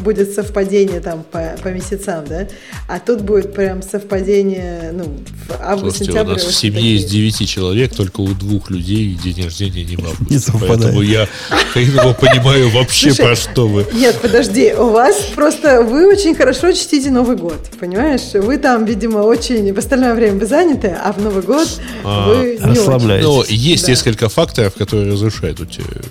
будет 0.00 0.32
совпадение 0.32 1.00
там 1.00 1.24
по, 1.30 1.56
по 1.62 1.68
месяцам, 1.68 2.24
да, 2.26 2.46
а 2.88 2.98
тут 2.98 3.22
будет 3.22 3.52
прям 3.54 3.82
совпадение, 3.82 4.92
ну, 4.92 5.18
в 5.48 5.78
Слушайте, 5.80 6.20
у 6.20 6.24
нас 6.24 6.44
в 6.44 6.54
семье 6.54 6.76
такие. 6.76 6.96
из 6.96 7.04
9 7.04 7.48
человек, 7.48 7.94
только 7.94 8.20
у 8.20 8.28
двух 8.28 8.70
людей 8.70 9.18
день 9.22 9.44
рождения 9.44 9.84
не 9.84 9.96
в 9.96 10.00
августе. 10.06 10.34
Не 10.34 10.38
совпадает. 10.38 10.80
Поэтому 10.80 11.02
я 11.02 11.28
хреново 11.72 12.12
понимаю 12.14 12.70
вообще 12.70 13.12
Слушай, 13.12 13.26
про 13.26 13.36
что 13.36 13.68
вы. 13.68 13.86
Нет, 13.92 14.18
подожди, 14.20 14.72
у 14.72 14.90
вас 14.90 15.16
просто 15.34 15.82
вы 15.82 16.08
очень 16.08 16.34
хорошо 16.34 16.72
чтите 16.72 17.10
Новый 17.10 17.36
год, 17.36 17.58
понимаешь? 17.78 18.32
Вы 18.34 18.58
там, 18.58 18.84
видимо, 18.84 19.18
очень 19.18 19.72
в 19.72 19.78
остальное 19.78 20.14
время 20.14 20.43
вы 20.44 20.48
заняты, 20.48 20.88
а 20.88 21.12
в 21.12 21.20
Новый 21.20 21.42
год 21.42 21.68
А, 22.04 22.28
вы 22.28 22.58
не 22.58 22.70
расслабляетесь. 22.70 23.26
Но 23.26 23.44
есть 23.48 23.84
Да. 23.84 23.90
несколько 23.92 24.28
факторов, 24.28 24.74
которые 24.74 25.10
разрушают 25.12 25.60
эту 25.60 25.66
теорию. 25.70 26.04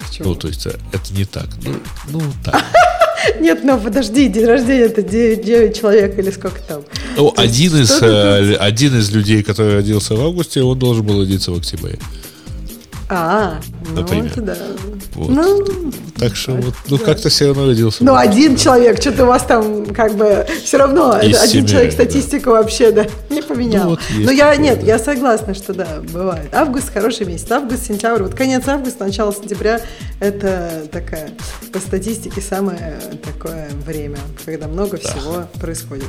Почему? 0.00 0.28
Ну, 0.28 0.34
то 0.34 0.48
есть, 0.48 0.66
э, 0.66 0.72
это 0.92 1.14
не 1.14 1.24
так. 1.24 1.46
Ну, 1.64 1.74
ну 2.08 2.20
так. 2.44 2.54
очень. 2.54 3.40
Нет, 3.40 3.60
ну 3.64 3.78
подожди, 3.78 4.28
день 4.28 4.46
рождения 4.46 4.84
это 4.84 5.02
9, 5.02 5.78
человек 5.78 6.18
или 6.18 6.30
сколько 6.30 6.60
там. 6.62 6.82
Ну, 7.16 7.28
есть 7.28 7.38
один 7.38 7.76
из, 7.82 8.02
э, 8.02 8.56
один 8.56 8.98
из 8.98 9.10
людей, 9.10 9.42
который 9.42 9.74
родился 9.74 10.14
в 10.16 10.20
августе, 10.20 10.62
он 10.62 10.78
должен 10.78 11.06
был 11.06 11.20
родиться 11.20 11.52
в 11.52 11.56
октябре. 11.58 11.98
А, 13.08 13.60
ну 13.90 14.00
Например. 14.00 14.26
это 14.26 14.40
да. 14.40 14.56
Вот. 15.14 15.28
Ну, 15.28 15.92
Так 16.18 16.34
что 16.34 16.52
вот, 16.52 16.74
ну 16.88 16.98
как-то 16.98 17.28
все 17.28 17.48
равно 17.48 17.66
родился. 17.66 18.02
ну, 18.02 18.14
один 18.14 18.56
человек, 18.56 19.00
что-то 19.00 19.24
у 19.24 19.26
вас 19.26 19.42
там 19.44 19.86
как 19.86 20.14
бы 20.16 20.46
все 20.64 20.78
равно 20.78 21.18
Из 21.20 21.36
один 21.38 21.48
семи, 21.66 21.68
человек 21.68 21.90
да. 21.90 22.04
статистику 22.04 22.50
вообще 22.50 22.92
да 22.92 23.06
не 23.28 23.42
поменял. 23.42 23.84
Ну, 23.84 23.90
вот 23.90 24.00
Но 24.16 24.30
я 24.30 24.50
такое, 24.52 24.64
нет, 24.64 24.80
да. 24.80 24.86
я 24.86 24.98
согласна, 24.98 25.54
что 25.54 25.74
да, 25.74 25.86
бывает. 26.12 26.54
Август 26.54 26.92
хороший 26.92 27.26
месяц, 27.26 27.50
август, 27.50 27.86
сентябрь, 27.86 28.22
вот 28.22 28.34
конец 28.34 28.66
августа, 28.68 29.04
начало 29.04 29.34
сентября 29.34 29.80
это 30.20 30.84
такая 30.90 31.30
по 31.72 31.78
статистике 31.78 32.40
самое 32.40 32.98
такое 33.22 33.68
время, 33.84 34.18
когда 34.44 34.66
много 34.68 34.96
всего 34.96 35.44
происходит. 35.60 36.08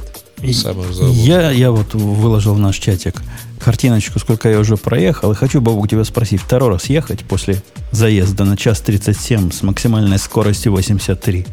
Я, 1.11 1.51
я 1.51 1.71
вот 1.71 1.93
выложил 1.93 2.53
в 2.53 2.59
наш 2.59 2.77
чатик 2.77 3.21
картиночку, 3.59 4.19
сколько 4.19 4.49
я 4.49 4.59
уже 4.59 4.77
проехал. 4.77 5.31
И 5.31 5.35
хочу, 5.35 5.61
Бабук, 5.61 5.89
тебя 5.89 6.03
спросить, 6.03 6.41
второй 6.41 6.69
раз 6.69 6.85
ехать 6.85 7.23
после 7.23 7.63
заезда 7.91 8.43
на 8.43 8.57
час 8.57 8.81
37 8.81 9.51
с 9.51 9.63
максимальной 9.63 10.19
скоростью 10.19 10.73
83? 10.73 11.45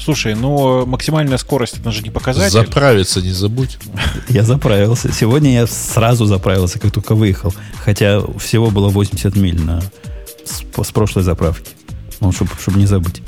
Слушай, 0.00 0.34
ну 0.34 0.84
максимальная 0.86 1.38
скорость 1.38 1.78
это 1.78 1.92
же 1.92 2.02
не 2.02 2.10
показатель. 2.10 2.50
Заправиться 2.50 3.22
не 3.22 3.30
забудь. 3.30 3.78
Я 4.28 4.42
заправился. 4.42 5.12
Сегодня 5.12 5.54
я 5.54 5.66
сразу 5.66 6.26
заправился, 6.26 6.78
как 6.78 6.92
только 6.92 7.14
выехал. 7.14 7.54
Хотя 7.84 8.20
всего 8.38 8.70
было 8.70 8.88
80 8.88 9.36
миль 9.36 9.60
на, 9.60 9.80
с, 10.44 10.62
с 10.82 10.90
прошлой 10.90 11.22
заправки. 11.22 11.70
Ну, 12.20 12.32
чтобы 12.32 12.50
не 12.76 12.86
забыть. 12.86 13.22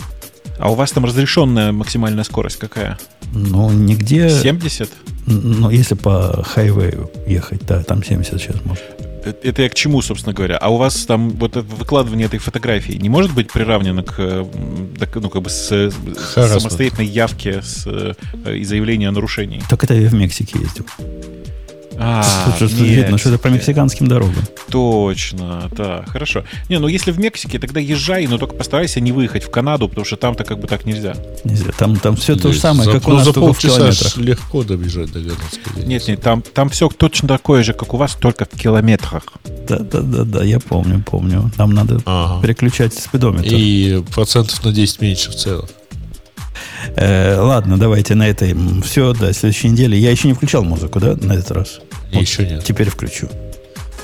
А 0.58 0.70
у 0.70 0.74
вас 0.74 0.90
там 0.90 1.04
разрешенная 1.04 1.72
максимальная 1.72 2.24
скорость 2.24 2.56
какая? 2.56 2.98
Ну, 3.32 3.70
нигде... 3.70 4.28
70? 4.30 4.90
Ну, 5.26 5.70
если 5.70 5.94
по 5.94 6.42
хайвею 6.44 7.10
ехать, 7.26 7.66
да, 7.66 7.82
там 7.82 8.04
70 8.04 8.40
сейчас 8.40 8.56
может. 8.64 8.84
Э, 9.24 9.32
Это 9.42 9.62
я 9.62 9.68
к 9.68 9.74
чему, 9.74 10.00
собственно 10.02 10.34
говоря? 10.34 10.56
А 10.56 10.70
у 10.70 10.76
вас 10.76 11.04
там 11.04 11.30
вот 11.30 11.56
выкладывание 11.56 12.26
этой 12.26 12.38
фотографии 12.38 12.92
не 12.92 13.08
может 13.08 13.34
быть 13.34 13.52
приравнено 13.52 14.02
к, 14.02 14.46
ну, 15.14 15.30
как 15.30 15.42
бы 15.42 15.50
с, 15.50 15.90
самостоятельной 16.34 17.06
явке 17.06 17.60
с, 17.62 17.86
э, 17.86 18.14
и 18.54 18.64
заявления 18.64 19.08
о 19.08 19.12
нарушении? 19.12 19.62
Так 19.68 19.84
это 19.84 19.94
я 19.94 20.08
в 20.08 20.14
Мексике 20.14 20.58
ездил. 20.60 20.86
А, 21.98 22.24
Тут 22.58 22.70
же 22.70 22.82
нет, 22.82 22.96
видно, 23.04 23.18
что 23.18 23.30
это 23.30 23.38
по 23.38 23.48
мексиканским 23.48 24.06
дорогам. 24.06 24.44
Точно, 24.70 25.68
да, 25.72 26.04
хорошо. 26.06 26.44
Не, 26.68 26.78
ну 26.78 26.88
если 26.88 27.10
в 27.10 27.18
Мексике, 27.18 27.58
тогда 27.58 27.80
езжай, 27.80 28.26
но 28.26 28.38
только 28.38 28.54
постарайся 28.54 29.00
не 29.00 29.12
выехать 29.12 29.44
в 29.44 29.50
Канаду, 29.50 29.88
потому 29.88 30.04
что 30.04 30.16
там-то 30.16 30.44
как 30.44 30.58
бы 30.58 30.66
так 30.68 30.84
нельзя. 30.84 31.14
Нельзя. 31.44 31.72
Там, 31.78 31.96
там 31.96 32.16
все 32.16 32.36
то 32.36 32.52
же 32.52 32.58
самое, 32.60 32.84
За- 32.84 32.92
как 32.92 33.06
у 33.08 33.10
ну, 33.10 33.16
нас 33.16 33.24
за 33.24 33.32
только 33.32 33.52
в 33.52 33.56
полчаса 33.56 33.76
километрах. 33.78 34.16
легко 34.18 34.62
добежать 34.62 35.12
до 35.12 35.20
границы. 35.20 35.60
Нет, 35.86 36.08
нет, 36.08 36.20
там, 36.20 36.42
там 36.42 36.68
все 36.68 36.88
точно 36.88 37.28
такое 37.28 37.62
же, 37.62 37.72
как 37.72 37.94
у 37.94 37.96
вас, 37.96 38.14
только 38.16 38.44
в 38.44 38.58
километрах. 38.58 39.22
Да, 39.68 39.78
да, 39.78 40.00
да, 40.00 40.24
да, 40.24 40.44
я 40.44 40.60
помню, 40.60 41.02
помню. 41.04 41.50
Нам 41.58 41.70
надо 41.70 42.00
Ага. 42.04 42.42
переключать 42.42 42.94
спидометр. 42.94 43.48
И 43.50 44.02
процентов 44.14 44.64
на 44.64 44.72
10 44.72 45.00
меньше 45.00 45.30
в 45.30 45.34
целом. 45.36 45.66
Э, 46.96 47.38
ладно, 47.40 47.78
давайте 47.78 48.14
на 48.14 48.28
этой 48.28 48.54
все, 48.82 49.12
до 49.12 49.32
следующей 49.32 49.68
недели. 49.68 49.96
Я 49.96 50.10
еще 50.10 50.28
не 50.28 50.34
включал 50.34 50.62
музыку, 50.62 51.00
да, 51.00 51.16
на 51.16 51.32
этот 51.32 51.50
раз? 51.50 51.80
Еще 52.12 52.46
нет. 52.46 52.64
Теперь 52.64 52.90
включу. 52.90 53.28